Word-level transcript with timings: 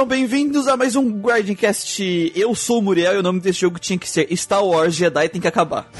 Sejam 0.00 0.08
bem-vindos 0.08 0.66
a 0.66 0.78
mais 0.78 0.96
um 0.96 1.20
Guardiancast. 1.20 2.32
Eu 2.34 2.54
sou 2.54 2.78
o 2.78 2.82
Muriel 2.82 3.16
e 3.16 3.18
o 3.18 3.22
nome 3.22 3.38
desse 3.38 3.60
jogo 3.60 3.78
tinha 3.78 3.98
que 3.98 4.08
ser 4.08 4.34
Star 4.34 4.64
Wars 4.64 4.94
Jedi 4.94 5.28
tem 5.28 5.42
que 5.42 5.46
acabar. 5.46 5.90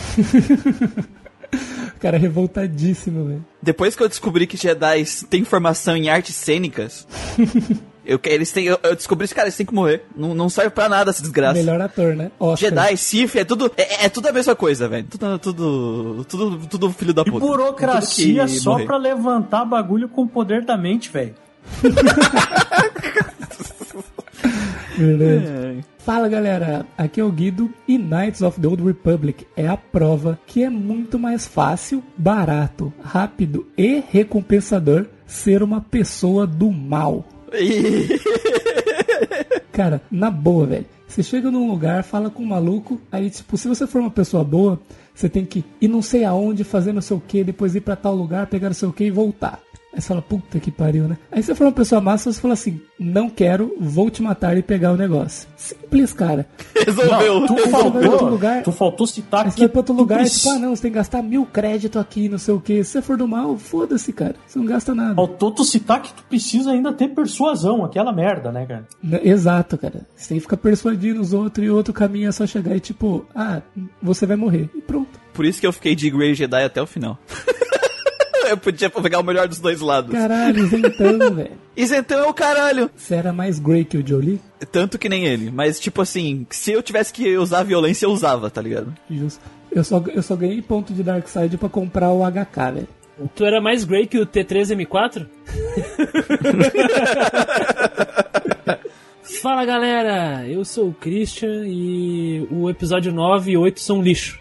cara 2.00 2.16
é 2.16 2.18
revoltadíssimo, 2.18 3.26
velho. 3.26 3.44
Depois 3.60 3.94
que 3.94 4.02
eu 4.02 4.08
descobri 4.08 4.46
que 4.46 4.56
Jedi 4.56 5.04
tem 5.28 5.44
formação 5.44 5.94
em 5.94 6.08
artes 6.08 6.34
cênicas, 6.34 7.06
eu, 8.06 8.18
eles 8.24 8.50
têm, 8.50 8.64
eu, 8.64 8.80
eu 8.82 8.96
descobri 8.96 9.28
que, 9.28 9.34
cara, 9.34 9.48
eles 9.48 9.56
têm 9.58 9.66
que 9.66 9.74
morrer. 9.74 10.06
Não, 10.16 10.34
não 10.34 10.48
serve 10.48 10.70
pra 10.70 10.88
nada 10.88 11.10
essa 11.10 11.20
desgraça. 11.20 11.58
Melhor 11.58 11.82
ator, 11.82 12.16
né? 12.16 12.30
Oscar. 12.40 12.70
Jedi, 12.70 12.96
Sif, 12.96 13.38
é 13.38 13.44
tudo, 13.44 13.70
é, 13.76 14.06
é, 14.06 14.08
tudo 14.08 14.28
a 14.28 14.32
mesma 14.32 14.56
coisa, 14.56 14.88
velho. 14.88 15.08
Tudo, 15.10 15.38
tudo, 15.38 16.24
tudo, 16.24 16.66
tudo 16.68 16.92
filho 16.92 17.12
da 17.12 17.22
puta. 17.22 17.44
E 17.44 17.48
burocracia 17.48 18.48
só 18.48 18.72
morrer. 18.72 18.86
pra 18.86 18.96
levantar 18.96 19.66
bagulho 19.66 20.08
com 20.08 20.22
o 20.22 20.26
poder 20.26 20.64
da 20.64 20.78
mente, 20.78 21.10
velho. 21.10 21.34
Verdade. 24.96 25.46
É. 25.46 25.76
Fala 25.98 26.28
galera, 26.28 26.86
aqui 26.96 27.20
é 27.20 27.24
o 27.24 27.30
Guido 27.30 27.70
e 27.86 27.98
Knights 27.98 28.42
of 28.42 28.60
the 28.60 28.66
Old 28.66 28.82
Republic 28.82 29.46
é 29.56 29.66
a 29.66 29.76
prova 29.76 30.38
que 30.46 30.62
é 30.62 30.70
muito 30.70 31.18
mais 31.18 31.46
fácil, 31.46 32.02
barato, 32.16 32.92
rápido 33.02 33.66
e 33.76 34.02
recompensador 34.10 35.06
ser 35.26 35.62
uma 35.62 35.80
pessoa 35.80 36.46
do 36.46 36.70
mal. 36.70 37.24
Cara, 39.72 40.02
na 40.10 40.30
boa, 40.30 40.66
velho. 40.66 40.86
Você 41.06 41.22
chega 41.22 41.50
num 41.50 41.70
lugar, 41.70 42.04
fala 42.04 42.30
com 42.30 42.42
um 42.42 42.46
maluco, 42.46 43.00
aí, 43.10 43.28
tipo, 43.30 43.56
se 43.56 43.66
você 43.66 43.86
for 43.86 44.00
uma 44.00 44.10
pessoa 44.10 44.44
boa, 44.44 44.80
você 45.14 45.28
tem 45.28 45.44
que 45.44 45.64
ir 45.80 45.88
não 45.88 46.00
sei 46.00 46.24
aonde, 46.24 46.64
fazer 46.64 46.92
não 46.92 47.00
sei 47.00 47.16
o 47.16 47.20
que, 47.20 47.42
depois 47.42 47.74
ir 47.74 47.80
para 47.80 47.96
tal 47.96 48.14
lugar, 48.14 48.46
pegar 48.46 48.68
não 48.68 48.74
sei 48.74 48.88
o 48.88 48.92
que 48.92 49.04
e 49.04 49.10
voltar. 49.10 49.60
Aí 49.92 50.00
você 50.00 50.08
fala, 50.08 50.22
puta 50.22 50.60
que 50.60 50.70
pariu, 50.70 51.08
né? 51.08 51.18
Aí 51.32 51.42
você 51.42 51.52
for 51.52 51.64
uma 51.64 51.72
pessoa 51.72 52.00
massa, 52.00 52.32
você 52.32 52.40
fala 52.40 52.54
assim, 52.54 52.80
não 52.98 53.28
quero, 53.28 53.76
vou 53.80 54.08
te 54.08 54.22
matar 54.22 54.56
e 54.56 54.62
pegar 54.62 54.92
o 54.92 54.96
negócio. 54.96 55.48
Simples, 55.56 56.12
cara. 56.12 56.46
Resolveu. 56.86 57.40
Não, 57.40 57.46
tu, 57.46 57.58
faltou, 57.68 58.28
lugar, 58.28 58.62
tu 58.62 58.72
faltou 58.72 59.06
citar 59.06 59.44
que... 59.44 59.50
Você 59.50 59.60
vai 59.60 59.68
pra 59.68 59.80
outro 59.80 59.94
lugar 59.94 60.24
e 60.24 60.30
tipo, 60.30 60.48
ah 60.50 60.58
não, 60.60 60.76
você 60.76 60.82
tem 60.82 60.90
que 60.92 60.96
gastar 60.96 61.22
mil 61.22 61.44
créditos 61.44 62.00
aqui, 62.00 62.28
não 62.28 62.38
sei 62.38 62.54
o 62.54 62.60
que. 62.60 62.84
Se 62.84 62.92
você 62.92 63.02
for 63.02 63.16
do 63.16 63.26
mal, 63.26 63.58
foda-se, 63.58 64.12
cara. 64.12 64.36
Você 64.46 64.58
não 64.60 64.66
gasta 64.66 64.94
nada. 64.94 65.16
Faltou 65.16 65.50
tu 65.50 65.64
citar 65.64 66.00
que 66.00 66.14
tu 66.14 66.22
precisa 66.22 66.70
ainda 66.70 66.92
ter 66.92 67.08
persuasão, 67.08 67.84
aquela 67.84 68.12
merda, 68.12 68.52
né, 68.52 68.66
cara? 68.66 68.86
Exato, 69.24 69.76
cara. 69.76 70.06
Você 70.14 70.28
tem 70.28 70.38
que 70.38 70.42
ficar 70.42 70.56
persuadindo 70.56 71.20
os 71.20 71.32
outros 71.32 71.66
e 71.66 71.70
o 71.70 71.74
outro 71.74 71.92
caminho 71.92 72.28
é 72.28 72.32
só 72.32 72.46
chegar 72.46 72.76
e 72.76 72.80
tipo, 72.80 73.26
ah, 73.34 73.60
você 74.00 74.24
vai 74.24 74.36
morrer. 74.36 74.70
E 74.72 74.80
pronto. 74.80 75.18
Por 75.34 75.44
isso 75.44 75.60
que 75.60 75.66
eu 75.66 75.72
fiquei 75.72 75.96
de 75.96 76.10
Grey 76.10 76.34
Jedi 76.34 76.62
até 76.62 76.80
o 76.80 76.86
final. 76.86 77.18
eu 78.50 78.56
podia 78.58 78.90
pegar 78.90 79.20
o 79.20 79.24
melhor 79.24 79.48
dos 79.48 79.58
dois 79.58 79.80
lados. 79.80 80.12
Caralho, 80.12 80.64
isentão, 80.64 81.18
velho. 81.34 81.52
Isentão 81.76 82.18
é 82.24 82.26
o 82.26 82.34
caralho. 82.34 82.90
Você 82.94 83.14
era 83.14 83.32
mais 83.32 83.58
Grey 83.58 83.84
que 83.84 83.96
o 83.96 84.06
Jolie? 84.06 84.40
Tanto 84.70 84.98
que 84.98 85.08
nem 85.08 85.24
ele. 85.26 85.50
Mas, 85.50 85.80
tipo 85.80 86.02
assim, 86.02 86.46
se 86.50 86.72
eu 86.72 86.82
tivesse 86.82 87.12
que 87.12 87.36
usar 87.36 87.62
violência, 87.62 88.06
eu 88.06 88.10
usava, 88.10 88.50
tá 88.50 88.60
ligado? 88.60 88.92
Justo. 89.10 89.40
Eu 89.70 89.84
só, 89.84 90.02
eu 90.12 90.22
só 90.22 90.34
ganhei 90.36 90.60
ponto 90.60 90.92
de 90.92 91.02
Darkseid 91.02 91.56
pra 91.56 91.68
comprar 91.68 92.10
o 92.10 92.22
HK, 92.28 92.72
velho. 92.74 92.88
Tu 93.34 93.44
era 93.44 93.60
mais 93.60 93.84
Grey 93.84 94.06
que 94.06 94.18
o 94.18 94.26
T3M4? 94.26 95.26
Fala 99.42 99.64
galera, 99.64 100.46
eu 100.48 100.64
sou 100.64 100.88
o 100.88 100.94
Christian 100.94 101.64
e 101.66 102.46
o 102.50 102.68
episódio 102.68 103.12
9 103.12 103.52
e 103.52 103.56
8 103.56 103.80
são 103.80 104.02
lixo. 104.02 104.38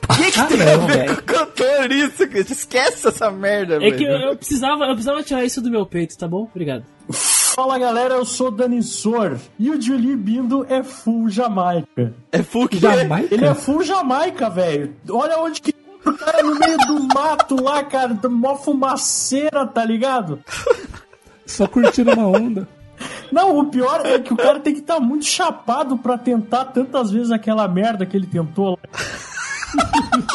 Por 0.00 0.16
que, 0.16 0.32
que 0.32 0.40
ah, 0.40 0.46
tem 0.46 0.58
não, 0.58 0.84
a 0.84 0.86
ver 0.86 1.16
com 1.16 1.22
cantor 1.22 1.92
isso? 1.92 2.24
Esquece 2.24 3.08
essa 3.08 3.30
merda, 3.30 3.76
É 3.76 3.90
que 3.90 4.04
eu, 4.04 4.10
eu, 4.10 4.36
precisava, 4.36 4.84
eu 4.84 4.92
precisava 4.94 5.22
tirar 5.22 5.44
isso 5.44 5.60
do 5.60 5.70
meu 5.70 5.86
peito, 5.86 6.16
tá 6.16 6.26
bom? 6.26 6.42
Obrigado. 6.42 6.84
Fala 7.10 7.78
galera, 7.78 8.14
eu 8.14 8.24
sou 8.24 8.50
Dani 8.50 8.82
Sor 8.82 9.38
e 9.58 9.70
o 9.70 9.80
Julie 9.80 10.16
Bindo 10.16 10.64
é 10.68 10.82
full 10.82 11.28
Jamaica. 11.28 12.14
É 12.30 12.42
full 12.42 12.68
que 12.68 12.78
Jamaica? 12.78 13.34
Ele 13.34 13.44
é 13.44 13.54
full 13.54 13.82
Jamaica, 13.82 14.48
velho. 14.48 14.94
Olha 15.08 15.38
onde 15.38 15.60
que 15.60 15.74
o 16.04 16.12
cara 16.12 16.42
no 16.42 16.58
meio 16.58 16.78
do 16.78 17.08
mato 17.14 17.62
lá, 17.62 17.82
cara, 17.84 18.16
mó 18.28 18.56
fumaceira, 18.56 19.66
tá 19.66 19.84
ligado? 19.84 20.40
Só 21.44 21.66
curtindo 21.66 22.12
uma 22.12 22.26
onda. 22.26 22.68
Não, 23.32 23.58
o 23.58 23.66
pior 23.66 24.04
é 24.04 24.18
que 24.18 24.32
o 24.32 24.36
cara 24.36 24.60
tem 24.60 24.74
que 24.74 24.80
estar 24.80 24.94
tá 24.94 25.00
muito 25.00 25.24
chapado 25.24 25.96
para 25.96 26.18
tentar 26.18 26.66
tantas 26.66 27.10
vezes 27.10 27.30
aquela 27.30 27.66
merda 27.66 28.06
que 28.06 28.16
ele 28.16 28.26
tentou. 28.26 28.78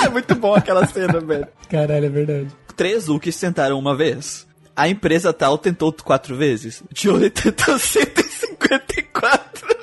É 0.04 0.10
muito 0.10 0.36
bom 0.36 0.56
aquela 0.56 0.86
cena, 0.88 1.20
velho. 1.20 1.48
Caralho, 1.70 2.06
é 2.06 2.10
verdade. 2.10 2.48
Três 2.76 3.08
Hulks 3.08 3.40
tentaram 3.40 3.80
uma 3.80 3.96
vez. 3.96 4.46
A 4.76 4.90
empresa 4.90 5.32
tal 5.32 5.58
tentou 5.58 5.94
quatro 5.94 6.36
vezes. 6.36 6.82
O 6.82 6.88
Johnny 6.94 7.30
tentou 7.30 7.78
154. 7.80 9.76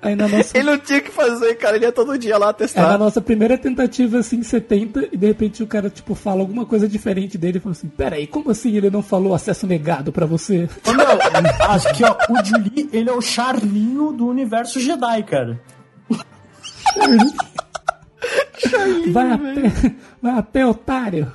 Aí 0.00 0.14
na 0.14 0.28
nossa... 0.28 0.56
Ele 0.56 0.70
não 0.70 0.78
tinha 0.78 1.00
que 1.00 1.10
fazer, 1.10 1.56
cara. 1.56 1.76
Ele 1.76 1.84
ia 1.84 1.92
todo 1.92 2.16
dia 2.16 2.38
lá 2.38 2.52
testar. 2.52 2.82
É 2.82 2.86
na 2.92 2.98
nossa 2.98 3.20
primeira 3.20 3.58
tentativa, 3.58 4.18
assim, 4.18 4.42
70, 4.42 5.08
e 5.12 5.16
de 5.16 5.26
repente 5.26 5.62
o 5.62 5.66
cara, 5.66 5.90
tipo, 5.90 6.14
fala 6.14 6.40
alguma 6.40 6.64
coisa 6.64 6.88
diferente 6.88 7.36
dele 7.36 7.58
e 7.58 7.60
fala 7.60 7.72
assim: 7.72 7.88
Peraí, 7.88 8.26
como 8.26 8.50
assim 8.50 8.76
ele 8.76 8.90
não 8.90 9.02
falou 9.02 9.34
acesso 9.34 9.66
negado 9.66 10.12
pra 10.12 10.24
você? 10.24 10.68
Não, 10.86 11.66
acho 11.70 11.92
que, 11.94 12.04
ó, 12.04 12.16
o 12.30 12.44
Julie, 12.44 12.88
ele 12.92 13.10
é 13.10 13.12
o 13.12 13.20
charlinho 13.20 14.12
do 14.12 14.28
universo 14.28 14.78
Jedi, 14.78 15.22
cara. 15.24 15.60
vai 19.12 19.32
a 19.32 19.38
pé, 19.38 19.94
vai 20.20 20.38
a 20.38 20.42
pé, 20.42 20.66
otário. 20.66 21.32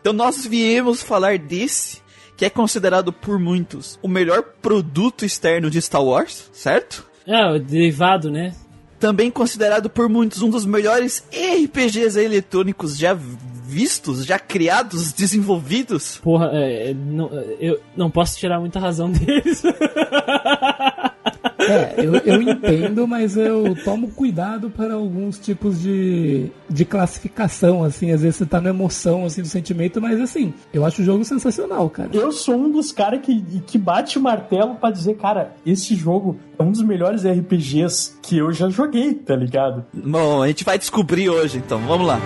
Então 0.00 0.12
nós 0.12 0.46
viemos 0.46 1.02
falar 1.02 1.38
desse 1.38 2.00
que 2.36 2.44
é 2.44 2.50
considerado 2.50 3.12
por 3.12 3.38
muitos 3.38 3.98
o 4.02 4.08
melhor 4.08 4.42
produto 4.62 5.26
externo 5.26 5.70
de 5.70 5.80
Star 5.80 6.02
Wars, 6.02 6.48
certo? 6.52 7.06
É, 7.26 7.52
o 7.52 7.58
derivado, 7.58 8.30
né? 8.30 8.54
Também 8.98 9.30
considerado 9.30 9.90
por 9.90 10.08
muitos 10.08 10.42
um 10.42 10.48
dos 10.48 10.64
melhores 10.64 11.24
RPGs 11.30 12.18
eletrônicos 12.18 12.96
já 12.96 13.14
vistos, 13.14 14.24
já 14.26 14.38
criados, 14.38 15.12
desenvolvidos. 15.14 16.18
Porra, 16.18 16.50
é, 16.52 16.92
não, 16.92 17.30
eu 17.60 17.80
não 17.96 18.10
posso 18.10 18.38
tirar 18.38 18.58
muita 18.58 18.80
razão 18.80 19.10
deles. 19.12 19.62
É, 21.58 21.94
eu, 21.98 22.16
eu 22.16 22.42
entendo, 22.42 23.06
mas 23.06 23.36
eu 23.36 23.76
tomo 23.84 24.08
cuidado 24.08 24.70
para 24.70 24.94
alguns 24.94 25.38
tipos 25.38 25.80
de, 25.80 26.50
de 26.68 26.84
classificação, 26.84 27.84
assim. 27.84 28.12
Às 28.12 28.22
vezes 28.22 28.36
você 28.36 28.46
tá 28.46 28.60
na 28.60 28.70
emoção, 28.70 29.24
assim, 29.24 29.42
do 29.42 29.48
sentimento, 29.48 30.00
mas 30.00 30.20
assim, 30.20 30.52
eu 30.72 30.84
acho 30.84 31.02
o 31.02 31.04
jogo 31.04 31.24
sensacional, 31.24 31.88
cara. 31.90 32.10
Eu 32.12 32.32
sou 32.32 32.56
um 32.56 32.70
dos 32.70 32.92
caras 32.92 33.20
que, 33.20 33.42
que 33.66 33.78
bate 33.78 34.18
o 34.18 34.22
martelo 34.22 34.74
para 34.76 34.90
dizer, 34.90 35.16
cara, 35.16 35.54
esse 35.64 35.94
jogo 35.94 36.38
é 36.58 36.62
um 36.62 36.72
dos 36.72 36.82
melhores 36.82 37.24
RPGs 37.24 38.18
que 38.22 38.38
eu 38.38 38.52
já 38.52 38.68
joguei, 38.68 39.14
tá 39.14 39.36
ligado? 39.36 39.84
Bom, 39.92 40.42
a 40.42 40.48
gente 40.48 40.64
vai 40.64 40.78
descobrir 40.78 41.28
hoje, 41.28 41.58
então. 41.58 41.78
Vamos 41.80 42.06
lá. 42.06 42.20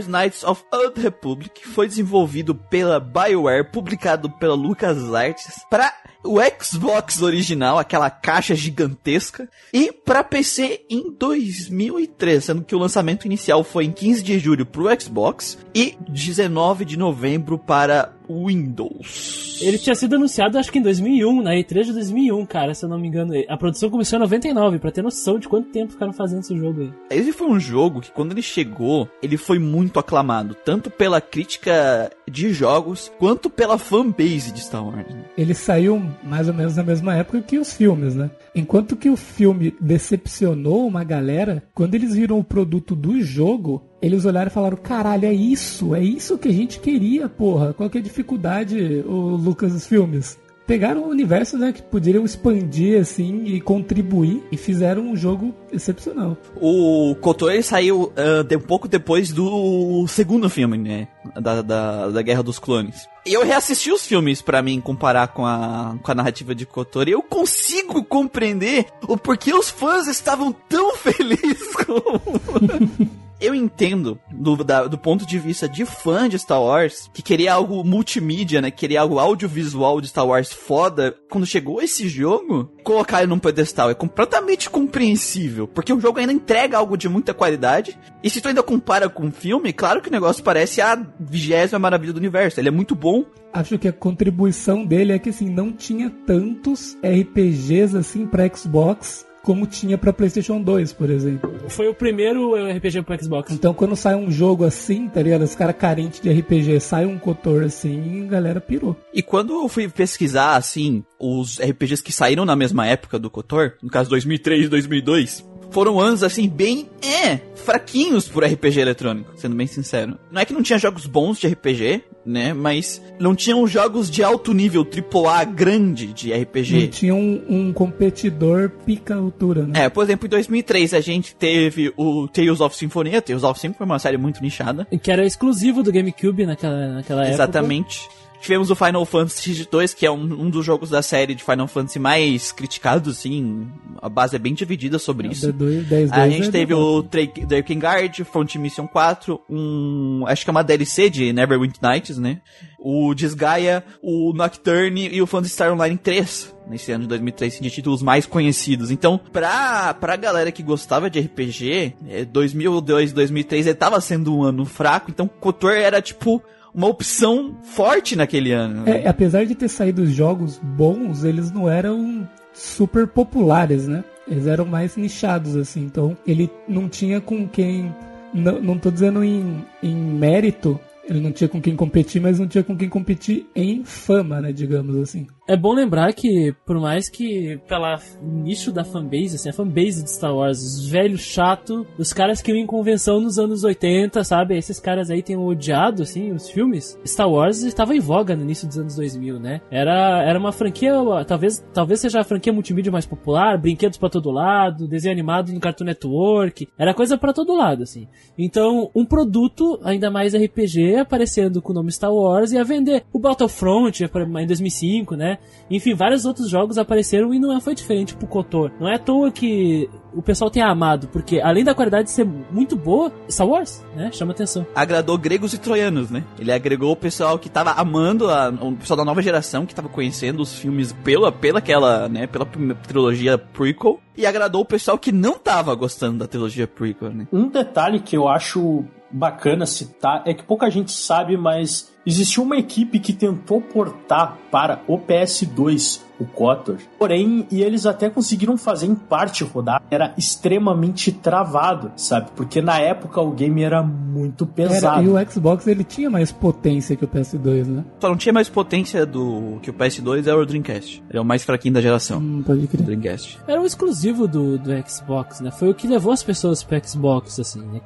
Wars 0.00 0.06
Knights 0.06 0.42
of 0.44 0.64
Old 0.72 0.98
Republic 0.98 1.66
foi 1.68 1.86
desenvolvido 1.86 2.54
pela 2.54 2.98
BioWare, 2.98 3.70
publicado 3.70 4.30
pela 4.30 4.54
LucasArts, 4.54 5.66
para 5.68 5.92
o 6.24 6.38
Xbox 6.62 7.22
original, 7.22 7.78
aquela 7.78 8.10
caixa 8.10 8.54
gigantesca, 8.54 9.48
e 9.72 9.92
para 9.92 10.22
PC 10.22 10.82
em 10.88 11.10
2003, 11.12 12.44
sendo 12.44 12.64
que 12.64 12.74
o 12.74 12.78
lançamento 12.78 13.24
inicial 13.24 13.64
foi 13.64 13.84
em 13.84 13.92
15 13.92 14.22
de 14.22 14.38
julho 14.38 14.66
para 14.66 14.82
o 14.82 15.00
Xbox 15.00 15.58
e 15.74 15.96
19 16.08 16.84
de 16.84 16.98
novembro 16.98 17.58
para 17.58 18.12
Windows. 18.28 19.58
Ele 19.60 19.76
tinha 19.76 19.94
sido 19.94 20.14
anunciado 20.14 20.56
acho 20.56 20.70
que 20.70 20.78
em 20.78 20.82
2001, 20.82 21.42
na 21.42 21.54
E3 21.54 21.84
de 21.84 21.92
2001, 21.92 22.46
cara, 22.46 22.74
se 22.74 22.84
eu 22.84 22.88
não 22.88 22.98
me 22.98 23.08
engano. 23.08 23.34
A 23.48 23.56
produção 23.56 23.90
começou 23.90 24.18
em 24.18 24.22
99, 24.22 24.78
para 24.78 24.90
ter 24.90 25.02
noção 25.02 25.38
de 25.38 25.48
quanto 25.48 25.70
tempo 25.70 25.92
ficaram 25.92 26.12
fazendo 26.12 26.40
esse 26.40 26.56
jogo 26.56 26.82
aí. 26.82 26.92
Esse 27.10 27.32
foi 27.32 27.48
um 27.48 27.58
jogo 27.58 28.00
que 28.00 28.12
quando 28.12 28.32
ele 28.32 28.42
chegou, 28.42 29.08
ele 29.22 29.36
foi 29.36 29.58
muito 29.58 29.98
aclamado, 29.98 30.54
tanto 30.64 30.90
pela 30.90 31.20
crítica 31.20 32.10
de 32.30 32.52
jogos 32.52 33.10
quanto 33.18 33.50
pela 33.50 33.78
fanbase 33.78 34.52
de 34.52 34.60
Star 34.60 34.86
Wars. 34.86 35.06
Ele 35.36 35.54
saiu 35.54 36.00
mais 36.22 36.48
ou 36.48 36.54
menos 36.54 36.76
na 36.76 36.82
mesma 36.82 37.14
época 37.14 37.42
que 37.42 37.58
os 37.58 37.72
filmes, 37.72 38.14
né? 38.14 38.30
Enquanto 38.54 38.96
que 38.96 39.10
o 39.10 39.16
filme 39.16 39.74
decepcionou 39.80 40.86
uma 40.86 41.04
galera, 41.04 41.62
quando 41.74 41.94
eles 41.94 42.14
viram 42.14 42.38
o 42.38 42.44
produto 42.44 42.94
do 42.94 43.20
jogo, 43.22 43.82
eles 44.02 44.24
olharam 44.24 44.50
e 44.50 44.54
falaram: 44.54 44.76
caralho, 44.76 45.26
é 45.26 45.32
isso, 45.32 45.94
é 45.94 46.02
isso 46.02 46.38
que 46.38 46.48
a 46.48 46.52
gente 46.52 46.80
queria, 46.80 47.28
porra. 47.28 47.72
Qual 47.72 47.88
que 47.88 47.98
é 47.98 48.00
a 48.00 48.04
dificuldade, 48.04 49.04
o 49.06 49.36
Lucas 49.36 49.72
dos 49.72 49.86
filmes? 49.86 50.38
Pegaram 50.66 51.02
um 51.02 51.08
universo 51.08 51.58
né, 51.58 51.72
que 51.72 51.82
poderiam 51.82 52.24
expandir 52.24 53.00
assim 53.00 53.44
e 53.44 53.60
contribuir 53.60 54.42
e 54.52 54.56
fizeram 54.56 55.02
um 55.02 55.16
jogo 55.16 55.54
excepcional. 55.72 56.36
O 56.56 57.14
Kotor 57.20 57.50
saiu 57.62 58.04
uh, 58.04 58.56
um 58.56 58.60
pouco 58.60 58.86
depois 58.86 59.32
do 59.32 60.06
segundo 60.06 60.48
filme, 60.48 60.78
né? 60.78 61.08
Da, 61.40 61.60
da, 61.60 62.08
da 62.10 62.22
Guerra 62.22 62.42
dos 62.42 62.58
Clones. 62.58 63.08
E 63.26 63.34
eu 63.34 63.44
reassisti 63.44 63.90
os 63.90 64.06
filmes 64.06 64.40
para 64.40 64.62
mim 64.62 64.80
comparar 64.80 65.28
com 65.28 65.44
a, 65.44 65.96
com 66.02 66.10
a 66.10 66.14
narrativa 66.14 66.54
de 66.54 66.64
Kotor 66.64 67.08
e 67.08 67.12
eu 67.12 67.22
consigo 67.22 68.02
compreender 68.02 68.86
o 69.06 69.16
porquê 69.16 69.52
os 69.52 69.68
fãs 69.68 70.06
estavam 70.06 70.52
tão 70.52 70.94
felizes 70.96 71.74
com 71.74 73.20
eu 73.40 73.54
entendo 73.54 74.18
do, 74.30 74.62
da, 74.62 74.86
do 74.86 74.98
ponto 74.98 75.26
de 75.26 75.38
vista 75.38 75.68
de 75.68 75.84
fã 75.84 76.28
de 76.28 76.38
Star 76.38 76.62
Wars, 76.62 77.10
que 77.12 77.22
queria 77.22 77.54
algo 77.54 77.82
multimídia, 77.82 78.60
né? 78.60 78.70
Queria 78.70 79.00
algo 79.00 79.18
audiovisual 79.18 80.00
de 80.00 80.08
Star 80.08 80.26
Wars 80.26 80.52
foda. 80.52 81.16
Quando 81.30 81.46
chegou 81.46 81.80
esse 81.80 82.08
jogo, 82.08 82.70
colocar 82.84 83.22
ele 83.22 83.30
num 83.30 83.38
pedestal 83.38 83.90
é 83.90 83.94
completamente 83.94 84.68
compreensível, 84.68 85.66
porque 85.66 85.92
o 85.92 86.00
jogo 86.00 86.18
ainda 86.18 86.32
entrega 86.32 86.78
algo 86.78 86.96
de 86.96 87.08
muita 87.08 87.32
qualidade. 87.32 87.98
E 88.22 88.28
se 88.28 88.40
tu 88.40 88.48
ainda 88.48 88.62
compara 88.62 89.08
com 89.08 89.28
o 89.28 89.32
filme, 89.32 89.72
claro 89.72 90.02
que 90.02 90.08
o 90.08 90.12
negócio 90.12 90.44
parece 90.44 90.80
a 90.80 90.96
vigésima 91.18 91.78
maravilha 91.78 92.12
do 92.12 92.18
universo. 92.18 92.60
Ele 92.60 92.68
é 92.68 92.72
muito 92.72 92.94
bom, 92.94 93.24
acho 93.52 93.78
que 93.78 93.88
a 93.88 93.92
contribuição 93.92 94.84
dele 94.84 95.12
é 95.12 95.18
que 95.18 95.30
assim 95.30 95.48
não 95.48 95.72
tinha 95.72 96.10
tantos 96.26 96.96
RPGs 97.02 97.96
assim 97.96 98.26
para 98.26 98.48
Xbox 98.54 99.29
como 99.50 99.66
tinha 99.66 99.98
para 99.98 100.12
PlayStation 100.12 100.62
2, 100.62 100.92
por 100.92 101.10
exemplo. 101.10 101.52
Foi 101.66 101.88
o 101.88 101.94
primeiro 101.94 102.54
RPG 102.54 103.02
pro 103.02 103.20
Xbox. 103.20 103.50
Então 103.50 103.74
quando 103.74 103.96
sai 103.96 104.14
um 104.14 104.30
jogo 104.30 104.64
assim, 104.64 105.08
tá 105.08 105.20
ligado? 105.20 105.42
Os 105.42 105.56
caras 105.56 105.74
carentes 105.76 106.20
de 106.20 106.30
RPG, 106.30 106.78
sai 106.78 107.04
um 107.04 107.18
Cotor 107.18 107.64
assim, 107.64 108.26
a 108.26 108.28
galera 108.28 108.60
pirou. 108.60 108.96
E 109.12 109.24
quando 109.24 109.52
eu 109.52 109.68
fui 109.68 109.88
pesquisar, 109.88 110.54
assim, 110.54 111.02
os 111.18 111.58
RPGs 111.58 112.00
que 112.00 112.12
saíram 112.12 112.44
na 112.44 112.54
mesma 112.54 112.86
época 112.86 113.18
do 113.18 113.28
Cotor, 113.28 113.72
no 113.82 113.90
caso 113.90 114.08
2003 114.10 114.66
e 114.66 114.68
2002, 114.68 115.44
foram 115.70 116.00
anos 116.00 116.22
assim 116.22 116.48
bem 116.48 116.88
é, 117.02 117.38
fraquinhos 117.54 118.28
por 118.28 118.44
RPG 118.44 118.80
eletrônico, 118.80 119.32
sendo 119.36 119.56
bem 119.56 119.66
sincero. 119.66 120.18
Não 120.30 120.40
é 120.40 120.44
que 120.44 120.52
não 120.52 120.62
tinha 120.62 120.78
jogos 120.78 121.06
bons 121.06 121.38
de 121.38 121.46
RPG, 121.46 122.02
né, 122.24 122.52
mas 122.52 123.00
não 123.18 123.34
tinham 123.34 123.66
jogos 123.66 124.10
de 124.10 124.22
alto 124.22 124.52
nível 124.52 124.86
AAA 124.86 125.44
grande 125.44 126.12
de 126.12 126.32
RPG. 126.32 126.80
Não 126.80 126.88
tinha 126.88 127.14
um, 127.14 127.44
um 127.48 127.72
competidor 127.72 128.70
pica 128.84 129.14
altura, 129.14 129.66
né? 129.66 129.84
É, 129.84 129.88
por 129.88 130.04
exemplo, 130.04 130.26
em 130.26 130.30
2003 130.30 130.94
a 130.94 131.00
gente 131.00 131.34
teve 131.34 131.92
o 131.96 132.28
Tales 132.28 132.60
of 132.60 132.76
Symphonia, 132.76 133.22
Tales 133.22 133.42
of 133.42 133.58
Symphonia 133.58 133.70
foi 133.78 133.86
uma 133.86 133.98
série 133.98 134.16
muito 134.16 134.42
nichada. 134.42 134.86
Que 135.02 135.10
era 135.10 135.24
exclusivo 135.24 135.82
do 135.82 135.92
GameCube 135.92 136.44
naquela, 136.44 136.94
naquela 136.94 137.22
época. 137.22 137.34
Exatamente. 137.34 138.08
Tivemos 138.40 138.70
o 138.70 138.74
Final 138.74 139.04
Fantasy 139.04 139.52
X2, 139.52 139.94
que 139.94 140.06
é 140.06 140.10
um, 140.10 140.22
um, 140.22 140.50
dos 140.50 140.64
jogos 140.64 140.88
da 140.88 141.02
série 141.02 141.34
de 141.34 141.44
Final 141.44 141.68
Fantasy 141.68 141.98
mais 141.98 142.52
criticados, 142.52 143.18
assim. 143.18 143.68
A 144.00 144.08
base 144.08 144.34
é 144.34 144.38
bem 144.38 144.54
dividida 144.54 144.98
sobre 144.98 145.28
é, 145.28 145.32
isso. 145.32 145.52
D2, 145.52 145.82
10, 145.82 146.12
a 146.12 146.28
gente 146.28 146.48
é 146.48 146.50
teve 146.50 146.72
o 146.72 147.02
Drakengard, 147.02 148.24
Front 148.24 148.56
Mission 148.56 148.86
4, 148.86 149.40
um. 149.48 150.24
Acho 150.26 150.44
que 150.44 150.50
é 150.50 150.52
uma 150.52 150.64
DLC 150.64 151.10
de 151.10 151.32
Neverwinter 151.32 151.80
Nights, 151.82 152.16
né? 152.16 152.40
O 152.78 153.14
Desgaia, 153.14 153.84
o 154.02 154.32
Nocturne 154.32 155.08
e 155.12 155.20
o 155.20 155.26
Phantasy 155.26 155.52
Star 155.52 155.72
Online 155.72 155.98
3 155.98 156.54
nesse 156.70 156.92
ano 156.92 157.02
de 157.02 157.08
2003, 157.08 157.52
assim, 157.52 157.62
de 157.62 157.70
títulos 157.70 158.00
mais 158.00 158.24
conhecidos. 158.24 158.90
Então, 158.90 159.18
pra, 159.18 159.92
pra 159.92 160.16
galera 160.16 160.52
que 160.52 160.62
gostava 160.62 161.10
de 161.10 161.20
RPG, 161.20 161.94
2002, 162.32 163.12
2003, 163.12 163.66
ele 163.66 163.74
tava 163.74 164.00
sendo 164.00 164.34
um 164.34 164.44
ano 164.44 164.64
fraco, 164.64 165.10
então 165.10 165.28
Kotor 165.28 165.72
era 165.72 166.00
tipo 166.00 166.42
uma 166.74 166.86
opção 166.86 167.56
forte 167.62 168.16
naquele 168.16 168.52
ano. 168.52 168.82
Né? 168.84 169.02
É, 169.02 169.08
apesar 169.08 169.44
de 169.44 169.54
ter 169.54 169.68
saído 169.68 170.06
jogos 170.06 170.58
bons, 170.62 171.24
eles 171.24 171.50
não 171.50 171.68
eram 171.68 172.28
super 172.52 173.06
populares, 173.06 173.86
né? 173.86 174.04
Eles 174.28 174.46
eram 174.46 174.64
mais 174.64 174.96
nichados, 174.96 175.56
assim. 175.56 175.80
Então, 175.80 176.16
ele 176.26 176.50
não 176.68 176.88
tinha 176.88 177.20
com 177.20 177.48
quem. 177.48 177.94
Não, 178.32 178.60
não 178.60 178.78
tô 178.78 178.90
dizendo 178.90 179.24
em, 179.24 179.64
em 179.82 179.94
mérito, 179.94 180.78
ele 181.08 181.20
não 181.20 181.32
tinha 181.32 181.48
com 181.48 181.60
quem 181.60 181.74
competir, 181.74 182.20
mas 182.20 182.38
não 182.38 182.46
tinha 182.46 182.62
com 182.62 182.76
quem 182.76 182.88
competir 182.88 183.46
em 183.56 183.84
fama, 183.84 184.40
né? 184.40 184.52
Digamos 184.52 184.96
assim. 184.96 185.26
É 185.50 185.56
bom 185.56 185.74
lembrar 185.74 186.12
que, 186.12 186.54
por 186.64 186.78
mais 186.78 187.08
que 187.08 187.58
pela 187.66 187.98
nicho 188.22 188.70
da 188.70 188.84
fanbase, 188.84 189.34
assim, 189.34 189.48
a 189.48 189.52
fanbase 189.52 190.04
de 190.04 190.08
Star 190.08 190.32
Wars, 190.32 190.62
os 190.62 190.88
velhos 190.88 191.22
chato, 191.22 191.84
os 191.98 192.12
caras 192.12 192.40
que 192.40 192.52
iam 192.52 192.56
em 192.56 192.64
convenção 192.64 193.20
nos 193.20 193.36
anos 193.36 193.64
80, 193.64 194.22
sabe? 194.22 194.56
Esses 194.56 194.78
caras 194.78 195.10
aí 195.10 195.24
tenham 195.24 195.44
odiado, 195.44 196.04
assim, 196.04 196.30
os 196.30 196.48
filmes. 196.48 196.96
Star 197.04 197.28
Wars 197.28 197.64
estava 197.64 197.96
em 197.96 197.98
voga 197.98 198.36
no 198.36 198.44
início 198.44 198.68
dos 198.68 198.78
anos 198.78 198.94
2000, 198.94 199.40
né? 199.40 199.60
Era, 199.72 200.22
era 200.22 200.38
uma 200.38 200.52
franquia, 200.52 200.92
talvez, 201.26 201.66
talvez 201.74 201.98
seja 201.98 202.20
a 202.20 202.24
franquia 202.24 202.52
multimídia 202.52 202.92
mais 202.92 203.04
popular, 203.04 203.58
brinquedos 203.58 203.98
para 203.98 204.08
todo 204.08 204.30
lado, 204.30 204.86
desenho 204.86 205.12
animado 205.12 205.52
no 205.52 205.58
Cartoon 205.58 205.86
Network, 205.86 206.68
era 206.78 206.94
coisa 206.94 207.18
para 207.18 207.32
todo 207.32 207.56
lado, 207.56 207.82
assim. 207.82 208.06
Então, 208.38 208.88
um 208.94 209.04
produto, 209.04 209.80
ainda 209.82 210.12
mais 210.12 210.32
RPG, 210.32 210.98
aparecendo 211.00 211.60
com 211.60 211.72
o 211.72 211.74
nome 211.74 211.90
Star 211.90 212.14
Wars, 212.14 212.52
ia 212.52 212.62
vender. 212.62 213.02
O 213.12 213.18
Battlefront, 213.18 214.04
em 214.04 214.46
2005, 214.46 215.16
né? 215.16 215.39
Enfim, 215.70 215.94
vários 215.94 216.24
outros 216.24 216.50
jogos 216.50 216.78
apareceram 216.78 217.32
e 217.32 217.38
não 217.38 217.60
foi 217.60 217.74
diferente 217.74 218.14
pro 218.14 218.26
Kotor. 218.26 218.72
Não 218.80 218.88
é 218.88 218.96
à 218.96 218.98
toa 218.98 219.30
que 219.30 219.88
o 220.12 220.20
pessoal 220.20 220.50
tem 220.50 220.62
amado, 220.62 221.06
porque 221.08 221.40
além 221.40 221.62
da 221.62 221.74
qualidade 221.74 222.10
ser 222.10 222.26
muito 222.50 222.74
boa, 222.74 223.12
Star 223.30 223.46
Wars, 223.46 223.84
né? 223.94 224.10
Chama 224.12 224.32
atenção. 224.32 224.66
Agradou 224.74 225.16
gregos 225.16 225.54
e 225.54 225.58
troianos, 225.58 226.10
né? 226.10 226.24
Ele 226.38 226.50
agregou 226.50 226.90
o 226.90 226.96
pessoal 226.96 227.38
que 227.38 227.48
tava 227.48 227.70
amando, 227.72 228.28
a, 228.28 228.48
o 228.48 228.72
pessoal 228.72 228.96
da 228.96 229.04
nova 229.04 229.22
geração 229.22 229.64
que 229.64 229.74
tava 229.74 229.88
conhecendo 229.88 230.42
os 230.42 230.58
filmes 230.58 230.92
pela, 231.04 231.30
pela 231.30 231.60
aquela, 231.60 232.08
né? 232.08 232.26
Pela 232.26 232.46
trilogia 232.46 233.38
prequel. 233.38 234.00
E 234.16 234.26
agradou 234.26 234.62
o 234.62 234.66
pessoal 234.66 234.98
que 234.98 235.12
não 235.12 235.38
tava 235.38 235.74
gostando 235.76 236.18
da 236.18 236.26
trilogia 236.26 236.66
prequel, 236.66 237.10
né? 237.10 237.28
Um 237.32 237.48
detalhe 237.48 238.00
que 238.00 238.16
eu 238.16 238.28
acho 238.28 238.84
bacana 239.10 239.66
citar 239.66 240.22
é 240.26 240.34
que 240.34 240.42
pouca 240.42 240.70
gente 240.70 240.92
sabe, 240.92 241.36
mas 241.36 241.90
existiu 242.04 242.42
uma 242.42 242.56
equipe 242.56 242.98
que 242.98 243.12
tentou 243.12 243.60
portar 243.60 244.38
para 244.50 244.82
o 244.86 244.98
PS2 244.98 246.00
o 246.18 246.26
Kotor. 246.26 246.76
Porém, 246.98 247.46
e 247.50 247.62
eles 247.62 247.86
até 247.86 248.10
conseguiram 248.10 248.56
fazer 248.58 248.86
em 248.86 248.94
parte 248.94 249.42
rodar, 249.42 249.82
era 249.90 250.12
extremamente 250.18 251.10
travado, 251.10 251.92
sabe? 251.96 252.30
Porque 252.36 252.60
na 252.60 252.78
época 252.78 253.20
o 253.22 253.30
game 253.30 253.62
era 253.62 253.82
muito 253.82 254.44
pesado. 254.44 255.10
Era, 255.10 255.22
e 255.22 255.26
o 255.26 255.30
Xbox 255.30 255.66
ele 255.66 255.82
tinha 255.82 256.10
mais 256.10 256.30
potência 256.30 256.94
que 256.94 257.04
o 257.04 257.08
PS2, 257.08 257.64
né? 257.64 257.84
Só 257.98 258.08
não 258.10 258.16
tinha 258.16 258.34
mais 258.34 258.50
potência 258.50 259.06
do 259.06 259.58
que 259.62 259.70
o 259.70 259.74
PS2 259.74 260.26
era 260.26 260.38
o 260.38 260.44
Dreamcast. 260.44 261.02
Ele 261.08 261.18
é 261.18 261.20
o 261.20 261.24
mais 261.24 261.42
fraquinho 261.42 261.74
da 261.74 261.80
geração. 261.80 262.18
Hum, 262.18 262.42
pode 262.46 262.66
crer. 262.66 262.84
Dreamcast. 262.84 263.38
Era 263.46 263.60
um 263.60 263.64
exclusivo 263.64 264.28
do, 264.28 264.58
do 264.58 264.70
Xbox, 264.86 265.40
né? 265.40 265.50
Foi 265.50 265.70
o 265.70 265.74
que 265.74 265.86
levou 265.86 266.12
as 266.12 266.22
pessoas 266.22 266.62
pro 266.62 266.78
Xbox, 266.86 267.40
assim, 267.40 267.62
né? 267.62 267.80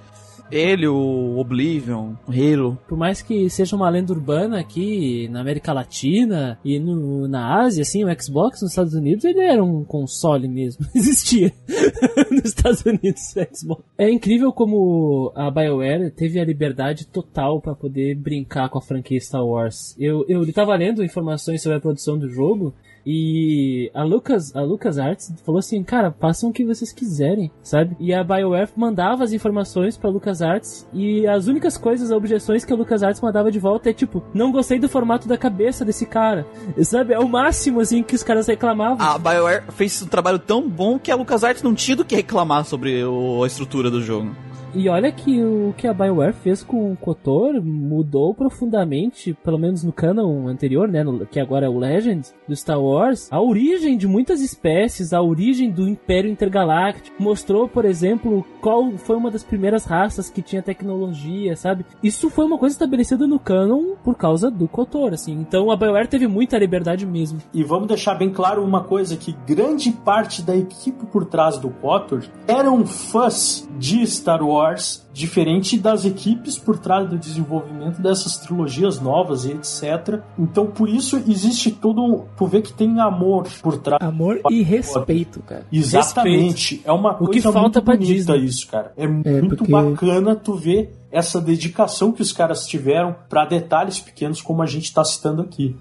Ele, 0.50 0.86
o 0.86 1.38
Oblivion, 1.38 2.14
o 2.26 2.30
Halo. 2.30 2.78
Por 2.88 2.96
mais 2.96 3.22
que 3.22 3.48
seja 3.50 3.76
uma 3.76 3.88
lenda 3.88 4.12
urbana 4.12 4.58
aqui 4.60 5.28
na 5.28 5.40
América 5.40 5.72
Latina 5.72 6.58
e 6.64 6.78
no, 6.78 7.26
na 7.28 7.60
Ásia, 7.62 7.82
assim, 7.82 8.04
o 8.04 8.22
Xbox 8.22 8.62
nos 8.62 8.70
Estados 8.70 8.94
Unidos, 8.94 9.24
ele 9.24 9.40
era 9.40 9.62
um 9.62 9.84
console 9.84 10.48
mesmo. 10.48 10.86
Existia 10.94 11.52
nos 12.30 12.44
Estados 12.44 12.84
Unidos 12.84 13.34
o 13.36 13.56
Xbox. 13.56 13.82
É 13.98 14.10
incrível 14.10 14.52
como 14.52 15.32
a 15.34 15.50
BioWare 15.50 16.10
teve 16.10 16.40
a 16.40 16.44
liberdade 16.44 17.06
total 17.06 17.60
para 17.60 17.74
poder 17.74 18.14
brincar 18.14 18.68
com 18.68 18.78
a 18.78 18.82
franquia 18.82 19.20
Star 19.20 19.44
Wars. 19.44 19.96
Eu, 19.98 20.24
eu 20.28 20.50
tava 20.52 20.74
lendo 20.76 21.04
informações 21.04 21.62
sobre 21.62 21.78
a 21.78 21.80
produção 21.80 22.18
do 22.18 22.28
jogo 22.28 22.74
e 23.06 23.90
a 23.94 24.02
Lucas, 24.02 24.54
a 24.54 24.62
Lucas 24.62 24.99
Arts 24.99 25.32
falou 25.44 25.58
assim, 25.58 25.82
cara, 25.82 26.14
façam 26.18 26.50
o 26.50 26.52
que 26.52 26.64
vocês 26.64 26.92
quiserem, 26.92 27.50
sabe? 27.62 27.96
E 28.00 28.14
a 28.14 28.25
BioWare 28.25 28.70
mandava 28.76 29.25
as 29.25 29.32
informações 29.32 29.96
para 29.96 30.11
Lucas 30.11 30.40
Arts 30.40 30.87
e 30.92 31.26
as 31.26 31.46
únicas 31.46 31.76
coisas, 31.76 32.11
objeções 32.11 32.64
que 32.64 32.73
a 32.73 32.76
Lucas 32.76 33.02
Arts 33.02 33.20
mandava 33.20 33.50
de 33.50 33.58
volta 33.58 33.90
é 33.90 33.92
tipo, 33.92 34.23
não 34.32 34.50
gostei 34.50 34.78
do 34.78 34.88
formato 34.88 35.28
da 35.28 35.37
cabeça 35.37 35.84
desse 35.84 36.06
cara. 36.06 36.46
Sabe? 36.82 37.12
É 37.12 37.18
o 37.18 37.28
máximo 37.28 37.80
assim 37.80 38.02
que 38.02 38.14
os 38.14 38.23
caras 38.23 38.46
reclamavam. 38.46 39.06
A 39.06 39.18
BioWare 39.18 39.64
fez 39.70 40.00
um 40.02 40.06
trabalho 40.06 40.38
tão 40.38 40.68
bom 40.68 40.99
que 40.99 41.11
a 41.11 41.16
Lucas 41.16 41.44
Arts 41.44 41.62
não 41.62 41.75
tinha 41.75 41.96
do 41.96 42.04
que 42.04 42.16
reclamar 42.16 42.64
sobre 42.64 43.04
o, 43.04 43.42
a 43.42 43.46
estrutura 43.46 43.90
do 43.90 44.02
jogo. 44.02 44.34
E 44.75 44.88
olha 44.88 45.12
que 45.12 45.40
o 45.40 45.73
que 45.76 45.87
a 45.87 45.95
BioWare 45.95 46.33
fez 46.33 46.62
com 46.62 46.93
o 46.93 46.97
KOTOR 46.97 47.62
mudou 47.62 48.35
profundamente, 48.35 49.33
pelo 49.45 49.57
menos 49.59 49.85
no 49.85 49.93
canon 49.93 50.49
anterior, 50.49 50.88
né, 50.88 51.04
no, 51.04 51.25
que 51.25 51.38
agora 51.38 51.66
é 51.66 51.69
o 51.69 51.78
Legends 51.78 52.35
do 52.49 52.57
Star 52.57 52.81
Wars, 52.81 53.28
a 53.31 53.40
origem 53.40 53.97
de 53.97 54.09
muitas 54.09 54.40
espécies, 54.40 55.12
a 55.12 55.23
origem 55.23 55.71
do 55.71 55.88
Império 55.88 56.28
Intergaláctico, 56.28 57.23
mostrou, 57.23 57.69
por 57.69 57.85
exemplo, 57.85 58.45
qual 58.61 58.90
foi 58.99 59.14
uma 59.14 59.31
das 59.31 59.45
primeiras 59.45 59.85
raças 59.85 60.28
que 60.28 60.43
tinha 60.43 60.61
tecnologia, 60.61 61.54
sabe? 61.54 61.87
Isso 62.02 62.28
foi 62.28 62.45
uma 62.45 62.59
coisa 62.59 62.75
estabelecida 62.75 63.28
no 63.28 63.38
canon 63.38 63.95
por 64.02 64.16
causa 64.16 64.50
do 64.50 64.66
KOTOR, 64.66 65.12
assim. 65.12 65.35
Então 65.35 65.71
a 65.71 65.76
BioWare 65.76 66.09
teve 66.09 66.26
muita 66.26 66.59
liberdade 66.59 67.07
mesmo. 67.07 67.38
E 67.52 67.62
vamos 67.62 67.87
deixar 67.87 68.16
bem 68.16 68.31
claro 68.31 68.64
uma 68.64 68.83
coisa 68.83 69.16
que 69.16 69.37
grande 69.47 69.93
parte 69.93 70.43
da 70.43 70.57
equipe 70.57 71.07
por 71.07 71.25
trás 71.26 71.59
do 71.59 71.71
KOTOR 71.71 72.25
eram 72.49 72.85
fãs 72.85 73.69
de 73.78 74.04
Star 74.07 74.43
Wars, 74.43 74.63
diferente 75.12 75.78
das 75.78 76.04
equipes 76.04 76.59
por 76.59 76.78
trás 76.78 77.09
do 77.09 77.16
desenvolvimento 77.18 78.00
dessas 78.00 78.37
trilogias 78.38 79.00
novas 79.00 79.44
e 79.44 79.52
etc. 79.52 80.21
Então 80.38 80.66
por 80.66 80.88
isso 80.88 81.16
existe 81.16 81.71
todo, 81.71 82.25
tu 82.37 82.47
vê 82.47 82.61
que 82.62 82.73
tem 82.73 82.99
amor 83.00 83.47
por 83.62 83.78
trás. 83.78 84.00
Amor 84.02 84.40
e 84.50 84.62
respeito, 84.62 85.40
cara. 85.42 85.66
Exatamente. 85.73 86.75
Respeito. 86.75 86.88
É 86.88 86.92
uma 86.92 87.14
coisa 87.14 87.30
o 87.30 87.33
que 87.33 87.40
falta 87.40 87.61
muito 87.61 87.83
pra 87.83 87.94
bonita 87.97 88.12
Disney. 88.14 88.44
isso, 88.44 88.66
cara. 88.68 88.92
É 88.97 89.06
muito 89.06 89.56
porque- 89.56 89.73
bacana 89.73 90.35
tu 90.37 90.54
ver 90.54 90.94
essa 91.11 91.40
dedicação 91.40 92.11
que 92.11 92.23
os 92.23 92.33
caras 92.33 92.66
tiveram 92.66 93.14
para 93.28 93.44
detalhes 93.44 94.00
pequenos 94.00 94.42
como 94.42 94.62
a 94.62 94.66
gente 94.66 94.92
tá 94.92 95.04
citando 95.04 95.42
aqui. 95.42 95.76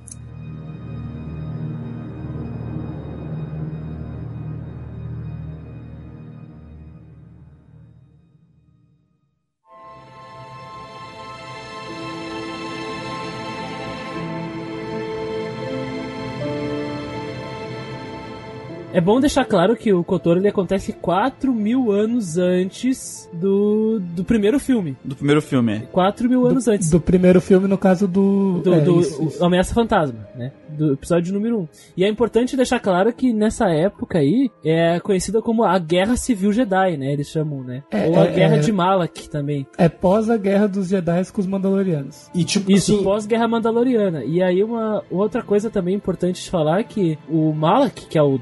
É 18.94 19.02
bom 19.02 19.20
deixar 19.20 19.44
claro 19.44 19.76
que 19.76 19.92
o 19.92 20.04
KOTOR 20.04 20.38
ele 20.38 20.48
acontece 20.48 20.94
4 20.94 21.52
mil 21.52 21.92
anos 21.92 22.38
antes 22.38 23.28
do, 23.34 24.00
do 24.00 24.24
primeiro 24.24 24.60
filme. 24.60 24.96
Do 25.04 25.16
primeiro 25.16 25.42
filme, 25.42 25.74
é. 25.74 25.80
4 25.92 26.30
mil 26.30 26.46
anos 26.46 26.68
antes. 26.68 26.92
Do 26.92 27.02
primeiro 27.02 27.42
filme, 27.42 27.68
no 27.68 27.76
caso 27.76 28.08
do. 28.08 28.62
do, 28.62 28.72
é, 28.72 28.82
do 28.82 29.02
isso, 29.02 29.24
isso. 29.24 29.44
Ameaça 29.44 29.74
Fantasma, 29.74 30.28
né? 30.36 30.52
Do 30.70 30.94
episódio 30.94 31.34
número 31.34 31.62
1. 31.62 31.68
E 31.98 32.04
é 32.04 32.08
importante 32.08 32.56
deixar 32.56 32.80
claro 32.80 33.12
que 33.12 33.34
nessa 33.34 33.68
época 33.68 34.20
aí 34.20 34.52
é 34.64 35.00
conhecida 35.00 35.42
como 35.42 35.64
a 35.64 35.80
Guerra 35.80 36.16
Civil 36.16 36.54
Jedi, 36.54 36.96
né? 36.96 37.14
Eles 37.14 37.30
chamam, 37.30 37.64
né? 37.64 37.84
É, 37.90 38.06
Ou 38.06 38.20
a 38.20 38.26
é, 38.26 38.32
Guerra 38.32 38.58
é. 38.58 38.60
de 38.60 38.72
Malak 38.72 39.28
também. 39.28 39.66
É 39.76 39.90
pós 39.90 40.30
a 40.30 40.38
guerra 40.38 40.68
dos 40.68 40.88
Jedi 40.88 41.32
com 41.32 41.42
os 41.42 41.48
Mandalorianos. 41.48 42.30
E 42.36 42.44
tipo 42.44 42.72
Isso, 42.72 42.94
assim, 42.94 43.04
pós-Guerra 43.04 43.48
Mandaloriana. 43.48 44.24
E 44.24 44.42
aí 44.42 44.64
uma 44.64 45.04
outra 45.10 45.42
coisa 45.42 45.72
também 45.72 45.96
importante 45.96 46.44
de 46.44 46.52
falar 46.52 46.82
é 46.82 46.84
que 46.84 47.18
o 47.28 47.52
Malak, 47.54 48.06
que 48.06 48.18
é 48.18 48.22
o 48.24 48.40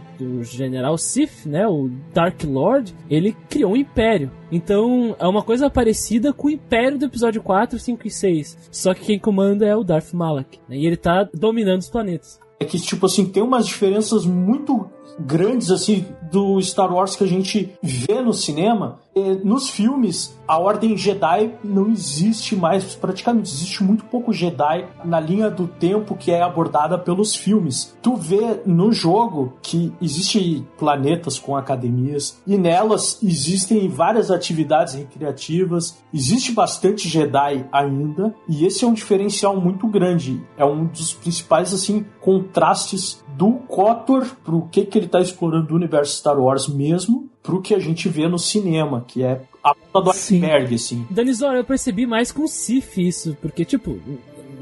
do 0.49 0.57
General 0.57 0.97
Sith, 0.97 1.45
né? 1.45 1.67
O 1.67 1.89
Dark 2.13 2.43
Lord, 2.43 2.93
ele 3.09 3.35
criou 3.49 3.73
um 3.73 3.75
império. 3.75 4.31
Então 4.51 5.15
é 5.19 5.27
uma 5.27 5.41
coisa 5.41 5.69
parecida 5.69 6.33
com 6.33 6.47
o 6.47 6.51
Império 6.51 6.97
do 6.97 7.05
episódio 7.05 7.41
4, 7.41 7.79
5 7.79 8.07
e 8.07 8.11
6. 8.11 8.57
Só 8.71 8.93
que 8.93 9.05
quem 9.05 9.19
comanda 9.19 9.65
é 9.65 9.75
o 9.75 9.83
Darth 9.83 10.13
Malak. 10.13 10.59
né? 10.67 10.77
E 10.77 10.85
ele 10.85 10.97
tá 10.97 11.27
dominando 11.33 11.79
os 11.81 11.89
planetas. 11.89 12.39
é 12.59 12.65
que 12.65 12.79
tipo 12.79 13.05
assim 13.05 13.25
tem 13.25 13.41
umas 13.41 13.65
diferenças 13.65 14.25
muito 14.25 14.89
grandes 15.19 15.71
assim 15.71 16.05
do 16.31 16.59
Star 16.61 16.91
Wars 16.93 17.15
que 17.15 17.23
a 17.23 17.27
gente 17.27 17.73
vê 17.83 18.21
no 18.21 18.33
cinema. 18.33 18.99
E 19.13 19.35
nos 19.43 19.69
filmes, 19.69 20.33
a 20.47 20.57
Ordem 20.57 20.95
Jedi 20.95 21.53
não 21.61 21.89
existe 21.89 22.55
mais 22.55 22.95
praticamente. 22.95 23.51
Existe 23.51 23.83
muito 23.83 24.05
pouco 24.05 24.31
Jedi 24.31 24.87
na 25.03 25.19
linha 25.19 25.49
do 25.49 25.67
tempo 25.67 26.15
que 26.15 26.31
é 26.31 26.41
abordada 26.41 26.97
pelos 26.97 27.35
filmes. 27.35 27.93
Tu 28.01 28.15
vê 28.15 28.61
no 28.65 28.93
jogo 28.93 29.53
que 29.61 29.91
existe 30.01 30.65
planetas 30.77 31.37
com 31.37 31.57
academias 31.57 32.41
e 32.47 32.57
nelas 32.57 33.21
existem 33.21 33.89
várias 33.89 34.31
atividades 34.31 34.93
recreativas. 34.93 35.97
Existe 36.13 36.53
bastante 36.53 37.09
Jedi 37.09 37.65
ainda 37.69 38.33
e 38.47 38.65
esse 38.65 38.85
é 38.85 38.87
um 38.87 38.93
diferencial 38.93 39.59
muito 39.59 39.87
grande. 39.87 40.41
É 40.57 40.63
um 40.63 40.85
dos 40.85 41.13
principais 41.13 41.73
assim 41.73 42.05
contrastes 42.21 43.21
do 43.35 43.53
KOTOR 43.67 44.25
pro 44.43 44.67
que 44.71 44.85
que 44.85 44.97
ele 44.97 45.07
tá 45.07 45.19
explorando 45.19 45.67
do 45.67 45.75
universo 45.75 46.20
Star 46.21 46.39
Wars 46.39 46.67
mesmo 46.67 47.29
pro 47.43 47.61
que 47.61 47.73
a 47.73 47.79
gente 47.79 48.07
vê 48.07 48.27
no 48.27 48.37
cinema, 48.37 49.03
que 49.07 49.23
é 49.23 49.41
a 49.63 49.73
ponta 49.73 50.05
do 50.05 50.11
iceberg, 50.11 50.75
assim. 50.75 51.05
Danizora, 51.09 51.57
eu 51.57 51.63
percebi 51.63 52.05
mais 52.05 52.31
com 52.31 52.47
Sif 52.47 52.97
isso, 52.97 53.35
porque, 53.41 53.65
tipo, 53.65 53.99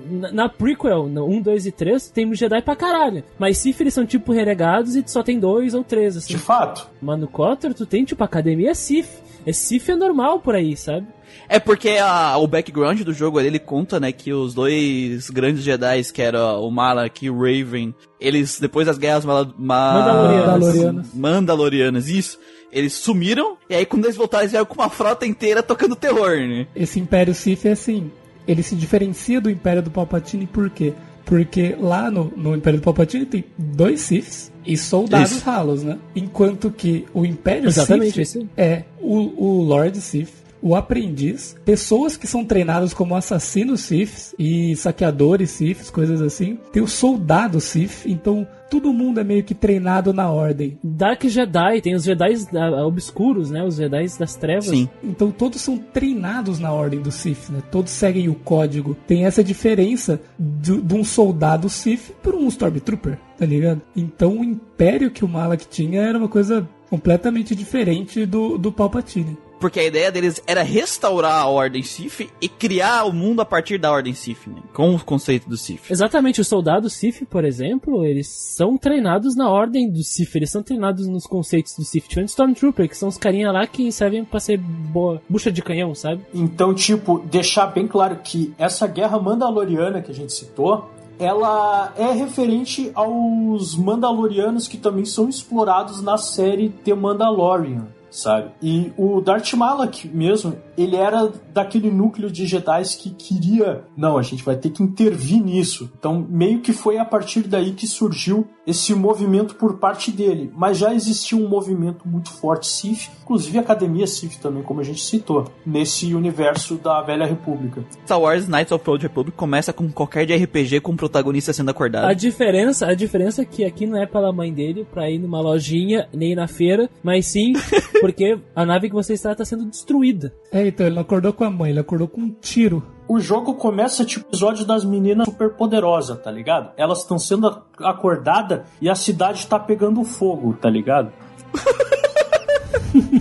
na, 0.09 0.31
na 0.31 0.49
prequel, 0.49 1.07
no 1.07 1.25
1, 1.25 1.41
2 1.41 1.65
e 1.67 1.71
3, 1.71 2.09
tem 2.09 2.33
Jedi 2.33 2.61
pra 2.61 2.75
caralho. 2.75 3.23
Mas 3.37 3.57
Sif 3.57 3.81
eles 3.81 3.93
são 3.93 4.05
tipo 4.05 4.31
renegados 4.31 4.95
e 4.95 5.03
só 5.05 5.21
tem 5.21 5.39
dois 5.39 5.73
ou 5.73 5.83
três, 5.83 6.17
assim. 6.17 6.33
De 6.33 6.39
fato. 6.39 6.87
Mas 7.01 7.19
no 7.19 7.27
Kotor, 7.27 7.73
tu 7.73 7.85
tem, 7.85 8.03
tipo, 8.03 8.23
academia 8.23 8.73
Sif. 8.73 9.19
É 9.49 9.53
Sif 9.53 9.89
é 9.91 9.95
normal 9.95 10.39
por 10.39 10.55
aí, 10.55 10.75
sabe? 10.77 11.07
É 11.47 11.59
porque 11.59 11.89
a- 12.01 12.37
o 12.37 12.47
background 12.47 13.01
do 13.01 13.13
jogo 13.13 13.39
ele 13.39 13.57
conta, 13.59 13.99
né, 13.99 14.11
que 14.11 14.31
os 14.31 14.53
dois 14.53 15.29
grandes 15.29 15.63
Jedi, 15.63 16.03
que 16.13 16.21
era 16.21 16.57
o 16.57 16.69
Malak 16.69 17.25
e 17.25 17.29
o 17.29 17.35
Raven, 17.39 17.93
eles, 18.19 18.59
depois 18.59 18.85
das 18.87 18.97
guerras 18.97 19.25
mala- 19.25 19.51
ma- 19.57 19.93
Mandalorianas. 19.93 21.13
Mandalorianas. 21.13 22.07
Isso. 22.07 22.39
Eles 22.71 22.93
sumiram, 22.93 23.57
e 23.67 23.73
aí 23.75 23.85
quando 23.85 24.05
eles 24.05 24.15
voltaram, 24.15 24.43
eles 24.43 24.51
vieram 24.51 24.65
com 24.67 24.75
uma 24.75 24.89
frota 24.89 25.25
inteira 25.25 25.63
tocando 25.63 25.95
terror, 25.95 26.37
né? 26.37 26.67
Esse 26.75 26.99
Império 26.99 27.33
Sith 27.33 27.65
é 27.65 27.71
assim, 27.71 28.11
ele 28.47 28.61
se 28.61 28.75
diferencia 28.75 29.41
do 29.41 29.49
Império 29.49 29.81
do 29.81 29.89
Palpatine 29.89 30.45
por 30.45 30.69
quê? 30.69 30.93
Porque 31.29 31.75
lá 31.79 32.09
no, 32.09 32.33
no 32.35 32.55
Império 32.55 32.79
do 32.79 32.83
Palpatine 32.83 33.23
tem 33.23 33.45
dois 33.55 34.01
Siths 34.01 34.51
e 34.65 34.75
soldados 34.75 35.29
Isso. 35.29 35.45
ralos, 35.45 35.83
né? 35.83 35.99
Enquanto 36.15 36.71
que 36.71 37.05
o 37.13 37.23
Império 37.23 37.67
Exatamente, 37.67 38.25
Sith 38.25 38.47
é 38.57 38.81
o, 38.99 39.59
o 39.59 39.61
Lord 39.61 39.95
Sith, 40.01 40.33
o 40.61 40.75
aprendiz, 40.75 41.55
pessoas 41.65 42.17
que 42.17 42.27
são 42.27 42.43
treinadas 42.45 42.93
como 42.93 43.15
assassinos 43.15 43.81
Siths 43.81 44.35
e 44.37 44.75
saqueadores 44.75 45.51
Siths, 45.51 45.89
coisas 45.89 46.21
assim. 46.21 46.57
Tem 46.71 46.81
os 46.81 46.93
soldados 46.93 47.63
Sith, 47.63 48.05
então 48.05 48.47
todo 48.69 48.93
mundo 48.93 49.19
é 49.19 49.23
meio 49.23 49.43
que 49.43 49.55
treinado 49.55 50.13
na 50.13 50.29
ordem. 50.29 50.77
Dark 50.83 51.23
Jedi, 51.23 51.81
tem 51.81 51.95
os 51.95 52.03
Jedi 52.03 52.33
ah, 52.55 52.85
obscuros, 52.85 53.49
né? 53.49 53.63
Os 53.63 53.75
Jedi 53.75 54.05
das 54.17 54.35
trevas. 54.35 54.65
Sim. 54.65 54.87
Então 55.03 55.31
todos 55.31 55.61
são 55.61 55.77
treinados 55.77 56.59
na 56.59 56.71
ordem 56.71 57.01
do 57.01 57.11
Sith, 57.11 57.49
né? 57.49 57.61
Todos 57.71 57.91
seguem 57.91 58.29
o 58.29 58.35
código. 58.35 58.95
Tem 59.07 59.25
essa 59.25 59.43
diferença 59.43 60.21
de, 60.37 60.79
de 60.81 60.93
um 60.93 61.03
soldado 61.03 61.69
Sith 61.69 62.11
por 62.21 62.35
um 62.35 62.47
Stormtrooper, 62.47 63.17
tá 63.37 63.45
ligado? 63.45 63.81
Então 63.95 64.39
o 64.39 64.43
império 64.43 65.11
que 65.11 65.25
o 65.25 65.27
Malak 65.27 65.67
tinha 65.67 66.01
era 66.01 66.17
uma 66.17 66.29
coisa 66.29 66.67
completamente 66.89 67.55
diferente 67.55 68.25
do, 68.25 68.57
do 68.57 68.71
Palpatine. 68.71 69.37
Porque 69.59 69.79
a 69.79 69.85
ideia 69.85 70.11
deles 70.11 70.41
era 70.47 70.63
restaurar 70.63 71.41
a 71.41 71.47
Ordem 71.47 71.83
Sith 71.83 72.29
e 72.41 72.47
criar 72.47 73.03
o 73.03 73.13
mundo 73.13 73.41
a 73.41 73.45
partir 73.45 73.77
da 73.77 73.91
Ordem 73.91 74.13
Sith, 74.13 74.47
né? 74.47 74.61
Com 74.73 74.95
o 74.95 75.03
conceito 75.03 75.49
do 75.49 75.57
Sith. 75.57 75.91
Exatamente, 75.91 76.41
os 76.41 76.47
soldados 76.47 76.93
Sith, 76.93 77.25
por 77.29 77.43
exemplo, 77.43 78.05
eles 78.05 78.27
são 78.27 78.77
treinados 78.77 79.35
na 79.35 79.49
ordem 79.49 79.91
do 79.91 80.03
Sith, 80.03 80.35
eles 80.35 80.49
são 80.49 80.63
treinados 80.63 81.07
nos 81.07 81.25
conceitos 81.25 81.75
do. 81.75 81.83
Diferente 81.99 82.25
do 82.25 82.29
Stormtrooper, 82.29 82.87
que 82.87 82.97
são 82.97 83.09
os 83.09 83.17
carinha 83.17 83.51
lá 83.51 83.67
que 83.67 83.91
servem 83.91 84.23
pra 84.23 84.39
ser 84.39 84.57
boa, 84.57 85.21
bucha 85.27 85.51
de 85.51 85.61
canhão, 85.61 85.93
sabe? 85.93 86.25
Então, 86.33 86.73
tipo, 86.73 87.19
deixar 87.19 87.67
bem 87.67 87.87
claro 87.87 88.17
que 88.23 88.53
essa 88.57 88.87
guerra 88.87 89.19
mandaloriana 89.19 90.01
que 90.01 90.11
a 90.11 90.15
gente 90.15 90.31
citou, 90.31 90.89
ela 91.19 91.93
é 91.97 92.11
referente 92.11 92.91
aos 92.95 93.75
mandalorianos 93.75 94.67
que 94.67 94.77
também 94.77 95.03
são 95.03 95.27
explorados 95.27 96.01
na 96.01 96.17
série 96.17 96.69
The 96.69 96.93
Mandalorian, 96.93 97.87
sabe? 98.09 98.51
E 98.61 98.91
o 98.97 99.21
Darth 99.21 99.53
Malak 99.53 100.07
mesmo, 100.07 100.57
ele 100.77 100.95
era 100.95 101.31
daquele 101.53 101.91
núcleo 101.91 102.31
de 102.31 102.45
Jedi 102.45 102.69
que 102.99 103.09
queria, 103.09 103.83
não, 103.97 104.17
a 104.17 104.21
gente 104.21 104.43
vai 104.43 104.55
ter 104.55 104.69
que 104.69 104.83
intervir 104.83 105.41
nisso. 105.43 105.91
Então, 105.97 106.25
meio 106.29 106.61
que 106.61 106.71
foi 106.71 106.97
a 106.97 107.05
partir 107.05 107.41
daí 107.41 107.71
que 107.71 107.87
surgiu 107.87 108.47
esse 108.65 108.93
movimento 108.93 109.55
por 109.55 109.77
parte 109.77 110.11
dele, 110.11 110.51
mas 110.55 110.77
já 110.77 110.93
existia 110.93 111.37
um 111.37 111.49
movimento 111.49 112.07
muito 112.07 112.31
forte 112.31 112.67
Sith, 112.67 113.09
inclusive 113.23 113.57
a 113.57 113.61
Academia 113.61 114.05
Sith 114.05 114.39
também, 114.39 114.61
como 114.61 114.79
a 114.79 114.83
gente 114.83 115.01
citou, 115.01 115.45
nesse 115.65 116.13
universo 116.13 116.75
da 116.75 117.01
Velha 117.01 117.25
República. 117.25 117.83
Star 118.05 118.21
Wars 118.21 118.47
Knights 118.47 118.71
of 118.71 118.83
the 118.83 118.91
Old 118.91 119.03
Republic 119.03 119.35
começa 119.35 119.73
com 119.73 119.89
qualquer 119.91 120.25
de 120.25 120.35
RPG 120.35 120.81
com 120.81 120.91
o 120.91 120.95
protagonista 120.95 121.51
sendo 121.51 121.69
acordado. 121.69 122.05
A 122.05 122.13
diferença, 122.13 122.85
a 122.85 122.93
diferença 122.93 123.41
é 123.41 123.45
que 123.45 123.65
aqui 123.65 123.85
não 123.85 124.01
é 124.01 124.05
pela 124.05 124.31
mãe 124.31 124.53
dele 124.53 124.85
pra 124.89 125.09
ir 125.09 125.17
numa 125.17 125.41
lojinha, 125.41 126.07
nem 126.13 126.35
na 126.35 126.47
feira, 126.47 126.89
mas 127.03 127.25
sim 127.25 127.53
porque 127.99 128.39
a 128.55 128.65
nave 128.65 128.89
que 128.89 128.95
você 128.95 129.13
está 129.13 129.31
está 129.31 129.43
sendo 129.45 129.65
destruída. 129.65 130.33
É, 130.51 130.67
então 130.67 130.85
ele 130.85 130.95
não 130.95 131.01
acordou 131.01 131.33
com 131.33 131.43
a 131.43 131.49
mãe, 131.49 131.71
ele 131.71 131.79
acordou 131.79 132.07
com 132.07 132.21
um 132.21 132.31
tiro. 132.31 132.83
O 133.07 133.19
jogo 133.19 133.55
começa 133.55 134.05
tipo 134.05 134.27
episódio 134.27 134.65
das 134.65 134.85
meninas 134.85 135.25
super 135.27 135.49
poderosas, 135.51 136.21
tá 136.21 136.29
ligado? 136.31 136.71
Elas 136.77 136.99
estão 136.99 137.17
sendo 137.17 137.47
ac- 137.47 137.61
acordadas 137.79 138.61
e 138.81 138.89
a 138.89 138.95
cidade 138.95 139.47
tá 139.47 139.57
pegando 139.59 140.03
fogo, 140.03 140.53
tá 140.53 140.69
ligado? 140.69 141.11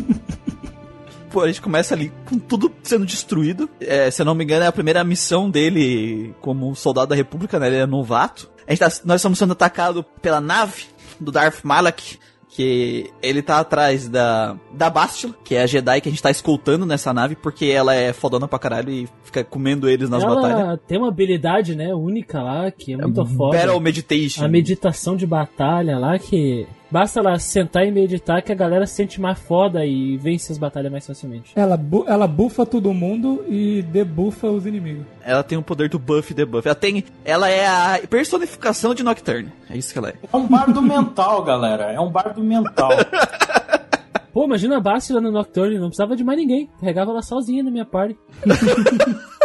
tipo, 1.23 1.41
a 1.41 1.47
gente 1.47 1.61
começa 1.61 1.95
ali 1.95 2.13
com 2.27 2.39
tudo 2.39 2.71
sendo 2.83 3.07
destruído. 3.07 3.69
É, 3.81 4.11
se 4.11 4.21
eu 4.23 4.27
não 4.27 4.35
me 4.35 4.45
engano, 4.45 4.65
é 4.65 4.67
a 4.67 4.73
primeira 4.73 5.03
missão 5.05 5.51
dele 5.51 6.35
como 6.41 6.75
soldado 6.75 7.09
da 7.09 7.17
República, 7.17 7.59
né? 7.59 7.69
Ele 7.69 7.77
é 7.77 7.87
novato. 7.87 8.51
A 8.67 8.71
gente 8.73 8.81
tá, 8.81 8.91
nós 9.05 9.21
estamos 9.21 9.39
sendo 9.39 9.53
atacados 9.53 10.05
pela 10.21 10.41
nave 10.41 10.85
do 11.19 11.33
Darth 11.33 11.61
Malak, 11.65 12.19
que 12.59 13.13
ele 13.23 13.41
tá 13.41 13.61
atrás 13.61 14.09
da, 14.09 14.57
da 14.73 14.91
Bastila, 14.91 15.33
que 15.45 15.55
é 15.55 15.63
a 15.63 15.67
Jedi 15.67 16.01
que 16.01 16.09
a 16.09 16.11
gente 16.11 16.21
tá 16.21 16.29
escoltando 16.29 16.85
nessa 16.85 17.15
nave, 17.15 17.37
porque 17.37 17.67
ela 17.67 17.95
é 17.95 18.13
fodona 18.13 18.49
pra 18.49 18.59
caralho 18.59 18.91
e 18.91 19.09
fica 19.23 19.45
comendo 19.45 19.89
eles 19.89 20.11
nas 20.11 20.25
ela 20.25 20.35
batalhas. 20.35 20.81
tem 20.85 20.99
uma 20.99 21.07
habilidade, 21.07 21.77
né, 21.77 21.95
única 21.95 22.43
lá, 22.43 22.69
que 22.73 22.95
é 22.95 22.97
muito 22.97 23.25
foda. 23.25 23.57
Battle 23.57 23.81
Meditation. 23.81 24.45
A 24.45 24.49
meditação 24.49 25.15
de 25.15 25.25
batalha 25.25 26.01
lá, 26.01 26.19
que 26.19 26.67
basta 26.91 27.21
ela 27.21 27.39
sentar 27.39 27.87
e 27.87 27.91
meditar 27.91 28.43
que 28.43 28.53
a 28.53 28.55
galera 28.55 28.87
se 28.87 28.95
sente 28.95 29.21
mais 29.21 29.39
foda 29.39 29.85
e 29.85 30.17
vence 30.17 30.53
as 30.53 30.59
batalhas 30.59 30.91
mais 30.91 31.07
facilmente. 31.07 31.53
Ela, 31.55 31.77
bu 31.77 32.05
ela 32.07 32.27
bufa 32.27 32.65
todo 32.65 32.93
mundo 32.93 33.45
e 33.49 33.83
debufa 33.83 34.49
os 34.49 34.67
inimigos. 34.67 35.05
Ela 35.23 35.43
tem 35.43 35.59
o 35.59 35.63
poder 35.63 35.89
do 35.89 35.99
buff 35.99 36.33
e 36.33 36.35
debuff. 36.35 36.67
Ela 36.67 36.75
tem. 36.75 37.05
Ela 37.25 37.49
é 37.49 37.67
a 37.67 38.01
personificação 38.09 38.95
de 38.95 39.03
Nocturne. 39.03 39.53
É 39.69 39.77
isso 39.77 39.93
que 39.93 39.99
ela 39.99 40.11
é. 40.11 40.15
É 40.33 40.37
um 40.37 40.47
bardo 40.47 40.83
mental, 40.83 41.43
galera. 41.43 41.93
É 41.93 42.01
um 42.01 42.11
bardo 42.11 42.43
mental. 42.43 42.91
Pô, 44.33 44.45
imagina 44.45 44.77
a 44.77 44.81
Bastila 44.81 45.21
no 45.21 45.33
Nocturne, 45.33 45.79
não 45.79 45.89
precisava 45.89 46.15
de 46.15 46.23
mais 46.23 46.39
ninguém. 46.39 46.71
Carregava 46.79 47.11
ela 47.11 47.23
sozinha 47.23 47.63
na 47.63 47.71
minha 47.71 47.85
party. 47.85 48.17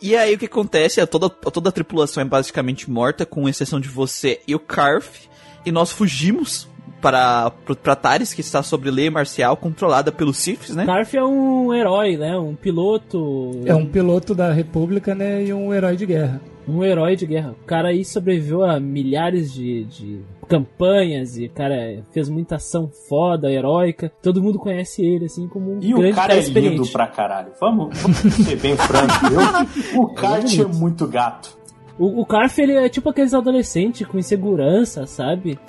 E 0.00 0.16
aí 0.16 0.34
o 0.34 0.38
que 0.38 0.46
acontece 0.46 1.00
é 1.00 1.06
toda, 1.06 1.28
toda 1.28 1.70
a 1.70 1.72
tripulação 1.72 2.20
é 2.20 2.24
basicamente 2.24 2.88
morta, 2.88 3.26
com 3.26 3.48
exceção 3.48 3.80
de 3.80 3.88
você 3.88 4.40
e 4.46 4.54
o 4.54 4.60
Karf. 4.60 5.28
E 5.66 5.72
nós 5.72 5.90
fugimos 5.90 6.67
para, 7.00 7.50
para 7.82 7.96
Taris, 7.96 8.34
que 8.34 8.40
está 8.40 8.62
sobre 8.62 8.90
lei 8.90 9.10
marcial, 9.10 9.56
controlada 9.56 10.12
pelos 10.12 10.38
Siths, 10.38 10.74
né? 10.74 10.84
Karf 10.84 11.16
é 11.16 11.24
um 11.24 11.72
herói, 11.74 12.16
né? 12.16 12.36
Um 12.36 12.54
piloto. 12.54 13.50
É 13.64 13.74
um 13.74 13.86
piloto 13.86 14.34
da 14.34 14.52
República, 14.52 15.14
né? 15.14 15.44
E 15.44 15.52
um 15.52 15.72
herói 15.72 15.96
de 15.96 16.06
guerra. 16.06 16.40
Um 16.66 16.84
herói 16.84 17.16
de 17.16 17.26
guerra. 17.26 17.54
O 17.62 17.64
cara 17.64 17.88
aí 17.88 18.04
sobreviveu 18.04 18.62
a 18.64 18.78
milhares 18.78 19.52
de, 19.52 19.84
de 19.84 20.20
campanhas 20.48 21.36
e 21.36 21.46
o 21.46 21.50
cara 21.50 22.02
fez 22.10 22.28
muita 22.28 22.56
ação 22.56 22.90
foda, 23.08 23.50
heróica. 23.50 24.12
Todo 24.22 24.42
mundo 24.42 24.58
conhece 24.58 25.04
ele, 25.04 25.26
assim, 25.26 25.46
como 25.48 25.74
um 25.74 25.78
E 25.80 25.92
grande 25.92 26.12
o 26.12 26.14
cara 26.14 26.34
é 26.34 26.40
lindo 26.40 26.86
pra 26.88 27.06
caralho. 27.06 27.52
Vamos, 27.60 27.96
vamos 28.00 28.18
ser 28.18 28.56
bem 28.56 28.76
franco. 28.76 29.14
Eu, 29.94 30.02
o 30.02 30.08
Kart 30.08 30.58
é 30.58 30.64
muito 30.64 31.06
gato. 31.06 31.57
O, 31.98 32.20
o 32.22 32.26
Karf, 32.26 32.58
ele 32.60 32.74
é 32.74 32.88
tipo 32.88 33.08
aqueles 33.10 33.34
adolescentes 33.34 34.06
com 34.06 34.18
insegurança, 34.18 35.06
sabe? 35.06 35.58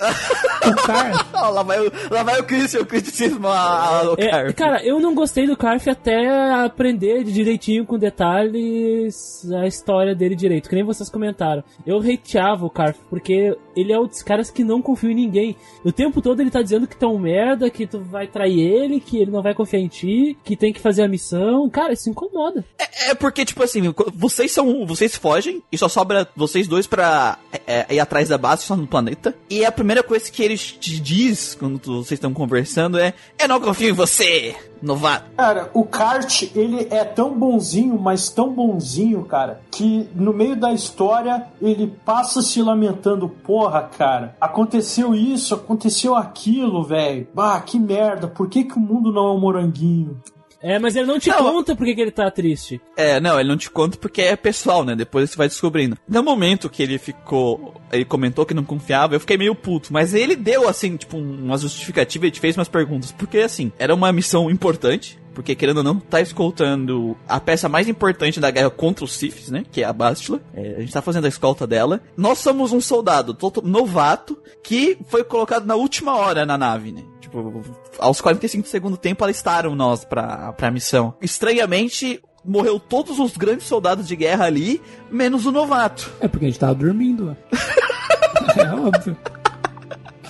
O 0.60 0.74
Karf, 0.86 1.26
Ah, 1.32 1.48
lá 1.48 1.62
vai, 1.62 1.80
o- 1.80 1.90
lá 2.10 2.22
vai 2.22 2.38
o 2.38 2.44
Christian, 2.44 2.82
o 2.82 2.86
criticismo 2.86 3.46
ao 3.48 4.12
É, 4.18 4.28
Karf. 4.30 4.52
cara, 4.54 4.84
eu 4.84 5.00
não 5.00 5.14
gostei 5.14 5.46
do 5.46 5.56
Karf 5.56 5.88
até 5.88 6.28
aprender 6.52 7.24
de 7.24 7.32
direitinho 7.32 7.86
com 7.86 7.98
detalhes 7.98 9.50
a 9.52 9.66
história 9.66 10.14
dele 10.14 10.34
direito, 10.34 10.68
que 10.68 10.74
nem 10.74 10.84
vocês 10.84 11.08
comentaram. 11.08 11.64
Eu 11.86 11.98
hateava 11.98 12.66
o 12.66 12.70
Karf, 12.70 12.98
porque 13.08 13.56
ele 13.76 13.92
é 13.92 13.98
um 13.98 14.06
dos 14.06 14.22
caras 14.22 14.50
que 14.50 14.62
não 14.64 14.82
confia 14.82 15.10
em 15.10 15.14
ninguém. 15.14 15.56
O 15.84 15.92
tempo 15.92 16.20
todo 16.20 16.40
ele 16.40 16.50
tá 16.50 16.60
dizendo 16.62 16.86
que 16.86 16.96
tu 16.96 17.06
é 17.06 17.08
um 17.08 17.18
merda, 17.18 17.70
que 17.70 17.86
tu 17.86 17.98
vai 18.00 18.26
trair 18.26 18.60
ele, 18.60 19.00
que 19.00 19.18
ele 19.18 19.30
não 19.30 19.42
vai 19.42 19.54
confiar 19.54 19.80
em 19.80 19.88
ti, 19.88 20.36
que 20.44 20.56
tem 20.56 20.72
que 20.72 20.80
fazer 20.80 21.02
a 21.02 21.08
missão. 21.08 21.68
Cara, 21.70 21.92
isso 21.92 22.10
incomoda. 22.10 22.64
É 23.08 23.14
porque, 23.14 23.44
tipo 23.44 23.62
assim, 23.62 23.82
vocês 24.14 24.52
são. 24.52 24.84
Vocês 24.86 25.16
fogem 25.16 25.62
e 25.72 25.78
só 25.78 25.88
sobra 25.88 26.19
vocês 26.36 26.66
dois 26.66 26.86
pra 26.86 27.38
é, 27.52 27.86
é, 27.88 27.94
ir 27.94 28.00
atrás 28.00 28.28
da 28.28 28.38
base 28.38 28.62
só 28.62 28.76
no 28.76 28.86
planeta. 28.86 29.34
E 29.48 29.64
a 29.64 29.72
primeira 29.72 30.02
coisa 30.02 30.30
que 30.30 30.42
ele 30.42 30.56
te 30.56 31.00
diz 31.00 31.54
quando 31.54 31.78
vocês 31.78 32.12
estão 32.12 32.32
conversando 32.32 32.98
é: 32.98 33.14
Eu 33.38 33.48
não 33.48 33.60
confio 33.60 33.90
em 33.90 33.92
você, 33.92 34.54
novato. 34.82 35.30
Cara, 35.36 35.70
o 35.74 35.84
Kart, 35.84 36.42
ele 36.54 36.88
é 36.90 37.04
tão 37.04 37.38
bonzinho, 37.38 37.98
mas 37.98 38.28
tão 38.28 38.52
bonzinho, 38.52 39.24
cara, 39.24 39.60
que 39.70 40.08
no 40.14 40.32
meio 40.32 40.56
da 40.56 40.72
história 40.72 41.46
ele 41.60 41.92
passa 42.04 42.42
se 42.42 42.62
lamentando, 42.62 43.28
porra, 43.28 43.82
cara, 43.82 44.36
aconteceu 44.40 45.14
isso, 45.14 45.54
aconteceu 45.54 46.14
aquilo, 46.14 46.84
velho. 46.84 47.28
Bah, 47.34 47.60
que 47.60 47.78
merda, 47.78 48.28
por 48.28 48.48
que, 48.48 48.64
que 48.64 48.76
o 48.76 48.80
mundo 48.80 49.12
não 49.12 49.28
é 49.28 49.32
um 49.32 49.40
moranguinho? 49.40 50.20
É, 50.62 50.78
mas 50.78 50.94
ele 50.94 51.06
não 51.06 51.18
te 51.18 51.30
Não. 51.30 51.38
conta 51.38 51.74
por 51.74 51.86
que 51.86 51.94
que 51.94 52.00
ele 52.02 52.10
tá 52.10 52.30
triste. 52.30 52.80
É, 52.96 53.18
não, 53.18 53.38
ele 53.40 53.48
não 53.48 53.56
te 53.56 53.70
conta 53.70 53.96
porque 53.96 54.20
é 54.20 54.36
pessoal, 54.36 54.84
né? 54.84 54.94
Depois 54.94 55.30
você 55.30 55.36
vai 55.36 55.48
descobrindo. 55.48 55.96
No 56.08 56.22
momento 56.22 56.68
que 56.68 56.82
ele 56.82 56.98
ficou. 56.98 57.80
Ele 57.92 58.04
comentou 58.04 58.44
que 58.44 58.54
não 58.54 58.64
confiava, 58.64 59.14
eu 59.14 59.20
fiquei 59.20 59.36
meio 59.38 59.54
puto. 59.54 59.92
Mas 59.92 60.12
ele 60.14 60.36
deu, 60.36 60.68
assim, 60.68 60.96
tipo, 60.96 61.16
uma 61.16 61.56
justificativa 61.56 62.26
e 62.26 62.30
te 62.30 62.40
fez 62.40 62.56
umas 62.56 62.68
perguntas. 62.68 63.12
Porque, 63.12 63.38
assim, 63.38 63.72
era 63.78 63.94
uma 63.94 64.12
missão 64.12 64.50
importante. 64.50 65.18
Porque, 65.40 65.54
querendo 65.54 65.78
ou 65.78 65.82
não, 65.82 65.98
tá 65.98 66.20
escoltando 66.20 67.16
a 67.26 67.40
peça 67.40 67.66
mais 67.66 67.88
importante 67.88 68.38
da 68.38 68.50
guerra 68.50 68.68
contra 68.68 69.06
os 69.06 69.14
Siths, 69.14 69.48
né? 69.48 69.64
Que 69.72 69.82
é 69.82 69.86
a 69.86 69.92
Bastila. 69.92 70.38
É, 70.52 70.74
a 70.76 70.80
gente 70.80 70.92
tá 70.92 71.00
fazendo 71.00 71.24
a 71.24 71.28
escolta 71.28 71.66
dela. 71.66 72.02
Nós 72.14 72.40
somos 72.40 72.72
um 72.72 72.80
soldado 72.80 73.34
novato 73.64 74.36
que 74.62 74.98
foi 75.08 75.24
colocado 75.24 75.64
na 75.64 75.76
última 75.76 76.14
hora 76.14 76.44
na 76.44 76.58
nave, 76.58 76.92
né? 76.92 77.02
Tipo, 77.22 77.62
aos 77.98 78.20
45 78.20 78.64
do 78.64 78.68
segundo 78.68 78.98
tempo 78.98 79.24
alistaram 79.24 79.74
nós 79.74 80.04
pra, 80.04 80.52
pra 80.52 80.70
missão. 80.70 81.14
Estranhamente, 81.22 82.20
morreu 82.44 82.78
todos 82.78 83.18
os 83.18 83.34
grandes 83.34 83.66
soldados 83.66 84.06
de 84.06 84.16
guerra 84.16 84.44
ali, 84.44 84.78
menos 85.10 85.46
o 85.46 85.50
novato. 85.50 86.12
é 86.20 86.28
porque 86.28 86.44
a 86.44 86.48
gente 86.48 86.60
tava 86.60 86.74
dormindo. 86.74 87.34
é 88.58 88.74
óbvio. 88.74 89.16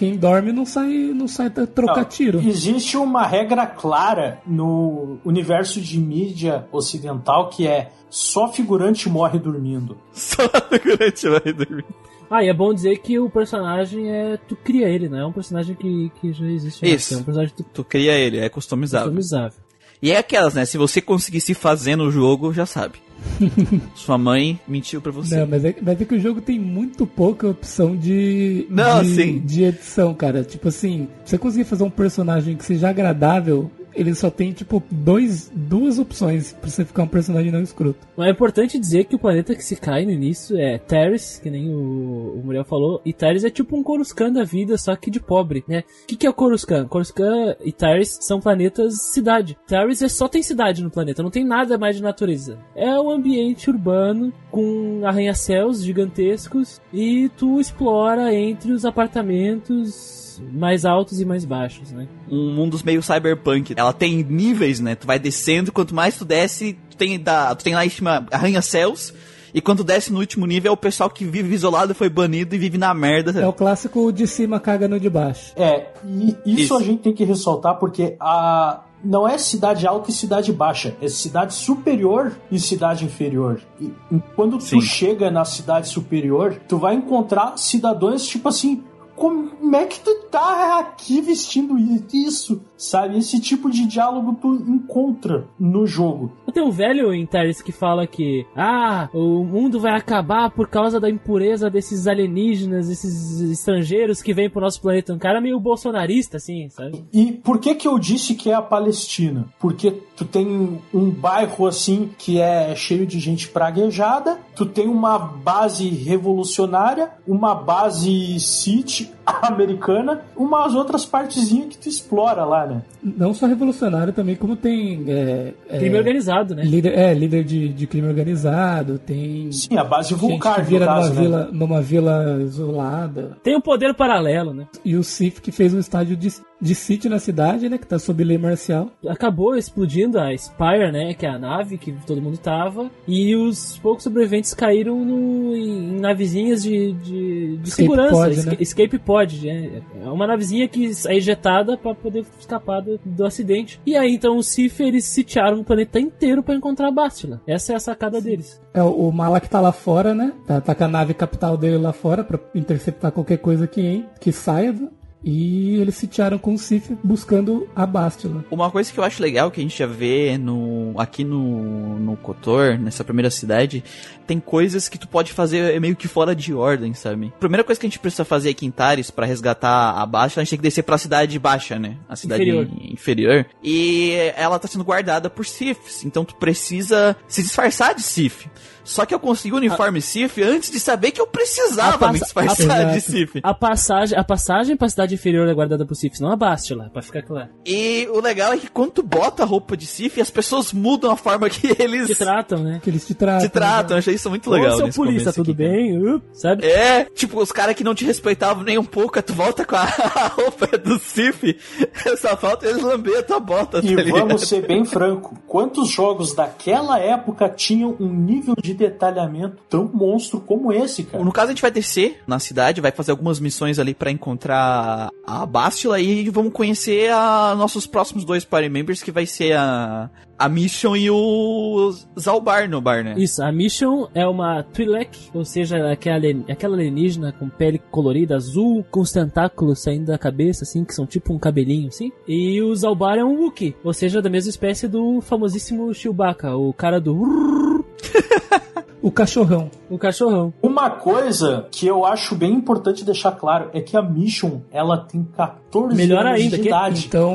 Quem 0.00 0.16
dorme 0.16 0.50
não 0.50 0.64
sai, 0.64 1.12
não 1.14 1.28
sai 1.28 1.50
trocar 1.50 1.96
Não, 1.98 2.04
tiro. 2.04 2.40
Existe 2.40 2.96
uma 2.96 3.26
regra 3.26 3.66
clara 3.66 4.40
no 4.46 5.18
universo 5.26 5.78
de 5.78 5.98
mídia 5.98 6.66
ocidental 6.72 7.50
que 7.50 7.66
é 7.66 7.92
só 8.08 8.50
figurante 8.50 9.10
morre 9.10 9.38
dormindo. 9.38 9.98
Só 10.10 10.48
figurante 10.70 11.28
vai 11.28 11.52
dormir. 11.52 11.84
Ah, 12.30 12.42
e 12.42 12.48
é 12.48 12.54
bom 12.54 12.72
dizer 12.72 12.96
que 13.00 13.18
o 13.18 13.28
personagem 13.28 14.10
é. 14.10 14.38
Tu 14.38 14.56
cria 14.56 14.88
ele, 14.88 15.06
não 15.06 15.18
é 15.18 15.26
um 15.26 15.32
personagem 15.32 15.74
que, 15.76 16.10
que 16.18 16.32
já 16.32 16.46
existe. 16.46 16.82
né? 16.82 16.92
Isso. 16.92 17.12
É 17.12 17.16
um 17.18 17.22
personagem 17.22 17.54
que 17.54 17.62
tu 17.62 17.68
Tu 17.70 17.84
cria 17.84 18.12
ele, 18.14 18.38
é 18.38 18.48
customizável. 18.48 19.12
customizável. 19.12 19.58
E 20.00 20.12
é 20.12 20.16
aquelas, 20.16 20.54
né? 20.54 20.64
Se 20.64 20.78
você 20.78 21.02
conseguir 21.02 21.42
se 21.42 21.52
fazer 21.52 21.94
no 21.94 22.10
jogo, 22.10 22.54
já 22.54 22.64
sabe. 22.64 23.00
Sua 23.94 24.18
mãe 24.18 24.58
mentiu 24.66 25.00
pra 25.00 25.12
você. 25.12 25.36
Não, 25.36 25.46
mas 25.46 25.64
é, 25.64 25.74
mas 25.80 26.00
é 26.00 26.04
que 26.04 26.14
o 26.14 26.20
jogo 26.20 26.40
tem 26.40 26.58
muito 26.58 27.06
pouca 27.06 27.48
opção 27.48 27.96
de, 27.96 28.66
Não, 28.70 29.02
de, 29.02 29.08
sim. 29.10 29.38
de 29.40 29.64
edição, 29.64 30.14
cara. 30.14 30.42
Tipo 30.42 30.68
assim, 30.68 31.08
você 31.24 31.38
conseguir 31.38 31.64
fazer 31.64 31.84
um 31.84 31.90
personagem 31.90 32.56
que 32.56 32.64
seja 32.64 32.88
agradável, 32.88 33.70
ele 33.94 34.14
só 34.14 34.30
tem, 34.30 34.52
tipo, 34.52 34.82
dois, 34.90 35.50
duas 35.54 35.98
opções 35.98 36.52
pra 36.52 36.70
você 36.70 36.84
ficar 36.84 37.02
um 37.02 37.08
personagem 37.08 37.52
não 37.52 37.62
escroto. 37.62 38.06
Mas 38.16 38.28
é 38.28 38.30
importante 38.30 38.78
dizer 38.78 39.04
que 39.04 39.14
o 39.14 39.18
planeta 39.18 39.54
que 39.54 39.64
se 39.64 39.76
cai 39.76 40.04
no 40.04 40.10
início 40.10 40.58
é 40.58 40.78
Terrace, 40.78 41.40
que 41.40 41.50
nem 41.50 41.68
o, 41.74 42.38
o 42.38 42.42
Muriel 42.44 42.64
falou, 42.64 43.00
e 43.04 43.12
Terrace 43.12 43.46
é 43.46 43.50
tipo 43.50 43.76
um 43.76 43.82
Coruscant 43.82 44.32
da 44.32 44.44
vida, 44.44 44.76
só 44.78 44.94
que 44.96 45.10
de 45.10 45.20
pobre, 45.20 45.64
né? 45.68 45.84
O 46.04 46.06
que, 46.06 46.16
que 46.16 46.26
é 46.26 46.30
o 46.30 46.34
Coruscant? 46.34 46.88
Coruscant 46.88 47.56
e 47.64 47.72
Terrace 47.72 48.18
são 48.20 48.40
planetas 48.40 49.00
cidade. 49.12 49.56
Terrace 49.66 50.04
é 50.04 50.08
só 50.08 50.28
tem 50.28 50.42
cidade 50.42 50.82
no 50.82 50.90
planeta, 50.90 51.22
não 51.22 51.30
tem 51.30 51.44
nada 51.44 51.78
mais 51.78 51.96
de 51.96 52.02
natureza. 52.02 52.58
É 52.74 52.98
um 53.00 53.10
ambiente 53.10 53.70
urbano 53.70 54.32
com 54.50 55.02
arranha-céus 55.04 55.82
gigantescos 55.82 56.80
e 56.92 57.30
tu 57.36 57.60
explora 57.60 58.34
entre 58.34 58.72
os 58.72 58.84
apartamentos 58.84 60.19
mais 60.52 60.84
altos 60.84 61.20
e 61.20 61.24
mais 61.24 61.44
baixos, 61.44 61.90
né? 61.90 62.06
Um 62.28 62.52
mundo 62.54 62.78
meio 62.84 63.02
cyberpunk. 63.02 63.74
Ela 63.76 63.92
tem 63.92 64.22
níveis, 64.22 64.80
né? 64.80 64.94
Tu 64.94 65.06
vai 65.06 65.18
descendo, 65.18 65.72
quanto 65.72 65.94
mais 65.94 66.16
tu 66.16 66.24
desce, 66.24 66.78
tu 66.90 66.96
tem, 66.96 67.18
da, 67.18 67.54
tu 67.54 67.64
tem 67.64 67.74
lá 67.74 67.84
em 67.84 67.90
cima 67.90 68.26
arranha-céus. 68.30 69.12
E 69.52 69.60
quando 69.60 69.82
desce 69.82 70.12
no 70.12 70.20
último 70.20 70.46
nível 70.46 70.70
é 70.70 70.72
o 70.72 70.76
pessoal 70.76 71.10
que 71.10 71.24
vive 71.24 71.52
isolado, 71.54 71.94
foi 71.94 72.08
banido 72.08 72.54
e 72.54 72.58
vive 72.58 72.78
na 72.78 72.94
merda. 72.94 73.40
É 73.40 73.46
o 73.46 73.52
clássico 73.52 74.12
de 74.12 74.26
cima 74.26 74.60
caga 74.60 74.86
no 74.86 74.98
de 74.98 75.10
baixo. 75.10 75.52
É, 75.56 75.88
e 76.04 76.36
isso, 76.46 76.60
Isso. 76.60 76.76
a 76.76 76.82
gente 76.82 77.02
tem 77.02 77.12
que 77.12 77.24
ressaltar 77.24 77.78
porque 77.78 78.16
a 78.20 78.82
não 79.02 79.26
é 79.26 79.38
cidade 79.38 79.86
alta 79.86 80.10
e 80.10 80.12
cidade 80.12 80.52
baixa, 80.52 80.94
é 81.00 81.08
cidade 81.08 81.54
superior 81.54 82.32
e 82.50 82.58
cidade 82.58 83.04
inferior. 83.04 83.60
E, 83.80 83.90
quando 84.36 84.58
tu 84.58 84.64
Sim. 84.64 84.80
chega 84.80 85.30
na 85.30 85.44
cidade 85.44 85.88
superior, 85.88 86.60
tu 86.68 86.76
vai 86.76 86.94
encontrar 86.94 87.56
cidadãos 87.56 88.26
tipo 88.26 88.48
assim, 88.48 88.82
como 89.20 89.76
é 89.76 89.84
que 89.84 90.00
tu 90.00 90.14
tá 90.30 90.78
aqui 90.78 91.20
vestindo 91.20 91.76
isso? 92.10 92.62
Sabe? 92.80 93.18
Esse 93.18 93.38
tipo 93.38 93.70
de 93.70 93.86
diálogo 93.86 94.38
tu 94.40 94.54
encontra 94.66 95.44
no 95.58 95.86
jogo. 95.86 96.32
Tem 96.50 96.62
um 96.62 96.70
velho 96.70 97.12
em 97.12 97.28
que 97.62 97.72
fala 97.72 98.06
que 98.06 98.46
ah, 98.56 99.08
o 99.12 99.44
mundo 99.44 99.78
vai 99.78 99.94
acabar 99.94 100.50
por 100.50 100.66
causa 100.68 100.98
da 100.98 101.08
impureza 101.08 101.68
desses 101.68 102.06
alienígenas, 102.06 102.88
desses 102.88 103.40
estrangeiros 103.40 104.22
que 104.22 104.32
vêm 104.32 104.48
pro 104.48 104.62
nosso 104.62 104.80
planeta. 104.80 105.12
Um 105.12 105.18
cara 105.18 105.40
meio 105.40 105.60
bolsonarista, 105.60 106.38
assim, 106.38 106.68
sabe? 106.70 107.04
E 107.12 107.32
por 107.32 107.58
que 107.58 107.74
que 107.74 107.86
eu 107.86 107.98
disse 107.98 108.34
que 108.34 108.50
é 108.50 108.54
a 108.54 108.62
Palestina? 108.62 109.46
Porque 109.58 109.90
tu 110.16 110.24
tem 110.24 110.80
um 110.92 111.10
bairro 111.10 111.66
assim 111.66 112.10
que 112.18 112.40
é 112.40 112.74
cheio 112.74 113.06
de 113.06 113.20
gente 113.20 113.48
praguejada, 113.48 114.38
tu 114.56 114.66
tem 114.66 114.88
uma 114.88 115.18
base 115.18 115.88
revolucionária, 115.88 117.10
uma 117.26 117.54
base 117.54 118.40
City 118.40 119.10
americana, 119.24 120.22
umas 120.36 120.74
outras 120.74 121.04
partezinhas 121.04 121.68
que 121.68 121.78
tu 121.78 121.88
explora 121.88 122.44
lá, 122.44 122.66
né? 122.70 122.82
né? 123.02 123.12
Não 123.16 123.34
só 123.34 123.46
revolucionário 123.46 124.12
também, 124.12 124.36
como 124.36 124.56
tem. 124.56 125.04
É, 125.08 125.52
é, 125.68 125.78
Crime 125.78 125.98
organizado, 125.98 126.54
né? 126.54 126.62
líder, 126.62 126.98
é, 126.98 127.14
líder 127.14 127.44
de, 127.44 127.68
de 127.68 127.86
crime 127.86 128.08
organizado, 128.08 128.98
tem. 128.98 129.50
Sim, 129.52 129.76
a 129.76 129.84
base 129.84 130.10
gente 130.10 130.18
vulcar, 130.18 130.56
que 130.56 130.60
no 130.62 130.66
vira 130.66 130.86
caso, 130.86 131.08
numa, 131.08 131.14
né? 131.14 131.20
vila, 131.20 131.48
numa 131.52 131.82
vila 131.82 132.38
isolada. 132.42 133.36
Tem 133.42 133.56
um 133.56 133.60
poder 133.60 133.94
paralelo, 133.94 134.52
né? 134.54 134.66
E 134.84 134.96
o 134.96 135.02
Sif 135.02 135.40
que 135.40 135.52
fez 135.52 135.74
um 135.74 135.78
estádio 135.78 136.16
de, 136.16 136.28
de 136.60 136.74
City 136.74 137.08
na 137.08 137.18
cidade, 137.18 137.68
né? 137.68 137.78
Que 137.78 137.86
tá 137.86 137.98
sob 137.98 138.22
lei 138.22 138.36
marcial. 138.38 138.90
Acabou 139.08 139.56
explodindo 139.56 140.18
a 140.18 140.36
Spire, 140.36 140.92
né? 140.92 141.14
Que 141.14 141.26
é 141.26 141.30
a 141.30 141.38
nave 141.38 141.78
que 141.78 141.92
todo 142.06 142.20
mundo 142.20 142.38
tava. 142.38 142.90
E 143.08 143.34
os 143.34 143.78
poucos 143.78 144.04
sobreviventes 144.04 144.52
caíram 144.54 145.04
no, 145.04 145.56
em, 145.56 145.96
em 145.96 146.00
navezinhas 146.00 146.62
de, 146.62 146.92
de, 146.92 147.56
de 147.58 147.68
Escape 147.68 147.82
segurança. 147.88 148.10
pod, 148.12 148.30
esca- 148.38 148.50
né? 148.50 148.56
Escape 148.60 148.98
pod, 148.98 149.46
né? 149.46 149.82
É 150.04 150.08
uma 150.10 150.26
navezinha 150.26 150.68
que 150.68 150.90
é 151.06 151.16
ejetada 151.16 151.76
pra 151.76 151.94
poder 151.94 152.24
escapar 152.38 152.80
do, 152.80 153.00
do 153.04 153.24
acidente. 153.24 153.80
E 153.86 153.96
aí, 153.96 154.14
então, 154.14 154.36
os 154.36 154.46
Sif, 154.48 154.80
eles 154.82 155.04
sitiaram 155.04 155.60
o 155.60 155.64
planeta 155.64 155.98
inteiro 155.98 156.42
pra 156.42 156.54
encontrar 156.54 156.88
a 156.88 156.92
Bastila. 156.92 157.40
Essa 157.46 157.72
é 157.72 157.76
a 157.76 157.80
sacada 157.80 158.20
deles. 158.20 158.60
É, 158.74 158.82
o 158.82 159.10
Malak 159.10 159.48
tá 159.48 159.60
lá 159.60 159.72
fora, 159.72 160.14
né? 160.14 160.32
Tá, 160.46 160.60
tá 160.60 160.74
com 160.74 160.84
a 160.84 160.88
nave 160.88 161.14
capital 161.14 161.56
dele 161.56 161.78
lá 161.78 161.92
fora 161.92 162.22
pra 162.22 162.38
interceptar 162.54 163.12
qualquer 163.12 163.38
coisa 163.38 163.66
que, 163.66 164.04
que 164.20 164.30
saia. 164.32 164.72
né? 164.72 164.88
E 165.22 165.76
eles 165.76 165.96
sitiaram 165.96 166.38
com 166.38 166.54
o 166.54 166.58
Sif 166.58 166.96
buscando 167.04 167.68
a 167.76 167.84
Bastila. 167.84 168.44
Uma 168.50 168.70
coisa 168.70 168.92
que 168.92 168.98
eu 168.98 169.04
acho 169.04 169.22
legal 169.22 169.50
que 169.50 169.60
a 169.60 169.62
gente 169.62 169.78
já 169.78 169.86
vê 169.86 170.38
no, 170.38 170.94
aqui 170.98 171.24
no, 171.24 171.98
no 171.98 172.16
Kotor, 172.16 172.78
nessa 172.78 173.04
primeira 173.04 173.30
cidade, 173.30 173.84
tem 174.26 174.40
coisas 174.40 174.88
que 174.88 174.98
tu 174.98 175.06
pode 175.06 175.32
fazer 175.32 175.78
meio 175.80 175.94
que 175.94 176.08
fora 176.08 176.34
de 176.34 176.54
ordem, 176.54 176.94
sabe? 176.94 177.32
Primeira 177.38 177.64
coisa 177.64 177.78
que 177.78 177.86
a 177.86 177.88
gente 177.88 177.98
precisa 177.98 178.24
fazer 178.24 178.50
aqui 178.50 178.64
em 178.64 178.70
Taris 178.70 179.10
pra 179.10 179.26
resgatar 179.26 179.92
a 179.92 180.06
Baixa, 180.06 180.40
a 180.40 180.44
gente 180.44 180.50
tem 180.50 180.58
que 180.58 180.62
descer 180.62 180.82
pra 180.82 180.96
cidade 180.96 181.38
baixa, 181.38 181.78
né? 181.78 181.96
A 182.08 182.16
cidade 182.16 182.42
Inferior. 182.42 182.68
inferior. 182.80 183.46
E 183.62 184.12
ela 184.36 184.58
tá 184.58 184.66
sendo 184.68 184.84
guardada 184.84 185.28
por 185.28 185.44
Siths, 185.44 186.04
então 186.04 186.24
tu 186.24 186.34
precisa 186.36 187.16
se 187.28 187.42
disfarçar 187.42 187.94
de 187.94 188.02
Sith. 188.02 188.46
Só 188.84 189.04
que 189.06 189.14
eu 189.14 189.20
consegui 189.20 189.54
o 189.54 189.58
uniforme 189.58 190.00
Sith 190.00 190.38
antes 190.38 190.70
de 190.70 190.80
saber 190.80 191.10
que 191.10 191.20
eu 191.20 191.26
precisava 191.26 192.06
A 192.06 192.12
me 192.12 192.18
disfarçar 192.18 192.80
a- 192.80 192.92
de. 192.92 193.00
Sith. 193.00 193.40
A 193.42 193.54
passagem, 193.54 194.18
a 194.18 194.24
passagem 194.24 194.76
pra 194.76 194.88
cidade 194.88 195.14
inferior 195.14 195.48
é 195.48 195.54
guardada 195.54 195.84
por 195.86 195.94
Sif, 195.94 196.20
não 196.20 196.30
a 196.32 196.36
Bastila, 196.36 196.90
pra 196.92 197.02
ficar 197.02 197.22
claro. 197.22 197.48
E 197.64 198.08
o 198.12 198.20
legal 198.20 198.52
é 198.52 198.56
que 198.58 198.68
quando 198.68 198.92
tu 198.92 199.02
bota 199.02 199.42
a 199.42 199.46
roupa 199.46 199.76
de 199.76 199.86
Sif, 199.86 200.20
as 200.20 200.30
pessoas 200.30 200.72
mudam 200.72 201.10
a 201.10 201.16
forma 201.16 201.48
que 201.50 201.74
eles 201.82 202.06
Que 202.06 202.14
tratam, 202.14 202.62
né? 202.62 202.80
Que 202.82 202.90
eles 202.90 203.06
te 203.06 203.14
tratam. 203.14 203.46
te 203.48 203.52
tratam. 203.52 203.96
Eu 203.96 203.98
achei 203.98 204.14
isso 204.14 204.28
muito 204.30 204.50
legal. 204.50 204.74
Ô, 204.74 204.76
seu 204.76 204.88
polícia, 204.88 205.32
tudo 205.32 205.50
aqui, 205.50 205.54
bem? 205.58 205.96
Uh, 205.98 206.22
sabe? 206.32 206.66
É, 206.66 207.04
tipo, 207.04 207.40
os 207.40 207.52
caras 207.52 207.74
que 207.74 207.84
não 207.84 207.94
te 207.94 208.04
respeitavam 208.04 208.62
nem 208.64 208.78
um 208.78 208.84
pouco, 208.84 209.20
tu 209.22 209.32
volta 209.34 209.64
com 209.64 209.76
a 209.76 209.84
roupa 210.34 210.66
do 210.78 210.98
Sif, 210.98 211.56
só 212.20 212.36
falta 212.36 212.66
eles 212.66 212.82
lamber 212.82 213.18
a 213.18 213.22
tua 213.22 213.40
bota, 213.40 213.80
E 213.82 213.94
tá 213.96 214.02
vamos 214.10 214.48
ser 214.48 214.66
bem 214.66 214.84
franco, 214.84 215.38
quantos 215.46 215.88
jogos 215.90 216.34
daquela 216.34 216.98
época 216.98 217.48
tinham 217.48 217.96
um 218.00 218.08
nível 218.12 218.54
de 218.60 218.74
detalhamento 218.80 219.58
tão 219.68 219.90
monstro 219.92 220.40
como 220.40 220.72
esse, 220.72 221.04
cara? 221.04 221.22
No 221.22 221.32
caso, 221.32 221.48
a 221.48 221.50
gente 221.50 221.62
vai 221.62 221.70
descer 221.70 222.20
na 222.26 222.38
cidade, 222.38 222.80
vai 222.80 222.90
fazer 222.90 223.10
algumas 223.10 223.38
missões 223.38 223.78
ali 223.78 223.94
pra 223.94 224.10
encontrar 224.10 225.10
a 225.26 225.46
Bastila 225.46 226.00
e 226.00 226.28
vamos 226.30 226.52
conhecer 226.52 227.10
a 227.10 227.54
nossos 227.54 227.86
próximos 227.86 228.24
dois 228.24 228.44
party 228.44 228.68
members, 228.68 229.02
que 229.02 229.12
vai 229.12 229.26
ser 229.26 229.52
a, 229.56 230.10
a 230.38 230.48
Mission 230.48 230.96
e 230.96 231.10
o 231.10 231.92
Zalbar 232.18 232.68
no 232.68 232.80
bar, 232.80 233.04
né? 233.04 233.14
Isso, 233.18 233.42
a 233.42 233.52
Mission 233.52 234.08
é 234.14 234.26
uma 234.26 234.62
Twi'lek, 234.62 235.30
ou 235.34 235.44
seja, 235.44 235.92
aquela, 235.92 236.24
aquela 236.48 236.76
alienígena 236.76 237.32
com 237.32 237.48
pele 237.48 237.78
colorida 237.90 238.36
azul, 238.36 238.84
com 238.90 239.00
os 239.00 239.12
tentáculos 239.12 239.82
saindo 239.82 240.06
da 240.06 240.18
cabeça, 240.18 240.64
assim, 240.64 240.84
que 240.84 240.94
são 240.94 241.06
tipo 241.06 241.34
um 241.34 241.38
cabelinho, 241.38 241.88
assim. 241.88 242.10
E 242.26 242.60
o 242.62 242.74
Zalbar 242.74 243.18
é 243.18 243.24
um 243.24 243.42
Wookiee, 243.42 243.76
ou 243.84 243.92
seja, 243.92 244.22
da 244.22 244.30
mesma 244.30 244.48
espécie 244.48 244.88
do 244.88 245.20
famosíssimo 245.20 245.92
Chewbacca, 245.92 246.56
o 246.56 246.72
cara 246.72 246.98
do... 246.98 247.79
O 249.02 249.10
cachorrão. 249.10 249.70
O 249.88 249.96
cachorrão. 249.96 250.52
Uma 250.62 250.90
coisa 250.90 251.66
que 251.70 251.86
eu 251.86 252.04
acho 252.04 252.34
bem 252.34 252.52
importante 252.52 253.02
deixar 253.02 253.32
claro 253.32 253.70
é 253.72 253.80
que 253.80 253.96
a 253.96 254.02
Mission, 254.02 254.60
ela 254.70 254.98
tem 254.98 255.24
14 255.34 255.96
Melhor 255.96 256.26
anos 256.26 256.38
ainda, 256.38 256.56
de 256.58 256.62
que- 256.62 256.68
idade. 256.68 257.06
Então, 257.06 257.32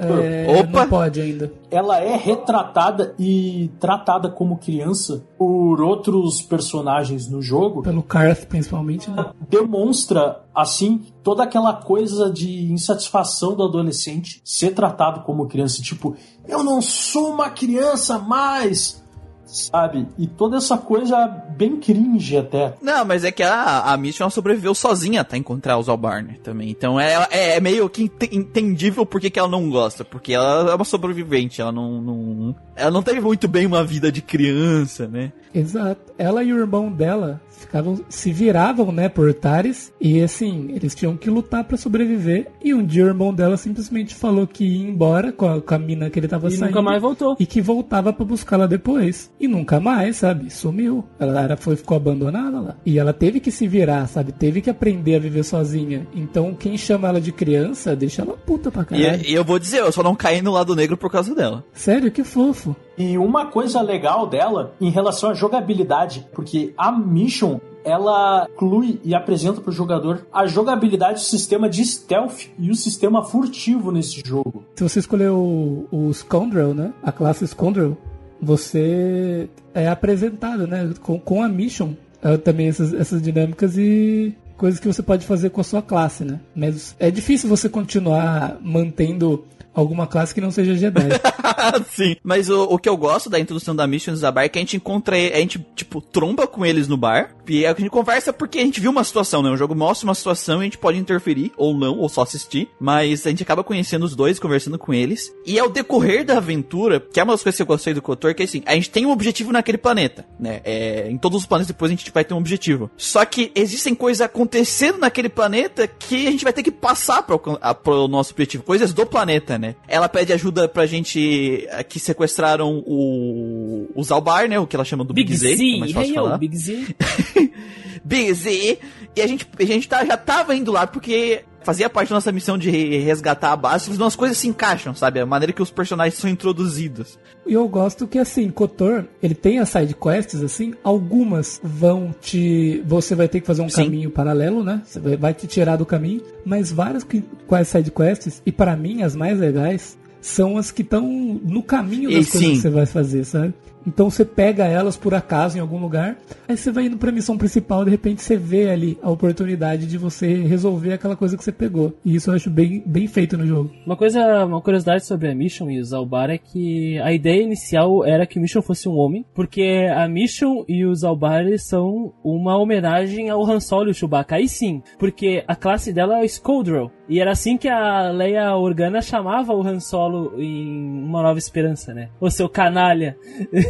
é, 0.00 0.60
Opa! 0.60 0.80
não 0.80 0.88
pode 0.88 1.20
ainda. 1.20 1.52
Ela 1.70 2.00
é 2.00 2.16
retratada 2.16 3.14
e 3.16 3.70
tratada 3.78 4.28
como 4.28 4.58
criança 4.58 5.22
por 5.38 5.80
outros 5.80 6.42
personagens 6.42 7.28
no 7.30 7.40
jogo. 7.40 7.80
Pelo 7.82 8.02
Karth, 8.02 8.46
principalmente, 8.46 9.08
né? 9.08 9.26
demonstra, 9.48 10.40
assim, 10.52 11.06
toda 11.22 11.44
aquela 11.44 11.74
coisa 11.74 12.28
de 12.28 12.72
insatisfação 12.72 13.54
do 13.54 13.62
adolescente 13.62 14.40
ser 14.44 14.74
tratado 14.74 15.20
como 15.20 15.46
criança. 15.46 15.80
Tipo, 15.80 16.16
eu 16.48 16.64
não 16.64 16.82
sou 16.82 17.30
uma 17.30 17.50
criança 17.50 18.18
mais, 18.18 19.00
sabe? 19.48 20.06
E 20.18 20.26
toda 20.26 20.58
essa 20.58 20.76
coisa 20.76 21.26
bem 21.26 21.76
cringe 21.76 22.36
até. 22.36 22.74
Não, 22.82 23.04
mas 23.04 23.24
é 23.24 23.32
que 23.32 23.42
a, 23.42 23.92
a 23.92 23.96
Mission 23.96 24.24
ela 24.24 24.30
sobreviveu 24.30 24.74
sozinha 24.74 25.22
até 25.22 25.36
encontrar 25.36 25.78
o 25.78 25.82
Zalbar, 25.82 26.22
né, 26.22 26.36
também. 26.42 26.70
Então 26.70 27.00
é, 27.00 27.26
é, 27.30 27.56
é 27.56 27.60
meio 27.60 27.88
que 27.88 28.02
ente- 28.04 28.30
entendível 28.36 29.04
por 29.06 29.20
que 29.20 29.30
que 29.30 29.38
ela 29.38 29.48
não 29.48 29.68
gosta. 29.70 30.04
Porque 30.04 30.32
ela 30.34 30.70
é 30.70 30.74
uma 30.74 30.84
sobrevivente, 30.84 31.60
ela 31.60 31.72
não, 31.72 32.00
não. 32.00 32.56
Ela 32.76 32.90
não 32.90 33.02
teve 33.02 33.20
muito 33.20 33.48
bem 33.48 33.66
uma 33.66 33.82
vida 33.82 34.12
de 34.12 34.20
criança, 34.22 35.08
né? 35.08 35.32
Exato. 35.54 36.12
Ela 36.18 36.42
e 36.44 36.52
o 36.52 36.58
irmão 36.58 36.92
dela 36.92 37.40
ficavam, 37.58 38.00
se 38.08 38.32
viravam, 38.32 38.90
né, 38.92 39.08
por 39.08 39.32
Tares. 39.34 39.92
E 40.00 40.20
assim, 40.22 40.70
eles 40.74 40.94
tinham 40.94 41.16
que 41.16 41.28
lutar 41.30 41.64
pra 41.64 41.76
sobreviver. 41.76 42.48
E 42.62 42.74
um 42.74 42.84
dia 42.84 43.04
o 43.04 43.08
irmão 43.08 43.32
dela 43.32 43.56
simplesmente 43.56 44.14
falou 44.14 44.46
que 44.46 44.64
ia 44.64 44.88
embora 44.88 45.32
com 45.32 45.46
a, 45.48 45.60
com 45.60 45.74
a 45.74 45.78
mina 45.78 46.10
que 46.10 46.18
ele 46.18 46.28
tava 46.28 46.48
E 46.48 46.52
saindo. 46.52 46.66
nunca 46.66 46.82
mais 46.82 47.00
voltou. 47.02 47.36
E 47.38 47.46
que 47.46 47.60
voltava 47.60 48.12
pra 48.12 48.24
buscá-la 48.24 48.66
depois. 48.66 49.30
E 49.40 49.46
nunca 49.48 49.80
mais, 49.80 50.16
sabe? 50.16 50.50
Sumiu. 50.50 51.04
Ela 51.18 51.42
era, 51.42 51.56
foi, 51.56 51.76
ficou 51.76 51.96
abandonada 51.96 52.60
lá. 52.60 52.76
E 52.84 52.98
ela 52.98 53.12
teve 53.12 53.40
que 53.40 53.50
se 53.50 53.66
virar, 53.66 54.06
sabe? 54.06 54.32
Teve 54.32 54.60
que 54.60 54.70
aprender 54.70 55.16
a 55.16 55.20
viver 55.20 55.42
sozinha. 55.44 56.06
Então 56.14 56.54
quem 56.54 56.76
chama 56.76 57.08
ela 57.08 57.20
de 57.20 57.32
criança, 57.32 57.94
deixa 57.96 58.22
ela 58.22 58.36
puta 58.36 58.70
pra 58.70 58.84
caralho. 58.84 59.22
E, 59.24 59.30
e 59.30 59.34
eu 59.34 59.44
vou 59.44 59.58
dizer, 59.58 59.78
eu 59.80 59.92
só 59.92 60.02
não 60.02 60.14
caí 60.14 60.40
no 60.42 60.52
lado 60.52 60.74
negro 60.76 60.96
por 60.96 61.10
causa 61.10 61.34
dela. 61.34 61.64
Sério, 61.72 62.10
que 62.10 62.24
fofo. 62.24 62.74
E 62.98 63.16
uma 63.16 63.46
coisa 63.46 63.80
legal 63.80 64.26
dela 64.26 64.74
em 64.80 64.90
relação 64.90 65.30
à 65.30 65.34
jogabilidade, 65.34 66.26
porque 66.32 66.74
a 66.76 66.90
Mission 66.90 67.60
ela 67.84 68.46
inclui 68.52 69.00
e 69.04 69.14
apresenta 69.14 69.60
para 69.60 69.70
o 69.70 69.72
jogador 69.72 70.26
a 70.32 70.46
jogabilidade 70.46 71.20
do 71.20 71.24
sistema 71.24 71.68
de 71.68 71.84
stealth 71.84 72.48
e 72.58 72.70
o 72.70 72.74
sistema 72.74 73.24
furtivo 73.24 73.90
nesse 73.90 74.20
jogo. 74.24 74.64
Se 74.74 74.82
você 74.82 74.98
escolher 74.98 75.30
o, 75.30 75.86
o 75.90 76.12
Scoundrel, 76.12 76.74
né? 76.74 76.92
A 77.02 77.12
classe 77.12 77.46
Scoundrel, 77.46 77.96
você 78.42 79.48
é 79.72 79.88
apresentado, 79.88 80.66
né? 80.66 80.92
Com, 81.02 81.18
com 81.18 81.42
a 81.42 81.48
Mission, 81.48 81.92
é, 82.22 82.36
também 82.36 82.68
essas, 82.68 82.92
essas 82.92 83.22
dinâmicas 83.22 83.78
e 83.78 84.34
coisas 84.56 84.80
que 84.80 84.88
você 84.88 85.02
pode 85.02 85.24
fazer 85.24 85.50
com 85.50 85.60
a 85.60 85.64
sua 85.64 85.80
classe, 85.80 86.24
né? 86.24 86.40
Mas 86.54 86.96
é 86.98 87.10
difícil 87.10 87.48
você 87.48 87.68
continuar 87.68 88.58
mantendo 88.60 89.44
alguma 89.80 90.06
classe 90.06 90.34
que 90.34 90.40
não 90.40 90.50
seja 90.50 90.74
Jedi. 90.74 91.08
Sim. 91.90 92.16
Mas 92.22 92.48
o, 92.48 92.64
o 92.64 92.78
que 92.78 92.88
eu 92.88 92.96
gosto 92.96 93.30
da 93.30 93.38
introdução 93.38 93.74
da 93.74 93.86
Mission 93.86 94.14
da 94.14 94.30
bar 94.32 94.44
é 94.44 94.48
que 94.48 94.58
a 94.58 94.62
gente 94.62 94.76
encontra, 94.76 95.16
a 95.16 95.38
gente, 95.38 95.58
tipo, 95.74 96.00
tromba 96.00 96.46
com 96.46 96.64
eles 96.64 96.88
no 96.88 96.96
bar. 96.96 97.34
E 97.48 97.64
a 97.64 97.70
gente 97.74 97.88
conversa 97.88 98.32
porque 98.32 98.58
a 98.58 98.62
gente 98.62 98.80
viu 98.80 98.90
uma 98.90 99.02
situação, 99.04 99.42
né? 99.42 99.50
O 99.50 99.56
jogo 99.56 99.74
mostra 99.74 100.06
uma 100.06 100.14
situação 100.14 100.58
e 100.58 100.60
a 100.60 100.64
gente 100.64 100.78
pode 100.78 100.98
interferir, 100.98 101.50
ou 101.56 101.74
não, 101.76 101.96
ou 101.98 102.08
só 102.08 102.22
assistir. 102.22 102.68
Mas 102.78 103.26
a 103.26 103.30
gente 103.30 103.42
acaba 103.42 103.64
conhecendo 103.64 104.04
os 104.04 104.14
dois, 104.14 104.38
conversando 104.38 104.78
com 104.78 104.92
eles. 104.92 105.32
E 105.46 105.58
ao 105.58 105.68
decorrer 105.70 106.24
da 106.24 106.36
aventura, 106.36 107.00
que 107.00 107.18
é 107.18 107.22
uma 107.22 107.32
das 107.32 107.42
coisas 107.42 107.56
que 107.56 107.62
eu 107.62 107.66
gostei 107.66 107.94
do 107.94 108.02
Kotor, 108.02 108.34
que 108.34 108.42
é 108.42 108.44
assim, 108.44 108.62
a 108.66 108.74
gente 108.74 108.90
tem 108.90 109.06
um 109.06 109.10
objetivo 109.10 109.52
naquele 109.52 109.78
planeta, 109.78 110.26
né? 110.38 110.60
É, 110.64 111.08
em 111.10 111.16
todos 111.16 111.40
os 111.40 111.46
planetas 111.46 111.68
depois 111.68 111.90
a 111.90 111.94
gente 111.94 112.10
vai 112.12 112.24
ter 112.24 112.34
um 112.34 112.38
objetivo. 112.38 112.90
Só 112.96 113.24
que 113.24 113.50
existem 113.54 113.94
coisas 113.94 114.20
acontecendo 114.20 114.98
naquele 114.98 115.28
planeta 115.28 115.86
que 115.86 116.26
a 116.26 116.30
gente 116.30 116.44
vai 116.44 116.52
ter 116.52 116.62
que 116.62 116.70
passar 116.70 117.22
pro, 117.22 117.40
a- 117.60 117.74
pro 117.74 118.06
nosso 118.08 118.32
objetivo. 118.32 118.62
Coisas 118.62 118.92
do 118.92 119.06
planeta, 119.06 119.58
né? 119.58 119.67
Ela 119.86 120.08
pede 120.08 120.32
ajuda 120.32 120.68
pra 120.68 120.86
gente 120.86 121.66
eh, 121.68 121.82
que 121.82 121.98
sequestraram 121.98 122.82
o, 122.86 123.88
o 123.94 124.02
Zalbar, 124.02 124.48
né? 124.48 124.58
O 124.58 124.66
que 124.66 124.76
ela 124.76 124.84
chama 124.84 125.04
do 125.04 125.14
Big, 125.14 125.34
Z, 125.34 125.56
que 125.56 125.76
é 125.76 125.78
mais 125.78 125.92
fácil 125.92 126.10
hey, 126.10 126.14
falar. 126.14 126.32
yo, 126.32 126.38
Big 126.38 126.56
Z. 126.56 126.96
Big 128.04 128.34
Z. 128.34 128.78
E 129.16 129.22
a 129.22 129.26
gente, 129.26 129.46
a 129.58 129.64
gente 129.64 129.88
tá, 129.88 130.04
já 130.04 130.16
tava 130.16 130.54
indo 130.54 130.70
lá 130.70 130.86
porque 130.86 131.44
fazia 131.62 131.88
parte 131.90 132.08
da 132.10 132.14
nossa 132.16 132.32
missão 132.32 132.56
de 132.56 132.70
resgatar 132.70 133.52
a 133.52 133.56
base. 133.56 133.90
As 134.02 134.16
coisas 134.16 134.38
se 134.38 134.48
encaixam, 134.48 134.94
sabe? 134.94 135.20
A 135.20 135.26
maneira 135.26 135.52
que 135.52 135.62
os 135.62 135.70
personagens 135.70 136.18
são 136.18 136.28
introduzidos. 136.30 137.18
E 137.46 137.52
eu 137.52 137.66
gosto 137.68 138.06
que, 138.06 138.18
assim, 138.18 138.50
Kotor, 138.50 139.04
ele 139.22 139.34
tem 139.34 139.58
as 139.58 139.68
side 139.68 139.94
quests, 139.94 140.42
assim, 140.42 140.74
algumas 140.84 141.60
vão 141.62 142.14
te... 142.20 142.82
Você 142.86 143.14
vai 143.14 143.28
ter 143.28 143.40
que 143.40 143.46
fazer 143.46 143.62
um 143.62 143.68
Sim. 143.68 143.84
caminho 143.84 144.10
paralelo, 144.10 144.62
né? 144.62 144.82
Você 144.84 145.00
vai- 145.16 145.34
te 145.34 145.46
tirar 145.46 145.76
do 145.76 145.86
caminho, 145.86 146.22
mas 146.44 146.72
várias 146.72 147.04
que, 147.04 147.22
quais 147.46 147.68
side 147.68 147.90
quests, 147.90 148.42
e 148.44 148.50
para 148.52 148.76
mim 148.76 149.02
as 149.02 149.14
mais 149.14 149.38
legais, 149.38 149.96
são 150.20 150.56
as 150.58 150.70
que 150.70 150.82
estão 150.82 151.02
no 151.44 151.62
caminho 151.62 152.10
E 152.10 152.16
das 152.16 152.30
coisas 152.30 152.48
sim. 152.48 152.54
que 152.56 152.60
você 152.60 152.70
vai 152.70 152.86
fazer, 152.86 153.24
sabe? 153.24 153.54
Então 153.88 154.10
você 154.10 154.24
pega 154.24 154.66
elas 154.66 154.96
por 154.96 155.14
acaso 155.14 155.56
em 155.56 155.60
algum 155.60 155.78
lugar, 155.78 156.18
aí 156.46 156.56
você 156.56 156.70
vai 156.70 156.84
indo 156.84 156.98
pra 156.98 157.10
missão 157.10 157.38
principal, 157.38 157.84
de 157.84 157.90
repente 157.90 158.22
você 158.22 158.36
vê 158.36 158.70
ali 158.70 158.98
a 159.02 159.10
oportunidade 159.10 159.86
de 159.86 159.96
você 159.96 160.42
resolver 160.42 160.92
aquela 160.92 161.16
coisa 161.16 161.36
que 161.36 161.42
você 161.42 161.50
pegou. 161.50 161.94
E 162.04 162.14
isso 162.14 162.30
eu 162.30 162.34
acho 162.34 162.50
bem, 162.50 162.82
bem 162.84 163.06
feito 163.06 163.38
no 163.38 163.46
jogo. 163.46 163.70
Uma 163.86 163.96
coisa, 163.96 164.44
uma 164.44 164.60
curiosidade 164.60 165.06
sobre 165.06 165.30
a 165.30 165.34
Mission 165.34 165.70
e 165.70 165.80
o 165.80 165.84
Zalbar 165.84 166.30
é 166.30 166.36
que 166.36 166.98
a 166.98 167.12
ideia 167.12 167.42
inicial 167.42 168.04
era 168.04 168.26
que 168.26 168.38
o 168.38 168.42
Mission 168.42 168.60
fosse 168.60 168.88
um 168.88 168.96
homem, 168.96 169.24
porque 169.34 169.88
a 169.90 170.06
Mission 170.06 170.64
e 170.68 170.84
o 170.84 170.94
Zalbar 170.94 171.44
são 171.58 172.12
uma 172.22 172.58
homenagem 172.58 173.30
ao 173.30 173.44
Han 173.44 173.60
Solo 173.60 173.88
e 173.88 173.92
o 173.92 173.94
Chewbacca. 173.94 174.36
Aí 174.36 174.48
sim, 174.48 174.82
porque 174.98 175.42
a 175.48 175.56
classe 175.56 175.94
dela 175.94 176.18
é 176.18 176.24
o 176.24 176.28
Scoldrel. 176.28 176.90
E 177.08 177.20
era 177.20 177.32
assim 177.32 177.56
que 177.56 177.68
a 177.68 178.10
Leia 178.10 178.54
Organa 178.54 179.00
chamava 179.00 179.54
o 179.54 179.66
Han 179.66 179.80
Solo 179.80 180.34
em 180.36 181.02
Uma 181.02 181.22
Nova 181.22 181.38
Esperança, 181.38 181.94
né? 181.94 182.10
O 182.20 182.30
seu 182.30 182.48
canalha. 182.48 183.16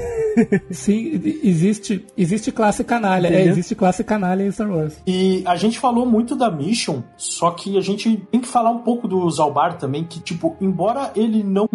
Sim, 0.71 1.21
existe, 1.43 2.05
existe 2.17 2.51
classe 2.51 2.83
canalha. 2.83 3.29
É, 3.29 3.43
existe 3.47 3.75
classe 3.75 4.03
canalha 4.03 4.43
em 4.43 4.51
Star 4.51 4.71
Wars. 4.71 5.01
E 5.07 5.43
a 5.47 5.55
gente 5.55 5.79
falou 5.79 6.05
muito 6.05 6.35
da 6.35 6.51
Mission, 6.51 7.03
só 7.17 7.53
que 7.53 7.79
a 7.79 7.81
gente 7.81 8.17
tem 8.31 8.41
que 8.41 8.49
falar 8.49 8.71
um 8.71 8.79
pouco 8.79 9.07
do 9.07 9.31
Zalbar 9.31 9.79
também, 9.79 10.05
que, 10.05 10.21
tipo, 10.21 10.57
embora 10.61 11.13
ele 11.15 11.43
não 11.45 11.69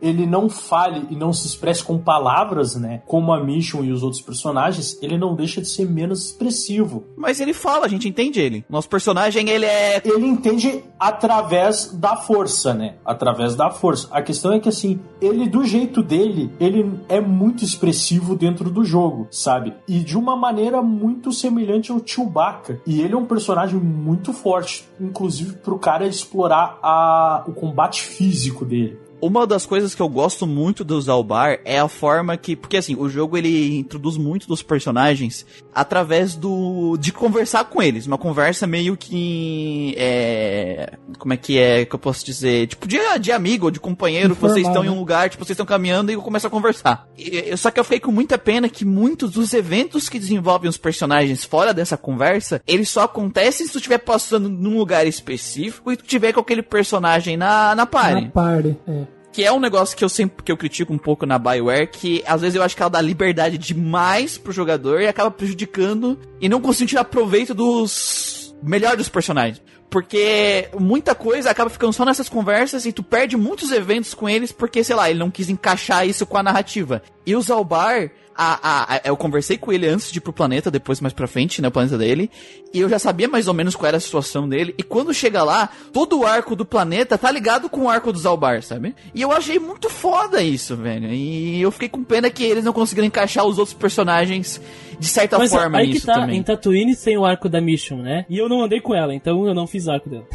ele 0.00 0.26
não 0.26 0.48
fale 0.48 1.06
e 1.10 1.16
não 1.16 1.32
se 1.32 1.46
expresse 1.46 1.82
com 1.82 1.98
palavras, 1.98 2.76
né? 2.76 3.02
Como 3.06 3.32
a 3.32 3.42
Mission 3.42 3.84
e 3.84 3.92
os 3.92 4.02
outros 4.02 4.22
personagens, 4.22 4.98
ele 5.02 5.18
não 5.18 5.34
deixa 5.34 5.60
de 5.60 5.68
ser 5.68 5.88
menos 5.88 6.26
expressivo. 6.26 7.04
Mas 7.16 7.40
ele 7.40 7.52
fala, 7.52 7.86
a 7.86 7.88
gente 7.88 8.08
entende 8.08 8.40
ele. 8.40 8.64
Nosso 8.68 8.88
personagem, 8.88 9.48
ele 9.48 9.66
é. 9.66 10.00
Ele 10.04 10.26
entende 10.26 10.82
através 10.98 11.92
da 11.92 12.16
força, 12.16 12.74
né? 12.74 12.94
Através 13.04 13.54
da 13.54 13.70
força. 13.70 14.08
A 14.10 14.22
questão 14.22 14.52
é 14.52 14.60
que, 14.60 14.68
assim, 14.68 15.00
ele, 15.20 15.48
do 15.48 15.64
jeito 15.64 16.02
dele, 16.02 16.50
ele 16.60 16.98
é 17.08 17.20
muito 17.20 17.64
expressivo 17.64 18.34
dentro 18.34 18.70
do 18.70 18.84
jogo, 18.84 19.28
sabe? 19.30 19.74
E 19.86 20.00
de 20.00 20.16
uma 20.16 20.36
maneira 20.36 20.82
muito 20.82 21.32
semelhante 21.32 21.90
ao 21.90 22.00
Chewbacca. 22.04 22.80
E 22.86 23.00
ele 23.00 23.14
é 23.14 23.16
um 23.16 23.26
personagem 23.26 23.78
muito 23.78 24.32
forte, 24.32 24.88
inclusive 25.00 25.54
pro 25.54 25.78
cara 25.78 26.06
explorar 26.06 26.78
a, 26.82 27.44
o 27.46 27.52
combate 27.52 28.02
físico 28.02 28.64
dele. 28.64 28.98
Uma 29.20 29.46
das 29.46 29.66
coisas 29.66 29.94
que 29.94 30.02
eu 30.02 30.08
gosto 30.08 30.46
muito 30.46 30.84
do 30.84 31.00
Zalbar 31.00 31.58
é 31.64 31.78
a 31.78 31.88
forma 31.88 32.36
que. 32.36 32.54
Porque 32.54 32.76
assim, 32.76 32.94
o 32.96 33.08
jogo 33.08 33.36
ele 33.36 33.76
introduz 33.78 34.16
muito 34.16 34.46
dos 34.46 34.62
personagens 34.62 35.44
através 35.74 36.34
do. 36.36 36.96
de 36.98 37.12
conversar 37.12 37.64
com 37.64 37.82
eles. 37.82 38.06
Uma 38.06 38.18
conversa 38.18 38.66
meio 38.66 38.96
que. 38.96 39.94
É, 39.98 40.92
como 41.18 41.32
é 41.32 41.36
que 41.36 41.58
é 41.58 41.84
que 41.84 41.94
eu 41.94 41.98
posso 41.98 42.24
dizer? 42.24 42.68
Tipo, 42.68 42.86
de, 42.86 42.98
de 43.20 43.32
amigo, 43.32 43.70
de 43.70 43.80
companheiro, 43.80 44.32
Informal, 44.32 44.54
vocês 44.54 44.66
estão 44.66 44.82
né? 44.82 44.88
em 44.88 44.92
um 44.92 44.94
né? 44.94 45.00
lugar, 45.00 45.28
tipo, 45.28 45.44
vocês 45.44 45.54
estão 45.54 45.66
caminhando 45.66 46.12
e 46.12 46.16
começa 46.16 46.46
a 46.46 46.50
conversar. 46.50 47.08
E, 47.16 47.56
só 47.56 47.70
que 47.70 47.80
eu 47.80 47.84
fiquei 47.84 48.00
com 48.00 48.12
muita 48.12 48.38
pena 48.38 48.68
que 48.68 48.84
muitos 48.84 49.32
dos 49.32 49.52
eventos 49.52 50.08
que 50.08 50.18
desenvolvem 50.18 50.68
os 50.68 50.76
personagens 50.76 51.44
fora 51.44 51.74
dessa 51.74 51.96
conversa, 51.96 52.62
eles 52.66 52.88
só 52.88 53.02
acontecem 53.02 53.66
se 53.66 53.72
tu 53.72 53.78
estiver 53.78 53.98
passando 53.98 54.48
num 54.48 54.78
lugar 54.78 55.06
específico 55.06 55.90
e 55.90 55.96
tu 55.96 56.04
tiver 56.04 56.32
com 56.32 56.40
aquele 56.40 56.62
personagem 56.62 57.36
na, 57.36 57.74
na 57.74 57.84
party. 57.84 58.24
Na 58.26 58.30
party, 58.30 58.76
é 58.86 59.07
que 59.38 59.44
é 59.44 59.52
um 59.52 59.60
negócio 59.60 59.96
que 59.96 60.02
eu 60.02 60.08
sempre 60.08 60.42
que 60.42 60.50
eu 60.50 60.56
critico 60.56 60.92
um 60.92 60.98
pouco 60.98 61.24
na 61.24 61.38
BioWare, 61.38 61.86
que 61.86 62.24
às 62.26 62.40
vezes 62.40 62.56
eu 62.56 62.62
acho 62.64 62.74
que 62.74 62.82
ela 62.82 62.90
dá 62.90 63.00
liberdade 63.00 63.56
demais 63.56 64.36
pro 64.36 64.50
jogador 64.50 65.00
e 65.00 65.06
acaba 65.06 65.30
prejudicando 65.30 66.18
e 66.40 66.48
não 66.48 66.60
conseguindo 66.60 66.88
tirar 66.88 67.04
proveito 67.04 67.54
dos 67.54 68.52
melhor 68.60 68.96
dos 68.96 69.08
personagens. 69.08 69.62
Porque 69.88 70.68
muita 70.76 71.14
coisa 71.14 71.52
acaba 71.52 71.70
ficando 71.70 71.92
só 71.92 72.04
nessas 72.04 72.28
conversas 72.28 72.84
e 72.84 72.92
tu 72.92 73.00
perde 73.00 73.36
muitos 73.36 73.70
eventos 73.70 74.12
com 74.12 74.28
eles 74.28 74.50
porque, 74.50 74.82
sei 74.82 74.96
lá, 74.96 75.08
ele 75.08 75.20
não 75.20 75.30
quis 75.30 75.48
encaixar 75.48 76.04
isso 76.04 76.26
com 76.26 76.36
a 76.36 76.42
narrativa. 76.42 77.00
E 77.24 77.36
o 77.36 77.40
Zalbar, 77.40 78.10
a, 78.38 78.94
a, 78.94 79.00
eu 79.04 79.16
conversei 79.16 79.58
com 79.58 79.72
ele 79.72 79.88
antes 79.88 80.12
de 80.12 80.18
ir 80.18 80.20
pro 80.20 80.32
planeta, 80.32 80.70
depois 80.70 81.00
mais 81.00 81.12
pra 81.12 81.26
frente, 81.26 81.60
né, 81.60 81.66
o 81.66 81.72
planeta 81.72 81.98
dele, 81.98 82.30
e 82.72 82.78
eu 82.78 82.88
já 82.88 82.98
sabia 82.98 83.26
mais 83.26 83.48
ou 83.48 83.54
menos 83.54 83.74
qual 83.74 83.88
era 83.88 83.96
a 83.96 84.00
situação 84.00 84.48
dele, 84.48 84.72
e 84.78 84.82
quando 84.84 85.12
chega 85.12 85.42
lá, 85.42 85.68
todo 85.92 86.20
o 86.20 86.26
arco 86.26 86.54
do 86.54 86.64
planeta 86.64 87.18
tá 87.18 87.32
ligado 87.32 87.68
com 87.68 87.82
o 87.82 87.88
arco 87.88 88.12
do 88.12 88.18
Zalbar, 88.18 88.62
sabe? 88.62 88.94
E 89.12 89.20
eu 89.20 89.32
achei 89.32 89.58
muito 89.58 89.90
foda 89.90 90.40
isso, 90.40 90.76
velho, 90.76 91.08
e 91.08 91.60
eu 91.60 91.72
fiquei 91.72 91.88
com 91.88 92.04
pena 92.04 92.30
que 92.30 92.44
eles 92.44 92.64
não 92.64 92.72
conseguiram 92.72 93.08
encaixar 93.08 93.44
os 93.44 93.58
outros 93.58 93.76
personagens 93.76 94.60
de 95.00 95.06
certa 95.06 95.36
Mas 95.36 95.50
forma 95.50 95.78
aí 95.78 95.88
nisso 95.88 96.00
que 96.00 96.06
tá, 96.06 96.14
também. 96.14 96.38
Em 96.38 96.42
Tatooine 96.42 96.94
tem 96.94 97.18
o 97.18 97.24
arco 97.24 97.48
da 97.48 97.60
Mission, 97.60 97.96
né? 97.96 98.24
E 98.28 98.38
eu 98.38 98.48
não 98.48 98.62
andei 98.62 98.80
com 98.80 98.94
ela, 98.94 99.14
então 99.14 99.46
eu 99.46 99.54
não 99.54 99.66
fiz 99.66 99.88
arco 99.88 100.08
dela. 100.08 100.26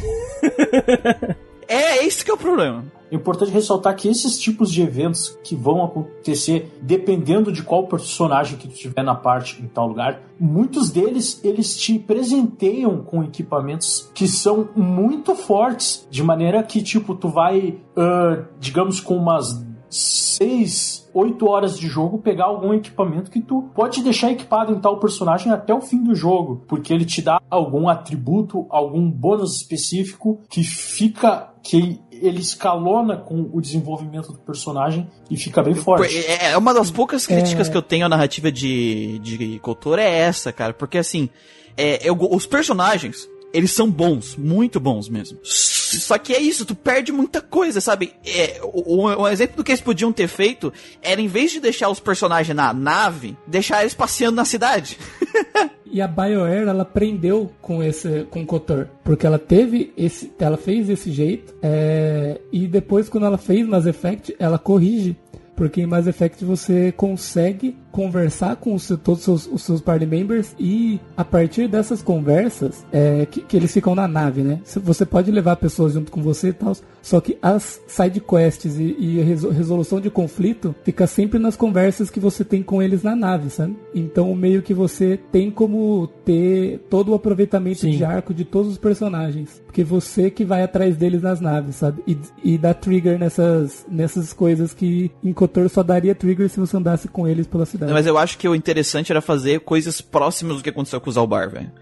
é, 1.66 2.04
esse 2.04 2.24
que 2.24 2.30
é 2.30 2.34
o 2.34 2.38
problema. 2.38 2.84
É 3.14 3.16
importante 3.16 3.52
ressaltar 3.52 3.94
que 3.94 4.08
esses 4.08 4.40
tipos 4.40 4.72
de 4.72 4.82
eventos 4.82 5.38
que 5.44 5.54
vão 5.54 5.84
acontecer 5.84 6.76
dependendo 6.82 7.52
de 7.52 7.62
qual 7.62 7.86
personagem 7.86 8.58
que 8.58 8.66
tu 8.66 8.74
tiver 8.74 9.04
na 9.04 9.14
parte 9.14 9.62
em 9.62 9.68
tal 9.68 9.86
lugar, 9.86 10.20
muitos 10.38 10.90
deles 10.90 11.40
eles 11.44 11.76
te 11.76 11.96
presenteiam 11.96 13.04
com 13.04 13.22
equipamentos 13.22 14.10
que 14.12 14.26
são 14.26 14.68
muito 14.74 15.36
fortes, 15.36 16.08
de 16.10 16.24
maneira 16.24 16.60
que 16.64 16.82
tipo 16.82 17.14
tu 17.14 17.28
vai, 17.28 17.78
uh, 17.96 18.44
digamos, 18.58 18.98
com 18.98 19.16
umas 19.16 19.64
seis, 19.88 21.08
oito 21.14 21.48
horas 21.48 21.78
de 21.78 21.86
jogo 21.86 22.18
pegar 22.18 22.46
algum 22.46 22.74
equipamento 22.74 23.30
que 23.30 23.40
tu 23.40 23.70
pode 23.76 24.02
deixar 24.02 24.32
equipado 24.32 24.72
em 24.72 24.80
tal 24.80 24.98
personagem 24.98 25.52
até 25.52 25.72
o 25.72 25.80
fim 25.80 26.02
do 26.02 26.16
jogo, 26.16 26.64
porque 26.66 26.92
ele 26.92 27.04
te 27.04 27.22
dá 27.22 27.40
algum 27.48 27.88
atributo, 27.88 28.66
algum 28.70 29.08
bônus 29.08 29.54
específico 29.54 30.40
que 30.50 30.64
fica 30.64 31.54
que 31.62 32.00
ele 32.20 32.40
escalona 32.40 33.16
com 33.16 33.50
o 33.52 33.60
desenvolvimento 33.60 34.32
do 34.32 34.38
personagem 34.38 35.08
e 35.30 35.36
fica 35.36 35.62
bem 35.62 35.74
forte. 35.74 36.16
É, 36.16 36.52
é 36.52 36.56
uma 36.56 36.72
das 36.72 36.90
poucas 36.90 37.26
críticas 37.26 37.68
é... 37.68 37.70
que 37.70 37.76
eu 37.76 37.82
tenho 37.82 38.06
à 38.06 38.08
narrativa 38.08 38.50
de, 38.50 39.18
de 39.20 39.58
Couture 39.60 40.00
é 40.00 40.18
essa, 40.18 40.52
cara, 40.52 40.72
porque 40.72 40.98
assim, 40.98 41.28
é, 41.76 42.08
eu, 42.08 42.16
os 42.18 42.46
personagens, 42.46 43.28
eles 43.54 43.70
são 43.70 43.88
bons, 43.88 44.36
muito 44.36 44.80
bons 44.80 45.08
mesmo. 45.08 45.38
Só 45.44 46.18
que 46.18 46.32
é 46.34 46.40
isso, 46.40 46.66
tu 46.66 46.74
perde 46.74 47.12
muita 47.12 47.40
coisa, 47.40 47.80
sabe? 47.80 48.12
É, 48.26 48.60
o, 48.64 49.28
exemplo 49.28 49.58
do 49.58 49.64
que 49.64 49.70
eles 49.70 49.80
podiam 49.80 50.12
ter 50.12 50.26
feito 50.26 50.72
era, 51.00 51.20
em 51.20 51.28
vez 51.28 51.52
de 51.52 51.60
deixar 51.60 51.88
os 51.88 52.00
personagens 52.00 52.54
na 52.54 52.74
nave, 52.74 53.36
deixar 53.46 53.82
eles 53.82 53.94
passeando 53.94 54.34
na 54.34 54.44
cidade. 54.44 54.98
e 55.86 56.02
a 56.02 56.08
BioWare, 56.08 56.68
ela 56.68 56.82
aprendeu 56.82 57.52
com 57.62 57.80
esse 57.80 58.26
com 58.28 58.42
o 58.42 58.46
Kotor, 58.46 58.88
porque 59.04 59.24
ela 59.24 59.38
teve 59.38 59.92
esse, 59.96 60.32
ela 60.36 60.56
fez 60.56 60.90
esse 60.90 61.12
jeito, 61.12 61.54
é, 61.62 62.40
e 62.50 62.66
depois 62.66 63.08
quando 63.08 63.26
ela 63.26 63.38
fez 63.38 63.64
Mass 63.64 63.86
Effect, 63.86 64.34
ela 64.36 64.58
corrige 64.58 65.16
porque 65.56 65.80
em 65.80 65.86
Mass 65.86 66.06
Effect 66.06 66.44
você 66.44 66.92
consegue 66.92 67.76
conversar 67.94 68.56
com 68.56 68.74
os, 68.74 68.88
todos 68.88 69.20
os 69.20 69.24
seus, 69.24 69.46
os 69.46 69.62
seus 69.62 69.80
party 69.80 70.04
members 70.04 70.52
e 70.58 71.00
a 71.16 71.24
partir 71.24 71.68
dessas 71.68 72.02
conversas 72.02 72.84
é, 72.90 73.24
que, 73.24 73.40
que, 73.40 73.56
eles 73.56 73.72
ficam 73.72 73.94
na 73.94 74.08
nave, 74.08 74.42
né? 74.42 74.58
Você 74.82 75.06
pode 75.06 75.30
levar 75.30 75.54
pessoas 75.54 75.92
junto 75.92 76.10
com 76.10 76.20
você 76.20 76.48
e 76.48 76.52
tal, 76.52 76.76
só 77.00 77.20
que 77.20 77.38
as 77.40 77.80
side 77.86 78.20
quests 78.20 78.80
e, 78.80 78.96
e 78.98 79.22
resolução 79.22 80.00
de 80.00 80.10
conflito 80.10 80.74
fica 80.82 81.06
sempre 81.06 81.38
nas 81.38 81.54
conversas 81.54 82.10
que 82.10 82.18
você 82.18 82.44
tem 82.44 82.64
com 82.64 82.82
eles 82.82 83.04
na 83.04 83.14
nave, 83.14 83.48
sabe? 83.48 83.76
Então 83.94 84.34
meio 84.34 84.60
que 84.60 84.74
você 84.74 85.16
tem 85.30 85.48
como 85.48 86.08
ter 86.24 86.80
todo 86.90 87.12
o 87.12 87.14
aproveitamento 87.14 87.82
Sim. 87.82 87.92
de 87.92 88.04
arco 88.04 88.34
de 88.34 88.44
todos 88.44 88.72
os 88.72 88.78
personagens, 88.78 89.62
porque 89.66 89.84
você 89.84 90.32
que 90.32 90.44
vai 90.44 90.64
atrás 90.64 90.96
deles 90.96 91.22
nas 91.22 91.40
naves, 91.40 91.76
sabe? 91.76 92.02
E, 92.08 92.18
e 92.42 92.58
dá 92.58 92.74
trigger 92.74 93.20
nessas, 93.20 93.86
nessas 93.88 94.32
coisas 94.32 94.74
que 94.74 95.12
em 95.22 95.32
Kotor 95.32 95.68
só 95.68 95.84
daria 95.84 96.12
trigger 96.12 96.48
se 96.48 96.58
você 96.58 96.76
andasse 96.76 97.06
com 97.06 97.28
eles 97.28 97.46
pela 97.46 97.64
cidade. 97.64 97.83
Mas 97.92 98.06
eu 98.06 98.18
acho 98.18 98.38
que 98.38 98.48
o 98.48 98.54
interessante 98.54 99.12
era 99.12 99.20
fazer 99.20 99.60
coisas 99.60 100.00
próximas 100.00 100.56
do 100.56 100.62
que 100.62 100.70
aconteceu 100.70 101.00
com 101.00 101.10
o 101.10 101.12
Zalbar, 101.12 101.50
velho. 101.50 101.72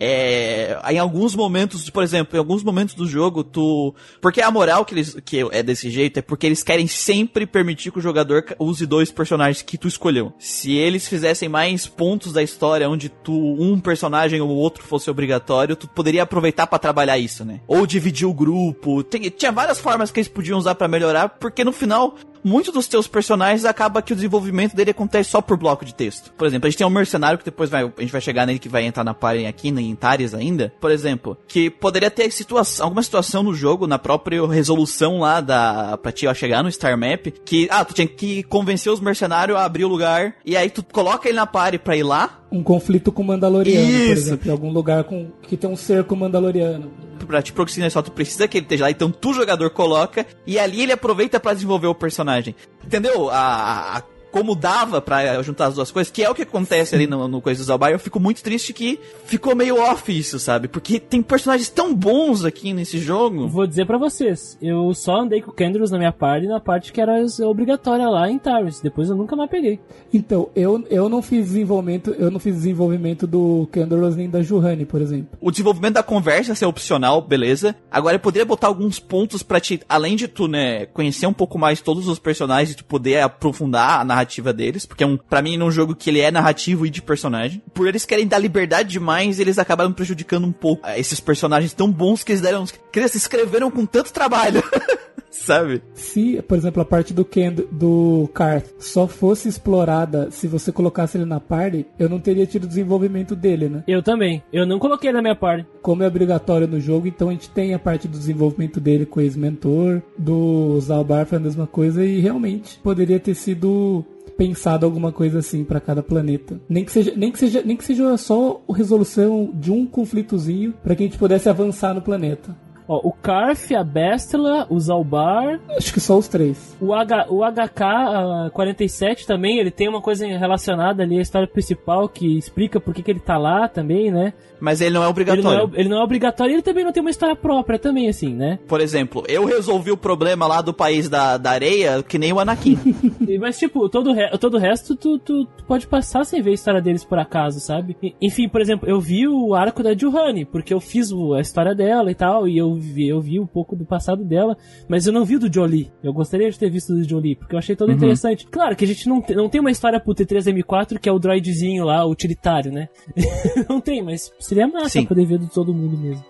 É, 0.00 0.78
em 0.90 0.98
alguns 0.98 1.34
momentos, 1.34 1.90
por 1.90 2.04
exemplo, 2.04 2.36
em 2.36 2.38
alguns 2.38 2.62
momentos 2.62 2.94
do 2.94 3.04
jogo, 3.04 3.42
tu. 3.42 3.92
Porque 4.20 4.40
a 4.40 4.48
moral 4.48 4.84
que, 4.84 4.94
eles, 4.94 5.16
que 5.24 5.44
é 5.50 5.60
desse 5.60 5.90
jeito 5.90 6.20
é 6.20 6.22
porque 6.22 6.46
eles 6.46 6.62
querem 6.62 6.86
sempre 6.86 7.44
permitir 7.44 7.90
que 7.90 7.98
o 7.98 8.02
jogador 8.02 8.44
use 8.60 8.86
dois 8.86 9.10
personagens 9.10 9.60
que 9.60 9.76
tu 9.76 9.88
escolheu. 9.88 10.32
Se 10.38 10.72
eles 10.72 11.08
fizessem 11.08 11.48
mais 11.48 11.88
pontos 11.88 12.32
da 12.32 12.44
história 12.44 12.88
onde 12.88 13.08
tu, 13.08 13.32
um 13.32 13.80
personagem 13.80 14.40
ou 14.40 14.50
outro 14.50 14.84
fosse 14.84 15.10
obrigatório, 15.10 15.74
tu 15.74 15.88
poderia 15.88 16.22
aproveitar 16.22 16.68
para 16.68 16.78
trabalhar 16.78 17.18
isso, 17.18 17.44
né? 17.44 17.60
Ou 17.66 17.84
dividir 17.84 18.28
o 18.28 18.32
grupo. 18.32 19.02
Tem, 19.02 19.22
tinha 19.22 19.50
várias 19.50 19.80
formas 19.80 20.12
que 20.12 20.20
eles 20.20 20.28
podiam 20.28 20.60
usar 20.60 20.76
para 20.76 20.86
melhorar, 20.86 21.28
porque 21.28 21.64
no 21.64 21.72
final 21.72 22.14
muitos 22.44 22.72
dos 22.72 22.88
teus 22.88 23.06
personagens 23.06 23.64
acaba 23.64 24.02
que 24.02 24.12
o 24.12 24.16
desenvolvimento 24.16 24.74
dele 24.74 24.90
acontece 24.90 25.30
só 25.30 25.40
por 25.40 25.56
bloco 25.56 25.84
de 25.84 25.94
texto. 25.94 26.32
Por 26.32 26.46
exemplo, 26.46 26.66
a 26.66 26.70
gente 26.70 26.78
tem 26.78 26.86
um 26.86 26.90
mercenário 26.90 27.38
que 27.38 27.44
depois 27.44 27.70
vai, 27.70 27.84
a 27.84 28.00
gente 28.00 28.12
vai 28.12 28.20
chegar 28.20 28.46
nele 28.46 28.58
que 28.58 28.68
vai 28.68 28.84
entrar 28.84 29.04
na 29.04 29.14
party 29.14 29.46
aqui, 29.46 29.68
em 29.68 29.94
Tares 29.94 30.34
ainda, 30.34 30.72
por 30.80 30.90
exemplo, 30.90 31.36
que 31.46 31.70
poderia 31.70 32.10
ter 32.10 32.30
situação, 32.30 32.86
alguma 32.86 33.02
situação 33.02 33.42
no 33.42 33.54
jogo, 33.54 33.86
na 33.86 33.98
própria 33.98 34.46
resolução 34.46 35.20
lá 35.20 35.40
da, 35.40 35.98
pra 35.98 36.12
te 36.12 36.32
chegar 36.34 36.62
no 36.62 36.70
Star 36.70 36.96
Map, 36.96 37.26
que, 37.44 37.68
ah, 37.70 37.84
tu 37.84 37.94
tinha 37.94 38.06
que 38.06 38.42
convencer 38.44 38.92
os 38.92 39.00
mercenários 39.00 39.58
a 39.58 39.64
abrir 39.64 39.84
o 39.84 39.88
lugar, 39.88 40.34
e 40.44 40.56
aí 40.56 40.70
tu 40.70 40.82
coloca 40.82 41.28
ele 41.28 41.36
na 41.36 41.46
party 41.46 41.78
pra 41.78 41.96
ir 41.96 42.02
lá, 42.02 42.38
um 42.50 42.62
conflito 42.62 43.12
com 43.12 43.22
o 43.22 43.24
Mandaloriano, 43.26 43.90
Isso. 43.90 44.06
por 44.06 44.16
exemplo, 44.16 44.48
em 44.48 44.52
algum 44.52 44.70
lugar 44.70 45.04
com 45.04 45.30
que 45.42 45.56
tem 45.56 45.68
um 45.68 45.76
cerco 45.76 46.16
Mandaloriano. 46.16 46.90
Pra 47.26 47.42
te 47.42 47.52
proximar 47.52 47.90
só, 47.90 48.00
tu 48.00 48.10
precisa 48.10 48.48
que 48.48 48.56
ele 48.56 48.64
esteja 48.64 48.84
lá, 48.84 48.90
então 48.90 49.10
tu, 49.10 49.34
jogador, 49.34 49.70
coloca, 49.70 50.26
e 50.46 50.58
ali 50.58 50.82
ele 50.82 50.92
aproveita 50.92 51.38
para 51.38 51.54
desenvolver 51.54 51.86
o 51.88 51.94
personagem. 51.94 52.54
Entendeu? 52.84 53.28
A, 53.28 53.98
a 53.98 54.02
como 54.30 54.54
dava 54.54 55.00
pra 55.00 55.42
juntar 55.42 55.66
as 55.66 55.74
duas 55.74 55.90
coisas, 55.90 56.10
que 56.10 56.22
é 56.22 56.30
o 56.30 56.34
que 56.34 56.42
acontece 56.42 56.94
ali 56.94 57.06
no, 57.06 57.28
no 57.28 57.40
Coisa 57.40 57.62
do 57.62 57.66
Zalbar, 57.66 57.90
eu 57.90 57.98
fico 57.98 58.20
muito 58.20 58.42
triste 58.42 58.72
que 58.72 58.98
ficou 59.24 59.54
meio 59.54 59.80
off 59.80 60.16
isso, 60.16 60.38
sabe? 60.38 60.68
Porque 60.68 60.98
tem 61.00 61.22
personagens 61.22 61.68
tão 61.68 61.94
bons 61.94 62.44
aqui 62.44 62.72
nesse 62.72 62.98
jogo. 62.98 63.48
Vou 63.48 63.66
dizer 63.66 63.86
pra 63.86 63.98
vocês, 63.98 64.56
eu 64.60 64.92
só 64.94 65.20
andei 65.20 65.40
com 65.40 65.50
o 65.50 65.54
Kendros 65.54 65.90
na 65.90 65.98
minha 65.98 66.12
parte, 66.12 66.46
na 66.46 66.60
parte 66.60 66.92
que 66.92 67.00
era 67.00 67.24
obrigatória 67.42 68.08
lá 68.08 68.30
em 68.30 68.38
Tyrus. 68.38 68.80
Depois 68.80 69.08
eu 69.08 69.16
nunca 69.16 69.36
mais 69.36 69.50
peguei. 69.50 69.80
Então, 70.12 70.48
eu, 70.54 70.84
eu 70.90 71.08
não 71.08 71.22
fiz 71.22 71.46
desenvolvimento, 71.46 72.14
eu 72.18 72.30
não 72.30 72.38
fiz 72.38 72.54
desenvolvimento 72.54 73.26
do 73.26 73.68
Kendros 73.72 74.16
nem 74.16 74.28
da 74.28 74.42
Juhani, 74.42 74.84
por 74.84 75.00
exemplo. 75.00 75.38
O 75.40 75.50
desenvolvimento 75.50 75.94
da 75.94 76.02
conversa 76.02 76.54
ser 76.54 76.66
opcional, 76.66 77.20
beleza. 77.20 77.74
Agora 77.90 78.16
eu 78.16 78.20
poderia 78.20 78.46
botar 78.46 78.66
alguns 78.66 78.98
pontos 78.98 79.42
pra 79.42 79.60
te, 79.60 79.80
além 79.88 80.16
de 80.16 80.28
tu, 80.28 80.46
né, 80.48 80.86
conhecer 80.86 81.26
um 81.26 81.32
pouco 81.32 81.58
mais 81.58 81.80
todos 81.80 82.08
os 82.08 82.18
personagens 82.18 82.72
e 82.72 82.76
tu 82.76 82.84
poder 82.84 83.20
aprofundar 83.20 84.00
a 84.00 84.04
narrativa 84.18 84.52
deles, 84.52 84.84
porque 84.84 85.04
é 85.04 85.06
um, 85.06 85.16
pra 85.16 85.42
mim, 85.42 85.56
num 85.56 85.70
jogo 85.70 85.94
que 85.94 86.10
ele 86.10 86.20
é 86.20 86.30
narrativo 86.30 86.84
e 86.86 86.90
de 86.90 87.00
personagem. 87.00 87.62
Por 87.72 87.86
eles 87.86 88.04
querem 88.04 88.26
dar 88.26 88.38
liberdade 88.38 88.90
demais, 88.90 89.38
eles 89.38 89.58
acabaram 89.58 89.92
prejudicando 89.92 90.46
um 90.46 90.52
pouco 90.52 90.82
ah, 90.84 90.98
esses 90.98 91.20
personagens 91.20 91.72
tão 91.72 91.90
bons 91.90 92.22
que 92.22 92.32
eles 92.32 92.42
deram, 92.42 92.64
que 92.66 92.98
eles 92.98 93.14
escreveram 93.14 93.70
com 93.70 93.86
tanto 93.86 94.12
trabalho. 94.12 94.62
Sabe? 95.30 95.82
Se, 95.94 96.42
por 96.42 96.56
exemplo, 96.56 96.82
a 96.82 96.84
parte 96.84 97.12
do 97.12 97.24
Ken 97.24 97.54
do 97.70 98.28
Karth 98.32 98.66
só 98.78 99.06
fosse 99.06 99.48
explorada 99.48 100.30
se 100.30 100.46
você 100.46 100.72
colocasse 100.72 101.16
ele 101.16 101.24
na 101.24 101.40
party, 101.40 101.86
eu 101.98 102.08
não 102.08 102.18
teria 102.18 102.46
tido 102.46 102.66
desenvolvimento 102.66 103.34
dele, 103.34 103.68
né? 103.68 103.84
Eu 103.86 104.02
também. 104.02 104.42
Eu 104.52 104.66
não 104.66 104.78
coloquei 104.78 105.12
na 105.12 105.22
minha 105.22 105.36
party. 105.36 105.66
Como 105.82 106.02
é 106.02 106.06
obrigatório 106.06 106.66
no 106.66 106.80
jogo, 106.80 107.06
então 107.06 107.28
a 107.28 107.32
gente 107.32 107.50
tem 107.50 107.74
a 107.74 107.78
parte 107.78 108.08
do 108.08 108.18
desenvolvimento 108.18 108.80
dele 108.80 109.06
com 109.06 109.20
o 109.20 109.22
ex-mentor, 109.22 110.02
do 110.16 110.78
Zalbar 110.80 111.26
foi 111.26 111.38
a 111.38 111.40
mesma 111.40 111.66
coisa 111.66 112.04
e 112.04 112.20
realmente 112.20 112.78
poderia 112.78 113.20
ter 113.20 113.34
sido 113.34 114.04
pensado 114.36 114.86
alguma 114.86 115.10
coisa 115.10 115.40
assim 115.40 115.64
para 115.64 115.80
cada 115.80 116.00
planeta. 116.00 116.60
Nem 116.68 116.84
que 116.84 116.92
seja, 116.92 117.12
nem 117.16 117.32
que 117.32 117.38
seja, 117.38 117.60
nem 117.64 117.76
que 117.76 117.84
seja 117.84 118.16
só 118.16 118.62
a 118.68 118.76
resolução 118.76 119.50
de 119.52 119.72
um 119.72 119.84
conflitozinho 119.84 120.72
para 120.82 120.94
que 120.94 121.02
a 121.02 121.06
gente 121.06 121.18
pudesse 121.18 121.48
avançar 121.48 121.92
no 121.92 122.00
planeta. 122.00 122.56
Ó, 122.88 123.00
o 123.04 123.12
Karf, 123.12 123.74
a 123.74 123.84
Bestla, 123.84 124.66
o 124.70 124.80
Zalbar. 124.80 125.60
Acho 125.76 125.92
que 125.92 126.00
só 126.00 126.16
os 126.16 126.26
três. 126.26 126.74
O, 126.80 126.94
H, 126.94 127.26
o 127.28 127.40
HK-47 127.40 129.26
também, 129.26 129.58
ele 129.58 129.70
tem 129.70 129.88
uma 129.88 130.00
coisa 130.00 130.26
relacionada 130.26 131.02
ali 131.02 131.18
à 131.18 131.22
história 131.22 131.46
principal 131.46 132.08
que 132.08 132.38
explica 132.38 132.80
por 132.80 132.94
que, 132.94 133.02
que 133.02 133.10
ele 133.10 133.20
tá 133.20 133.36
lá 133.36 133.68
também, 133.68 134.10
né? 134.10 134.32
Mas 134.60 134.80
ele 134.80 134.94
não 134.94 135.02
é 135.02 135.08
obrigatório. 135.08 135.48
Ele 135.48 135.56
não 135.56 135.76
é, 135.76 135.80
ele 135.80 135.88
não 135.88 136.00
é 136.00 136.02
obrigatório 136.02 136.52
e 136.52 136.54
ele 136.54 136.62
também 136.62 136.84
não 136.84 136.92
tem 136.92 137.00
uma 137.00 137.10
história 137.10 137.36
própria 137.36 137.78
também, 137.78 138.08
assim, 138.08 138.34
né? 138.34 138.58
Por 138.66 138.80
exemplo, 138.80 139.22
eu 139.28 139.44
resolvi 139.44 139.92
o 139.92 139.96
problema 139.96 140.46
lá 140.46 140.60
do 140.60 140.72
país 140.72 141.08
da, 141.08 141.36
da 141.36 141.50
areia 141.50 142.02
que 142.02 142.18
nem 142.18 142.32
o 142.32 142.40
Anakin. 142.40 142.78
Mas, 143.38 143.58
tipo, 143.58 143.88
todo, 143.88 144.12
re, 144.12 144.30
todo 144.38 144.54
o 144.54 144.58
resto 144.58 144.96
tu, 144.96 145.18
tu, 145.18 145.44
tu, 145.44 145.64
pode 145.66 145.86
passar 145.86 146.24
sem 146.24 146.42
ver 146.42 146.50
a 146.50 146.54
história 146.54 146.80
deles 146.80 147.04
por 147.04 147.18
acaso, 147.18 147.60
sabe? 147.60 147.96
Enfim, 148.20 148.48
por 148.48 148.60
exemplo, 148.60 148.88
eu 148.88 149.00
vi 149.00 149.28
o 149.28 149.54
arco 149.54 149.82
da 149.82 149.96
Juhani, 149.96 150.44
porque 150.44 150.74
eu 150.74 150.80
fiz 150.80 151.12
a 151.36 151.40
história 151.40 151.74
dela 151.74 152.10
e 152.10 152.14
tal, 152.14 152.48
e 152.48 152.58
eu 152.58 152.77
vi, 152.78 153.08
eu 153.08 153.20
vi 153.20 153.38
um 153.38 153.46
pouco 153.46 153.76
do 153.76 153.84
passado 153.84 154.24
dela, 154.24 154.56
mas 154.88 155.06
eu 155.06 155.12
não 155.12 155.24
vi 155.24 155.38
do 155.38 155.52
Jolie. 155.52 155.90
Eu 156.02 156.12
gostaria 156.12 156.50
de 156.50 156.58
ter 156.58 156.70
visto 156.70 156.94
do 156.94 157.02
Jolie, 157.02 157.36
porque 157.36 157.54
eu 157.54 157.58
achei 157.58 157.76
todo 157.76 157.90
uhum. 157.90 157.96
interessante. 157.96 158.46
Claro 158.46 158.74
que 158.74 158.84
a 158.84 158.88
gente 158.88 159.08
não, 159.08 159.22
não 159.30 159.48
tem 159.48 159.60
uma 159.60 159.70
história 159.70 160.00
pro 160.00 160.14
T3M4 160.14 160.98
que 160.98 161.08
é 161.08 161.12
o 161.12 161.18
droidzinho 161.18 161.84
lá, 161.84 162.04
utilitário, 162.06 162.72
né? 162.72 162.88
não 163.68 163.80
tem, 163.80 164.02
mas 164.02 164.32
Seria 164.38 164.66
massa 164.66 164.88
Sim. 164.88 165.04
poder 165.04 165.26
ver 165.26 165.38
de 165.38 165.50
todo 165.50 165.74
mundo 165.74 165.98
mesmo. 165.98 166.24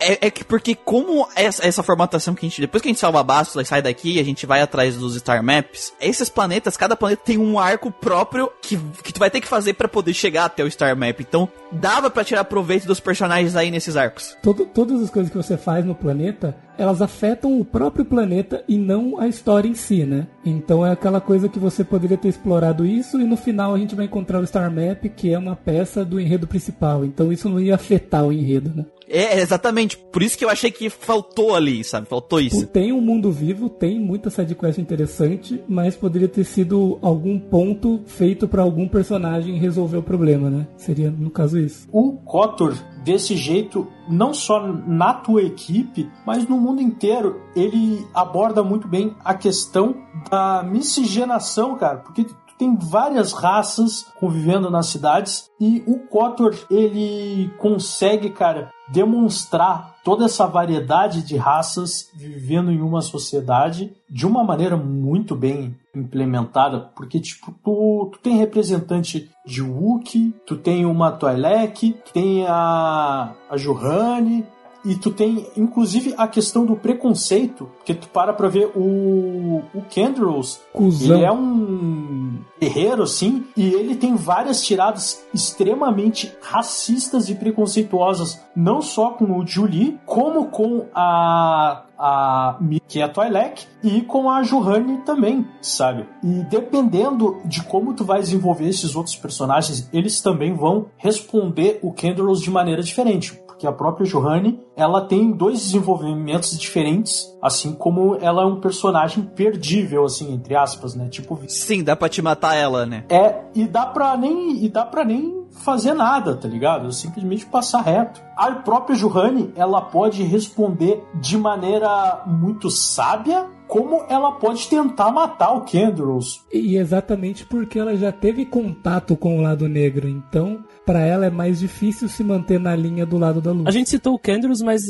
É, 0.00 0.26
é, 0.26 0.30
que 0.30 0.44
porque 0.44 0.74
como 0.74 1.28
essa, 1.36 1.66
essa, 1.66 1.82
formatação 1.82 2.34
que 2.34 2.44
a 2.44 2.48
gente. 2.48 2.60
Depois 2.60 2.82
que 2.82 2.88
a 2.88 2.90
gente 2.90 3.00
salva 3.00 3.20
a 3.20 3.22
Bastila 3.22 3.62
e 3.62 3.66
sai 3.66 3.82
daqui, 3.82 4.18
a 4.18 4.24
gente 4.24 4.46
vai 4.46 4.60
atrás 4.60 4.96
dos 4.96 5.16
Star 5.16 5.42
Maps. 5.42 5.92
Esses 6.00 6.28
planetas, 6.28 6.76
cada 6.76 6.96
planeta 6.96 7.22
tem 7.24 7.38
um 7.38 7.58
arco 7.58 7.90
próprio 7.90 8.50
que, 8.60 8.76
que 9.02 9.12
tu 9.12 9.18
vai 9.18 9.30
ter 9.30 9.40
que 9.40 9.46
fazer 9.46 9.74
para 9.74 9.88
poder 9.88 10.14
chegar 10.14 10.46
até 10.46 10.64
o 10.64 10.70
Star 10.70 10.96
Map. 10.96 11.20
Então, 11.20 11.48
dava 11.70 12.10
para 12.10 12.24
tirar 12.24 12.44
proveito 12.44 12.86
dos 12.86 13.00
personagens 13.00 13.54
aí 13.54 13.70
nesses 13.70 13.96
arcos. 13.96 14.36
Todo, 14.42 14.66
todas 14.66 15.02
as 15.02 15.10
coisas 15.10 15.30
que 15.30 15.36
você 15.36 15.56
faz 15.56 15.84
no 15.84 15.94
planeta, 15.94 16.56
elas 16.76 17.02
afetam 17.02 17.58
o 17.60 17.64
próprio 17.64 18.04
planeta 18.04 18.64
e 18.68 18.76
não 18.76 19.20
a 19.20 19.26
história 19.26 19.68
em 19.68 19.74
si, 19.74 20.04
né? 20.04 20.26
Então 20.44 20.86
é 20.86 20.92
aquela 20.92 21.20
coisa 21.20 21.48
que 21.48 21.58
você 21.58 21.84
poderia 21.84 22.16
ter 22.16 22.28
explorado 22.28 22.86
isso 22.86 23.20
e 23.20 23.24
no 23.24 23.36
final 23.36 23.74
a 23.74 23.78
gente 23.78 23.94
vai 23.94 24.06
encontrar 24.06 24.40
o 24.40 24.46
Star 24.46 24.70
Map, 24.70 25.04
que 25.16 25.32
é 25.32 25.38
uma 25.38 25.56
peça 25.56 26.04
do 26.04 26.20
enredo 26.20 26.46
principal. 26.46 27.04
Então 27.04 27.32
isso 27.32 27.48
não 27.48 27.60
ia 27.60 27.74
afetar 27.74 28.24
o 28.24 28.32
enredo, 28.32 28.72
né? 28.74 28.86
É, 29.08 29.40
exatamente. 29.40 29.96
Por 29.96 30.22
isso 30.22 30.36
que 30.36 30.44
eu 30.44 30.50
achei 30.50 30.70
que 30.70 30.90
faltou 30.90 31.54
ali, 31.54 31.82
sabe? 31.82 32.06
Faltou 32.06 32.40
isso. 32.40 32.66
Tem 32.66 32.92
um 32.92 33.00
mundo 33.00 33.32
vivo, 33.32 33.68
tem 33.68 33.98
muita 33.98 34.30
sidequest 34.30 34.78
interessante, 34.78 35.62
mas 35.68 35.96
poderia 35.96 36.28
ter 36.28 36.44
sido 36.44 36.98
algum 37.00 37.38
ponto 37.38 38.02
feito 38.06 38.46
para 38.46 38.62
algum 38.62 38.86
personagem 38.86 39.58
resolver 39.58 39.96
o 39.96 40.02
problema, 40.02 40.50
né? 40.50 40.66
Seria, 40.76 41.10
no 41.10 41.30
caso, 41.30 41.58
isso. 41.58 41.88
O 41.90 42.12
Kotor, 42.12 42.74
desse 43.02 43.36
jeito, 43.36 43.88
não 44.08 44.34
só 44.34 44.66
na 44.66 45.14
tua 45.14 45.42
equipe, 45.42 46.10
mas 46.26 46.46
no 46.46 46.58
mundo 46.58 46.82
inteiro, 46.82 47.40
ele 47.56 48.06
aborda 48.14 48.62
muito 48.62 48.86
bem 48.86 49.14
a 49.24 49.34
questão 49.34 49.96
da 50.30 50.62
miscigenação, 50.62 51.76
cara. 51.76 51.98
Porque 51.98 52.26
tem 52.58 52.76
várias 52.76 53.32
raças 53.32 54.04
convivendo 54.18 54.68
nas 54.68 54.86
cidades 54.86 55.48
e 55.60 55.82
o 55.86 56.00
Kotor 56.00 56.54
ele 56.68 57.50
consegue, 57.56 58.30
cara, 58.30 58.70
demonstrar 58.90 59.96
toda 60.02 60.24
essa 60.24 60.46
variedade 60.46 61.22
de 61.22 61.36
raças 61.36 62.10
vivendo 62.14 62.70
em 62.70 62.80
uma 62.80 63.02
sociedade 63.02 63.92
de 64.08 64.26
uma 64.26 64.42
maneira 64.42 64.76
muito 64.76 65.34
bem 65.34 65.76
implementada, 65.94 66.80
porque 66.96 67.20
tipo, 67.20 67.52
tu, 67.62 68.08
tu 68.12 68.18
tem 68.20 68.36
representante 68.36 69.30
de 69.44 69.62
Wookiee, 69.62 70.34
tu 70.46 70.56
tem 70.56 70.86
uma 70.86 71.12
Twi'lek, 71.12 71.96
tem 72.12 72.46
a, 72.46 73.34
a 73.50 73.56
Juhani, 73.56 74.46
e 74.88 74.96
tu 74.96 75.10
tem, 75.10 75.46
inclusive, 75.54 76.14
a 76.16 76.26
questão 76.26 76.64
do 76.64 76.74
preconceito, 76.74 77.68
porque 77.76 77.92
tu 77.92 78.08
para 78.08 78.32
pra 78.32 78.48
ver 78.48 78.72
o, 78.74 79.62
o 79.74 79.82
Kendros, 79.90 80.60
ele 80.74 81.22
é 81.22 81.30
um 81.30 82.38
guerreiro, 82.58 83.02
assim, 83.02 83.44
e 83.54 83.66
ele 83.74 83.94
tem 83.94 84.16
várias 84.16 84.62
tiradas 84.64 85.22
extremamente 85.34 86.32
racistas 86.40 87.28
e 87.28 87.34
preconceituosas, 87.34 88.40
não 88.56 88.80
só 88.80 89.10
com 89.10 89.38
o 89.38 89.46
Julie, 89.46 90.00
como 90.06 90.46
com 90.46 90.86
a 90.94 91.84
a 91.98 92.56
que 92.86 93.00
é 93.00 93.02
a 93.02 93.08
Twi'lek 93.08 93.66
e 93.82 94.02
com 94.02 94.30
a 94.30 94.44
Juhani 94.44 94.98
também, 94.98 95.44
sabe? 95.60 96.06
E 96.22 96.44
dependendo 96.44 97.38
de 97.44 97.60
como 97.64 97.92
tu 97.92 98.04
vai 98.04 98.20
desenvolver 98.20 98.68
esses 98.68 98.94
outros 98.94 99.16
personagens, 99.16 99.90
eles 99.92 100.20
também 100.20 100.54
vão 100.54 100.86
responder 100.96 101.80
o 101.82 101.92
Kendros 101.92 102.40
de 102.40 102.50
maneira 102.52 102.84
diferente 102.84 103.40
porque 103.58 103.66
a 103.66 103.72
própria 103.72 104.06
Johanne, 104.06 104.60
ela 104.76 105.00
tem 105.00 105.32
dois 105.32 105.60
desenvolvimentos 105.60 106.56
diferentes, 106.56 107.36
assim 107.42 107.74
como 107.74 108.14
ela 108.20 108.42
é 108.42 108.46
um 108.46 108.60
personagem 108.60 109.24
perdível, 109.24 110.04
assim, 110.04 110.32
entre 110.32 110.54
aspas, 110.54 110.94
né? 110.94 111.08
Tipo. 111.08 111.36
Sim, 111.48 111.82
dá 111.82 111.96
pra 111.96 112.08
te 112.08 112.22
matar 112.22 112.54
ela, 112.54 112.86
né? 112.86 113.04
É, 113.08 113.42
e 113.56 113.66
dá 113.66 113.84
pra 113.84 114.16
nem. 114.16 114.64
E 114.64 114.68
dá 114.68 114.84
pra 114.84 115.04
nem 115.04 115.44
fazer 115.50 115.92
nada, 115.92 116.36
tá 116.36 116.46
ligado? 116.46 116.92
Simplesmente 116.92 117.46
passar 117.46 117.80
reto. 117.80 118.22
A 118.36 118.52
própria 118.52 118.96
Johanne, 118.96 119.52
ela 119.56 119.80
pode 119.80 120.22
responder 120.22 121.02
de 121.20 121.36
maneira 121.36 122.22
muito 122.24 122.70
sábia 122.70 123.57
como 123.68 124.04
ela 124.08 124.32
pode 124.32 124.66
tentar 124.68 125.12
matar 125.12 125.52
o 125.52 125.60
Kendros. 125.60 126.44
E 126.52 126.76
exatamente 126.76 127.44
porque 127.44 127.78
ela 127.78 127.94
já 127.94 128.10
teve 128.10 128.46
contato 128.46 129.14
com 129.14 129.38
o 129.38 129.42
lado 129.42 129.68
negro, 129.68 130.08
então 130.08 130.64
para 130.84 131.04
ela 131.04 131.26
é 131.26 131.30
mais 131.30 131.60
difícil 131.60 132.08
se 132.08 132.24
manter 132.24 132.58
na 132.58 132.74
linha 132.74 133.04
do 133.04 133.18
lado 133.18 133.42
da 133.42 133.52
luz. 133.52 133.66
A 133.66 133.70
gente 133.70 133.90
citou 133.90 134.14
o 134.14 134.18
Kendros, 134.18 134.62
mas 134.62 134.88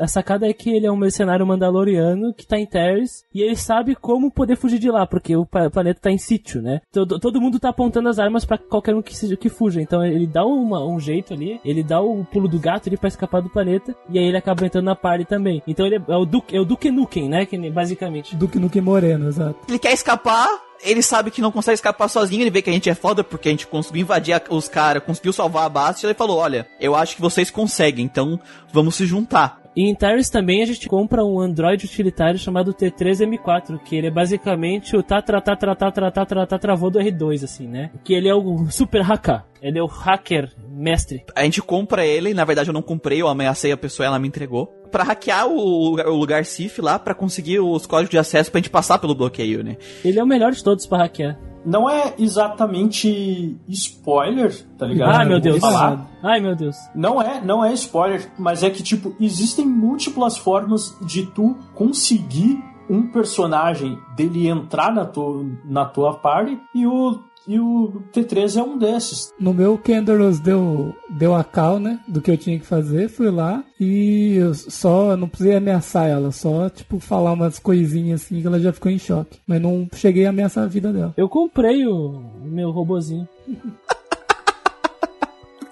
a 0.00 0.08
sacada 0.08 0.48
é 0.48 0.54
que 0.54 0.70
ele 0.70 0.86
é 0.86 0.90
um 0.90 0.96
mercenário 0.96 1.46
mandaloriano 1.46 2.32
que 2.32 2.46
tá 2.46 2.58
em 2.58 2.64
Terres 2.64 3.24
e 3.34 3.42
ele 3.42 3.54
sabe 3.54 3.94
como 3.94 4.30
poder 4.30 4.56
fugir 4.56 4.78
de 4.78 4.90
lá, 4.90 5.06
porque 5.06 5.36
o 5.36 5.44
planeta 5.44 6.00
tá 6.00 6.10
em 6.10 6.16
sítio, 6.16 6.62
né? 6.62 6.80
Todo, 6.90 7.20
todo 7.20 7.40
mundo 7.40 7.60
tá 7.60 7.68
apontando 7.68 8.08
as 8.08 8.18
armas 8.18 8.46
para 8.46 8.56
qualquer 8.56 8.94
um 8.94 9.02
que, 9.02 9.14
seja, 9.14 9.36
que 9.36 9.50
fuja, 9.50 9.82
então 9.82 10.02
ele 10.02 10.26
dá 10.26 10.46
uma, 10.46 10.82
um 10.82 10.98
jeito 10.98 11.34
ali, 11.34 11.60
ele 11.62 11.82
dá 11.82 12.00
o 12.00 12.24
pulo 12.24 12.48
do 12.48 12.58
gato 12.58 12.88
ali 12.88 12.96
pra 12.96 13.08
escapar 13.08 13.42
do 13.42 13.50
planeta 13.50 13.94
e 14.08 14.18
aí 14.18 14.24
ele 14.24 14.38
acaba 14.38 14.64
entrando 14.64 14.86
na 14.86 14.96
party 14.96 15.26
também. 15.26 15.62
Então 15.66 15.84
ele 15.84 15.96
é, 15.96 16.02
é 16.08 16.16
o 16.16 16.24
Duke, 16.24 16.56
é 16.56 16.60
o 16.60 16.64
Duke 16.64 16.90
Nukem, 16.90 17.28
né? 17.28 17.44
Que, 17.44 17.58
basicamente. 17.70 18.13
Duke 18.34 18.58
Nukem 18.58 18.82
Moreno, 18.82 19.28
exato. 19.28 19.56
Ele 19.68 19.78
quer 19.78 19.92
escapar, 19.92 20.48
ele 20.82 21.02
sabe 21.02 21.30
que 21.30 21.40
não 21.40 21.52
consegue 21.52 21.74
escapar 21.74 22.08
sozinho, 22.08 22.42
ele 22.42 22.50
vê 22.50 22.62
que 22.62 22.70
a 22.70 22.72
gente 22.72 22.90
é 22.90 22.94
foda 22.94 23.24
porque 23.24 23.48
a 23.48 23.50
gente 23.50 23.66
conseguiu 23.66 24.02
invadir 24.02 24.40
os 24.50 24.68
caras, 24.68 25.02
conseguiu 25.02 25.32
salvar 25.32 25.64
a 25.64 25.68
base, 25.68 26.04
e 26.04 26.06
ele 26.06 26.14
falou: 26.14 26.38
Olha, 26.38 26.66
eu 26.80 26.94
acho 26.94 27.16
que 27.16 27.22
vocês 27.22 27.50
conseguem, 27.50 28.04
então 28.04 28.38
vamos 28.72 28.94
se 28.94 29.06
juntar. 29.06 29.64
E 29.76 29.90
em 29.90 29.94
Tyrus 29.94 30.30
também 30.30 30.62
a 30.62 30.66
gente 30.66 30.88
compra 30.88 31.24
um 31.24 31.40
Android 31.40 31.84
utilitário 31.84 32.38
chamado 32.38 32.72
T3M4, 32.72 33.80
que 33.80 33.96
ele 33.96 34.06
é 34.06 34.10
basicamente 34.10 34.96
o 34.96 35.02
tá, 35.02 35.20
tra, 35.20 35.40
tá, 35.40 35.56
tra, 35.56 35.74
tá, 35.74 35.90
tra, 35.90 36.10
tá, 36.12 36.24
tra, 36.24 36.46
tá, 36.46 36.58
travou 36.58 36.90
do 36.90 37.00
R2, 37.00 37.42
assim, 37.42 37.66
né? 37.66 37.90
Que 38.04 38.14
ele 38.14 38.28
é 38.28 38.34
o 38.34 38.70
super 38.70 39.02
hacker. 39.02 39.42
Ele 39.60 39.78
é 39.78 39.82
o 39.82 39.86
hacker 39.86 40.52
mestre. 40.68 41.24
A 41.34 41.42
gente 41.42 41.60
compra 41.60 42.06
ele, 42.06 42.34
na 42.34 42.44
verdade 42.44 42.68
eu 42.68 42.74
não 42.74 42.82
comprei, 42.82 43.20
eu 43.20 43.28
ameacei 43.28 43.72
a 43.72 43.76
pessoa, 43.76 44.06
ela 44.06 44.18
me 44.18 44.28
entregou. 44.28 44.72
Pra 44.94 45.02
hackear 45.02 45.48
o, 45.48 45.94
o 45.94 46.16
lugar 46.16 46.44
CIF 46.44 46.80
lá, 46.80 47.00
para 47.00 47.14
conseguir 47.14 47.58
os 47.58 47.84
códigos 47.84 48.10
de 48.10 48.18
acesso 48.18 48.48
pra 48.48 48.60
gente 48.60 48.70
passar 48.70 48.96
pelo 48.98 49.12
bloqueio, 49.12 49.64
né? 49.64 49.76
Ele 50.04 50.20
é 50.20 50.22
o 50.22 50.26
melhor 50.26 50.52
de 50.52 50.62
todos 50.62 50.86
para 50.86 50.98
hackear. 50.98 51.36
não 51.66 51.90
é 51.90 52.14
exatamente 52.16 53.56
spoiler, 53.68 54.54
tá 54.78 54.86
ligado? 54.86 55.16
Ai, 55.16 55.24
meu 55.26 55.40
Deus. 55.40 55.58
falar. 55.58 56.06
Ai, 56.22 56.40
meu 56.40 56.54
Deus. 56.54 56.76
Não 56.94 57.20
é, 57.20 57.40
não 57.40 57.64
é 57.64 57.72
spoiler, 57.72 58.30
mas 58.38 58.62
é 58.62 58.70
que, 58.70 58.84
tipo, 58.84 59.16
existem 59.18 59.66
múltiplas 59.66 60.36
formas 60.36 60.96
de 61.00 61.26
tu 61.26 61.56
conseguir 61.74 62.62
um 62.88 63.10
personagem 63.10 63.98
dele 64.14 64.46
entrar 64.46 64.92
na 64.92 65.04
tua, 65.06 65.44
na 65.64 65.84
tua 65.86 66.14
party 66.14 66.56
e 66.74 66.86
o, 66.86 67.18
e 67.46 67.58
o 67.58 68.02
T3 68.12 68.56
é 68.58 68.62
um 68.62 68.78
desses. 68.78 69.32
No 69.38 69.52
meu, 69.52 69.74
o 69.74 69.78
Kendoros 69.78 70.40
deu, 70.40 70.94
deu 71.10 71.34
a 71.34 71.44
cal, 71.44 71.78
né? 71.78 72.00
Do 72.08 72.20
que 72.20 72.30
eu 72.30 72.36
tinha 72.36 72.58
que 72.58 72.66
fazer. 72.66 73.08
Fui 73.08 73.30
lá 73.30 73.64
e 73.78 74.36
eu 74.36 74.54
só 74.54 75.16
não 75.16 75.28
precisei 75.28 75.56
ameaçar 75.56 76.08
ela. 76.08 76.30
Só, 76.30 76.68
tipo, 76.68 76.98
falar 76.98 77.32
umas 77.32 77.58
coisinhas 77.58 78.22
assim 78.22 78.40
que 78.40 78.46
ela 78.46 78.60
já 78.60 78.72
ficou 78.72 78.90
em 78.90 78.98
choque. 78.98 79.38
Mas 79.46 79.60
não 79.60 79.88
cheguei 79.94 80.26
a 80.26 80.30
ameaçar 80.30 80.64
a 80.64 80.68
vida 80.68 80.92
dela. 80.92 81.14
Eu 81.16 81.28
comprei 81.28 81.86
o 81.86 82.34
o 82.44 82.48
meu 82.48 82.70
robozinho. 82.70 83.26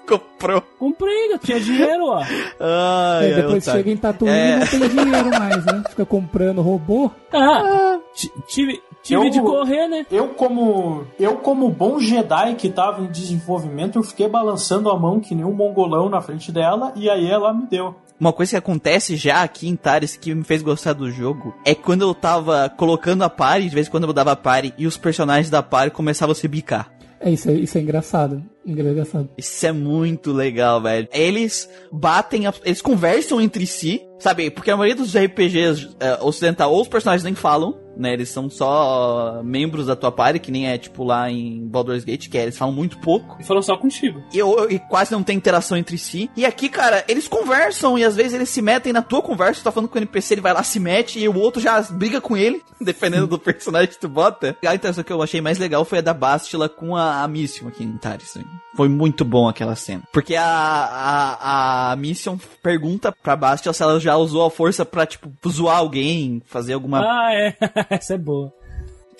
Comprou. 0.07 0.61
Comprei, 0.77 1.31
eu 1.33 1.39
tinha 1.39 1.59
dinheiro, 1.59 2.05
ó. 2.07 2.21
Ai, 2.59 3.31
É, 3.31 3.35
depois 3.41 3.63
chega 3.63 3.89
em 3.91 3.97
Tatooine 3.97 4.35
É. 4.35 4.55
e 4.55 4.59
não 4.59 4.67
tem 4.67 5.05
dinheiro 5.05 5.29
mais, 5.29 5.65
né? 5.65 5.83
Fica 5.89 6.05
comprando 6.05 6.61
robô. 6.61 7.09
Ah, 7.31 7.97
ti- 8.13 8.31
tive, 8.47 8.81
tive 9.01 9.25
Eu- 9.25 9.29
de 9.29 9.39
correr, 9.41 9.87
né? 9.87 10.05
Eu 10.11 10.29
como 10.29 11.05
eu 11.19 11.35
como 11.37 11.69
bom 11.69 11.99
Jedi 11.99 12.55
que 12.55 12.69
tava 12.69 13.01
em 13.01 13.07
desenvolvimento, 13.11 13.97
eu 13.97 14.03
fiquei 14.03 14.27
balançando 14.27 14.89
a 14.89 14.97
mão 14.99 15.19
que 15.19 15.33
nem 15.33 15.45
um 15.45 15.53
mongolão 15.53 16.09
na 16.09 16.21
frente 16.21 16.51
dela 16.51 16.91
e 16.95 17.09
aí 17.09 17.29
ela 17.29 17.53
me 17.53 17.65
deu. 17.65 17.95
Uma 18.19 18.31
coisa 18.31 18.51
que 18.51 18.57
acontece 18.57 19.15
já 19.15 19.41
aqui 19.41 19.67
em 19.67 19.75
Taris 19.75 20.15
que 20.15 20.33
me 20.35 20.43
fez 20.43 20.61
gostar 20.61 20.93
do 20.93 21.09
jogo 21.09 21.53
é 21.65 21.73
quando 21.73 22.03
eu 22.03 22.13
tava 22.13 22.69
colocando 22.77 23.23
a 23.23 23.29
party, 23.29 23.69
de 23.69 23.75
vez 23.75 23.87
em 23.87 23.91
quando 23.91 24.03
eu 24.03 24.07
mudava 24.07 24.31
a 24.31 24.35
party, 24.35 24.73
e 24.77 24.85
os 24.85 24.95
personagens 24.97 25.49
da 25.49 25.63
party 25.63 25.91
começavam 25.91 26.31
a 26.31 26.35
se 26.35 26.47
bicar. 26.47 26.89
É 27.19 27.29
isso, 27.31 27.49
é- 27.49 27.53
isso 27.53 27.77
é 27.77 27.81
engraçado. 27.81 28.41
Engraçado. 28.65 29.29
Isso 29.37 29.65
é 29.65 29.71
muito 29.71 30.31
legal, 30.31 30.81
velho. 30.81 31.07
Eles 31.11 31.69
batem, 31.91 32.47
a- 32.47 32.53
eles 32.63 32.81
conversam 32.81 33.41
entre 33.41 33.65
si, 33.67 34.01
sabe? 34.19 34.49
Porque 34.49 34.71
a 34.71 34.77
maioria 34.77 34.95
dos 35.03 35.15
RPGs 35.15 35.89
é, 35.99 36.17
ocidental, 36.21 36.71
ou 36.73 36.81
os 36.81 36.87
personagens 36.87 37.23
nem 37.23 37.35
falam, 37.35 37.77
né? 37.97 38.13
Eles 38.13 38.29
são 38.29 38.49
só 38.49 39.41
membros 39.43 39.85
da 39.87 39.95
tua 39.95 40.11
party, 40.11 40.39
que 40.39 40.51
nem 40.51 40.67
é 40.67 40.77
tipo 40.77 41.03
lá 41.03 41.29
em 41.29 41.67
Baldur's 41.67 42.03
Gate, 42.03 42.29
que 42.29 42.37
é, 42.37 42.43
eles 42.43 42.57
falam 42.57 42.73
muito 42.73 42.97
pouco. 42.99 43.37
E 43.39 43.43
falou 43.43 43.61
só 43.61 43.75
contigo. 43.77 44.23
E, 44.33 44.41
ou- 44.41 44.69
e 44.71 44.79
quase 44.79 45.11
não 45.11 45.21
tem 45.21 45.35
interação 45.37 45.77
entre 45.77 45.97
si. 45.97 46.29
E 46.35 46.45
aqui, 46.45 46.69
cara, 46.69 47.03
eles 47.07 47.27
conversam 47.27 47.97
e 47.99 48.03
às 48.03 48.15
vezes 48.15 48.33
eles 48.33 48.49
se 48.49 48.61
metem 48.61 48.93
na 48.93 49.01
tua 49.01 49.21
conversa. 49.21 49.61
Tu 49.61 49.63
tá 49.65 49.71
falando 49.71 49.89
com 49.89 49.95
o 49.95 50.01
NPC, 50.01 50.33
ele 50.35 50.41
vai 50.41 50.53
lá, 50.53 50.63
se 50.63 50.79
mete 50.79 51.19
e 51.19 51.27
o 51.29 51.37
outro 51.37 51.61
já 51.61 51.81
briga 51.81 52.19
com 52.21 52.35
ele, 52.37 52.61
dependendo 52.81 53.27
do 53.27 53.37
personagem 53.37 53.89
que 53.89 53.99
tu 53.99 54.07
bota. 54.07 54.57
A 54.65 54.73
interação 54.73 55.03
que 55.03 55.11
eu 55.13 55.21
achei 55.21 55.41
mais 55.41 55.59
legal 55.59 55.85
foi 55.85 55.99
a 55.99 56.01
da 56.01 56.13
Bastila 56.13 56.67
com 56.69 56.95
a, 56.95 57.21
a 57.23 57.27
Mission 57.27 57.67
aqui 57.67 57.83
em 57.83 57.97
Taris. 57.97 58.33
né? 58.35 58.43
Foi 58.75 58.89
muito 58.89 59.23
bom 59.23 59.47
aquela 59.47 59.75
cena. 59.75 60.03
Porque 60.11 60.35
a, 60.35 60.45
a, 60.45 61.91
a 61.91 61.95
Mission 61.95 62.37
pergunta 62.61 63.11
pra 63.11 63.35
Bastila 63.35 63.73
se 63.73 63.83
ela 63.83 63.99
já 63.99 64.15
usou 64.17 64.45
a 64.45 64.51
força 64.51 64.83
pra, 64.83 65.05
tipo, 65.05 65.29
zoar 65.49 65.77
alguém, 65.77 66.41
fazer 66.45 66.73
alguma 66.73 66.99
Ah, 67.01 67.33
é. 67.33 67.55
Essa 67.89 68.15
é 68.15 68.17
boa. 68.17 68.51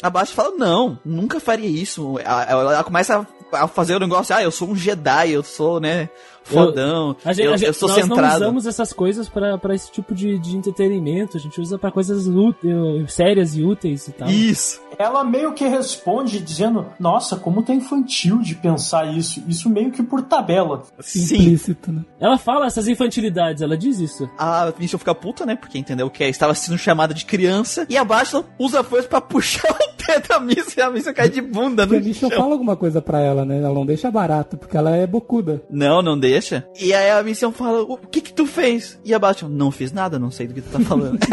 a 0.02 0.10
Bastila 0.10 0.44
fala, 0.46 0.58
não, 0.58 0.98
nunca 1.06 1.40
faria 1.40 1.68
isso. 1.70 2.18
Ela- 2.20 2.44
ela 2.46 2.84
começa 2.84 3.20
a, 3.20 3.26
a 3.54 3.68
fazer 3.68 3.96
o 3.96 4.00
negócio, 4.00 4.36
ah, 4.36 4.42
eu 4.44 4.52
sou 4.52 4.70
um 4.70 4.76
Jedi, 4.76 5.32
eu 5.32 5.44
sou, 5.44 5.80
né, 5.80 6.10
fodão, 6.44 7.16
A 7.24 7.32
gente, 7.32 7.46
eu, 7.46 7.54
a 7.54 7.58
gente- 7.58 7.68
eu 7.68 7.74
sou 7.74 7.88
nós 7.90 7.98
não 8.00 8.08
centrado. 8.16 8.36
usamos 8.36 8.66
essas 8.68 8.92
coisas 8.92 9.30
pra 9.30 9.58
pra 9.58 9.74
esse 9.74 9.90
tipo 9.92 10.14
de, 10.14 10.38
de 10.40 10.58
entretenimento. 10.58 11.38
A 11.38 11.40
gente 11.40 11.60
usa 11.62 11.78
pra 11.78 11.90
coisas 11.92 12.28
sérias 13.08 13.56
e 13.56 13.64
úteis 13.64 14.08
e 14.08 14.12
tal. 14.12 14.30
Isso. 14.30 14.82
Ela 14.98 15.24
meio 15.24 15.54
que 15.54 15.66
responde 15.66 16.40
dizendo: 16.40 16.86
Nossa, 17.00 17.36
como 17.38 17.64
tá 17.64 17.74
infantil 17.74 18.40
de 18.40 18.56
pensar 18.56 19.06
isso. 19.16 19.42
Isso 19.48 19.70
meio 19.70 19.92
que 19.92 20.04
por 20.04 20.22
tabela. 20.22 20.84
Sim. 21.00 21.58
Né? 21.88 22.02
Ela 22.20 22.38
fala 22.38 22.66
essas 22.66 22.88
infantilidades, 22.88 23.62
ela 23.62 23.78
diz 23.78 24.00
isso. 24.00 24.30
A 24.38 24.72
Mission 24.78 24.98
fica 25.00 25.16
puta, 25.16 25.46
né, 25.46 25.56
porque 25.56 25.78
entendeu 25.78 26.10
que 26.10 26.24
estava 26.26 26.54
sendo 26.54 26.78
chamada 26.78 27.14
de 27.14 27.26
criança, 27.26 27.86
e 27.90 27.98
a 27.98 28.04
Bastila 28.04 28.44
usa 28.60 28.82
a 28.82 28.84
força 28.84 29.08
pra 29.08 29.22
puxar 29.22 29.72
o 29.72 29.93
pé 30.06 30.20
da 30.20 30.40
Mission 30.40 30.74
e 30.78 30.82
a 30.82 30.90
Mission 30.90 31.14
cai 31.14 31.30
de 31.30 31.42
bunda 31.42 31.86
no 31.86 31.96
a 31.96 32.00
Mission 32.00 32.30
chão. 32.30 32.38
fala 32.38 32.54
alguma 32.54 32.76
coisa 32.76 33.02
pra 33.02 33.20
ela, 33.22 33.44
né? 33.46 33.58
Ela 33.60 33.74
não 33.74 33.86
deixa 33.86 34.10
barato, 34.12 34.58
porque 34.58 34.76
ela 34.78 34.96
é 34.96 35.06
bocuda. 35.08 35.62
Não, 35.70 36.02
não 36.02 36.18
deixa. 36.20 36.66
E 36.80 36.94
aí 36.94 37.10
a 37.12 37.24
Mission 37.24 37.52
fala, 37.52 37.82
o 37.82 37.98
que 37.98 38.22
que 38.22 38.34
tu 38.34 38.46
fez? 38.46 39.00
E 39.04 39.14
a 39.14 39.20
Bastila, 39.20 39.50
não 39.52 39.72
fiz 39.72 39.92
nada, 39.92 40.18
não 40.20 40.32
sei 40.32 40.48
do 40.48 40.54
que 40.54 40.62
tu 40.62 40.70
tá 40.72 40.80
falando. 40.80 41.20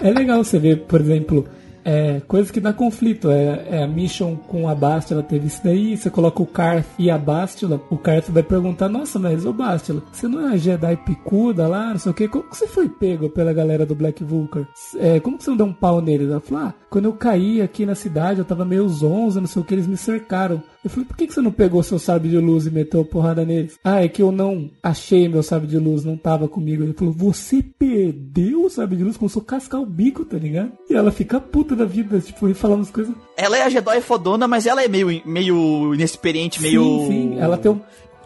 É 0.00 0.12
legal 0.12 0.44
você 0.44 0.60
ver, 0.60 0.84
por 0.84 1.00
exemplo, 1.00 1.44
é, 1.88 2.20
coisas 2.28 2.50
que 2.50 2.60
dá 2.60 2.70
conflito. 2.70 3.30
É, 3.30 3.66
é 3.70 3.82
a 3.82 3.86
Mission 3.86 4.36
com 4.36 4.68
a 4.68 4.74
Bastila 4.74 5.22
teve 5.22 5.46
isso 5.46 5.62
daí, 5.64 5.96
você 5.96 6.10
coloca 6.10 6.42
o 6.42 6.46
Karth 6.46 6.86
e 6.98 7.10
a 7.10 7.16
Bastila, 7.16 7.80
o 7.88 7.96
Karth 7.96 8.28
vai 8.28 8.42
perguntar, 8.42 8.90
nossa, 8.90 9.18
mas 9.18 9.46
ô 9.46 9.52
Bastila, 9.54 10.02
você 10.12 10.28
não 10.28 10.48
é 10.48 10.52
a 10.52 10.56
Jedi 10.58 10.96
picuda 10.98 11.66
lá, 11.66 11.90
não 11.90 11.98
sei 11.98 12.12
o 12.12 12.14
que, 12.14 12.28
como 12.28 12.44
que 12.44 12.56
você 12.56 12.66
foi 12.66 12.88
pego 12.90 13.30
pela 13.30 13.54
galera 13.54 13.86
do 13.86 13.94
Black 13.94 14.22
Vulcar? 14.22 14.68
É, 14.98 15.18
como 15.20 15.38
que 15.38 15.44
você 15.44 15.50
não 15.50 15.56
deu 15.56 15.66
um 15.66 15.72
pau 15.72 16.02
neles? 16.02 16.30
Ela 16.30 16.40
falou, 16.40 16.64
ah, 16.64 16.74
quando 16.90 17.06
eu 17.06 17.12
caí 17.14 17.62
aqui 17.62 17.86
na 17.86 17.94
cidade, 17.94 18.40
eu 18.40 18.44
tava 18.44 18.66
meio 18.66 18.86
zonza, 18.88 19.40
não 19.40 19.48
sei 19.48 19.62
o 19.62 19.64
que, 19.64 19.74
eles 19.74 19.86
me 19.86 19.96
cercaram. 19.96 20.62
Eu 20.84 20.90
falei, 20.90 21.06
por 21.06 21.16
que, 21.16 21.26
que 21.26 21.34
você 21.34 21.40
não 21.40 21.50
pegou 21.50 21.82
seu 21.82 21.98
sabre 21.98 22.28
de 22.28 22.38
luz 22.38 22.66
e 22.66 22.70
meteu 22.70 23.00
a 23.00 23.04
porrada 23.04 23.44
neles? 23.44 23.78
Ah, 23.82 24.02
é 24.02 24.08
que 24.08 24.22
eu 24.22 24.30
não 24.30 24.70
achei 24.82 25.28
meu 25.28 25.42
sabre 25.42 25.66
de 25.66 25.76
luz, 25.76 26.04
não 26.04 26.16
tava 26.16 26.46
comigo. 26.46 26.84
Ele 26.84 26.92
falou, 26.92 27.12
você 27.12 27.62
perdeu 27.62 28.64
o 28.64 28.70
sabre 28.70 28.96
de 28.96 29.04
luz? 29.04 29.16
Começou 29.16 29.42
a 29.42 29.44
cascar 29.44 29.80
o 29.80 29.86
bico, 29.86 30.24
tá 30.24 30.38
ligado? 30.38 30.72
E 30.88 30.94
ela 30.94 31.10
fica 31.10 31.40
puta 31.40 31.74
da 31.74 31.84
vida, 31.84 32.20
tipo, 32.20 32.52
falando 32.54 32.82
as 32.82 32.90
coisas. 32.90 33.14
ela 33.36 33.58
é 33.58 33.62
a 33.62 33.68
Jedi 33.68 34.00
fodona, 34.00 34.46
mas 34.46 34.66
ela 34.66 34.82
é 34.82 34.88
meio, 34.88 35.08
meio 35.26 35.94
inexperiente, 35.94 36.62
meio... 36.62 36.82
Sim, 36.82 37.06
sim, 37.08 37.38
ela 37.38 37.58
tem 37.58 37.72
um. 37.72 37.80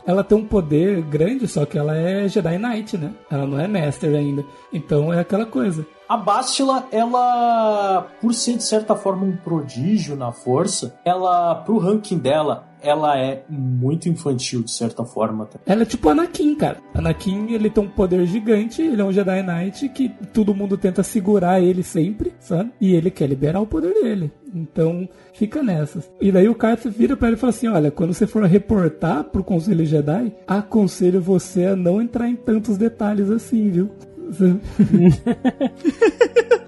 Ela 0.05 0.25
tem 0.25 0.37
um 0.37 0.45
poder 0.45 1.01
grande, 1.03 1.47
só 1.47 1.65
que 1.65 1.79
ela 1.79 1.97
é 1.97 2.29
Jedi 2.29 2.59
Knight, 2.59 2.99
né? 2.99 3.13
Ela 3.31 3.47
não 3.47 3.61
é 3.61 3.69
Master 3.69 4.13
ainda. 4.15 4.45
Então 4.73 5.13
é 5.13 5.21
aquela 5.21 5.47
coisa. 5.47 5.87
A 6.13 6.17
Bastila, 6.19 6.87
ela, 6.93 8.07
por 8.21 8.35
ser 8.35 8.59
de 8.59 8.65
certa 8.65 8.95
forma 8.95 9.25
um 9.25 9.35
prodígio 9.35 10.15
na 10.15 10.31
força, 10.31 10.95
ela, 11.07 11.55
pro 11.55 11.79
ranking 11.79 12.19
dela, 12.19 12.69
ela 12.83 13.19
é 13.19 13.45
muito 13.49 14.11
infantil 14.11 14.63
de 14.63 14.73
certa 14.73 15.07
forma. 15.07 15.49
Ela 15.65 15.83
é 15.83 15.87
tipo 15.87 16.11
Anakin, 16.11 16.55
cara. 16.55 16.77
Anakin, 16.93 17.53
ele 17.53 17.71
tem 17.71 17.83
um 17.83 17.89
poder 17.89 18.27
gigante, 18.27 18.83
ele 18.83 19.01
é 19.01 19.05
um 19.05 19.11
Jedi 19.11 19.43
Knight 19.43 19.89
que 19.89 20.11
todo 20.35 20.55
mundo 20.55 20.77
tenta 20.77 21.03
segurar 21.03 21.63
ele 21.63 21.83
sempre, 21.83 22.35
sabe? 22.41 22.71
E 22.79 22.93
ele 22.93 23.11
quer 23.11 23.27
liberar 23.27 23.63
o 23.63 23.67
poder 23.67 23.95
dele. 23.95 24.31
Então, 24.55 25.09
fica 25.33 25.63
nessas. 25.63 26.11
E 26.21 26.31
daí 26.31 26.47
o 26.47 26.55
Carter 26.55 26.93
vira 26.93 27.17
pra 27.17 27.29
ele 27.29 27.39
e 27.39 27.41
fala 27.41 27.51
assim: 27.51 27.69
Olha, 27.69 27.91
quando 27.91 28.13
você 28.13 28.27
for 28.27 28.45
reportar 28.45 29.25
pro 29.25 29.43
Conselho 29.43 29.87
Jedi, 29.87 30.35
aconselho 30.47 31.23
você 31.23 31.67
a 31.67 31.77
não 31.77 32.03
entrar 32.03 32.29
em 32.29 32.37
tantos 32.37 32.77
detalhes 32.77 33.31
assim, 33.31 33.71
viu? 33.71 33.91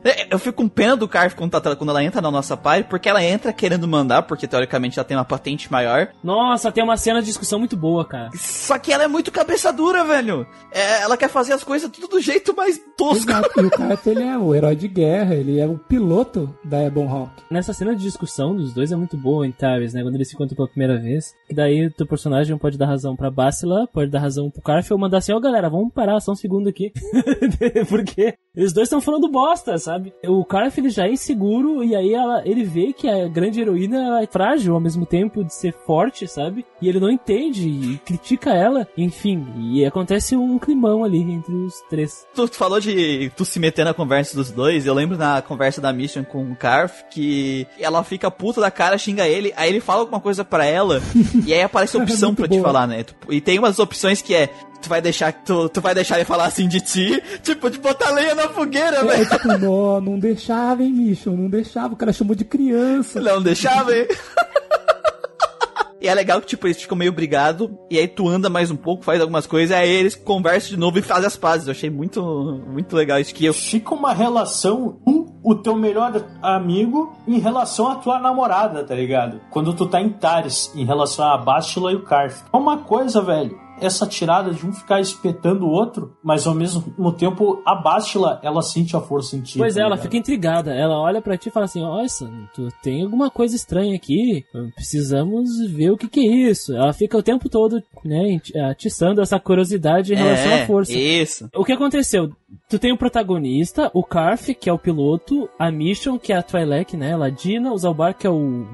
É, 0.06 0.26
Eu 0.34 0.38
fico 0.38 0.56
com 0.62 0.68
pena 0.68 0.94
do 0.94 1.08
Carf 1.08 1.34
quando, 1.34 1.50
tá- 1.58 1.74
quando 1.74 1.88
ela 1.88 2.04
entra 2.04 2.20
na 2.20 2.30
nossa 2.30 2.54
party, 2.58 2.86
porque 2.90 3.08
ela 3.08 3.24
entra 3.24 3.54
querendo 3.54 3.88
mandar, 3.88 4.20
porque 4.22 4.46
teoricamente 4.46 4.98
ela 4.98 5.04
tem 5.08 5.16
uma 5.16 5.24
patente 5.24 5.72
maior. 5.72 6.08
Nossa, 6.22 6.70
tem 6.70 6.84
uma 6.84 6.98
cena 6.98 7.20
de 7.20 7.26
discussão 7.26 7.58
muito 7.58 7.74
boa, 7.74 8.04
cara. 8.04 8.28
Só 8.34 8.78
que 8.78 8.92
ela 8.92 9.04
é 9.04 9.08
muito 9.08 9.32
cabeça 9.32 9.72
dura, 9.72 10.04
velho. 10.04 10.46
É, 10.70 11.00
ela 11.00 11.16
quer 11.16 11.28
fazer 11.30 11.54
as 11.54 11.64
coisas 11.64 11.90
tudo 11.90 12.06
do 12.06 12.20
jeito 12.20 12.54
mais 12.54 12.78
tosco. 12.98 13.30
Exato. 13.30 13.48
E 13.62 13.64
o 13.64 13.70
Carter, 13.72 14.12
ele 14.18 14.24
é 14.24 14.36
o 14.36 14.54
herói 14.54 14.76
de 14.76 14.88
guerra, 14.88 15.34
ele 15.36 15.58
é 15.58 15.66
o 15.66 15.78
piloto 15.78 16.54
da 16.62 16.82
Ebon 16.82 17.08
Hawk. 17.08 17.30
Nessa 17.50 17.72
cena 17.72 17.96
de 17.96 18.02
discussão 18.02 18.54
dos 18.54 18.74
dois 18.74 18.92
é 18.92 18.96
muito 18.96 19.16
boa 19.16 19.46
em 19.46 19.52
Taris, 19.52 19.94
né? 19.94 20.02
Quando 20.02 20.16
eles 20.16 20.28
se 20.28 20.34
encontram 20.34 20.54
pela 20.54 20.68
primeira 20.68 20.98
vez. 21.00 21.32
Que 21.48 21.54
daí 21.54 21.86
o 21.86 21.90
teu 21.90 22.06
personagem 22.06 22.58
pode 22.58 22.76
dar 22.76 22.86
razão 22.86 23.16
pra 23.16 23.30
Bastila, 23.30 23.86
pode 23.86 24.10
dar 24.10 24.20
razão 24.20 24.50
pro 24.50 24.60
Carf 24.60 24.90
ou 24.92 24.98
mandar 24.98 25.18
assim, 25.18 25.32
ó 25.32 25.40
galera, 25.40 25.70
vamos 25.70 25.94
parar 25.94 26.20
só 26.20 26.32
um 26.32 26.36
segundo 26.36 26.68
aqui. 26.68 26.92
Porque 27.88 28.34
eles 28.56 28.72
dois 28.72 28.86
estão 28.86 29.00
falando 29.00 29.30
bosta, 29.30 29.76
sabe? 29.78 30.12
O 30.26 30.44
Carf 30.44 30.78
ele 30.78 30.90
já 30.90 31.06
é 31.06 31.12
inseguro 31.12 31.82
e 31.82 31.94
aí 31.94 32.14
ela, 32.14 32.42
ele 32.44 32.64
vê 32.64 32.92
que 32.92 33.08
a 33.08 33.26
grande 33.28 33.60
heroína 33.60 34.22
é 34.22 34.26
frágil 34.26 34.74
ao 34.74 34.80
mesmo 34.80 35.04
tempo 35.04 35.42
de 35.42 35.52
ser 35.52 35.74
forte, 35.86 36.28
sabe? 36.28 36.64
E 36.80 36.88
ele 36.88 37.00
não 37.00 37.10
entende 37.10 37.68
e 37.68 37.98
critica 37.98 38.50
ela, 38.50 38.86
enfim. 38.96 39.46
E 39.58 39.84
acontece 39.84 40.36
um 40.36 40.58
climão 40.58 41.04
ali 41.04 41.20
entre 41.20 41.54
os 41.54 41.74
três. 41.90 42.26
Tu, 42.34 42.48
tu 42.48 42.56
falou 42.56 42.78
de 42.78 43.30
tu 43.36 43.44
se 43.44 43.58
meter 43.58 43.84
na 43.84 43.94
conversa 43.94 44.36
dos 44.36 44.50
dois. 44.50 44.86
Eu 44.86 44.94
lembro 44.94 45.16
na 45.16 45.42
conversa 45.42 45.80
da 45.80 45.92
Mission 45.92 46.24
com 46.24 46.50
o 46.50 46.56
Carf 46.56 47.02
que 47.10 47.66
ela 47.78 48.04
fica 48.04 48.30
puta 48.30 48.60
da 48.60 48.70
cara, 48.70 48.98
xinga 48.98 49.26
ele, 49.26 49.52
aí 49.56 49.68
ele 49.68 49.80
fala 49.80 50.00
alguma 50.00 50.20
coisa 50.20 50.44
pra 50.44 50.64
ela, 50.64 51.00
e 51.46 51.52
aí 51.52 51.62
aparece 51.62 51.96
a 51.96 52.02
opção 52.02 52.30
Muito 52.30 52.38
pra 52.38 52.48
te 52.48 52.60
falar, 52.60 52.86
né? 52.86 53.04
E 53.28 53.40
tem 53.40 53.58
umas 53.58 53.78
opções 53.78 54.22
que 54.22 54.34
é. 54.34 54.50
Tu 54.84 54.88
vai 54.90 55.00
deixar 55.00 55.32
tu, 55.32 55.68
tu 55.70 55.80
vai 55.80 55.94
deixar 55.94 56.16
ele 56.16 56.26
falar 56.26 56.44
assim 56.44 56.68
de 56.68 56.78
ti, 56.80 57.22
tipo, 57.42 57.70
de 57.70 57.78
botar 57.78 58.10
lenha 58.10 58.34
na 58.34 58.48
fogueira, 58.50 58.98
É, 58.98 59.04
velho. 59.04 59.28
tipo, 59.30 59.48
não, 59.58 59.98
não 60.00 60.18
deixava, 60.18 60.82
hein, 60.82 60.92
Mission? 60.92 61.32
Não 61.32 61.48
deixava. 61.48 61.94
O 61.94 61.96
cara 61.96 62.12
chamou 62.12 62.34
de 62.36 62.44
criança. 62.44 63.18
Não 63.20 63.40
deixava, 63.42 63.96
hein? 63.96 64.06
E 66.00 66.06
é 66.08 66.12
legal 66.14 66.38
que, 66.38 66.46
tipo, 66.48 66.66
eles 66.66 66.78
ficam 66.82 66.98
meio 66.98 67.10
brigados, 67.12 67.66
e 67.90 67.98
aí 67.98 68.06
tu 68.06 68.28
anda 68.28 68.50
mais 68.50 68.70
um 68.70 68.76
pouco, 68.76 69.02
faz 69.02 69.22
algumas 69.22 69.46
coisas, 69.46 69.74
aí 69.74 69.88
eles 69.88 70.14
conversam 70.14 70.68
de 70.68 70.76
novo 70.76 70.98
e 70.98 71.02
fazem 71.02 71.26
as 71.26 71.34
pazes. 71.36 71.66
Eu 71.66 71.70
achei 71.70 71.88
muito, 71.88 72.22
muito 72.68 72.94
legal 72.94 73.18
isso 73.18 73.34
que 73.34 73.46
eu. 73.46 73.54
Fica 73.54 73.94
uma 73.94 74.12
relação 74.12 75.00
um 75.06 75.24
o 75.42 75.54
teu 75.54 75.74
melhor 75.74 76.22
amigo 76.42 77.14
em 77.26 77.38
relação 77.38 77.88
à 77.90 77.94
tua 77.96 78.18
namorada, 78.18 78.84
tá 78.84 78.94
ligado? 78.94 79.40
Quando 79.50 79.72
tu 79.74 79.86
tá 79.86 79.98
em 80.00 80.10
Tares, 80.10 80.70
em 80.74 80.84
relação 80.84 81.24
a 81.26 81.38
Bastila 81.38 81.90
e 81.92 81.96
o 81.96 82.02
Karth. 82.02 82.36
É 82.52 82.56
uma 82.56 82.78
coisa, 82.78 83.22
velho 83.22 83.63
essa 83.80 84.06
tirada 84.06 84.52
de 84.52 84.66
um 84.66 84.72
ficar 84.72 85.00
espetando 85.00 85.66
o 85.66 85.70
outro, 85.70 86.16
mas 86.22 86.46
ao 86.46 86.54
mesmo 86.54 87.12
tempo 87.12 87.62
a 87.66 87.74
Bastila, 87.74 88.40
ela 88.42 88.62
sente 88.62 88.96
a 88.96 89.00
força 89.00 89.36
em 89.36 89.40
ti. 89.40 89.58
Pois 89.58 89.74
tá 89.74 89.80
é, 89.80 89.84
ela 89.84 89.96
fica 89.96 90.16
intrigada. 90.16 90.72
Ela 90.74 90.98
olha 90.98 91.20
pra 91.20 91.36
ti 91.36 91.48
e 91.48 91.52
fala 91.52 91.66
assim: 91.66 91.82
Olha, 91.82 92.06
tu 92.54 92.68
tem 92.82 93.02
alguma 93.02 93.30
coisa 93.30 93.56
estranha 93.56 93.94
aqui. 93.94 94.44
Precisamos 94.74 95.48
ver 95.70 95.90
o 95.90 95.96
que, 95.96 96.08
que 96.08 96.20
é 96.20 96.50
isso. 96.50 96.74
Ela 96.74 96.92
fica 96.92 97.16
o 97.16 97.22
tempo 97.22 97.48
todo, 97.48 97.82
né, 98.04 98.38
atiçando 98.70 99.20
essa 99.20 99.38
curiosidade 99.38 100.12
em 100.12 100.16
relação 100.16 100.52
É, 100.52 100.62
à 100.62 100.66
força. 100.66 100.92
Isso. 100.92 101.48
O 101.54 101.64
que 101.64 101.72
aconteceu? 101.72 102.30
Tu 102.68 102.78
tem 102.78 102.92
o 102.92 102.96
protagonista, 102.98 103.90
o 103.92 104.02
Karf, 104.02 104.54
que 104.54 104.70
é 104.70 104.72
o 104.72 104.78
piloto, 104.78 105.48
a 105.58 105.70
Mission, 105.70 106.18
que 106.18 106.32
é 106.32 106.36
a 106.36 106.42
Twi'lek, 106.42 106.96
né, 106.96 107.16
Ladina, 107.16 107.72
o 107.72 107.78
Zalbar, 107.78 108.14
que 108.16 108.26
é 108.26 108.30
o... 108.30 108.64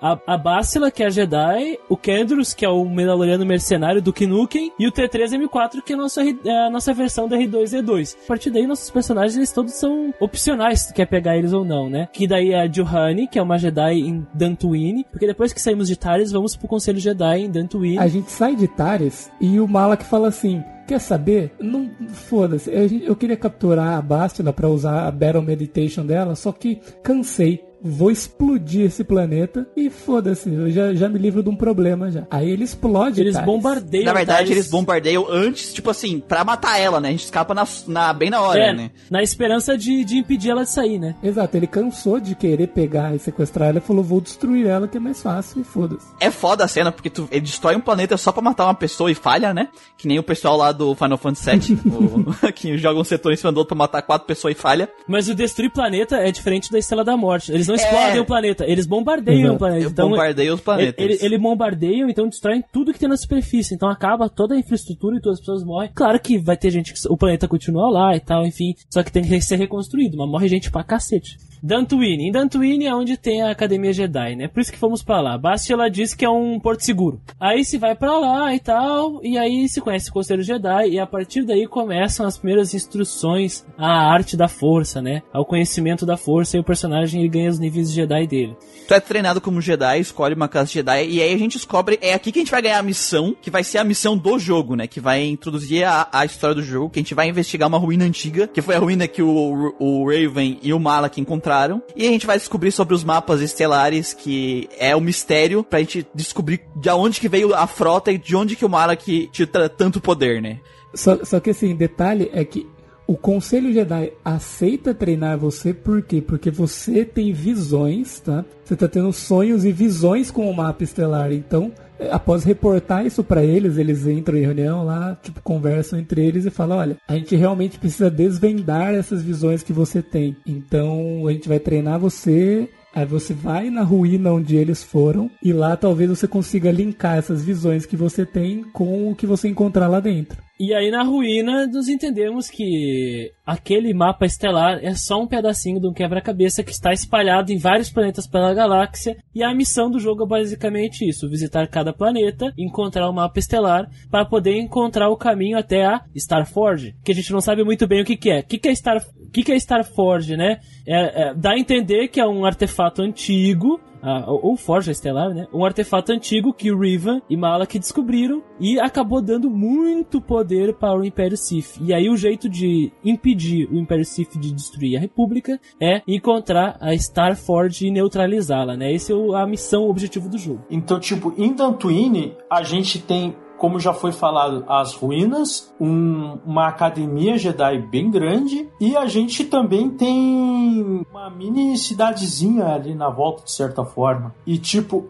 A, 0.00 0.18
a 0.26 0.90
que 0.90 1.02
é 1.02 1.06
a 1.06 1.10
Jedi, 1.10 1.78
o 1.88 1.96
Kendrus, 1.96 2.52
que 2.52 2.64
é 2.64 2.68
o 2.68 2.84
Mandaloriano 2.84 3.44
mercenário 3.46 4.02
do 4.02 4.12
Kinuken, 4.12 4.72
e 4.78 4.86
o 4.86 4.92
T3M4, 4.92 5.82
que 5.82 5.92
é 5.92 5.96
a 5.96 5.98
nossa, 5.98 6.22
a 6.22 6.70
nossa 6.70 6.92
versão 6.92 7.28
da 7.28 7.36
R2-D2. 7.36 8.16
A 8.24 8.26
partir 8.26 8.50
daí, 8.50 8.66
nossos 8.66 8.90
personagens, 8.90 9.36
eles 9.36 9.52
todos 9.52 9.74
são 9.74 10.12
opcionais, 10.20 10.80
se 10.80 10.88
tu 10.88 10.94
quer 10.94 11.06
pegar 11.06 11.36
eles 11.36 11.52
ou 11.52 11.64
não, 11.64 11.88
né? 11.88 12.08
Que 12.12 12.26
daí 12.26 12.52
é 12.52 12.60
a 12.60 12.70
Juhani, 12.70 13.26
que 13.26 13.38
é 13.38 13.42
uma 13.42 13.58
Jedi 13.58 14.00
em 14.00 14.26
Dantooine, 14.34 15.04
porque 15.10 15.26
depois 15.26 15.52
que 15.52 15.60
saímos 15.60 15.88
de 15.88 15.96
Taris, 15.96 16.32
vamos 16.32 16.56
pro 16.56 16.68
Conselho 16.68 16.98
Jedi 16.98 17.40
em 17.40 17.50
Dantooine. 17.50 17.98
A 17.98 18.08
gente 18.08 18.30
sai 18.30 18.54
de 18.54 18.68
Tares 18.68 19.30
e 19.40 19.58
o 19.58 19.66
Malak 19.66 20.04
fala 20.04 20.28
assim: 20.28 20.62
Quer 20.86 21.00
saber? 21.00 21.52
Não 21.58 21.90
foda-se. 22.08 22.70
Eu, 22.70 22.86
eu 23.02 23.16
queria 23.16 23.36
capturar 23.36 23.98
a 23.98 24.02
Bastila 24.02 24.52
pra 24.52 24.68
usar 24.68 25.06
a 25.06 25.10
Battle 25.10 25.42
Meditation 25.42 26.06
dela, 26.06 26.36
só 26.36 26.52
que 26.52 26.80
cansei. 27.02 27.64
Vou 27.88 28.10
explodir 28.10 28.86
esse 28.86 29.04
planeta 29.04 29.66
e 29.76 29.88
foda-se, 29.90 30.52
eu 30.52 30.70
já, 30.70 30.92
já 30.94 31.08
me 31.08 31.18
livro 31.18 31.42
de 31.42 31.48
um 31.48 31.56
problema 31.56 32.10
já. 32.10 32.26
Aí 32.30 32.50
ele 32.50 32.64
explode. 32.64 33.20
Eles 33.20 33.34
Tares. 33.34 33.46
bombardeiam 33.46 34.04
Na 34.04 34.12
verdade, 34.12 34.38
Taris. 34.38 34.50
eles 34.50 34.70
bombardeiam 34.70 35.26
antes, 35.30 35.72
tipo 35.72 35.90
assim, 35.90 36.20
pra 36.20 36.44
matar 36.44 36.78
ela, 36.78 37.00
né? 37.00 37.08
A 37.08 37.10
gente 37.12 37.24
escapa 37.24 37.54
na, 37.54 37.66
na- 37.86 38.12
bem 38.12 38.30
na 38.30 38.40
hora, 38.40 38.58
É, 38.60 38.72
né? 38.74 38.90
na 39.10 39.22
esperança 39.22 39.76
de, 39.78 40.04
de 40.04 40.16
impedir 40.18 40.50
ela 40.50 40.64
de 40.64 40.70
sair, 40.70 40.98
né? 40.98 41.14
Exato, 41.22 41.56
ele 41.56 41.66
cansou 41.66 42.18
de 42.20 42.34
querer 42.34 42.68
pegar 42.68 43.14
e 43.14 43.18
sequestrar 43.18 43.68
ela 43.68 43.78
e 43.78 43.80
falou: 43.82 44.02
Vou 44.02 44.20
destruir 44.20 44.66
ela 44.66 44.88
que 44.88 44.96
é 44.96 45.00
mais 45.00 45.22
fácil 45.22 45.60
e 45.60 45.64
foda-se. 45.64 46.06
É 46.20 46.30
foda 46.30 46.64
a 46.64 46.68
cena, 46.68 46.90
porque 46.90 47.08
tu, 47.10 47.28
ele 47.30 47.40
destrói 47.42 47.76
um 47.76 47.80
planeta 47.80 48.16
só 48.16 48.32
pra 48.32 48.42
matar 48.42 48.64
uma 48.64 48.74
pessoa 48.74 49.10
e 49.10 49.14
falha, 49.14 49.54
né? 49.54 49.68
Que 49.96 50.08
nem 50.08 50.18
o 50.18 50.22
pessoal 50.22 50.56
lá 50.56 50.72
do 50.72 50.94
Final 50.94 51.18
Fantasy 51.18 51.74
VII, 51.74 51.80
o- 52.44 52.52
que 52.52 52.76
joga 52.76 52.98
um 53.00 53.04
setor 53.04 53.32
em 53.32 53.36
cima 53.36 53.52
do 53.52 53.58
outro 53.58 53.68
pra 53.68 53.76
matar 53.84 54.02
quatro 54.02 54.26
pessoas 54.26 54.56
e 54.56 54.58
falha. 54.60 54.88
Mas 55.06 55.28
o 55.28 55.34
destruir 55.34 55.70
planeta 55.72 56.16
é 56.16 56.30
diferente 56.32 56.70
da 56.72 56.78
Estrela 56.78 57.04
da 57.04 57.16
Morte. 57.16 57.52
Eles 57.52 57.68
não. 57.68 57.75
Explodem 57.76 58.20
o 58.20 58.24
planeta, 58.24 58.64
eles 58.66 58.86
bombardeiam 58.86 59.40
Exato. 59.40 59.54
o 59.54 59.58
planeta. 59.58 59.90
Então, 59.90 60.10
bombardeio 60.10 60.54
os 60.54 60.60
planetas. 60.60 61.04
Ele, 61.04 61.14
ele, 61.14 61.24
ele 61.24 61.38
bombardeiam, 61.38 62.08
então 62.08 62.28
destroem 62.28 62.62
tudo 62.72 62.92
que 62.92 62.98
tem 62.98 63.08
na 63.08 63.16
superfície. 63.16 63.74
Então 63.74 63.88
acaba 63.88 64.28
toda 64.28 64.54
a 64.54 64.58
infraestrutura 64.58 65.16
e 65.16 65.20
todas 65.20 65.38
as 65.38 65.40
pessoas 65.40 65.64
morrem. 65.64 65.90
Claro 65.94 66.18
que 66.20 66.38
vai 66.38 66.56
ter 66.56 66.70
gente 66.70 66.92
que. 66.92 67.00
O 67.08 67.16
planeta 67.16 67.46
continua 67.46 67.88
lá 67.90 68.16
e 68.16 68.20
tal, 68.20 68.46
enfim. 68.46 68.74
Só 68.90 69.02
que 69.02 69.12
tem 69.12 69.22
que 69.22 69.40
ser 69.40 69.56
reconstruído, 69.56 70.16
mas 70.16 70.28
morre 70.28 70.48
gente 70.48 70.70
pra 70.70 70.82
cacete. 70.82 71.36
Dantooine. 71.66 72.28
Em 72.28 72.30
Dantooine 72.30 72.86
é 72.86 72.94
onde 72.94 73.16
tem 73.16 73.42
a 73.42 73.50
Academia 73.50 73.92
Jedi, 73.92 74.36
né? 74.36 74.46
Por 74.46 74.60
isso 74.60 74.70
que 74.70 74.78
fomos 74.78 75.02
pra 75.02 75.20
lá. 75.20 75.36
Basti 75.36 75.72
ela 75.72 75.90
diz 75.90 76.14
que 76.14 76.24
é 76.24 76.30
um 76.30 76.60
porto 76.60 76.84
seguro. 76.84 77.20
Aí 77.40 77.64
se 77.64 77.76
vai 77.76 77.96
pra 77.96 78.16
lá 78.18 78.54
e 78.54 78.60
tal, 78.60 79.20
e 79.24 79.36
aí 79.36 79.68
se 79.68 79.80
conhece 79.80 80.08
o 80.08 80.12
Conselho 80.12 80.44
Jedi, 80.44 80.90
e 80.90 81.00
a 81.00 81.06
partir 81.06 81.42
daí 81.42 81.66
começam 81.66 82.24
as 82.24 82.38
primeiras 82.38 82.72
instruções 82.72 83.66
à 83.76 84.12
arte 84.12 84.36
da 84.36 84.46
força, 84.46 85.02
né? 85.02 85.22
Ao 85.32 85.44
conhecimento 85.44 86.06
da 86.06 86.16
força, 86.16 86.56
e 86.56 86.60
o 86.60 86.64
personagem 86.64 87.20
ele 87.20 87.28
ganha 87.28 87.50
os 87.50 87.58
níveis 87.58 87.92
Jedi 87.92 88.26
dele. 88.28 88.56
Tu 88.86 88.94
é 88.94 89.00
treinado 89.00 89.40
como 89.40 89.60
Jedi, 89.60 89.98
escolhe 89.98 90.36
uma 90.36 90.46
classe 90.46 90.74
Jedi, 90.74 91.08
e 91.08 91.20
aí 91.20 91.34
a 91.34 91.38
gente 91.38 91.56
descobre, 91.56 91.98
é 92.00 92.14
aqui 92.14 92.30
que 92.30 92.38
a 92.38 92.42
gente 92.42 92.52
vai 92.52 92.62
ganhar 92.62 92.78
a 92.78 92.82
missão, 92.82 93.34
que 93.42 93.50
vai 93.50 93.64
ser 93.64 93.78
a 93.78 93.84
missão 93.84 94.16
do 94.16 94.38
jogo, 94.38 94.76
né? 94.76 94.86
Que 94.86 95.00
vai 95.00 95.24
introduzir 95.24 95.82
a, 95.82 96.08
a 96.12 96.24
história 96.24 96.54
do 96.54 96.62
jogo, 96.62 96.90
que 96.90 97.00
a 97.00 97.02
gente 97.02 97.14
vai 97.14 97.28
investigar 97.28 97.68
uma 97.68 97.78
ruína 97.78 98.04
antiga, 98.04 98.46
que 98.46 98.62
foi 98.62 98.76
a 98.76 98.78
ruína 98.78 99.08
que 99.08 99.20
o, 99.20 99.74
o 99.80 100.08
Raven 100.08 100.60
e 100.62 100.72
o 100.72 100.78
Malak 100.78 101.20
encontraram. 101.20 101.55
E 101.96 102.06
a 102.06 102.10
gente 102.10 102.26
vai 102.26 102.38
descobrir 102.38 102.70
sobre 102.72 102.94
os 102.94 103.02
mapas 103.04 103.40
estelares, 103.40 104.12
que 104.12 104.68
é 104.78 104.94
o 104.94 105.00
mistério, 105.00 105.64
pra 105.64 105.78
gente 105.80 106.06
descobrir 106.14 106.60
de 106.76 106.90
onde 106.90 107.20
que 107.20 107.28
veio 107.28 107.54
a 107.54 107.66
frota 107.66 108.12
e 108.12 108.18
de 108.18 108.36
onde 108.36 108.56
que 108.56 108.64
o 108.64 108.68
Malak 108.68 109.28
tinha 109.32 109.46
tra- 109.46 109.68
tanto 109.68 110.00
poder, 110.00 110.42
né? 110.42 110.60
Só, 110.94 111.24
só 111.24 111.40
que 111.40 111.50
assim, 111.50 111.74
detalhe 111.74 112.30
é 112.32 112.44
que 112.44 112.66
o 113.06 113.16
Conselho 113.16 113.72
Jedi 113.72 114.12
aceita 114.24 114.92
treinar 114.92 115.38
você 115.38 115.72
por 115.72 116.02
quê? 116.02 116.20
Porque 116.20 116.50
você 116.50 117.04
tem 117.04 117.32
visões, 117.32 118.18
tá? 118.20 118.44
Você 118.64 118.74
tá 118.74 118.88
tendo 118.88 119.12
sonhos 119.12 119.64
e 119.64 119.70
visões 119.70 120.30
com 120.30 120.50
o 120.50 120.56
mapa 120.56 120.82
estelar. 120.82 121.32
Então, 121.32 121.70
após 122.10 122.44
reportar 122.44 123.06
isso 123.06 123.22
pra 123.24 123.44
eles, 123.44 123.76
eles 123.76 124.06
entram 124.06 124.36
em 124.36 124.42
reunião 124.42 124.84
lá, 124.84 125.16
tipo, 125.22 125.40
conversam 125.42 125.98
entre 125.98 126.24
eles 126.24 126.44
e 126.44 126.50
falam: 126.50 126.78
olha, 126.78 126.96
a 127.06 127.14
gente 127.14 127.34
realmente 127.36 127.78
precisa 127.78 128.10
desvendar 128.10 128.94
essas 128.94 129.22
visões 129.22 129.62
que 129.62 129.72
você 129.72 130.02
tem. 130.02 130.36
Então, 130.46 131.26
a 131.26 131.32
gente 131.32 131.48
vai 131.48 131.58
treinar 131.58 131.98
você. 131.98 132.68
Aí 132.94 133.04
você 133.04 133.34
vai 133.34 133.68
na 133.68 133.82
ruína 133.82 134.32
onde 134.32 134.56
eles 134.56 134.82
foram 134.82 135.30
e 135.42 135.52
lá 135.52 135.76
talvez 135.76 136.08
você 136.08 136.26
consiga 136.26 136.70
linkar 136.70 137.18
essas 137.18 137.44
visões 137.44 137.84
que 137.84 137.94
você 137.94 138.24
tem 138.24 138.62
com 138.72 139.10
o 139.10 139.14
que 139.14 139.26
você 139.26 139.48
encontrar 139.48 139.86
lá 139.86 140.00
dentro. 140.00 140.45
E 140.58 140.72
aí 140.72 140.90
na 140.90 141.02
ruína 141.02 141.66
nos 141.66 141.86
entendemos 141.86 142.48
que 142.48 143.30
aquele 143.44 143.92
mapa 143.92 144.24
estelar 144.24 144.78
é 144.82 144.94
só 144.94 145.20
um 145.20 145.26
pedacinho 145.26 145.78
de 145.78 145.86
um 145.86 145.92
quebra-cabeça 145.92 146.64
que 146.64 146.72
está 146.72 146.94
espalhado 146.94 147.52
em 147.52 147.58
vários 147.58 147.90
planetas 147.90 148.26
pela 148.26 148.54
galáxia 148.54 149.18
e 149.34 149.42
a 149.42 149.54
missão 149.54 149.90
do 149.90 150.00
jogo 150.00 150.24
é 150.24 150.26
basicamente 150.26 151.06
isso, 151.06 151.28
visitar 151.28 151.68
cada 151.68 151.92
planeta, 151.92 152.54
encontrar 152.56 153.08
o 153.08 153.12
mapa 153.12 153.38
estelar 153.38 153.86
para 154.10 154.24
poder 154.24 154.56
encontrar 154.56 155.10
o 155.10 155.16
caminho 155.16 155.58
até 155.58 155.84
a 155.84 156.02
Starforge, 156.14 156.94
que 157.04 157.12
a 157.12 157.14
gente 157.14 157.32
não 157.32 157.40
sabe 157.42 157.62
muito 157.62 157.86
bem 157.86 158.00
o 158.00 158.04
que, 158.04 158.16
que 158.16 158.30
é. 158.30 158.40
O 158.40 158.44
que, 158.44 158.58
que 158.58 158.68
é 158.68 158.74
Star 158.74 159.04
que, 159.32 159.42
que 159.42 159.52
é 159.52 159.56
Starforge, 159.56 160.36
né? 160.36 160.60
É, 160.86 161.28
é, 161.28 161.34
dá 161.34 161.50
a 161.50 161.58
entender 161.58 162.08
que 162.08 162.18
é 162.18 162.26
um 162.26 162.46
artefato 162.46 163.02
antigo 163.02 163.78
ah, 164.02 164.24
ou 164.28 164.56
Forja 164.56 164.92
Estelar, 164.92 165.32
né? 165.34 165.46
Um 165.52 165.64
artefato 165.64 166.12
antigo 166.12 166.52
que 166.52 166.74
Riven 166.74 167.22
e 167.28 167.36
Malak 167.36 167.78
descobriram 167.78 168.42
e 168.60 168.78
acabou 168.78 169.20
dando 169.20 169.50
muito 169.50 170.20
poder 170.20 170.74
para 170.74 170.98
o 170.98 171.04
Império 171.04 171.36
Sith. 171.36 171.78
E 171.80 171.92
aí 171.92 172.08
o 172.08 172.16
jeito 172.16 172.48
de 172.48 172.92
impedir 173.04 173.68
o 173.70 173.76
Império 173.76 174.04
Sith 174.04 174.38
de 174.38 174.52
destruir 174.52 174.96
a 174.96 175.00
República 175.00 175.60
é 175.80 176.02
encontrar 176.06 176.76
a 176.80 176.94
Starforge 176.94 177.86
e 177.86 177.90
neutralizá-la, 177.90 178.76
né? 178.76 178.92
Esse 178.92 179.12
é 179.12 179.16
a 179.36 179.46
missão, 179.46 179.84
o 179.84 179.90
objetivo 179.90 180.28
do 180.28 180.38
jogo. 180.38 180.64
Então, 180.70 180.98
tipo, 180.98 181.34
em 181.36 181.52
Dantooine, 181.52 182.36
a 182.50 182.62
gente 182.62 183.00
tem, 183.00 183.34
como 183.58 183.80
já 183.80 183.92
foi 183.92 184.12
falado, 184.12 184.64
as 184.68 184.94
ruínas, 184.94 185.72
um- 185.80 186.38
uma 186.44 186.68
academia 186.68 187.38
Jedi 187.38 187.78
bem 187.90 188.10
grande, 188.10 188.68
e 188.80 188.96
a 188.96 189.06
gente 189.06 189.44
também 189.44 189.90
tem 189.90 191.04
uma 191.10 191.30
mini 191.30 191.76
cidadezinha 191.76 192.66
ali 192.66 192.94
na 192.94 193.08
volta, 193.08 193.44
de 193.44 193.52
certa 193.52 193.84
forma. 193.84 194.34
E, 194.46 194.58
tipo, 194.58 195.06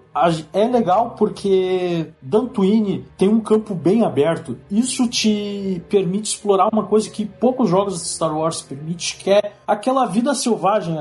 é 0.53 0.67
legal 0.67 1.15
porque 1.19 2.07
Dantooine 2.23 3.05
tem 3.17 3.29
um 3.29 3.41
campo 3.41 3.75
bem 3.75 4.03
aberto. 4.05 4.57
Isso 4.71 5.09
te 5.09 5.83
permite 5.89 6.31
explorar 6.31 6.69
uma 6.73 6.85
coisa 6.85 7.11
que 7.11 7.25
poucos 7.27 7.69
jogos 7.69 7.95
de 8.03 8.09
Star 8.09 8.37
Wars 8.37 8.63
permitem, 8.63 8.97
que 9.19 9.31
é 9.31 9.53
aquela 9.67 10.07
vida 10.07 10.35
selvagem, 10.35 10.97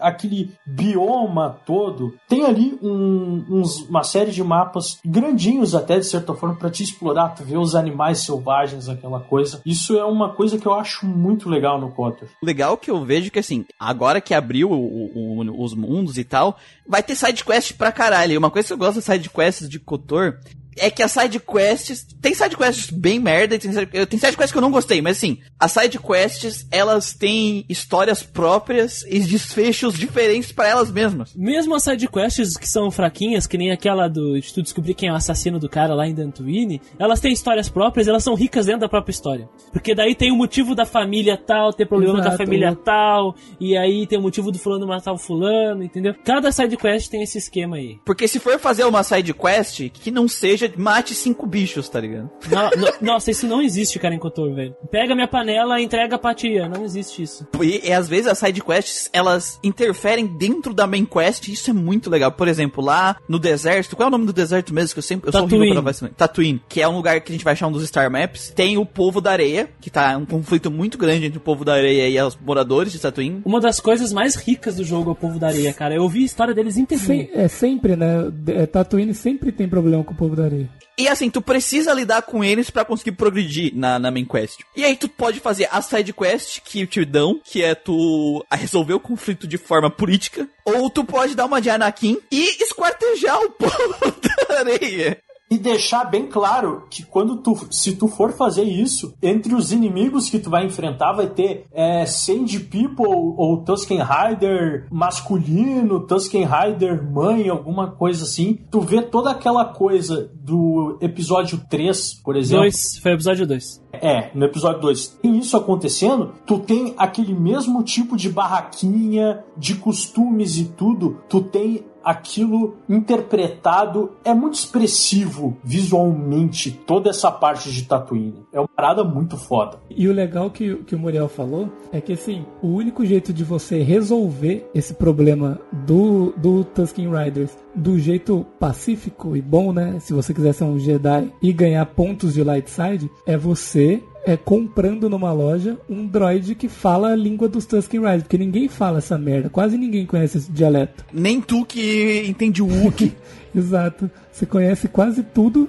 aquele 0.00 0.50
bioma 0.66 1.58
todo. 1.66 2.14
Tem 2.28 2.44
ali 2.44 2.78
um- 2.82 3.44
uns- 3.50 3.82
uma 3.88 4.02
série 4.02 4.30
de 4.30 4.42
mapas 4.42 4.98
grandinhos 5.04 5.74
até, 5.74 5.98
de 5.98 6.06
certa 6.06 6.34
forma, 6.34 6.54
para 6.56 6.70
te 6.70 6.82
explorar, 6.82 7.30
tu 7.34 7.44
ver 7.44 7.58
os 7.58 7.74
animais 7.74 8.20
selvagens, 8.20 8.88
aquela 8.88 9.20
coisa. 9.20 9.60
Isso 9.64 9.96
é 9.96 10.04
uma 10.04 10.30
coisa 10.30 10.58
que 10.58 10.66
eu 10.66 10.74
acho 10.74 11.06
muito 11.06 11.48
legal 11.48 11.80
no 11.80 11.90
Cotter. 11.90 12.28
legal 12.42 12.76
que 12.76 12.90
eu 12.90 13.04
vejo 13.04 13.30
que 13.30 13.38
assim, 13.38 13.64
agora 13.78 14.20
que 14.20 14.34
abriu 14.34 14.70
o- 14.70 15.40
o- 15.40 15.62
os 15.64 15.74
mundos 15.74 16.16
e 16.18 16.24
tal, 16.24 16.56
vai 16.86 17.02
ter 17.02 17.14
side 17.14 17.44
quest 17.44 17.72
pra 17.76 17.92
caralho. 17.92 18.38
Uma 18.38 18.50
coisa 18.56 18.68
que 18.68 18.72
eu 18.72 18.78
gosto 18.78 18.94
das 18.94 19.04
side 19.04 19.28
quests 19.28 19.68
de 19.68 19.78
Kotor 19.78 20.38
é 20.76 20.90
que 20.90 21.02
as 21.02 21.12
side 21.12 21.40
quests, 21.40 22.06
tem 22.20 22.34
side 22.34 22.56
quests 22.56 22.90
bem 22.90 23.18
merda, 23.18 23.54
e 23.54 23.58
tem 23.58 23.72
side, 23.72 24.06
tem 24.06 24.18
side 24.18 24.36
quests 24.36 24.52
que 24.52 24.58
eu 24.58 24.62
não 24.62 24.70
gostei, 24.70 25.00
mas 25.00 25.16
assim, 25.16 25.38
as 25.58 25.72
side 25.72 25.98
quests, 25.98 26.66
elas 26.70 27.14
têm 27.14 27.64
histórias 27.68 28.22
próprias 28.22 29.04
e 29.08 29.20
desfechos 29.20 29.94
diferentes 29.94 30.52
pra 30.52 30.68
elas 30.68 30.90
mesmas. 30.90 31.34
Mesmo 31.34 31.74
as 31.74 31.82
sidequests 31.82 32.56
que 32.56 32.68
são 32.68 32.90
fraquinhas, 32.90 33.46
que 33.46 33.58
nem 33.58 33.70
aquela 33.70 34.08
do 34.08 34.38
de 34.38 34.52
tu 34.52 34.62
descobrir 34.62 34.94
quem 34.94 35.08
é 35.08 35.12
o 35.12 35.16
assassino 35.16 35.58
do 35.58 35.68
cara 35.68 35.94
lá 35.94 36.06
em 36.06 36.14
Dantooine, 36.14 36.80
elas 36.98 37.20
têm 37.20 37.32
histórias 37.32 37.68
próprias, 37.68 38.08
elas 38.08 38.22
são 38.22 38.34
ricas 38.34 38.66
dentro 38.66 38.82
da 38.82 38.88
própria 38.88 39.12
história. 39.12 39.48
Porque 39.72 39.94
daí 39.94 40.14
tem 40.14 40.30
o 40.32 40.36
motivo 40.36 40.74
da 40.74 40.84
família 40.84 41.36
tal, 41.36 41.72
ter 41.72 41.86
problema 41.86 42.14
com 42.14 42.20
a 42.20 42.26
Exato. 42.28 42.36
família 42.36 42.74
tal, 42.74 43.34
e 43.58 43.76
aí 43.76 44.06
tem 44.06 44.18
o 44.18 44.22
motivo 44.22 44.50
do 44.50 44.58
fulano 44.58 44.86
matar 44.86 45.12
o 45.12 45.18
fulano, 45.18 45.82
entendeu? 45.82 46.14
Cada 46.24 46.52
sidequest 46.52 47.10
tem 47.10 47.22
esse 47.22 47.38
esquema 47.38 47.76
aí. 47.76 47.98
Porque 48.04 48.28
se 48.28 48.38
for 48.38 48.58
fazer 48.58 48.84
uma 48.84 49.02
side 49.02 49.32
quest 49.32 49.88
que 49.90 50.10
não 50.10 50.28
seja 50.28 50.65
seja, 50.68 50.74
mate 50.76 51.14
cinco 51.14 51.46
bichos, 51.46 51.88
tá 51.88 52.00
ligado? 52.00 52.30
No- 52.50 52.80
no- 52.80 52.92
nossa, 53.00 53.30
isso 53.30 53.46
não 53.46 53.60
existe, 53.62 53.98
cara, 53.98 54.14
em 54.14 54.18
Kotor, 54.18 54.54
velho. 54.54 54.74
Pega 54.90 55.14
minha 55.14 55.28
panela 55.28 55.80
e 55.80 55.84
entrega 55.84 56.18
pra 56.18 56.34
tia. 56.34 56.68
Não 56.68 56.84
existe 56.84 57.22
isso. 57.22 57.46
E, 57.62 57.88
e 57.88 57.92
às 57.92 58.08
vezes 58.08 58.26
as 58.26 58.38
side 58.38 58.60
quests, 58.62 59.08
elas 59.12 59.58
interferem 59.62 60.26
dentro 60.26 60.72
da 60.74 60.86
main 60.86 61.04
quest, 61.04 61.48
e 61.48 61.52
isso 61.52 61.70
é 61.70 61.72
muito 61.72 62.10
legal. 62.10 62.32
Por 62.32 62.48
exemplo, 62.48 62.82
lá 62.84 63.16
no 63.28 63.38
deserto, 63.38 63.96
qual 63.96 64.06
é 64.06 64.08
o 64.08 64.10
nome 64.10 64.26
do 64.26 64.32
deserto 64.32 64.72
mesmo 64.74 64.94
que 64.94 64.98
eu 64.98 65.02
sempre 65.02 65.28
eu 65.28 65.32
sou 65.32 65.42
horrível 65.42 65.58
Tatooine. 65.58 65.74
pra 65.74 65.82
vacinar? 65.82 66.12
Tatooine, 66.14 66.62
que 66.68 66.80
é 66.80 66.88
um 66.88 66.96
lugar 66.96 67.20
que 67.20 67.32
a 67.32 67.34
gente 67.34 67.44
vai 67.44 67.52
achar 67.52 67.66
um 67.66 67.72
dos 67.72 67.86
Star 67.86 68.10
Maps. 68.10 68.52
Tem 68.54 68.76
o 68.78 68.86
povo 68.86 69.20
da 69.20 69.30
areia, 69.32 69.68
que 69.80 69.90
tá 69.90 70.16
um 70.16 70.24
conflito 70.26 70.70
muito 70.70 70.98
grande 70.98 71.26
entre 71.26 71.38
o 71.38 71.40
povo 71.40 71.64
da 71.64 71.74
areia 71.74 72.08
e 72.08 72.20
os 72.26 72.36
moradores 72.36 72.92
de 72.92 72.98
Tatooine. 72.98 73.42
Uma 73.44 73.60
das 73.60 73.80
coisas 73.80 74.12
mais 74.12 74.34
ricas 74.34 74.76
do 74.76 74.84
jogo 74.84 75.10
é 75.10 75.12
o 75.12 75.16
povo 75.16 75.38
da 75.38 75.48
areia, 75.48 75.72
cara. 75.72 75.94
Eu 75.94 76.02
ouvi 76.02 76.22
a 76.22 76.26
história 76.26 76.54
deles 76.54 76.76
inteirinha. 76.76 77.28
É 77.32 77.48
sempre, 77.48 77.96
né? 77.96 78.32
É, 78.48 78.66
Tatooine 78.66 79.14
sempre 79.14 79.52
tem 79.52 79.68
problema 79.68 80.02
com 80.04 80.12
o 80.12 80.16
povo 80.16 80.34
da 80.36 80.44
areia. 80.44 80.55
E 80.98 81.08
assim, 81.08 81.28
tu 81.28 81.42
precisa 81.42 81.92
lidar 81.92 82.22
com 82.22 82.42
eles 82.42 82.70
pra 82.70 82.84
conseguir 82.84 83.12
progredir 83.12 83.72
na, 83.74 83.98
na 83.98 84.10
main 84.10 84.24
quest. 84.24 84.60
E 84.74 84.82
aí 84.82 84.96
tu 84.96 85.08
pode 85.08 85.40
fazer 85.40 85.68
a 85.70 85.82
side 85.82 86.12
quest 86.12 86.60
que 86.62 86.86
te 86.86 87.04
dão, 87.04 87.38
que 87.44 87.62
é 87.62 87.74
tu 87.74 88.44
resolver 88.50 88.94
o 88.94 89.00
conflito 89.00 89.46
de 89.46 89.58
forma 89.58 89.90
política, 89.90 90.48
ou 90.64 90.88
tu 90.88 91.04
pode 91.04 91.34
dar 91.34 91.44
uma 91.44 91.60
de 91.60 91.68
Anakin 91.68 92.18
e 92.30 92.62
esquartejar 92.62 93.38
o 93.40 93.50
povo 93.50 93.96
da 94.48 94.58
areia. 94.60 95.18
E 95.50 95.56
deixar 95.56 96.04
bem 96.04 96.26
claro 96.26 96.84
que 96.90 97.04
quando 97.04 97.36
tu, 97.36 97.56
se 97.70 97.94
tu 97.94 98.08
for 98.08 98.32
fazer 98.32 98.64
isso, 98.64 99.14
entre 99.22 99.54
os 99.54 99.72
inimigos 99.72 100.28
que 100.28 100.38
tu 100.38 100.50
vai 100.50 100.66
enfrentar 100.66 101.12
vai 101.12 101.28
ter 101.28 101.66
é, 101.72 102.04
Sand 102.04 102.46
People 102.70 103.34
ou 103.36 103.62
Tusken 103.62 104.00
Rider 104.02 104.86
masculino, 104.90 106.00
Tusken 106.00 106.44
Rider 106.44 107.08
mãe, 107.08 107.48
alguma 107.48 107.92
coisa 107.92 108.24
assim. 108.24 108.58
Tu 108.70 108.80
vê 108.80 109.02
toda 109.02 109.30
aquela 109.30 109.64
coisa 109.64 110.30
do 110.34 110.98
episódio 111.00 111.60
3, 111.70 112.14
por 112.22 112.36
exemplo. 112.36 112.62
Dois, 112.62 112.98
foi 113.00 113.12
episódio 113.12 113.46
2. 113.46 113.82
É, 113.92 114.30
no 114.34 114.44
episódio 114.44 114.80
2 114.80 115.18
tem 115.22 115.38
isso 115.38 115.56
acontecendo, 115.56 116.34
tu 116.46 116.58
tem 116.58 116.94
aquele 116.98 117.34
mesmo 117.34 117.82
tipo 117.82 118.16
de 118.16 118.28
barraquinha, 118.28 119.44
de 119.56 119.74
costumes 119.76 120.58
e 120.58 120.64
tudo, 120.66 121.18
tu 121.28 121.40
tem 121.40 121.84
aquilo 122.06 122.76
interpretado, 122.88 124.12
é 124.24 124.32
muito 124.32 124.54
expressivo 124.54 125.56
visualmente, 125.64 126.70
toda 126.70 127.10
essa 127.10 127.32
parte 127.32 127.72
de 127.72 127.82
Tatooine. 127.82 128.46
É 128.52 128.60
uma 128.60 128.68
parada 128.68 129.02
muito 129.02 129.36
foda. 129.36 129.80
E 129.90 130.06
o 130.08 130.12
legal 130.12 130.48
que, 130.48 130.76
que 130.84 130.94
o 130.94 130.98
Muriel 131.00 131.28
falou 131.28 131.68
é 131.90 132.00
que 132.00 132.12
assim, 132.12 132.46
o 132.62 132.68
único 132.68 133.04
jeito 133.04 133.32
de 133.32 133.42
você 133.42 133.82
resolver 133.82 134.70
esse 134.72 134.94
problema 134.94 135.58
do, 135.72 136.32
do 136.36 136.62
Tusken 136.62 137.10
Riders 137.10 137.50
do 137.74 137.98
jeito 137.98 138.46
pacífico 138.58 139.36
e 139.36 139.42
bom, 139.42 139.72
né? 139.72 139.98
Se 139.98 140.12
você 140.12 140.32
quiser 140.32 140.52
ser 140.52 140.64
um 140.64 140.78
Jedi 140.78 141.32
e 141.42 141.52
ganhar 141.52 141.84
pontos 141.86 142.34
de 142.34 142.44
light 142.44 142.70
side, 142.70 143.10
é 143.26 143.36
você 143.36 144.02
é 144.26 144.36
comprando 144.36 145.08
numa 145.08 145.32
loja 145.32 145.78
um 145.88 146.04
droid 146.06 146.54
que 146.56 146.68
fala 146.68 147.12
a 147.12 147.16
língua 147.16 147.48
dos 147.48 147.64
Tusken 147.64 148.00
Riders, 148.00 148.22
porque 148.24 148.36
ninguém 148.36 148.68
fala 148.68 148.98
essa 148.98 149.16
merda, 149.16 149.48
quase 149.48 149.78
ninguém 149.78 150.04
conhece 150.04 150.38
esse 150.38 150.50
dialeto. 150.52 151.04
Nem 151.12 151.40
tu 151.40 151.64
que 151.64 152.24
entende 152.26 152.60
o 152.62 152.66
Wookiee. 152.66 153.14
Exato. 153.56 154.10
Você 154.30 154.44
conhece 154.44 154.86
quase 154.86 155.22
tudo, 155.22 155.66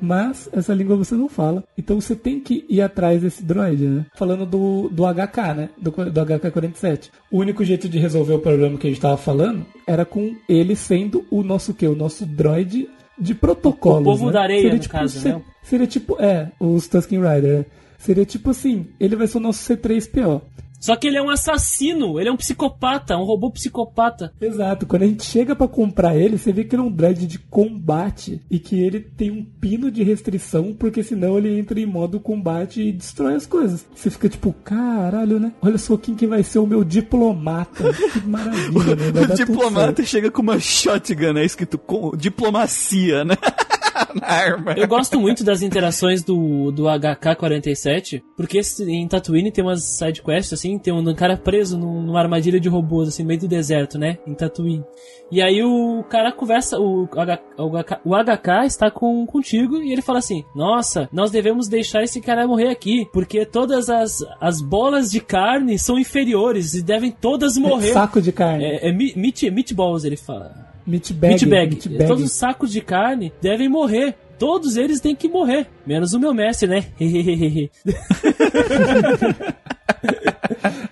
mas 0.00 0.48
essa 0.52 0.72
língua 0.72 0.94
você 0.96 1.16
não 1.16 1.28
fala. 1.28 1.64
Então 1.76 2.00
você 2.00 2.14
tem 2.14 2.38
que 2.38 2.64
ir 2.68 2.80
atrás 2.80 3.22
desse 3.22 3.42
droid, 3.42 3.84
né? 3.84 4.06
Falando 4.14 4.46
do, 4.46 4.88
do 4.88 5.02
HK, 5.02 5.54
né? 5.56 5.68
Do, 5.80 5.90
do 5.90 6.20
HK-47. 6.24 7.08
O 7.32 7.38
único 7.38 7.64
jeito 7.64 7.88
de 7.88 7.98
resolver 7.98 8.34
o 8.34 8.38
problema 8.38 8.78
que 8.78 8.86
a 8.86 8.90
gente 8.90 9.00
tava 9.00 9.16
falando 9.16 9.66
era 9.84 10.04
com 10.04 10.32
ele 10.48 10.76
sendo 10.76 11.24
o 11.28 11.42
nosso 11.42 11.74
quê? 11.74 11.88
O 11.88 11.96
nosso 11.96 12.24
droid 12.24 12.88
de 13.18 13.34
protocolo. 13.34 14.02
O 14.02 14.04
povo 14.04 14.30
da 14.30 14.42
areia, 14.42 14.62
seria 14.62 14.78
tipo, 14.78 14.92
caso, 14.94 15.18
se- 15.18 15.28
né? 15.28 15.42
Seria 15.62 15.86
tipo, 15.88 16.16
é, 16.22 16.52
os 16.60 16.86
Tusken 16.86 17.18
Rider. 17.20 17.58
né? 17.60 17.64
Seria 18.04 18.26
tipo 18.26 18.50
assim, 18.50 18.86
ele 19.00 19.16
vai 19.16 19.26
ser 19.26 19.38
o 19.38 19.40
nosso 19.40 19.66
C3PO. 19.66 20.42
Só 20.78 20.94
que 20.96 21.06
ele 21.06 21.16
é 21.16 21.22
um 21.22 21.30
assassino, 21.30 22.20
ele 22.20 22.28
é 22.28 22.32
um 22.32 22.36
psicopata, 22.36 23.16
um 23.16 23.24
robô 23.24 23.50
psicopata. 23.50 24.30
Exato, 24.38 24.84
quando 24.84 25.04
a 25.04 25.06
gente 25.06 25.24
chega 25.24 25.56
pra 25.56 25.66
comprar 25.66 26.14
ele, 26.14 26.36
você 26.36 26.52
vê 26.52 26.62
que 26.62 26.74
ele 26.74 26.82
é 26.82 26.84
um 26.84 26.90
droid 26.90 27.26
de 27.26 27.38
combate 27.38 28.42
e 28.50 28.58
que 28.58 28.78
ele 28.78 29.00
tem 29.00 29.30
um 29.30 29.42
pino 29.42 29.90
de 29.90 30.02
restrição, 30.02 30.74
porque 30.78 31.02
senão 31.02 31.38
ele 31.38 31.58
entra 31.58 31.80
em 31.80 31.86
modo 31.86 32.20
combate 32.20 32.82
e 32.82 32.92
destrói 32.92 33.34
as 33.36 33.46
coisas. 33.46 33.86
Você 33.94 34.10
fica 34.10 34.28
tipo, 34.28 34.52
caralho, 34.62 35.40
né? 35.40 35.54
Olha 35.62 35.78
só 35.78 35.96
quem 35.96 36.14
que 36.14 36.26
vai 36.26 36.42
ser 36.42 36.58
o 36.58 36.66
meu 36.66 36.84
diplomata. 36.84 37.84
Que 38.12 38.20
maravilha, 38.20 38.94
né? 38.94 39.10
Vai 39.10 39.24
o 39.24 39.34
diplomata 39.34 40.04
chega 40.04 40.30
com 40.30 40.42
uma 40.42 40.60
shotgun, 40.60 41.32
né? 41.32 41.44
Escrito 41.46 41.78
com 41.78 42.14
diplomacia, 42.14 43.24
né? 43.24 43.34
Na 44.14 44.26
arma. 44.26 44.72
Eu 44.76 44.86
gosto 44.88 45.18
muito 45.20 45.42
das 45.44 45.62
interações 45.62 46.22
do, 46.22 46.70
do 46.72 46.84
HK-47, 46.88 48.22
porque 48.36 48.58
esse- 48.58 48.84
em 48.90 49.06
Tatooine 49.06 49.50
tem 49.50 49.64
umas 49.64 49.82
side 49.84 50.22
quests, 50.22 50.52
assim, 50.52 50.78
tem 50.78 50.92
um 50.92 51.14
cara 51.14 51.36
preso 51.36 51.78
num- 51.78 52.02
numa 52.02 52.20
armadilha 52.20 52.58
de 52.60 52.68
robôs, 52.68 53.08
assim, 53.08 53.22
no 53.22 53.28
meio 53.28 53.40
do 53.40 53.48
deserto, 53.48 53.98
né? 53.98 54.18
Em 54.26 54.34
Tatooine. 54.34 54.84
E 55.30 55.42
aí 55.42 55.62
o 55.62 56.04
cara 56.08 56.32
conversa, 56.32 56.78
o, 56.78 57.08
H, 57.16 57.38
o, 57.58 57.68
HK, 57.78 58.00
o 58.04 58.14
HK 58.14 58.66
está 58.66 58.90
com, 58.90 59.26
contigo 59.26 59.76
e 59.82 59.92
ele 59.92 60.02
fala 60.02 60.18
assim: 60.18 60.44
Nossa, 60.54 61.08
nós 61.12 61.30
devemos 61.30 61.68
deixar 61.68 62.02
esse 62.02 62.20
cara 62.20 62.46
morrer 62.46 62.68
aqui, 62.68 63.06
porque 63.12 63.44
todas 63.44 63.88
as, 63.90 64.24
as 64.40 64.60
bolas 64.60 65.10
de 65.10 65.20
carne 65.20 65.78
são 65.78 65.98
inferiores 65.98 66.74
e 66.74 66.82
devem 66.82 67.10
todas 67.10 67.56
morrer. 67.56 67.92
Saco 67.92 68.20
de 68.20 68.32
carne. 68.32 68.64
É, 68.64 68.88
é 68.88 68.92
meat, 68.92 69.50
meatballs, 69.50 70.04
ele 70.04 70.16
fala. 70.16 70.73
Meat 70.86 71.12
bag. 71.14 71.34
Meat 71.34 71.46
bag. 71.46 71.70
meat 71.70 71.88
bag. 71.88 72.06
Todos 72.06 72.24
os 72.24 72.32
sacos 72.32 72.72
de 72.72 72.80
carne 72.80 73.32
devem 73.40 73.68
morrer. 73.68 74.14
Todos 74.38 74.76
eles 74.76 75.00
têm 75.00 75.14
que 75.14 75.28
morrer. 75.28 75.66
Menos 75.86 76.12
o 76.12 76.20
meu 76.20 76.34
mestre, 76.34 76.68
né? 76.68 76.84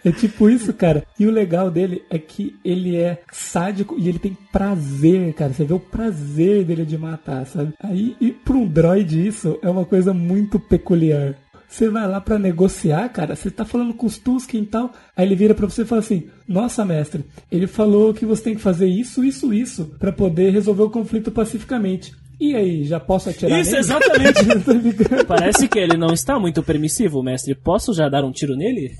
É 0.05 0.11
tipo 0.11 0.51
isso, 0.51 0.73
cara. 0.73 1.05
E 1.19 1.27
o 1.27 1.31
legal 1.31 1.71
dele 1.71 2.03
é 2.11 2.19
que 2.19 2.57
ele 2.65 2.97
é 2.97 3.21
sádico 3.31 3.97
e 3.99 4.09
ele 4.09 4.19
tem 4.19 4.37
prazer, 4.51 5.33
cara. 5.35 5.53
Você 5.53 5.65
vê 5.65 5.75
o 5.75 5.79
prazer 5.79 6.65
dele 6.65 6.85
de 6.85 6.99
matar, 6.99 7.47
sabe? 7.47 7.73
Aí, 7.81 8.17
e 8.21 8.33
pra 8.33 8.55
um 8.55 8.67
droid 8.67 9.27
isso 9.27 9.59
é 9.63 9.71
uma 9.71 9.85
coisa 9.85 10.13
muito 10.13 10.59
peculiar. 10.59 11.35
Você 11.73 11.89
vai 11.89 12.07
lá 12.07 12.21
pra 12.21 12.39
negociar, 12.39 13.09
cara, 13.09 13.35
você 13.35 13.51
tá 13.51 13.65
falando 13.65 13.95
com 13.95 14.05
os 14.05 14.19
Tusken 14.19 14.61
e 14.63 14.67
tal, 14.67 14.93
aí 15.17 15.25
ele 15.27 15.35
vira 15.35 15.55
pra 15.55 15.67
você 15.67 15.83
e 15.83 15.87
fala 15.87 16.01
assim: 16.01 16.29
Nossa, 16.47 16.85
mestre, 16.85 17.25
ele 17.51 17.67
falou 17.67 18.13
que 18.13 18.27
você 18.27 18.43
tem 18.43 18.55
que 18.55 18.61
fazer 18.61 18.87
isso, 18.87 19.25
isso, 19.25 19.55
isso, 19.55 19.87
pra 19.99 20.13
poder 20.13 20.51
resolver 20.51 20.83
o 20.83 20.91
conflito 20.91 21.31
pacificamente. 21.31 22.13
E 22.39 22.55
aí, 22.55 22.85
já 22.85 23.01
posso 23.01 23.31
atirar 23.31 23.59
Isso, 23.59 23.71
nele? 23.71 23.81
exatamente. 23.81 24.45
Parece 25.27 25.67
que 25.67 25.79
ele 25.79 25.97
não 25.97 26.13
está 26.13 26.39
muito 26.39 26.63
permissivo, 26.63 27.23
mestre. 27.23 27.55
Posso 27.55 27.95
já 27.95 28.07
dar 28.09 28.23
um 28.25 28.33
tiro 28.33 28.55
nele? 28.57 28.91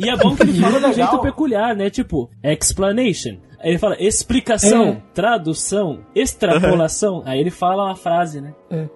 E 0.00 0.08
é 0.08 0.16
bom 0.16 0.34
que 0.34 0.42
ele 0.42 0.54
fala 0.60 0.80
de 0.80 0.86
um 0.86 0.92
jeito 0.94 1.18
peculiar, 1.20 1.76
né? 1.76 1.90
Tipo, 1.90 2.28
explanation. 2.42 3.36
Aí 3.60 3.70
ele 3.70 3.78
fala 3.78 3.96
explicação, 4.00 4.84
É. 4.88 5.02
tradução, 5.14 6.00
extrapolação. 6.14 7.22
Aí 7.24 7.38
ele 7.38 7.50
fala 7.50 7.84
uma 7.84 7.96
frase, 7.96 8.40
né? 8.40 8.52
É 8.70 8.88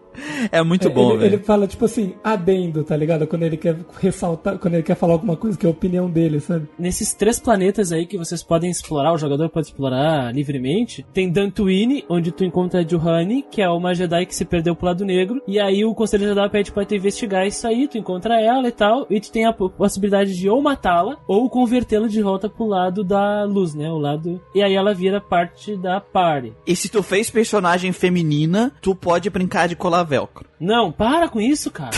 muito 0.64 0.88
É, 0.88 0.90
bom, 0.90 1.10
ele, 1.10 1.18
velho. 1.18 1.34
ele 1.34 1.42
fala, 1.42 1.66
tipo 1.66 1.84
assim, 1.84 2.14
adendo, 2.22 2.82
tá 2.84 2.96
ligado? 2.96 3.26
Quando 3.26 3.42
ele 3.42 3.56
quer 3.56 3.76
ressaltar, 4.00 4.58
quando 4.58 4.74
ele 4.74 4.82
quer 4.82 4.94
falar 4.96 5.14
alguma 5.14 5.36
coisa 5.36 5.56
que 5.58 5.66
é 5.66 5.68
a 5.68 5.72
opinião 5.72 6.08
dele, 6.10 6.40
sabe? 6.40 6.66
Nesses 6.78 7.12
três 7.14 7.38
planetas 7.38 7.92
aí 7.92 8.06
que 8.06 8.16
vocês 8.18 8.42
podem 8.42 8.70
explorar, 8.70 9.12
o 9.12 9.18
jogador 9.18 9.48
pode 9.48 9.68
explorar 9.68 10.34
livremente, 10.34 11.04
tem 11.12 11.30
Dantooine, 11.30 12.04
onde 12.08 12.32
tu 12.32 12.44
encontra 12.44 12.80
a 12.80 12.86
Juhani, 12.86 13.42
que 13.50 13.62
é 13.62 13.68
uma 13.68 13.94
Jedi 13.94 14.26
que 14.26 14.34
se 14.34 14.44
perdeu 14.44 14.74
pro 14.74 14.86
lado 14.86 15.04
negro, 15.04 15.40
e 15.46 15.58
aí 15.60 15.84
o 15.84 15.94
Conselho 15.94 16.26
Jedi 16.28 16.48
pede 16.50 16.72
pra 16.72 16.84
tu 16.84 16.94
investigar 16.94 17.46
isso 17.46 17.66
aí, 17.66 17.88
tu 17.88 17.98
encontra 17.98 18.40
ela 18.40 18.68
e 18.68 18.72
tal, 18.72 19.06
e 19.10 19.20
tu 19.20 19.30
tem 19.30 19.46
a 19.46 19.52
po- 19.52 19.70
possibilidade 19.70 20.34
de 20.36 20.48
ou 20.48 20.60
matá-la, 20.62 21.18
ou 21.26 21.48
convertê-la 21.48 22.08
de 22.08 22.22
volta 22.22 22.48
pro 22.48 22.66
lado 22.66 23.02
da 23.04 23.44
luz, 23.44 23.74
né? 23.74 23.90
O 23.90 23.98
lado... 23.98 24.40
E 24.54 24.62
aí 24.62 24.74
ela 24.74 24.94
vira 24.94 25.20
parte 25.20 25.76
da 25.76 26.00
party. 26.00 26.52
E 26.66 26.74
se 26.74 26.88
tu 26.88 27.02
fez 27.02 27.30
personagem 27.30 27.92
feminina, 27.92 28.72
tu 28.80 28.94
pode 28.94 29.28
brincar 29.30 29.68
de 29.68 29.76
colar 29.76 30.02
velcro. 30.08 30.48
Não, 30.58 30.90
para 30.90 31.28
com 31.28 31.40
isso, 31.40 31.70
cara. 31.70 31.90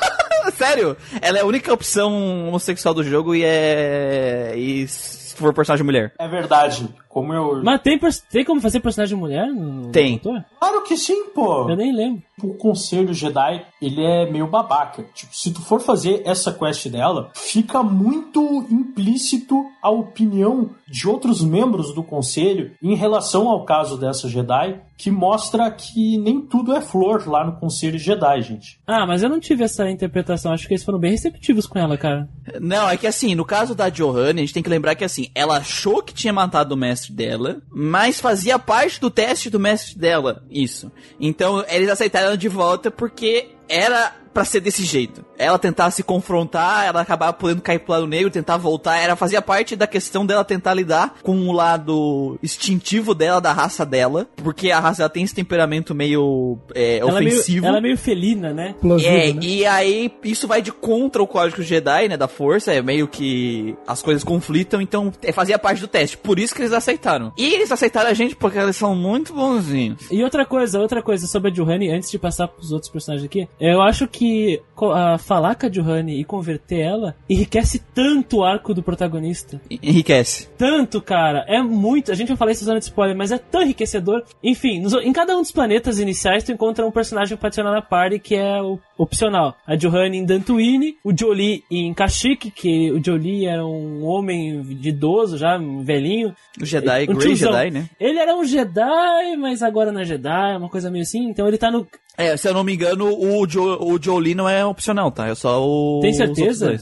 Sério, 0.56 0.96
ela 1.20 1.38
é 1.38 1.40
a 1.42 1.46
única 1.46 1.72
opção 1.72 2.48
homossexual 2.48 2.92
do 2.92 3.04
jogo 3.04 3.34
e 3.34 3.44
é. 3.44 4.54
E 4.56 4.86
se 4.88 5.34
for 5.36 5.54
personagem 5.54 5.84
mulher. 5.84 6.12
É 6.18 6.28
verdade. 6.28 6.88
Como 7.12 7.34
eu. 7.34 7.62
Mas 7.62 7.82
tem, 7.82 8.00
tem 8.30 8.42
como 8.42 8.58
fazer 8.58 8.80
personagem 8.80 9.18
mulher 9.18 9.46
no 9.48 9.90
Tem. 9.92 10.12
motor? 10.14 10.42
Claro 10.58 10.82
que 10.82 10.96
sim, 10.96 11.26
pô. 11.26 11.68
Eu 11.68 11.76
nem 11.76 11.94
lembro. 11.94 12.22
o 12.42 12.54
conselho 12.54 13.12
Jedi, 13.12 13.66
ele 13.82 14.02
é 14.02 14.30
meio 14.30 14.46
babaca. 14.46 15.04
Tipo, 15.12 15.36
se 15.36 15.52
tu 15.52 15.60
for 15.60 15.78
fazer 15.78 16.22
essa 16.24 16.50
quest 16.50 16.88
dela, 16.88 17.30
fica 17.34 17.82
muito 17.82 18.66
implícito 18.70 19.62
a 19.82 19.90
opinião 19.90 20.70
de 20.88 21.06
outros 21.06 21.42
membros 21.42 21.94
do 21.94 22.02
conselho 22.02 22.72
em 22.82 22.94
relação 22.94 23.46
ao 23.46 23.66
caso 23.66 23.98
dessa 23.98 24.26
Jedi 24.26 24.80
que 25.02 25.10
mostra 25.10 25.68
que 25.68 26.16
nem 26.16 26.40
tudo 26.40 26.72
é 26.76 26.80
flor 26.80 27.26
lá 27.28 27.44
no 27.44 27.56
Conselho 27.56 27.98
Jedi, 27.98 28.40
gente. 28.42 28.78
Ah, 28.86 29.04
mas 29.04 29.20
eu 29.20 29.28
não 29.28 29.40
tive 29.40 29.64
essa 29.64 29.90
interpretação. 29.90 30.52
Acho 30.52 30.68
que 30.68 30.74
eles 30.74 30.84
foram 30.84 31.00
bem 31.00 31.10
receptivos 31.10 31.66
com 31.66 31.76
ela, 31.76 31.98
cara. 31.98 32.28
Não, 32.60 32.88
é 32.88 32.96
que 32.96 33.08
assim, 33.08 33.34
no 33.34 33.44
caso 33.44 33.74
da 33.74 33.88
Johanna, 33.88 34.38
a 34.38 34.42
gente 34.44 34.54
tem 34.54 34.62
que 34.62 34.70
lembrar 34.70 34.94
que 34.94 35.02
assim, 35.04 35.28
ela 35.34 35.56
achou 35.56 36.04
que 36.04 36.14
tinha 36.14 36.32
matado 36.32 36.76
o 36.76 36.78
mestre 36.78 37.01
dela, 37.10 37.62
mas 37.70 38.20
fazia 38.20 38.58
parte 38.58 39.00
do 39.00 39.10
teste 39.10 39.48
do 39.48 39.58
mestre 39.58 39.98
dela, 39.98 40.44
isso. 40.50 40.92
Então, 41.18 41.64
eles 41.68 41.88
aceitaram 41.88 42.36
de 42.36 42.48
volta 42.48 42.90
porque 42.90 43.48
era 43.68 44.12
pra 44.32 44.46
ser 44.46 44.60
desse 44.60 44.82
jeito. 44.84 45.22
Ela 45.36 45.58
tentar 45.58 45.90
se 45.90 46.02
confrontar, 46.02 46.86
ela 46.86 47.02
acabar 47.02 47.34
podendo 47.34 47.60
cair 47.60 47.80
pro 47.80 47.92
lado 47.92 48.06
negro, 48.06 48.30
tentar 48.30 48.56
voltar, 48.56 48.96
era 48.96 49.14
fazia 49.14 49.42
parte 49.42 49.76
da 49.76 49.86
questão 49.86 50.24
dela 50.24 50.42
tentar 50.42 50.72
lidar 50.72 51.16
com 51.22 51.36
o 51.48 51.52
lado 51.52 52.38
instintivo 52.42 53.14
dela, 53.14 53.42
da 53.42 53.52
raça 53.52 53.84
dela, 53.84 54.26
porque 54.36 54.70
a 54.70 54.80
raça 54.80 54.98
dela 54.98 55.10
tem 55.10 55.22
esse 55.22 55.34
temperamento 55.34 55.94
meio 55.94 56.56
é, 56.74 56.96
Ela 56.98 57.18
é 57.18 57.24
meio, 57.24 57.34
ofensivo. 57.34 57.66
ela 57.66 57.76
é 57.76 57.80
meio 57.82 57.98
felina, 57.98 58.54
né? 58.54 58.70
Explosivo, 58.70 59.10
É, 59.10 59.32
né? 59.34 59.40
e 59.42 59.66
aí 59.66 60.10
isso 60.24 60.48
vai 60.48 60.62
de 60.62 60.72
contra 60.72 61.22
o 61.22 61.26
código 61.26 61.62
Jedi, 61.62 62.08
né, 62.08 62.16
da 62.16 62.28
força, 62.28 62.72
é 62.72 62.80
meio 62.80 63.06
que 63.08 63.76
as 63.86 64.00
coisas 64.00 64.24
conflitam, 64.24 64.80
então 64.80 65.12
é, 65.22 65.30
fazia 65.30 65.58
parte 65.58 65.80
do 65.82 65.88
teste, 65.88 66.16
por 66.16 66.38
isso 66.38 66.54
que 66.54 66.62
eles 66.62 66.72
aceitaram. 66.72 67.34
E 67.36 67.52
eles 67.52 67.70
aceitaram 67.70 68.08
a 68.08 68.14
gente 68.14 68.34
porque 68.34 68.56
eles 68.58 68.76
são 68.76 68.94
muito 68.96 69.34
bonzinhos. 69.34 70.10
E 70.10 70.22
outra 70.24 70.46
coisa, 70.46 70.80
outra 70.80 71.02
coisa 71.02 71.26
sobre 71.26 71.50
a 71.50 71.52
Johanny, 71.52 71.90
antes 71.90 72.10
de 72.10 72.18
passar 72.18 72.48
pros 72.48 72.72
outros 72.72 72.90
personagens 72.90 73.26
aqui, 73.26 73.46
eu 73.60 73.80
acho 73.82 74.06
que 74.08 74.60
a 74.94 75.16
falar 75.18 75.54
com 75.54 75.66
a 75.66 75.68
Johanny 75.68 76.18
e 76.20 76.24
converter 76.24 76.80
ela 76.80 77.14
enriquece 77.30 77.78
tanto 77.94 78.38
o 78.38 78.44
arco 78.44 78.74
do 78.74 78.82
protagonista. 78.82 79.60
En- 79.70 79.78
Enriquece. 79.82 80.48
Tanto, 80.58 81.00
cara. 81.00 81.44
É 81.46 81.62
muito. 81.62 82.10
A 82.10 82.14
gente 82.14 82.28
vai 82.28 82.36
falar 82.36 82.50
isso 82.52 82.64
zona 82.64 82.78
de 82.80 82.86
spoiler, 82.86 83.16
mas 83.16 83.30
é 83.30 83.38
tão 83.38 83.62
enriquecedor. 83.62 84.24
Enfim, 84.42 84.80
nos- 84.80 84.94
em 84.94 85.12
cada 85.12 85.36
um 85.36 85.42
dos 85.42 85.52
planetas 85.52 85.98
iniciais, 86.00 86.42
tu 86.42 86.50
encontra 86.52 86.84
um 86.86 86.90
personagem 86.90 87.36
pra 87.36 87.46
adicionar 87.46 87.70
na 87.70 87.82
party 87.82 88.18
que 88.18 88.34
é 88.34 88.60
o 88.60 88.78
opcional. 88.98 89.56
A 89.66 89.74
Johanny 89.76 90.18
em 90.18 90.24
Dantooine, 90.24 90.96
o 91.04 91.12
Jolie 91.18 91.64
em 91.70 91.92
Kashyyyk, 91.94 92.50
que 92.50 92.90
o 92.92 93.02
Jolie 93.04 93.46
era 93.46 93.64
um 93.64 94.04
homem 94.04 94.62
de 94.62 94.90
idoso 94.90 95.36
já, 95.38 95.56
um 95.58 95.82
velhinho. 95.84 96.34
O 96.60 96.64
Jedi, 96.64 97.06
Um 97.10 97.14
Grey. 97.14 97.34
Jedi, 97.36 97.70
né? 97.70 97.88
Ele 97.98 98.18
era 98.18 98.34
um 98.36 98.44
Jedi, 98.44 99.36
mas 99.38 99.62
agora 99.62 99.90
não 99.92 100.00
é 100.00 100.04
Jedi, 100.04 100.56
uma 100.56 100.68
coisa 100.68 100.90
meio 100.90 101.02
assim. 101.02 101.28
Então 101.28 101.46
ele 101.48 101.58
tá 101.58 101.70
no. 101.70 101.86
É, 102.18 102.36
se 102.36 102.46
eu 102.46 102.52
não 102.52 102.62
me 102.62 102.74
engano, 102.74 103.06
o, 103.08 103.46
jo, 103.46 103.62
o 103.80 103.98
Jolie 104.00 104.34
não 104.34 104.46
é 104.46 104.62
opcional, 104.66 105.10
tá? 105.10 105.28
É 105.28 105.34
só 105.34 105.66
o. 105.66 106.00
Tem 106.02 106.12
certeza? 106.12 106.78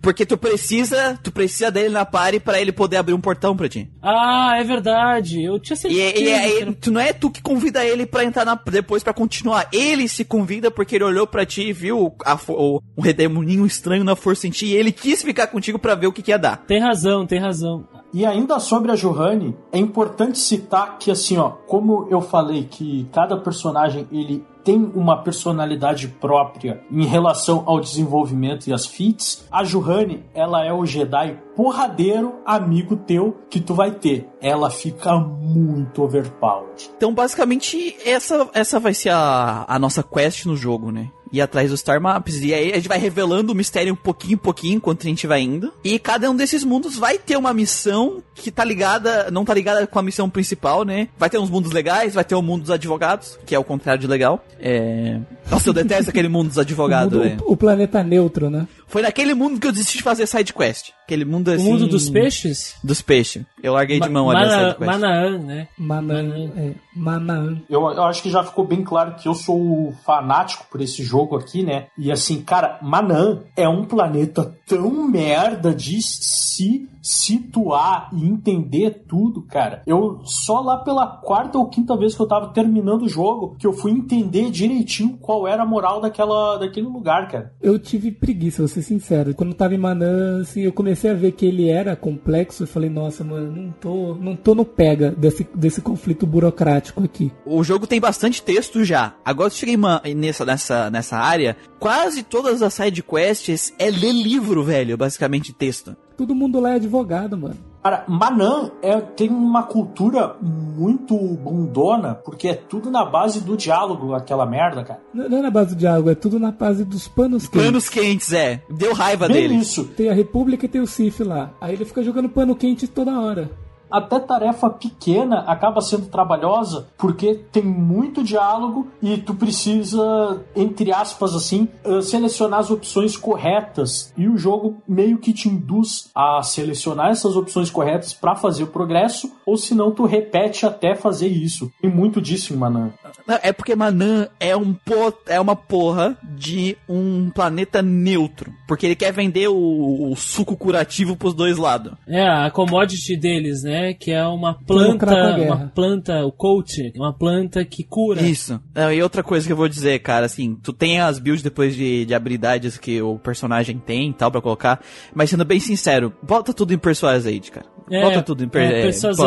Porque 0.00 0.26
tu 0.26 0.36
precisa, 0.36 1.16
tu 1.22 1.30
precisa 1.30 1.70
dele 1.70 1.90
na 1.90 2.04
party 2.04 2.40
pra 2.40 2.60
ele 2.60 2.72
poder 2.72 2.96
abrir 2.96 3.14
um 3.14 3.20
portão 3.20 3.56
pra 3.56 3.68
ti. 3.68 3.88
Ah, 4.02 4.54
é 4.58 4.64
verdade. 4.64 5.40
Eu 5.40 5.60
tinha 5.60 5.74
E, 5.74 5.78
certeza. 5.78 6.18
e, 6.20 6.28
era- 6.62 6.72
tu 6.72 6.90
não 6.90 7.00
é 7.00 7.12
tu 7.12 7.30
que 7.30 7.40
convida 7.40 7.84
ele 7.84 8.06
pra 8.06 8.24
entrar 8.24 8.44
na, 8.44 8.56
depois 8.56 9.04
pra 9.04 9.12
continuar. 9.14 9.68
Ele 9.72 10.08
se 10.08 10.24
convida 10.24 10.68
porque 10.68 10.96
ele 10.96 11.04
olhou 11.04 11.28
pra 11.28 11.46
ti 11.46 11.61
e 11.68 11.72
viu 11.72 12.14
a, 12.24 12.38
o, 12.48 12.80
um 12.96 13.02
redemoninho 13.02 13.66
estranho 13.66 14.04
na 14.04 14.16
força 14.16 14.46
em 14.46 14.50
ti 14.50 14.66
e 14.66 14.74
ele 14.74 14.92
quis 14.92 15.22
ficar 15.22 15.46
contigo 15.46 15.78
pra 15.78 15.94
ver 15.94 16.06
o 16.06 16.12
que, 16.12 16.22
que 16.22 16.30
ia 16.30 16.38
dar. 16.38 16.56
Tem 16.56 16.80
razão, 16.80 17.26
tem 17.26 17.38
razão. 17.38 17.86
E 18.12 18.26
ainda 18.26 18.60
sobre 18.60 18.92
a 18.92 18.94
Johanny, 18.94 19.56
é 19.72 19.78
importante 19.78 20.38
citar 20.38 20.98
que 20.98 21.10
assim, 21.10 21.38
ó, 21.38 21.48
como 21.48 22.06
eu 22.10 22.20
falei 22.20 22.64
que 22.64 23.08
cada 23.10 23.38
personagem 23.38 24.06
ele 24.12 24.44
tem 24.62 24.92
uma 24.94 25.22
personalidade 25.22 26.08
própria 26.08 26.82
em 26.90 27.04
relação 27.04 27.64
ao 27.66 27.80
desenvolvimento 27.80 28.66
e 28.66 28.72
as 28.72 28.86
feats, 28.86 29.46
a 29.50 29.62
Johanny, 29.64 30.24
ela 30.34 30.64
é 30.64 30.72
o 30.72 30.84
Jedi 30.84 31.38
porradeiro 31.56 32.36
amigo 32.44 32.96
teu 32.96 33.36
que 33.50 33.60
tu 33.60 33.74
vai 33.74 33.90
ter. 33.90 34.28
Ela 34.40 34.70
fica 34.70 35.16
muito 35.16 36.02
overpowered. 36.02 36.90
Então, 36.96 37.12
basicamente, 37.14 37.96
essa, 38.04 38.48
essa 38.52 38.78
vai 38.78 38.94
ser 38.94 39.10
a, 39.10 39.64
a 39.66 39.78
nossa 39.78 40.02
quest 40.02 40.46
no 40.46 40.56
jogo, 40.56 40.92
né? 40.92 41.10
Ir 41.32 41.40
atrás 41.40 41.70
dos 41.70 41.80
Star 41.80 42.00
Maps. 42.00 42.40
E 42.42 42.52
aí 42.52 42.72
a 42.72 42.76
gente 42.76 42.88
vai 42.88 42.98
revelando 42.98 43.52
o 43.52 43.54
mistério 43.54 43.92
um 43.92 43.96
pouquinho 43.96 44.34
em 44.34 44.36
pouquinho 44.36 44.74
enquanto 44.76 45.00
a 45.06 45.08
gente 45.08 45.26
vai 45.26 45.40
indo. 45.40 45.72
E 45.82 45.98
cada 45.98 46.30
um 46.30 46.36
desses 46.36 46.62
mundos 46.62 46.96
vai 46.98 47.18
ter 47.18 47.36
uma 47.36 47.54
missão 47.54 48.22
que 48.34 48.50
tá 48.50 48.64
ligada, 48.64 49.30
não 49.30 49.44
tá 49.44 49.54
ligada 49.54 49.86
com 49.86 49.98
a 49.98 50.02
missão 50.02 50.28
principal, 50.28 50.84
né? 50.84 51.08
Vai 51.18 51.30
ter 51.30 51.38
uns 51.38 51.48
mundos 51.50 51.72
legais, 51.72 52.14
vai 52.14 52.24
ter 52.24 52.34
o 52.34 52.42
mundo 52.42 52.62
dos 52.62 52.70
advogados, 52.70 53.38
que 53.46 53.54
é 53.54 53.58
o 53.58 53.64
contrário 53.64 54.00
de 54.00 54.06
legal. 54.06 54.44
É... 54.60 55.18
Nossa, 55.50 55.68
eu 55.68 55.72
detesto 55.72 56.10
aquele 56.10 56.28
mundo 56.28 56.48
dos 56.48 56.56
O, 56.56 56.60
advogados, 56.60 57.12
mundo- 57.18 57.24
né? 57.24 57.36
o- 57.44 57.52
o 57.52 57.56
planeta 57.56 58.02
neutro, 58.02 58.50
né? 58.50 58.66
Foi 58.92 59.00
naquele 59.00 59.32
mundo 59.32 59.58
que 59.58 59.66
eu 59.66 59.72
desisti 59.72 59.96
de 59.96 60.02
fazer 60.02 60.26
side 60.26 60.52
quest. 60.52 60.90
Aquele 61.04 61.24
mundo 61.24 61.48
O 61.48 61.54
assim. 61.54 61.64
mundo 61.64 61.86
dos 61.86 62.10
peixes? 62.10 62.74
Dos 62.84 63.00
peixes. 63.00 63.42
Eu 63.62 63.72
larguei 63.72 63.98
de 63.98 64.08
mão 64.10 64.28
ali 64.30 64.44
a 64.44 64.46
Mana- 64.46 64.58
side 64.68 64.78
quest. 64.78 64.86
Manaan, 64.90 65.38
né? 65.38 65.68
Manan. 65.78 66.50
É, 66.54 66.70
Manan. 66.94 67.62
Eu, 67.70 67.80
eu 67.90 68.02
acho 68.04 68.22
que 68.22 68.30
já 68.30 68.44
ficou 68.44 68.66
bem 68.66 68.84
claro 68.84 69.14
que 69.14 69.26
eu 69.26 69.34
sou 69.34 69.94
fanático 70.04 70.66
por 70.70 70.82
esse 70.82 71.02
jogo 71.02 71.36
aqui, 71.36 71.62
né? 71.62 71.86
E 71.96 72.12
assim, 72.12 72.42
cara, 72.42 72.78
Manan 72.82 73.40
é 73.56 73.66
um 73.66 73.82
planeta 73.84 74.54
tão 74.66 75.08
merda 75.08 75.74
de 75.74 76.02
se 76.02 76.86
situar 77.02 78.08
e 78.12 78.24
entender 78.24 79.02
tudo, 79.08 79.42
cara. 79.42 79.82
Eu 79.86 80.20
só 80.24 80.60
lá 80.60 80.78
pela 80.78 81.06
quarta 81.06 81.58
ou 81.58 81.68
quinta 81.68 81.96
vez 81.96 82.14
que 82.14 82.22
eu 82.22 82.28
tava 82.28 82.52
terminando 82.52 83.02
o 83.02 83.08
jogo 83.08 83.56
que 83.58 83.66
eu 83.66 83.72
fui 83.72 83.90
entender 83.90 84.50
direitinho 84.50 85.18
qual 85.20 85.48
era 85.48 85.64
a 85.64 85.66
moral 85.66 86.00
daquela, 86.00 86.56
daquele 86.58 86.86
lugar, 86.86 87.28
cara. 87.28 87.52
Eu 87.60 87.78
tive 87.78 88.12
preguiça, 88.12 88.62
vou 88.62 88.68
ser 88.68 88.82
sincero. 88.82 89.34
Quando 89.34 89.50
eu 89.50 89.56
tava 89.56 89.74
em 89.74 89.78
Manan, 89.78 90.42
assim, 90.42 90.60
eu 90.60 90.72
comecei 90.72 91.10
a 91.10 91.14
ver 91.14 91.32
que 91.32 91.44
ele 91.44 91.68
era 91.68 91.96
complexo. 91.96 92.62
Eu 92.62 92.68
falei, 92.68 92.88
nossa, 92.88 93.24
mano, 93.24 93.50
não 93.50 93.72
tô, 93.72 94.14
não 94.14 94.36
tô 94.36 94.54
no 94.54 94.64
pega 94.64 95.10
desse, 95.10 95.46
desse 95.54 95.80
conflito 95.80 96.26
burocrático 96.26 97.02
aqui. 97.02 97.32
O 97.44 97.64
jogo 97.64 97.86
tem 97.86 98.00
bastante 98.00 98.42
texto 98.42 98.84
já. 98.84 99.14
Agora 99.24 99.50
que 99.50 99.56
eu 99.56 99.58
cheguei 99.58 99.76
nessa, 100.14 100.44
nessa, 100.44 100.90
nessa 100.90 101.16
área, 101.16 101.56
quase 101.80 102.22
todas 102.22 102.62
as 102.62 102.74
side 102.74 103.02
quests 103.02 103.74
é 103.78 103.90
ler 103.90 104.12
livro, 104.12 104.62
velho, 104.62 104.96
basicamente 104.96 105.52
texto. 105.52 105.96
Todo 106.16 106.34
mundo 106.34 106.60
lá 106.60 106.72
é 106.72 106.74
advogado, 106.74 107.36
mano. 107.36 107.56
Cara, 107.82 108.04
Manan 108.06 108.70
é, 108.80 109.00
tem 109.00 109.28
uma 109.28 109.64
cultura 109.64 110.36
muito 110.40 111.16
bundona, 111.16 112.14
porque 112.14 112.48
é 112.48 112.54
tudo 112.54 112.92
na 112.92 113.04
base 113.04 113.40
do 113.40 113.56
diálogo, 113.56 114.14
aquela 114.14 114.46
merda, 114.46 114.84
cara. 114.84 115.00
Não 115.12 115.28
não 115.28 115.38
é 115.38 115.42
na 115.42 115.50
base 115.50 115.74
do 115.74 115.78
diálogo, 115.78 116.08
é 116.08 116.14
tudo 116.14 116.38
na 116.38 116.52
base 116.52 116.84
dos 116.84 117.08
panos 117.08 117.48
quentes. 117.48 117.66
Panos 117.66 117.88
quentes, 117.88 118.32
é. 118.32 118.62
Deu 118.70 118.94
raiva 118.94 119.26
Bem 119.26 119.48
dele. 119.48 119.54
isso. 119.56 119.84
Tem 119.84 120.08
a 120.08 120.14
República 120.14 120.64
e 120.64 120.68
tem 120.68 120.80
o 120.80 120.86
Sif 120.86 121.24
lá. 121.24 121.50
Aí 121.60 121.74
ele 121.74 121.84
fica 121.84 122.04
jogando 122.04 122.28
pano 122.28 122.54
quente 122.54 122.86
toda 122.86 123.18
hora. 123.20 123.50
Até 123.92 124.18
tarefa 124.18 124.70
pequena 124.70 125.40
acaba 125.40 125.80
sendo 125.80 126.06
trabalhosa 126.06 126.88
porque 126.96 127.34
tem 127.52 127.62
muito 127.62 128.24
diálogo 128.24 128.88
e 129.02 129.18
tu 129.18 129.34
precisa, 129.34 130.42
entre 130.56 130.92
aspas 130.92 131.34
assim, 131.34 131.68
eh, 131.84 132.00
selecionar 132.00 132.60
as 132.60 132.70
opções 132.70 133.16
corretas. 133.16 134.12
E 134.16 134.28
o 134.28 134.38
jogo 134.38 134.82
meio 134.88 135.18
que 135.18 135.32
te 135.32 135.48
induz 135.48 136.10
a 136.14 136.42
selecionar 136.42 137.10
essas 137.10 137.36
opções 137.36 137.70
corretas 137.70 138.14
para 138.14 138.34
fazer 138.34 138.64
o 138.64 138.68
progresso, 138.68 139.30
ou 139.46 139.56
senão 139.56 139.90
tu 139.90 140.04
repete 140.04 140.64
até 140.66 140.94
fazer 140.94 141.28
isso. 141.28 141.70
Tem 141.80 141.90
muito 141.90 142.20
disso 142.20 142.52
em 142.52 142.56
Manan. 142.56 142.90
Não, 143.26 143.38
É 143.42 143.52
porque 143.52 143.74
Manan 143.76 144.28
é, 144.40 144.56
um 144.56 144.72
po- 144.72 145.12
é 145.26 145.40
uma 145.40 145.54
porra 145.56 146.16
de 146.22 146.76
um 146.88 147.30
planeta 147.30 147.82
neutro. 147.82 148.52
Porque 148.66 148.86
ele 148.86 148.96
quer 148.96 149.12
vender 149.12 149.48
o, 149.48 150.10
o 150.10 150.16
suco 150.16 150.56
curativo 150.56 151.16
pros 151.16 151.34
dois 151.34 151.56
lados. 151.58 151.92
É, 152.06 152.26
a 152.26 152.50
commodity 152.50 153.16
deles, 153.16 153.62
né? 153.62 153.92
Que 153.94 154.10
é 154.12 154.24
uma 154.26 154.54
planta. 154.54 155.06
Uma 155.46 155.68
planta, 155.74 156.24
o 156.26 156.32
coach, 156.32 156.92
uma 156.96 157.12
planta 157.12 157.64
que 157.64 157.84
cura. 157.84 158.22
Isso. 158.22 158.60
Não, 158.74 158.92
e 158.92 159.02
outra 159.02 159.22
coisa 159.22 159.46
que 159.46 159.52
eu 159.52 159.56
vou 159.56 159.68
dizer, 159.68 159.98
cara, 160.00 160.26
assim, 160.26 160.56
tu 160.62 160.72
tem 160.72 161.00
as 161.00 161.18
builds 161.18 161.42
depois 161.42 161.74
de, 161.74 162.04
de 162.06 162.14
habilidades 162.14 162.78
que 162.78 163.00
o 163.02 163.18
personagem 163.18 163.78
tem 163.78 164.10
e 164.10 164.12
tal 164.14 164.30
pra 164.30 164.40
colocar, 164.40 164.80
mas 165.14 165.30
sendo 165.30 165.44
bem 165.44 165.60
sincero, 165.60 166.12
bota 166.22 166.52
tudo 166.54 166.72
em 166.72 166.78
Persuade, 166.78 167.50
cara. 167.50 167.66
É, 167.90 168.00
bota 168.02 168.22
tudo 168.22 168.44
em 168.44 168.48
per- 168.48 168.62
é, 168.62 168.78
é. 168.80 168.82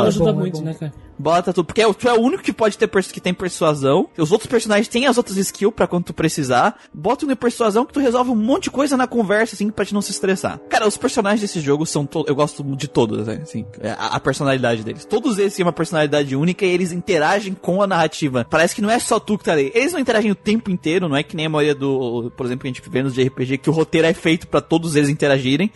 Ajuda 0.07 0.33
bom, 0.33 0.39
é 0.39 0.41
muito, 0.41 0.61
né, 0.61 0.73
cara? 0.73 0.93
Bota 1.17 1.53
tudo, 1.53 1.65
porque 1.65 1.81
é 1.81 1.93
tu 1.93 2.09
é 2.09 2.13
o 2.13 2.21
único 2.21 2.43
que 2.43 2.53
pode 2.53 2.77
ter 2.77 2.89
que 2.95 3.19
tem 3.19 3.33
persuasão. 3.33 4.09
Os 4.17 4.31
outros 4.31 4.49
personagens 4.49 4.87
têm 4.87 5.05
as 5.05 5.17
outras 5.17 5.37
skills 5.37 5.73
pra 5.73 5.87
quando 5.87 6.05
tu 6.05 6.13
precisar. 6.13 6.79
Bota 6.93 7.21
tudo 7.21 7.33
em 7.33 7.35
persuasão 7.35 7.85
que 7.85 7.93
tu 7.93 7.99
resolve 7.99 8.31
um 8.31 8.35
monte 8.35 8.63
de 8.63 8.71
coisa 8.71 8.95
na 8.95 9.05
conversa, 9.05 9.55
assim, 9.55 9.69
pra 9.69 9.85
te 9.85 9.93
não 9.93 10.01
se 10.01 10.11
estressar. 10.11 10.59
Cara, 10.69 10.87
os 10.87 10.97
personagens 10.97 11.41
desse 11.41 11.59
jogo 11.59 11.85
são. 11.85 12.07
Eu 12.25 12.35
gosto 12.35 12.63
de 12.75 12.87
todos, 12.87 13.27
né, 13.27 13.39
assim, 13.41 13.65
é, 13.79 13.91
a, 13.91 14.15
a 14.15 14.19
personalidade 14.19 14.83
deles. 14.83 15.05
Todos 15.05 15.37
eles 15.37 15.53
têm 15.53 15.65
uma 15.65 15.73
personalidade 15.73 16.35
única 16.35 16.65
e 16.65 16.69
eles 16.69 16.91
interagem 16.91 17.53
com 17.53 17.81
a 17.81 17.87
narrativa. 17.87 18.45
Parece 18.49 18.73
que 18.73 18.81
não 18.81 18.89
é 18.89 18.99
só 18.99 19.19
tu 19.19 19.37
que 19.37 19.43
tá 19.43 19.51
ali. 19.51 19.71
Eles 19.75 19.93
não 19.93 19.99
interagem 19.99 20.31
o 20.31 20.35
tempo 20.35 20.71
inteiro, 20.71 21.09
não 21.09 21.17
é 21.17 21.23
que 21.23 21.35
nem 21.35 21.47
a 21.47 21.49
maioria 21.49 21.75
do, 21.75 22.31
por 22.35 22.45
exemplo, 22.45 22.61
que 22.61 22.67
a 22.67 22.71
gente 22.71 22.89
vê 22.89 23.03
nos 23.03 23.13
de 23.13 23.23
RPG, 23.23 23.57
que 23.57 23.69
o 23.69 23.73
roteiro 23.73 24.07
é 24.07 24.13
feito 24.13 24.47
pra 24.47 24.61
todos 24.61 24.95
eles 24.95 25.09
interagirem. 25.09 25.71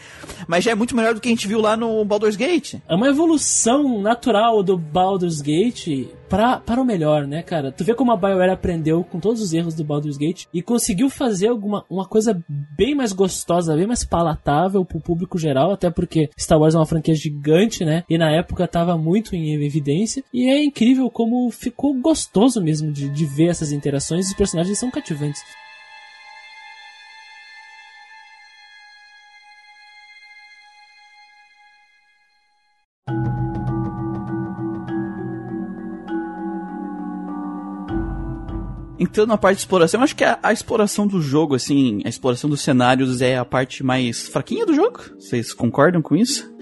Mas 0.47 0.63
já 0.63 0.71
é 0.71 0.75
muito 0.75 0.95
melhor 0.95 1.13
do 1.13 1.21
que 1.21 1.27
a 1.27 1.31
gente 1.31 1.47
viu 1.47 1.59
lá 1.59 1.75
no 1.75 2.03
Baldur's 2.05 2.35
Gate. 2.35 2.75
É 2.87 2.95
uma 2.95 3.07
evolução 3.07 4.01
natural 4.01 4.63
do 4.63 4.77
Baldur's 4.77 5.28
Baldur's 5.29 5.41
Gate 5.41 6.07
pra, 6.27 6.57
para 6.57 6.81
o 6.81 6.85
melhor, 6.85 7.27
né, 7.27 7.41
cara? 7.41 7.71
Tu 7.71 7.83
vê 7.83 7.93
como 7.93 8.11
a 8.11 8.17
BioWare 8.17 8.51
aprendeu 8.51 9.03
com 9.03 9.19
todos 9.19 9.41
os 9.41 9.53
erros 9.53 9.75
do 9.75 9.83
Baldur's 9.83 10.17
Gate 10.17 10.45
e 10.53 10.61
conseguiu 10.61 11.09
fazer 11.09 11.47
alguma, 11.47 11.85
uma 11.89 12.05
coisa 12.05 12.41
bem 12.49 12.95
mais 12.95 13.13
gostosa, 13.13 13.75
bem 13.75 13.87
mais 13.87 14.03
palatável 14.03 14.83
pro 14.83 14.99
público 14.99 15.37
geral, 15.37 15.71
até 15.71 15.89
porque 15.89 16.29
Star 16.37 16.59
Wars 16.59 16.75
é 16.75 16.77
uma 16.77 16.85
franquia 16.85 17.15
gigante, 17.15 17.85
né? 17.85 18.03
E 18.09 18.17
na 18.17 18.31
época 18.31 18.67
tava 18.67 18.97
muito 18.97 19.35
em 19.35 19.53
evidência. 19.63 20.23
E 20.33 20.49
é 20.49 20.63
incrível 20.63 21.09
como 21.09 21.49
ficou 21.51 21.93
gostoso 21.99 22.61
mesmo 22.61 22.91
de, 22.91 23.09
de 23.09 23.25
ver 23.25 23.49
essas 23.49 23.71
interações 23.71 24.27
os 24.27 24.33
personagens 24.33 24.77
são 24.77 24.91
cativantes. 24.91 25.41
Entrando 38.99 39.29
na 39.29 39.37
parte 39.37 39.55
de 39.55 39.61
exploração, 39.61 40.01
eu 40.01 40.03
acho 40.03 40.15
que 40.15 40.25
a, 40.25 40.37
a, 40.43 40.51
exploração 40.51 41.07
do 41.07 41.21
jogo, 41.21 41.55
assim, 41.55 42.01
a 42.03 42.09
exploração 42.09 42.49
dos 42.49 42.59
cenários 42.59 43.21
é 43.21 43.37
a 43.37 43.45
parte 43.45 43.81
mais 43.81 44.27
fraquinha 44.27 44.65
do 44.65 44.75
jogo. 44.75 44.99
Vocês 45.17 45.53
concordam 45.53 46.01
com 46.01 46.17
isso? 46.17 46.53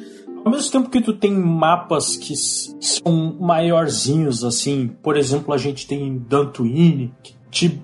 Ao 0.46 0.52
mesmo 0.52 0.72
tempo 0.72 0.90
que 0.90 1.02
tu 1.02 1.14
tem 1.14 1.34
mapas 1.34 2.16
que 2.16 2.36
são 2.36 3.36
maiorzinhos, 3.40 4.44
assim, 4.44 4.88
por 5.02 5.18
exemplo, 5.18 5.52
a 5.54 5.58
gente 5.58 5.88
tem 5.88 6.20
Dantooine, 6.20 7.12
que 7.24 7.36
te 7.50 7.82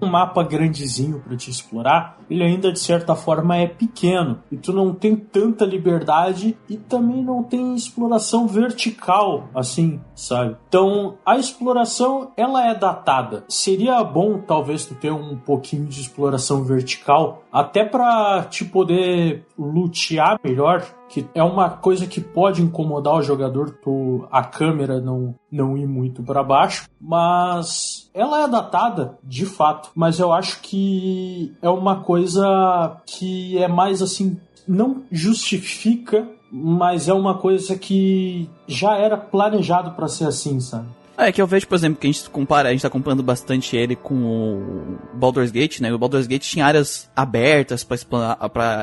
um 0.00 0.06
mapa 0.06 0.42
grandezinho 0.42 1.20
para 1.20 1.36
te 1.36 1.50
explorar, 1.50 2.15
ele 2.30 2.42
ainda 2.42 2.72
de 2.72 2.78
certa 2.78 3.14
forma 3.14 3.56
é 3.56 3.66
pequeno 3.66 4.40
e 4.50 4.56
tu 4.56 4.72
não 4.72 4.92
tem 4.94 5.16
tanta 5.16 5.64
liberdade 5.64 6.56
e 6.68 6.76
também 6.76 7.22
não 7.22 7.42
tem 7.42 7.74
exploração 7.74 8.46
vertical 8.46 9.48
assim, 9.54 10.00
sabe? 10.14 10.56
Então, 10.68 11.14
a 11.24 11.36
exploração 11.36 12.30
ela 12.36 12.66
é 12.66 12.74
datada. 12.74 13.44
Seria 13.48 14.02
bom 14.04 14.38
talvez 14.38 14.86
tu 14.86 14.94
ter 14.94 15.12
um 15.12 15.36
pouquinho 15.36 15.86
de 15.86 16.00
exploração 16.00 16.62
vertical 16.64 17.42
até 17.52 17.84
para 17.84 18.44
te 18.44 18.64
poder 18.64 19.46
lutear 19.58 20.38
melhor, 20.44 20.84
que 21.08 21.26
é 21.34 21.42
uma 21.42 21.70
coisa 21.70 22.06
que 22.06 22.20
pode 22.20 22.60
incomodar 22.60 23.14
o 23.14 23.22
jogador 23.22 23.70
tu 23.82 24.26
a 24.30 24.44
câmera 24.44 25.00
não 25.00 25.34
não 25.50 25.76
ir 25.76 25.86
muito 25.86 26.22
para 26.22 26.42
baixo, 26.42 26.86
mas 27.00 28.10
ela 28.12 28.42
é 28.42 28.48
datada 28.48 29.18
de 29.22 29.46
fato, 29.46 29.90
mas 29.94 30.18
eu 30.18 30.32
acho 30.32 30.60
que 30.60 31.56
é 31.62 31.70
uma 31.70 32.00
coisa 32.00 32.15
coisa 32.16 32.96
que 33.04 33.58
é 33.58 33.68
mais 33.68 34.00
assim, 34.00 34.40
não 34.66 35.02
justifica, 35.12 36.26
mas 36.50 37.08
é 37.10 37.12
uma 37.12 37.34
coisa 37.34 37.76
que 37.76 38.48
já 38.66 38.96
era 38.96 39.18
planejado 39.18 39.90
para 39.90 40.08
ser 40.08 40.24
assim, 40.24 40.58
sabe? 40.58 40.86
É 41.18 41.32
que 41.32 41.40
eu 41.40 41.46
vejo, 41.46 41.66
por 41.66 41.74
exemplo, 41.74 41.98
que 41.98 42.06
a 42.06 42.12
gente 42.12 42.28
compara, 42.28 42.68
a 42.68 42.72
gente 42.72 42.82
tá 42.82 42.90
comparando 42.90 43.22
bastante 43.22 43.74
ele 43.74 43.96
com 43.96 44.14
o 44.14 44.98
Baldur's 45.14 45.50
Gate, 45.50 45.80
né? 45.80 45.92
O 45.92 45.98
Baldur's 45.98 46.26
Gate 46.26 46.44
tinha 46.44 46.66
áreas 46.66 47.10
abertas 47.16 47.82
para 47.82 47.94
explorar, 47.94 48.38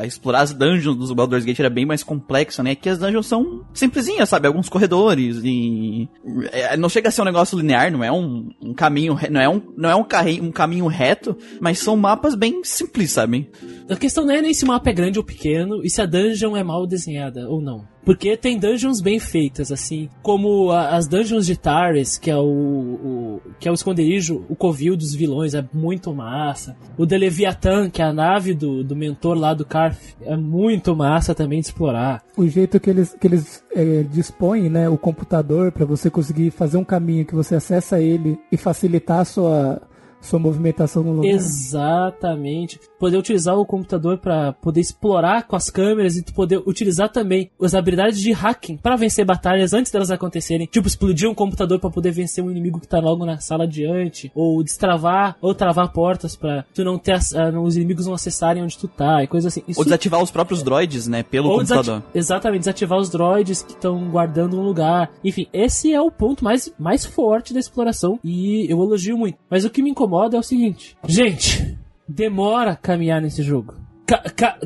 explorar 0.05 0.41
as 0.41 0.51
dungeons 0.51 1.09
do 1.09 1.15
Baldur's 1.15 1.45
Gate 1.45 1.59
era 1.59 1.69
bem 1.69 1.85
mais 1.85 2.01
complexo, 2.01 2.63
né? 2.63 2.71
Aqui 2.71 2.89
as 2.89 2.97
dungeons 2.97 3.27
são 3.27 3.63
simplesinhas, 3.73 4.29
sabe? 4.29 4.47
Alguns 4.47 4.67
corredores 4.67 5.41
e 5.43 6.09
é, 6.51 6.75
não 6.75 6.89
chega 6.89 7.09
a 7.09 7.11
ser 7.11 7.21
um 7.21 7.25
negócio 7.25 7.57
linear, 7.57 7.91
não 7.91 8.03
é 8.03 8.11
um, 8.11 8.49
um 8.59 8.73
caminho, 8.73 9.17
não 9.29 9.41
é 9.41 9.47
um 9.47 9.61
não 9.77 9.89
é 9.89 9.95
um, 9.95 10.03
carre, 10.03 10.41
um 10.41 10.51
caminho 10.51 10.87
reto, 10.87 11.37
mas 11.61 11.79
são 11.79 11.95
mapas 11.95 12.33
bem 12.33 12.63
simples, 12.63 13.11
sabe? 13.11 13.49
A 13.87 13.95
questão 13.95 14.25
não 14.25 14.33
é 14.33 14.41
nem 14.41 14.53
se 14.53 14.63
o 14.63 14.67
mapa 14.67 14.89
é 14.89 14.93
grande 14.93 15.19
ou 15.19 15.25
pequeno 15.25 15.83
e 15.83 15.89
se 15.89 16.01
a 16.01 16.05
dungeon 16.05 16.57
é 16.57 16.63
mal 16.63 16.87
desenhada 16.87 17.47
ou 17.47 17.61
não. 17.61 17.92
Porque 18.05 18.35
tem 18.35 18.57
dungeons 18.57 18.99
bem 19.01 19.19
feitas, 19.19 19.71
assim, 19.71 20.09
como 20.21 20.71
a, 20.71 20.95
as 20.95 21.07
dungeons 21.07 21.45
de 21.45 21.55
Tares, 21.55 22.17
que 22.17 22.29
é 22.29 22.35
o, 22.35 22.41
o, 22.43 23.41
que 23.59 23.67
é 23.67 23.71
o 23.71 23.73
esconderijo, 23.73 24.45
o 24.49 24.55
covil 24.55 24.97
dos 24.97 25.13
vilões, 25.13 25.53
é 25.53 25.63
muito 25.73 26.13
massa. 26.13 26.75
O 26.97 27.05
de 27.05 27.17
Leviathan, 27.17 27.89
que 27.89 28.01
é 28.01 28.05
a 28.05 28.13
nave 28.13 28.53
do, 28.53 28.83
do 28.83 28.95
mentor 28.95 29.37
lá 29.37 29.53
do 29.53 29.65
Carf, 29.65 30.15
é 30.21 30.35
muito 30.35 30.95
massa 30.95 31.33
também 31.33 31.61
de 31.61 31.67
explorar. 31.67 32.23
O 32.35 32.47
jeito 32.47 32.79
que 32.79 32.89
eles, 32.89 33.15
que 33.19 33.27
eles 33.27 33.63
é, 33.73 34.03
dispõem, 34.03 34.69
né, 34.69 34.89
o 34.89 34.97
computador 34.97 35.71
para 35.71 35.85
você 35.85 36.09
conseguir 36.09 36.51
fazer 36.51 36.77
um 36.77 36.83
caminho 36.83 37.25
que 37.25 37.35
você 37.35 37.55
acessa 37.55 37.99
ele 37.99 38.37
e 38.51 38.57
facilitar 38.57 39.19
a 39.19 39.25
sua 39.25 39.81
sua 40.23 40.39
movimentação 40.39 41.03
no 41.03 41.13
lugar. 41.13 41.29
Exatamente. 41.29 42.79
Poder 42.97 43.17
utilizar 43.17 43.57
o 43.57 43.65
computador 43.65 44.17
para 44.17 44.53
poder 44.53 44.79
explorar 44.81 45.43
com 45.43 45.55
as 45.55 45.69
câmeras 45.69 46.17
e 46.17 46.23
poder 46.23 46.61
utilizar 46.65 47.09
também 47.09 47.51
as 47.61 47.75
habilidades 47.75 48.19
de 48.19 48.31
hacking 48.31 48.77
para 48.77 48.95
vencer 48.95 49.25
batalhas 49.25 49.73
antes 49.73 49.91
delas 49.91 50.09
acontecerem. 50.09 50.67
Tipo, 50.67 50.87
explodir 50.87 51.29
um 51.29 51.35
computador 51.35 51.79
para 51.79 51.89
poder 51.89 52.11
vencer 52.11 52.43
um 52.43 52.49
inimigo 52.49 52.79
que 52.79 52.87
tá 52.87 52.99
logo 52.99 53.25
na 53.25 53.39
sala 53.39 53.65
adiante, 53.65 54.31
ou 54.33 54.63
destravar 54.63 55.35
ou 55.41 55.53
travar 55.53 55.91
portas 55.91 56.35
para 56.35 56.65
tu 56.73 56.83
não 56.83 56.97
ter 56.97 57.15
uh, 57.15 57.59
os 57.61 57.75
inimigos 57.75 58.07
não 58.07 58.13
acessarem 58.13 58.63
onde 58.63 58.77
tu 58.77 58.87
tá 58.87 59.23
e 59.23 59.27
coisa 59.27 59.49
assim. 59.49 59.61
Isso... 59.67 59.79
Ou 59.79 59.83
desativar 59.83 60.21
os 60.21 60.31
próprios 60.31 60.63
droids, 60.63 61.07
né, 61.07 61.21
pelo 61.21 61.49
ou 61.49 61.57
computador. 61.57 61.99
Desati... 61.99 62.17
Exatamente, 62.17 62.59
desativar 62.59 62.97
os 62.97 63.09
droids 63.09 63.61
que 63.61 63.73
estão 63.73 64.09
guardando 64.09 64.57
um 64.57 64.63
lugar. 64.63 65.11
Enfim, 65.23 65.47
esse 65.51 65.93
é 65.93 66.01
o 66.01 66.09
ponto 66.09 66.43
mais 66.43 66.73
mais 66.79 67.05
forte 67.05 67.53
da 67.53 67.59
exploração 67.59 68.19
e 68.23 68.71
eu 68.71 68.81
elogio 68.81 69.17
muito. 69.17 69.37
Mas 69.49 69.65
o 69.65 69.69
que 69.69 69.81
me 69.81 69.89
incomoda 69.89 70.12
incomoda 70.13 70.37
é 70.37 70.39
o 70.39 70.43
seguinte: 70.43 70.95
gente, 71.07 71.77
demora 72.07 72.75
caminhar 72.75 73.21
nesse 73.21 73.41
jogo. 73.41 73.75
Ca 74.05 74.21
ca 74.29 74.59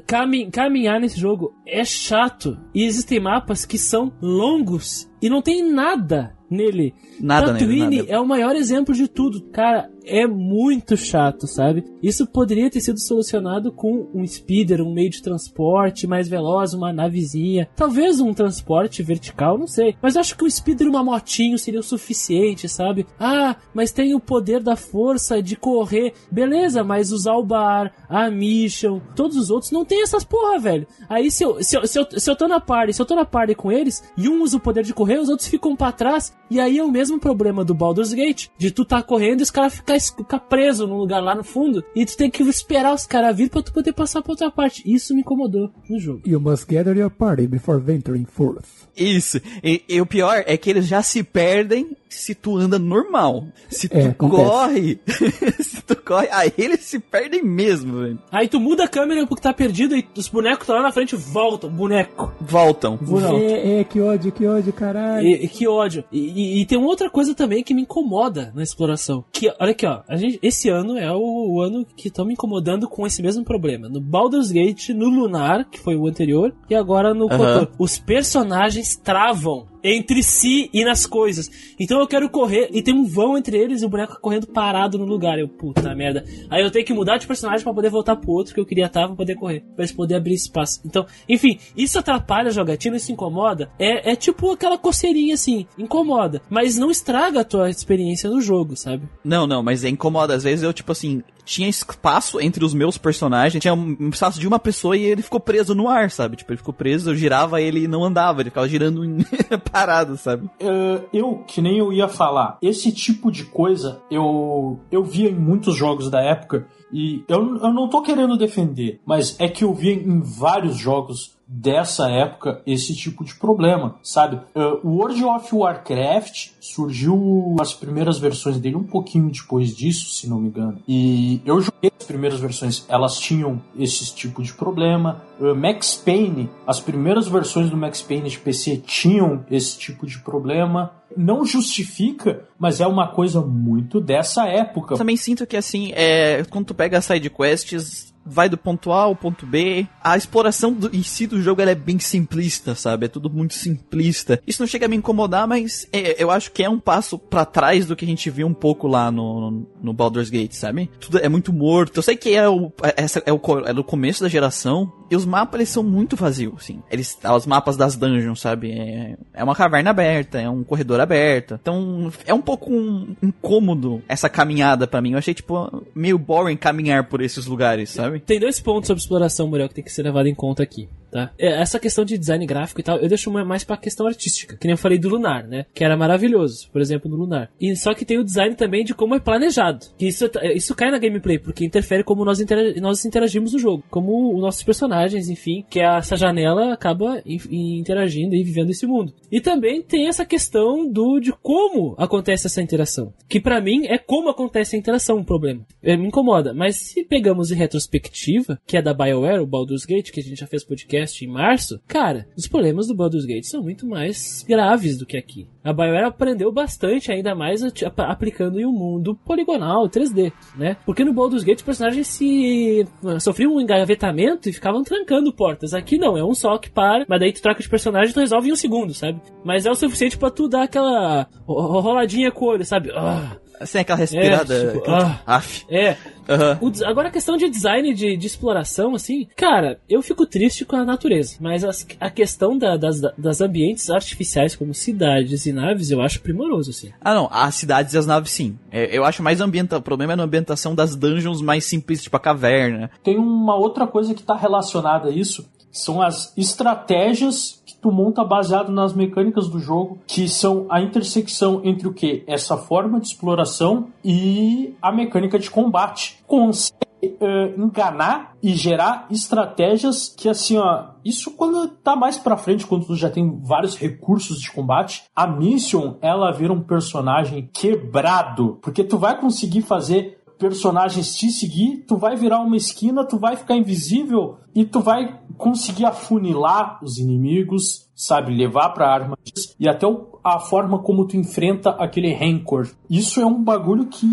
caminhar 0.51 0.99
nesse 0.99 1.19
jogo 1.19 1.53
é 1.65 1.85
chato. 1.85 2.57
E 2.73 2.83
existem 2.83 3.19
mapas 3.19 3.65
que 3.65 3.77
são 3.77 4.11
longos 4.21 5.09
e 5.21 5.29
não 5.29 5.41
tem 5.41 5.63
nada 5.63 6.35
nele. 6.49 6.93
Nada 7.21 7.53
Tatooine 7.53 7.81
nele, 7.81 7.97
nada. 7.97 8.11
é 8.11 8.19
o 8.19 8.27
maior 8.27 8.55
exemplo 8.55 8.93
de 8.93 9.07
tudo. 9.07 9.49
Cara, 9.51 9.89
é 10.07 10.25
muito 10.25 10.95
chato, 10.95 11.47
sabe? 11.47 11.83
Isso 12.01 12.25
poderia 12.25 12.69
ter 12.69 12.81
sido 12.81 12.99
solucionado 12.99 13.71
com 13.71 14.09
um 14.13 14.25
speeder, 14.25 14.81
um 14.81 14.93
meio 14.93 15.09
de 15.09 15.21
transporte 15.21 16.07
mais 16.07 16.27
veloz, 16.27 16.73
uma 16.73 16.93
navezinha. 16.93 17.69
Talvez 17.75 18.19
um 18.19 18.33
transporte 18.33 19.03
vertical, 19.03 19.57
não 19.57 19.67
sei. 19.67 19.95
Mas 20.01 20.15
eu 20.15 20.21
acho 20.21 20.37
que 20.37 20.43
um 20.43 20.49
speeder 20.49 20.87
e 20.87 20.89
uma 20.89 21.03
motinho 21.03 21.57
seria 21.57 21.79
o 21.79 21.83
suficiente, 21.83 22.69
sabe? 22.69 23.05
Ah, 23.19 23.55
mas 23.73 23.91
tem 23.91 24.15
o 24.15 24.19
poder 24.19 24.61
da 24.61 24.75
força 24.75 25.41
de 25.41 25.55
correr. 25.55 26.13
Beleza, 26.31 26.83
mas 26.83 27.11
usar 27.11 27.33
o 27.33 27.43
bar, 27.43 27.93
a 28.09 28.29
mission, 28.29 28.99
todos 29.15 29.37
os 29.37 29.49
outros 29.49 29.71
não 29.71 29.85
tem 29.85 30.01
essas 30.03 30.23
porra, 30.23 30.59
velho. 30.59 30.87
Aí 31.09 31.29
se 31.29 31.43
eu, 31.43 31.63
se 31.63 31.75
eu, 31.77 31.87
se 31.87 31.99
eu, 31.99 32.07
se 32.11 32.29
eu 32.29 32.35
tô 32.35 32.47
na 32.47 32.59
party, 32.59 32.93
se 32.93 33.01
eu 33.01 33.05
tô 33.05 33.15
na 33.15 33.25
party 33.25 33.55
com 33.55 33.71
eles, 33.71 34.03
e 34.17 34.29
um 34.29 34.41
usa 34.41 34.57
o 34.57 34.59
poder 34.59 34.83
de 34.83 34.93
correr, 34.93 35.19
os 35.19 35.29
outros 35.29 35.47
ficam 35.47 35.75
para 35.75 35.91
trás, 35.91 36.33
e 36.49 36.59
aí 36.59 36.77
é 36.77 36.83
o 36.83 36.91
mesmo 36.91 37.19
problema 37.19 37.65
do 37.65 37.73
Baldur's 37.73 38.13
Gate, 38.13 38.47
de 38.57 38.71
tu 38.71 38.85
tá 38.85 39.01
correndo 39.01 39.41
e 39.41 39.43
os 39.43 39.51
caras 39.51 39.75
ficam 39.75 39.96
ficar 39.99 40.39
preso 40.39 40.87
num 40.87 40.97
lugar 40.97 41.21
lá 41.21 41.35
no 41.35 41.43
fundo 41.43 41.83
e 41.95 42.05
tu 42.05 42.15
tem 42.17 42.29
que 42.29 42.43
esperar 42.43 42.93
os 42.93 43.05
caras 43.05 43.35
vir 43.35 43.49
pra 43.49 43.61
tu 43.61 43.73
poder 43.73 43.93
passar 43.93 44.21
pra 44.21 44.31
outra 44.31 44.51
parte. 44.51 44.83
Isso 44.85 45.13
me 45.13 45.21
incomodou 45.21 45.71
no 45.89 45.99
jogo. 45.99 46.21
You 46.25 46.39
must 46.39 46.65
gather 46.67 46.95
your 46.95 47.09
party 47.09 47.47
before 47.47 47.79
venturing 47.79 48.25
forth. 48.25 48.65
Isso. 48.95 49.39
E, 49.63 49.83
e 49.87 50.01
o 50.01 50.05
pior 50.05 50.43
é 50.45 50.57
que 50.57 50.69
eles 50.69 50.87
já 50.87 51.03
se 51.03 51.23
perdem 51.23 51.95
se 52.09 52.33
tu 52.33 52.57
anda 52.57 52.79
normal. 52.79 53.47
Se 53.69 53.87
tu 53.87 53.97
é, 53.97 54.13
corre, 54.13 54.99
se 55.59 55.81
tu 55.83 55.95
corre, 55.95 56.27
aí 56.31 56.51
eles 56.57 56.81
se 56.81 56.99
perdem 56.99 57.43
mesmo, 57.43 57.99
velho. 57.99 58.19
Aí 58.31 58.47
tu 58.47 58.59
muda 58.59 58.85
a 58.85 58.87
câmera 58.87 59.25
porque 59.27 59.43
tá 59.43 59.53
perdido 59.53 59.95
e 59.95 60.07
os 60.15 60.27
bonecos 60.27 60.61
estão 60.61 60.75
lá 60.75 60.81
na 60.81 60.91
frente 60.91 61.15
voltam, 61.15 61.69
boneco. 61.69 62.33
Voltam. 62.41 62.99
É, 63.39 63.79
é, 63.79 63.83
que 63.83 63.99
ódio, 63.99 64.31
que 64.31 64.45
ódio, 64.47 64.73
caralho. 64.73 65.27
E, 65.27 65.47
que 65.47 65.67
ódio. 65.67 66.03
E, 66.11 66.19
e, 66.19 66.61
e, 66.61 66.65
tem 66.65 66.77
uma 66.77 66.87
outra 66.87 67.09
coisa 67.09 67.35
também 67.35 67.63
que 67.63 67.73
me 67.73 67.81
incomoda 67.81 68.51
na 68.55 68.63
exploração. 68.63 69.23
Que, 69.31 69.53
olha 69.59 69.71
aqui, 69.71 69.85
ó. 69.87 70.01
A 70.07 70.15
gente, 70.15 70.39
esse 70.41 70.69
ano 70.69 70.97
é 70.97 71.11
o, 71.11 71.53
o 71.53 71.61
ano 71.61 71.85
que 71.95 72.07
estão 72.07 72.25
me 72.25 72.33
incomodando 72.33 72.87
com 72.87 73.05
esse 73.05 73.21
mesmo 73.21 73.43
problema. 73.43 73.89
No 73.89 73.99
Baldur's 73.99 74.51
Gate, 74.51 74.89
no 74.89 75.09
Lunar, 75.09 75.69
que 75.69 75.79
foi 75.79 75.95
o 75.95 76.07
anterior, 76.07 76.53
e 76.69 76.75
agora 76.75 77.13
no 77.13 77.25
uhum. 77.25 77.67
Os 77.79 77.97
personagens 77.97 78.95
travam 78.95 79.67
entre 79.83 80.21
si 80.21 80.69
e 80.73 80.83
nas 80.83 81.05
coisas. 81.05 81.49
Então 81.79 81.99
eu 81.99 82.07
quero 82.07 82.29
correr 82.29 82.69
e 82.71 82.81
tem 82.81 82.93
um 82.93 83.05
vão 83.05 83.37
entre 83.37 83.57
eles 83.57 83.81
e 83.81 83.85
o 83.85 83.89
boneco 83.89 84.19
correndo 84.19 84.47
parado 84.47 84.97
no 84.97 85.05
lugar. 85.05 85.39
Eu, 85.39 85.47
puta 85.47 85.95
merda. 85.95 86.25
Aí 86.49 86.63
eu 86.63 86.71
tenho 86.71 86.85
que 86.85 86.93
mudar 86.93 87.17
de 87.17 87.27
personagem 87.27 87.63
para 87.63 87.73
poder 87.73 87.89
voltar 87.89 88.15
pro 88.15 88.31
outro 88.31 88.53
que 88.53 88.59
eu 88.59 88.65
queria 88.65 88.87
estar 88.87 89.07
pra 89.07 89.15
poder 89.15 89.35
correr. 89.35 89.61
Pra 89.75 89.83
eles 89.83 89.91
poder 89.91 90.15
abrir 90.15 90.33
espaço. 90.33 90.81
Então, 90.85 91.05
enfim, 91.27 91.57
isso 91.75 91.97
atrapalha 91.97 92.49
a 92.49 92.51
jogatina, 92.51 92.97
isso 92.97 93.11
incomoda. 93.11 93.69
É, 93.79 94.11
é 94.11 94.15
tipo 94.15 94.51
aquela 94.51 94.77
coceirinha 94.77 95.35
assim, 95.35 95.65
incomoda. 95.77 96.41
Mas 96.49 96.77
não 96.77 96.91
estraga 96.91 97.41
a 97.41 97.45
tua 97.45 97.69
experiência 97.69 98.29
no 98.29 98.41
jogo, 98.41 98.75
sabe? 98.75 99.07
Não, 99.23 99.47
não, 99.47 99.63
mas 99.63 99.76
é 99.83 99.89
incomoda. 99.89 100.33
Às 100.33 100.43
vezes 100.43 100.63
eu, 100.63 100.73
tipo 100.73 100.91
assim, 100.91 101.23
tinha 101.45 101.69
espaço 101.69 102.41
entre 102.41 102.63
os 102.63 102.73
meus 102.73 102.97
personagens, 102.97 103.61
tinha 103.61 103.73
um 103.73 104.09
espaço 104.09 104.39
de 104.39 104.47
uma 104.47 104.59
pessoa 104.59 104.97
e 104.97 105.03
ele 105.03 105.21
ficou 105.21 105.39
preso 105.39 105.73
no 105.73 105.87
ar, 105.87 106.11
sabe? 106.11 106.35
Tipo, 106.35 106.51
ele 106.51 106.57
ficou 106.57 106.73
preso, 106.73 107.09
eu 107.09 107.15
girava 107.15 107.61
ele 107.61 107.83
e 107.83 107.87
não 107.87 108.03
andava, 108.03 108.41
ele 108.41 108.49
ficava 108.49 108.67
girando 108.67 109.01
parado, 109.71 110.17
sabe? 110.17 110.45
Uh, 110.61 111.05
eu, 111.13 111.43
que 111.47 111.61
nem 111.61 111.77
eu 111.77 111.93
ia 111.93 112.07
falar, 112.07 112.57
esse 112.61 112.91
tipo 112.91 113.31
de 113.31 113.45
coisa 113.45 114.01
eu, 114.11 114.79
eu 114.91 115.03
via 115.03 115.29
em 115.29 115.35
muitos 115.35 115.75
jogos 115.75 116.09
da 116.09 116.21
época 116.21 116.67
e 116.91 117.23
eu, 117.27 117.57
eu 117.57 117.73
não 117.73 117.87
tô 117.87 118.01
querendo 118.01 118.37
defender, 118.37 118.99
mas 119.05 119.35
é 119.39 119.47
que 119.47 119.63
eu 119.63 119.73
vi 119.73 119.91
em 119.91 120.21
vários 120.21 120.77
jogos 120.77 121.36
dessa 121.47 122.09
época 122.09 122.61
esse 122.65 122.93
tipo 122.95 123.23
de 123.23 123.35
problema, 123.35 123.95
sabe? 124.03 124.35
Uh, 124.53 124.79
o 124.83 124.97
World 124.97 125.23
of 125.23 125.55
Warcraft 125.55 126.49
surgiu 126.59 127.55
as 127.59 127.73
primeiras 127.73 128.19
versões 128.19 128.59
dele 128.59 128.75
um 128.75 128.83
pouquinho 128.83 129.31
depois 129.31 129.75
disso, 129.75 130.09
se 130.09 130.27
não 130.27 130.39
me 130.39 130.49
engano. 130.49 130.81
E 130.87 131.41
eu 131.45 131.61
joguei 131.61 131.91
as 131.97 132.05
primeiras 132.05 132.39
versões, 132.39 132.85
elas 132.89 133.17
tinham 133.17 133.61
esse 133.77 134.13
tipo 134.13 134.43
de 134.43 134.53
problema. 134.53 135.23
Uh, 135.39 135.55
Max 135.55 135.95
Payne, 135.95 136.49
as 136.65 136.79
primeiras 136.79 137.27
versões 137.27 137.69
do 137.69 137.77
Max 137.77 138.01
Payne 138.01 138.29
de 138.29 138.39
PC 138.39 138.77
tinham 138.85 139.45
esse 139.49 139.77
tipo 139.77 140.05
de 140.05 140.19
problema 140.19 140.91
não 141.15 141.45
justifica, 141.45 142.43
mas 142.59 142.79
é 142.79 142.85
uma 142.85 143.07
coisa 143.07 143.41
muito 143.41 143.99
dessa 143.99 144.45
época. 144.45 144.95
Também 144.97 145.17
sinto 145.17 145.47
que 145.47 145.57
assim, 145.57 145.91
é, 145.95 146.43
quando 146.49 146.67
tu 146.67 146.75
pega 146.75 146.97
as 146.97 147.05
side 147.05 147.29
quests, 147.29 148.13
vai 148.27 148.49
do 148.49 148.57
ponto 148.57 148.91
A 148.91 149.03
ao 149.03 149.15
ponto 149.15 149.45
B. 149.45 149.87
A 150.03 150.17
exploração 150.17 150.73
do, 150.73 150.95
em 150.95 151.03
si 151.03 151.27
do 151.27 151.41
jogo 151.41 151.61
é 151.61 151.75
bem 151.75 151.99
simplista, 151.99 152.75
sabe? 152.75 153.05
É 153.05 153.09
tudo 153.09 153.29
muito 153.29 153.53
simplista. 153.53 154.41
Isso 154.45 154.61
não 154.61 154.67
chega 154.67 154.85
a 154.85 154.89
me 154.89 154.95
incomodar, 154.95 155.47
mas 155.47 155.87
é, 155.91 156.21
eu 156.21 156.29
acho 156.29 156.51
que 156.51 156.63
é 156.63 156.69
um 156.69 156.79
passo 156.79 157.17
para 157.17 157.45
trás 157.45 157.85
do 157.85 157.95
que 157.95 158.05
a 158.05 158.07
gente 158.07 158.29
viu 158.29 158.47
um 158.47 158.53
pouco 158.53 158.87
lá 158.87 159.11
no, 159.11 159.65
no 159.81 159.93
Baldur's 159.93 160.29
Gate, 160.29 160.53
sabe? 160.53 160.89
Tudo 160.99 161.19
é 161.19 161.29
muito 161.29 161.51
morto. 161.53 161.97
Eu 161.97 162.03
sei 162.03 162.15
que 162.15 162.35
é 162.35 162.47
o, 162.47 162.71
essa 162.95 163.21
é 163.25 163.33
o, 163.33 163.39
é 163.65 163.71
o 163.71 163.83
começo 163.83 164.23
da 164.23 164.29
geração, 164.29 164.91
e 165.09 165.15
os 165.15 165.25
mapas 165.25 165.59
eles 165.59 165.69
são 165.69 165.83
muito 165.83 166.15
vazios, 166.15 166.53
assim. 166.57 166.81
Eles, 166.91 167.17
os 167.35 167.45
mapas 167.45 167.77
das 167.77 167.95
dungeons, 167.95 168.41
sabe? 168.41 168.71
É, 168.71 169.17
é 169.33 169.43
uma 169.43 169.55
caverna 169.55 169.89
aberta, 169.89 170.39
é 170.39 170.49
um 170.49 170.63
corredor 170.63 170.99
aberto. 170.99 171.57
Então, 171.61 172.11
é 172.25 172.33
um 172.33 172.41
pouco 172.41 172.71
um, 172.71 173.15
incômodo 173.21 174.01
essa 174.07 174.29
caminhada 174.29 174.87
para 174.87 175.01
mim. 175.01 175.11
Eu 175.13 175.17
achei, 175.17 175.33
tipo, 175.33 175.83
meio 175.95 176.17
boring 176.17 176.57
caminhar 176.57 177.05
por 177.05 177.21
esses 177.21 177.45
lugares, 177.45 177.89
sabe? 177.89 178.19
Tem 178.19 178.39
dois 178.39 178.59
pontos 178.59 178.87
sobre 178.87 179.01
exploração, 179.01 179.47
Muriel, 179.47 179.69
que 179.69 179.75
tem 179.75 179.83
que 179.83 179.91
ser 179.91 180.03
levado 180.03 180.27
em 180.27 180.35
conta 180.35 180.63
aqui 180.63 180.89
tá? 181.11 181.31
É, 181.37 181.61
essa 181.61 181.79
questão 181.79 182.05
de 182.05 182.17
design 182.17 182.45
gráfico 182.45 182.79
e 182.79 182.83
tal, 182.83 182.97
eu 182.97 183.07
deixo 183.07 183.31
mais 183.31 183.63
pra 183.63 183.77
questão 183.77 184.07
artística, 184.07 184.57
que 184.57 184.65
nem 184.65 184.73
eu 184.73 184.77
falei 184.77 184.97
do 184.97 185.09
Lunar, 185.09 185.47
né? 185.47 185.65
Que 185.73 185.83
era 185.83 185.97
maravilhoso, 185.97 186.69
por 186.71 186.81
exemplo, 186.81 187.09
no 187.09 187.17
Lunar. 187.17 187.49
E 187.59 187.75
só 187.75 187.93
que 187.93 188.05
tem 188.05 188.17
o 188.17 188.23
design 188.23 188.55
também 188.55 188.83
de 188.83 188.93
como 188.93 189.15
é 189.15 189.19
planejado. 189.19 189.85
Que 189.97 190.07
isso, 190.07 190.29
isso 190.55 190.75
cai 190.75 190.91
na 190.91 190.99
gameplay, 190.99 191.39
porque 191.39 191.65
interfere 191.65 192.03
como 192.03 192.25
nós, 192.25 192.39
interag 192.39 192.79
nós 192.79 193.05
interagimos 193.05 193.53
no 193.53 193.59
jogo. 193.59 193.83
Como 193.89 194.35
os 194.35 194.41
nossos 194.41 194.63
personagens, 194.63 195.29
enfim, 195.29 195.65
que 195.69 195.79
essa 195.79 196.15
janela 196.15 196.73
acaba 196.73 197.21
interagindo 197.25 198.35
e 198.35 198.43
vivendo 198.43 198.71
esse 198.71 198.85
mundo. 198.85 199.13
E 199.31 199.41
também 199.41 199.81
tem 199.81 200.07
essa 200.07 200.25
questão 200.25 200.89
do 200.89 201.19
de 201.19 201.31
como 201.31 201.95
acontece 201.97 202.47
essa 202.47 202.61
interação. 202.61 203.13
Que 203.27 203.39
para 203.39 203.61
mim 203.61 203.85
é 203.87 203.97
como 203.97 204.29
acontece 204.29 204.75
a 204.75 204.79
interação 204.79 205.17
um 205.17 205.23
problema. 205.23 205.65
É, 205.81 205.95
me 205.95 206.07
incomoda. 206.07 206.53
Mas 206.53 206.75
se 206.77 207.03
pegamos 207.03 207.51
em 207.51 207.55
retrospectiva, 207.55 208.59
que 208.65 208.77
é 208.77 208.81
da 208.81 208.93
BioWare, 208.93 209.41
o 209.41 209.47
Baldur's 209.47 209.85
Gate, 209.85 210.11
que 210.11 210.19
a 210.19 210.23
gente 210.23 210.39
já 210.39 210.47
fez 210.47 210.63
podcast 210.63 210.96
podcast 210.97 211.25
em 211.25 211.27
março, 211.27 211.79
cara, 211.87 212.27
os 212.35 212.47
problemas 212.47 212.87
do 212.87 212.95
Baldur's 212.95 213.25
Gate 213.25 213.45
são 213.45 213.61
muito 213.61 213.85
mais 213.85 214.43
graves 214.47 214.97
do 214.97 215.05
que 215.05 215.17
aqui. 215.17 215.47
A 215.63 215.73
BioWare 215.73 216.05
aprendeu 216.05 216.51
bastante, 216.51 217.11
ainda 217.11 217.35
mais 217.35 217.61
aplicando 217.97 218.59
em 218.59 218.65
um 218.65 218.71
mundo 218.71 219.15
poligonal, 219.25 219.87
3D, 219.89 220.31
né? 220.55 220.77
Porque 220.85 221.03
no 221.03 221.13
Baldur's 221.13 221.43
Gate 221.43 221.57
os 221.57 221.63
personagens 221.63 222.07
se 222.07 222.85
sofriam 223.19 223.55
um 223.55 223.61
engavetamento 223.61 224.49
e 224.49 224.53
ficavam 224.53 224.83
trancando 224.83 225.33
portas. 225.33 225.73
Aqui 225.73 225.97
não, 225.97 226.17
é 226.17 226.23
um 226.23 226.33
só 226.33 226.57
que 226.57 226.69
para, 226.69 227.05
mas 227.07 227.19
daí 227.19 227.33
tu 227.33 227.41
troca 227.41 227.61
de 227.61 227.69
personagem 227.69 228.11
e 228.11 228.13
tu 228.13 228.19
resolve 228.19 228.49
em 228.49 228.53
um 228.53 228.55
segundo, 228.55 228.93
sabe? 228.93 229.21
Mas 229.43 229.65
é 229.65 229.71
o 229.71 229.75
suficiente 229.75 230.17
para 230.17 230.31
tu 230.31 230.47
dar 230.47 230.63
aquela 230.63 231.27
roladinha 231.45 232.31
com 232.31 232.45
o 232.45 232.49
olho, 232.49 232.65
sabe? 232.65 232.91
Ah, 232.95 233.37
Sem 233.65 233.81
aquela 233.81 233.97
respirada. 233.97 234.53
É, 234.53 234.71
tipo, 234.71 234.91
ah, 234.91 235.19
af. 235.25 235.65
é. 235.69 235.97
Uhum. 236.27 236.69
O, 236.69 236.85
agora 236.85 237.07
a 237.07 237.11
questão 237.11 237.37
de 237.37 237.49
design 237.49 237.93
de, 237.93 238.17
de, 238.17 238.27
exploração, 238.27 238.93
assim, 238.93 239.27
cara, 239.35 239.79
eu 239.89 240.01
fico 240.01 240.25
triste 240.25 240.65
com 240.65 240.75
a 240.75 240.83
natureza, 240.83 241.37
mas 241.39 241.63
as, 241.63 241.87
a 241.99 242.09
questão 242.09 242.57
da, 242.57 242.75
das, 242.75 242.99
das 243.17 243.39
ambientes 243.39 243.89
artificiais, 243.89 244.55
como 244.55 244.73
cidades 244.73 245.45
e 245.45 245.53
naves, 245.53 245.89
eu 245.89 246.01
acho 246.01 246.21
primoroso, 246.21 246.71
assim. 246.71 246.91
Ah, 246.99 247.15
não, 247.15 247.29
as 247.31 247.55
cidades 247.55 247.93
e 247.93 247.97
as 247.97 248.05
naves, 248.05 248.31
sim. 248.31 248.59
É, 248.71 248.95
eu 248.95 249.05
acho 249.05 249.23
mais 249.23 249.39
ambienta, 249.39 249.77
o 249.77 249.81
problema 249.81 250.13
é 250.13 250.15
na 250.17 250.23
ambientação 250.23 250.75
das 250.75 250.95
dungeons 250.95 251.41
mais 251.41 251.63
simples, 251.63 252.03
tipo 252.03 252.17
a 252.17 252.19
caverna. 252.19 252.91
Tem 253.03 253.17
uma 253.17 253.55
outra 253.55 253.87
coisa 253.87 254.13
que 254.13 254.21
está 254.21 254.35
relacionada 254.35 255.07
a 255.07 255.11
isso, 255.11 255.47
são 255.71 256.01
as 256.01 256.33
estratégias 256.35 257.61
tu 257.81 257.91
monta 257.91 258.23
baseado 258.23 258.71
nas 258.71 258.93
mecânicas 258.93 259.47
do 259.47 259.59
jogo, 259.59 259.99
que 260.07 260.27
são 260.27 260.65
a 260.69 260.81
intersecção 260.81 261.61
entre 261.63 261.87
o 261.87 261.93
que? 261.93 262.23
Essa 262.27 262.57
forma 262.57 262.99
de 262.99 263.07
exploração 263.07 263.87
e 264.03 264.75
a 264.81 264.91
mecânica 264.91 265.37
de 265.37 265.49
combate. 265.49 266.19
Consegue 266.25 266.87
uh, 267.03 267.61
enganar 267.61 268.35
e 268.41 268.53
gerar 268.53 269.07
estratégias 269.09 270.09
que 270.09 270.27
assim, 270.27 270.57
ó, 270.57 270.85
isso 271.03 271.31
quando 271.31 271.67
tá 271.67 271.95
mais 271.95 272.17
pra 272.17 272.37
frente, 272.37 272.65
quando 272.65 272.85
tu 272.85 272.95
já 272.95 273.09
tem 273.09 273.39
vários 273.43 273.77
recursos 273.77 274.39
de 274.39 274.51
combate, 274.51 275.03
a 275.15 275.27
Mission, 275.27 275.95
ela 276.01 276.31
vira 276.31 276.53
um 276.53 276.61
personagem 276.61 277.49
quebrado, 277.53 278.57
porque 278.61 278.83
tu 278.83 278.97
vai 278.97 279.19
conseguir 279.19 279.61
fazer 279.61 280.17
personagens 280.37 281.15
te 281.15 281.29
seguir, 281.29 281.83
tu 281.87 281.97
vai 281.97 282.15
virar 282.15 282.39
uma 282.39 282.55
esquina, 282.55 283.03
tu 283.03 283.17
vai 283.17 283.35
ficar 283.35 283.55
invisível 283.55 284.37
e 284.53 284.65
tu 284.65 284.79
vai 284.79 285.19
conseguir 285.37 285.85
afunilar 285.85 286.79
os 286.83 286.97
inimigos, 286.97 287.87
sabe, 287.95 288.35
levar 288.35 288.69
para 288.69 288.91
armas 288.91 289.17
e 289.59 289.67
até 289.67 289.85
a 290.23 290.39
forma 290.39 290.79
como 290.79 291.05
tu 291.05 291.15
enfrenta 291.15 291.69
aquele 291.71 292.13
rancor. 292.13 292.69
Isso 292.89 293.21
é 293.21 293.25
um 293.25 293.41
bagulho 293.41 293.85
que 293.85 294.07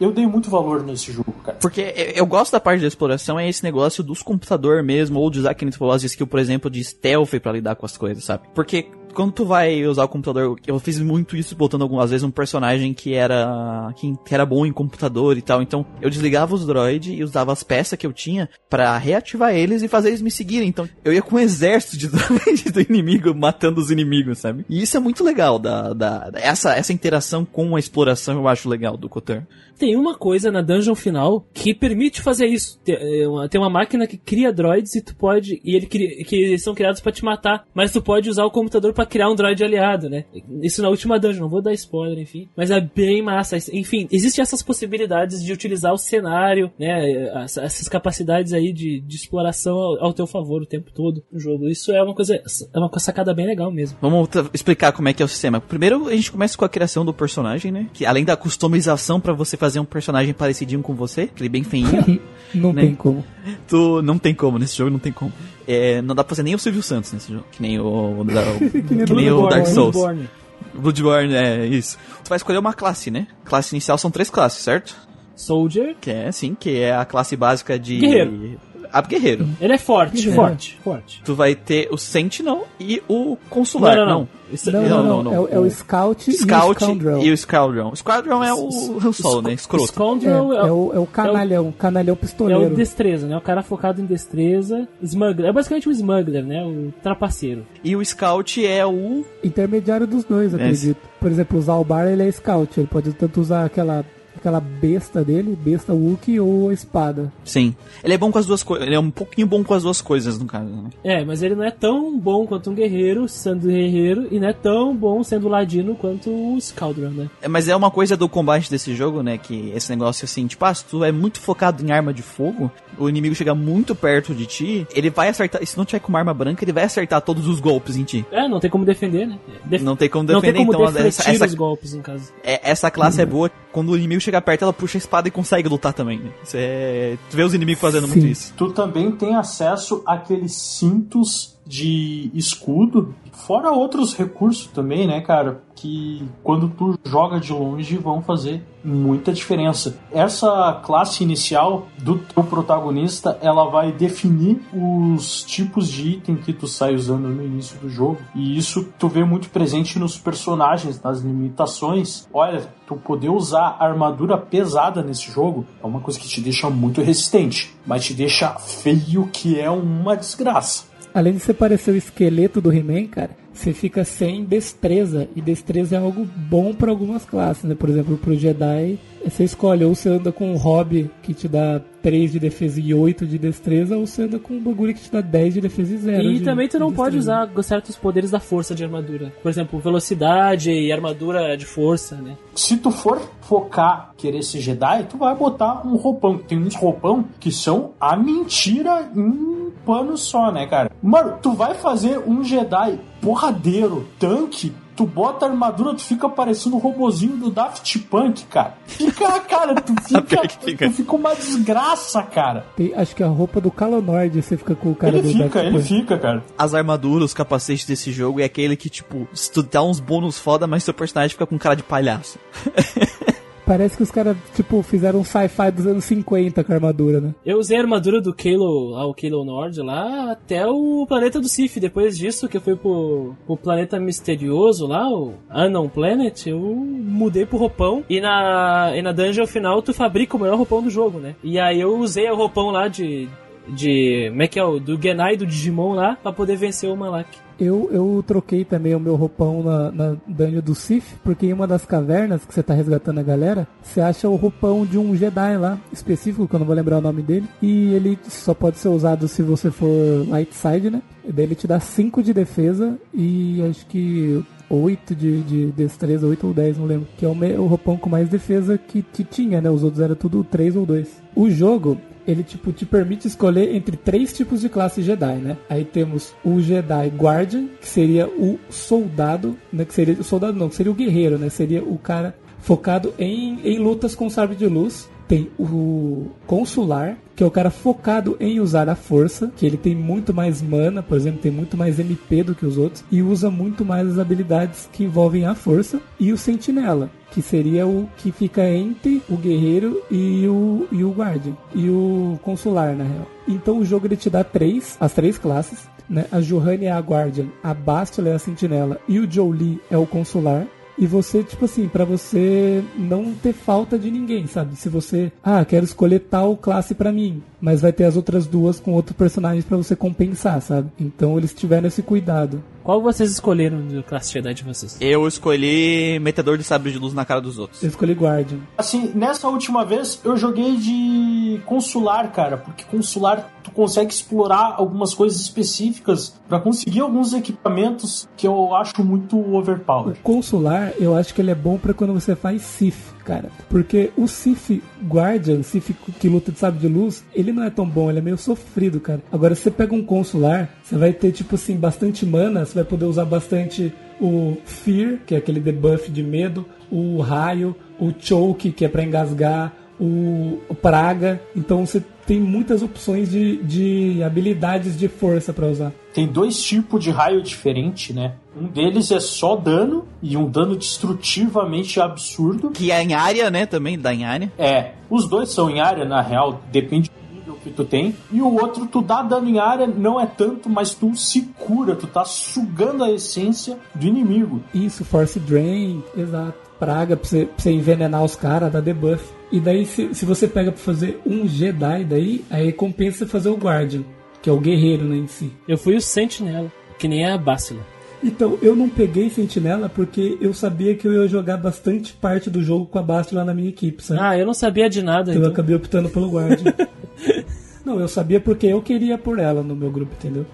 eu 0.00 0.12
dei 0.12 0.26
muito 0.26 0.50
valor 0.50 0.82
nesse 0.82 1.12
jogo, 1.12 1.32
cara. 1.44 1.58
Porque 1.60 2.12
eu 2.14 2.26
gosto 2.26 2.52
da 2.52 2.60
parte 2.60 2.80
da 2.80 2.88
exploração 2.88 3.38
é 3.38 3.48
esse 3.48 3.62
negócio 3.62 4.02
dos 4.02 4.22
computador 4.22 4.82
mesmo 4.82 5.20
ou 5.20 5.30
de 5.30 5.40
usar 5.40 5.54
que 5.54 5.64
nem 5.64 5.72
tu 5.72 5.78
falou 5.78 5.94
as 5.94 6.02
skill, 6.02 6.26
por 6.26 6.40
exemplo, 6.40 6.70
de 6.70 6.82
stealth 6.82 7.38
para 7.40 7.52
lidar 7.52 7.76
com 7.76 7.86
as 7.86 7.96
coisas, 7.96 8.24
sabe? 8.24 8.48
Porque 8.54 8.90
quando 9.16 9.32
tu 9.32 9.46
vai 9.46 9.82
usar 9.86 10.04
o 10.04 10.08
computador, 10.08 10.60
eu 10.66 10.78
fiz 10.78 11.00
muito 11.00 11.38
isso 11.38 11.56
botando 11.56 11.80
algumas 11.80 12.10
vezes 12.10 12.22
um 12.22 12.30
personagem 12.30 12.92
que 12.92 13.14
era 13.14 13.90
que, 13.96 14.14
era 14.30 14.44
bom 14.44 14.66
em 14.66 14.72
computador 14.72 15.38
e 15.38 15.42
tal. 15.42 15.62
Então 15.62 15.86
eu 16.02 16.10
desligava 16.10 16.54
os 16.54 16.66
droids 16.66 17.18
e 17.18 17.24
usava 17.24 17.50
as 17.50 17.62
peças 17.62 17.98
que 17.98 18.06
eu 18.06 18.12
tinha 18.12 18.46
para 18.68 18.96
reativar 18.98 19.54
eles 19.54 19.82
e 19.82 19.88
fazer 19.88 20.08
eles 20.08 20.20
me 20.20 20.30
seguirem. 20.30 20.68
Então 20.68 20.86
eu 21.02 21.14
ia 21.14 21.22
com 21.22 21.36
um 21.36 21.38
exército 21.38 21.96
de 21.96 22.08
droids 22.12 22.70
do 22.70 22.80
inimigo 22.82 23.34
matando 23.34 23.80
os 23.80 23.90
inimigos, 23.90 24.38
sabe? 24.38 24.66
E 24.68 24.82
isso 24.82 24.98
é 24.98 25.00
muito 25.00 25.24
legal 25.24 25.58
da, 25.58 25.94
da 25.94 26.30
essa 26.34 26.74
essa 26.74 26.92
interação 26.92 27.42
com 27.46 27.74
a 27.74 27.80
exploração 27.80 28.34
eu 28.34 28.46
acho 28.46 28.68
legal 28.68 28.98
do 28.98 29.08
Cotan. 29.08 29.46
Tem 29.78 29.96
uma 29.96 30.16
coisa 30.16 30.50
na 30.50 30.62
dungeon 30.62 30.94
final 30.94 31.46
que 31.52 31.74
permite 31.74 32.20
fazer 32.20 32.46
isso. 32.46 32.80
É, 32.88 33.26
tem 33.48 33.60
uma 33.60 33.70
máquina 33.70 34.06
que 34.06 34.16
cria 34.16 34.52
droids 34.52 34.94
e 34.94 35.02
tu 35.02 35.14
pode 35.14 35.60
e 35.64 35.74
ele 35.74 35.86
que 35.86 36.36
eles 36.36 36.62
são 36.62 36.74
criados 36.74 37.00
para 37.00 37.12
te 37.12 37.24
matar, 37.24 37.66
mas 37.74 37.92
tu 37.92 38.00
pode 38.02 38.28
usar 38.28 38.44
o 38.44 38.50
computador 38.50 38.92
para 38.92 39.06
criar 39.06 39.30
um 39.30 39.34
droid 39.34 39.62
aliado, 39.62 40.08
né? 40.08 40.24
Isso 40.62 40.82
na 40.82 40.88
última 40.88 41.18
dungeon, 41.18 41.42
não 41.42 41.48
vou 41.48 41.62
dar 41.62 41.72
spoiler, 41.74 42.18
enfim. 42.18 42.48
Mas 42.56 42.70
é 42.70 42.80
bem 42.80 43.22
massa. 43.22 43.56
Enfim, 43.72 44.08
existem 44.10 44.42
essas 44.42 44.62
possibilidades 44.62 45.42
de 45.42 45.52
utilizar 45.52 45.92
o 45.92 45.98
cenário, 45.98 46.72
né? 46.78 47.30
Essas 47.44 47.88
capacidades 47.88 48.52
aí 48.52 48.72
de, 48.72 49.00
de 49.00 49.16
exploração 49.16 49.76
ao, 49.76 50.06
ao 50.06 50.12
teu 50.12 50.26
favor 50.26 50.62
o 50.62 50.66
tempo 50.66 50.90
todo 50.92 51.22
no 51.30 51.38
jogo. 51.38 51.68
Isso 51.68 51.92
é 51.92 52.02
uma 52.02 52.14
coisa, 52.14 52.34
é 52.34 52.78
uma 52.78 52.90
sacada 52.98 53.34
bem 53.34 53.46
legal 53.46 53.70
mesmo. 53.70 53.98
Vamos 54.00 54.28
explicar 54.52 54.92
como 54.92 55.08
é 55.08 55.12
que 55.12 55.22
é 55.22 55.26
o 55.26 55.28
sistema. 55.28 55.60
Primeiro, 55.60 56.08
a 56.08 56.16
gente 56.16 56.32
começa 56.32 56.56
com 56.56 56.64
a 56.64 56.68
criação 56.68 57.04
do 57.04 57.12
personagem, 57.12 57.70
né? 57.70 57.88
Que 57.92 58.06
além 58.06 58.24
da 58.24 58.36
customização 58.36 59.20
para 59.20 59.32
você 59.32 59.56
fazer 59.56 59.65
um 59.74 59.84
personagem 59.84 60.32
parecidinho 60.32 60.82
com 60.82 60.94
você, 60.94 61.22
aquele 61.22 61.48
bem 61.48 61.64
feinho. 61.64 62.20
não 62.54 62.72
né? 62.72 62.82
tem 62.82 62.94
como. 62.94 63.24
Tu 63.66 64.02
não 64.02 64.18
tem 64.18 64.34
como, 64.34 64.58
nesse 64.58 64.76
jogo 64.76 64.90
não 64.90 64.98
tem 64.98 65.12
como. 65.12 65.32
É, 65.66 66.00
não 66.02 66.14
dá 66.14 66.22
pra 66.22 66.30
fazer 66.30 66.42
nem 66.42 66.54
o 66.54 66.58
Silvio 66.58 66.82
Santos 66.82 67.12
nesse 67.12 67.32
jogo. 67.32 67.44
Que 67.50 67.60
nem 67.60 67.78
o, 67.78 67.84
o, 67.84 68.20
o 68.22 68.26
que 68.26 68.94
nem, 68.94 69.04
que 69.04 69.14
nem 69.14 69.30
o 69.30 69.48
Dark 69.48 69.66
Souls. 69.66 69.92
Bloodborne. 69.92 70.30
Bloodborne, 70.74 71.34
é 71.34 71.66
isso. 71.66 71.98
Tu 72.22 72.28
vai 72.28 72.36
escolher 72.36 72.58
uma 72.58 72.72
classe, 72.72 73.10
né? 73.10 73.26
Classe 73.44 73.74
inicial 73.74 73.98
são 73.98 74.10
três 74.10 74.30
classes, 74.30 74.62
certo? 74.62 74.96
Soldier. 75.34 75.96
Que 76.00 76.10
é, 76.10 76.32
sim, 76.32 76.54
que 76.58 76.78
é 76.78 76.94
a 76.94 77.04
classe 77.04 77.36
básica 77.36 77.78
de. 77.78 77.98
Guerreiro 77.98 78.58
a 78.98 79.02
guerreiro. 79.02 79.48
Ele 79.60 79.72
é 79.72 79.78
forte, 79.78 80.30
forte, 80.32 80.78
forte. 80.82 81.22
Tu 81.24 81.34
vai 81.34 81.54
ter 81.54 81.88
o 81.90 81.98
Sentinel 81.98 82.66
e 82.80 83.02
o 83.08 83.36
Consular. 83.50 83.96
Não, 83.96 84.06
não, 84.06 84.18
não. 84.20 84.28
Não, 84.66 84.72
não, 84.72 84.88
não, 84.88 85.04
não, 85.04 85.22
não. 85.22 85.34
É, 85.34 85.40
o, 85.40 85.48
é 85.48 85.58
o 85.58 85.68
Scout, 85.68 86.32
Scout 86.32 86.68
e 86.68 86.70
o 86.70 86.74
Scoundrel. 86.74 87.22
E 87.22 87.30
o 87.32 87.36
Scoundrel. 87.36 87.88
O 87.88 87.96
Scoundrel 87.96 88.44
é 88.44 88.54
o 88.54 88.68
Han 89.04 89.12
Solo, 89.12 89.42
né? 89.42 89.52
Escroto. 89.54 89.88
Scoundrel 89.88 90.52
é, 90.52 90.68
é, 90.68 90.72
o, 90.72 90.92
é 90.94 90.98
o 90.98 91.06
canalhão, 91.06 91.66
é 91.66 91.68
o, 91.68 91.72
canalhão 91.72 92.16
pistoleiro. 92.16 92.62
É 92.62 92.66
o 92.68 92.74
destreza, 92.74 93.26
né? 93.26 93.36
O 93.36 93.40
cara 93.40 93.62
focado 93.62 94.00
em 94.00 94.06
destreza. 94.06 94.86
Smuggler. 95.02 95.50
É 95.50 95.52
basicamente 95.52 95.88
o 95.88 95.92
smuggler, 95.92 96.44
né? 96.44 96.64
O 96.64 96.92
trapaceiro. 97.02 97.66
E 97.82 97.96
o 97.96 98.04
Scout 98.04 98.64
é 98.64 98.86
o... 98.86 99.24
Intermediário 99.42 100.06
dos 100.06 100.24
dois, 100.24 100.54
acredito. 100.54 101.00
Por 101.20 101.30
exemplo, 101.30 101.58
o 101.58 101.62
Zalbar, 101.62 102.06
ele 102.06 102.26
é 102.26 102.30
Scout. 102.30 102.78
Ele 102.78 102.86
pode 102.86 103.12
tanto 103.14 103.40
usar 103.40 103.64
aquela 103.64 104.04
aquela 104.48 104.60
besta 104.60 105.24
dele, 105.24 105.56
besta 105.60 105.92
Wookie 105.92 106.38
ou 106.38 106.68
a 106.68 106.72
espada. 106.72 107.32
Sim. 107.44 107.74
Ele 108.04 108.14
é 108.14 108.18
bom 108.18 108.30
com 108.30 108.38
as 108.38 108.46
duas 108.46 108.62
coisas. 108.62 108.86
Ele 108.86 108.94
é 108.94 109.00
um 109.00 109.10
pouquinho 109.10 109.46
bom 109.46 109.64
com 109.64 109.74
as 109.74 109.82
duas 109.82 110.00
coisas, 110.00 110.38
no 110.38 110.46
caso, 110.46 110.66
né? 110.70 110.90
É, 111.02 111.24
mas 111.24 111.42
ele 111.42 111.54
não 111.54 111.64
é 111.64 111.70
tão 111.70 112.16
bom 112.18 112.46
quanto 112.46 112.70
um 112.70 112.74
guerreiro, 112.74 113.28
sendo 113.28 113.66
guerreiro, 113.66 114.28
e 114.30 114.38
não 114.38 114.48
é 114.48 114.52
tão 114.52 114.94
bom 114.96 115.22
sendo 115.24 115.48
ladino 115.48 115.94
quanto 115.96 116.30
o 116.30 116.60
Scaldron, 116.60 117.10
né? 117.10 117.28
É, 117.42 117.48
Mas 117.48 117.68
é 117.68 117.74
uma 117.74 117.90
coisa 117.90 118.16
do 118.16 118.28
combate 118.28 118.70
desse 118.70 118.94
jogo, 118.94 119.22
né? 119.22 119.36
Que 119.38 119.72
esse 119.74 119.90
negócio 119.90 120.24
assim, 120.24 120.46
tipo, 120.46 120.64
ah, 120.64 120.72
se 120.74 120.84
tu 120.84 121.02
é 121.02 121.10
muito 121.10 121.40
focado 121.40 121.84
em 121.84 121.90
arma 121.90 122.12
de 122.14 122.22
fogo, 122.22 122.70
o 122.98 123.08
inimigo 123.08 123.34
chega 123.34 123.54
muito 123.54 123.94
perto 123.94 124.34
de 124.34 124.46
ti, 124.46 124.86
ele 124.94 125.10
vai 125.10 125.28
acertar. 125.28 125.64
Se 125.66 125.76
não 125.76 125.84
tiver 125.84 125.98
com 126.00 126.08
uma 126.08 126.18
arma 126.18 126.32
branca, 126.34 126.64
ele 126.64 126.72
vai 126.72 126.84
acertar 126.84 127.20
todos 127.20 127.46
os 127.48 127.58
golpes 127.60 127.96
em 127.96 128.04
ti. 128.04 128.24
É, 128.30 128.46
não 128.48 128.60
tem 128.60 128.70
como 128.70 128.84
defender, 128.84 129.26
né? 129.26 129.38
Def- 129.64 129.82
Não 129.82 129.96
tem 129.96 130.08
como 130.08 130.24
não 130.24 130.40
defender, 130.40 130.58
tem 130.58 130.66
como 130.66 130.78
então 130.84 131.00
essa, 131.00 131.30
essa, 131.30 131.46
os 131.46 131.54
golpes, 131.54 131.94
no 131.94 132.02
caso. 132.02 132.32
é- 132.44 132.60
essa 132.70 132.90
classe 132.90 133.20
é 133.20 133.26
boa. 133.26 133.50
Quando 133.72 133.90
o 133.90 133.96
inimigo 133.96 134.20
chega 134.20 134.35
perto, 134.40 134.62
ela 134.62 134.72
puxa 134.72 134.96
a 134.96 135.00
espada 135.00 135.28
e 135.28 135.30
consegue 135.30 135.68
lutar 135.68 135.92
também. 135.92 136.18
Né? 136.18 136.30
Isso 136.44 136.56
é... 136.58 137.18
Tu 137.30 137.36
vê 137.36 137.42
os 137.42 137.54
inimigos 137.54 137.80
fazendo 137.80 138.06
muito 138.06 138.22
Sim. 138.22 138.30
isso. 138.30 138.54
Tu 138.56 138.70
também 138.72 139.12
tem 139.12 139.34
acesso 139.34 140.02
àqueles 140.06 140.52
cintos 140.54 141.55
de 141.66 142.30
escudo, 142.32 143.14
fora 143.32 143.70
outros 143.70 144.14
recursos 144.14 144.66
também, 144.68 145.06
né, 145.06 145.20
cara? 145.20 145.62
Que 145.74 146.26
quando 146.42 146.68
tu 146.68 146.98
joga 147.04 147.38
de 147.38 147.52
longe 147.52 147.96
vão 147.98 148.22
fazer 148.22 148.62
muita 148.82 149.32
diferença. 149.32 149.98
Essa 150.12 150.80
classe 150.84 151.22
inicial 151.24 151.86
do 151.98 152.18
teu 152.18 152.44
protagonista, 152.44 153.36
ela 153.42 153.68
vai 153.68 153.92
definir 153.92 154.62
os 154.72 155.42
tipos 155.42 155.88
de 155.88 156.10
item 156.10 156.36
que 156.36 156.52
tu 156.52 156.66
sai 156.68 156.94
usando 156.94 157.28
no 157.28 157.44
início 157.44 157.78
do 157.78 157.90
jogo. 157.90 158.18
E 158.34 158.56
isso 158.56 158.88
tu 158.98 159.08
vê 159.08 159.24
muito 159.24 159.50
presente 159.50 159.98
nos 159.98 160.16
personagens, 160.16 161.02
nas 161.02 161.20
limitações. 161.20 162.28
Olha, 162.32 162.66
tu 162.86 162.94
poder 162.96 163.28
usar 163.28 163.76
armadura 163.80 164.38
pesada 164.38 165.02
nesse 165.02 165.30
jogo 165.30 165.66
é 165.82 165.86
uma 165.86 166.00
coisa 166.00 166.18
que 166.18 166.28
te 166.28 166.40
deixa 166.40 166.70
muito 166.70 167.02
resistente, 167.02 167.74
mas 167.84 168.04
te 168.04 168.14
deixa 168.14 168.54
feio 168.54 169.28
que 169.32 169.58
é 169.58 169.68
uma 169.68 170.16
desgraça. 170.16 170.95
Além 171.16 171.32
de 171.32 171.40
você 171.40 171.54
parecer 171.54 171.92
o 171.92 171.96
esqueleto 171.96 172.60
do 172.60 172.70
He-Man, 172.70 173.06
cara, 173.06 173.30
você 173.50 173.72
fica 173.72 174.04
sem 174.04 174.44
destreza. 174.44 175.26
E 175.34 175.40
destreza 175.40 175.96
é 175.96 175.98
algo 175.98 176.26
bom 176.26 176.74
pra 176.74 176.90
algumas 176.90 177.24
classes, 177.24 177.64
né? 177.64 177.74
Por 177.74 177.88
exemplo, 177.88 178.18
pro 178.18 178.36
Jedi, 178.36 178.98
você 179.30 179.44
escolhe 179.44 179.84
ou 179.84 179.94
você 179.94 180.08
anda 180.08 180.32
com 180.32 180.52
um 180.52 180.56
hobby 180.56 181.10
que 181.22 181.34
te 181.34 181.48
dá 181.48 181.80
3 182.02 182.32
de 182.32 182.38
defesa 182.38 182.80
e 182.80 182.94
8 182.94 183.26
de 183.26 183.38
destreza, 183.38 183.96
ou 183.96 184.06
você 184.06 184.22
anda 184.22 184.38
com 184.38 184.54
um 184.54 184.60
bagulho 184.60 184.94
que 184.94 185.00
te 185.00 185.10
dá 185.10 185.20
10 185.20 185.54
de 185.54 185.60
defesa 185.60 185.94
e 185.94 185.98
0. 185.98 186.22
E 186.22 186.38
de, 186.38 186.44
também 186.44 186.68
tu 186.68 186.78
não 186.78 186.90
de 186.90 186.94
pode 186.94 187.18
usar 187.18 187.50
certos 187.62 187.96
poderes 187.96 188.30
da 188.30 188.38
força 188.38 188.74
de 188.74 188.84
armadura. 188.84 189.32
Por 189.42 189.48
exemplo, 189.48 189.80
velocidade 189.80 190.70
e 190.70 190.92
armadura 190.92 191.56
de 191.56 191.66
força, 191.66 192.16
né? 192.16 192.36
Se 192.54 192.76
tu 192.76 192.90
for 192.90 193.20
focar 193.40 194.12
querer 194.16 194.42
ser 194.42 194.60
Jedi, 194.60 195.04
tu 195.08 195.18
vai 195.18 195.34
botar 195.34 195.86
um 195.86 195.96
roupão. 195.96 196.38
Tem 196.38 196.58
uns 196.58 196.76
roupão 196.76 197.24
que 197.40 197.50
são 197.50 197.90
a 198.00 198.16
mentira 198.16 199.10
em 199.14 199.20
um 199.20 199.72
pano 199.84 200.16
só, 200.16 200.52
né, 200.52 200.66
cara? 200.66 200.90
Mano, 201.02 201.38
tu 201.42 201.54
vai 201.54 201.74
fazer 201.74 202.18
um 202.18 202.44
Jedi 202.44 203.00
porradeiro, 203.20 204.06
tanque, 204.18 204.72
tu 204.96 205.04
bota 205.06 205.46
a 205.46 205.50
armadura, 205.50 205.94
tu 205.94 206.02
fica 206.02 206.28
parecendo 206.28 206.76
o 206.76 206.78
robozinho 206.78 207.36
do 207.36 207.50
Daft 207.50 207.98
Punk, 208.00 208.44
cara. 208.46 208.74
Fica, 208.86 209.38
cara, 209.40 209.74
tu 209.74 209.94
fica, 210.02 210.48
fica. 210.48 210.88
tu 210.88 210.94
fica 210.94 211.14
uma 211.16 211.34
desgraça, 211.34 212.22
cara. 212.22 212.64
Tem- 212.76 212.94
acho 212.94 213.14
que 213.14 213.22
a 213.22 213.26
roupa 213.28 213.60
do 213.60 213.70
Calonord 213.70 214.40
você 214.42 214.56
fica 214.56 214.74
com 214.74 214.90
o 214.92 214.94
cara 214.96 215.18
Ele 215.18 215.22
do 215.28 215.32
fica, 215.32 215.44
Daft 215.44 215.58
ele 215.66 215.70
Punk. 215.76 215.84
fica, 215.88 216.18
cara. 216.18 216.44
As 216.56 216.72
armaduras, 216.74 217.24
os 217.26 217.34
capacetes 217.34 217.84
desse 217.84 218.10
jogo 218.10 218.40
é 218.40 218.44
aquele 218.44 218.74
que, 218.76 218.88
tipo, 218.88 219.28
se 219.34 219.52
tu 219.52 219.62
dá 219.62 219.82
uns 219.82 220.00
bônus 220.00 220.38
foda, 220.38 220.66
mas 220.66 220.82
seu 220.84 220.94
personagem 220.94 221.30
fica 221.34 221.46
com 221.46 221.58
cara 221.58 221.76
de 221.76 221.82
palhaço. 221.82 222.38
Parece 223.66 223.96
que 223.96 224.02
os 224.04 224.12
caras, 224.12 224.36
tipo, 224.54 224.80
fizeram 224.80 225.18
um 225.18 225.24
sci-fi 225.24 225.72
dos 225.72 225.88
anos 225.88 226.04
50 226.04 226.62
com 226.62 226.72
a 226.72 226.74
armadura, 226.76 227.20
né? 227.20 227.34
Eu 227.44 227.58
usei 227.58 227.76
a 227.76 227.80
armadura 227.80 228.20
do 228.20 228.32
Kalo, 228.32 228.90
lá, 228.90 229.04
o 229.04 229.12
Kalo 229.12 229.44
Nord 229.44 229.80
lá, 229.80 230.30
até 230.30 230.64
o 230.64 231.04
planeta 231.08 231.40
do 231.40 231.48
Sif. 231.48 231.80
Depois 231.80 232.16
disso, 232.16 232.48
que 232.48 232.56
eu 232.56 232.60
fui 232.60 232.76
pro, 232.76 233.34
pro 233.44 233.56
planeta 233.56 233.98
misterioso 233.98 234.86
lá, 234.86 235.10
o 235.10 235.34
Unknown 235.52 235.88
Planet, 235.88 236.46
eu 236.46 236.60
mudei 236.60 237.44
pro 237.44 237.58
roupão. 237.58 238.04
E 238.08 238.20
na, 238.20 238.92
e 238.94 239.02
na 239.02 239.10
dungeon 239.10 239.46
final, 239.46 239.82
tu 239.82 239.92
fabrica 239.92 240.36
o 240.36 240.40
melhor 240.40 240.56
roupão 240.56 240.80
do 240.80 240.88
jogo, 240.88 241.18
né? 241.18 241.34
E 241.42 241.58
aí 241.58 241.80
eu 241.80 241.98
usei 241.98 242.30
o 242.30 242.36
roupão 242.36 242.70
lá 242.70 242.86
de... 242.86 243.28
De. 243.68 244.28
Como 244.28 244.42
é 244.44 244.46
que 244.46 244.60
é? 244.60 244.64
o 244.64 244.78
Do 244.78 244.96
Genai 244.96 245.36
do 245.36 245.44
Digimon 245.44 245.92
lá, 245.92 246.16
pra 246.22 246.32
poder 246.32 246.54
vencer 246.54 246.88
o 246.88 246.96
Malak. 246.96 247.45
Eu, 247.58 247.88
eu 247.90 248.22
troquei 248.26 248.64
também 248.64 248.94
o 248.94 249.00
meu 249.00 249.16
roupão 249.16 249.62
na, 249.62 249.90
na 249.90 250.16
dungeon 250.26 250.60
do 250.60 250.74
Sif, 250.74 251.14
porque 251.24 251.46
em 251.46 251.52
uma 251.54 251.66
das 251.66 251.86
cavernas 251.86 252.44
que 252.44 252.52
você 252.52 252.62
tá 252.62 252.74
resgatando 252.74 253.18
a 253.18 253.22
galera, 253.22 253.66
você 253.82 254.00
acha 254.00 254.28
o 254.28 254.36
roupão 254.36 254.84
de 254.84 254.98
um 254.98 255.16
Jedi 255.16 255.56
lá, 255.56 255.78
específico, 255.92 256.46
que 256.46 256.54
eu 256.54 256.58
não 256.58 256.66
vou 256.66 256.74
lembrar 256.76 256.98
o 256.98 257.00
nome 257.00 257.22
dele, 257.22 257.46
e 257.62 257.94
ele 257.94 258.18
só 258.28 258.52
pode 258.52 258.76
ser 258.78 258.88
usado 258.88 259.26
se 259.26 259.42
você 259.42 259.70
for 259.70 259.88
light 260.28 260.54
side, 260.54 260.90
né? 260.90 261.00
E 261.24 261.32
daí 261.32 261.46
ele 261.46 261.54
te 261.54 261.66
dá 261.66 261.80
5 261.80 262.22
de 262.22 262.34
defesa 262.34 262.98
e 263.14 263.62
acho 263.68 263.86
que 263.86 264.44
8 264.68 265.14
de, 265.14 265.40
de 265.42 265.66
destreza, 265.72 266.26
8 266.26 266.46
ou 266.46 266.52
10, 266.52 266.78
não 266.78 266.86
lembro. 266.86 267.08
Que 267.16 267.24
é 267.24 267.28
o, 267.28 267.34
me- 267.34 267.54
o 267.56 267.66
roupão 267.66 267.96
com 267.96 268.10
mais 268.10 268.28
defesa 268.28 268.76
que, 268.76 269.00
que 269.02 269.24
tinha, 269.24 269.60
né? 269.60 269.70
Os 269.70 269.82
outros 269.82 270.02
eram 270.02 270.14
tudo 270.14 270.44
3 270.44 270.76
ou 270.76 270.84
2. 270.84 271.08
O 271.34 271.48
jogo, 271.50 271.96
ele 272.26 272.42
tipo 272.42 272.72
te 272.72 272.84
permite 272.84 273.26
escolher 273.26 273.74
entre 273.74 273.96
três 273.96 274.32
tipos 274.32 274.60
de 274.60 274.68
classe 274.68 275.02
Jedi, 275.02 275.36
né? 275.36 275.56
Aí 275.68 275.84
temos 275.84 276.34
o 276.44 276.60
Jedi 276.60 277.08
Guardian, 277.16 277.68
que 277.80 277.88
seria 277.88 278.26
o 278.26 278.58
soldado, 278.68 279.56
né? 279.72 279.84
Que 279.84 279.94
seria 279.94 280.14
o 280.14 280.24
soldado 280.24 280.58
não, 280.58 280.68
que 280.68 280.76
seria 280.76 280.92
o 280.92 280.94
guerreiro, 280.94 281.38
né? 281.38 281.48
Seria 281.48 281.82
o 281.82 281.96
cara 281.98 282.36
focado 282.58 283.14
em, 283.18 283.60
em 283.64 283.78
lutas 283.78 284.14
com 284.14 284.28
sabre 284.28 284.56
de 284.56 284.66
luz. 284.66 285.08
Tem 285.28 285.50
o 285.58 286.26
consular, 286.46 287.18
que 287.34 287.42
é 287.42 287.46
o 287.46 287.50
cara 287.50 287.70
focado 287.70 288.36
em 288.40 288.60
usar 288.60 288.88
a 288.88 288.94
força, 288.94 289.52
que 289.56 289.66
ele 289.66 289.76
tem 289.76 289.94
muito 289.94 290.32
mais 290.32 290.62
mana, 290.62 291.02
por 291.02 291.16
exemplo, 291.16 291.40
tem 291.40 291.52
muito 291.52 291.76
mais 291.76 291.98
MP 291.98 292.42
do 292.42 292.54
que 292.54 292.64
os 292.64 292.78
outros, 292.78 293.04
e 293.10 293.22
usa 293.22 293.50
muito 293.50 293.84
mais 293.84 294.08
as 294.08 294.18
habilidades 294.18 294.88
que 294.92 295.04
envolvem 295.04 295.44
a 295.44 295.54
força. 295.54 296.00
E 296.18 296.32
o 296.32 296.38
sentinela, 296.38 297.10
que 297.30 297.42
seria 297.42 297.86
o 297.86 298.08
que 298.16 298.30
fica 298.30 298.68
entre 298.68 299.22
o 299.28 299.36
guerreiro 299.36 300.02
e 300.10 300.46
o, 300.48 300.86
e 300.90 301.04
o 301.04 301.10
guardian, 301.10 301.56
e 301.74 301.90
o 301.90 302.38
consular, 302.42 302.94
na 302.94 303.04
real. 303.04 303.26
Então 303.48 303.78
o 303.78 303.84
jogo 303.84 304.06
ele 304.06 304.16
te 304.16 304.30
dá 304.30 304.42
três, 304.42 304.96
as 305.00 305.12
três 305.12 305.36
classes, 305.36 305.88
né? 306.08 306.26
A 306.30 306.40
Johanne 306.40 306.86
é 306.86 306.92
a 306.92 307.00
guardian, 307.00 307.48
a 307.62 307.74
Bastila 307.74 308.28
é 308.30 308.34
a 308.34 308.38
sentinela 308.38 309.00
e 309.08 309.18
o 309.18 309.30
Jolie 309.30 309.80
é 309.90 309.98
o 309.98 310.06
consular. 310.06 310.66
E 310.98 311.06
você, 311.06 311.42
tipo 311.42 311.66
assim, 311.66 311.88
pra 311.88 312.04
você 312.04 312.82
não 312.96 313.34
ter 313.34 313.52
falta 313.52 313.98
de 313.98 314.10
ninguém, 314.10 314.46
sabe? 314.46 314.76
Se 314.76 314.88
você, 314.88 315.30
ah, 315.42 315.64
quero 315.64 315.84
escolher 315.84 316.20
tal 316.20 316.56
classe 316.56 316.94
pra 316.94 317.12
mim, 317.12 317.42
mas 317.60 317.82
vai 317.82 317.92
ter 317.92 318.04
as 318.04 318.16
outras 318.16 318.46
duas 318.46 318.80
com 318.80 318.92
outro 318.92 319.14
personagem 319.14 319.62
pra 319.62 319.76
você 319.76 319.94
compensar, 319.94 320.60
sabe? 320.62 320.90
Então 320.98 321.36
eles 321.36 321.52
tiveram 321.52 321.88
esse 321.88 322.02
cuidado. 322.02 322.62
Qual 322.86 323.02
vocês 323.02 323.32
escolheram 323.32 323.80
do 323.80 324.00
classe 324.00 324.32
Jedi 324.32 324.54
de 324.54 324.62
vocês? 324.62 324.96
Eu 325.00 325.26
escolhi 325.26 326.20
metedor 326.20 326.56
de 326.56 326.62
sabre 326.62 326.92
de 326.92 327.00
luz 327.00 327.12
na 327.12 327.24
cara 327.24 327.40
dos 327.40 327.58
outros. 327.58 327.82
Eu 327.82 327.88
escolhi 327.88 328.12
Guardian. 328.12 328.60
Assim, 328.78 329.10
nessa 329.12 329.48
última 329.48 329.84
vez 329.84 330.20
eu 330.22 330.36
joguei 330.36 330.76
de 330.76 331.60
consular, 331.66 332.30
cara, 332.30 332.56
porque 332.56 332.84
consular 332.84 333.52
tu 333.64 333.72
consegue 333.72 334.12
explorar 334.12 334.76
algumas 334.78 335.12
coisas 335.14 335.40
específicas 335.40 336.38
pra 336.48 336.60
conseguir 336.60 337.00
alguns 337.00 337.32
equipamentos 337.32 338.28
que 338.36 338.46
eu 338.46 338.72
acho 338.72 339.02
muito 339.02 339.36
O 339.36 339.56
overpower. 339.56 340.16
consular, 340.22 340.92
eu 341.00 341.16
acho 341.16 341.34
que 341.34 341.40
ele 341.40 341.50
é 341.50 341.56
bom 341.56 341.76
pra 341.78 341.92
quando 341.92 342.14
você 342.14 342.36
faz 342.36 342.62
Sif, 342.62 343.15
cara. 343.26 343.50
Porque 343.68 344.10
o 344.16 344.28
Sif 344.28 344.80
Guardian, 345.08 345.62
Sif 345.62 345.92
que 346.20 346.28
luta 346.28 346.52
de 346.52 346.58
sabre 346.58 346.78
de 346.78 346.88
luz, 346.88 347.24
ele 347.34 347.52
não 347.52 347.64
é 347.64 347.70
tão 347.70 347.86
bom, 347.86 348.08
ele 348.08 348.20
é 348.20 348.22
meio 348.22 348.38
sofrido, 348.38 349.00
cara. 349.00 349.20
Agora, 349.32 349.54
se 349.54 349.62
você 349.62 349.70
pega 349.70 349.94
um 349.94 350.02
consular, 350.02 350.70
você 350.82 350.96
vai 350.96 351.12
ter, 351.12 351.32
tipo 351.32 351.56
assim, 351.56 351.76
bastante 351.76 352.24
mana, 352.24 352.64
você 352.64 352.74
vai 352.74 352.84
poder 352.84 353.04
usar 353.04 353.24
bastante 353.24 353.92
o 354.20 354.56
Fear, 354.64 355.18
que 355.26 355.34
é 355.34 355.38
aquele 355.38 355.60
debuff 355.60 356.10
de 356.10 356.22
medo, 356.22 356.64
o 356.90 357.20
Raio, 357.20 357.74
o 357.98 358.12
Choke, 358.18 358.70
que 358.70 358.84
é 358.84 358.88
pra 358.88 359.02
engasgar, 359.02 359.74
o, 359.98 360.60
o 360.68 360.74
Praga. 360.74 361.40
Então 361.54 361.84
você 361.84 362.02
tem 362.26 362.40
muitas 362.40 362.82
opções 362.82 363.30
de, 363.30 363.56
de 363.58 364.22
habilidades 364.22 364.98
de 364.98 365.08
força 365.08 365.52
pra 365.52 365.66
usar. 365.66 365.92
Tem 366.12 366.26
dois 366.26 366.62
tipos 366.62 367.02
de 367.02 367.10
raio 367.10 367.42
diferente, 367.42 368.12
né? 368.12 368.34
Um 368.56 368.66
deles 368.68 369.10
é 369.10 369.20
só 369.20 369.54
dano 369.54 370.06
e 370.22 370.34
um 370.34 370.48
dano 370.48 370.74
destrutivamente 370.76 372.00
absurdo. 372.00 372.70
Que 372.70 372.90
é 372.90 373.02
em 373.02 373.12
área, 373.12 373.50
né, 373.50 373.66
também, 373.66 373.98
dá 373.98 374.14
em 374.14 374.24
área. 374.24 374.50
É, 374.58 374.92
os 375.10 375.28
dois 375.28 375.50
são 375.50 375.68
em 375.68 375.78
área, 375.78 376.06
na 376.06 376.22
real, 376.22 376.62
depende 376.72 377.10
do 377.10 377.34
nível 377.34 377.58
que 377.62 377.68
tu 377.70 377.84
tem. 377.84 378.16
E 378.32 378.40
o 378.40 378.54
outro, 378.54 378.86
tu 378.86 379.02
dá 379.02 379.22
dano 379.22 379.46
em 379.46 379.58
área, 379.58 379.86
não 379.86 380.18
é 380.18 380.24
tanto, 380.24 380.70
mas 380.70 380.94
tu 380.94 381.14
se 381.14 381.42
cura, 381.58 381.94
tu 381.94 382.06
tá 382.06 382.24
sugando 382.24 383.04
a 383.04 383.10
essência 383.10 383.76
do 383.94 384.06
inimigo. 384.06 384.62
Isso, 384.72 385.04
Force 385.04 385.38
Drain, 385.38 386.02
exato. 386.16 386.54
Praga 386.78 387.14
pra 387.14 387.28
você, 387.28 387.44
pra 387.44 387.54
você 387.58 387.72
envenenar 387.72 388.24
os 388.24 388.36
caras, 388.36 388.72
dá 388.72 388.80
debuff. 388.80 389.22
E 389.52 389.60
daí, 389.60 389.84
se, 389.84 390.14
se 390.14 390.24
você 390.24 390.48
pega 390.48 390.72
pra 390.72 390.80
fazer 390.80 391.20
um 391.26 391.46
Jedi, 391.46 392.04
daí, 392.04 392.44
aí 392.50 392.72
compensa 392.72 393.26
fazer 393.26 393.50
o 393.50 393.56
Guardian, 393.56 394.02
que 394.40 394.48
é 394.48 394.52
o 394.52 394.60
guerreiro 394.60 395.04
né, 395.04 395.16
em 395.16 395.26
si. 395.26 395.52
Eu 395.68 395.76
fui 395.76 395.94
o 395.94 396.00
Sentinela, 396.00 396.72
que 396.98 397.06
nem 397.06 397.26
a 397.26 397.36
Bastila. 397.36 397.95
Então, 398.26 398.58
eu 398.60 398.74
não 398.74 398.88
peguei 398.88 399.30
Sentinela 399.30 399.88
porque 399.88 400.36
eu 400.40 400.52
sabia 400.52 400.94
que 400.96 401.06
eu 401.06 401.12
ia 401.22 401.28
jogar 401.28 401.56
bastante 401.58 402.12
parte 402.12 402.50
do 402.50 402.60
jogo 402.62 402.86
com 402.86 402.98
a 402.98 403.02
Bast 403.02 403.32
lá 403.32 403.44
na 403.44 403.54
minha 403.54 403.68
equipe, 403.68 404.02
sabe? 404.02 404.20
Ah, 404.20 404.36
eu 404.36 404.44
não 404.44 404.52
sabia 404.54 404.90
de 404.90 405.00
nada. 405.00 405.30
então 405.30 405.34
eu 405.34 405.38
Então. 405.40 405.52
acabei 405.52 405.76
optando 405.76 406.08
pelo 406.08 406.28
Guardian. 406.30 406.74
não, 407.86 408.00
eu 408.00 408.08
sabia 408.08 408.40
porque 408.40 408.66
eu 408.66 408.82
queria 408.82 409.16
por 409.16 409.38
ela 409.38 409.62
no 409.62 409.76
meu 409.76 409.90
grupo, 409.92 410.12
entendeu? 410.18 410.44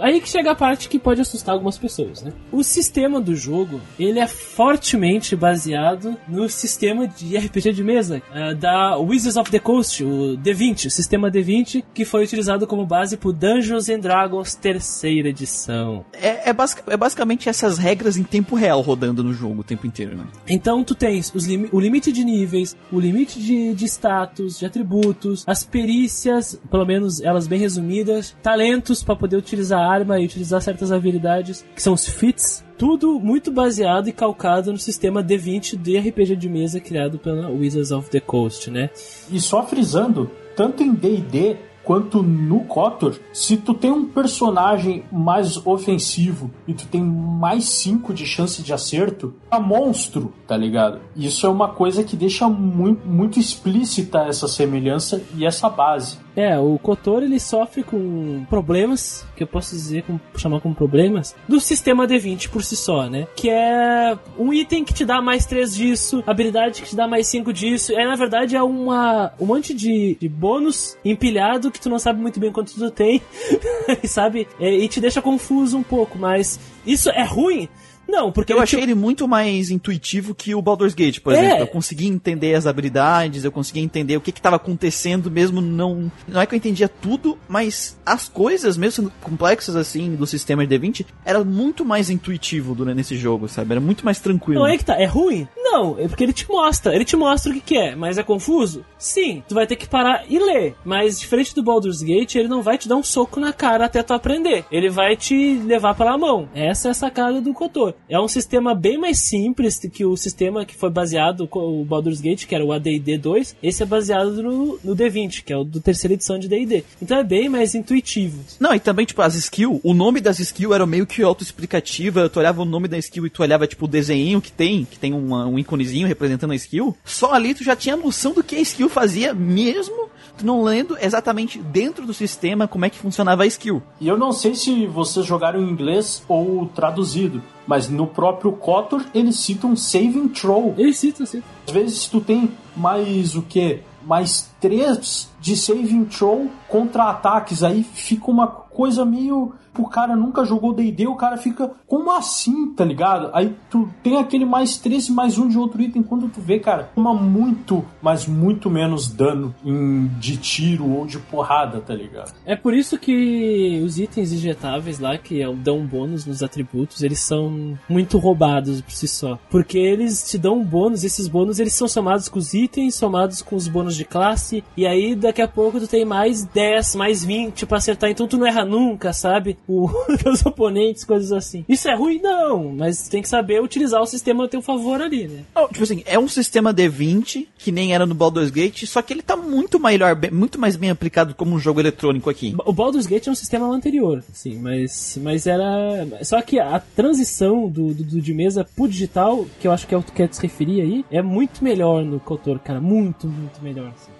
Aí 0.00 0.20
que 0.20 0.28
chega 0.28 0.50
a 0.50 0.54
parte 0.54 0.88
que 0.88 0.98
pode 0.98 1.20
assustar 1.20 1.52
algumas 1.54 1.78
pessoas, 1.78 2.22
né? 2.22 2.32
O 2.52 2.62
sistema 2.62 3.20
do 3.20 3.34
jogo, 3.34 3.80
ele 3.98 4.18
é 4.18 4.26
fortemente 4.26 5.36
baseado 5.36 6.16
no 6.28 6.48
sistema 6.48 7.06
de 7.06 7.36
RPG 7.36 7.72
de 7.72 7.84
mesa 7.84 8.22
eh, 8.34 8.54
da 8.54 8.96
Wizards 8.96 9.36
of 9.36 9.50
the 9.50 9.58
Coast, 9.58 10.02
o 10.02 10.36
D20, 10.38 10.86
o 10.86 10.90
sistema 10.90 11.30
D20, 11.30 11.84
que 11.94 12.04
foi 12.04 12.24
utilizado 12.24 12.66
como 12.66 12.84
base 12.86 13.16
pro 13.16 13.32
Dungeons 13.32 13.88
and 13.88 14.00
Dragons 14.00 14.54
terceira 14.54 15.28
edição. 15.28 16.04
É, 16.12 16.50
é, 16.50 16.52
basic- 16.52 16.82
é 16.88 16.96
basicamente 16.96 17.48
essas 17.48 17.78
regras 17.78 18.16
em 18.16 18.22
tempo 18.22 18.56
real 18.56 18.80
rodando 18.80 19.22
no 19.22 19.32
jogo 19.32 19.60
o 19.60 19.64
tempo 19.64 19.86
inteiro, 19.86 20.16
né? 20.16 20.24
Então 20.48 20.82
tu 20.82 20.94
tens 20.94 21.32
os 21.34 21.46
limi- 21.46 21.68
o 21.72 21.78
limite 21.80 22.10
de 22.10 22.24
níveis, 22.24 22.76
o 22.90 22.98
limite 22.98 23.40
de, 23.40 23.74
de 23.74 23.84
status, 23.84 24.58
de 24.58 24.66
atributos, 24.66 25.44
as 25.46 25.64
perícias, 25.64 26.60
pelo 26.70 26.84
menos 26.84 27.20
elas 27.20 27.46
bem 27.46 27.58
resumidas, 27.58 28.34
talentos 28.42 29.02
pra 29.02 29.14
poder 29.14 29.36
utilizar 29.36 29.75
a 29.76 29.86
arma 29.86 30.18
e 30.18 30.24
utilizar 30.24 30.60
certas 30.60 30.90
habilidades, 30.92 31.64
que 31.74 31.82
são 31.82 31.94
os 31.94 32.06
feats. 32.06 32.64
Tudo 32.78 33.18
muito 33.20 33.50
baseado 33.50 34.08
e 34.08 34.12
calcado 34.12 34.70
no 34.72 34.78
sistema 34.78 35.22
D20 35.22 35.76
de 35.76 35.98
RPG 35.98 36.36
de 36.36 36.48
mesa 36.48 36.80
criado 36.80 37.18
pela 37.18 37.48
Wizards 37.48 37.90
of 37.90 38.10
the 38.10 38.20
Coast, 38.20 38.70
né? 38.70 38.90
E 39.30 39.40
só 39.40 39.62
frisando, 39.62 40.30
tanto 40.54 40.82
em 40.82 40.92
D&D 40.92 41.56
quanto 41.86 42.20
no 42.20 42.64
Kotor, 42.64 43.14
se 43.32 43.56
tu 43.56 43.72
tem 43.72 43.92
um 43.92 44.06
personagem 44.06 45.04
mais 45.10 45.64
ofensivo 45.64 46.50
e 46.66 46.74
tu 46.74 46.84
tem 46.88 47.00
mais 47.00 47.64
5 47.68 48.12
de 48.12 48.26
chance 48.26 48.60
de 48.60 48.72
acerto, 48.72 49.32
é 49.52 49.60
monstro, 49.60 50.34
tá 50.48 50.56
ligado? 50.56 50.98
Isso 51.14 51.46
é 51.46 51.48
uma 51.48 51.68
coisa 51.68 52.02
que 52.02 52.16
deixa 52.16 52.48
muito, 52.48 53.06
muito 53.06 53.38
explícita 53.38 54.24
essa 54.24 54.48
semelhança 54.48 55.22
e 55.36 55.46
essa 55.46 55.70
base. 55.70 56.18
É, 56.36 56.58
o 56.58 56.78
Kotor 56.78 57.22
ele 57.22 57.40
sofre 57.40 57.82
com 57.82 58.44
problemas, 58.50 59.26
que 59.34 59.42
eu 59.42 59.46
posso 59.46 59.74
dizer, 59.74 60.02
com, 60.02 60.20
chamar 60.36 60.60
como 60.60 60.74
problemas, 60.74 61.34
do 61.48 61.58
sistema 61.58 62.06
D20 62.06 62.50
por 62.50 62.62
si 62.62 62.76
só, 62.76 63.08
né? 63.08 63.26
Que 63.34 63.48
é 63.48 64.16
um 64.38 64.52
item 64.52 64.84
que 64.84 64.92
te 64.92 65.04
dá 65.04 65.22
mais 65.22 65.46
3 65.46 65.74
disso, 65.74 66.22
habilidade 66.26 66.82
que 66.82 66.90
te 66.90 66.96
dá 66.96 67.08
mais 67.08 67.26
5 67.28 67.52
disso. 67.52 67.92
É, 67.94 68.06
na 68.06 68.16
verdade, 68.16 68.54
é 68.54 68.62
uma, 68.62 69.32
um 69.40 69.46
monte 69.46 69.72
de, 69.72 70.16
de 70.20 70.28
bônus 70.28 70.98
empilhado 71.02 71.70
que 71.70 71.80
tu 71.80 71.88
não 71.88 71.98
sabe 71.98 72.20
muito 72.20 72.38
bem 72.38 72.52
quanto 72.52 72.74
tu 72.74 72.90
tem, 72.90 73.22
sabe? 74.04 74.46
É, 74.60 74.70
e 74.70 74.86
te 74.88 75.00
deixa 75.00 75.22
confuso 75.22 75.78
um 75.78 75.82
pouco, 75.82 76.18
mas 76.18 76.60
isso 76.86 77.08
é 77.08 77.24
ruim? 77.24 77.68
Não, 78.08 78.30
porque 78.32 78.52
Eu 78.52 78.60
achei 78.60 78.80
ele 78.80 78.94
muito 78.94 79.26
mais 79.28 79.70
intuitivo 79.70 80.34
que 80.34 80.54
o 80.54 80.62
Baldur's 80.62 80.94
Gate, 80.94 81.20
por 81.20 81.34
É. 81.34 81.38
exemplo. 81.38 81.58
Eu 81.60 81.66
consegui 81.66 82.06
entender 82.06 82.54
as 82.54 82.66
habilidades, 82.66 83.44
eu 83.44 83.52
consegui 83.52 83.80
entender 83.80 84.16
o 84.16 84.20
que 84.20 84.30
estava 84.30 84.56
acontecendo, 84.56 85.30
mesmo 85.30 85.60
não. 85.60 86.10
Não 86.26 86.40
é 86.40 86.46
que 86.46 86.54
eu 86.54 86.56
entendia 86.56 86.88
tudo, 86.88 87.36
mas 87.48 87.98
as 88.06 88.28
coisas, 88.28 88.76
mesmo 88.76 88.92
sendo 88.92 89.12
complexas 89.22 89.76
assim, 89.76 90.14
do 90.14 90.26
sistema 90.26 90.66
de 90.66 90.78
D20, 90.78 91.04
era 91.24 91.42
muito 91.44 91.84
mais 91.84 92.08
intuitivo 92.10 92.74
durante 92.74 93.00
esse 93.00 93.16
jogo, 93.16 93.48
sabe? 93.48 93.72
Era 93.72 93.80
muito 93.80 94.04
mais 94.04 94.20
tranquilo. 94.20 94.60
Não 94.60 94.66
é 94.68 94.76
que 94.78 94.84
tá, 94.84 94.94
é 94.94 95.04
ruim? 95.06 95.46
Não, 95.56 95.98
é 95.98 96.06
porque 96.08 96.22
ele 96.24 96.32
te 96.32 96.48
mostra, 96.48 96.94
ele 96.94 97.04
te 97.04 97.16
mostra 97.16 97.50
o 97.50 97.54
que, 97.54 97.60
que 97.60 97.76
é, 97.76 97.94
mas 97.96 98.18
é 98.18 98.22
confuso? 98.22 98.84
Sim, 98.98 99.42
tu 99.48 99.54
vai 99.54 99.66
ter 99.66 99.76
que 99.76 99.88
parar 99.88 100.24
e 100.28 100.38
ler. 100.38 100.74
Mas 100.84 101.18
diferente 101.18 101.54
do 101.54 101.62
Baldur's 101.62 102.02
Gate, 102.02 102.36
ele 102.36 102.48
não 102.48 102.62
vai 102.62 102.78
te 102.78 102.88
dar 102.88 102.96
um 102.96 103.02
soco 103.02 103.40
na 103.40 103.52
cara 103.52 103.84
até 103.86 104.02
tu 104.02 104.14
aprender. 104.14 104.64
Ele 104.70 104.88
vai 104.88 105.16
te 105.16 105.54
levar 105.64 105.94
pela 105.94 106.16
mão. 106.16 106.48
Essa 106.54 106.88
é 106.88 106.90
a 106.92 106.94
sacada 106.94 107.40
do 107.40 107.52
Kotor. 107.52 107.94
É 108.08 108.20
um 108.20 108.28
sistema 108.28 108.74
bem 108.74 108.98
mais 108.98 109.18
simples 109.18 109.78
que 109.92 110.04
o 110.04 110.16
sistema 110.16 110.64
que 110.64 110.76
foi 110.76 110.90
baseado 110.90 111.46
com 111.48 111.80
o 111.80 111.84
Baldur's 111.84 112.20
Gate, 112.20 112.46
que 112.46 112.54
era 112.54 112.64
o 112.64 112.72
AD&D 112.72 113.18
2. 113.18 113.56
Esse 113.62 113.82
é 113.82 113.86
baseado 113.86 114.42
no, 114.42 114.78
no 114.82 114.96
D20, 114.96 115.42
que 115.42 115.52
é 115.52 115.56
o 115.56 115.64
do 115.64 115.80
terceira 115.80 116.14
edição 116.14 116.38
de 116.38 116.48
D&D. 116.48 116.84
Então 117.02 117.18
é 117.18 117.24
bem 117.24 117.48
mais 117.48 117.74
intuitivo. 117.74 118.42
Não, 118.60 118.74
e 118.74 118.80
também, 118.80 119.04
tipo, 119.04 119.22
as 119.22 119.34
skills, 119.34 119.80
o 119.82 119.92
nome 119.92 120.20
das 120.20 120.38
skills 120.38 120.74
era 120.74 120.86
meio 120.86 121.06
que 121.06 121.22
autoexplicativa. 121.22 122.28
Tu 122.28 122.38
olhava 122.38 122.62
o 122.62 122.64
nome 122.64 122.88
da 122.88 122.98
skill 122.98 123.26
e 123.26 123.30
tu 123.30 123.42
olhava, 123.42 123.66
tipo, 123.66 123.84
o 123.84 123.88
desenho 123.88 124.40
que 124.40 124.52
tem, 124.52 124.84
que 124.84 124.98
tem 124.98 125.12
um 125.12 125.58
íconezinho 125.58 126.06
representando 126.06 126.52
a 126.52 126.56
skill. 126.56 126.96
Só 127.04 127.32
ali 127.32 127.54
tu 127.54 127.64
já 127.64 127.74
tinha 127.74 127.96
noção 127.96 128.32
do 128.32 128.42
que 128.42 128.56
a 128.56 128.60
skill 128.60 128.88
fazia, 128.88 129.34
mesmo 129.34 130.08
não 130.44 130.62
lendo 130.62 130.96
exatamente 131.00 131.58
dentro 131.58 132.06
do 132.06 132.14
sistema 132.14 132.68
como 132.68 132.84
é 132.84 132.90
que 132.90 132.98
funcionava 132.98 133.42
a 133.42 133.46
skill. 133.46 133.82
E 134.00 134.08
eu 134.08 134.18
não 134.18 134.32
sei 134.32 134.54
se 134.54 134.86
vocês 134.86 135.24
jogaram 135.24 135.60
em 135.60 135.70
inglês 135.70 136.22
ou 136.28 136.66
traduzido, 136.66 137.42
mas 137.66 137.88
no 137.88 138.06
próprio 138.06 138.52
Kotor 138.52 139.04
eles 139.14 139.36
citam 139.36 139.76
saving 139.76 140.28
throw. 140.28 140.74
Ele 140.76 140.92
cita, 140.92 141.26
cita. 141.26 141.44
Às 141.66 141.72
vezes 141.72 142.06
tu 142.06 142.20
tem 142.20 142.50
mais 142.76 143.34
o 143.34 143.42
que? 143.42 143.80
Mais 144.04 144.50
três 144.66 145.30
de 145.40 145.56
saving 145.56 146.06
throw 146.06 146.50
contra 146.68 147.04
ataques. 147.10 147.62
Aí 147.62 147.84
fica 147.84 148.30
uma 148.30 148.48
coisa 148.76 149.04
meio. 149.04 149.54
O 149.78 149.86
cara 149.88 150.16
nunca 150.16 150.42
jogou 150.42 150.72
DD, 150.72 151.06
o 151.06 151.16
cara 151.16 151.36
fica. 151.36 151.70
Como 151.86 152.10
assim, 152.10 152.72
tá 152.72 152.82
ligado? 152.82 153.30
Aí 153.34 153.54
tu 153.70 153.88
tem 154.02 154.16
aquele 154.16 154.46
mais 154.46 154.78
três 154.78 155.06
e 155.08 155.12
mais 155.12 155.38
um 155.38 155.48
de 155.48 155.58
outro 155.58 155.82
item. 155.82 156.02
Quando 156.02 156.28
tu 156.28 156.40
vê, 156.40 156.58
cara, 156.58 156.90
toma 156.94 157.12
muito, 157.12 157.84
mas 158.00 158.26
muito 158.26 158.70
menos 158.70 159.06
dano 159.06 159.54
em, 159.64 160.08
de 160.18 160.38
tiro 160.38 160.90
ou 160.90 161.06
de 161.06 161.18
porrada, 161.18 161.80
tá 161.80 161.94
ligado? 161.94 162.32
É 162.46 162.56
por 162.56 162.72
isso 162.72 162.98
que 162.98 163.82
os 163.84 163.98
itens 163.98 164.32
injetáveis 164.32 164.98
lá, 164.98 165.18
que 165.18 165.42
é 165.42 165.52
dão 165.52 165.86
bônus 165.86 166.24
nos 166.24 166.42
atributos, 166.42 167.02
eles 167.02 167.20
são 167.20 167.78
muito 167.88 168.16
roubados 168.16 168.80
por 168.80 168.92
si 168.92 169.06
só. 169.06 169.38
Porque 169.50 169.78
eles 169.78 170.28
te 170.28 170.38
dão 170.38 170.58
um 170.58 170.64
bônus, 170.64 171.04
esses 171.04 171.28
bônus 171.28 171.58
eles 171.58 171.74
são 171.74 171.86
somados 171.86 172.30
com 172.30 172.38
os 172.38 172.54
itens, 172.54 172.94
somados 172.94 173.42
com 173.42 173.56
os 173.56 173.68
bônus 173.68 173.94
de 173.94 174.06
classe, 174.06 174.55
e 174.76 174.86
aí 174.86 175.14
daqui 175.14 175.42
a 175.42 175.48
pouco 175.48 175.80
tu 175.80 175.86
tem 175.86 176.04
mais 176.04 176.44
10, 176.44 176.96
mais 176.96 177.24
20 177.24 177.66
pra 177.66 177.78
acertar, 177.78 178.10
então 178.10 178.26
tu 178.26 178.36
não 178.36 178.46
erra 178.46 178.64
nunca, 178.64 179.12
sabe? 179.12 179.58
O, 179.66 179.88
os 180.30 180.44
oponentes, 180.44 181.04
coisas 181.04 181.32
assim. 181.32 181.64
Isso 181.68 181.88
é 181.88 181.94
ruim? 181.94 182.20
Não, 182.22 182.72
mas 182.72 183.08
tem 183.08 183.22
que 183.22 183.28
saber 183.28 183.62
utilizar 183.62 184.00
o 184.00 184.06
sistema 184.06 184.44
a 184.44 184.48
teu 184.48 184.62
favor 184.62 185.00
ali, 185.00 185.28
né? 185.28 185.44
Não, 185.54 185.68
tipo 185.68 185.82
assim, 185.82 186.02
é 186.06 186.18
um 186.18 186.28
sistema 186.28 186.72
D20, 186.72 187.46
que 187.58 187.72
nem 187.72 187.94
era 187.94 188.06
no 188.06 188.14
Baldur's 188.14 188.50
Gate, 188.50 188.84
só 188.84 189.02
que 189.02 189.12
ele 189.12 189.22
tá 189.22 189.36
muito 189.36 189.78
melhor, 189.78 190.16
muito 190.32 190.58
mais 190.58 190.76
bem 190.76 190.90
aplicado 190.90 191.34
como 191.34 191.54
um 191.54 191.58
jogo 191.58 191.80
eletrônico 191.80 192.30
aqui. 192.30 192.54
O 192.64 192.72
Baldur's 192.72 193.06
Gate 193.06 193.26
é 193.26 193.30
um 193.30 193.34
sistema 193.34 193.66
anterior, 193.66 194.22
sim, 194.32 194.58
mas, 194.58 195.18
mas 195.22 195.46
era. 195.46 196.06
Só 196.22 196.40
que 196.42 196.58
a 196.58 196.80
transição 196.80 197.68
do, 197.68 197.92
do, 197.94 198.04
do 198.04 198.20
de 198.20 198.34
mesa 198.34 198.64
pro 198.64 198.88
digital, 198.88 199.46
que 199.60 199.68
eu 199.68 199.72
acho 199.72 199.86
que 199.86 199.94
é 199.94 199.98
o 199.98 200.02
que 200.02 200.10
tu 200.10 200.14
quer 200.14 200.32
se 200.32 200.42
referir 200.42 200.80
aí, 200.80 201.04
é 201.10 201.22
muito 201.22 201.62
melhor 201.62 202.04
no 202.04 202.18
Kotor, 202.20 202.58
cara. 202.58 202.80
Muito, 202.80 203.26
muito 203.26 203.62
melhor. 203.62 203.88
assim. 203.88 204.10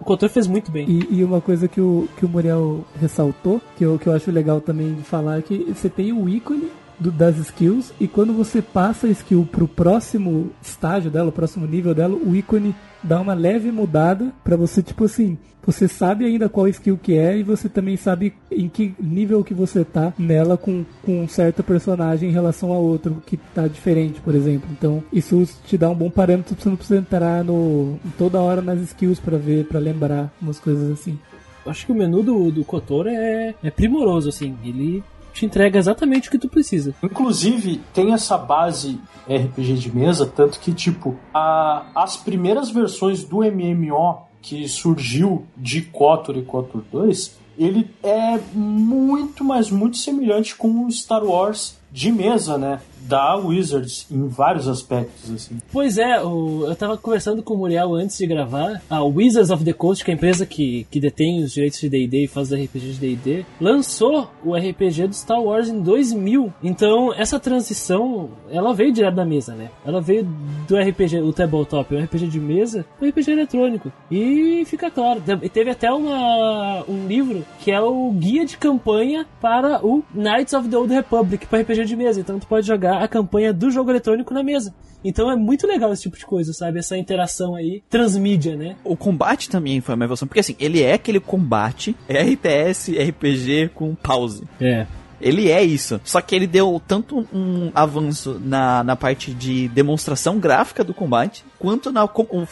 O 0.00 0.04
Kotor 0.04 0.28
fez 0.28 0.46
muito 0.46 0.70
bem. 0.70 0.86
E, 0.88 1.18
e 1.18 1.24
uma 1.24 1.40
coisa 1.40 1.68
que 1.68 1.80
o, 1.80 2.08
que 2.16 2.24
o 2.26 2.28
Muriel 2.28 2.84
ressaltou, 3.00 3.60
que 3.76 3.84
eu, 3.84 3.98
que 3.98 4.06
eu 4.08 4.12
acho 4.12 4.30
legal 4.30 4.60
também 4.60 4.94
de 4.94 5.02
falar, 5.02 5.38
é 5.38 5.42
que 5.42 5.72
você 5.72 5.88
tem 5.88 6.12
o 6.12 6.28
ícone 6.28 6.68
do- 6.98 7.12
das 7.12 7.36
skills, 7.38 7.92
e 8.00 8.08
quando 8.08 8.32
você 8.32 8.60
passa 8.60 9.06
a 9.06 9.10
skill 9.10 9.46
pro 9.50 9.68
próximo 9.68 10.50
estágio 10.60 11.10
dela, 11.10 11.28
o 11.28 11.32
próximo 11.32 11.66
nível 11.66 11.94
dela, 11.94 12.14
o 12.16 12.34
ícone 12.34 12.74
dá 13.02 13.20
uma 13.20 13.34
leve 13.34 13.70
mudada 13.70 14.32
pra 14.42 14.56
você, 14.56 14.82
tipo 14.82 15.04
assim, 15.04 15.38
você 15.64 15.86
sabe 15.86 16.24
ainda 16.24 16.48
qual 16.48 16.66
skill 16.68 16.96
que 16.96 17.14
é 17.14 17.36
e 17.36 17.42
você 17.42 17.68
também 17.68 17.94
sabe 17.96 18.32
em 18.50 18.70
que 18.70 18.94
nível 18.98 19.44
que 19.44 19.52
você 19.52 19.84
tá 19.84 20.14
nela 20.18 20.56
com, 20.56 20.82
com 21.04 21.24
um 21.24 21.28
certo 21.28 21.62
personagem 21.62 22.30
em 22.30 22.32
relação 22.32 22.72
a 22.72 22.78
outro 22.78 23.22
que 23.26 23.36
tá 23.36 23.68
diferente, 23.68 24.18
por 24.20 24.34
exemplo. 24.34 24.66
Então, 24.72 25.04
isso 25.12 25.46
te 25.66 25.76
dá 25.76 25.90
um 25.90 25.94
bom 25.94 26.08
parâmetro 26.08 26.56
você 26.58 26.68
não 26.70 26.76
precisar 26.76 27.00
entrar 27.00 27.44
no, 27.44 27.98
toda 28.16 28.40
hora 28.40 28.62
nas 28.62 28.80
skills 28.80 29.20
pra 29.20 29.36
ver, 29.36 29.66
pra 29.66 29.78
lembrar 29.78 30.32
umas 30.40 30.58
coisas 30.58 30.90
assim. 30.90 31.18
Acho 31.66 31.84
que 31.84 31.92
o 31.92 31.94
menu 31.94 32.22
do, 32.22 32.50
do 32.50 32.64
Kotor 32.64 33.06
é, 33.06 33.54
é 33.62 33.70
primoroso, 33.70 34.30
assim. 34.30 34.56
Ele 34.64 35.04
te 35.38 35.46
entrega 35.46 35.78
exatamente 35.78 36.28
o 36.28 36.30
que 36.30 36.38
tu 36.38 36.48
precisa. 36.48 36.94
Inclusive, 37.02 37.80
tem 37.94 38.12
essa 38.12 38.36
base 38.38 38.98
RPG 39.28 39.74
de 39.74 39.94
mesa, 39.94 40.26
tanto 40.26 40.58
que, 40.60 40.72
tipo, 40.72 41.16
a- 41.32 41.84
as 41.94 42.16
primeiras 42.16 42.70
versões 42.70 43.22
do 43.24 43.42
MMO 43.44 44.26
que 44.40 44.68
surgiu 44.68 45.44
de 45.56 45.82
KOTOR 45.82 46.36
e 46.38 46.42
KOTOR 46.42 46.82
2, 46.92 47.36
ele 47.58 47.90
é 48.02 48.38
muito, 48.54 49.42
mas 49.44 49.70
muito 49.70 49.96
semelhante 49.96 50.54
com 50.54 50.84
o 50.86 50.90
Star 50.92 51.24
Wars 51.24 51.76
de 51.90 52.12
mesa, 52.12 52.56
né? 52.56 52.80
Da 53.08 53.36
Wizards 53.36 54.06
em 54.10 54.28
vários 54.28 54.68
aspectos, 54.68 55.30
assim. 55.30 55.58
Pois 55.72 55.98
é, 55.98 56.22
o, 56.22 56.66
eu 56.66 56.76
tava 56.76 56.96
conversando 56.96 57.42
com 57.42 57.54
o 57.54 57.58
Muriel 57.58 57.94
antes 57.94 58.18
de 58.18 58.26
gravar. 58.26 58.82
A 58.88 59.02
Wizards 59.02 59.50
of 59.50 59.64
the 59.64 59.72
Coast, 59.72 60.04
que 60.04 60.10
é 60.10 60.14
a 60.14 60.16
empresa 60.16 60.44
que, 60.44 60.86
que 60.90 61.00
detém 61.00 61.42
os 61.42 61.52
direitos 61.52 61.80
de 61.80 61.88
D&D 61.88 62.24
e 62.24 62.28
faz 62.28 62.52
RPG 62.52 62.92
de 62.92 63.16
D&D, 63.16 63.46
lançou 63.60 64.30
o 64.44 64.54
RPG 64.54 65.08
do 65.08 65.14
Star 65.14 65.40
Wars 65.40 65.68
em 65.68 65.80
2000. 65.80 66.52
Então, 66.62 67.12
essa 67.14 67.40
transição, 67.40 68.30
ela 68.50 68.74
veio 68.74 68.92
direto 68.92 69.14
da 69.14 69.24
mesa, 69.24 69.54
né? 69.54 69.70
Ela 69.84 70.00
veio 70.00 70.28
do 70.68 70.76
RPG, 70.76 71.20
o 71.22 71.32
Tabletop, 71.32 71.94
o 71.94 71.98
RPG 71.98 72.26
de 72.26 72.40
mesa, 72.40 72.84
o 73.00 73.06
RPG 73.06 73.30
eletrônico. 73.30 73.92
E 74.10 74.64
fica 74.66 74.90
claro, 74.90 75.22
teve 75.52 75.70
até 75.70 75.90
uma, 75.90 76.84
um 76.88 77.06
livro 77.06 77.44
que 77.60 77.70
é 77.70 77.80
o 77.80 78.10
guia 78.12 78.44
de 78.44 78.56
campanha 78.58 79.26
para 79.40 79.84
o 79.84 80.02
Knights 80.14 80.52
of 80.52 80.68
the 80.68 80.76
Old 80.76 80.92
Republic, 80.92 81.46
para 81.46 81.60
RPG 81.60 81.84
de 81.84 81.96
mesa. 81.96 82.20
Então, 82.20 82.38
tu 82.38 82.46
pode 82.46 82.66
jogar 82.66 82.97
a 83.04 83.08
campanha 83.08 83.52
do 83.52 83.70
jogo 83.70 83.90
eletrônico 83.90 84.34
na 84.34 84.42
mesa. 84.42 84.74
Então 85.04 85.30
é 85.30 85.36
muito 85.36 85.66
legal 85.66 85.92
esse 85.92 86.02
tipo 86.02 86.18
de 86.18 86.26
coisa, 86.26 86.52
sabe? 86.52 86.78
Essa 86.78 86.96
interação 86.96 87.54
aí, 87.54 87.82
transmídia, 87.88 88.56
né? 88.56 88.76
O 88.82 88.96
combate 88.96 89.48
também 89.48 89.80
foi 89.80 89.94
uma 89.94 90.04
evolução, 90.04 90.26
porque 90.26 90.40
assim, 90.40 90.56
ele 90.58 90.82
é 90.82 90.94
aquele 90.94 91.20
combate 91.20 91.94
RTS, 92.08 92.98
RPG 92.98 93.70
com 93.74 93.94
pause. 93.94 94.44
É. 94.60 94.86
Ele 95.20 95.50
é 95.50 95.62
isso. 95.62 96.00
Só 96.04 96.20
que 96.20 96.34
ele 96.34 96.46
deu 96.46 96.80
tanto 96.86 97.26
um 97.32 97.70
avanço 97.74 98.40
na, 98.42 98.84
na 98.84 98.96
parte 98.96 99.32
de 99.32 99.68
demonstração 99.68 100.38
gráfica 100.38 100.84
do 100.84 100.94
combate, 100.94 101.44
quanto 101.58 101.90
na, 101.90 102.08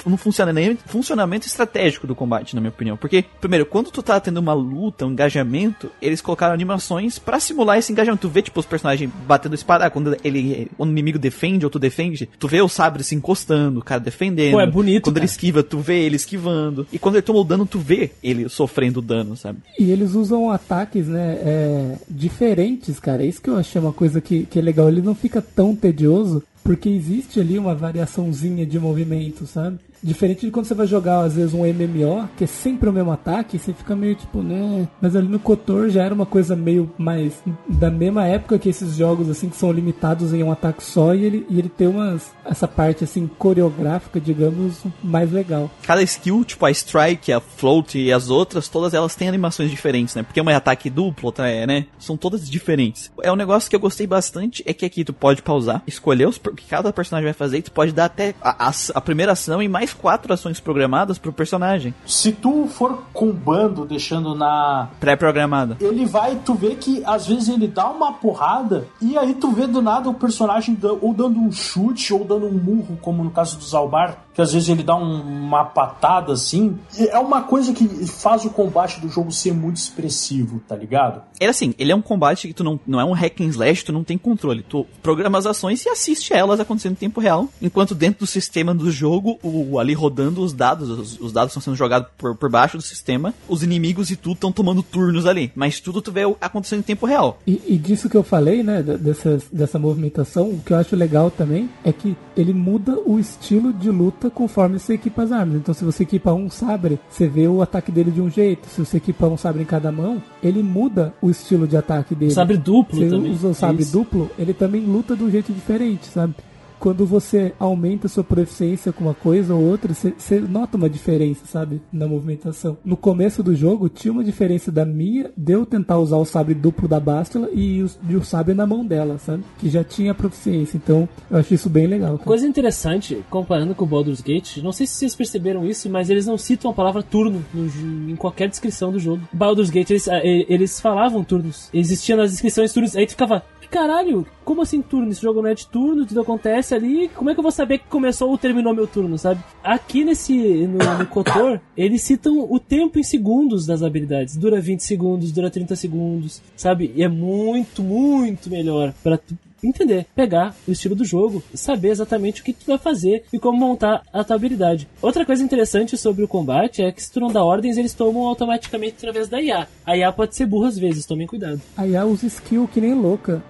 no 0.06 0.16
funcionamento, 0.16 0.82
funcionamento 0.86 1.46
estratégico 1.46 2.06
do 2.06 2.14
combate, 2.14 2.54
na 2.54 2.60
minha 2.60 2.70
opinião. 2.70 2.96
Porque, 2.96 3.24
primeiro, 3.40 3.66
quando 3.66 3.90
tu 3.90 4.02
tá 4.02 4.18
tendo 4.18 4.38
uma 4.38 4.52
luta, 4.52 5.06
um 5.06 5.12
engajamento, 5.12 5.90
eles 6.02 6.20
colocaram 6.20 6.54
animações 6.54 7.18
para 7.18 7.40
simular 7.40 7.78
esse 7.78 7.92
engajamento. 7.92 8.28
Tu 8.28 8.32
vê, 8.32 8.42
tipo, 8.42 8.58
os 8.58 8.66
personagens 8.66 9.10
batendo 9.26 9.54
espada, 9.54 9.88
quando 9.90 10.16
ele, 10.24 10.70
quando 10.76 10.90
o 10.90 10.92
inimigo 10.92 11.18
defende 11.18 11.64
ou 11.64 11.70
tu 11.70 11.78
defende, 11.78 12.28
tu 12.38 12.48
vê 12.48 12.60
o 12.60 12.68
sabre 12.68 13.02
se 13.04 13.14
encostando, 13.14 13.80
o 13.80 13.84
cara 13.84 14.00
defendendo. 14.00 14.52
Pô, 14.52 14.60
é 14.60 14.66
bonito. 14.66 15.04
Quando 15.04 15.14
cara. 15.14 15.24
ele 15.24 15.30
esquiva, 15.30 15.62
tu 15.62 15.78
vê 15.78 16.00
ele 16.00 16.16
esquivando. 16.16 16.86
E 16.92 16.98
quando 16.98 17.16
ele 17.16 17.22
toma 17.22 17.40
o 17.40 17.44
dano, 17.44 17.66
tu 17.66 17.78
vê 17.78 18.10
ele 18.22 18.48
sofrendo 18.48 19.00
dano, 19.00 19.36
sabe? 19.36 19.58
E 19.78 19.90
eles 19.90 20.14
usam 20.14 20.50
ataques, 20.50 21.06
né, 21.06 21.38
é, 21.42 21.96
diferentes, 22.08 22.98
cara. 22.98 23.24
Isso 23.24 23.40
que 23.40 23.50
eu 23.50 23.56
achei 23.56 23.80
uma 23.80 23.92
coisa 23.92 24.20
que, 24.20 24.46
que 24.46 24.58
é 24.58 24.62
legal. 24.62 24.88
Ele 24.88 25.02
não 25.02 25.14
fica 25.14 25.40
tão 25.40 25.74
tedioso 25.74 26.42
porque 26.66 26.88
existe 26.88 27.38
ali 27.38 27.56
uma 27.58 27.76
variaçãozinha 27.76 28.66
de 28.66 28.76
movimento, 28.76 29.46
sabe? 29.46 29.78
Diferente 30.02 30.46
de 30.46 30.52
quando 30.52 30.66
você 30.66 30.74
vai 30.74 30.86
jogar, 30.86 31.20
às 31.20 31.34
vezes, 31.34 31.54
um 31.54 31.64
MMO, 31.64 32.28
que 32.36 32.44
é 32.44 32.46
sempre 32.46 32.88
o 32.88 32.92
mesmo 32.92 33.10
ataque, 33.10 33.58
você 33.58 33.72
fica 33.72 33.96
meio 33.96 34.14
tipo, 34.14 34.42
né? 34.42 34.88
Mas 35.00 35.16
ali 35.16 35.28
no 35.28 35.38
Kotor 35.38 35.88
já 35.88 36.02
era 36.02 36.14
uma 36.14 36.26
coisa 36.26 36.54
meio 36.54 36.90
mais 36.96 37.34
da 37.68 37.90
mesma 37.90 38.26
época 38.26 38.58
que 38.58 38.68
esses 38.68 38.94
jogos, 38.94 39.28
assim, 39.28 39.48
que 39.48 39.56
são 39.56 39.72
limitados 39.72 40.32
em 40.32 40.42
um 40.42 40.52
ataque 40.52 40.82
só, 40.82 41.14
e 41.14 41.24
ele, 41.24 41.46
e 41.48 41.58
ele 41.58 41.68
tem 41.68 41.88
umas. 41.88 42.32
essa 42.44 42.68
parte, 42.68 43.04
assim, 43.04 43.28
coreográfica, 43.38 44.20
digamos, 44.20 44.82
mais 45.02 45.32
legal. 45.32 45.70
Cada 45.82 46.02
skill, 46.02 46.44
tipo 46.44 46.64
a 46.64 46.70
Strike, 46.70 47.32
a 47.32 47.40
Float 47.40 47.98
e 47.98 48.12
as 48.12 48.30
outras, 48.30 48.68
todas 48.68 48.94
elas 48.94 49.14
têm 49.14 49.28
animações 49.28 49.70
diferentes, 49.70 50.14
né? 50.14 50.22
Porque 50.22 50.40
uma 50.40 50.52
é 50.52 50.54
ataque 50.54 50.88
duplo, 50.88 51.26
outra 51.26 51.48
é, 51.48 51.66
né? 51.66 51.86
São 51.98 52.16
todas 52.16 52.48
diferentes. 52.48 53.10
É 53.22 53.32
um 53.32 53.36
negócio 53.36 53.68
que 53.68 53.76
eu 53.76 53.80
gostei 53.80 54.06
bastante, 54.06 54.62
é 54.66 54.72
que 54.72 54.84
aqui 54.84 55.04
tu 55.04 55.12
pode 55.12 55.42
pausar, 55.42 55.82
escolher 55.86 56.28
os 56.28 56.38
que 56.38 56.66
cada 56.68 56.92
personagem 56.92 57.26
vai 57.26 57.34
fazer, 57.34 57.58
e 57.58 57.62
tu 57.62 57.72
pode 57.72 57.92
dar 57.92 58.06
até 58.06 58.34
a, 58.40 58.68
a, 58.68 58.72
a 58.94 59.00
primeira 59.00 59.32
ação 59.32 59.62
e 59.62 59.68
mais 59.68 59.95
quatro 59.96 60.32
ações 60.32 60.60
programadas 60.60 61.18
pro 61.18 61.32
personagem. 61.32 61.94
Se 62.06 62.32
tu 62.32 62.66
for 62.66 63.02
combando, 63.12 63.84
deixando 63.84 64.34
na. 64.34 64.88
Pré-programada. 65.00 65.76
Ele 65.80 66.04
vai, 66.04 66.36
tu 66.36 66.54
vê 66.54 66.74
que 66.74 67.02
às 67.04 67.26
vezes 67.26 67.48
ele 67.48 67.66
dá 67.66 67.88
uma 67.88 68.12
porrada 68.12 68.86
e 69.00 69.16
aí 69.16 69.34
tu 69.34 69.50
vê 69.50 69.66
do 69.66 69.82
nada 69.82 70.08
o 70.08 70.14
personagem 70.14 70.76
ou 71.00 71.14
dando 71.14 71.38
um 71.38 71.50
chute 71.50 72.12
ou 72.12 72.24
dando 72.24 72.46
um 72.46 72.52
murro, 72.52 72.98
como 73.00 73.24
no 73.24 73.30
caso 73.30 73.58
do 73.58 73.64
Zalbar, 73.64 74.25
que 74.36 74.42
às 74.42 74.52
vezes 74.52 74.68
ele 74.68 74.82
dá 74.82 74.94
um, 74.94 75.22
uma 75.22 75.64
patada 75.64 76.34
assim. 76.34 76.78
É 76.98 77.18
uma 77.18 77.40
coisa 77.40 77.72
que 77.72 78.06
faz 78.06 78.44
o 78.44 78.50
combate 78.50 79.00
do 79.00 79.08
jogo 79.08 79.32
ser 79.32 79.54
muito 79.54 79.78
expressivo, 79.78 80.60
tá 80.68 80.76
ligado? 80.76 81.22
É 81.40 81.46
assim, 81.46 81.74
ele 81.78 81.90
é 81.90 81.96
um 81.96 82.02
combate 82.02 82.46
que 82.46 82.52
tu 82.52 82.62
não, 82.62 82.78
não 82.86 83.00
é 83.00 83.04
um 83.04 83.12
hack 83.12 83.40
and 83.40 83.46
slash, 83.46 83.86
tu 83.86 83.94
não 83.94 84.04
tem 84.04 84.18
controle. 84.18 84.62
Tu 84.62 84.84
programa 85.02 85.38
as 85.38 85.46
ações 85.46 85.82
e 85.86 85.88
assiste 85.88 86.34
elas 86.34 86.60
acontecendo 86.60 86.92
em 86.92 86.96
tempo 86.96 87.18
real, 87.18 87.48
enquanto 87.62 87.94
dentro 87.94 88.20
do 88.20 88.26
sistema 88.26 88.74
do 88.74 88.90
jogo, 88.90 89.38
o, 89.42 89.78
ali 89.78 89.94
rodando 89.94 90.42
os 90.42 90.52
dados, 90.52 90.90
os, 90.90 91.18
os 91.18 91.32
dados 91.32 91.52
estão 91.52 91.62
sendo 91.62 91.76
jogados 91.76 92.08
por, 92.18 92.36
por 92.36 92.50
baixo 92.50 92.76
do 92.76 92.82
sistema, 92.82 93.32
os 93.48 93.62
inimigos 93.62 94.10
e 94.10 94.16
tudo 94.16 94.34
estão 94.34 94.52
tomando 94.52 94.82
turnos 94.82 95.24
ali, 95.24 95.50
mas 95.56 95.80
tudo 95.80 96.02
tu 96.02 96.12
vê 96.12 96.24
acontecendo 96.42 96.80
em 96.80 96.82
tempo 96.82 97.06
real. 97.06 97.38
E, 97.46 97.62
e 97.66 97.78
disso 97.78 98.10
que 98.10 98.16
eu 98.18 98.22
falei, 98.22 98.62
né, 98.62 98.82
dessa, 98.82 99.38
dessa 99.50 99.78
movimentação, 99.78 100.50
o 100.50 100.60
que 100.60 100.74
eu 100.74 100.76
acho 100.76 100.94
legal 100.94 101.30
também 101.30 101.70
é 101.82 101.90
que 101.90 102.14
ele 102.36 102.52
muda 102.52 102.98
o 103.06 103.18
estilo 103.18 103.72
de 103.72 103.90
luta 103.90 104.25
conforme 104.30 104.78
você 104.78 104.94
equipa 104.94 105.22
as 105.22 105.32
armas. 105.32 105.56
Então, 105.56 105.74
se 105.74 105.84
você 105.84 106.02
equipa 106.02 106.32
um 106.32 106.48
sabre, 106.50 106.98
você 107.08 107.26
vê 107.26 107.46
o 107.48 107.62
ataque 107.62 107.90
dele 107.92 108.10
de 108.10 108.20
um 108.20 108.30
jeito. 108.30 108.66
Se 108.68 108.84
você 108.84 108.96
equipa 108.98 109.26
um 109.26 109.36
sabre 109.36 109.62
em 109.62 109.66
cada 109.66 109.90
mão, 109.92 110.22
ele 110.42 110.62
muda 110.62 111.14
o 111.20 111.30
estilo 111.30 111.66
de 111.66 111.76
ataque 111.76 112.14
dele. 112.14 112.32
Sabre 112.32 112.56
duplo 112.56 112.98
você 112.98 113.08
também. 113.08 113.32
usa 113.32 113.48
o 113.48 113.54
sabre 113.54 113.82
Isso. 113.82 113.92
duplo, 113.92 114.30
ele 114.38 114.52
também 114.54 114.80
luta 114.82 115.16
de 115.16 115.24
um 115.24 115.30
jeito 115.30 115.52
diferente, 115.52 116.06
sabe? 116.06 116.34
Quando 116.78 117.06
você 117.06 117.52
aumenta 117.58 118.08
sua 118.08 118.24
proficiência 118.24 118.92
com 118.92 119.04
uma 119.04 119.14
coisa 119.14 119.54
ou 119.54 119.62
outra, 119.62 119.92
você 119.94 120.40
nota 120.40 120.76
uma 120.76 120.88
diferença, 120.88 121.46
sabe? 121.46 121.80
Na 121.92 122.06
movimentação. 122.06 122.76
No 122.84 122.96
começo 122.96 123.42
do 123.42 123.54
jogo, 123.54 123.88
tinha 123.88 124.12
uma 124.12 124.24
diferença 124.24 124.70
da 124.70 124.84
minha, 124.84 125.30
de 125.36 125.52
eu 125.52 125.66
tentar 125.66 125.98
usar 125.98 126.16
o 126.16 126.24
sabre 126.24 126.54
duplo 126.54 126.88
da 126.88 127.00
Bastila 127.00 127.48
e 127.52 127.82
o, 127.82 127.90
e 128.08 128.16
o 128.16 128.24
sabre 128.24 128.54
na 128.54 128.66
mão 128.66 128.84
dela, 128.84 129.18
sabe? 129.18 129.42
Que 129.58 129.68
já 129.68 129.82
tinha 129.82 130.14
proficiência. 130.14 130.76
Então, 130.76 131.08
eu 131.30 131.38
acho 131.38 131.54
isso 131.54 131.68
bem 131.68 131.86
legal. 131.86 132.16
Cara. 132.18 132.24
Coisa 132.24 132.46
interessante, 132.46 133.22
comparando 133.30 133.74
com 133.74 133.84
o 133.84 133.88
Baldur's 133.88 134.20
Gate, 134.20 134.58
não 134.58 134.72
sei 134.72 134.86
se 134.86 134.94
vocês 134.94 135.14
perceberam 135.14 135.64
isso, 135.64 135.88
mas 135.88 136.10
eles 136.10 136.26
não 136.26 136.38
citam 136.38 136.70
a 136.70 136.74
palavra 136.74 137.02
turno 137.02 137.44
no, 137.52 138.10
em 138.10 138.16
qualquer 138.16 138.48
descrição 138.48 138.92
do 138.92 138.98
jogo. 138.98 139.22
Baldur's 139.32 139.70
Gate, 139.70 139.90
eles, 139.90 140.08
eles 140.48 140.80
falavam 140.80 141.24
turnos. 141.24 141.68
Existia 141.72 142.16
nas 142.16 142.30
descrições 142.30 142.72
turnos. 142.72 142.96
Aí 142.96 143.06
tu 143.06 143.10
ficava, 143.10 143.42
caralho, 143.70 144.26
como 144.44 144.62
assim 144.62 144.80
turno? 144.80 145.10
Esse 145.10 145.22
jogo 145.22 145.42
não 145.42 145.50
é 145.50 145.54
de 145.54 145.66
turno, 145.66 146.06
tudo 146.06 146.20
acontece 146.20 146.65
ali. 146.74 147.08
Como 147.08 147.30
é 147.30 147.34
que 147.34 147.40
eu 147.40 147.42
vou 147.42 147.52
saber 147.52 147.78
que 147.78 147.86
começou 147.86 148.30
ou 148.30 148.38
terminou 148.38 148.74
meu 148.74 148.86
turno, 148.86 149.18
sabe? 149.18 149.40
Aqui 149.62 150.04
nesse, 150.04 150.34
no, 150.66 150.78
no 150.98 151.06
Kotor, 151.08 151.60
eles 151.76 152.02
citam 152.02 152.46
o 152.50 152.58
tempo 152.58 152.98
em 152.98 153.02
segundos 153.02 153.66
das 153.66 153.82
habilidades. 153.82 154.36
Dura 154.36 154.60
20 154.60 154.80
segundos, 154.80 155.32
dura 155.32 155.50
30 155.50 155.76
segundos, 155.76 156.42
sabe? 156.56 156.92
E 156.94 157.02
é 157.02 157.08
muito, 157.08 157.82
muito 157.82 158.50
melhor 158.50 158.92
para 159.02 159.18
tu 159.18 159.36
entender, 159.68 160.06
pegar 160.14 160.54
o 160.66 160.72
estilo 160.72 160.94
do 160.94 161.04
jogo, 161.04 161.42
saber 161.54 161.90
exatamente 161.90 162.40
o 162.40 162.44
que 162.44 162.52
tu 162.52 162.66
vai 162.66 162.78
fazer 162.78 163.24
e 163.32 163.38
como 163.38 163.58
montar 163.58 164.02
a 164.12 164.24
tua 164.24 164.36
habilidade. 164.36 164.88
Outra 165.02 165.24
coisa 165.24 165.42
interessante 165.42 165.96
sobre 165.96 166.24
o 166.24 166.28
combate 166.28 166.82
é 166.82 166.92
que 166.92 167.02
se 167.02 167.10
tu 167.10 167.20
não 167.20 167.28
dá 167.28 167.44
ordens, 167.44 167.76
eles 167.76 167.94
tomam 167.94 168.26
automaticamente 168.26 168.96
através 168.98 169.28
da 169.28 169.40
IA. 169.40 169.66
A 169.84 169.96
IA 169.96 170.12
pode 170.12 170.34
ser 170.34 170.46
burra 170.46 170.68
às 170.68 170.78
vezes, 170.78 171.06
tomem 171.06 171.26
cuidado. 171.26 171.60
A 171.76 171.86
IA 171.86 172.04
usa 172.04 172.26
skill 172.26 172.68
que 172.72 172.80
nem 172.80 172.94
louca. 172.94 173.42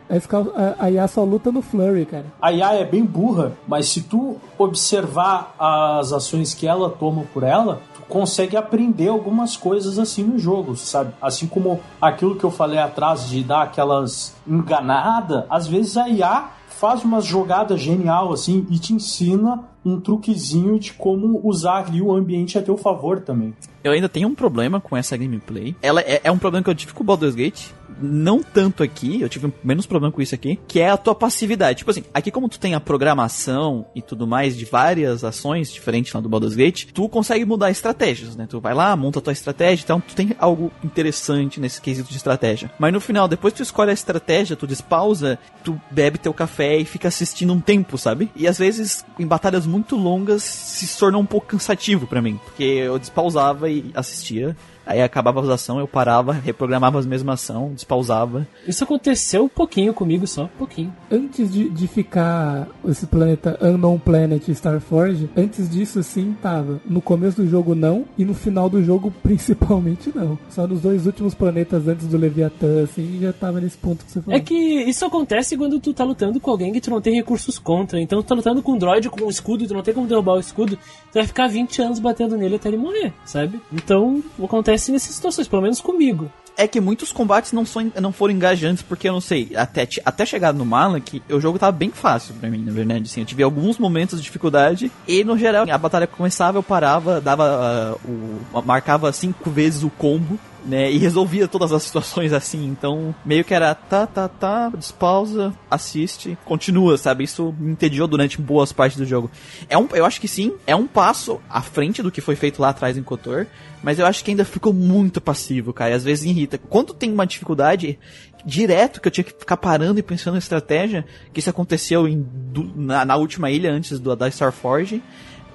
A 0.78 0.90
IA 0.90 1.08
só 1.08 1.24
luta 1.24 1.50
no 1.52 1.62
flurry, 1.62 2.06
cara. 2.06 2.26
A 2.40 2.52
IA 2.52 2.74
é 2.74 2.84
bem 2.84 3.04
burra, 3.04 3.52
mas 3.66 3.88
se 3.88 4.02
tu 4.02 4.36
observar 4.58 5.54
as 5.58 6.12
ações 6.12 6.54
que 6.54 6.66
ela 6.66 6.90
toma 6.90 7.24
por 7.32 7.42
ela, 7.42 7.80
consegue 8.08 8.56
aprender 8.56 9.08
algumas 9.08 9.56
coisas 9.56 9.98
assim 9.98 10.22
no 10.22 10.38
jogo, 10.38 10.76
sabe? 10.76 11.12
Assim 11.20 11.46
como 11.46 11.80
aquilo 12.00 12.36
que 12.36 12.44
eu 12.44 12.50
falei 12.50 12.78
atrás 12.78 13.28
de 13.28 13.42
dar 13.42 13.62
aquelas 13.62 14.34
enganada, 14.46 15.46
às 15.50 15.66
vezes 15.66 15.96
a 15.96 16.08
IA 16.08 16.50
faz 16.68 17.02
uma 17.02 17.20
jogada 17.20 17.76
genial 17.76 18.32
assim 18.32 18.66
e 18.70 18.78
te 18.78 18.92
ensina 18.92 19.64
um 19.84 19.98
truquezinho 19.98 20.78
de 20.78 20.92
como 20.92 21.40
usar 21.42 21.86
ali 21.86 22.02
o 22.02 22.14
ambiente 22.14 22.58
a 22.58 22.62
teu 22.62 22.76
favor 22.76 23.20
também. 23.20 23.54
Eu 23.82 23.92
ainda 23.92 24.08
tenho 24.08 24.28
um 24.28 24.34
problema 24.34 24.80
com 24.80 24.96
essa 24.96 25.16
gameplay. 25.16 25.74
Ela 25.80 26.00
é, 26.00 26.20
é 26.24 26.30
um 26.30 26.38
problema 26.38 26.64
que 26.64 26.70
eu 26.70 26.74
tive 26.74 26.92
com 26.92 27.02
o 27.02 27.06
Baldur's 27.06 27.34
Gate, 27.34 27.68
não 28.00 28.42
tanto 28.42 28.82
aqui, 28.82 29.20
eu 29.20 29.28
tive 29.28 29.52
menos 29.62 29.86
problema 29.86 30.12
com 30.12 30.20
isso 30.20 30.34
aqui, 30.34 30.58
que 30.66 30.80
é 30.80 30.90
a 30.90 30.96
tua 30.96 31.14
passividade. 31.14 31.78
Tipo 31.78 31.90
assim, 31.90 32.04
aqui 32.12 32.30
como 32.30 32.48
tu 32.48 32.58
tem 32.58 32.74
a 32.74 32.80
programação 32.80 33.86
e 33.94 34.02
tudo 34.02 34.26
mais 34.26 34.56
de 34.56 34.64
várias 34.64 35.24
ações 35.24 35.72
diferentes 35.72 36.12
lá 36.12 36.20
do 36.20 36.28
Baldur's 36.28 36.54
Gate, 36.54 36.86
tu 36.92 37.08
consegue 37.08 37.44
mudar 37.44 37.70
estratégias, 37.70 38.36
né? 38.36 38.46
Tu 38.48 38.60
vai 38.60 38.74
lá, 38.74 38.94
monta 38.96 39.18
a 39.18 39.22
tua 39.22 39.32
estratégia, 39.32 39.84
então 39.84 40.00
tu 40.00 40.14
tem 40.14 40.34
algo 40.38 40.70
interessante 40.82 41.60
nesse 41.60 41.80
quesito 41.80 42.10
de 42.10 42.16
estratégia. 42.16 42.70
Mas 42.78 42.92
no 42.92 43.00
final, 43.00 43.28
depois 43.28 43.52
que 43.52 43.58
tu 43.58 43.62
escolhe 43.62 43.90
a 43.90 43.94
estratégia, 43.94 44.56
tu 44.56 44.66
despausa, 44.66 45.38
tu 45.64 45.80
bebe 45.90 46.18
teu 46.18 46.34
café 46.34 46.78
e 46.78 46.84
fica 46.84 47.08
assistindo 47.08 47.52
um 47.52 47.60
tempo, 47.60 47.98
sabe? 47.98 48.30
E 48.36 48.46
às 48.46 48.58
vezes, 48.58 49.04
em 49.18 49.26
batalhas 49.26 49.66
muito 49.66 49.96
longas, 49.96 50.42
se 50.42 50.98
tornou 50.98 51.20
um 51.20 51.26
pouco 51.26 51.46
cansativo 51.46 52.06
para 52.06 52.22
mim, 52.22 52.38
porque 52.44 52.64
eu 52.64 52.98
despausava 52.98 53.70
e 53.70 53.90
assistia 53.94 54.56
Aí 54.86 55.02
acabava 55.02 55.40
a 55.40 55.42
usação, 55.42 55.80
eu 55.80 55.88
parava, 55.88 56.32
reprogramava 56.32 56.98
as 56.98 57.06
mesmas 57.06 57.36
ação, 57.36 57.72
despausava. 57.74 58.46
Isso 58.66 58.84
aconteceu 58.84 59.44
um 59.44 59.48
pouquinho 59.48 59.92
comigo 59.92 60.26
só, 60.26 60.44
um 60.44 60.58
pouquinho. 60.58 60.94
Antes 61.10 61.52
de, 61.52 61.68
de 61.68 61.88
ficar 61.88 62.68
esse 62.88 63.06
planeta 63.06 63.58
Unknown 63.60 63.98
Planet 63.98 64.48
Starforge, 64.48 65.28
antes 65.36 65.68
disso 65.68 66.02
sim 66.02 66.36
tava. 66.40 66.80
No 66.86 67.00
começo 67.00 67.42
do 67.42 67.48
jogo 67.48 67.74
não, 67.74 68.04
e 68.16 68.24
no 68.24 68.32
final 68.32 68.68
do 68.68 68.82
jogo 68.82 69.12
principalmente 69.22 70.12
não. 70.14 70.38
Só 70.48 70.66
nos 70.66 70.80
dois 70.80 71.04
últimos 71.04 71.34
planetas 71.34 71.86
antes 71.88 72.06
do 72.06 72.16
Leviatã, 72.16 72.84
assim, 72.84 73.18
já 73.20 73.32
tava 73.32 73.60
nesse 73.60 73.76
ponto 73.76 74.04
que 74.04 74.12
você 74.12 74.22
falou. 74.22 74.38
É 74.38 74.40
que 74.40 74.54
isso 74.54 75.04
acontece 75.04 75.56
quando 75.56 75.80
tu 75.80 75.92
tá 75.92 76.04
lutando 76.04 76.38
com 76.38 76.50
alguém 76.50 76.72
que 76.72 76.80
tu 76.80 76.90
não 76.90 77.00
tem 77.00 77.14
recursos 77.14 77.58
contra. 77.58 78.00
Então 78.00 78.22
tu 78.22 78.26
tá 78.26 78.34
lutando 78.34 78.62
com 78.62 78.72
um 78.72 78.78
droid 78.78 79.10
com 79.10 79.24
um 79.24 79.30
escudo 79.30 79.64
e 79.64 79.66
tu 79.66 79.74
não 79.74 79.82
tem 79.82 79.92
como 79.92 80.06
derrubar 80.06 80.34
o 80.34 80.40
escudo, 80.40 80.76
tu 80.76 81.14
vai 81.14 81.26
ficar 81.26 81.48
20 81.48 81.82
anos 81.82 81.98
batendo 81.98 82.36
nele 82.36 82.54
até 82.54 82.68
ele 82.68 82.76
morrer, 82.76 83.12
sabe? 83.24 83.60
Então 83.72 84.22
acontece 84.42 84.75
nessas 84.92 85.14
situações, 85.14 85.48
pelo 85.48 85.62
menos 85.62 85.80
comigo. 85.80 86.30
É 86.56 86.66
que 86.66 86.80
muitos 86.80 87.12
combates 87.12 87.52
não, 87.52 87.66
são, 87.66 87.92
não 88.00 88.12
foram 88.12 88.32
engajantes, 88.32 88.82
porque 88.82 89.08
eu 89.08 89.12
não 89.12 89.20
sei, 89.20 89.50
até, 89.54 89.86
até 90.04 90.24
chegar 90.24 90.54
no 90.54 90.64
Malak, 90.64 91.22
o 91.28 91.38
jogo 91.38 91.58
tava 91.58 91.72
bem 91.72 91.90
fácil 91.90 92.34
pra 92.34 92.48
mim, 92.48 92.64
na 92.64 92.72
verdade. 92.72 93.04
Assim, 93.04 93.20
eu 93.20 93.26
tive 93.26 93.42
alguns 93.42 93.78
momentos 93.78 94.18
de 94.18 94.24
dificuldade, 94.24 94.90
e 95.06 95.22
no 95.22 95.36
geral, 95.36 95.66
a 95.70 95.78
batalha 95.78 96.06
começava, 96.06 96.56
eu 96.56 96.62
parava, 96.62 97.20
dava 97.20 97.98
uh, 98.06 98.10
o. 98.10 98.62
marcava 98.62 99.12
cinco 99.12 99.50
vezes 99.50 99.82
o 99.82 99.90
combo, 99.90 100.38
né? 100.66 100.90
E 100.90 100.98
resolvia 100.98 101.46
todas 101.46 101.72
as 101.72 101.82
situações 101.84 102.32
assim. 102.32 102.66
Então, 102.66 103.14
meio 103.24 103.44
que 103.44 103.54
era 103.54 103.74
tá, 103.74 104.06
tá, 104.06 104.28
tá, 104.28 104.68
despausa, 104.70 105.54
assiste, 105.70 106.36
continua, 106.44 106.98
sabe? 106.98 107.24
Isso 107.24 107.54
me 107.58 107.72
entediou 107.72 108.08
durante 108.08 108.40
boas 108.40 108.72
partes 108.72 108.98
do 108.98 109.06
jogo. 109.06 109.30
É 109.68 109.78
um, 109.78 109.88
eu 109.92 110.04
acho 110.04 110.20
que 110.20 110.28
sim, 110.28 110.52
é 110.66 110.74
um 110.74 110.86
passo 110.86 111.40
à 111.48 111.62
frente 111.62 112.02
do 112.02 112.10
que 112.10 112.20
foi 112.20 112.36
feito 112.36 112.60
lá 112.60 112.70
atrás 112.70 112.98
em 112.98 113.02
Kotor, 113.02 113.46
mas 113.82 113.98
eu 113.98 114.06
acho 114.06 114.24
que 114.24 114.30
ainda 114.30 114.44
ficou 114.44 114.72
muito 114.72 115.20
passivo, 115.20 115.72
cara. 115.72 115.92
E 115.92 115.94
às 115.94 116.04
vezes 116.04 116.24
irrita. 116.24 116.58
Quando 116.58 116.92
tem 116.92 117.12
uma 117.12 117.26
dificuldade, 117.26 117.98
direto 118.44 119.00
que 119.00 119.08
eu 119.08 119.12
tinha 119.12 119.24
que 119.24 119.32
ficar 119.32 119.56
parando 119.56 120.00
e 120.00 120.02
pensando 120.02 120.34
em 120.34 120.38
estratégia, 120.38 121.04
que 121.32 121.40
isso 121.40 121.50
aconteceu 121.50 122.08
em, 122.08 122.26
na, 122.74 123.04
na 123.04 123.16
última 123.16 123.50
ilha 123.50 123.72
antes 123.72 123.98
do, 124.00 124.14
da 124.16 124.28
Starforge 124.28 125.02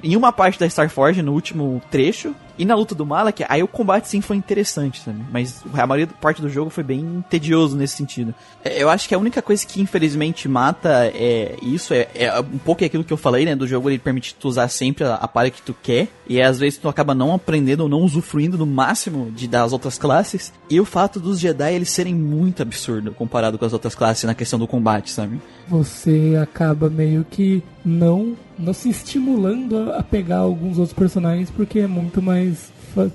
em 0.04 0.16
uma 0.16 0.32
parte 0.32 0.60
da 0.60 0.66
Starforge, 0.66 1.22
no 1.22 1.34
último 1.34 1.82
trecho, 1.92 2.36
e 2.62 2.66
na 2.66 2.76
luta 2.76 2.94
do 2.94 3.04
Malak, 3.04 3.44
aí 3.50 3.64
o 3.64 3.68
combate 3.68 4.08
sim 4.08 4.22
foi 4.22 4.38
interessante, 4.38 5.02
sabe? 5.02 5.18
Mas 5.32 5.64
a 5.74 5.88
maioria 5.88 6.06
parte 6.22 6.44
do 6.44 6.48
jogo 6.48 6.70
foi 6.70 6.84
bem 6.84 7.26
tedioso 7.28 7.76
nesse 7.76 7.96
sentido. 7.96 8.36
É, 8.64 8.84
eu 8.84 8.88
acho 8.88 9.10
que 9.10 9.16
a 9.16 9.18
única 9.18 9.42
coisa 9.42 9.66
que 9.66 9.82
infelizmente 9.82 10.48
mata 10.48 11.08
é 11.08 11.56
isso, 11.64 11.92
é, 11.92 12.08
é 12.14 12.40
um 12.40 12.60
pouco 12.60 12.86
aquilo 12.86 13.04
que 13.04 13.12
eu 13.12 13.18
falei, 13.18 13.46
né? 13.46 13.56
Do 13.56 13.68
jogo 13.68 13.90
ele 13.90 13.98
permite 13.98 14.36
tu 14.36 14.48
usar 14.48 14.68
sempre 14.68 15.04
a, 15.04 15.16
a 15.16 15.28
palha 15.28 15.50
que 15.50 15.60
tu 15.60 15.76
quer, 15.82 16.08
e 16.28 16.40
às 16.40 16.60
vezes 16.60 16.78
tu 16.78 16.88
acaba 16.88 17.16
não 17.16 17.34
aprendendo 17.34 17.82
ou 17.82 17.90
não 17.90 18.02
usufruindo 18.02 18.60
no 18.60 18.68
máximo 18.68 19.32
de 19.32 19.48
das 19.48 19.74
outras 19.74 19.98
classes. 19.98 20.54
E 20.70 20.80
o 20.80 20.86
fato 20.86 21.20
dos 21.20 21.40
Jedi 21.40 21.74
eles 21.74 21.90
serem 21.90 22.14
muito 22.14 22.62
absurdo 22.62 23.12
comparado 23.12 23.58
com 23.58 23.66
as 23.66 23.74
outras 23.74 23.96
classes 23.96 24.24
na 24.24 24.36
questão 24.36 24.60
do 24.60 24.68
combate, 24.68 25.10
sabe? 25.10 25.42
Você 25.68 26.38
acaba 26.40 26.92
meio 26.92 27.26
que 27.28 27.64
não 27.84 28.38
não 28.58 28.74
se 28.74 28.90
estimulando 28.90 29.92
a 29.94 30.04
pegar 30.04 30.38
alguns 30.38 30.78
outros 30.78 30.94
personagens 30.94 31.50
porque 31.50 31.80
é 31.80 31.88
muito 31.88 32.22
mais 32.22 32.51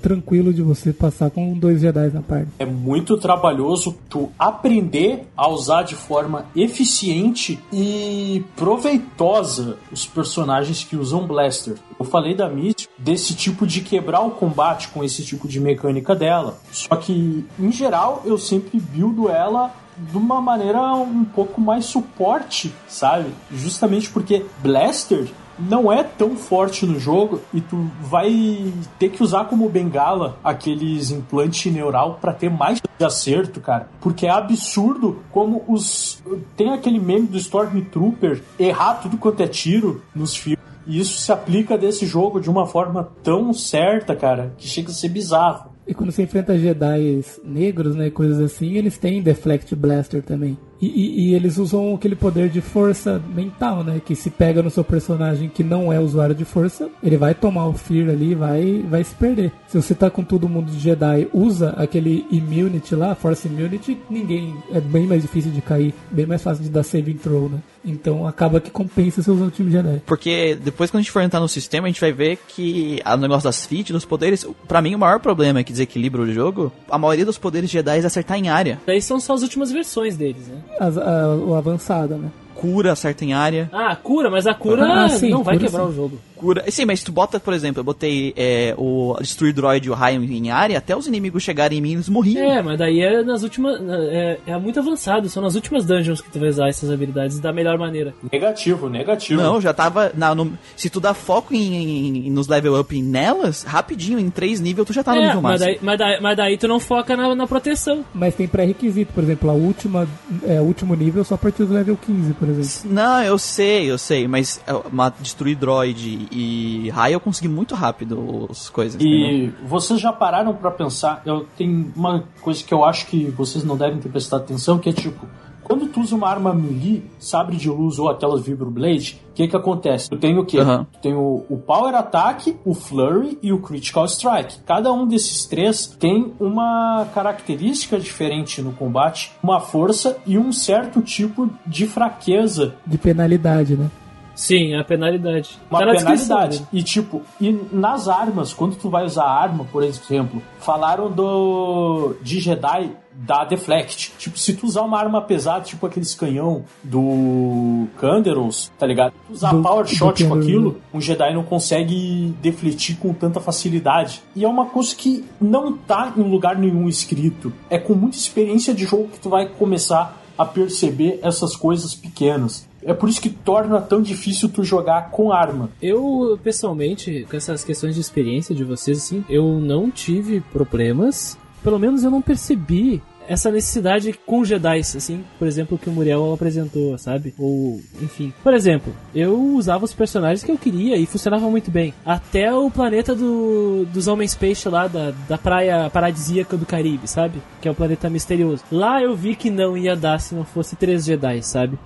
tranquilo 0.01 0.53
de 0.53 0.61
você 0.61 0.91
passar 0.91 1.29
com 1.29 1.53
dois 1.53 1.81
Jedi 1.81 2.09
na 2.09 2.21
parte. 2.21 2.49
É 2.59 2.65
muito 2.65 3.17
trabalhoso 3.17 3.95
tu 4.09 4.31
aprender 4.37 5.27
a 5.35 5.47
usar 5.47 5.83
de 5.83 5.95
forma 5.95 6.45
eficiente 6.55 7.59
e 7.71 8.43
proveitosa 8.55 9.77
os 9.91 10.05
personagens 10.05 10.83
que 10.83 10.95
usam 10.95 11.27
Blaster. 11.27 11.75
Eu 11.99 12.05
falei 12.05 12.35
da 12.35 12.49
Misty 12.49 12.87
desse 12.97 13.35
tipo 13.35 13.65
de 13.65 13.81
quebrar 13.81 14.21
o 14.21 14.31
combate 14.31 14.87
com 14.89 15.03
esse 15.03 15.23
tipo 15.23 15.47
de 15.47 15.59
mecânica 15.59 16.15
dela. 16.15 16.57
Só 16.71 16.95
que, 16.95 17.45
em 17.59 17.71
geral, 17.71 18.23
eu 18.25 18.37
sempre 18.37 18.79
buildo 18.79 19.29
ela 19.29 19.73
de 19.97 20.17
uma 20.17 20.39
maneira 20.39 20.93
um 20.93 21.23
pouco 21.23 21.59
mais 21.59 21.85
suporte, 21.85 22.71
sabe? 22.87 23.29
Justamente 23.51 24.09
porque 24.09 24.45
Blaster 24.61 25.27
não 25.59 25.91
é 25.91 26.03
tão 26.03 26.35
forte 26.35 26.85
no 26.85 26.99
jogo 26.99 27.41
e 27.53 27.61
tu 27.61 27.89
vai 28.01 28.73
ter 28.99 29.09
que 29.09 29.23
usar 29.23 29.45
como 29.45 29.69
bengala 29.69 30.37
aqueles 30.43 31.11
implantes 31.11 31.71
neural 31.71 32.17
para 32.21 32.33
ter 32.33 32.49
mais 32.49 32.81
de 32.81 33.05
acerto, 33.05 33.59
cara. 33.59 33.89
Porque 34.01 34.25
é 34.25 34.29
absurdo 34.29 35.19
como 35.31 35.63
os. 35.67 36.21
Tem 36.55 36.71
aquele 36.71 36.99
meme 36.99 37.27
do 37.27 37.37
Stormtrooper 37.37 38.41
errar 38.59 38.95
tudo 38.95 39.17
quanto 39.17 39.41
é 39.41 39.47
tiro 39.47 40.01
nos 40.15 40.35
filmes. 40.35 40.65
E 40.85 40.99
isso 40.99 41.19
se 41.19 41.31
aplica 41.31 41.77
desse 41.77 42.05
jogo 42.05 42.39
de 42.39 42.49
uma 42.49 42.65
forma 42.65 43.09
tão 43.21 43.53
certa, 43.53 44.15
cara, 44.15 44.53
que 44.57 44.67
chega 44.67 44.89
a 44.89 44.93
ser 44.93 45.09
bizarro. 45.09 45.71
E 45.85 45.93
quando 45.93 46.11
você 46.11 46.23
enfrenta 46.23 46.57
Jedi 46.57 47.23
negros, 47.43 47.95
né, 47.95 48.09
coisas 48.09 48.39
assim, 48.39 48.73
eles 48.73 48.97
têm 48.97 49.21
Deflect 49.21 49.75
Blaster 49.75 50.23
também. 50.23 50.57
E, 50.81 50.85
e, 50.87 51.29
e, 51.29 51.35
eles 51.35 51.57
usam 51.57 51.95
aquele 51.95 52.15
poder 52.15 52.49
de 52.49 52.61
força 52.61 53.21
mental, 53.33 53.83
né? 53.83 54.01
Que 54.03 54.15
se 54.15 54.29
pega 54.29 54.61
no 54.61 54.69
seu 54.69 54.83
personagem 54.83 55.49
que 55.49 55.63
não 55.63 55.91
é 55.91 55.99
usuário 55.99 56.35
de 56.35 56.45
força, 56.45 56.89
ele 57.03 57.17
vai 57.17 57.33
tomar 57.33 57.67
o 57.67 57.73
Fear 57.73 58.09
ali 58.09 58.35
vai 58.35 58.85
vai 58.87 59.03
se 59.03 59.15
perder. 59.15 59.51
Se 59.67 59.81
você 59.81 59.95
tá 59.95 60.09
com 60.09 60.23
todo 60.23 60.47
mundo 60.47 60.71
de 60.71 60.79
Jedi, 60.79 61.27
usa 61.33 61.71
aquele 61.77 62.25
Immunity 62.31 62.95
lá, 62.95 63.15
Force 63.15 63.47
Immunity, 63.47 63.97
ninguém. 64.09 64.55
É 64.71 64.79
bem 64.79 65.07
mais 65.07 65.21
difícil 65.21 65.51
de 65.51 65.61
cair, 65.61 65.93
bem 66.11 66.25
mais 66.25 66.41
fácil 66.41 66.63
de 66.63 66.69
dar 66.69 66.83
saving 66.83 67.17
throw, 67.17 67.49
né? 67.49 67.59
Então 67.83 68.27
acaba 68.27 68.59
que 68.59 68.69
compensa 68.69 69.21
você 69.21 69.31
usar 69.31 69.45
o 69.45 69.51
time 69.51 69.71
Jedi. 69.71 70.01
Porque 70.05 70.55
depois 70.55 70.91
quando 70.91 70.99
a 70.99 71.01
gente 71.01 71.11
for 71.11 71.21
entrar 71.21 71.39
no 71.39 71.47
sistema, 71.47 71.87
a 71.87 71.89
gente 71.89 72.01
vai 72.01 72.11
ver 72.11 72.37
que 72.47 73.01
o 73.05 73.17
negócio 73.17 73.45
das 73.45 73.65
feats, 73.65 73.91
dos 73.91 74.05
poderes, 74.05 74.45
para 74.67 74.81
mim 74.81 74.93
o 74.93 74.99
maior 74.99 75.19
problema 75.19 75.59
é 75.59 75.63
que 75.63 75.71
desequilibra 75.71 76.21
o 76.21 76.31
jogo, 76.31 76.71
a 76.89 76.97
maioria 76.97 77.25
dos 77.25 77.37
poderes 77.37 77.69
Jedi 77.69 77.99
é 77.99 78.05
acertar 78.05 78.37
em 78.37 78.49
área. 78.49 78.79
Daí 78.85 79.01
são 79.01 79.19
só 79.19 79.33
as 79.33 79.41
últimas 79.41 79.71
versões 79.71 80.15
deles, 80.15 80.47
né? 80.47 80.57
As, 80.79 80.97
a, 80.97 81.35
o 81.35 81.55
avançado, 81.55 82.15
né? 82.15 82.29
Cura, 82.55 82.91
acerta 82.91 83.23
em 83.23 83.33
área. 83.33 83.69
Ah, 83.71 83.95
cura, 83.95 84.29
mas 84.31 84.47
a 84.47 84.53
cura 84.53 85.05
ah, 85.05 85.09
sim, 85.09 85.29
não 85.29 85.43
vai 85.43 85.57
quebrar 85.57 85.83
sim. 85.83 85.89
o 85.89 85.93
jogo 85.93 86.19
cura. 86.37 86.63
Sim, 86.69 86.85
mas 86.85 87.03
tu 87.03 87.11
bota, 87.11 87.39
por 87.39 87.53
exemplo, 87.53 87.79
eu 87.79 87.83
botei 87.83 88.33
é, 88.35 88.73
o 88.77 89.15
Destruir 89.19 89.53
Droid 89.53 89.87
e 89.87 89.89
o 89.89 89.93
Raio 89.93 90.23
em 90.23 90.51
área, 90.51 90.77
até 90.77 90.95
os 90.95 91.07
inimigos 91.07 91.43
chegarem 91.43 91.79
em 91.79 91.81
mim, 91.81 91.93
eles 91.93 92.09
morriam. 92.09 92.49
É, 92.49 92.61
mas 92.61 92.77
daí 92.77 93.01
é 93.01 93.23
nas 93.23 93.43
últimas. 93.43 93.79
É, 93.81 94.39
é 94.47 94.57
muito 94.57 94.79
avançado, 94.79 95.29
são 95.29 95.41
nas 95.41 95.55
últimas 95.55 95.85
dungeons 95.85 96.21
que 96.21 96.29
tu 96.29 96.39
vai 96.39 96.49
usar 96.49 96.67
essas 96.67 96.89
habilidades 96.91 97.39
da 97.39 97.51
melhor 97.51 97.77
maneira. 97.77 98.13
Negativo, 98.31 98.89
negativo. 98.89 99.41
Não, 99.41 99.59
já 99.59 99.73
tava. 99.73 100.11
Na, 100.15 100.33
no, 100.33 100.57
se 100.75 100.89
tu 100.89 100.99
dá 100.99 101.13
foco 101.13 101.53
em, 101.53 102.27
em, 102.27 102.31
nos 102.31 102.47
level 102.47 102.79
up 102.79 103.01
nelas, 103.01 103.63
rapidinho, 103.63 104.19
em 104.19 104.29
três 104.29 104.59
níveis, 104.59 104.87
tu 104.87 104.93
já 104.93 105.03
tá 105.03 105.13
no 105.13 105.21
é, 105.21 105.27
nível 105.27 105.41
mas 105.41 105.61
máximo. 105.61 105.77
Daí, 105.77 105.79
mas, 105.81 105.99
daí, 105.99 106.21
mas 106.21 106.37
daí 106.37 106.57
tu 106.57 106.67
não 106.67 106.79
foca 106.79 107.15
na, 107.15 107.33
na 107.35 107.47
proteção. 107.47 108.05
Mas 108.13 108.35
tem 108.35 108.47
pré-requisito, 108.47 109.13
por 109.13 109.23
exemplo, 109.23 109.49
a 109.49 109.53
última, 109.53 110.07
é, 110.43 110.61
o 110.61 110.63
último 110.63 110.95
nível 110.95 111.23
só 111.23 111.35
a 111.35 111.37
partir 111.37 111.65
do 111.65 111.73
level 111.73 111.97
15, 111.97 112.33
por 112.33 112.49
exemplo. 112.49 112.93
Não, 112.93 113.23
eu 113.23 113.37
sei, 113.37 113.89
eu 113.89 113.97
sei, 113.97 114.27
mas 114.27 114.61
é, 114.67 114.73
uma, 114.73 115.09
destruir 115.09 115.55
droid 115.55 116.26
e 116.31 116.89
raio 116.89 117.13
eu 117.13 117.19
consegui 117.19 117.47
muito 117.47 117.75
rápido 117.75 118.47
as 118.49 118.69
coisas. 118.69 119.01
E 119.01 119.07
entendeu? 119.07 119.53
vocês 119.65 119.99
já 119.99 120.11
pararam 120.11 120.53
para 120.53 120.71
pensar? 120.71 121.21
Eu 121.25 121.45
tenho 121.57 121.91
uma 121.95 122.23
coisa 122.41 122.63
que 122.63 122.73
eu 122.73 122.83
acho 122.83 123.07
que 123.07 123.25
vocês 123.31 123.63
não 123.63 123.77
devem 123.77 123.99
ter 123.99 124.09
prestado 124.09 124.41
atenção, 124.41 124.79
que 124.79 124.89
é 124.89 124.93
tipo, 124.93 125.27
quando 125.67 125.85
tu 125.87 125.99
usa 125.99 126.15
uma 126.15 126.29
arma 126.29 126.53
melee, 126.53 127.03
sabre 127.19 127.57
de 127.57 127.69
luz 127.69 127.99
ou 127.99 128.09
aquelas 128.09 128.41
vibroblade, 128.41 129.21
o 129.31 129.33
que 129.33 129.49
que 129.49 129.55
acontece? 129.55 130.09
Tu 130.09 130.15
tem 130.15 130.37
o 130.37 130.45
quê? 130.45 130.61
Uhum. 130.61 130.85
Tu 130.85 130.99
tem 131.01 131.13
o, 131.13 131.45
o, 131.49 131.57
Power 131.57 131.93
Attack, 131.93 132.55
o 132.63 132.73
Flurry 132.73 133.37
e 133.43 133.51
o 133.51 133.59
Critical 133.59 134.05
Strike. 134.05 134.59
Cada 134.65 134.93
um 134.93 135.05
desses 135.05 135.45
três 135.45 135.85
tem 135.85 136.33
uma 136.39 137.05
característica 137.13 137.99
diferente 137.99 138.61
no 138.61 138.71
combate, 138.71 139.33
uma 139.43 139.59
força 139.59 140.17
e 140.25 140.37
um 140.37 140.53
certo 140.53 141.01
tipo 141.01 141.49
de 141.65 141.85
fraqueza. 141.85 142.75
De 142.85 142.97
penalidade, 142.97 143.75
né? 143.75 143.91
Sim, 144.37 144.75
a 144.75 144.83
penalidade. 144.83 145.59
Uma 145.69 145.79
tá 145.79 145.91
penalidade. 145.93 146.67
E 146.71 146.83
tipo, 146.83 147.23
e 147.41 147.59
nas 147.71 148.07
armas, 148.07 148.53
quando 148.53 148.75
tu 148.75 148.87
vai 148.87 149.03
usar 149.03 149.25
arma, 149.25 149.65
por 149.65 149.83
exemplo, 149.83 150.43
falaram 150.59 151.11
do 151.11 152.15
de 152.21 152.39
Jedi 152.39 152.91
da 153.11 153.43
Deflect. 153.45 154.13
Tipo, 154.19 154.37
se 154.37 154.53
tu 154.53 154.67
usar 154.67 154.83
uma 154.83 154.99
arma 154.99 155.19
pesada, 155.21 155.61
tipo 155.61 155.87
aqueles 155.87 156.13
canhão 156.13 156.63
do 156.83 157.87
Canderos, 157.97 158.71
tá 158.77 158.85
ligado? 158.85 159.13
Tu 159.25 159.33
usar 159.33 159.53
do, 159.53 159.63
Power 159.63 159.87
Shot 159.87 160.23
com 160.25 160.35
aquilo, 160.35 160.79
um 160.93 161.01
Jedi 161.01 161.33
não 161.33 161.43
consegue 161.43 162.35
defletir 162.39 162.95
com 162.99 163.11
tanta 163.15 163.39
facilidade. 163.39 164.21
E 164.35 164.45
é 164.45 164.47
uma 164.47 164.67
coisa 164.67 164.95
que 164.95 165.25
não 165.41 165.75
tá 165.75 166.13
em 166.15 166.21
lugar 166.21 166.59
nenhum 166.59 166.87
escrito. 166.87 167.51
É 167.71 167.79
com 167.79 167.95
muita 167.95 168.17
experiência 168.17 168.71
de 168.71 168.85
jogo 168.85 169.07
que 169.07 169.19
tu 169.19 169.31
vai 169.31 169.47
começar 169.47 170.15
a 170.37 170.45
perceber 170.45 171.19
essas 171.23 171.55
coisas 171.55 171.95
pequenas. 171.95 172.67
É 172.87 172.93
por 172.93 173.09
isso 173.09 173.21
que 173.21 173.29
torna 173.29 173.81
tão 173.81 174.01
difícil 174.01 174.47
tu 174.47 174.63
jogar 174.63 175.11
com 175.11 175.33
arma. 175.33 175.69
Eu, 175.81 176.39
pessoalmente, 176.41 177.27
com 177.29 177.35
essas 177.35 177.61
questões 177.61 177.93
de 177.93 177.99
experiência 177.99 178.55
de 178.55 178.63
vocês, 178.63 178.97
assim, 178.97 179.25
eu 179.29 179.59
não 179.59 179.91
tive 179.91 180.39
problemas. 180.39 181.37
Pelo 181.61 181.77
menos 181.77 182.05
eu 182.05 182.09
não 182.09 182.21
percebi 182.21 183.01
essa 183.27 183.51
necessidade 183.51 184.13
com 184.25 184.45
Jedi, 184.45 184.79
assim, 184.79 185.23
por 185.37 185.47
exemplo, 185.47 185.77
que 185.77 185.89
o 185.89 185.91
Muriel 185.91 186.33
apresentou, 186.33 186.97
sabe? 186.97 187.33
Ou, 187.37 187.81
enfim. 188.01 188.33
Por 188.41 188.53
exemplo, 188.53 188.93
eu 189.13 189.37
usava 189.53 189.83
os 189.83 189.93
personagens 189.93 190.43
que 190.43 190.51
eu 190.51 190.57
queria 190.57 190.95
e 190.95 191.05
funcionava 191.05 191.49
muito 191.49 191.69
bem. 191.69 191.93
Até 192.05 192.53
o 192.53 192.71
planeta 192.71 193.13
do, 193.13 193.85
dos 193.91 194.07
Homens 194.07 194.33
Peixe 194.33 194.69
lá, 194.69 194.87
da, 194.87 195.11
da 195.27 195.37
praia 195.37 195.89
paradisíaca 195.89 196.55
do 196.55 196.65
Caribe, 196.65 197.07
sabe? 197.07 197.41
Que 197.61 197.67
é 197.67 197.71
o 197.71 197.75
planeta 197.75 198.09
misterioso. 198.09 198.63
Lá 198.71 199.03
eu 199.03 199.13
vi 199.13 199.35
que 199.35 199.49
não 199.49 199.77
ia 199.77 199.95
dar 199.95 200.19
se 200.19 200.33
não 200.33 200.45
fosse 200.45 200.77
três 200.77 201.03
Jedi, 201.03 201.43
sabe? 201.43 201.77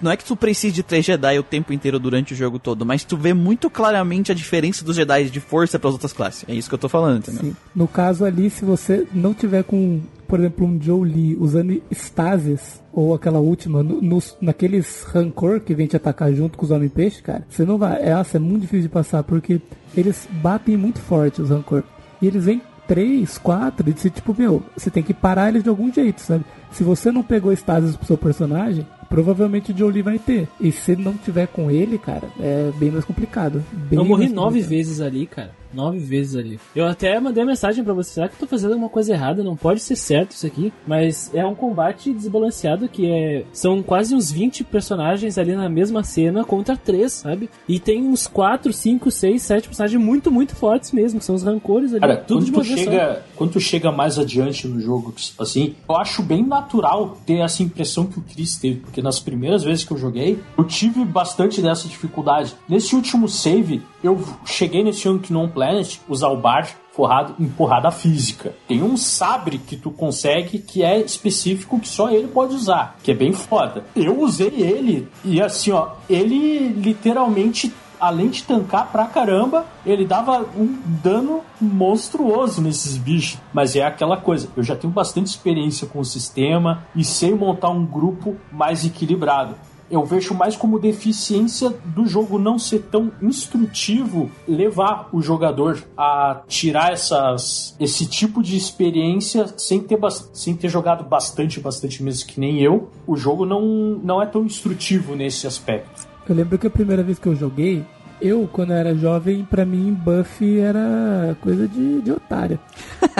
Não 0.00 0.10
é 0.10 0.16
que 0.16 0.24
tu 0.24 0.36
precise 0.36 0.74
de 0.74 0.82
três 0.82 1.04
Jedi 1.04 1.38
o 1.38 1.42
tempo 1.42 1.72
inteiro 1.72 1.98
durante 1.98 2.32
o 2.32 2.36
jogo 2.36 2.58
todo, 2.58 2.84
mas 2.84 3.04
tu 3.04 3.16
vê 3.16 3.34
muito 3.34 3.68
claramente 3.68 4.32
a 4.32 4.34
diferença 4.34 4.84
dos 4.84 4.96
Jedi 4.96 5.24
de 5.30 5.40
força 5.40 5.78
para 5.78 5.88
as 5.88 5.94
outras 5.94 6.12
classes. 6.12 6.44
É 6.48 6.54
isso 6.54 6.68
que 6.68 6.74
eu 6.74 6.78
tô 6.78 6.88
falando, 6.88 7.18
entendeu? 7.18 7.42
Sim. 7.42 7.56
No 7.74 7.86
caso 7.86 8.24
ali, 8.24 8.50
se 8.50 8.64
você 8.64 9.06
não 9.12 9.34
tiver 9.34 9.64
com, 9.64 10.00
por 10.26 10.38
exemplo, 10.38 10.66
um 10.66 10.80
Joe 10.80 11.08
Lee 11.08 11.36
usando 11.38 11.82
Stasis, 11.90 12.82
ou 12.92 13.12
aquela 13.12 13.40
última, 13.40 13.82
no, 13.82 14.00
nos, 14.00 14.36
naqueles 14.40 15.02
rancor 15.02 15.60
que 15.60 15.74
vem 15.74 15.86
te 15.86 15.96
atacar 15.96 16.32
junto 16.32 16.56
com 16.56 16.64
os 16.64 16.70
Homem-Peixe, 16.70 17.22
cara, 17.22 17.44
você 17.48 17.64
não 17.64 17.76
vai. 17.76 18.00
É, 18.00 18.14
nossa, 18.14 18.36
é 18.36 18.40
muito 18.40 18.62
difícil 18.62 18.82
de 18.82 18.88
passar, 18.88 19.22
porque 19.24 19.60
eles 19.96 20.28
batem 20.30 20.76
muito 20.76 21.00
forte 21.00 21.42
os 21.42 21.50
rancor. 21.50 21.82
E 22.22 22.26
eles 22.26 22.44
vêm 22.44 22.62
três, 22.86 23.38
quatro, 23.38 23.88
e 23.88 23.92
você, 23.92 24.10
tipo, 24.10 24.34
meu, 24.36 24.62
você 24.76 24.90
tem 24.90 25.02
que 25.02 25.14
parar 25.14 25.48
eles 25.48 25.62
de 25.62 25.68
algum 25.68 25.92
jeito, 25.92 26.20
sabe? 26.20 26.44
Se 26.70 26.84
você 26.84 27.10
não 27.10 27.22
pegou 27.22 27.52
Stasis 27.52 27.96
pro 27.96 28.06
seu 28.06 28.18
personagem, 28.18 28.86
provavelmente 29.08 29.72
o 29.72 29.76
Jolie 29.76 30.02
vai 30.02 30.18
ter. 30.18 30.48
E 30.60 30.72
se 30.72 30.96
não 30.96 31.14
tiver 31.14 31.46
com 31.46 31.70
ele, 31.70 31.98
cara, 31.98 32.28
é 32.40 32.70
bem 32.78 32.90
mais 32.90 33.04
complicado. 33.04 33.62
Bem 33.72 33.98
eu 33.98 34.04
morri 34.04 34.28
nove 34.28 34.60
complicado. 34.60 34.68
vezes 34.68 35.00
ali, 35.00 35.26
cara. 35.26 35.50
Nove 35.74 35.98
vezes 35.98 36.36
ali. 36.36 36.58
Eu 36.74 36.86
até 36.86 37.18
mandei 37.18 37.44
mensagem 37.44 37.82
pra 37.82 37.92
você, 37.92 38.14
será 38.14 38.28
que 38.28 38.34
eu 38.34 38.40
tô 38.40 38.46
fazendo 38.46 38.72
alguma 38.72 38.88
coisa 38.88 39.12
errada? 39.12 39.42
Não 39.42 39.56
pode 39.56 39.80
ser 39.80 39.96
certo 39.96 40.32
isso 40.32 40.46
aqui. 40.46 40.72
Mas 40.86 41.30
é 41.34 41.44
um 41.44 41.54
combate 41.54 42.12
desbalanceado 42.12 42.88
que 42.88 43.10
é. 43.10 43.44
São 43.52 43.82
quase 43.82 44.14
uns 44.14 44.30
20 44.30 44.64
personagens 44.64 45.38
ali 45.38 45.54
na 45.54 45.68
mesma 45.68 46.02
cena 46.02 46.44
contra 46.44 46.76
três, 46.76 47.12
sabe? 47.12 47.50
E 47.68 47.78
tem 47.78 48.02
uns 48.02 48.26
4, 48.26 48.72
5, 48.72 49.10
6, 49.10 49.42
7 49.42 49.68
personagens 49.68 50.00
muito, 50.00 50.30
muito 50.30 50.54
fortes 50.54 50.92
mesmo. 50.92 51.18
Que 51.18 51.24
são 51.24 51.34
os 51.34 51.42
rancores 51.42 51.92
ali. 51.92 52.00
Cara, 52.00 52.16
tudo 52.16 52.38
quando 52.38 52.44
de 52.44 52.52
tu, 52.52 52.56
uma 52.56 52.64
chega, 52.64 53.22
quando 53.36 53.52
tu 53.52 53.60
chega 53.60 53.92
mais 53.92 54.18
adiante 54.18 54.68
no 54.68 54.80
jogo, 54.80 55.14
assim, 55.38 55.74
eu 55.88 55.96
acho 55.96 56.22
bem 56.22 56.44
natural 56.44 57.18
ter 57.26 57.38
essa 57.38 57.62
impressão 57.62 58.06
que 58.06 58.18
o 58.18 58.22
Chris 58.22 58.56
teve, 58.56 58.80
porque 58.80 59.02
nas 59.02 59.18
primeiras 59.18 59.62
vezes 59.62 59.84
que 59.84 59.92
eu 59.92 59.96
joguei, 59.96 60.38
eu 60.56 60.64
tive 60.64 61.04
bastante 61.04 61.60
dessa 61.60 61.88
dificuldade. 61.88 62.54
Nesse 62.68 62.94
último 62.94 63.28
save, 63.28 63.82
eu 64.02 64.22
cheguei 64.44 64.82
nesse 64.82 65.08
Unknown 65.08 65.48
Planet, 65.64 65.98
usar 66.08 66.28
o 66.28 66.36
bar 66.36 66.68
forrado 66.92 67.34
em 67.40 67.48
porrada 67.48 67.90
física. 67.90 68.54
Tem 68.68 68.82
um 68.82 68.96
sabre 68.96 69.58
que 69.58 69.76
tu 69.76 69.90
consegue 69.90 70.58
que 70.58 70.82
é 70.82 71.00
específico 71.00 71.80
que 71.80 71.88
só 71.88 72.10
ele 72.10 72.28
pode 72.28 72.54
usar, 72.54 72.96
que 73.02 73.10
é 73.10 73.14
bem 73.14 73.32
foda. 73.32 73.84
Eu 73.96 74.20
usei 74.20 74.48
ele 74.48 75.08
e 75.24 75.40
assim, 75.40 75.72
ó, 75.72 75.92
ele 76.08 76.68
literalmente 76.68 77.72
além 77.98 78.28
de 78.28 78.42
tancar 78.42 78.92
pra 78.92 79.06
caramba, 79.06 79.64
ele 79.86 80.04
dava 80.04 80.44
um 80.54 80.78
dano 81.02 81.40
monstruoso 81.58 82.60
nesses 82.60 82.98
bichos. 82.98 83.40
Mas 83.52 83.74
é 83.74 83.82
aquela 83.82 84.18
coisa, 84.18 84.48
eu 84.54 84.62
já 84.62 84.76
tenho 84.76 84.92
bastante 84.92 85.28
experiência 85.28 85.86
com 85.86 86.00
o 86.00 86.04
sistema 86.04 86.84
e 86.94 87.02
sei 87.02 87.34
montar 87.34 87.70
um 87.70 87.86
grupo 87.86 88.36
mais 88.52 88.84
equilibrado. 88.84 89.54
Eu 89.90 90.04
vejo 90.04 90.34
mais 90.34 90.56
como 90.56 90.78
deficiência 90.78 91.70
do 91.84 92.06
jogo 92.06 92.38
não 92.38 92.58
ser 92.58 92.80
tão 92.90 93.12
instrutivo 93.20 94.30
levar 94.46 95.08
o 95.12 95.20
jogador 95.20 95.82
a 95.96 96.42
tirar 96.48 96.92
essas, 96.92 97.76
esse 97.78 98.06
tipo 98.06 98.42
de 98.42 98.56
experiência 98.56 99.46
sem 99.56 99.80
ter, 99.80 99.98
sem 100.32 100.56
ter 100.56 100.68
jogado 100.68 101.04
bastante, 101.04 101.60
bastante 101.60 102.02
mesmo 102.02 102.28
que 102.28 102.40
nem 102.40 102.60
eu. 102.60 102.90
O 103.06 103.16
jogo 103.16 103.44
não, 103.44 103.62
não 104.02 104.22
é 104.22 104.26
tão 104.26 104.44
instrutivo 104.44 105.14
nesse 105.14 105.46
aspecto. 105.46 106.06
Eu 106.28 106.34
lembro 106.34 106.58
que 106.58 106.66
a 106.66 106.70
primeira 106.70 107.02
vez 107.02 107.18
que 107.18 107.26
eu 107.26 107.36
joguei, 107.36 107.84
eu, 108.20 108.48
quando 108.50 108.70
eu 108.72 108.76
era 108.76 108.94
jovem, 108.94 109.44
pra 109.44 109.64
mim, 109.64 109.92
buff 109.92 110.58
era 110.58 111.36
coisa 111.40 111.68
de, 111.68 112.00
de 112.02 112.12
otário. 112.12 112.58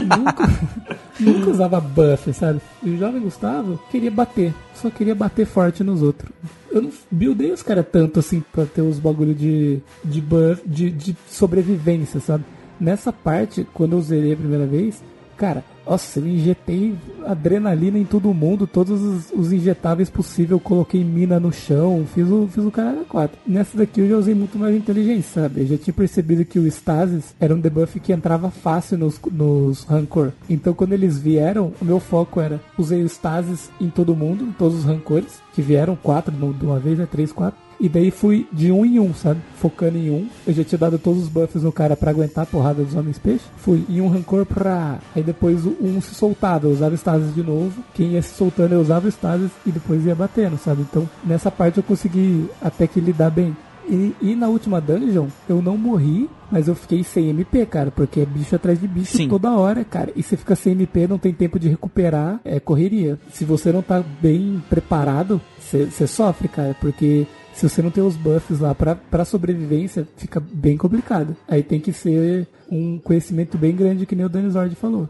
nunca, 0.02 0.44
nunca 1.20 1.50
usava 1.50 1.80
buff, 1.80 2.32
sabe? 2.32 2.60
E 2.82 2.90
o 2.90 2.98
jovem 2.98 3.20
Gustavo 3.20 3.78
queria 3.90 4.10
bater, 4.10 4.54
só 4.74 4.90
queria 4.90 5.14
bater 5.14 5.46
forte 5.46 5.84
nos 5.84 6.02
outros. 6.02 6.30
Eu 6.70 6.82
não 6.82 6.90
buildei 7.10 7.52
os 7.52 7.62
caras 7.62 7.86
tanto 7.90 8.18
assim 8.18 8.42
pra 8.52 8.64
ter 8.64 8.82
os 8.82 8.98
bagulho 8.98 9.34
de, 9.34 9.80
de 10.04 10.20
buff, 10.20 10.62
de, 10.66 10.90
de 10.90 11.16
sobrevivência, 11.28 12.20
sabe? 12.20 12.44
Nessa 12.80 13.12
parte, 13.12 13.66
quando 13.72 13.92
eu 13.92 14.00
zerei 14.00 14.32
a 14.32 14.36
primeira 14.36 14.66
vez, 14.66 15.02
cara, 15.36 15.62
nossa, 15.86 16.18
eu 16.18 16.26
injetei 16.26 16.94
adrenalina 17.26 17.98
em 17.98 18.04
todo 18.04 18.32
mundo, 18.32 18.66
todos 18.66 19.00
os, 19.02 19.32
os 19.32 19.52
injetáveis 19.52 20.10
possíveis, 20.10 20.60
coloquei 20.62 21.04
mina 21.04 21.38
no 21.38 21.52
chão, 21.52 22.06
fiz 22.14 22.28
o, 22.28 22.48
fiz 22.48 22.64
o 22.64 22.70
cara 22.70 23.04
4. 23.08 23.38
Nessa 23.46 23.76
daqui 23.76 24.00
eu 24.00 24.08
já 24.08 24.16
usei 24.16 24.34
muito 24.34 24.58
mais 24.58 24.74
inteligência, 24.74 25.42
sabe? 25.42 25.62
Eu 25.62 25.66
já 25.66 25.78
tinha 25.78 25.94
percebido 25.94 26.44
que 26.44 26.58
o 26.58 26.66
Stasis 26.66 27.34
era 27.38 27.54
um 27.54 27.60
debuff 27.60 27.98
que 28.00 28.12
entrava 28.12 28.50
fácil 28.50 28.98
nos, 28.98 29.20
nos 29.30 29.84
Rancor. 29.84 30.32
Então 30.48 30.74
quando 30.74 30.92
eles 30.92 31.18
vieram, 31.18 31.72
o 31.80 31.84
meu 31.84 32.00
foco 32.00 32.40
era, 32.40 32.60
usei 32.78 33.02
o 33.02 33.08
Stasis 33.08 33.70
em 33.80 33.90
todo 33.90 34.16
mundo, 34.16 34.44
em 34.44 34.52
todos 34.52 34.78
os 34.78 34.84
Rancores, 34.84 35.42
que 35.52 35.62
vieram, 35.62 35.96
quatro 35.96 36.34
de 36.34 36.64
uma 36.64 36.78
vez, 36.78 36.98
né? 36.98 37.06
Três, 37.10 37.32
quatro. 37.32 37.63
E 37.80 37.88
daí 37.88 38.10
fui 38.10 38.46
de 38.52 38.70
um 38.70 38.84
em 38.84 38.98
um, 38.98 39.12
sabe? 39.14 39.40
Focando 39.56 39.98
em 39.98 40.10
um. 40.10 40.28
Eu 40.46 40.54
já 40.54 40.64
tinha 40.64 40.78
dado 40.78 40.98
todos 40.98 41.22
os 41.22 41.28
buffs 41.28 41.62
no 41.62 41.72
cara 41.72 41.96
pra 41.96 42.10
aguentar 42.10 42.44
a 42.44 42.46
porrada 42.46 42.82
dos 42.82 42.94
homens 42.94 43.18
peixe. 43.18 43.44
Fui 43.56 43.84
em 43.88 44.00
um 44.00 44.08
rancor 44.08 44.46
pra. 44.46 44.98
Aí 45.14 45.22
depois 45.22 45.64
um 45.66 46.00
se 46.00 46.14
soltava, 46.14 46.66
eu 46.66 46.72
usava 46.72 46.94
stasis 46.94 47.34
de 47.34 47.42
novo. 47.42 47.82
Quem 47.94 48.12
ia 48.12 48.22
se 48.22 48.34
soltando 48.34 48.74
eu 48.74 48.80
usava 48.80 49.08
stasis 49.08 49.50
e 49.66 49.70
depois 49.70 50.04
ia 50.04 50.14
batendo, 50.14 50.58
sabe? 50.58 50.82
Então 50.82 51.08
nessa 51.24 51.50
parte 51.50 51.78
eu 51.78 51.82
consegui 51.82 52.48
até 52.60 52.86
que 52.86 53.00
lidar 53.00 53.30
bem. 53.30 53.56
E, 53.88 54.14
e 54.20 54.34
na 54.34 54.48
última 54.48 54.80
dungeon 54.80 55.28
eu 55.48 55.60
não 55.60 55.76
morri, 55.76 56.28
mas 56.50 56.68
eu 56.68 56.74
fiquei 56.74 57.04
sem 57.04 57.28
MP, 57.28 57.66
cara, 57.66 57.90
porque 57.90 58.20
é 58.20 58.26
bicho 58.26 58.56
atrás 58.56 58.80
de 58.80 58.88
bicho 58.88 59.16
Sim. 59.16 59.28
toda 59.28 59.52
hora, 59.52 59.84
cara. 59.84 60.10
E 60.16 60.22
você 60.22 60.36
fica 60.36 60.56
sem 60.56 60.72
MP, 60.72 61.06
não 61.06 61.18
tem 61.18 61.32
tempo 61.32 61.58
de 61.58 61.68
recuperar, 61.68 62.40
é 62.44 62.58
correria. 62.58 63.18
Se 63.32 63.44
você 63.44 63.72
não 63.72 63.82
tá 63.82 64.02
bem 64.22 64.62
preparado, 64.70 65.40
você 65.60 66.06
sofre, 66.06 66.48
cara, 66.48 66.74
porque 66.80 67.26
se 67.54 67.68
você 67.68 67.80
não 67.80 67.90
tem 67.90 68.02
os 68.02 68.16
buffs 68.16 68.60
lá 68.60 68.74
pra, 68.74 68.94
pra 68.94 69.24
sobrevivência, 69.24 70.06
fica 70.16 70.40
bem 70.40 70.76
complicado. 70.76 71.36
Aí 71.48 71.62
tem 71.62 71.80
que 71.80 71.92
ser 71.92 72.46
um 72.70 72.98
conhecimento 72.98 73.56
bem 73.58 73.74
grande, 73.74 74.06
que 74.06 74.14
nem 74.16 74.24
o 74.26 74.28
Danizord 74.28 74.74
falou. 74.74 75.08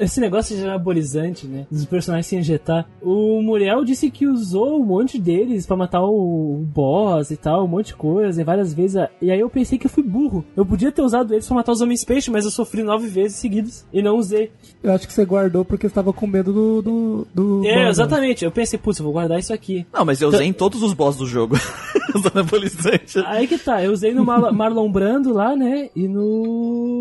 Esse 0.00 0.20
negócio 0.20 0.56
de 0.56 0.62
anabolizante, 0.64 1.46
né? 1.46 1.66
Dos 1.70 1.84
personagens 1.84 2.26
se 2.26 2.36
injetar. 2.36 2.86
O 3.02 3.40
Muriel 3.42 3.84
disse 3.84 4.10
que 4.10 4.26
usou 4.26 4.80
um 4.80 4.84
monte 4.84 5.18
deles 5.18 5.66
pra 5.66 5.76
matar 5.76 6.02
o 6.02 6.64
boss 6.74 7.30
e 7.30 7.36
tal, 7.36 7.64
um 7.64 7.68
monte 7.68 7.86
de 7.88 7.94
coisa, 7.96 8.40
e 8.40 8.44
várias 8.44 8.72
vezes. 8.72 9.02
E 9.20 9.30
aí 9.30 9.40
eu 9.40 9.48
pensei 9.50 9.78
que 9.78 9.86
eu 9.86 9.90
fui 9.90 10.02
burro. 10.02 10.44
Eu 10.56 10.64
podia 10.66 10.92
ter 10.92 11.02
usado 11.02 11.32
eles 11.34 11.46
pra 11.46 11.56
matar 11.56 11.72
os 11.72 11.80
homens 11.80 12.04
peixe, 12.04 12.30
mas 12.30 12.44
eu 12.44 12.50
sofri 12.50 12.82
nove 12.82 13.06
vezes 13.08 13.36
seguidas 13.38 13.86
e 13.92 14.02
não 14.02 14.16
usei. 14.16 14.50
Eu 14.82 14.92
acho 14.92 15.06
que 15.06 15.12
você 15.12 15.24
guardou 15.24 15.64
porque 15.64 15.86
estava 15.86 16.12
com 16.12 16.26
medo 16.26 16.52
do. 16.52 16.82
do, 16.82 17.26
do 17.34 17.66
É, 17.66 17.84
boss, 17.86 17.98
exatamente. 17.98 18.44
Eu 18.44 18.50
pensei, 18.50 18.78
putz, 18.78 18.98
eu 18.98 19.04
vou 19.04 19.12
guardar 19.12 19.38
isso 19.38 19.52
aqui. 19.52 19.86
Não, 19.92 20.04
mas 20.04 20.20
eu 20.20 20.28
usei 20.28 20.46
em 20.46 20.52
todos 20.52 20.82
os 20.82 20.92
boss 20.92 21.16
do 21.16 21.26
jogo. 21.26 21.56
Os 22.14 22.24
anabolizantes. 22.24 23.16
Aí 23.26 23.46
que 23.48 23.58
tá, 23.58 23.82
eu 23.82 23.92
usei 23.92 24.14
no 24.14 24.24
Mar 24.24 24.52
Marlon 24.52 24.90
Brando 24.90 25.34
lá, 25.34 25.54
né? 25.56 25.90
E 25.94 26.06
no. 26.08 26.95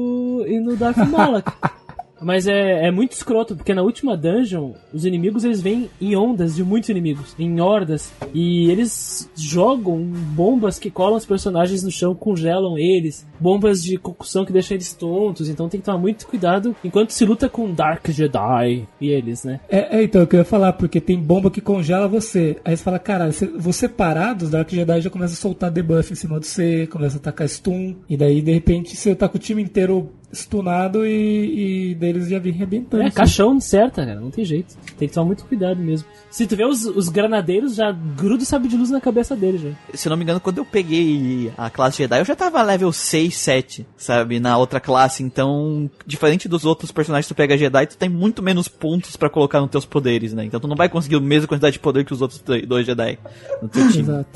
E 0.47 0.59
no 0.59 0.75
Darth 0.75 0.97
Malak. 1.07 1.47
Mas 2.21 2.47
é, 2.47 2.87
é 2.87 2.91
muito 2.91 3.11
escroto, 3.11 3.55
porque 3.55 3.73
na 3.73 3.81
última 3.81 4.15
dungeon, 4.15 4.71
os 4.93 5.05
inimigos 5.05 5.43
eles 5.43 5.61
vêm 5.61 5.89
em 5.99 6.15
ondas 6.15 6.55
de 6.55 6.63
muitos 6.63 6.89
inimigos, 6.89 7.35
em 7.37 7.59
hordas, 7.59 8.11
e 8.33 8.69
eles 8.71 9.29
jogam 9.35 9.97
bombas 9.97 10.79
que 10.79 10.89
colam 10.89 11.17
os 11.17 11.25
personagens 11.25 11.83
no 11.83 11.91
chão, 11.91 12.15
congelam 12.15 12.77
eles, 12.77 13.25
bombas 13.39 13.83
de 13.83 13.97
concussão 13.97 14.45
que 14.45 14.53
deixam 14.53 14.75
eles 14.75 14.93
tontos, 14.93 15.49
então 15.49 15.69
tem 15.69 15.79
que 15.79 15.85
tomar 15.85 15.97
muito 15.97 16.27
cuidado 16.27 16.75
enquanto 16.83 17.11
se 17.11 17.25
luta 17.25 17.49
com 17.49 17.73
Dark 17.73 18.07
Jedi 18.09 18.87
e 18.99 19.09
eles, 19.09 19.43
né? 19.43 19.59
É, 19.69 19.97
é, 19.97 20.03
então, 20.03 20.21
eu 20.21 20.27
queria 20.27 20.45
falar, 20.45 20.73
porque 20.73 21.01
tem 21.01 21.19
bomba 21.19 21.51
que 21.51 21.61
congela 21.61 22.07
você. 22.07 22.57
Aí 22.63 22.75
você 22.75 22.83
fala, 22.83 22.99
caralho, 22.99 23.33
você, 23.33 23.47
você 23.47 23.89
parado, 23.89 24.45
os 24.45 24.51
Dark 24.51 24.69
Jedi 24.69 25.01
já 25.01 25.09
começa 25.09 25.33
a 25.33 25.37
soltar 25.37 25.71
debuff 25.71 26.11
em 26.11 26.15
cima 26.15 26.39
de 26.39 26.47
você, 26.47 26.87
começa 26.87 27.17
a 27.17 27.19
atacar 27.19 27.47
stun, 27.47 27.95
e 28.09 28.15
daí, 28.15 28.41
de 28.41 28.51
repente, 28.51 28.95
você 28.95 29.15
tá 29.15 29.27
com 29.27 29.37
o 29.37 29.39
time 29.39 29.61
inteiro 29.61 30.11
stunado 30.33 31.05
e, 31.05 31.91
e 31.91 31.95
daí 31.95 32.09
eles 32.09 32.27
já 32.29 32.39
vêm 32.39 32.53
arrebentando. 32.53 33.03
É, 33.03 33.07
assim. 33.07 33.15
caixão 33.15 33.59
certa, 33.59 34.05
cara, 34.05 34.19
não 34.19 34.29
tem 34.31 34.43
jeito. 34.45 34.75
Tem 34.97 35.07
que 35.07 35.13
tomar 35.13 35.25
muito 35.27 35.45
cuidado 35.45 35.79
mesmo. 35.79 36.07
Se 36.29 36.45
tu 36.45 36.55
vê 36.55 36.65
os, 36.65 36.85
os 36.85 37.07
granadeiros, 37.09 37.75
já 37.75 37.91
gruda 37.91 38.43
o 38.43 38.45
sabre 38.45 38.67
de 38.67 38.75
luz 38.77 38.89
na 38.89 38.99
cabeça 38.99 39.35
deles, 39.35 39.61
já. 39.61 39.69
Se 39.93 40.07
eu 40.07 40.09
não 40.09 40.17
me 40.17 40.23
engano, 40.23 40.39
quando 40.39 40.57
eu 40.57 40.65
peguei 40.65 41.51
a 41.57 41.69
classe 41.69 41.97
Jedi, 41.99 42.19
eu 42.19 42.25
já 42.25 42.35
tava 42.35 42.61
level 42.61 42.91
6, 42.91 43.35
7, 43.37 43.85
sabe? 43.97 44.39
Na 44.39 44.57
outra 44.57 44.79
classe. 44.79 45.23
Então, 45.23 45.89
diferente 46.05 46.47
dos 46.49 46.65
outros 46.65 46.91
personagens 46.91 47.27
que 47.27 47.33
tu 47.33 47.37
pega 47.37 47.57
Jedi, 47.57 47.87
tu 47.87 47.97
tem 47.97 48.09
muito 48.09 48.43
menos 48.43 48.67
pontos 48.67 49.15
pra 49.15 49.29
colocar 49.29 49.61
nos 49.61 49.69
teus 49.69 49.85
poderes, 49.85 50.33
né? 50.33 50.43
Então 50.45 50.59
tu 50.59 50.67
não 50.67 50.75
vai 50.75 50.89
conseguir 50.89 51.15
a 51.15 51.19
mesma 51.21 51.47
quantidade 51.47 51.73
de 51.73 51.79
poder 51.79 52.03
que 52.05 52.13
os 52.13 52.21
outros 52.21 52.43
dois 52.67 52.85
Jedi 52.85 53.17
no 53.61 53.69
teu 53.69 53.89
time. 53.89 54.03
Exato. 54.03 54.27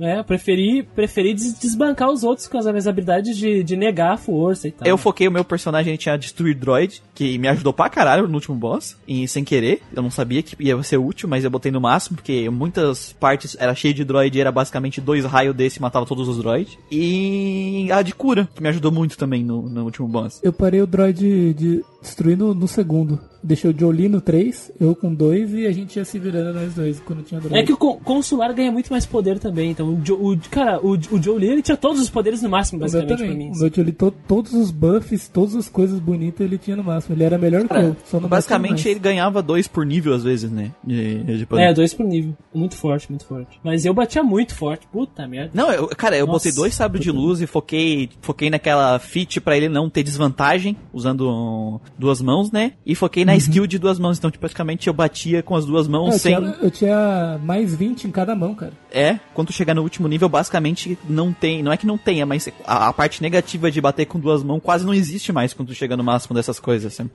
É. 0.00 0.14
É, 0.14 0.18
eu 0.18 0.24
preferi, 0.24 0.82
preferi 0.82 1.34
des- 1.34 1.58
desbancar 1.58 2.10
os 2.10 2.24
outros 2.24 2.48
com 2.48 2.58
as 2.58 2.66
minhas 2.66 2.86
habilidades 2.86 3.36
de, 3.36 3.62
de 3.62 3.76
negar 3.76 4.14
a 4.14 4.16
força 4.16 4.68
e 4.68 4.72
tal. 4.72 4.86
Eu 4.86 4.93
foquei 4.98 5.28
o 5.28 5.32
meu 5.32 5.44
personagem, 5.44 5.96
tinha 5.96 6.16
Destruir 6.16 6.56
Droid, 6.56 7.02
que 7.14 7.38
me 7.38 7.48
ajudou 7.48 7.72
pra 7.72 7.88
caralho 7.88 8.28
no 8.28 8.34
último 8.34 8.56
boss, 8.56 8.96
e 9.06 9.26
sem 9.28 9.44
querer. 9.44 9.82
Eu 9.94 10.02
não 10.02 10.10
sabia 10.10 10.42
que 10.42 10.56
ia 10.62 10.80
ser 10.82 10.96
útil, 10.96 11.28
mas 11.28 11.44
eu 11.44 11.50
botei 11.50 11.70
no 11.70 11.80
máximo, 11.80 12.16
porque 12.16 12.48
muitas 12.50 13.12
partes 13.12 13.56
era 13.58 13.74
cheio 13.74 13.94
de 13.94 14.04
droid 14.04 14.40
era 14.40 14.52
basicamente 14.52 15.00
dois 15.00 15.24
raios 15.24 15.54
desse 15.54 15.80
matava 15.80 16.06
todos 16.06 16.28
os 16.28 16.38
droids. 16.38 16.78
E 16.90 17.88
a 17.92 18.02
de 18.02 18.14
cura, 18.14 18.48
que 18.54 18.62
me 18.62 18.68
ajudou 18.68 18.92
muito 18.92 19.16
também 19.16 19.44
no, 19.44 19.62
no 19.68 19.84
último 19.84 20.08
boss. 20.08 20.40
Eu 20.42 20.52
parei 20.52 20.80
o 20.80 20.86
droid 20.86 21.54
de 21.54 21.84
destruir 22.04 22.36
no, 22.36 22.54
no 22.54 22.68
segundo. 22.68 23.18
Deixei 23.42 23.70
o 23.70 23.78
Jolie 23.78 24.08
no 24.08 24.20
3, 24.22 24.72
eu 24.80 24.94
com 24.94 25.12
2 25.14 25.52
e 25.52 25.66
a 25.66 25.72
gente 25.72 25.96
ia 25.96 26.04
se 26.04 26.18
virando 26.18 26.54
nós 26.58 26.72
dois 26.74 26.98
quando 27.00 27.22
tinha 27.22 27.38
droid. 27.40 27.58
É 27.58 27.62
que 27.62 27.72
o 27.74 27.76
con- 27.76 27.98
consular 27.98 28.52
ganha 28.54 28.72
muito 28.72 28.90
mais 28.90 29.04
poder 29.04 29.38
também. 29.38 29.70
Então, 29.72 29.92
o, 29.94 29.96
Jo- 30.00 30.14
o- 30.14 30.38
cara, 30.50 30.80
o, 30.80 30.92
o 30.92 31.22
Joe 31.22 31.38
Lee, 31.38 31.50
ele 31.50 31.60
tinha 31.62 31.76
todos 31.76 32.00
os 32.00 32.08
poderes 32.08 32.40
no 32.40 32.48
máximo, 32.48 32.80
basicamente, 32.80 33.08
pra 33.08 33.16
também. 33.18 33.36
mim. 33.36 33.52
O 33.54 33.58
meu 33.58 33.70
Jolie, 33.74 33.92
to- 33.92 34.14
todos 34.26 34.54
os 34.54 34.70
buffs, 34.70 35.28
todas 35.28 35.54
as 35.56 35.68
coisas 35.68 35.98
bonitas 36.00 36.40
ele 36.40 36.56
tinha 36.56 36.74
no 36.76 36.84
máximo. 36.84 37.14
Ele 37.14 37.24
era 37.24 37.36
melhor 37.36 37.68
que 37.68 37.74
eu. 37.76 37.94
Basicamente 38.28 38.88
ele 38.88 38.98
ganhava 39.00 39.42
dois 39.42 39.68
por 39.68 39.84
nível 39.84 40.14
às 40.14 40.24
vezes, 40.24 40.50
né? 40.50 40.70
De, 40.82 41.22
de 41.38 41.46
poder. 41.46 41.64
É, 41.64 41.74
dois 41.74 41.92
por 41.92 42.06
nível. 42.06 42.34
Muito 42.54 42.76
forte, 42.76 43.10
muito 43.10 43.26
forte. 43.26 43.60
Mas 43.62 43.84
eu 43.84 43.92
batia 43.92 44.22
muito 44.22 44.54
forte. 44.54 44.86
Puta 44.90 45.26
merda. 45.28 45.50
Não, 45.52 45.70
eu, 45.70 45.88
cara, 45.88 46.16
eu 46.16 46.26
Nossa, 46.26 46.38
botei 46.48 46.52
dois 46.52 46.74
sabres 46.74 47.02
de 47.04 47.10
luz 47.10 47.40
e 47.42 47.46
foquei, 47.46 48.08
foquei 48.22 48.48
naquela 48.48 48.98
feat 48.98 49.40
pra 49.40 49.54
ele 49.56 49.68
não 49.68 49.90
ter 49.90 50.02
desvantagem, 50.02 50.76
usando 50.92 51.28
um, 51.28 51.78
duas 51.98 52.20
mãos, 52.20 52.50
né? 52.50 52.72
E 52.84 52.94
foquei 52.94 53.24
na 53.24 53.36
skill 53.36 53.66
de 53.66 53.78
duas 53.78 53.98
mãos. 53.98 54.18
Então, 54.18 54.30
tipo, 54.30 54.40
praticamente 54.40 54.88
eu 54.88 54.94
batia 54.94 55.42
com 55.42 55.54
as 55.54 55.64
duas 55.64 55.88
mãos. 55.88 56.10
É, 56.10 56.14
eu, 56.14 56.18
sem. 56.18 56.36
tinha, 56.36 56.56
eu 56.62 56.70
tinha 56.70 57.40
mais 57.42 57.74
20 57.74 58.04
em 58.04 58.10
cada 58.10 58.34
mão, 58.34 58.54
cara. 58.54 58.72
É, 58.90 59.18
quando 59.32 59.48
tu 59.48 59.52
chegar 59.52 59.74
no 59.74 59.82
último 59.82 60.08
nível, 60.08 60.28
basicamente 60.28 60.98
não 61.08 61.32
tem. 61.32 61.62
Não 61.62 61.72
é 61.72 61.76
que 61.76 61.86
não 61.86 61.98
tenha, 61.98 62.26
mas 62.26 62.48
a, 62.66 62.88
a 62.88 62.92
parte 62.92 63.22
negativa 63.22 63.70
de 63.70 63.80
bater 63.80 64.06
com 64.06 64.18
duas 64.18 64.42
mãos 64.42 64.60
quase 64.62 64.84
não 64.84 64.94
existe 64.94 65.32
mais 65.32 65.52
quando 65.52 65.68
tu 65.68 65.74
chega 65.74 65.96
no 65.96 66.04
máximo 66.04 66.34
dessas 66.34 66.58
coisas. 66.58 66.94
Sabe? 66.94 67.10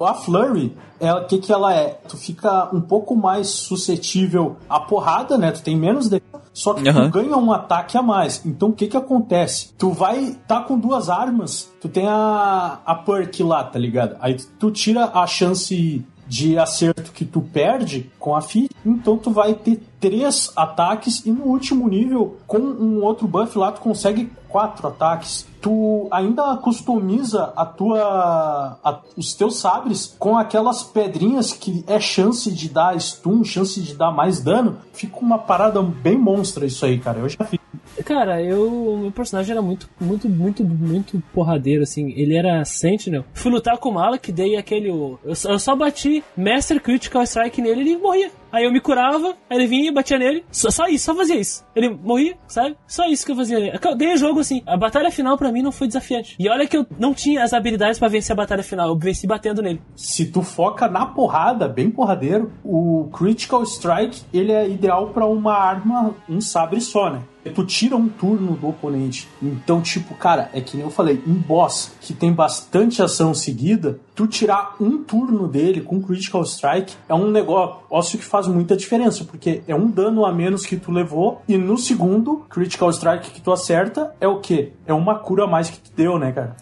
A 0.00 0.14
Flurry, 0.14 0.76
é, 1.00 1.12
o 1.12 1.26
que 1.26 1.38
que 1.38 1.52
ela 1.52 1.74
é? 1.74 1.98
Tu 2.08 2.16
fica 2.16 2.68
um 2.74 2.80
pouco 2.80 3.16
mais 3.16 3.48
suscetível 3.48 4.56
à 4.68 4.80
porrada, 4.80 5.36
né? 5.36 5.50
Tu 5.52 5.62
tem 5.62 5.76
menos 5.76 6.08
de... 6.08 6.22
Só 6.52 6.74
que 6.74 6.88
Aham. 6.88 7.10
tu 7.10 7.12
ganha 7.12 7.36
um 7.36 7.52
ataque 7.52 7.96
a 7.96 8.02
mais. 8.02 8.44
Então 8.44 8.70
o 8.70 8.72
que 8.72 8.86
que 8.88 8.96
acontece? 8.96 9.72
Tu 9.78 9.90
vai 9.90 10.36
tá 10.46 10.60
com 10.60 10.78
duas 10.78 11.08
armas, 11.08 11.72
tu 11.80 11.88
tem 11.88 12.06
a, 12.06 12.80
a 12.84 12.94
perk 12.94 13.42
lá, 13.42 13.62
tá 13.64 13.78
ligado? 13.78 14.16
Aí 14.20 14.36
tu 14.58 14.70
tira 14.70 15.10
a 15.14 15.26
chance 15.26 16.04
de 16.28 16.58
acerto 16.58 17.10
que 17.10 17.24
tu 17.24 17.40
perde 17.40 18.10
com 18.18 18.36
a 18.36 18.42
feat, 18.42 18.70
então 18.84 19.16
tu 19.16 19.30
vai 19.30 19.54
ter 19.54 19.82
três 19.98 20.52
ataques 20.54 21.24
e 21.24 21.30
no 21.30 21.44
último 21.44 21.88
nível, 21.88 22.36
com 22.46 22.58
um 22.58 23.02
outro 23.02 23.26
buff 23.26 23.56
lá, 23.56 23.72
tu 23.72 23.80
consegue 23.80 24.30
quatro 24.46 24.86
ataques. 24.88 25.46
Tu 25.60 26.06
ainda 26.10 26.56
customiza 26.58 27.52
a 27.56 27.66
tua, 27.66 28.78
a- 28.84 29.00
os 29.16 29.34
teus 29.34 29.56
sabres 29.58 30.14
com 30.18 30.36
aquelas 30.38 30.82
pedrinhas 30.84 31.52
que 31.52 31.84
é 31.86 31.98
chance 31.98 32.52
de 32.52 32.68
dar 32.68 32.98
stun, 33.00 33.42
chance 33.42 33.80
de 33.82 33.94
dar 33.94 34.12
mais 34.12 34.40
dano. 34.40 34.78
Fica 34.92 35.18
uma 35.18 35.38
parada 35.38 35.82
bem 35.82 36.16
monstra 36.16 36.64
isso 36.64 36.84
aí, 36.84 36.98
cara. 36.98 37.18
Eu 37.18 37.28
já 37.28 37.44
fiz. 37.44 37.58
Cara, 38.04 38.42
eu. 38.42 38.68
O 38.68 38.98
meu 38.98 39.12
personagem 39.12 39.52
era 39.52 39.62
muito, 39.62 39.88
muito, 40.00 40.28
muito, 40.28 40.64
muito 40.64 41.22
porradeiro, 41.32 41.82
assim. 41.82 42.12
Ele 42.16 42.36
era 42.36 42.64
Sentinel. 42.64 43.24
Fui 43.32 43.50
lutar 43.50 43.78
com 43.78 43.90
o 43.90 43.94
Malak, 43.94 44.30
dei 44.32 44.56
aquele. 44.56 44.88
Eu 44.88 45.18
eu 45.24 45.58
só 45.58 45.74
bati 45.74 46.22
Master 46.36 46.80
Critical 46.80 47.22
Strike 47.22 47.60
nele 47.60 47.82
e 47.82 47.92
ele 47.92 47.98
morria. 47.98 48.30
Aí 48.50 48.64
eu 48.64 48.72
me 48.72 48.80
curava, 48.80 49.36
aí 49.50 49.58
ele 49.58 49.66
vinha 49.66 49.90
e 49.90 49.92
batia 49.92 50.18
nele. 50.18 50.44
Só, 50.50 50.70
só 50.70 50.86
isso, 50.86 51.04
só 51.04 51.14
fazia 51.14 51.36
isso. 51.36 51.64
Ele 51.76 51.90
morria, 51.90 52.36
sabe? 52.46 52.76
Só 52.86 53.06
isso 53.06 53.24
que 53.26 53.32
eu 53.32 53.36
fazia. 53.36 53.58
Eu 53.58 53.96
ganhei 53.96 54.14
o 54.14 54.18
jogo 54.18 54.40
assim. 54.40 54.62
A 54.66 54.76
batalha 54.76 55.10
final 55.10 55.36
pra 55.36 55.52
mim 55.52 55.62
não 55.62 55.72
foi 55.72 55.86
desafiante. 55.86 56.34
E 56.38 56.48
olha 56.48 56.66
que 56.66 56.76
eu 56.76 56.86
não 56.98 57.12
tinha 57.12 57.42
as 57.42 57.52
habilidades 57.52 57.98
pra 57.98 58.08
vencer 58.08 58.32
a 58.32 58.36
batalha 58.36 58.62
final. 58.62 58.88
Eu 58.88 58.96
venci 58.96 59.26
batendo 59.26 59.62
nele. 59.62 59.82
Se 59.94 60.26
tu 60.26 60.42
foca 60.42 60.88
na 60.88 61.04
porrada, 61.04 61.68
bem 61.68 61.90
porradeiro, 61.90 62.50
o 62.64 63.10
Critical 63.12 63.62
Strike 63.62 64.22
ele 64.32 64.52
é 64.52 64.68
ideal 64.68 65.08
pra 65.10 65.26
uma 65.26 65.54
arma, 65.54 66.14
um 66.28 66.40
sabre 66.40 66.80
só, 66.80 67.10
né? 67.10 67.22
Tu 67.48 67.64
tira 67.64 67.96
um 67.96 68.08
turno 68.08 68.56
do 68.56 68.68
oponente. 68.68 69.28
Então, 69.42 69.80
tipo, 69.80 70.14
cara, 70.14 70.50
é 70.52 70.60
que 70.60 70.76
nem 70.76 70.84
eu 70.84 70.90
falei, 70.90 71.22
um 71.26 71.34
boss 71.34 71.92
que 72.00 72.12
tem 72.12 72.32
bastante 72.32 73.02
ação 73.02 73.34
seguida, 73.34 73.98
tu 74.14 74.26
tirar 74.26 74.76
um 74.80 75.02
turno 75.02 75.46
dele 75.46 75.80
com 75.80 76.02
Critical 76.02 76.42
Strike 76.42 76.94
é 77.08 77.14
um 77.14 77.30
negócio 77.30 78.18
que 78.18 78.24
faz 78.24 78.46
muita 78.46 78.76
diferença, 78.76 79.24
porque 79.24 79.62
é 79.66 79.74
um 79.74 79.88
dano 79.88 80.24
a 80.24 80.32
menos 80.32 80.66
que 80.66 80.76
tu 80.76 80.90
levou, 80.90 81.42
e 81.48 81.56
no 81.56 81.78
segundo 81.78 82.44
Critical 82.48 82.90
Strike 82.90 83.30
que 83.30 83.40
tu 83.40 83.52
acerta 83.52 84.14
é 84.20 84.26
o 84.26 84.40
quê? 84.40 84.72
É 84.86 84.92
uma 84.92 85.16
cura 85.16 85.44
a 85.44 85.46
mais 85.46 85.70
que 85.70 85.78
tu 85.78 85.90
deu, 85.94 86.18
né, 86.18 86.32
cara? 86.32 86.56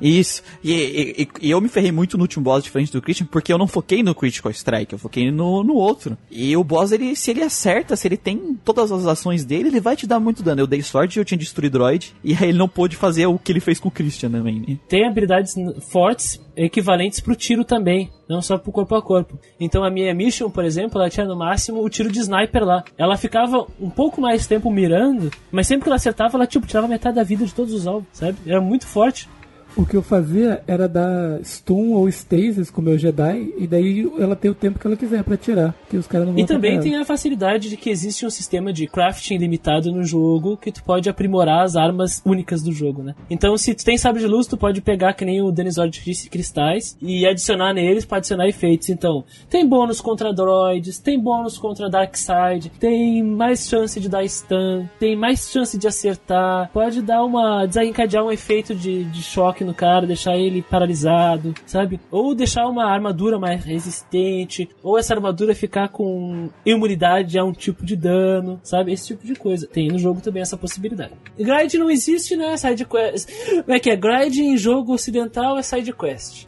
Isso. 0.00 0.42
E, 0.62 0.72
e- 0.72 1.28
e- 1.42 1.50
eu 1.50 1.60
me 1.60 1.68
ferrei 1.68 1.92
muito 1.92 2.16
no 2.16 2.24
último 2.24 2.44
boss 2.44 2.62
diferente 2.62 2.92
do 2.92 3.02
Christian, 3.02 3.26
porque 3.26 3.52
eu 3.52 3.58
não 3.58 3.66
foquei 3.66 4.02
no 4.02 4.14
Critical 4.14 4.50
Strike, 4.50 4.92
eu 4.92 4.98
foquei 4.98 5.30
no, 5.30 5.62
no 5.62 5.74
outro. 5.74 6.16
E 6.30 6.56
o 6.56 6.64
boss, 6.64 6.92
ele, 6.92 7.14
se 7.16 7.30
ele 7.30 7.42
acerta, 7.42 7.96
se 7.96 8.08
ele 8.08 8.16
tem 8.16 8.58
todas 8.64 8.90
as 8.92 9.06
ações 9.06 9.44
dele, 9.44 9.68
ele 9.68 9.80
vai 9.80 9.96
te 9.96 10.06
dar 10.06 10.20
muito 10.20 10.42
dano. 10.42 10.60
Eu 10.60 10.66
dei 10.66 10.82
sorte, 10.82 11.18
eu 11.18 11.24
tinha 11.24 11.38
destruído 11.38 11.72
droid, 11.72 12.14
e 12.24 12.34
aí 12.34 12.48
ele 12.50 12.58
não 12.58 12.68
pôde 12.68 12.96
fazer 12.96 13.26
o 13.26 13.38
que 13.38 13.52
ele 13.52 13.60
fez 13.60 13.78
com 13.78 13.88
o 13.88 13.92
Christian 13.92 14.30
também, 14.30 14.60
né? 14.66 14.78
tem 14.88 15.06
habilidades 15.06 15.54
fortes 15.90 16.40
equivalentes 16.56 17.20
pro 17.20 17.34
tiro 17.34 17.64
também, 17.64 18.10
não 18.28 18.42
só 18.42 18.58
pro 18.58 18.72
corpo 18.72 18.94
a 18.94 19.02
corpo. 19.02 19.38
Então 19.58 19.82
a 19.84 19.90
minha 19.90 20.14
Mission, 20.14 20.50
por 20.50 20.64
exemplo, 20.64 21.00
ela 21.00 21.08
tinha 21.08 21.24
no 21.26 21.36
máximo 21.36 21.82
o 21.82 21.88
tiro 21.88 22.10
de 22.10 22.18
sniper 22.18 22.64
lá. 22.64 22.84
Ela 22.98 23.16
ficava 23.16 23.66
um 23.80 23.88
pouco 23.88 24.20
mais 24.20 24.46
tempo 24.46 24.70
mirando, 24.70 25.30
mas 25.50 25.66
sempre 25.66 25.84
que 25.84 25.88
ela 25.88 25.96
acertava, 25.96 26.36
ela 26.36 26.46
tipo 26.46 26.66
tirava 26.66 26.86
metade 26.88 27.16
da 27.16 27.22
vida 27.22 27.44
de 27.44 27.54
todos 27.54 27.72
os 27.72 27.86
alvos, 27.86 28.08
sabe? 28.12 28.36
Era 28.46 28.60
muito 28.60 28.86
forte. 28.86 29.28
O 29.76 29.86
que 29.86 29.96
eu 29.96 30.02
fazia 30.02 30.62
era 30.66 30.88
dar 30.88 31.40
stun 31.44 31.92
ou 31.92 32.08
stasis 32.08 32.70
com 32.70 32.80
o 32.80 32.84
meu 32.84 32.98
Jedi, 32.98 33.52
e 33.56 33.66
daí 33.66 34.10
ela 34.18 34.36
tem 34.36 34.50
o 34.50 34.54
tempo 34.54 34.78
que 34.78 34.86
ela 34.86 34.96
quiser 34.96 35.22
pra 35.22 35.36
tirar, 35.36 35.74
que 35.88 35.96
os 35.96 36.06
caras 36.06 36.26
não 36.26 36.34
vão 36.34 36.42
E 36.42 36.46
também 36.46 36.80
tem 36.80 36.96
a 36.96 37.04
facilidade 37.04 37.68
de 37.68 37.76
que 37.76 37.90
existe 37.90 38.26
um 38.26 38.30
sistema 38.30 38.72
de 38.72 38.86
crafting 38.86 39.36
limitado 39.36 39.92
no 39.92 40.02
jogo 40.02 40.56
que 40.56 40.72
tu 40.72 40.82
pode 40.82 41.08
aprimorar 41.08 41.64
as 41.64 41.76
armas 41.76 42.20
únicas 42.24 42.62
do 42.62 42.72
jogo, 42.72 43.02
né? 43.02 43.14
Então, 43.28 43.56
se 43.56 43.74
tu 43.74 43.84
tem 43.84 43.96
sabre 43.96 44.20
de 44.20 44.26
luz, 44.26 44.46
tu 44.46 44.56
pode 44.56 44.80
pegar 44.80 45.14
que 45.14 45.24
nem 45.24 45.40
o 45.40 45.50
Denizord 45.50 46.00
disse 46.04 46.28
cristais 46.28 46.96
e 47.00 47.26
adicionar 47.26 47.72
neles 47.72 48.04
para 48.04 48.18
adicionar 48.18 48.48
efeitos. 48.48 48.88
Então, 48.88 49.24
tem 49.48 49.66
bônus 49.66 50.00
contra 50.00 50.32
droids, 50.32 50.98
tem 50.98 51.18
bônus 51.18 51.58
contra 51.58 51.88
Darkseid, 51.88 52.70
tem 52.78 53.22
mais 53.22 53.68
chance 53.68 54.00
de 54.00 54.08
dar 54.08 54.24
stun, 54.24 54.86
tem 54.98 55.16
mais 55.16 55.50
chance 55.50 55.78
de 55.78 55.86
acertar, 55.86 56.70
pode 56.72 57.02
dar 57.02 57.24
uma 57.24 57.66
desencadear 57.66 58.24
um 58.24 58.30
efeito 58.30 58.74
de, 58.74 59.04
de 59.04 59.22
choque 59.22 59.59
no 59.64 59.74
cara, 59.74 60.06
deixar 60.06 60.36
ele 60.36 60.62
paralisado, 60.62 61.54
sabe? 61.66 62.00
Ou 62.10 62.34
deixar 62.34 62.66
uma 62.66 62.84
armadura 62.84 63.38
mais 63.38 63.64
resistente, 63.64 64.68
ou 64.82 64.98
essa 64.98 65.14
armadura 65.14 65.54
ficar 65.54 65.88
com 65.88 66.48
imunidade 66.64 67.38
a 67.38 67.44
um 67.44 67.52
tipo 67.52 67.84
de 67.84 67.96
dano, 67.96 68.60
sabe? 68.62 68.92
Esse 68.92 69.08
tipo 69.08 69.26
de 69.26 69.34
coisa. 69.34 69.66
Tem 69.66 69.88
no 69.88 69.98
jogo 69.98 70.20
também 70.20 70.42
essa 70.42 70.56
possibilidade. 70.56 71.12
Gride 71.38 71.78
não 71.78 71.90
existe, 71.90 72.36
né? 72.36 72.56
Side 72.56 72.84
quest. 72.84 73.28
Como 73.62 73.72
é 73.72 73.78
que 73.78 73.90
é? 73.90 73.96
Gride 73.96 74.42
em 74.42 74.56
jogo 74.56 74.92
ocidental 74.94 75.58
é 75.58 75.62
side 75.62 75.92
quest. 75.92 76.46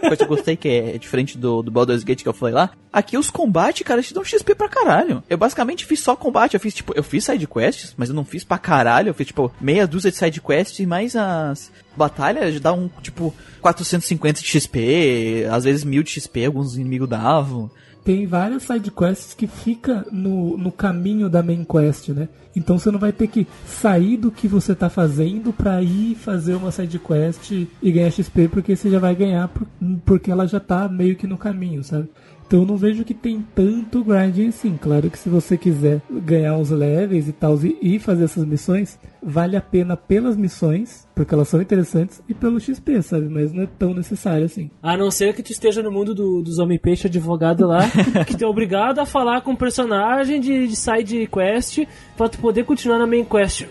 Coisa 0.00 0.16
que 0.16 0.22
eu 0.22 0.28
gostei, 0.28 0.56
que 0.56 0.68
é 0.68 0.98
diferente 0.98 1.38
do, 1.38 1.62
do 1.62 1.70
Baldur's 1.70 2.04
Gate 2.04 2.22
que 2.22 2.28
eu 2.28 2.32
falei 2.32 2.54
lá. 2.54 2.70
Aqui 2.92 3.16
os 3.16 3.30
combates, 3.30 3.86
cara, 3.86 4.02
te 4.02 4.14
dão 4.14 4.24
XP 4.24 4.54
pra 4.54 4.68
caralho. 4.68 5.22
Eu 5.28 5.38
basicamente 5.38 5.84
fiz 5.84 6.00
só 6.00 6.16
combate. 6.16 6.54
Eu 6.54 6.60
fiz, 6.60 6.74
tipo, 6.74 6.92
eu 6.96 7.02
fiz 7.02 7.24
side 7.24 7.46
quests, 7.46 7.94
mas 7.96 8.08
eu 8.08 8.14
não 8.14 8.24
fiz 8.24 8.44
pra 8.44 8.58
caralho. 8.58 9.10
Eu 9.10 9.14
fiz, 9.14 9.26
tipo, 9.26 9.52
meia 9.60 9.86
dúzia 9.86 10.10
de 10.10 10.16
side 10.16 10.40
quests 10.40 10.78
e 10.80 10.86
mais 10.86 11.14
as 11.14 11.70
batalhas 11.96 12.58
dá 12.60 12.72
um, 12.72 12.88
tipo, 13.02 13.34
450 13.60 14.40
de 14.40 14.46
XP, 14.46 15.46
às 15.50 15.64
vezes 15.64 15.84
1000 15.84 16.02
de 16.02 16.10
XP, 16.10 16.44
alguns 16.44 16.76
inimigos 16.76 17.08
davam. 17.08 17.70
Tem 18.06 18.24
várias 18.24 18.62
side 18.62 18.88
quests 18.92 19.34
que 19.34 19.48
fica 19.48 20.06
no, 20.12 20.56
no 20.56 20.70
caminho 20.70 21.28
da 21.28 21.42
main 21.42 21.64
quest, 21.64 22.10
né? 22.10 22.28
Então 22.54 22.78
você 22.78 22.88
não 22.88 23.00
vai 23.00 23.10
ter 23.12 23.26
que 23.26 23.44
sair 23.66 24.16
do 24.16 24.30
que 24.30 24.46
você 24.46 24.76
tá 24.76 24.88
fazendo 24.88 25.52
pra 25.52 25.82
ir 25.82 26.14
fazer 26.14 26.54
uma 26.54 26.70
side 26.70 27.00
quest 27.00 27.50
e 27.50 27.90
ganhar 27.90 28.12
XP, 28.12 28.46
porque 28.46 28.76
você 28.76 28.88
já 28.90 29.00
vai 29.00 29.12
ganhar 29.16 29.48
por- 29.48 29.66
porque 30.04 30.30
ela 30.30 30.46
já 30.46 30.60
tá 30.60 30.88
meio 30.88 31.16
que 31.16 31.26
no 31.26 31.36
caminho, 31.36 31.82
sabe? 31.82 32.08
Então 32.46 32.60
eu 32.60 32.66
não 32.66 32.76
vejo 32.76 33.04
que 33.04 33.12
tem 33.14 33.44
tanto 33.54 34.04
grinding 34.04 34.48
assim. 34.48 34.76
Claro 34.80 35.10
que 35.10 35.18
se 35.18 35.28
você 35.28 35.56
quiser 35.56 36.00
ganhar 36.10 36.56
os 36.56 36.70
levels 36.70 37.26
e 37.28 37.32
tal 37.32 37.56
e, 37.64 37.76
e 37.82 37.98
fazer 37.98 38.24
essas 38.24 38.44
missões, 38.44 38.98
vale 39.22 39.56
a 39.56 39.60
pena 39.60 39.96
pelas 39.96 40.36
missões, 40.36 41.06
porque 41.14 41.34
elas 41.34 41.48
são 41.48 41.60
interessantes, 41.60 42.22
e 42.28 42.34
pelo 42.34 42.60
XP, 42.60 43.02
sabe? 43.02 43.28
Mas 43.28 43.52
não 43.52 43.64
é 43.64 43.68
tão 43.78 43.92
necessário 43.92 44.44
assim. 44.44 44.70
A 44.82 44.96
não 44.96 45.10
ser 45.10 45.34
que 45.34 45.42
tu 45.42 45.50
esteja 45.50 45.82
no 45.82 45.90
mundo 45.90 46.14
do- 46.14 46.40
dos 46.42 46.58
Homem-Peixe 46.58 47.08
advogado 47.08 47.66
lá, 47.66 47.80
que 48.26 48.36
tu 48.36 48.44
é 48.44 48.46
obrigado 48.46 49.00
a 49.00 49.06
falar 49.06 49.40
com 49.40 49.52
o 49.52 49.56
personagem 49.56 50.40
de, 50.40 50.68
de 50.68 50.76
side 50.76 51.26
quest 51.26 51.80
pra 52.16 52.28
tu 52.28 52.38
poder 52.38 52.64
continuar 52.64 52.98
na 52.98 53.06
main 53.06 53.24
quest. 53.24 53.64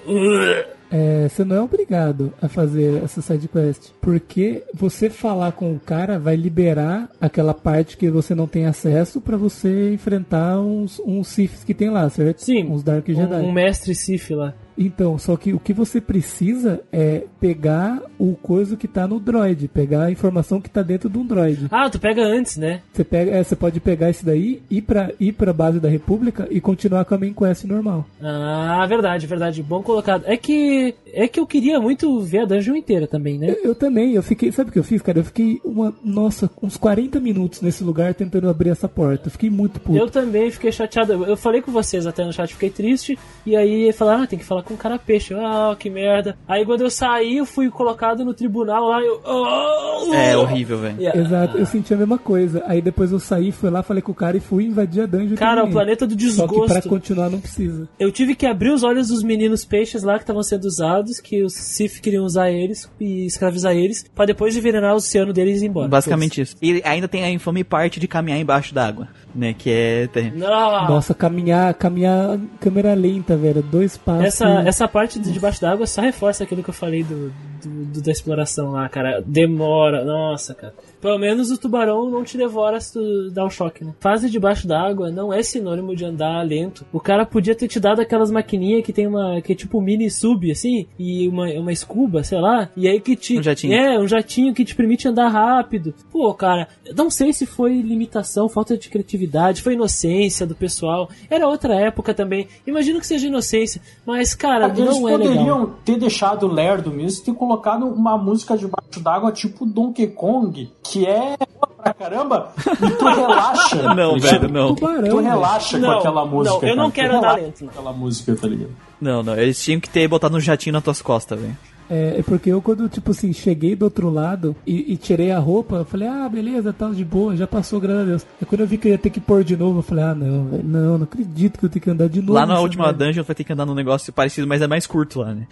É, 0.92 1.28
você 1.28 1.44
não 1.44 1.56
é 1.56 1.62
obrigado 1.62 2.34
a 2.42 2.48
fazer 2.48 3.04
essa 3.04 3.22
side 3.22 3.48
quest, 3.48 3.92
porque 4.02 4.64
você 4.74 5.10
falar 5.10 5.52
com 5.52 5.74
o 5.74 5.80
cara 5.80 6.20
vai 6.20 6.36
liberar 6.36 7.10
aquela 7.20 7.54
parte 7.54 7.98
que 7.98 8.10
você 8.10 8.36
não 8.36 8.48
tem 8.48 8.66
acesso 8.66 9.20
pra 9.20 9.38
você 9.38 9.94
enfrentar 9.94 10.60
uns, 10.60 11.00
uns 11.00 11.28
Siths 11.28 11.64
que 11.64 11.74
tem 11.74 11.90
lá, 11.90 12.10
certo? 12.10 12.40
Sim. 12.40 12.66
Uns 12.66 12.84
Dark 12.84 13.08
Jedi. 13.08 13.36
Um, 13.36 13.50
um 13.50 13.52
mestre 13.52 13.94
Sif 13.96 14.34
lá. 14.34 14.54
Então, 14.78 15.18
só 15.18 15.38
que 15.38 15.54
o 15.54 15.60
que 15.60 15.72
você 15.72 16.02
precisa 16.02 16.82
é 16.92 17.24
pegar 17.40 18.02
o 18.18 18.36
coisa 18.36 18.76
que 18.76 18.88
tá 18.88 19.08
no 19.08 19.20
droid, 19.20 19.68
pegar 19.68 20.06
a 20.06 20.12
informação 20.12 20.60
que 20.60 20.70
tá 20.70 20.82
dentro 20.82 21.10
de 21.10 21.18
um 21.18 21.26
droid. 21.26 21.68
Ah, 21.72 21.90
tu 21.90 22.00
pega 22.00 22.24
antes, 22.24 22.58
né? 22.58 22.82
Você 22.92 23.04
pega, 23.04 23.32
é, 23.32 23.44
você 23.44 23.56
pode 23.56 23.80
pegar 23.80 24.10
esse 24.10 24.26
daí, 24.26 24.62
ir 24.70 24.82
pra, 24.82 25.12
ir 25.20 25.34
pra 25.34 25.54
base 25.54 25.80
da 25.80 25.88
República 25.88 26.48
e 26.50 26.60
continuar 26.60 27.06
com 27.06 27.16
a 27.16 27.18
main 27.18 27.34
quest 27.34 27.66
normal. 27.66 28.06
Ah, 28.22 28.86
verdade, 28.88 29.28
verdade. 29.28 29.62
Bom 29.62 29.84
colocado. 29.84 30.24
É 30.26 30.36
que 30.36 30.96
é 31.14 31.28
que 31.28 31.40
eu 31.40 31.46
queria 31.46 31.80
muito 31.80 32.20
ver 32.22 32.40
a 32.40 32.46
dungeon 32.46 32.76
inteira 32.76 33.08
também, 33.08 33.38
né? 33.38 33.50
Eu, 33.50 33.70
eu 33.70 33.76
também, 33.76 34.14
eu 34.14 34.24
fiquei, 34.24 34.52
sabe 34.52 34.70
o 34.70 34.74
que 34.74 34.80
eu 34.80 34.84
fiz, 34.84 35.02
cara? 35.02 35.20
Eu 35.20 35.26
fiquei 35.26 35.62
uma, 35.64 35.94
nossa, 36.04 36.50
uns 36.62 36.76
40 36.76 37.20
minutos 37.20 37.62
nesse 37.62 37.84
lugar 37.84 38.14
tentando 38.14 38.50
abrir 38.50 38.70
essa 38.70 38.90
porta. 38.90 39.28
Eu 39.28 39.32
fiquei 39.32 39.50
muito 39.50 39.80
puto. 39.80 39.98
Eu 39.98 40.10
também 40.10 40.50
fiquei 40.52 40.72
chateado. 40.72 41.14
Eu 41.14 41.36
eu 41.36 41.38
falei 41.38 41.62
com 41.62 41.72
vocês 41.72 42.08
até 42.08 42.24
no 42.24 42.32
chat, 42.32 42.54
fiquei 42.54 42.70
triste. 42.70 43.20
E 43.46 43.56
aí 43.56 43.92
falaram, 43.92 44.24
ah, 44.24 44.28
tem 44.28 44.40
que 44.40 44.46
falar 44.46 44.64
com 44.66 44.74
o 44.74 44.78
cara 44.78 44.98
peixe. 45.00 45.34
Ah, 45.34 45.76
que 45.78 45.90
merda. 45.90 46.38
Aí 46.48 46.66
quando 46.66 46.82
eu 46.82 46.90
saí, 46.90 47.38
eu 47.38 47.46
fui 47.46 47.70
colocado 47.70 48.26
no 48.26 48.34
tribunal 48.34 48.86
lá. 48.90 49.02
Eu, 49.02 49.22
oh, 49.24 50.14
É 50.14 50.36
horrível, 50.36 50.78
velho. 50.80 51.00
Yeah. 51.00 51.20
Exato, 51.22 51.58
eu 51.58 51.66
senti 51.66 51.94
a 51.94 51.98
mesma 51.98 52.18
coisa. 52.18 52.64
Aí 52.68 52.82
depois 52.82 53.12
eu 53.12 53.20
saí, 53.20 53.52
fui 53.52 53.70
lá, 53.70 53.84
falei 53.84 54.02
com 54.02 54.12
o 54.12 54.16
cara 54.16 54.38
e 54.38 54.40
fui 54.40 54.66
invadir 54.66 55.04
a 55.04 55.06
dungeon 55.06 55.36
Cara, 55.36 55.62
também. 55.62 55.70
o 55.70 55.74
planeta 55.74 56.08
do 56.08 56.20
Só 56.32 56.48
que 56.48 56.54
pra 56.56 56.66
desgosto. 56.66 56.90
continuar 56.90 57.30
não 57.30 57.40
precisa. 57.40 57.88
Eu 58.00 58.12
tive 58.12 58.36
que 58.36 58.46
abrir 58.46 58.72
os 58.72 58.84
olhos 58.84 59.08
dos 59.10 59.24
meninos 59.24 59.64
peixes 59.64 60.04
lá 60.04 60.16
que 60.16 60.24
estavam 60.24 60.44
sendo 60.44 60.66
usados, 60.66 61.20
que 61.20 61.44
os 61.44 61.54
Sith 61.54 62.00
queriam 62.02 62.26
usar 62.26 62.50
eles 62.52 62.90
e 63.00 63.26
escravizar 63.26 63.74
eles, 63.76 64.06
pra 64.16 64.26
depois 64.26 64.56
envenenar 64.56 64.94
o 64.94 64.98
oceano 64.98 65.32
deles 65.34 65.62
e 65.62 65.66
ir 65.66 65.68
embora. 65.70 65.88
Basicamente 65.88 66.42
isso. 66.42 66.56
E 66.62 66.82
ainda 66.84 67.08
tem 67.08 67.24
a 67.24 67.30
infame 67.30 67.64
parte 67.64 68.00
de 68.00 68.08
caminhar 68.08 68.40
embaixo 68.40 68.74
d'água, 68.74 69.08
né? 69.36 69.54
Que 69.54 69.70
é. 69.70 70.08
tem- 70.08 70.32
Não. 70.32 70.88
Nossa, 70.88 71.14
caminhar, 71.14 71.74
caminhar 71.74 72.40
câmera 72.60 72.94
lenta, 72.94 73.36
velho. 73.36 73.62
Dois 73.62 73.98
passos. 73.98 74.24
Essa, 74.26 74.48
essa 74.68 74.88
parte 74.88 75.20
de 75.20 75.32
debaixo 75.32 75.60
d'água 75.62 75.86
só 75.86 76.02
reforça 76.02 76.44
aquilo 76.44 76.64
que 76.64 76.70
eu 76.70 76.74
falei 76.74 77.04
do, 77.04 77.32
do- 77.62 77.86
do- 77.94 78.02
da 78.02 78.12
exploração 78.12 78.72
lá, 78.72 78.88
cara. 78.90 79.22
Demora, 79.26 80.04
nossa, 80.06 80.54
cara. 80.56 80.74
Pelo 81.06 81.20
menos 81.20 81.52
o 81.52 81.58
tubarão 81.60 82.10
não 82.10 82.24
te 82.24 82.36
devora 82.36 82.82
se 82.82 82.94
tu 82.94 83.30
dá 83.30 83.46
um 83.46 83.50
choque, 83.50 83.86
né? 83.86 83.94
Fase 84.00 84.28
debaixo 84.28 84.68
d'água 84.68 85.12
não 85.12 85.32
é 85.32 85.44
sinônimo 85.44 85.96
de 85.96 86.04
andar 86.04 86.42
lento. 86.42 86.84
O 86.92 87.00
cara 87.00 87.28
podia 87.28 87.54
ter 87.54 87.68
te 87.68 87.80
dado 87.80 88.02
aquelas 88.02 88.32
maquininhas 88.32 88.84
que 88.84 88.92
tem 88.92 89.06
uma. 89.06 89.40
que 89.40 89.52
é 89.52 89.56
tipo 89.56 89.80
mini 89.80 90.10
sub, 90.10 90.50
assim, 90.50 90.88
e 90.98 91.28
uma, 91.28 91.48
uma 91.60 91.72
escuba, 91.72 92.24
sei 92.24 92.40
lá, 92.40 92.72
e 92.76 92.88
aí 92.88 93.00
que 93.00 93.16
te. 93.16 93.38
Um 93.38 93.44
jatinho. 93.44 93.74
É, 93.76 94.00
um 94.00 94.08
jatinho 94.08 94.52
que 94.52 94.66
te 94.66 94.74
permite 94.74 95.08
andar 95.08 95.28
rápido. 95.28 95.94
Pô, 96.12 96.34
cara, 96.34 96.68
não 96.96 97.12
sei 97.12 97.32
se 97.34 97.46
foi 97.46 97.80
limitação, 97.82 98.50
falta 98.50 98.76
de 98.76 98.90
criatividade, 98.90 99.62
foi 99.62 99.74
inocência 99.74 100.48
do 100.48 100.56
pessoal. 100.56 101.08
Era 101.30 101.48
outra 101.48 101.76
época 101.76 102.16
também. 102.16 102.48
Imagino 102.66 103.00
que 103.00 103.06
seja 103.06 103.28
inocência, 103.28 103.80
mas, 104.04 104.34
cara, 104.34 104.70
Eles 104.70 104.80
não 104.80 105.08
é 105.08 105.12
poderiam 105.12 105.60
legal. 105.60 105.80
ter 105.86 106.00
deixado 106.00 106.48
lerdo 106.48 106.90
mesmo 106.90 107.22
e 107.22 107.26
ter 107.26 107.34
colocado 107.36 107.86
uma 107.86 108.18
música 108.18 108.58
debaixo 108.58 109.00
d'água 109.00 109.32
tipo 109.32 109.68
Donkey 109.68 110.08
Kong, 110.08 110.72
que 110.82 110.95
é 111.04 111.36
boa 111.38 111.68
pra 111.82 111.94
caramba, 111.96 112.54
e 112.58 112.90
tu 112.92 113.06
relaxa. 113.06 113.82
Não, 113.96 114.20
velho, 114.20 114.50
não. 114.50 114.76
Tubarão. 114.76 115.10
Tu 115.10 115.18
relaxa 115.20 115.80
com 115.80 115.86
Não, 115.88 115.98
aquela 116.00 116.26
música. 116.26 116.60
não, 116.62 116.68
eu 116.70 116.76
não 116.76 116.92
cara. 116.92 117.08
quero 117.08 117.18
andar 117.18 117.34
lento, 117.38 117.60
com 117.60 117.66
não. 117.66 117.72
aquela 117.72 117.94
música, 117.94 118.36
tá 118.36 118.48
ligado? 118.48 118.72
Não, 119.02 119.24
não. 119.24 119.36
Eles 119.36 119.62
tinham 119.64 119.80
que 119.80 119.90
ter 119.90 120.08
botado 120.08 120.38
um 120.38 120.40
jatinho 120.40 120.74
nas 120.74 120.84
tuas 120.84 121.02
costas, 121.02 121.40
velho. 121.40 121.58
É, 121.88 122.16
é 122.18 122.24
porque 122.24 122.50
eu, 122.50 122.60
quando, 122.64 122.90
tipo 122.90 123.12
assim, 123.12 123.32
cheguei 123.32 123.76
do 123.76 123.86
outro 123.86 124.10
lado 124.10 124.56
e, 124.66 124.94
e 124.94 124.98
tirei 124.98 125.32
a 125.32 125.38
roupa, 125.38 125.76
eu 125.76 125.86
falei, 125.86 126.08
ah, 126.08 126.28
beleza, 126.28 126.74
tá 126.74 126.90
de 126.90 127.06
boa, 127.06 127.36
já 127.38 127.46
passou, 127.46 127.80
graças 127.80 128.02
a 128.02 128.06
Deus. 128.06 128.26
Aí 128.42 128.48
quando 128.48 128.62
eu 128.62 128.68
vi 128.68 128.80
que 128.80 128.88
eu 128.88 128.92
ia 128.94 128.98
ter 128.98 129.12
que 129.12 129.20
pôr 129.20 129.44
de 129.44 129.56
novo, 129.56 129.80
eu 129.80 129.84
falei, 129.84 130.04
ah, 130.04 130.16
não, 130.16 130.46
velho, 130.46 130.64
não, 130.64 130.98
não 130.98 131.04
acredito 131.04 131.60
que 131.60 131.66
eu 131.66 131.70
tenho 131.70 131.84
que 131.84 131.90
andar 131.92 132.10
de 132.10 132.22
novo. 132.22 132.34
Lá 132.34 132.44
na 132.48 132.60
última 132.60 132.86
merda. 132.86 133.06
dungeon 133.06 133.24
vai 133.24 133.36
ter 133.36 133.44
que 133.44 133.54
andar 133.54 133.68
num 133.68 133.76
negócio 133.76 134.12
parecido, 134.12 134.48
mas 134.48 134.64
é 134.64 134.68
mais 134.68 134.88
curto 134.88 135.20
lá, 135.20 135.36
né? 135.36 135.46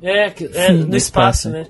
É, 0.00 0.30
que- 0.30 0.46
é 0.54 0.68
Sim, 0.68 0.72
no 0.78 0.86
no 0.86 0.96
espaço, 0.96 1.48
espaço. 1.48 1.50
né? 1.50 1.66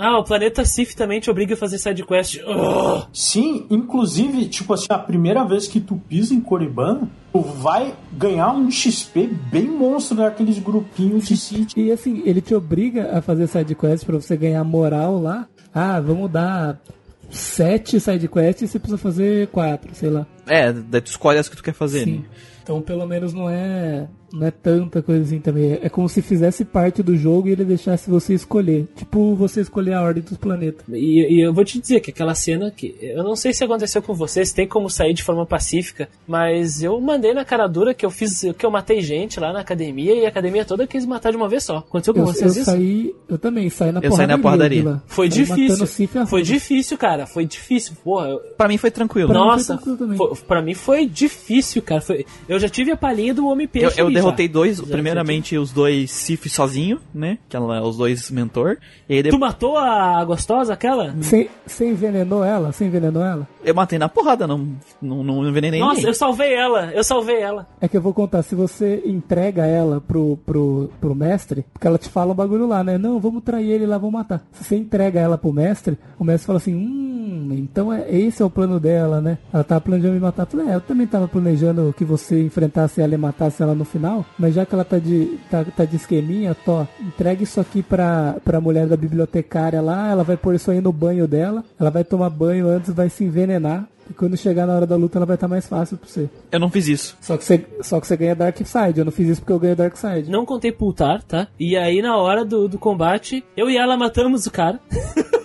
Ah, 0.00 0.16
o 0.16 0.22
planeta 0.22 0.64
Sif 0.64 0.94
também 0.94 1.18
te 1.18 1.28
obriga 1.28 1.54
a 1.54 1.56
fazer 1.56 1.76
sidequest. 1.76 2.40
Oh, 2.46 3.02
Sim, 3.12 3.66
inclusive, 3.68 4.46
tipo 4.46 4.72
assim, 4.72 4.86
a 4.88 4.98
primeira 4.98 5.44
vez 5.44 5.66
que 5.66 5.80
tu 5.80 6.00
pisa 6.08 6.32
em 6.32 6.40
Korriban, 6.40 7.08
tu 7.32 7.40
vai 7.40 7.92
ganhar 8.12 8.52
um 8.52 8.70
XP 8.70 9.26
bem 9.50 9.66
monstro 9.66 10.18
daqueles 10.18 10.58
grupinhos 10.60 11.26
de 11.26 11.36
Sith. 11.36 11.76
E 11.76 11.90
assim, 11.90 12.22
ele 12.24 12.40
te 12.40 12.54
obriga 12.54 13.18
a 13.18 13.20
fazer 13.20 13.48
sidequest 13.48 14.06
pra 14.06 14.14
você 14.14 14.36
ganhar 14.36 14.62
moral 14.62 15.20
lá. 15.20 15.48
Ah, 15.74 16.00
vamos 16.00 16.30
dar 16.30 16.80
sete 17.28 17.98
sidequests 17.98 18.62
e 18.62 18.68
você 18.68 18.78
precisa 18.78 18.98
fazer 18.98 19.48
quatro, 19.48 19.94
sei 19.94 20.10
lá. 20.10 20.26
É, 20.46 20.72
daí 20.72 21.00
tu 21.00 21.08
escolhe 21.08 21.38
as 21.38 21.48
que 21.48 21.56
tu 21.56 21.62
quer 21.62 21.74
fazer, 21.74 22.04
Sim. 22.04 22.18
né? 22.18 22.24
Então 22.62 22.80
pelo 22.80 23.06
menos 23.06 23.32
não 23.32 23.50
é 23.50 24.06
não 24.32 24.46
é 24.46 24.50
tanta 24.50 25.00
coisa 25.02 25.22
assim 25.22 25.38
também. 25.40 25.78
É 25.82 25.88
como 25.88 26.08
se 26.08 26.20
fizesse 26.22 26.64
parte 26.64 27.02
do 27.02 27.16
jogo 27.16 27.48
e 27.48 27.52
ele 27.52 27.64
deixasse 27.64 28.10
você 28.10 28.34
escolher. 28.34 28.86
Tipo 28.96 29.34
você 29.34 29.60
escolher 29.60 29.94
a 29.94 30.02
ordem 30.02 30.22
dos 30.22 30.36
planetas. 30.36 30.84
E, 30.90 31.36
e 31.36 31.40
eu 31.46 31.52
vou 31.52 31.64
te 31.64 31.80
dizer 31.80 32.00
que 32.00 32.10
aquela 32.10 32.34
cena 32.34 32.70
que. 32.70 32.94
Eu 33.00 33.22
não 33.24 33.34
sei 33.36 33.52
se 33.52 33.64
aconteceu 33.64 34.02
com 34.02 34.14
vocês, 34.14 34.52
tem 34.52 34.66
como 34.66 34.88
sair 34.90 35.14
de 35.14 35.22
forma 35.22 35.44
pacífica, 35.46 36.08
mas 36.26 36.82
eu 36.82 37.00
mandei 37.00 37.32
na 37.32 37.44
cara 37.44 37.66
dura 37.66 37.94
que 37.94 38.04
eu 38.04 38.10
fiz. 38.10 38.44
que 38.56 38.64
eu 38.66 38.70
matei 38.70 39.00
gente 39.00 39.40
lá 39.40 39.52
na 39.52 39.60
academia 39.60 40.14
e 40.14 40.24
a 40.26 40.28
academia 40.28 40.64
toda 40.64 40.86
quis 40.86 41.04
matar 41.06 41.30
de 41.30 41.36
uma 41.36 41.48
vez 41.48 41.64
só. 41.64 41.78
Aconteceu 41.78 42.12
com 42.14 42.20
Eu, 42.20 42.26
vocês 42.26 42.56
eu 42.56 42.62
isso? 42.62 42.70
saí, 42.70 43.14
eu 43.28 43.38
também 43.38 43.68
saí 43.70 43.92
na 43.92 44.00
Eu 44.02 44.12
saí 44.12 44.26
na 44.26 44.38
porradaria. 44.38 45.02
Foi 45.06 45.28
difícil. 45.28 45.86
Foi 46.26 46.42
difícil, 46.42 46.98
cara. 46.98 47.26
Foi 47.26 47.44
difícil. 47.46 47.94
Porra, 48.04 48.28
eu- 48.28 48.38
Pra 48.56 48.68
mim 48.68 48.76
foi 48.76 48.90
tranquilo. 48.90 49.28
Pra 49.28 49.38
mim 49.40 49.46
Nossa, 49.46 49.64
foi 49.64 49.76
tranquilo 49.76 49.96
também. 49.96 50.16
foi- 50.16 50.34
pra 50.46 50.62
mim 50.62 50.74
foi 50.74 51.06
difícil, 51.06 51.80
cara. 51.82 52.00
Foi, 52.00 52.24
eu 52.48 52.58
já 52.58 52.68
tive 52.68 52.90
a 52.92 52.96
palhinha 52.96 53.32
do 53.34 53.46
homem 53.46 53.66
peixe. 53.66 54.00
eu 54.00 54.06
ali 54.06 54.17
derrotei 54.20 54.46
já. 54.46 54.52
dois, 54.52 54.76
Já- 54.78 54.84
primeiramente 54.86 55.56
os 55.56 55.72
dois 55.72 56.10
Sif 56.10 56.48
sozinho, 56.48 56.98
né? 57.14 57.38
Que 57.48 57.56
ela, 57.56 57.82
os 57.82 57.96
dois 57.96 58.30
mentor. 58.30 58.76
E 59.08 59.14
aí 59.14 59.22
Tu 59.22 59.38
matou 59.38 59.76
a 59.76 60.24
gostosa, 60.24 60.72
aquela? 60.72 61.12
Você 61.12 61.48
você 61.66 61.88
envenenou 61.88 62.44
ela? 62.44 62.72
Você 62.72 62.84
envenenou 62.84 63.22
ela? 63.24 63.46
eu 63.64 63.74
matei 63.74 63.98
na 63.98 64.08
porrada, 64.08 64.46
não, 64.46 64.66
não, 65.02 65.22
não 65.22 65.46
envenenei 65.46 65.78
Nossa, 65.80 65.96
ninguém. 65.96 66.08
eu 66.08 66.14
salvei 66.14 66.54
ela. 66.54 66.90
Eu 66.92 67.04
salvei 67.04 67.36
ela. 67.40 67.66
É 67.80 67.86
que 67.88 67.96
eu 67.96 68.00
vou 68.00 68.14
contar, 68.14 68.42
se 68.42 68.54
você 68.54 69.02
entrega 69.04 69.66
ela 69.66 70.00
pro, 70.00 70.38
pro, 70.46 70.90
pro 71.00 71.14
mestre, 71.14 71.66
porque 71.72 71.86
ela 71.86 71.98
te 71.98 72.08
fala 72.08 72.32
um 72.32 72.36
bagulho 72.36 72.66
lá, 72.66 72.82
né? 72.82 72.96
Não, 72.96 73.20
vamos 73.20 73.42
trair 73.42 73.70
ele 73.70 73.84
lá, 73.86 73.98
vamos 73.98 74.14
matar. 74.14 74.42
Se 74.52 74.64
você 74.64 74.76
entrega 74.76 75.20
ela 75.20 75.36
pro 75.36 75.52
mestre, 75.52 75.98
o 76.18 76.24
mestre 76.24 76.46
fala 76.46 76.56
assim, 76.58 76.74
hum, 76.74 77.48
então 77.52 77.92
é, 77.92 78.10
esse 78.10 78.40
é 78.40 78.44
o 78.44 78.48
plano 78.50 78.80
dela, 78.80 79.20
né? 79.20 79.36
Ela 79.52 79.64
tava 79.64 79.80
planejando 79.82 80.14
me 80.14 80.20
matar. 80.20 80.44
Eu 80.44 80.46
falei, 80.46 80.68
é, 80.68 80.74
eu 80.76 80.80
também 80.80 81.06
tava 81.06 81.28
planejando 81.28 81.94
que 81.96 82.04
você 82.06 82.42
enfrentasse 82.42 83.02
ela 83.02 83.12
e 83.14 83.18
matasse 83.18 83.62
ela 83.62 83.74
no 83.74 83.84
final, 83.84 84.07
mas 84.38 84.54
já 84.54 84.64
que 84.64 84.74
ela 84.74 84.84
tá 84.84 84.98
de, 84.98 85.38
tá, 85.50 85.64
tá 85.64 85.84
de 85.84 85.96
esqueminha, 85.96 86.54
tô, 86.54 86.86
entrega 87.00 87.42
isso 87.42 87.60
aqui 87.60 87.82
pra, 87.82 88.36
pra 88.44 88.60
mulher 88.60 88.86
da 88.86 88.96
bibliotecária 88.96 89.80
lá, 89.80 90.10
ela 90.10 90.24
vai 90.24 90.36
pôr 90.36 90.54
isso 90.54 90.70
aí 90.70 90.80
no 90.80 90.92
banho 90.92 91.26
dela, 91.26 91.64
ela 91.78 91.90
vai 91.90 92.04
tomar 92.04 92.30
banho 92.30 92.68
antes, 92.68 92.92
vai 92.92 93.08
se 93.08 93.24
envenenar. 93.24 93.88
E 94.10 94.14
quando 94.14 94.36
chegar 94.38 94.66
na 94.66 94.74
hora 94.74 94.86
da 94.86 94.96
luta, 94.96 95.18
ela 95.18 95.26
vai 95.26 95.34
estar 95.34 95.48
mais 95.48 95.66
fácil 95.66 95.98
pra 95.98 96.08
você. 96.08 96.30
Eu 96.50 96.58
não 96.58 96.70
fiz 96.70 96.88
isso. 96.88 97.16
Só 97.20 97.36
que 97.36 97.44
você, 97.44 97.66
só 97.82 98.00
que 98.00 98.06
você 98.06 98.16
ganha 98.16 98.34
Dark 98.34 98.56
Side. 98.56 98.98
Eu 98.98 99.04
não 99.04 99.12
fiz 99.12 99.28
isso 99.28 99.40
porque 99.42 99.52
eu 99.52 99.58
ganho 99.58 99.76
Dark 99.76 99.96
Side. 99.96 100.30
Não 100.30 100.46
contei 100.46 100.72
pultar, 100.72 101.22
tá? 101.22 101.46
E 101.60 101.76
aí, 101.76 102.00
na 102.00 102.16
hora 102.16 102.42
do, 102.42 102.66
do 102.68 102.78
combate, 102.78 103.44
eu 103.54 103.68
e 103.68 103.76
ela 103.76 103.98
matamos 103.98 104.46
o 104.46 104.50
cara. 104.50 104.80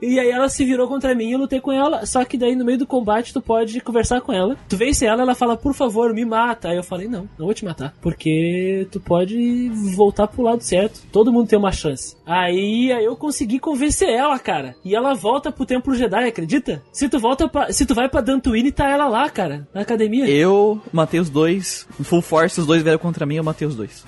E 0.00 0.18
aí 0.18 0.30
ela 0.30 0.48
se 0.48 0.64
virou 0.64 0.88
contra 0.88 1.14
mim 1.14 1.28
e 1.28 1.32
eu 1.32 1.38
lutei 1.38 1.60
com 1.60 1.72
ela. 1.72 2.04
Só 2.06 2.24
que 2.24 2.36
daí 2.36 2.54
no 2.54 2.64
meio 2.64 2.78
do 2.78 2.86
combate 2.86 3.32
tu 3.32 3.40
pode 3.40 3.80
conversar 3.80 4.20
com 4.20 4.32
ela. 4.32 4.56
Tu 4.68 4.76
vence 4.76 5.06
ela, 5.06 5.22
ela 5.22 5.34
fala, 5.34 5.56
por 5.56 5.74
favor, 5.74 6.12
me 6.12 6.24
mata. 6.24 6.68
Aí 6.68 6.76
eu 6.76 6.82
falei, 6.82 7.08
não, 7.08 7.28
não 7.38 7.46
vou 7.46 7.54
te 7.54 7.64
matar. 7.64 7.94
Porque 8.00 8.86
tu 8.90 9.00
pode 9.00 9.70
voltar 9.94 10.26
pro 10.26 10.42
lado 10.42 10.62
certo. 10.62 11.02
Todo 11.12 11.32
mundo 11.32 11.48
tem 11.48 11.58
uma 11.58 11.72
chance. 11.72 12.16
Aí, 12.26 12.92
aí 12.92 13.04
eu 13.04 13.16
consegui 13.16 13.58
convencer 13.58 14.08
ela, 14.08 14.38
cara. 14.38 14.74
E 14.84 14.94
ela 14.94 15.14
volta 15.14 15.52
pro 15.52 15.66
Templo 15.66 15.94
Jedi, 15.94 16.24
acredita? 16.28 16.82
Se 16.92 17.08
tu 17.08 17.18
volta 17.18 17.48
pra, 17.48 17.72
Se 17.72 17.86
tu 17.86 17.94
vai 17.94 18.08
pra 18.08 18.20
Dantooine, 18.20 18.72
tá 18.72 18.88
ela 18.88 19.06
lá, 19.08 19.28
cara. 19.30 19.66
Na 19.72 19.82
academia. 19.82 20.28
Eu 20.28 20.80
matei 20.92 21.20
os 21.20 21.30
dois, 21.30 21.86
full 22.02 22.22
force, 22.22 22.60
os 22.60 22.66
dois 22.66 22.82
vieram 22.82 22.98
contra 22.98 23.26
mim, 23.26 23.36
eu 23.36 23.44
matei 23.44 23.66
os 23.66 23.76
dois. 23.76 24.04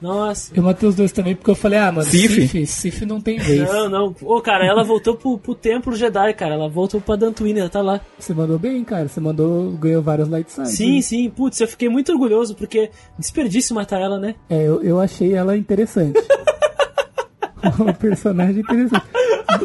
Nossa. 0.00 0.52
Eu 0.54 0.62
matei 0.62 0.88
os 0.88 0.94
dois 0.94 1.12
também 1.12 1.34
porque 1.34 1.50
eu 1.50 1.54
falei, 1.54 1.78
ah, 1.78 1.90
mano, 1.90 2.06
Sif? 2.06 2.48
Sif, 2.48 2.66
Sif 2.66 3.06
não 3.06 3.20
tem 3.20 3.38
vez. 3.38 3.68
Não, 3.68 3.88
não. 3.88 4.14
Ô, 4.22 4.40
cara, 4.40 4.66
ela 4.66 4.84
voltou 4.84 5.14
pro, 5.14 5.38
pro 5.38 5.54
Templo 5.54 5.94
Jedi, 5.94 6.34
cara. 6.34 6.54
Ela 6.54 6.68
voltou 6.68 7.00
pra 7.00 7.16
Dantooine, 7.16 7.60
ela 7.60 7.68
tá 7.68 7.80
lá. 7.80 8.00
Você 8.18 8.34
mandou 8.34 8.58
bem, 8.58 8.82
cara. 8.84 9.08
Você 9.08 9.20
mandou, 9.20 9.72
ganhou 9.72 10.02
vários 10.02 10.28
light 10.28 10.50
sides. 10.50 10.72
Sim, 10.72 11.00
sim. 11.00 11.30
Putz, 11.30 11.60
eu 11.60 11.68
fiquei 11.68 11.88
muito 11.88 12.12
orgulhoso, 12.12 12.54
porque 12.54 12.90
desperdício 13.18 13.74
matar 13.74 14.00
ela, 14.00 14.18
né? 14.18 14.34
É, 14.48 14.62
eu, 14.62 14.82
eu 14.82 15.00
achei 15.00 15.34
ela 15.34 15.56
interessante. 15.56 16.20
Uma 17.78 17.92
personagem 17.92 18.60
interessante. 18.60 19.06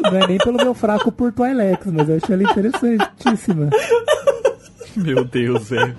Não 0.02 0.18
é 0.18 0.26
nem 0.26 0.38
pelo 0.38 0.56
meu 0.56 0.74
fraco 0.74 1.12
por 1.12 1.32
Twilex, 1.32 1.86
mas 1.86 2.08
eu 2.08 2.16
achei 2.16 2.34
ela 2.34 2.42
interessantíssima. 2.42 3.70
Meu 4.96 5.24
Deus, 5.24 5.68
velho. 5.68 5.96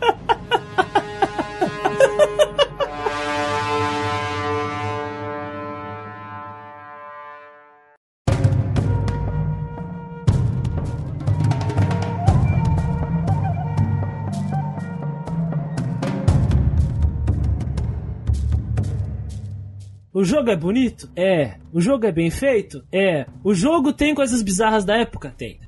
O 20.24 20.26
jogo 20.26 20.50
é 20.50 20.56
bonito? 20.56 21.10
É. 21.18 21.56
O 21.74 21.82
jogo 21.82 22.06
é 22.06 22.12
bem 22.14 22.32
feito? 22.32 22.82
É. 22.94 23.26
O 23.44 23.54
jogo 23.54 23.92
tem 23.92 24.16
coisas 24.16 24.42
bizarras 24.42 24.86
da 24.86 24.96
época? 24.96 25.34
Tem. 25.38 25.60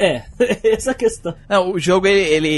é. 0.00 0.24
Essa 0.74 0.90
é 0.90 0.94
questão. 0.94 1.32
Não, 1.48 1.70
o 1.70 1.78
jogo 1.78 2.08
ele, 2.08 2.22
ele, 2.22 2.48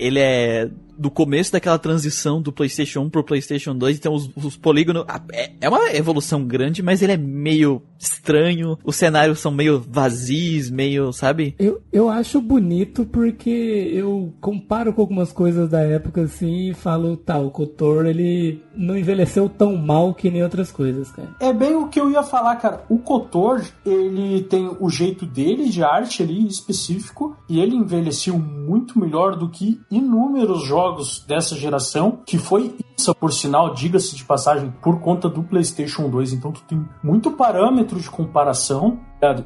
ele 0.00 0.20
é 0.20 0.70
do 1.00 1.10
começo 1.10 1.50
daquela 1.50 1.78
transição 1.78 2.42
do 2.42 2.52
PlayStation 2.52 3.00
1 3.00 3.10
pro 3.10 3.24
PlayStation 3.24 3.74
2, 3.74 3.96
então 3.96 4.12
os, 4.12 4.30
os 4.36 4.56
polígonos. 4.56 5.04
É, 5.32 5.50
é 5.62 5.68
uma 5.68 5.92
evolução 5.94 6.44
grande, 6.44 6.82
mas 6.82 7.00
ele 7.00 7.12
é 7.12 7.16
meio 7.16 7.82
estranho. 7.98 8.78
Os 8.84 8.96
cenários 8.96 9.40
são 9.40 9.50
meio 9.50 9.82
vazios, 9.88 10.70
meio, 10.70 11.10
sabe? 11.12 11.54
Eu, 11.58 11.80
eu 11.90 12.10
acho 12.10 12.40
bonito 12.40 13.06
porque 13.06 13.50
eu 13.92 14.34
comparo 14.40 14.92
com 14.92 15.00
algumas 15.00 15.32
coisas 15.32 15.70
da 15.70 15.80
época 15.80 16.22
assim 16.22 16.70
e 16.70 16.74
falo, 16.74 17.16
tá, 17.16 17.38
o 17.38 17.50
Kotor 17.50 18.04
ele 18.04 18.62
não 18.76 18.96
envelheceu 18.96 19.48
tão 19.48 19.76
mal 19.76 20.12
que 20.12 20.30
nem 20.30 20.42
outras 20.42 20.70
coisas, 20.70 21.10
cara. 21.10 21.34
É 21.40 21.52
bem 21.52 21.74
o 21.76 21.88
que 21.88 21.98
eu 21.98 22.10
ia 22.10 22.22
falar, 22.22 22.56
cara. 22.56 22.84
O 22.90 22.98
Kotor, 22.98 23.64
ele 23.86 24.42
tem 24.42 24.70
o 24.78 24.90
jeito 24.90 25.24
dele 25.24 25.70
de 25.70 25.82
arte 25.82 26.22
ali 26.22 26.46
específico 26.46 27.36
e 27.48 27.58
ele 27.58 27.74
envelheceu 27.74 28.38
muito 28.38 28.98
melhor 28.98 29.36
do 29.36 29.48
que 29.48 29.80
inúmeros 29.90 30.62
jogos 30.64 30.89
jogos 30.90 31.24
dessa 31.26 31.54
geração, 31.54 32.20
que 32.26 32.38
foi 32.38 32.74
isso, 32.98 33.14
por 33.14 33.32
sinal, 33.32 33.72
diga-se 33.72 34.16
de 34.16 34.24
passagem, 34.24 34.72
por 34.82 35.00
conta 35.00 35.28
do 35.28 35.42
PlayStation 35.42 36.08
2. 36.08 36.32
Então 36.32 36.52
tu 36.52 36.62
tem 36.62 36.84
muito 37.02 37.30
parâmetro 37.30 37.98
de 37.98 38.10
comparação. 38.10 38.98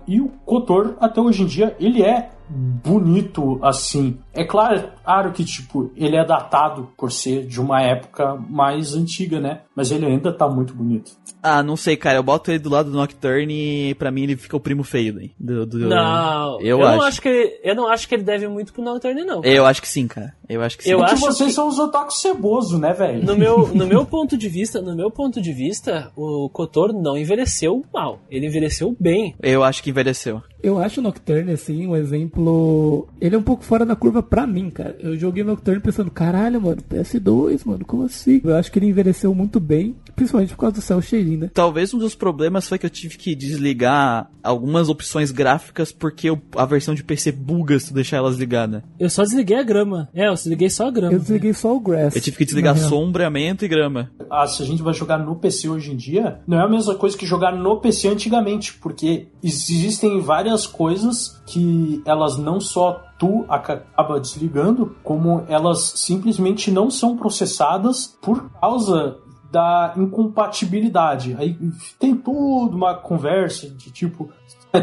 E 0.07 0.21
o 0.21 0.29
Kotor, 0.45 0.95
até 1.01 1.21
hoje 1.21 1.43
em 1.43 1.47
dia, 1.47 1.77
ele 1.79 2.03
é 2.03 2.31
bonito 2.49 3.59
assim. 3.63 4.19
É 4.33 4.45
claro, 4.45 4.91
claro 5.05 5.33
que 5.33 5.45
tipo, 5.45 5.91
ele 5.97 6.17
é 6.17 6.25
datado 6.25 6.89
por 6.97 7.11
ser 7.11 7.47
de 7.47 7.61
uma 7.61 7.81
época 7.83 8.35
mais 8.35 8.95
antiga, 8.95 9.41
né? 9.41 9.61
Mas 9.75 9.91
ele 9.91 10.07
ainda 10.07 10.33
tá 10.33 10.49
muito 10.49 10.75
bonito. 10.75 11.13
Ah, 11.43 11.63
não 11.63 11.77
sei, 11.77 11.97
cara. 11.97 12.17
Eu 12.17 12.23
boto 12.23 12.51
ele 12.51 12.59
do 12.59 12.71
lado 12.71 12.91
do 12.91 12.97
Nocturne 12.97 13.91
e 13.91 13.95
pra 13.95 14.11
mim 14.11 14.23
ele 14.23 14.37
fica 14.37 14.57
o 14.57 14.61
primo 14.61 14.83
feio 14.83 15.15
daí. 15.15 15.31
Do, 15.39 15.67
do... 15.67 15.79
Não, 15.79 16.61
eu, 16.61 16.81
eu 16.81 16.87
acho. 16.87 16.97
Não 16.97 17.05
acho 17.05 17.23
que 17.23 17.29
ele, 17.29 17.61
eu 17.63 17.75
não 17.75 17.89
acho 17.89 18.09
que 18.09 18.15
ele 18.15 18.23
deve 18.23 18.49
muito 18.49 18.73
pro 18.73 18.83
Nocturne, 18.83 19.25
não. 19.25 19.43
Cara. 19.43 19.55
Eu 19.55 19.67
acho 19.67 19.83
que 19.83 19.89
sim, 19.89 20.07
cara. 20.07 20.35
Eu 20.49 20.63
acho 20.63 20.79
que 20.79 20.85
sim. 20.85 20.91
Eu 20.91 20.99
Porque 20.99 21.13
acho 21.13 21.23
vocês 21.23 21.51
que... 21.51 21.55
são 21.55 21.69
os 21.69 21.79
otakus 21.79 22.21
ceboso, 22.21 22.79
né, 22.79 22.93
velho? 22.93 23.25
No 23.25 23.37
meu, 23.37 23.69
no 23.75 23.87
meu 23.87 24.07
ponto 24.07 24.37
de 24.37 24.49
vista, 24.49 24.81
no 24.81 24.95
meu 24.95 25.11
ponto 25.11 25.41
de 25.41 25.53
vista, 25.53 26.11
o 26.17 26.49
Kotor 26.49 26.93
não 26.93 27.17
envelheceu 27.17 27.85
mal. 27.93 28.21
Ele 28.31 28.47
envelheceu 28.47 28.97
bem. 28.99 29.35
Eu 29.43 29.64
acho 29.65 29.83
que 29.83 29.91
envelheceu. 29.91 30.43
Eu 30.65 30.79
acho 30.79 31.01
o 31.01 31.03
Nocturne, 31.03 31.53
assim, 31.53 31.87
um 31.87 31.95
exemplo. 31.95 33.07
Ele 33.21 33.35
é 33.35 33.39
um 33.39 33.43
pouco 33.43 33.63
fora 33.63 33.85
da 33.85 33.95
curva 33.95 34.23
pra 34.23 34.47
mim, 34.47 34.71
cara. 34.71 34.97
Eu 34.99 35.15
joguei 35.15 35.45
Nocturne 35.45 35.79
pensando, 35.79 36.11
caralho, 36.11 36.59
mano, 36.61 36.83
PS2, 36.91 37.67
mano, 37.67 37.85
como 37.85 38.05
assim? 38.05 38.41
Eu 38.43 38.57
acho 38.57 38.73
que 38.73 38.79
ele 38.79 38.87
envelheceu 38.87 39.35
muito 39.35 39.61
bem, 39.61 39.95
principalmente 40.17 40.55
por 40.55 40.61
causa 40.61 40.77
do 40.77 40.81
céu 40.81 41.03
cheirinho, 41.03 41.41
né? 41.41 41.51
Talvez 41.53 41.93
um 41.93 41.99
dos 41.99 42.15
problemas 42.15 42.67
foi 42.67 42.79
que 42.79 42.87
eu 42.87 42.91
tive 42.91 43.19
que 43.19 43.35
desligar 43.35 44.31
algumas 44.43 44.89
opções 44.89 45.31
gráficas 45.31 45.93
porque 45.93 46.29
a 46.57 46.65
versão 46.65 46.95
de 46.95 47.05
PC 47.05 47.31
buga 47.31 47.79
se 47.79 47.89
tu 47.89 47.95
deixar 47.95 48.17
elas 48.17 48.37
ligadas. 48.37 48.83
Eu 48.99 49.11
só 49.11 49.23
desliguei 49.23 49.59
a 49.59 49.63
grama. 49.63 50.09
É, 50.15 50.29
eu 50.29 50.35
desliguei 50.35 50.71
só 50.71 50.89
a 50.89 50.91
grama. 50.91 51.13
Eu 51.13 51.19
desliguei 51.19 51.53
só 51.53 51.77
o 51.77 51.81
grass. 51.81 52.17
Eu 52.17 52.23
tive 52.23 52.39
que 52.39 52.45
desligar 52.47 52.77
sombreamento 52.79 53.67
e 53.67 53.69
grama. 53.69 54.11
Ah, 54.31 54.47
se 54.47 54.63
a 54.63 54.67
gente 54.67 54.83
vai 54.83 54.95
jogar 54.95 55.19
no 55.19 55.37
PC 55.37 55.69
hoje 55.69 55.93
em 55.93 55.97
dia, 55.97 56.41
não 56.47 56.59
é 56.59 56.65
a 56.65 56.69
mesma 56.69 56.95
coisa 56.95 57.19
que 57.19 57.27
jogar 57.27 57.55
no 57.55 57.81
PC 57.81 58.09
antigamente, 58.09 58.75
porque 58.75 59.27
existem 59.43 60.21
várias 60.21 60.54
várias 60.55 60.67
coisas 60.67 61.43
que 61.47 62.03
elas 62.07 62.39
não 62.39 62.61
só 62.61 63.03
tu 63.19 63.45
acaba 63.49 64.21
desligando, 64.21 64.97
como 65.03 65.45
elas 65.49 65.93
simplesmente 65.97 66.71
não 66.71 66.91
são 66.91 67.17
processadas 67.17 68.17
por 68.23 68.51
causa 68.61 69.19
da 69.51 69.95
incompatibilidade. 69.97 71.37
Aí 71.39 71.57
tem 71.99 72.15
toda 72.17 72.75
uma 72.75 72.95
conversa 72.95 73.69
de 73.71 73.91
tipo, 73.91 74.31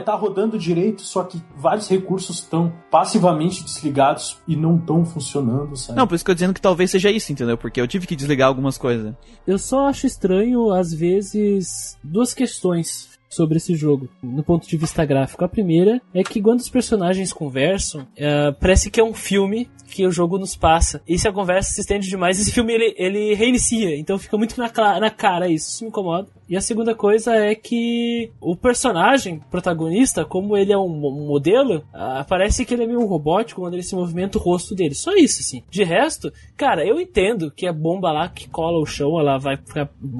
tá 0.06 0.16
rodando 0.16 0.58
direito, 0.58 1.02
só 1.02 1.24
que 1.24 1.42
vários 1.58 1.90
recursos 1.90 2.38
estão 2.38 2.72
passivamente 2.90 3.64
desligados 3.64 4.38
e 4.48 4.56
não 4.56 4.78
estão 4.78 5.04
funcionando, 5.06 5.76
sabe? 5.76 6.00
Não, 6.00 6.08
por 6.08 6.16
isso 6.16 6.24
que 6.24 6.32
eu 6.32 6.36
tô 6.36 6.38
dizendo 6.38 6.54
que 6.54 6.62
talvez 6.62 6.92
seja 6.92 7.12
isso, 7.12 7.32
entendeu? 7.32 7.58
Porque 7.58 7.82
eu 7.82 7.88
tive 7.88 8.08
que 8.08 8.16
desligar 8.16 8.48
algumas 8.48 8.78
coisas. 8.78 9.14
Eu 9.46 9.58
só 9.58 9.88
acho 9.88 10.08
estranho, 10.08 10.72
às 10.72 10.94
vezes, 10.94 11.98
duas 12.02 12.34
questões 12.34 13.11
sobre 13.32 13.58
esse 13.58 13.74
jogo, 13.74 14.10
no 14.22 14.44
ponto 14.44 14.68
de 14.68 14.78
vista 14.78 15.06
gráfico. 15.06 15.46
A 15.46 15.50
primeira 15.50 16.02
é 16.14 16.22
que 16.22 16.42
quando 16.42 16.60
os 16.60 16.70
personagens 16.70 17.32
conversam, 17.32 18.02
uh, 18.02 18.54
parece 18.60 18.92
que 18.92 19.00
é 19.00 19.04
um 19.04 19.14
filme 19.14 19.70
que 19.92 20.08
o 20.08 20.12
jogo 20.12 20.38
nos 20.38 20.56
passa. 20.56 21.02
E 21.08 21.20
se 21.20 21.28
a 21.28 21.34
conversa 21.34 21.74
se 21.74 21.82
estende 21.82 22.08
demais, 22.08 22.40
esse 22.40 22.52
filme 22.52 22.74
ele, 22.74 22.96
ele 22.98 23.34
reinicia. 23.36 23.96
Então 23.98 24.18
fica 24.18 24.38
muito 24.38 24.58
na, 24.58 24.72
na 25.00 25.10
cara 25.10 25.50
isso. 25.50 25.70
Isso 25.70 25.84
me 25.84 25.90
incomoda. 25.90 26.28
E 26.50 26.58
a 26.58 26.62
segunda 26.62 26.94
coisa 26.94 27.34
é 27.34 27.56
que 27.56 28.32
o 28.42 28.56
personagem 28.56 29.40
protagonista, 29.50 30.26
como 30.26 30.58
ele 30.58 30.74
é 30.74 30.78
um, 30.78 30.90
modelo, 30.90 31.78
uh, 31.94 32.26
parece 32.28 32.66
que 32.66 32.74
ele 32.74 32.84
é 32.84 32.88
meio 32.88 33.06
robótico 33.06 33.62
quando 33.62 33.74
ele 33.74 33.84
se 33.84 33.96
movimenta 33.96 34.38
o 34.38 34.42
rosto 34.42 34.76
dele. 34.76 34.94
Só 34.94 35.16
isso, 35.16 35.40
assim. 35.40 35.64
De 35.70 35.84
resto, 35.84 36.32
cara, 36.58 36.86
eu 36.86 37.00
entendo 37.00 37.52
que 37.52 37.68
a 37.68 37.74
bomba 37.74 38.12
lá 38.12 38.28
que 38.28 38.50
cola 38.50 38.82
o 38.82 38.86
chão, 38.86 39.20
ela 39.20 39.38
vai. 39.38 39.58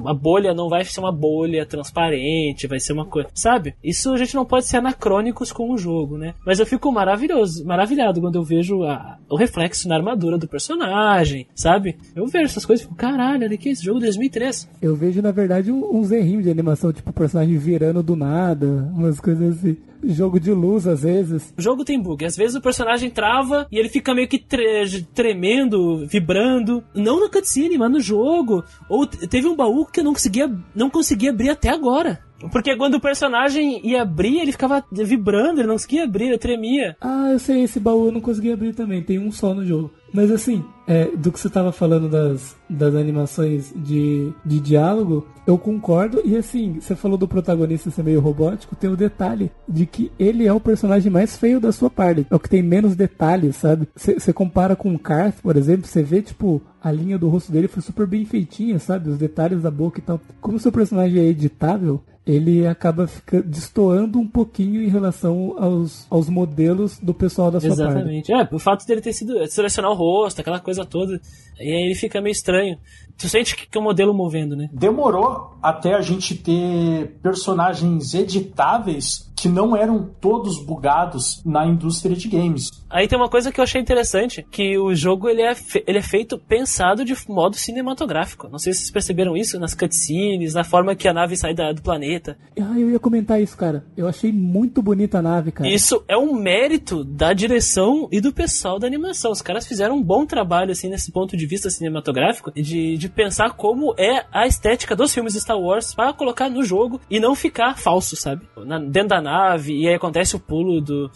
A 0.06 0.14
bolha 0.14 0.54
não 0.54 0.68
vai 0.68 0.84
ser 0.84 1.00
uma 1.00 1.12
bolha 1.12 1.66
transparente, 1.66 2.66
vai 2.66 2.80
ser 2.80 2.92
uma 2.92 3.04
coisa. 3.04 3.28
Sabe? 3.34 3.74
Isso 3.84 4.12
a 4.12 4.16
gente 4.16 4.34
não 4.34 4.46
pode 4.46 4.66
ser 4.66 4.78
anacrônicos 4.78 5.52
com 5.52 5.70
o 5.70 5.78
jogo, 5.78 6.16
né? 6.16 6.34
Mas 6.46 6.58
eu 6.58 6.66
fico 6.66 6.90
maravilhoso, 6.90 7.64
maravilhado 7.66 8.20
quando 8.20 8.36
eu 8.36 8.42
vejo 8.42 8.82
a, 8.84 9.18
o 9.28 9.36
reflexo 9.36 9.61
reflexo 9.62 9.88
na 9.88 9.96
armadura 9.96 10.36
do 10.36 10.48
personagem, 10.48 11.46
sabe? 11.54 11.96
Eu 12.14 12.26
vejo 12.26 12.44
essas 12.46 12.66
coisas 12.66 12.84
e 12.84 12.88
fico, 12.88 12.96
caralho, 12.96 13.44
olha 13.44 13.54
aqui, 13.54 13.70
esse 13.70 13.84
jogo 13.84 14.00
2003. 14.00 14.68
Eu 14.80 14.96
vejo, 14.96 15.22
na 15.22 15.30
verdade, 15.30 15.70
uns 15.70 16.10
errinhos 16.10 16.44
de 16.44 16.50
animação, 16.50 16.92
tipo 16.92 17.10
o 17.10 17.12
personagem 17.12 17.56
virando 17.56 18.02
do 18.02 18.16
nada, 18.16 18.66
umas 18.94 19.20
coisas 19.20 19.58
assim 19.58 19.76
jogo 20.02 20.38
de 20.40 20.50
luz 20.52 20.86
às 20.86 21.02
vezes. 21.02 21.52
O 21.56 21.62
jogo 21.62 21.84
tem 21.84 22.00
bug. 22.00 22.24
Às 22.24 22.36
vezes 22.36 22.56
o 22.56 22.60
personagem 22.60 23.10
trava 23.10 23.66
e 23.70 23.78
ele 23.78 23.88
fica 23.88 24.14
meio 24.14 24.28
que 24.28 24.38
tre 24.38 25.02
tremendo, 25.14 26.06
vibrando. 26.06 26.82
Não 26.94 27.20
na 27.20 27.28
cutscene, 27.28 27.78
mas 27.78 27.90
no 27.90 28.00
jogo. 28.00 28.64
Ou 28.88 29.06
teve 29.06 29.46
um 29.46 29.56
baú 29.56 29.86
que 29.86 30.00
eu 30.00 30.04
não 30.04 30.12
conseguia, 30.12 30.50
não 30.74 30.90
conseguia 30.90 31.30
abrir 31.30 31.50
até 31.50 31.68
agora. 31.70 32.20
Porque 32.50 32.76
quando 32.76 32.94
o 32.94 33.00
personagem 33.00 33.80
ia 33.86 34.02
abrir, 34.02 34.40
ele 34.40 34.52
ficava 34.52 34.84
vibrando, 34.90 35.60
ele 35.60 35.68
não 35.68 35.74
conseguia 35.74 36.04
abrir, 36.04 36.26
ele 36.26 36.38
tremia. 36.38 36.96
Ah, 37.00 37.30
eu 37.30 37.38
sei, 37.38 37.62
esse 37.62 37.78
baú 37.78 38.06
eu 38.06 38.12
não 38.12 38.20
consegui 38.20 38.52
abrir 38.52 38.74
também, 38.74 39.02
tem 39.02 39.18
um 39.18 39.30
só 39.30 39.54
no 39.54 39.64
jogo. 39.64 39.92
Mas 40.12 40.30
assim, 40.30 40.64
é, 40.86 41.06
do 41.16 41.32
que 41.32 41.40
você 41.40 41.48
estava 41.48 41.72
falando 41.72 42.08
das, 42.08 42.56
das 42.68 42.94
animações 42.94 43.72
de, 43.74 44.32
de 44.44 44.60
diálogo, 44.60 45.26
eu 45.46 45.56
concordo. 45.56 46.20
E 46.24 46.36
assim, 46.36 46.80
você 46.80 46.94
falou 46.94 47.16
do 47.16 47.28
protagonista 47.28 47.90
ser 47.90 48.02
meio 48.02 48.20
robótico, 48.20 48.76
tem 48.76 48.90
o 48.90 48.96
detalhe 48.96 49.50
de 49.68 49.86
que 49.86 50.12
ele 50.18 50.46
é 50.46 50.52
o 50.52 50.60
personagem 50.60 51.10
mais 51.10 51.36
feio 51.36 51.60
da 51.60 51.72
sua 51.72 51.88
parte. 51.88 52.26
É 52.30 52.34
o 52.34 52.40
que 52.40 52.48
tem 52.48 52.62
menos 52.62 52.94
detalhes, 52.94 53.56
sabe? 53.56 53.88
Você 53.96 54.32
compara 54.32 54.76
com 54.76 54.94
o 54.94 54.98
Karth, 54.98 55.40
por 55.42 55.56
exemplo, 55.56 55.86
você 55.86 56.02
vê, 56.02 56.20
tipo, 56.20 56.60
a 56.82 56.90
linha 56.90 57.18
do 57.18 57.28
rosto 57.28 57.52
dele 57.52 57.68
foi 57.68 57.82
super 57.82 58.06
bem 58.06 58.24
feitinha, 58.24 58.78
sabe? 58.78 59.08
Os 59.08 59.18
detalhes 59.18 59.62
da 59.62 59.70
boca 59.70 59.98
e 59.98 60.02
tal. 60.02 60.20
Como 60.40 60.56
o 60.56 60.60
seu 60.60 60.72
personagem 60.72 61.20
é 61.20 61.26
editável, 61.26 62.02
ele 62.26 62.66
acaba 62.66 63.06
fica, 63.06 63.42
destoando 63.42 64.18
um 64.18 64.26
pouquinho 64.26 64.82
em 64.82 64.88
relação 64.88 65.56
aos, 65.58 66.06
aos 66.08 66.28
modelos 66.28 66.98
do 66.98 67.12
pessoal 67.12 67.50
da 67.50 67.60
sua 67.60 67.70
Exatamente. 67.70 68.32
parte. 68.32 68.52
É, 68.52 68.54
o 68.54 68.58
fato 68.58 68.86
dele 68.86 69.00
ter 69.00 69.12
sido 69.12 69.46
selecionar 69.48 69.90
o 69.90 69.94
rosto, 69.94 70.40
aquela 70.40 70.60
coisa 70.60 70.84
toda, 70.84 71.20
e 71.58 71.68
aí 71.68 71.84
ele 71.86 71.94
fica 71.94 72.20
meio 72.20 72.32
estranho. 72.32 72.78
Tu 73.18 73.28
sente 73.28 73.56
que 73.56 73.76
é 73.76 73.80
um 73.80 73.84
modelo 73.84 74.14
movendo, 74.14 74.56
né? 74.56 74.68
Demorou 74.72 75.56
até 75.62 75.94
a 75.94 76.00
gente 76.00 76.34
ter 76.36 77.18
personagens 77.22 78.14
editáveis 78.14 79.31
que 79.42 79.48
não 79.48 79.76
eram 79.76 80.08
todos 80.20 80.64
bugados 80.64 81.42
na 81.44 81.66
indústria 81.66 82.14
de 82.14 82.28
games. 82.28 82.70
Aí 82.88 83.08
tem 83.08 83.18
uma 83.18 83.28
coisa 83.28 83.50
que 83.50 83.58
eu 83.58 83.64
achei 83.64 83.80
interessante, 83.80 84.46
que 84.48 84.78
o 84.78 84.94
jogo 84.94 85.28
ele 85.28 85.42
é, 85.42 85.52
ele 85.84 85.98
é 85.98 86.02
feito 86.02 86.38
pensado 86.38 87.04
de 87.04 87.12
modo 87.28 87.56
cinematográfico. 87.56 88.48
Não 88.48 88.58
sei 88.58 88.72
se 88.72 88.80
vocês 88.80 88.90
perceberam 88.92 89.36
isso 89.36 89.58
nas 89.58 89.74
cutscenes, 89.74 90.54
na 90.54 90.62
forma 90.62 90.94
que 90.94 91.08
a 91.08 91.12
nave 91.12 91.36
sai 91.36 91.54
da, 91.54 91.72
do 91.72 91.82
planeta. 91.82 92.38
Ah, 92.56 92.78
eu 92.78 92.90
ia 92.90 93.00
comentar 93.00 93.42
isso, 93.42 93.56
cara. 93.56 93.84
Eu 93.96 94.06
achei 94.06 94.30
muito 94.30 94.80
bonita 94.80 95.18
a 95.18 95.22
nave, 95.22 95.50
cara. 95.50 95.68
Isso 95.68 96.04
é 96.06 96.16
um 96.16 96.34
mérito 96.34 97.02
da 97.02 97.32
direção 97.32 98.08
e 98.12 98.20
do 98.20 98.32
pessoal 98.32 98.78
da 98.78 98.86
animação. 98.86 99.32
Os 99.32 99.42
caras 99.42 99.66
fizeram 99.66 99.96
um 99.96 100.02
bom 100.02 100.24
trabalho, 100.24 100.70
assim, 100.70 100.88
nesse 100.88 101.10
ponto 101.10 101.36
de 101.36 101.46
vista 101.46 101.68
cinematográfico, 101.68 102.52
de, 102.52 102.96
de 102.96 103.08
pensar 103.08 103.54
como 103.54 103.92
é 103.98 104.24
a 104.30 104.46
estética 104.46 104.94
dos 104.94 105.12
filmes 105.12 105.34
Star 105.34 105.58
Wars 105.58 105.92
para 105.92 106.12
colocar 106.12 106.48
no 106.48 106.62
jogo 106.62 107.00
e 107.10 107.18
não 107.18 107.34
ficar 107.34 107.76
falso, 107.76 108.14
sabe? 108.14 108.46
Na, 108.64 108.78
dentro 108.78 109.08
da 109.08 109.20
nave, 109.20 109.31
e 109.66 109.88
aí 109.88 109.94
acontece 109.94 110.36
o 110.36 110.40
pulo 110.40 110.80
do, 110.80 111.10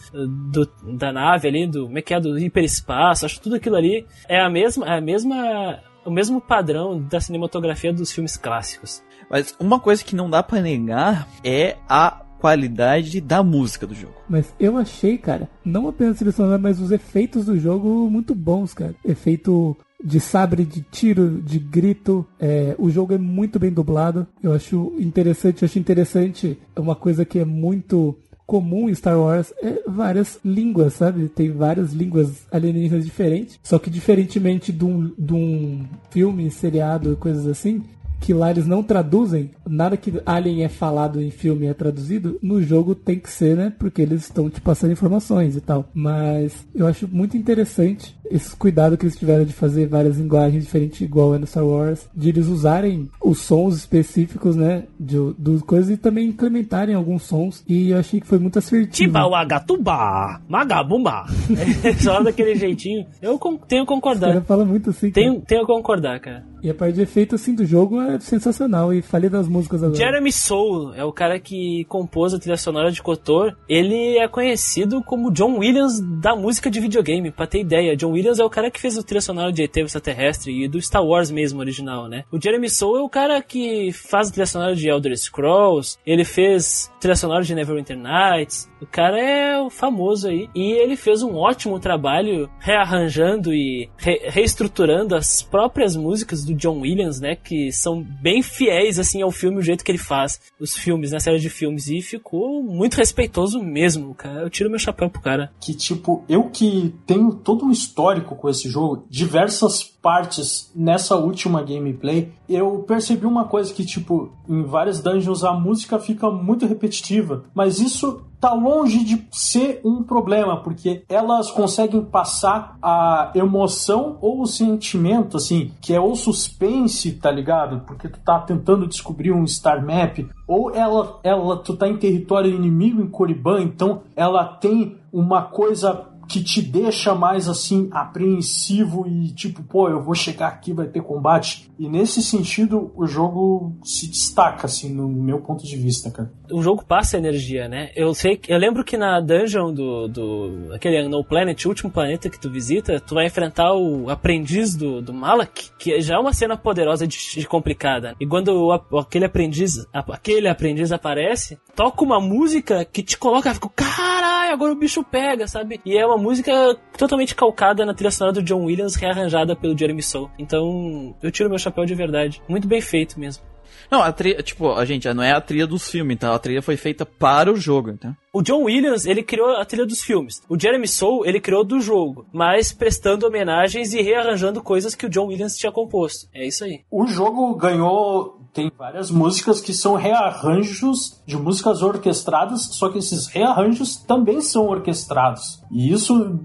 do, 0.51 0.69
da 0.97 1.11
nave 1.11 1.47
ali, 1.47 1.67
do, 1.67 1.85
como 1.85 1.97
é 1.97 2.01
que 2.01 2.13
é, 2.13 2.19
do 2.19 2.37
hiperespaço, 2.37 3.25
acho 3.25 3.35
que 3.35 3.41
tudo 3.41 3.55
aquilo 3.55 3.75
ali 3.75 4.05
é 4.27 4.41
a 4.41 4.49
mesma, 4.49 4.85
é 4.87 4.97
a 4.97 5.01
mesma, 5.01 5.79
o 6.05 6.11
mesmo 6.11 6.41
padrão 6.41 6.99
da 6.99 7.19
cinematografia 7.19 7.93
dos 7.93 8.11
filmes 8.11 8.37
clássicos. 8.37 9.03
Mas 9.29 9.55
uma 9.59 9.79
coisa 9.79 10.03
que 10.03 10.15
não 10.15 10.29
dá 10.29 10.41
para 10.41 10.61
negar 10.61 11.27
é 11.43 11.77
a 11.87 12.23
qualidade 12.39 13.19
da 13.19 13.43
música 13.43 13.85
do 13.85 13.95
jogo. 13.95 14.13
Mas 14.29 14.53
eu 14.59 14.77
achei, 14.77 15.17
cara, 15.17 15.49
não 15.65 15.87
apenas 15.87 16.21
a 16.21 16.31
trilha 16.31 16.57
mas 16.57 16.79
os 16.79 16.91
efeitos 16.91 17.45
do 17.45 17.57
jogo 17.57 18.09
muito 18.09 18.33
bons, 18.35 18.73
cara. 18.73 18.95
Efeito 19.03 19.75
de 20.03 20.19
sabre, 20.19 20.63
de 20.63 20.81
tiro, 20.81 21.41
de 21.41 21.59
grito. 21.59 22.25
É, 22.39 22.75
o 22.77 22.89
jogo 22.89 23.13
é 23.13 23.17
muito 23.17 23.59
bem 23.59 23.71
dublado. 23.71 24.27
Eu 24.41 24.53
acho 24.53 24.93
interessante, 24.99 25.63
eu 25.63 25.65
acho 25.65 25.79
interessante 25.79 26.57
uma 26.75 26.95
coisa 26.95 27.25
que 27.25 27.39
é 27.39 27.45
muito 27.45 28.17
comum 28.45 28.87
em 28.89 28.95
Star 28.95 29.19
Wars 29.19 29.53
é 29.61 29.83
várias 29.85 30.39
línguas, 30.43 30.93
sabe? 30.93 31.27
Tem 31.27 31.51
várias 31.51 31.91
línguas 31.91 32.47
alienígenas 32.49 33.03
diferentes. 33.03 33.59
Só 33.61 33.77
que 33.77 33.89
diferentemente 33.89 34.71
de 34.71 34.85
um, 34.85 35.11
de 35.17 35.33
um 35.33 35.85
filme, 36.09 36.49
seriado, 36.49 37.17
coisas 37.17 37.45
assim, 37.45 37.83
que 38.19 38.33
lá 38.33 38.49
eles 38.49 38.65
não 38.65 38.81
traduzem, 38.81 39.51
nada 39.67 39.95
que 39.95 40.13
Alien 40.25 40.63
é 40.63 40.69
falado 40.69 41.21
em 41.21 41.29
filme 41.29 41.67
é 41.67 41.73
traduzido, 41.73 42.39
no 42.41 42.61
jogo 42.61 42.95
tem 42.95 43.19
que 43.19 43.29
ser, 43.29 43.55
né? 43.55 43.73
Porque 43.77 44.01
eles 44.01 44.23
estão 44.23 44.49
te 44.49 44.59
passando 44.59 44.91
informações 44.91 45.55
e 45.55 45.61
tal. 45.61 45.89
Mas 45.93 46.65
eu 46.73 46.87
acho 46.87 47.07
muito 47.07 47.37
interessante 47.37 48.16
esse 48.31 48.55
cuidado 48.55 48.97
que 48.97 49.05
eles 49.05 49.17
tiveram 49.17 49.45
de 49.45 49.53
fazer 49.53 49.87
várias 49.87 50.17
linguagens 50.17 50.63
diferentes, 50.63 51.01
igual 51.01 51.35
é 51.35 51.37
no 51.37 51.47
Star 51.47 51.65
Wars, 51.65 52.07
de 52.15 52.29
eles 52.29 52.47
usarem 52.47 53.09
os 53.23 53.39
sons 53.39 53.75
específicos, 53.75 54.55
né? 54.55 54.83
De, 54.99 55.17
dos 55.37 55.61
coisas 55.61 55.89
e 55.89 55.97
também 55.97 56.29
implementarem 56.29 56.95
alguns 56.95 57.23
sons. 57.23 57.63
E 57.67 57.91
eu 57.91 57.97
achei 57.97 58.19
que 58.19 58.27
foi 58.27 58.39
muito 58.39 58.59
assertivo. 58.59 58.91
Tibauagatubá, 58.91 60.41
magabumba. 60.47 61.25
Só 61.99 62.21
daquele 62.21 62.55
jeitinho. 62.55 63.05
Eu 63.21 63.39
tenho 63.67 63.83
que 63.83 63.87
concordar. 63.87 64.41
Fala 64.41 64.65
muito 64.65 64.89
assim. 64.89 65.11
Tenho, 65.11 65.41
tenho 65.41 65.61
que 65.61 65.67
concordar, 65.67 66.19
cara. 66.19 66.45
E 66.63 66.69
a 66.69 66.73
parte 66.73 66.95
de 66.95 67.01
efeito 67.01 67.35
assim 67.35 67.53
do 67.53 67.65
jogo 67.65 68.01
é 68.01 68.19
sensacional. 68.19 68.93
E 68.93 69.01
falei 69.01 69.29
das 69.29 69.47
músicas 69.47 69.83
agora. 69.83 69.97
Jeremy 69.97 70.31
Soule 70.31 70.97
é 70.97 71.03
o 71.03 71.13
cara 71.13 71.39
que 71.39 71.85
compôs 71.85 72.33
a 72.33 72.39
trilha 72.39 72.57
sonora 72.57 72.91
de 72.91 73.01
Kotor. 73.01 73.55
Ele 73.69 74.17
é 74.17 74.27
conhecido 74.27 75.03
como 75.03 75.31
John 75.31 75.57
Williams 75.59 75.99
da 76.21 76.35
música 76.35 76.69
de 76.69 76.79
videogame, 76.79 77.31
pra 77.31 77.47
ter 77.47 77.61
ideia. 77.61 77.95
John 77.95 78.11
Williams 78.17 78.39
é 78.39 78.43
o 78.43 78.49
cara 78.49 78.71
que 78.71 78.81
fez 78.81 78.97
o 78.97 79.03
trilha 79.03 79.21
sonora 79.21 79.51
de 79.51 79.63
ET 79.63 79.77
Extraterrestre 79.77 80.63
e 80.63 80.67
do 80.67 80.81
Star 80.81 81.05
Wars 81.05 81.29
mesmo, 81.29 81.59
original, 81.59 82.07
né? 82.07 82.23
O 82.31 82.41
Jeremy 82.41 82.69
Soule 82.69 83.01
é 83.01 83.03
o 83.03 83.09
cara 83.09 83.41
que 83.41 83.91
faz 83.91 84.29
a 84.29 84.31
trilha 84.31 84.45
sonora 84.45 84.75
de 84.75 84.89
Elder 84.89 85.15
Scrolls, 85.17 85.97
ele 86.05 86.25
fez 86.25 86.91
trilha 86.99 87.15
sonora 87.15 87.43
de 87.43 87.53
Neverwinter 87.53 87.97
Nights. 87.97 88.69
O 88.81 88.85
cara 88.85 89.19
é 89.19 89.59
o 89.59 89.69
famoso 89.69 90.27
aí. 90.27 90.49
E 90.55 90.71
ele 90.73 90.95
fez 90.95 91.21
um 91.21 91.35
ótimo 91.35 91.79
trabalho 91.79 92.49
rearranjando 92.59 93.53
e 93.53 93.89
re 93.97 94.17
reestruturando 94.29 95.15
as 95.15 95.41
próprias 95.41 95.95
músicas 95.95 96.43
do 96.43 96.53
John 96.53 96.79
Williams, 96.79 97.19
né? 97.19 97.35
Que 97.35 97.71
são 97.71 98.03
bem 98.03 98.41
fiéis, 98.41 98.99
assim, 98.99 99.21
ao 99.21 99.31
filme, 99.31 99.57
o 99.57 99.63
jeito 99.63 99.83
que 99.83 99.91
ele 99.91 99.97
faz 99.97 100.39
os 100.59 100.75
filmes, 100.75 101.11
na 101.11 101.15
né, 101.15 101.19
série 101.19 101.39
de 101.39 101.49
filmes. 101.49 101.87
E 101.87 102.01
ficou 102.01 102.63
muito 102.63 102.95
respeitoso 102.95 103.61
mesmo, 103.61 104.13
cara. 104.13 104.41
Eu 104.41 104.49
tiro 104.49 104.69
meu 104.69 104.79
chapéu 104.79 105.09
pro 105.09 105.21
cara. 105.21 105.51
Que, 105.61 105.75
tipo, 105.75 106.23
eu 106.27 106.49
que 106.49 106.93
tenho 107.05 107.33
todo 107.33 107.65
um 107.65 107.71
histórico 107.71 108.06
com 108.15 108.49
esse 108.49 108.69
jogo, 108.69 109.05
diversas 109.09 109.83
partes 109.83 110.71
nessa 110.75 111.15
última 111.15 111.61
gameplay, 111.61 112.31
eu 112.47 112.79
percebi 112.87 113.25
uma 113.25 113.45
coisa 113.45 113.73
que, 113.73 113.85
tipo, 113.85 114.31
em 114.47 114.63
várias 114.63 115.01
dungeons 115.01 115.43
a 115.43 115.53
música 115.53 115.99
fica 115.99 116.29
muito 116.29 116.65
repetitiva, 116.65 117.43
mas 117.53 117.79
isso 117.79 118.21
tá 118.39 118.53
longe 118.53 119.03
de 119.03 119.27
ser 119.31 119.81
um 119.83 120.03
problema, 120.03 120.61
porque 120.61 121.03
elas 121.09 121.49
conseguem 121.51 122.01
passar 122.01 122.77
a 122.81 123.31
emoção 123.35 124.17
ou 124.21 124.41
o 124.41 124.47
sentimento, 124.47 125.37
assim, 125.37 125.71
que 125.81 125.93
é 125.93 125.99
o 125.99 126.15
suspense, 126.15 127.13
tá 127.13 127.31
ligado? 127.31 127.81
Porque 127.85 128.07
tu 128.07 128.19
tá 128.19 128.39
tentando 128.39 128.87
descobrir 128.87 129.31
um 129.31 129.45
star 129.45 129.83
map, 129.83 130.19
ou 130.47 130.73
ela, 130.73 131.19
ela 131.23 131.57
tu 131.57 131.75
tá 131.75 131.87
em 131.87 131.97
território 131.97 132.53
inimigo 132.53 133.01
em 133.01 133.09
Korriban, 133.09 133.61
então 133.61 134.03
ela 134.15 134.45
tem 134.45 134.95
uma 135.11 135.41
coisa 135.41 136.05
que 136.27 136.43
te 136.43 136.61
deixa 136.61 137.15
mais 137.15 137.47
assim 137.47 137.89
apreensivo 137.91 139.07
e 139.07 139.29
tipo, 139.29 139.63
pô, 139.63 139.89
eu 139.89 140.01
vou 140.01 140.13
chegar 140.13 140.47
aqui, 140.47 140.73
vai 140.73 140.87
ter 140.87 141.01
combate. 141.01 141.69
E 141.79 141.87
nesse 141.87 142.21
sentido, 142.21 142.91
o 142.95 143.05
jogo 143.05 143.77
se 143.83 144.07
destaca 144.07 144.65
assim 144.65 144.93
no 144.93 145.07
meu 145.07 145.39
ponto 145.39 145.63
de 145.63 145.77
vista, 145.77 146.09
cara. 146.11 146.31
O 146.51 146.61
jogo 146.61 146.83
passa 146.83 147.17
energia, 147.17 147.67
né? 147.67 147.91
Eu 147.95 148.13
sei, 148.13 148.39
eu 148.47 148.57
lembro 148.57 148.83
que 148.83 148.97
na 148.97 149.19
dungeon 149.19 149.73
do, 149.73 150.07
do 150.07 150.73
aquele 150.73 151.07
No 151.07 151.23
Planet, 151.23 151.65
o 151.65 151.69
último 151.69 151.91
planeta 151.91 152.29
que 152.29 152.39
tu 152.39 152.49
visita, 152.49 152.99
tu 152.99 153.15
vai 153.15 153.25
enfrentar 153.25 153.73
o 153.73 154.09
aprendiz 154.09 154.75
do, 154.75 155.01
do 155.01 155.13
Malak, 155.13 155.71
que 155.77 156.01
já 156.01 156.15
é 156.15 156.19
uma 156.19 156.33
cena 156.33 156.57
poderosa 156.57 157.07
de, 157.07 157.17
de 157.17 157.47
complicada. 157.47 158.15
E 158.19 158.25
quando 158.25 158.49
o, 158.49 158.97
aquele 158.97 159.25
aprendiz, 159.25 159.85
aquele 159.93 160.47
aprendiz 160.47 160.91
aparece, 160.91 161.59
toca 161.75 162.03
uma 162.03 162.19
música 162.19 162.83
que 162.85 163.03
te 163.03 163.17
coloca, 163.17 163.53
fica, 163.53 163.69
caralho, 163.69 164.53
agora 164.53 164.71
o 164.71 164.77
bicho 164.77 165.03
pega, 165.03 165.47
sabe? 165.47 165.79
E 165.85 165.97
é 165.97 166.05
uma 166.05 166.16
música 166.17 166.75
totalmente 166.97 167.35
calcada 167.35 167.85
na 167.85 167.93
trilha 167.93 168.11
sonora 168.11 168.33
do 168.33 168.43
John 168.43 168.65
Williams, 168.65 168.95
rearranjada 168.95 169.55
pelo 169.55 169.77
Jeremy 169.77 170.01
Soule. 170.01 170.29
Então, 170.37 171.15
eu 171.21 171.31
tiro 171.31 171.49
meu 171.49 171.59
chapéu 171.59 171.85
de 171.85 171.95
verdade. 171.95 172.41
Muito 172.47 172.67
bem 172.67 172.81
feito 172.81 173.19
mesmo. 173.19 173.43
Não, 173.89 174.01
a 174.01 174.11
trilha, 174.11 174.41
tipo, 174.43 174.73
a 174.73 174.85
gente, 174.85 175.11
não 175.13 175.23
é 175.23 175.31
a 175.31 175.41
trilha 175.41 175.67
dos 175.67 175.89
filmes, 175.89 176.15
então 176.15 176.33
a 176.33 176.39
trilha 176.39 176.61
foi 176.61 176.77
feita 176.77 177.05
para 177.05 177.51
o 177.51 177.55
jogo, 177.55 177.89
então. 177.89 178.15
O 178.33 178.41
John 178.41 178.63
Williams, 178.63 179.05
ele 179.05 179.23
criou 179.23 179.55
a 179.55 179.65
trilha 179.65 179.85
dos 179.85 180.01
filmes. 180.01 180.41
O 180.47 180.59
Jeremy 180.59 180.87
Soule, 180.87 181.27
ele 181.27 181.39
criou 181.39 181.63
do 181.63 181.79
jogo, 181.79 182.25
mas 182.31 182.71
prestando 182.71 183.25
homenagens 183.25 183.93
e 183.93 184.01
rearranjando 184.01 184.61
coisas 184.61 184.93
que 184.93 185.05
o 185.05 185.09
John 185.09 185.27
Williams 185.27 185.57
tinha 185.57 185.71
composto. 185.71 186.27
É 186.33 186.45
isso 186.45 186.63
aí. 186.63 186.81
O 186.91 187.07
jogo 187.07 187.55
ganhou 187.55 188.37
tem 188.53 188.71
várias 188.75 189.11
músicas 189.11 189.61
que 189.61 189.71
são 189.71 189.93
rearranjos 189.93 191.21
de 191.27 191.37
músicas 191.37 191.83
orquestradas, 191.83 192.63
só 192.71 192.89
que 192.89 192.97
esses 192.97 193.27
rearranjos 193.27 193.97
também 193.97 194.41
são 194.41 194.67
orquestrados. 194.67 195.61
E 195.69 195.91
isso 195.93 196.39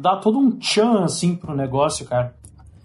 dá 0.00 0.16
todo 0.16 0.38
um 0.38 0.50
tchan 0.58 1.04
assim 1.04 1.36
pro 1.36 1.54
negócio, 1.54 2.04
cara. 2.06 2.34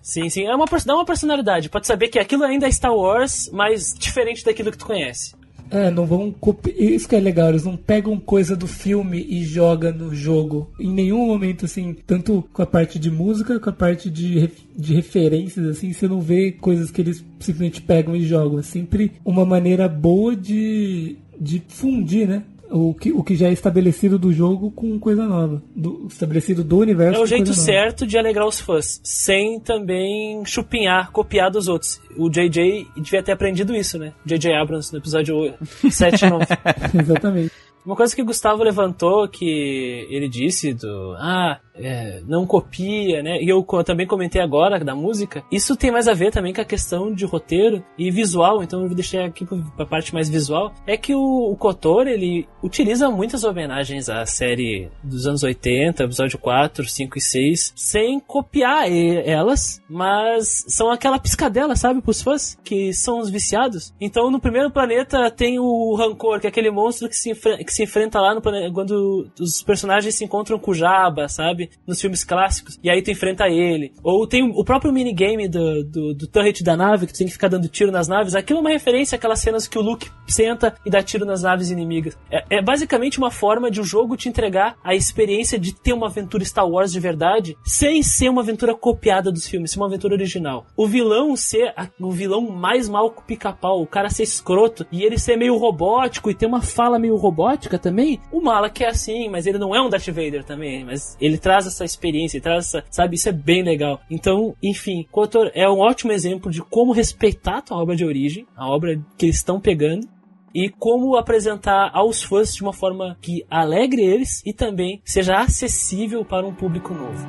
Sim, 0.03 0.29
sim. 0.29 0.45
É 0.45 0.53
uma, 0.53 0.65
dá 0.85 0.95
uma 0.95 1.05
personalidade. 1.05 1.69
Pode 1.69 1.87
saber 1.87 2.09
que 2.09 2.19
aquilo 2.19 2.43
ainda 2.43 2.67
é 2.67 2.71
Star 2.71 2.93
Wars, 2.93 3.49
mas 3.53 3.95
diferente 3.97 4.43
daquilo 4.43 4.69
que 4.69 4.77
tu 4.77 4.85
conhece. 4.85 5.33
É, 5.71 5.89
não 5.89 6.05
vão 6.05 6.29
copiar. 6.29 6.77
Isso 6.77 7.07
que 7.07 7.15
é 7.15 7.19
legal, 7.19 7.49
eles 7.49 7.63
não 7.63 7.77
pegam 7.77 8.19
coisa 8.19 8.55
do 8.55 8.67
filme 8.67 9.25
e 9.27 9.43
joga 9.43 9.91
no 9.91 10.13
jogo. 10.13 10.71
Em 10.77 10.91
nenhum 10.91 11.25
momento, 11.25 11.65
assim, 11.65 11.95
tanto 12.05 12.47
com 12.53 12.61
a 12.61 12.65
parte 12.65 12.99
de 12.99 13.09
música, 13.09 13.59
com 13.59 13.69
a 13.69 13.73
parte 13.73 14.09
de, 14.09 14.51
de 14.75 14.93
referências, 14.93 15.65
assim, 15.65 15.93
você 15.93 16.07
não 16.07 16.21
vê 16.21 16.51
coisas 16.51 16.91
que 16.91 17.01
eles 17.01 17.25
simplesmente 17.39 17.81
pegam 17.81 18.15
e 18.15 18.23
jogam. 18.23 18.59
É 18.59 18.61
sempre 18.61 19.13
uma 19.23 19.45
maneira 19.45 19.87
boa 19.87 20.35
de, 20.35 21.15
de 21.39 21.63
fundir, 21.67 22.27
né? 22.27 22.43
O 22.73 22.93
que, 22.93 23.11
o 23.11 23.23
que 23.23 23.35
já 23.35 23.47
é 23.47 23.51
estabelecido 23.51 24.17
do 24.17 24.33
jogo 24.33 24.71
com 24.71 24.97
coisa 24.99 25.25
nova. 25.25 25.61
Do, 25.75 26.07
estabelecido 26.07 26.63
do 26.63 26.79
universo. 26.79 27.19
É 27.19 27.23
o 27.23 27.27
jeito 27.27 27.53
certo 27.53 28.07
de 28.07 28.17
alegrar 28.17 28.47
os 28.47 28.59
fãs, 28.59 28.99
sem 29.03 29.59
também 29.59 30.43
chupinhar, 30.43 31.11
copiar 31.11 31.51
dos 31.51 31.67
outros. 31.67 32.01
O 32.17 32.29
JJ 32.29 32.87
devia 32.97 33.21
ter 33.21 33.31
aprendido 33.31 33.75
isso, 33.75 33.99
né? 33.99 34.13
JJ 34.25 34.53
Abrams 34.53 34.91
no 34.91 34.97
episódio 34.97 35.53
7 35.89 36.25
9. 36.25 36.45
Exatamente. 36.99 37.51
Uma 37.85 37.97
coisa 37.97 38.15
que 38.15 38.21
o 38.21 38.25
Gustavo 38.25 38.63
levantou, 38.63 39.27
que 39.27 40.07
ele 40.09 40.29
disse 40.29 40.73
do. 40.73 41.15
Ah, 41.19 41.59
é, 41.75 42.21
não 42.27 42.45
copia, 42.45 43.23
né? 43.23 43.41
E 43.41 43.49
eu 43.49 43.63
também 43.83 44.07
comentei 44.07 44.41
agora 44.41 44.79
da 44.79 44.95
música. 44.95 45.43
Isso 45.51 45.75
tem 45.75 45.91
mais 45.91 46.07
a 46.07 46.13
ver 46.13 46.31
também 46.31 46.53
com 46.53 46.61
a 46.61 46.65
questão 46.65 47.13
de 47.13 47.25
roteiro 47.25 47.83
e 47.97 48.11
visual, 48.11 48.63
então 48.63 48.83
eu 48.83 48.89
deixar 48.89 49.25
aqui 49.25 49.45
pra 49.75 49.85
parte 49.85 50.13
mais 50.13 50.29
visual. 50.29 50.73
É 50.85 50.97
que 50.97 51.15
o, 51.15 51.51
o 51.51 51.55
Kotor, 51.55 52.07
ele 52.07 52.47
utiliza 52.61 53.09
muitas 53.09 53.43
homenagens 53.43 54.09
à 54.09 54.25
série 54.25 54.89
dos 55.03 55.25
anos 55.27 55.43
80, 55.43 56.03
episódio 56.03 56.37
4, 56.37 56.87
5 56.87 57.17
e 57.17 57.21
6, 57.21 57.73
sem 57.75 58.19
copiar 58.19 58.91
elas, 58.91 59.81
mas 59.89 60.65
são 60.67 60.91
aquela 60.91 61.19
piscadela, 61.19 61.75
sabe, 61.75 62.01
pros 62.01 62.21
fãs, 62.21 62.57
que 62.63 62.93
são 62.93 63.19
os 63.19 63.29
viciados. 63.29 63.93
Então 63.99 64.29
no 64.29 64.39
primeiro 64.39 64.71
planeta 64.71 65.29
tem 65.31 65.59
o 65.59 65.95
Rancor, 65.95 66.39
que 66.39 66.47
é 66.47 66.49
aquele 66.49 66.71
monstro 66.71 67.09
que 67.09 67.15
se, 67.15 67.33
que 67.33 67.73
se 67.73 67.83
enfrenta 67.83 68.19
lá 68.19 68.35
no 68.35 68.41
planeta, 68.41 68.71
quando 68.73 69.29
os 69.39 69.61
personagens 69.61 70.15
se 70.15 70.23
encontram 70.23 70.59
com 70.59 70.71
o 70.71 70.75
Jabba, 70.75 71.27
sabe? 71.27 71.62
Sabe? 71.63 71.69
Nos 71.85 72.01
filmes 72.01 72.23
clássicos. 72.23 72.79
E 72.83 72.89
aí 72.89 73.01
tu 73.01 73.11
enfrenta 73.11 73.47
ele. 73.47 73.93
Ou 74.03 74.27
tem 74.27 74.43
o 74.43 74.63
próprio 74.63 74.93
minigame 74.93 75.47
do, 75.47 75.83
do, 75.83 76.13
do 76.13 76.27
turret 76.27 76.63
da 76.63 76.75
nave, 76.75 77.07
que 77.07 77.13
tu 77.13 77.17
tem 77.17 77.27
que 77.27 77.33
ficar 77.33 77.47
dando 77.47 77.67
tiro 77.67 77.91
nas 77.91 78.07
naves. 78.07 78.35
Aquilo 78.35 78.59
é 78.59 78.61
uma 78.61 78.69
referência 78.69 79.15
àquelas 79.15 79.39
cenas 79.39 79.67
que 79.67 79.77
o 79.77 79.81
Luke 79.81 80.09
senta 80.27 80.75
e 80.85 80.89
dá 80.89 81.01
tiro 81.01 81.25
nas 81.25 81.43
naves 81.43 81.69
inimigas. 81.69 82.17
É, 82.31 82.57
é 82.57 82.61
basicamente 82.61 83.17
uma 83.17 83.31
forma 83.31 83.69
de 83.69 83.81
o 83.81 83.83
jogo 83.83 84.17
te 84.17 84.29
entregar 84.29 84.77
a 84.83 84.95
experiência 84.95 85.59
de 85.59 85.73
ter 85.73 85.93
uma 85.93 86.07
aventura 86.07 86.43
Star 86.45 86.67
Wars 86.67 86.91
de 86.91 86.99
verdade, 86.99 87.57
sem 87.65 88.01
ser 88.01 88.29
uma 88.29 88.41
aventura 88.41 88.75
copiada 88.75 89.31
dos 89.31 89.47
filmes, 89.47 89.71
ser 89.71 89.79
uma 89.79 89.87
aventura 89.87 90.13
original. 90.13 90.65
O 90.75 90.87
vilão 90.87 91.35
ser 91.35 91.73
a, 91.75 91.87
o 91.99 92.11
vilão 92.11 92.41
mais 92.41 92.89
mal 92.89 93.11
que 93.11 93.21
o 93.21 93.23
pica-pau, 93.23 93.81
o 93.81 93.87
cara 93.87 94.09
ser 94.09 94.23
escroto 94.23 94.85
e 94.91 95.03
ele 95.03 95.17
ser 95.17 95.37
meio 95.37 95.57
robótico 95.57 96.29
e 96.29 96.35
ter 96.35 96.45
uma 96.45 96.61
fala 96.61 96.99
meio 96.99 97.15
robótica 97.15 97.77
também. 97.77 98.19
O 98.31 98.41
Malak 98.41 98.83
é 98.83 98.87
assim, 98.87 99.29
mas 99.29 99.45
ele 99.45 99.57
não 99.57 99.75
é 99.75 99.81
um 99.81 99.89
Darth 99.89 100.07
Vader 100.07 100.43
também, 100.43 100.83
mas 100.83 101.17
ele 101.19 101.37
traz 101.37 101.52
traz 101.53 101.67
essa 101.67 101.85
experiência, 101.85 102.41
traz 102.41 102.65
essa, 102.65 102.83
sabe, 102.89 103.15
isso 103.15 103.29
é 103.29 103.31
bem 103.31 103.61
legal. 103.61 104.01
Então, 104.09 104.55
enfim, 104.61 105.05
Kotor 105.11 105.51
é 105.53 105.69
um 105.69 105.79
ótimo 105.79 106.11
exemplo 106.11 106.51
de 106.51 106.61
como 106.63 106.91
respeitar 106.91 107.57
a 107.57 107.61
tua 107.61 107.77
obra 107.77 107.95
de 107.95 108.03
origem, 108.03 108.47
a 108.55 108.67
obra 108.67 108.99
que 109.15 109.27
eles 109.27 109.35
estão 109.35 109.59
pegando, 109.59 110.07
e 110.51 110.69
como 110.69 111.15
apresentar 111.15 111.91
aos 111.93 112.23
fãs 112.23 112.55
de 112.55 112.63
uma 112.63 112.73
forma 112.73 113.17
que 113.21 113.45
alegre 113.49 114.03
eles 114.03 114.41
e 114.43 114.51
também 114.51 114.99
seja 115.05 115.35
acessível 115.35 116.25
para 116.25 116.45
um 116.45 116.53
público 116.53 116.91
novo. 116.91 117.27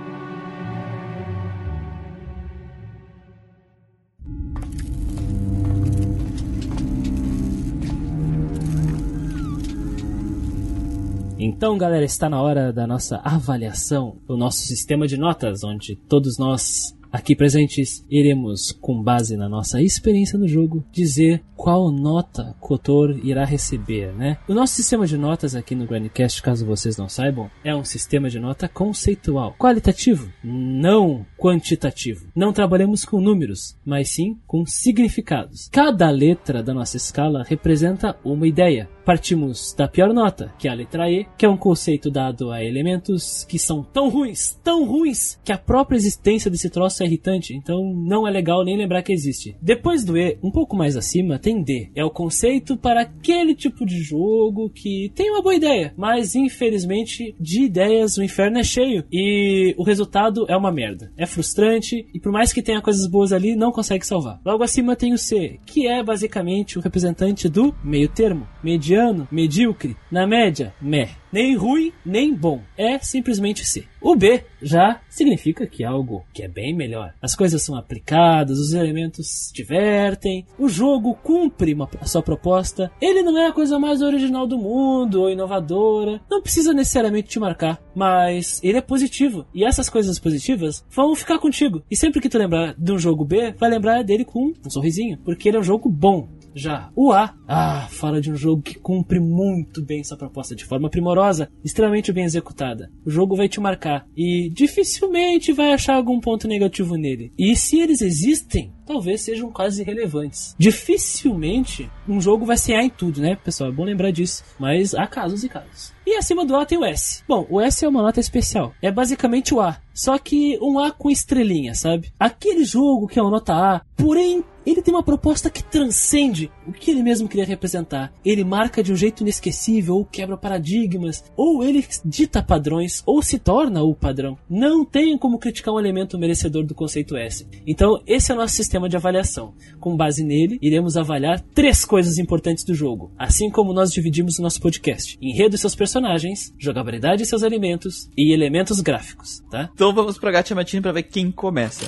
Então, 11.37 11.77
galera, 11.77 12.05
está 12.05 12.31
na 12.31 12.41
hora 12.41 12.73
da 12.73 12.87
nossa 12.87 13.21
avaliação, 13.25 14.17
do 14.27 14.37
nosso 14.37 14.59
sistema 14.59 15.07
de 15.07 15.17
notas, 15.17 15.65
onde 15.65 15.97
todos 15.97 16.39
nós 16.39 16.94
aqui 17.15 17.37
presentes 17.37 18.05
iremos, 18.11 18.73
com 18.73 19.01
base 19.01 19.37
na 19.37 19.49
nossa 19.49 19.81
experiência 19.81 20.37
no 20.37 20.49
jogo, 20.49 20.85
dizer 20.91 21.45
qual 21.57 21.93
nota 21.93 22.57
Kotor 22.59 23.21
irá 23.23 23.45
receber, 23.45 24.13
né? 24.13 24.37
O 24.49 24.53
nosso 24.53 24.75
sistema 24.75 25.07
de 25.07 25.17
notas 25.17 25.55
aqui 25.55 25.77
no 25.77 25.87
Grandcast, 25.87 26.43
caso 26.43 26.67
vocês 26.67 26.97
não 26.97 27.09
saibam, 27.09 27.49
é 27.63 27.73
um 27.73 27.85
sistema 27.85 28.29
de 28.29 28.41
nota 28.41 28.69
conceitual, 28.69 29.55
qualitativo, 29.57 30.29
não 30.43 31.25
quantitativo. 31.39 32.27
Não 32.35 32.53
trabalhamos 32.53 33.05
com 33.05 33.21
números, 33.21 33.77
mas 33.85 34.11
sim 34.11 34.37
com 34.45 34.67
significados. 34.67 35.69
Cada 35.71 36.11
letra 36.11 36.65
da 36.65 36.75
nossa 36.75 36.97
escala 36.97 37.45
representa 37.47 38.17
uma 38.25 38.49
ideia. 38.49 38.89
Partimos 39.05 39.75
da 39.75 39.87
pior 39.87 40.13
nota, 40.15 40.53
que 40.59 40.67
é 40.67 40.71
a 40.71 40.75
letra 40.75 41.11
E, 41.11 41.27
que 41.37 41.45
é 41.45 41.49
um 41.49 41.59
conceito 41.59 42.11
dado 42.11 42.51
a 42.51 42.65
elementos 42.65 43.45
que 43.45 43.59
são 43.59 43.83
tão 43.83 44.09
ruins, 44.09 44.59
tão 44.65 44.85
ruins, 44.87 45.39
que 45.45 45.53
a 45.53 45.59
própria 45.59 45.97
existência 45.97 46.51
desse 46.51 46.71
troço 46.71 47.03
é 47.03 47.04
irritante, 47.05 47.55
então 47.55 47.93
não 47.95 48.27
é 48.27 48.31
legal 48.31 48.65
nem 48.65 48.77
lembrar 48.77 49.03
que 49.03 49.13
existe. 49.13 49.57
Depois 49.61 50.05
do 50.05 50.17
E, 50.17 50.39
um 50.43 50.51
pouco 50.51 50.77
mais 50.77 50.97
acima, 50.97 51.39
tem 51.39 51.63
D. 51.63 51.91
É 51.95 52.05
o 52.05 52.11
conceito 52.11 52.77
para 52.77 53.03
aquele 53.03 53.55
tipo 53.55 53.85
de 53.85 54.03
jogo 54.03 54.71
que 54.71 55.11
tem 55.15 55.31
uma 55.31 55.43
boa 55.43 55.55
ideia, 55.55 55.93
mas 55.97 56.35
infelizmente 56.35 57.35
de 57.41 57.63
ideias 57.63 58.17
o 58.17 58.23
inferno 58.23 58.59
é 58.59 58.63
cheio 58.63 59.05
e 59.13 59.75
o 59.77 59.83
resultado 59.83 60.47
é 60.49 60.57
uma 60.57 60.73
merda. 60.73 61.13
É 61.17 61.27
frustrante 61.27 62.07
e 62.13 62.21
por 62.21 62.33
mais 62.33 62.53
que 62.53 62.63
tenha 62.63 62.83
coisas 62.83 63.07
boas 63.07 63.33
ali, 63.33 63.55
não 63.55 63.73
consegue 63.73 64.07
salvar. 64.07 64.41
Logo 64.45 64.63
acima 64.63 64.97
tem 64.97 65.13
o 65.13 65.19
C, 65.19 65.59
que 65.67 65.87
é 65.87 66.03
basicamente 66.03 66.79
o 66.79 66.83
representante 66.83 67.49
do 67.49 67.75
meio 67.83 68.09
termo, 68.09 68.47
mediano, 68.63 69.29
medíocre, 69.31 69.97
na 70.11 70.27
média, 70.27 70.75
meh 70.81 71.24
nem 71.35 71.57
ruim, 71.57 71.93
nem 72.07 72.33
bom. 72.33 72.63
É 72.79 72.97
simplesmente 73.01 73.65
C. 73.65 73.85
O 74.01 74.15
B 74.15 74.45
já 74.63 75.01
significa 75.09 75.67
que 75.67 75.83
é 75.83 75.87
algo 75.87 76.25
que 76.33 76.45
é 76.45 76.49
bem 76.49 76.73
melhor. 76.73 77.13
As 77.21 77.35
coisas 77.35 77.61
são 77.61 77.75
aplicadas, 77.75 78.57
os 78.57 78.73
elementos 78.73 79.51
divertem, 79.53 80.47
o 80.57 80.69
jogo 80.69 81.13
cumpre 81.25 81.75
uma, 81.75 81.91
a 82.01 82.07
sua 82.07 82.23
proposta. 82.23 82.89
Ele 83.01 83.21
não 83.25 83.37
é 83.37 83.49
a 83.49 83.53
coisa 83.53 83.81
mais 83.81 84.01
original 84.01 84.47
do 84.47 84.57
mundo 84.57 85.23
ou 85.23 85.31
inovadora. 85.31 86.21
Não 86.31 86.41
precisa 86.41 86.73
necessariamente 86.73 87.31
te 87.31 87.41
marcar, 87.41 87.83
mas 87.97 88.63
ele 88.63 88.79
é 88.79 88.83
positivo. 88.83 89.45
E 89.53 89.65
essas 89.65 89.91
coisas 89.91 90.21
positivas 90.21 90.85
vão 90.89 91.17
ficar 91.17 91.41
contigo. 91.41 91.83
E 91.91 91.97
sempre 91.97 92.21
que 92.21 92.29
tu 92.29 92.39
lembrar 92.39 92.77
de 92.79 92.93
um 92.93 92.99
jogo 92.99 93.25
B, 93.25 93.53
vai 93.59 93.69
lembrar 93.69 94.05
dele 94.05 94.25
com 94.25 94.53
um 94.65 94.71
sorrisinho, 94.71 95.19
porque 95.25 95.49
ele 95.49 95.57
é 95.57 95.61
um 95.61 95.65
jogo 95.65 95.89
bom. 95.89 96.29
Já 96.55 96.91
o 96.95 97.13
A, 97.13 97.35
ah, 97.49 97.89
fala 97.91 98.21
de 98.21 98.31
um 98.31 98.37
jogo 98.37 98.63
que 98.63 98.79
cumpre 98.79 99.19
muito 99.19 99.83
bem 99.83 100.05
sua 100.05 100.17
proposta 100.17 100.55
de 100.55 100.65
forma 100.65 100.89
primorosa, 100.89 101.51
extremamente 101.65 102.13
bem 102.13 102.25
executada. 102.25 102.91
O 103.05 103.11
jogo 103.11 103.35
vai 103.35 103.49
te 103.49 103.61
marcar 103.61 104.07
e 104.17 104.49
dificilmente 104.51 105.53
vai 105.53 105.73
achar 105.73 105.95
algum 105.97 106.21
ponto 106.21 106.47
negativo 106.47 106.97
nele. 106.97 107.33
E 107.37 107.57
se 107.57 107.81
eles 107.81 108.01
existem, 108.01 108.73
talvez 108.87 109.23
sejam 109.23 109.51
quase 109.51 109.83
irrelevantes. 109.83 110.55
Dificilmente 110.59 111.91
um 112.09 112.21
jogo 112.21 112.45
vai 112.45 112.57
ser 112.57 112.75
A 112.75 112.83
em 112.83 112.91
tudo, 112.91 113.21
né, 113.21 113.37
pessoal? 113.37 113.71
É 113.71 113.73
bom 113.73 113.85
lembrar 113.85 114.11
disso. 114.11 114.45
Mas 114.59 114.95
há 114.95 115.07
casos 115.07 115.45
e 115.45 115.49
casos. 115.49 115.93
E 116.07 116.17
acima 116.17 116.45
do 116.45 116.55
A 116.55 116.67
tem 116.67 116.79
o 116.79 116.85
S. 116.85 117.23
Bom, 117.27 117.47
o 117.49 117.61
S 117.61 117.85
é 117.85 117.89
uma 117.89 118.03
nota 118.03 118.21
especial. 118.21 118.75
É 118.83 118.91
basicamente 118.91 119.55
o 119.55 119.61
A. 119.61 119.79
Só 119.93 120.19
que 120.19 120.59
um 120.61 120.79
A 120.79 120.91
com 120.91 121.11
estrelinha, 121.11 121.75
sabe? 121.75 122.13
Aquele 122.19 122.65
jogo 122.65 123.07
que 123.07 123.19
é 123.19 123.23
uma 123.23 123.31
nota 123.31 123.55
A, 123.55 123.81
porém 123.97 124.45
ele 124.67 124.83
tem 124.83 124.93
uma 124.93 125.03
proposta 125.03 125.51
que 125.51 125.63
transcende 125.63 126.51
o 126.67 126.73
que 126.73 126.91
ele 126.91 127.03
mesmo 127.03 127.29
queria 127.29 127.45
representar. 127.45 128.13
Ele 128.25 128.45
marca 128.45 128.83
de 128.83 128.93
um 128.93 128.97
jeito 128.97 129.23
inesquecível, 129.23 129.97
ou 129.97 130.05
quebra 130.05 130.37
paradigmas, 130.37 131.25
ou 131.37 131.65
ele 131.65 131.85
dita 132.05 132.43
padrões, 132.43 133.03
ou 133.05 133.23
se 133.23 133.39
torna 133.39 133.83
o 133.83 133.95
padrão. 133.95 134.39
Não 134.49 134.85
tem 134.85 135.17
como 135.19 135.39
criticar 135.39 135.75
um 135.75 135.79
elemento 135.79 136.19
merecedor 136.19 136.65
do 136.65 136.75
conceito 136.75 137.17
S. 137.17 137.47
Então, 137.67 138.01
esse 138.07 138.31
é 138.31 138.35
o 138.35 138.39
nosso 138.39 138.55
sistema 138.55 138.89
de 138.89 138.97
avaliação. 138.97 139.55
Com 139.81 139.97
base 139.97 140.25
nele, 140.25 140.59
iremos 140.63 140.97
avaliar 140.97 141.41
três 141.41 141.85
coisas 141.85 142.19
importantes 142.19 142.65
do 142.65 142.75
jogo, 142.75 143.13
assim 143.19 143.51
como 143.51 143.73
nós 143.73 143.93
dividimos 143.93 144.39
o 144.39 144.43
nosso 144.43 144.61
podcast: 144.61 145.19
enredo 145.21 145.57
e 145.57 145.59
seus 145.59 145.75
personagens, 145.75 146.55
jogabilidade 146.59 147.23
e 147.23 147.27
seus 147.27 147.43
alimentos 147.43 148.09
e 148.17 148.33
elementos 148.33 148.81
gráficos, 148.81 149.43
tá? 149.51 149.71
Então 149.75 149.95
vamos 149.95 150.19
pra 150.19 150.31
Gacha 150.31 150.55
Matine 150.55 150.83
pra 150.83 150.93
ver 150.93 151.05
quem 151.05 151.31
começa. 151.31 151.85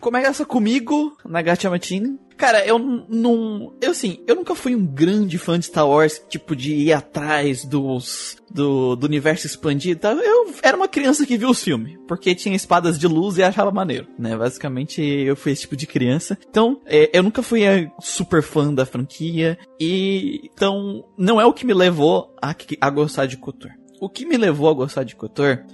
Começa 0.00 0.44
comigo 0.44 1.16
na 1.24 1.42
Gacha. 1.42 1.64
Cara, 2.36 2.66
eu 2.66 2.78
não. 2.78 3.72
Eu 3.80 3.92
assim, 3.92 4.22
eu 4.26 4.34
nunca 4.34 4.54
fui 4.54 4.74
um 4.74 4.84
grande 4.84 5.38
fã 5.38 5.58
de 5.58 5.66
Star 5.66 5.88
Wars, 5.88 6.20
tipo, 6.28 6.54
de 6.56 6.74
ir 6.74 6.92
atrás 6.92 7.64
dos. 7.64 8.36
Do, 8.50 8.94
do 8.94 9.06
universo 9.06 9.46
expandido. 9.46 10.00
Tá? 10.00 10.12
Eu 10.12 10.54
era 10.62 10.76
uma 10.76 10.86
criança 10.86 11.26
que 11.26 11.36
viu 11.36 11.50
os 11.50 11.62
filmes, 11.62 11.98
porque 12.06 12.36
tinha 12.36 12.54
espadas 12.54 12.98
de 12.98 13.08
luz 13.08 13.36
e 13.36 13.42
achava 13.42 13.72
maneiro, 13.72 14.06
né? 14.16 14.36
Basicamente, 14.36 15.02
eu 15.02 15.34
fui 15.34 15.52
esse 15.52 15.62
tipo 15.62 15.76
de 15.76 15.86
criança. 15.86 16.38
Então, 16.48 16.80
é, 16.86 17.10
eu 17.12 17.22
nunca 17.22 17.42
fui 17.42 17.64
é, 17.64 17.90
super 18.00 18.42
fã 18.42 18.72
da 18.72 18.86
franquia, 18.86 19.58
e. 19.80 20.50
Então, 20.54 21.04
não 21.18 21.40
é 21.40 21.46
o 21.46 21.52
que 21.52 21.66
me 21.66 21.74
levou 21.74 22.34
a, 22.40 22.54
a 22.80 22.90
gostar 22.90 23.26
de 23.26 23.36
Kotor. 23.36 23.70
O 24.00 24.08
que 24.08 24.26
me 24.26 24.36
levou 24.36 24.68
a 24.68 24.74
gostar 24.74 25.04
de 25.04 25.16
Kotor 25.16 25.64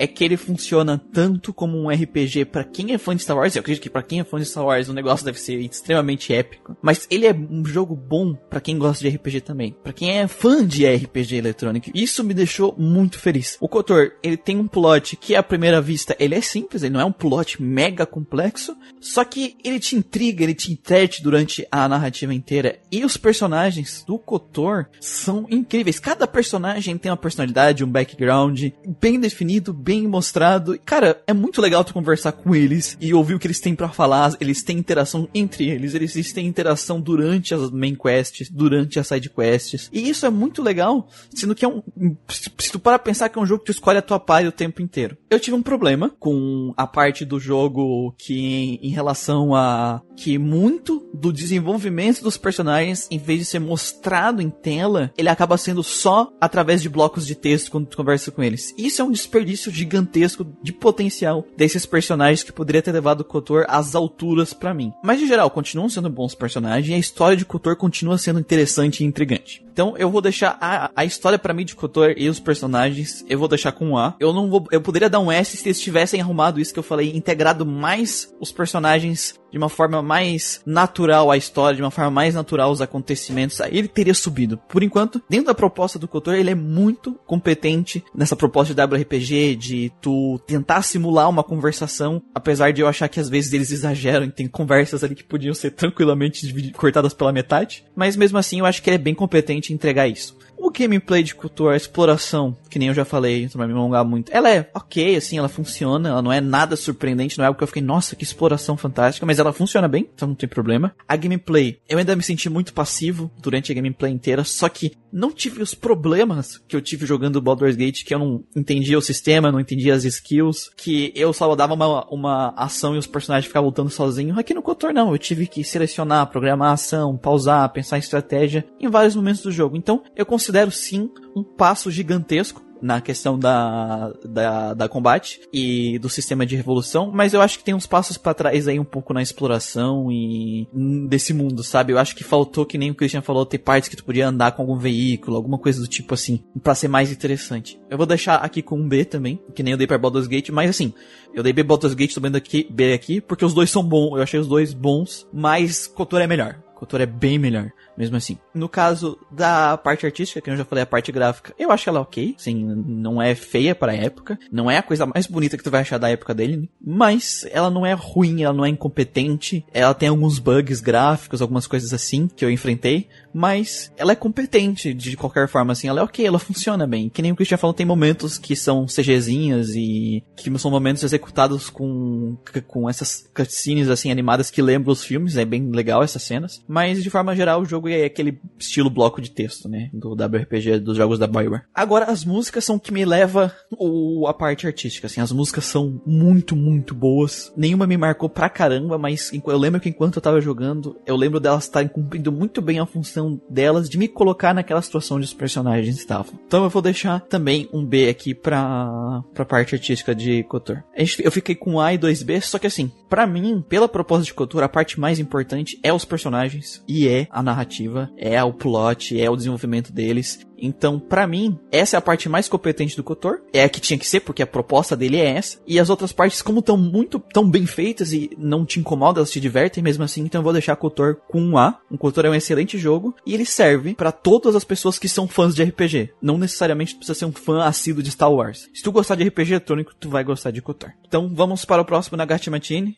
é 0.00 0.06
que 0.06 0.24
ele 0.24 0.38
funciona 0.38 0.98
tanto 1.12 1.52
como 1.52 1.76
um 1.76 1.90
RPG 1.90 2.46
para 2.46 2.64
quem 2.64 2.94
é 2.94 2.98
fã 2.98 3.14
de 3.14 3.22
Star 3.22 3.36
Wars. 3.36 3.54
Eu 3.54 3.60
acredito 3.60 3.82
que 3.82 3.90
para 3.90 4.02
quem 4.02 4.18
é 4.18 4.24
fã 4.24 4.38
de 4.38 4.46
Star 4.46 4.64
Wars 4.64 4.88
o 4.88 4.94
negócio 4.94 5.26
deve 5.26 5.38
ser 5.38 5.60
extremamente 5.60 6.32
épico. 6.32 6.74
Mas 6.80 7.06
ele 7.10 7.26
é 7.26 7.34
um 7.34 7.62
jogo 7.66 7.94
bom 7.94 8.34
para 8.34 8.62
quem 8.62 8.78
gosta 8.78 9.06
de 9.06 9.14
RPG 9.14 9.42
também. 9.42 9.76
para 9.82 9.92
quem 9.92 10.18
é 10.18 10.26
fã 10.26 10.66
de 10.66 10.86
RPG 10.86 11.36
eletrônico. 11.36 11.90
Isso 11.94 12.24
me 12.24 12.32
deixou 12.32 12.74
muito 12.78 13.18
feliz. 13.18 13.58
O 13.60 13.68
Kotor, 13.68 14.12
ele 14.22 14.38
tem 14.38 14.56
um 14.56 14.66
plot 14.66 15.16
que 15.18 15.36
à 15.36 15.42
primeira 15.42 15.82
vista 15.82 16.16
ele 16.18 16.34
é 16.34 16.40
simples, 16.40 16.82
ele 16.82 16.94
não 16.94 17.00
é 17.00 17.04
um 17.04 17.12
plot 17.12 17.62
mega 17.62 18.06
complexo, 18.06 18.74
só 19.02 19.22
que 19.22 19.58
ele 19.62 19.78
te 19.78 19.96
intriga, 19.96 20.42
ele 20.42 20.54
te 20.54 20.72
enterte 20.72 21.22
durante 21.22 21.66
a 21.70 21.86
narrativa 21.86 22.32
inteira. 22.32 22.78
E 22.90 23.04
os 23.04 23.18
personagens 23.18 24.02
do 24.06 24.18
Kotor 24.18 24.86
são 24.98 25.46
incríveis. 25.50 25.98
Cada 25.98 26.26
personagem 26.26 26.96
tem 26.96 27.10
uma 27.10 27.18
personalidade, 27.18 27.84
um 27.84 27.90
background 27.90 28.64
bem 28.98 29.20
definido, 29.20 29.74
bem 29.74 29.89
bem 29.90 30.06
mostrado. 30.06 30.78
Cara, 30.84 31.20
é 31.26 31.32
muito 31.32 31.60
legal 31.60 31.82
tu 31.82 31.92
conversar 31.92 32.30
com 32.30 32.54
eles 32.54 32.96
e 33.00 33.12
ouvir 33.12 33.34
o 33.34 33.40
que 33.40 33.46
eles 33.48 33.58
têm 33.58 33.74
para 33.74 33.88
falar. 33.88 34.36
Eles 34.40 34.62
têm 34.62 34.78
interação 34.78 35.28
entre 35.34 35.68
eles, 35.68 35.94
eles 35.94 36.32
têm 36.32 36.46
interação 36.46 37.00
durante 37.00 37.52
as 37.52 37.72
main 37.72 37.96
quests, 37.96 38.48
durante 38.48 39.00
as 39.00 39.08
side 39.08 39.28
quests. 39.28 39.90
E 39.92 40.08
isso 40.08 40.24
é 40.24 40.30
muito 40.30 40.62
legal, 40.62 41.08
sendo 41.34 41.56
que 41.56 41.64
é 41.64 41.68
um. 41.68 41.82
Se 42.28 42.70
tu 42.70 42.78
para 42.78 43.00
pensar 43.00 43.28
que 43.28 43.36
é 43.36 43.42
um 43.42 43.46
jogo 43.46 43.64
que 43.64 43.72
tu 43.72 43.72
escolhe 43.72 43.98
a 43.98 44.02
tua 44.02 44.20
pare 44.20 44.46
o 44.46 44.52
tempo 44.52 44.80
inteiro. 44.80 45.16
Eu 45.28 45.40
tive 45.40 45.56
um 45.56 45.62
problema 45.62 46.14
com 46.20 46.72
a 46.76 46.86
parte 46.86 47.24
do 47.24 47.40
jogo 47.40 48.14
que, 48.16 48.38
em, 48.38 48.78
em 48.82 48.90
relação 48.90 49.56
a. 49.56 50.00
que 50.16 50.38
muito 50.38 51.10
do 51.12 51.32
desenvolvimento 51.32 52.22
dos 52.22 52.36
personagens, 52.36 53.08
em 53.10 53.18
vez 53.18 53.40
de 53.40 53.44
ser 53.44 53.58
mostrado 53.58 54.40
em 54.40 54.50
tela, 54.50 55.12
ele 55.18 55.28
acaba 55.28 55.58
sendo 55.58 55.82
só 55.82 56.32
através 56.40 56.80
de 56.80 56.88
blocos 56.88 57.26
de 57.26 57.34
texto 57.34 57.72
quando 57.72 57.86
tu 57.86 57.96
conversa 57.96 58.30
com 58.30 58.40
eles. 58.40 58.72
Isso 58.78 59.02
é 59.02 59.04
um 59.04 59.10
desperdício 59.10 59.69
gigantesco 59.72 60.46
de 60.62 60.72
potencial 60.72 61.46
desses 61.56 61.86
personagens 61.86 62.42
que 62.42 62.52
poderia 62.52 62.82
ter 62.82 62.92
levado 62.92 63.20
o 63.20 63.24
Kotor 63.24 63.64
às 63.68 63.94
alturas 63.94 64.52
para 64.52 64.74
mim. 64.74 64.92
Mas, 65.02 65.20
em 65.20 65.26
geral, 65.26 65.50
continuam 65.50 65.88
sendo 65.88 66.10
bons 66.10 66.34
personagens 66.34 66.88
e 66.88 66.94
a 66.94 66.98
história 66.98 67.36
de 67.36 67.44
Kotor 67.44 67.76
continua 67.76 68.18
sendo 68.18 68.40
interessante 68.40 69.02
e 69.02 69.06
intrigante. 69.06 69.64
Então 69.72 69.96
eu 69.96 70.10
vou 70.10 70.20
deixar 70.20 70.58
a, 70.60 70.90
a 70.94 71.04
história 71.06 71.38
para 71.38 71.54
mim 71.54 71.64
de 71.64 71.74
Kotor 71.74 72.12
e 72.16 72.28
os 72.28 72.38
personagens, 72.38 73.24
eu 73.28 73.38
vou 73.38 73.48
deixar 73.48 73.72
com 73.72 73.90
um 73.90 73.96
A. 73.96 74.14
Eu 74.20 74.32
não 74.32 74.50
vou, 74.50 74.66
eu 74.70 74.80
poderia 74.80 75.08
dar 75.08 75.20
um 75.20 75.32
S 75.32 75.56
se 75.56 75.66
eles 75.66 75.80
tivessem 75.80 76.20
arrumado 76.20 76.60
isso 76.60 76.72
que 76.72 76.78
eu 76.78 76.82
falei, 76.82 77.16
integrado 77.16 77.64
mais 77.64 78.30
os 78.38 78.52
personagens 78.52 79.39
de 79.50 79.58
uma 79.58 79.68
forma 79.68 80.02
mais 80.02 80.60
natural 80.64 81.30
à 81.30 81.36
história, 81.36 81.76
de 81.76 81.82
uma 81.82 81.90
forma 81.90 82.10
mais 82.10 82.34
natural 82.34 82.68
aos 82.68 82.80
acontecimentos, 82.80 83.60
aí 83.60 83.76
ele 83.76 83.88
teria 83.88 84.14
subido. 84.14 84.58
Por 84.68 84.82
enquanto, 84.82 85.22
dentro 85.28 85.46
da 85.46 85.54
proposta 85.54 85.98
do 85.98 86.08
Kotor, 86.08 86.34
ele 86.34 86.50
é 86.50 86.54
muito 86.54 87.14
competente 87.26 88.04
nessa 88.14 88.36
proposta 88.36 88.74
de 88.74 88.82
WRPG, 88.82 89.56
de 89.56 89.92
tu 90.00 90.40
tentar 90.46 90.82
simular 90.82 91.28
uma 91.28 91.42
conversação, 91.42 92.22
apesar 92.34 92.72
de 92.72 92.80
eu 92.80 92.88
achar 92.88 93.08
que 93.08 93.20
às 93.20 93.28
vezes 93.28 93.52
eles 93.52 93.70
exageram 93.70 94.26
e 94.26 94.30
tem 94.30 94.46
conversas 94.46 95.02
ali 95.04 95.14
que 95.14 95.24
podiam 95.24 95.54
ser 95.54 95.72
tranquilamente 95.72 96.72
cortadas 96.72 97.14
pela 97.14 97.32
metade, 97.32 97.84
mas 97.94 98.16
mesmo 98.16 98.38
assim 98.38 98.60
eu 98.60 98.66
acho 98.66 98.82
que 98.82 98.90
ele 98.90 98.96
é 98.96 98.98
bem 98.98 99.14
competente 99.14 99.72
em 99.72 99.76
entregar 99.76 100.08
isso. 100.08 100.36
O 100.62 100.70
gameplay 100.70 101.22
de 101.22 101.34
cultura, 101.34 101.72
a 101.72 101.76
exploração, 101.76 102.54
que 102.68 102.78
nem 102.78 102.88
eu 102.88 102.94
já 102.94 103.02
falei, 103.02 103.44
não 103.44 103.58
vai 103.58 103.66
me 103.66 103.72
alongar 103.72 104.04
muito, 104.04 104.30
ela 104.30 104.50
é 104.50 104.70
ok, 104.74 105.16
assim, 105.16 105.38
ela 105.38 105.48
funciona, 105.48 106.10
ela 106.10 106.20
não 106.20 106.30
é 106.30 106.38
nada 106.38 106.76
surpreendente, 106.76 107.38
não 107.38 107.44
é 107.44 107.46
algo 107.48 107.56
que 107.56 107.64
eu 107.64 107.66
fiquei, 107.66 107.82
nossa, 107.82 108.14
que 108.14 108.22
exploração 108.22 108.76
fantástica, 108.76 109.24
mas 109.24 109.38
ela 109.38 109.54
funciona 109.54 109.88
bem, 109.88 110.10
então 110.14 110.28
não 110.28 110.34
tem 110.34 110.48
problema. 110.48 110.94
A 111.08 111.16
gameplay, 111.16 111.80
eu 111.88 111.96
ainda 111.96 112.14
me 112.14 112.22
senti 112.22 112.50
muito 112.50 112.74
passivo 112.74 113.30
durante 113.38 113.72
a 113.72 113.74
gameplay 113.74 114.12
inteira, 114.12 114.44
só 114.44 114.68
que 114.68 114.92
não 115.12 115.30
tive 115.30 115.62
os 115.62 115.74
problemas 115.74 116.58
que 116.58 116.76
eu 116.76 116.80
tive 116.80 117.06
jogando 117.06 117.40
Baldur's 117.40 117.76
Gate, 117.76 118.04
que 118.04 118.14
eu 118.14 118.18
não 118.18 118.44
entendia 118.54 118.98
o 118.98 119.02
sistema, 119.02 119.50
não 119.50 119.60
entendia 119.60 119.94
as 119.94 120.04
skills, 120.04 120.70
que 120.76 121.12
eu 121.14 121.32
só 121.32 121.54
dava 121.54 121.74
uma, 121.74 122.06
uma 122.10 122.54
ação 122.56 122.94
e 122.94 122.98
os 122.98 123.06
personagens 123.06 123.46
ficavam 123.46 123.68
lutando 123.68 123.90
sozinhos. 123.90 124.38
Aqui 124.38 124.54
no 124.54 124.62
Cotor 124.62 124.92
não, 124.92 125.12
eu 125.12 125.18
tive 125.18 125.46
que 125.46 125.64
selecionar, 125.64 126.26
programar 126.28 126.70
a 126.70 126.74
ação, 126.74 127.16
pausar, 127.16 127.72
pensar 127.72 127.96
em 127.96 128.00
estratégia 128.00 128.66
em 128.80 128.88
vários 128.88 129.16
momentos 129.16 129.42
do 129.42 129.52
jogo. 129.52 129.76
Então, 129.76 130.02
eu 130.16 130.26
considero 130.26 130.70
sim 130.70 131.10
um 131.34 131.42
passo 131.42 131.90
gigantesco 131.90 132.69
na 132.82 133.00
questão 133.00 133.38
da, 133.38 134.12
da, 134.24 134.74
da 134.74 134.88
combate 134.88 135.40
e 135.52 135.98
do 135.98 136.08
sistema 136.08 136.46
de 136.46 136.56
revolução, 136.56 137.10
mas 137.12 137.34
eu 137.34 137.40
acho 137.40 137.58
que 137.58 137.64
tem 137.64 137.74
uns 137.74 137.86
passos 137.86 138.16
para 138.16 138.34
trás 138.34 138.68
aí 138.68 138.78
um 138.78 138.84
pouco 138.84 139.12
na 139.12 139.22
exploração 139.22 140.10
e 140.10 140.68
desse 141.08 141.32
mundo, 141.32 141.62
sabe? 141.62 141.92
Eu 141.92 141.98
acho 141.98 142.14
que 142.16 142.24
faltou, 142.24 142.66
que 142.66 142.78
nem 142.78 142.90
o 142.90 142.94
Christian 142.94 143.22
falou, 143.22 143.44
ter 143.44 143.58
partes 143.58 143.88
que 143.88 143.96
tu 143.96 144.04
podia 144.04 144.28
andar 144.28 144.52
com 144.52 144.62
algum 144.62 144.76
veículo, 144.76 145.36
alguma 145.36 145.58
coisa 145.58 145.80
do 145.80 145.88
tipo 145.88 146.14
assim, 146.14 146.42
para 146.62 146.74
ser 146.74 146.88
mais 146.88 147.12
interessante. 147.12 147.80
Eu 147.90 147.96
vou 147.96 148.06
deixar 148.06 148.36
aqui 148.36 148.62
com 148.62 148.76
um 148.76 148.88
B 148.88 149.04
também, 149.04 149.40
que 149.54 149.62
nem 149.62 149.72
eu 149.72 149.78
dei 149.78 149.86
para 149.86 149.98
Baldur's 149.98 150.26
Gate, 150.26 150.50
mas 150.50 150.70
assim, 150.70 150.92
eu 151.34 151.42
dei 151.42 151.52
B 151.52 151.62
Baldur's 151.62 151.94
Gate, 151.94 152.16
vendo 152.18 152.36
aqui, 152.36 152.66
B 152.70 152.92
aqui, 152.92 153.20
porque 153.20 153.44
os 153.44 153.54
dois 153.54 153.70
são 153.70 153.82
bons, 153.82 154.16
eu 154.16 154.22
achei 154.22 154.40
os 154.40 154.48
dois 154.48 154.72
bons, 154.72 155.26
mas 155.32 155.86
Kotor 155.86 156.20
é 156.20 156.26
melhor. 156.26 156.60
Kotor 156.74 157.02
é 157.02 157.06
bem 157.06 157.38
melhor 157.38 157.70
mesmo 158.00 158.16
assim. 158.16 158.38
No 158.54 158.66
caso 158.66 159.18
da 159.30 159.76
parte 159.76 160.06
artística, 160.06 160.40
que 160.40 160.48
eu 160.48 160.56
já 160.56 160.64
falei, 160.64 160.82
a 160.82 160.86
parte 160.86 161.12
gráfica, 161.12 161.54
eu 161.58 161.70
acho 161.70 161.86
ela 161.86 162.00
ok, 162.00 162.34
sim, 162.38 162.54
não 162.64 163.20
é 163.20 163.34
feia 163.34 163.74
para 163.74 163.92
a 163.92 163.94
época, 163.94 164.38
não 164.50 164.70
é 164.70 164.78
a 164.78 164.82
coisa 164.82 165.04
mais 165.04 165.26
bonita 165.26 165.58
que 165.58 165.62
tu 165.62 165.70
vai 165.70 165.82
achar 165.82 165.98
da 165.98 166.08
época 166.08 166.32
dele, 166.32 166.70
mas 166.82 167.46
ela 167.50 167.68
não 167.68 167.84
é 167.84 167.92
ruim, 167.92 168.42
ela 168.42 168.54
não 168.54 168.64
é 168.64 168.70
incompetente, 168.70 169.66
ela 169.70 169.92
tem 169.92 170.08
alguns 170.08 170.38
bugs 170.38 170.80
gráficos, 170.80 171.42
algumas 171.42 171.66
coisas 171.66 171.92
assim 171.92 172.26
que 172.26 172.42
eu 172.42 172.50
enfrentei, 172.50 173.06
mas 173.34 173.92
ela 173.98 174.12
é 174.12 174.16
competente 174.16 174.94
de 174.94 175.14
qualquer 175.14 175.46
forma, 175.46 175.72
assim, 175.72 175.86
ela 175.86 176.00
é 176.00 176.02
ok, 176.02 176.26
ela 176.26 176.38
funciona 176.38 176.86
bem. 176.86 177.10
Que 177.10 177.20
nem 177.20 177.32
o 177.32 177.36
Christian 177.36 177.58
falou, 177.58 177.74
tem 177.74 177.84
momentos 177.84 178.38
que 178.38 178.56
são 178.56 178.86
CGzinhas 178.86 179.70
e 179.74 180.24
que 180.34 180.58
são 180.58 180.70
momentos 180.70 181.02
executados 181.02 181.68
com, 181.68 182.36
com 182.66 182.88
essas 182.88 183.28
cutscenes, 183.34 183.88
assim, 183.88 184.10
animadas 184.10 184.50
que 184.50 184.62
lembram 184.62 184.92
os 184.92 185.04
filmes, 185.04 185.36
é 185.36 185.44
bem 185.44 185.70
legal 185.70 186.02
essas 186.02 186.22
cenas, 186.22 186.64
mas 186.66 187.02
de 187.02 187.10
forma 187.10 187.36
geral 187.36 187.60
o 187.60 187.66
jogo 187.66 187.89
é 187.92 188.04
aquele 188.04 188.40
estilo 188.58 188.90
bloco 188.90 189.20
de 189.20 189.30
texto, 189.30 189.68
né, 189.68 189.90
do 189.92 190.12
WRPG, 190.12 190.78
dos 190.80 190.96
jogos 190.96 191.18
da 191.18 191.26
Bioware. 191.26 191.62
Agora, 191.74 192.06
as 192.06 192.24
músicas 192.24 192.64
são 192.64 192.76
o 192.76 192.80
que 192.80 192.92
me 192.92 193.04
leva 193.04 193.54
o, 193.72 194.26
a 194.26 194.34
parte 194.34 194.66
artística, 194.66 195.06
assim, 195.06 195.20
as 195.20 195.32
músicas 195.32 195.64
são 195.64 196.00
muito, 196.06 196.54
muito 196.56 196.94
boas. 196.94 197.52
Nenhuma 197.56 197.86
me 197.86 197.96
marcou 197.96 198.28
pra 198.28 198.48
caramba, 198.48 198.98
mas 198.98 199.30
eu 199.32 199.58
lembro 199.58 199.80
que 199.80 199.88
enquanto 199.88 200.16
eu 200.16 200.22
tava 200.22 200.40
jogando, 200.40 200.96
eu 201.06 201.16
lembro 201.16 201.40
delas 201.40 201.64
estarem 201.64 201.88
cumprindo 201.88 202.32
muito 202.32 202.60
bem 202.60 202.78
a 202.78 202.86
função 202.86 203.40
delas 203.48 203.88
de 203.88 203.98
me 203.98 204.08
colocar 204.08 204.54
naquela 204.54 204.82
situação 204.82 205.16
onde 205.16 205.26
os 205.26 205.34
personagens 205.34 205.96
estavam. 205.96 206.38
Então 206.46 206.64
eu 206.64 206.70
vou 206.70 206.82
deixar 206.82 207.20
também 207.20 207.68
um 207.72 207.84
B 207.84 208.08
aqui 208.08 208.34
pra, 208.34 209.22
pra 209.34 209.44
parte 209.44 209.74
artística 209.74 210.14
de 210.14 210.42
Kotor. 210.44 210.82
Eu 211.22 211.30
fiquei 211.30 211.54
com 211.54 211.80
A 211.80 211.94
e 211.94 211.98
2B, 211.98 212.40
só 212.40 212.58
que 212.58 212.66
assim, 212.66 212.90
para 213.08 213.26
mim, 213.26 213.64
pela 213.68 213.88
proposta 213.88 214.24
de 214.24 214.34
Kotor, 214.34 214.62
a 214.62 214.68
parte 214.68 214.98
mais 215.00 215.18
importante 215.18 215.78
é 215.82 215.92
os 215.92 216.04
personagens 216.04 216.82
e 216.86 217.08
é 217.08 217.26
a 217.30 217.42
narrativa, 217.42 217.79
é 218.16 218.42
o 218.42 218.52
plot, 218.52 219.20
é 219.20 219.30
o 219.30 219.36
desenvolvimento 219.36 219.92
deles. 219.92 220.40
Então, 220.60 220.98
para 220.98 221.26
mim, 221.26 221.58
essa 221.72 221.96
é 221.96 221.98
a 221.98 222.02
parte 222.02 222.28
mais 222.28 222.48
competente 222.48 222.96
do 222.96 223.02
Kotor. 223.02 223.40
É 223.52 223.64
a 223.64 223.68
que 223.68 223.80
tinha 223.80 223.98
que 223.98 224.06
ser, 224.06 224.20
porque 224.20 224.42
a 224.42 224.46
proposta 224.46 224.96
dele 224.96 225.16
é 225.16 225.36
essa. 225.36 225.58
E 225.66 225.80
as 225.80 225.88
outras 225.88 226.12
partes, 226.12 226.42
como 226.42 226.60
estão 226.60 226.76
muito 226.76 227.18
tão 227.18 227.48
bem 227.48 227.64
feitas 227.66 228.12
e 228.12 228.30
não 228.36 228.66
te 228.66 228.78
incomodam, 228.78 229.20
elas 229.20 229.30
te 229.30 229.40
divertem 229.40 229.82
mesmo 229.82 230.04
assim. 230.04 230.22
Então 230.22 230.40
eu 230.40 230.44
vou 230.44 230.52
deixar 230.52 230.76
Kotor 230.76 231.16
com 231.28 231.40
um 231.40 231.56
A. 231.56 231.80
O 231.90 231.96
Kotor 231.96 232.26
é 232.26 232.30
um 232.30 232.34
excelente 232.34 232.78
jogo 232.78 233.14
e 233.24 233.32
ele 233.32 233.46
serve 233.46 233.94
para 233.94 234.12
todas 234.12 234.54
as 234.54 234.64
pessoas 234.64 234.98
que 234.98 235.08
são 235.08 235.26
fãs 235.26 235.54
de 235.54 235.62
RPG. 235.62 236.10
Não 236.20 236.36
necessariamente 236.36 236.94
precisa 236.94 237.18
ser 237.18 237.24
um 237.24 237.32
fã 237.32 237.62
assíduo 237.64 238.02
de 238.02 238.10
Star 238.10 238.32
Wars. 238.32 238.68
Se 238.74 238.82
tu 238.82 238.92
gostar 238.92 239.14
de 239.14 239.24
RPG 239.24 239.52
eletrônico, 239.52 239.94
tu 239.98 240.10
vai 240.10 240.22
gostar 240.22 240.50
de 240.50 240.60
Kotor. 240.60 240.90
Então 241.06 241.30
vamos 241.34 241.64
para 241.64 241.82
o 241.82 241.84
próximo 241.84 242.16
Nagati 242.16 242.50
Matini. 242.50 242.96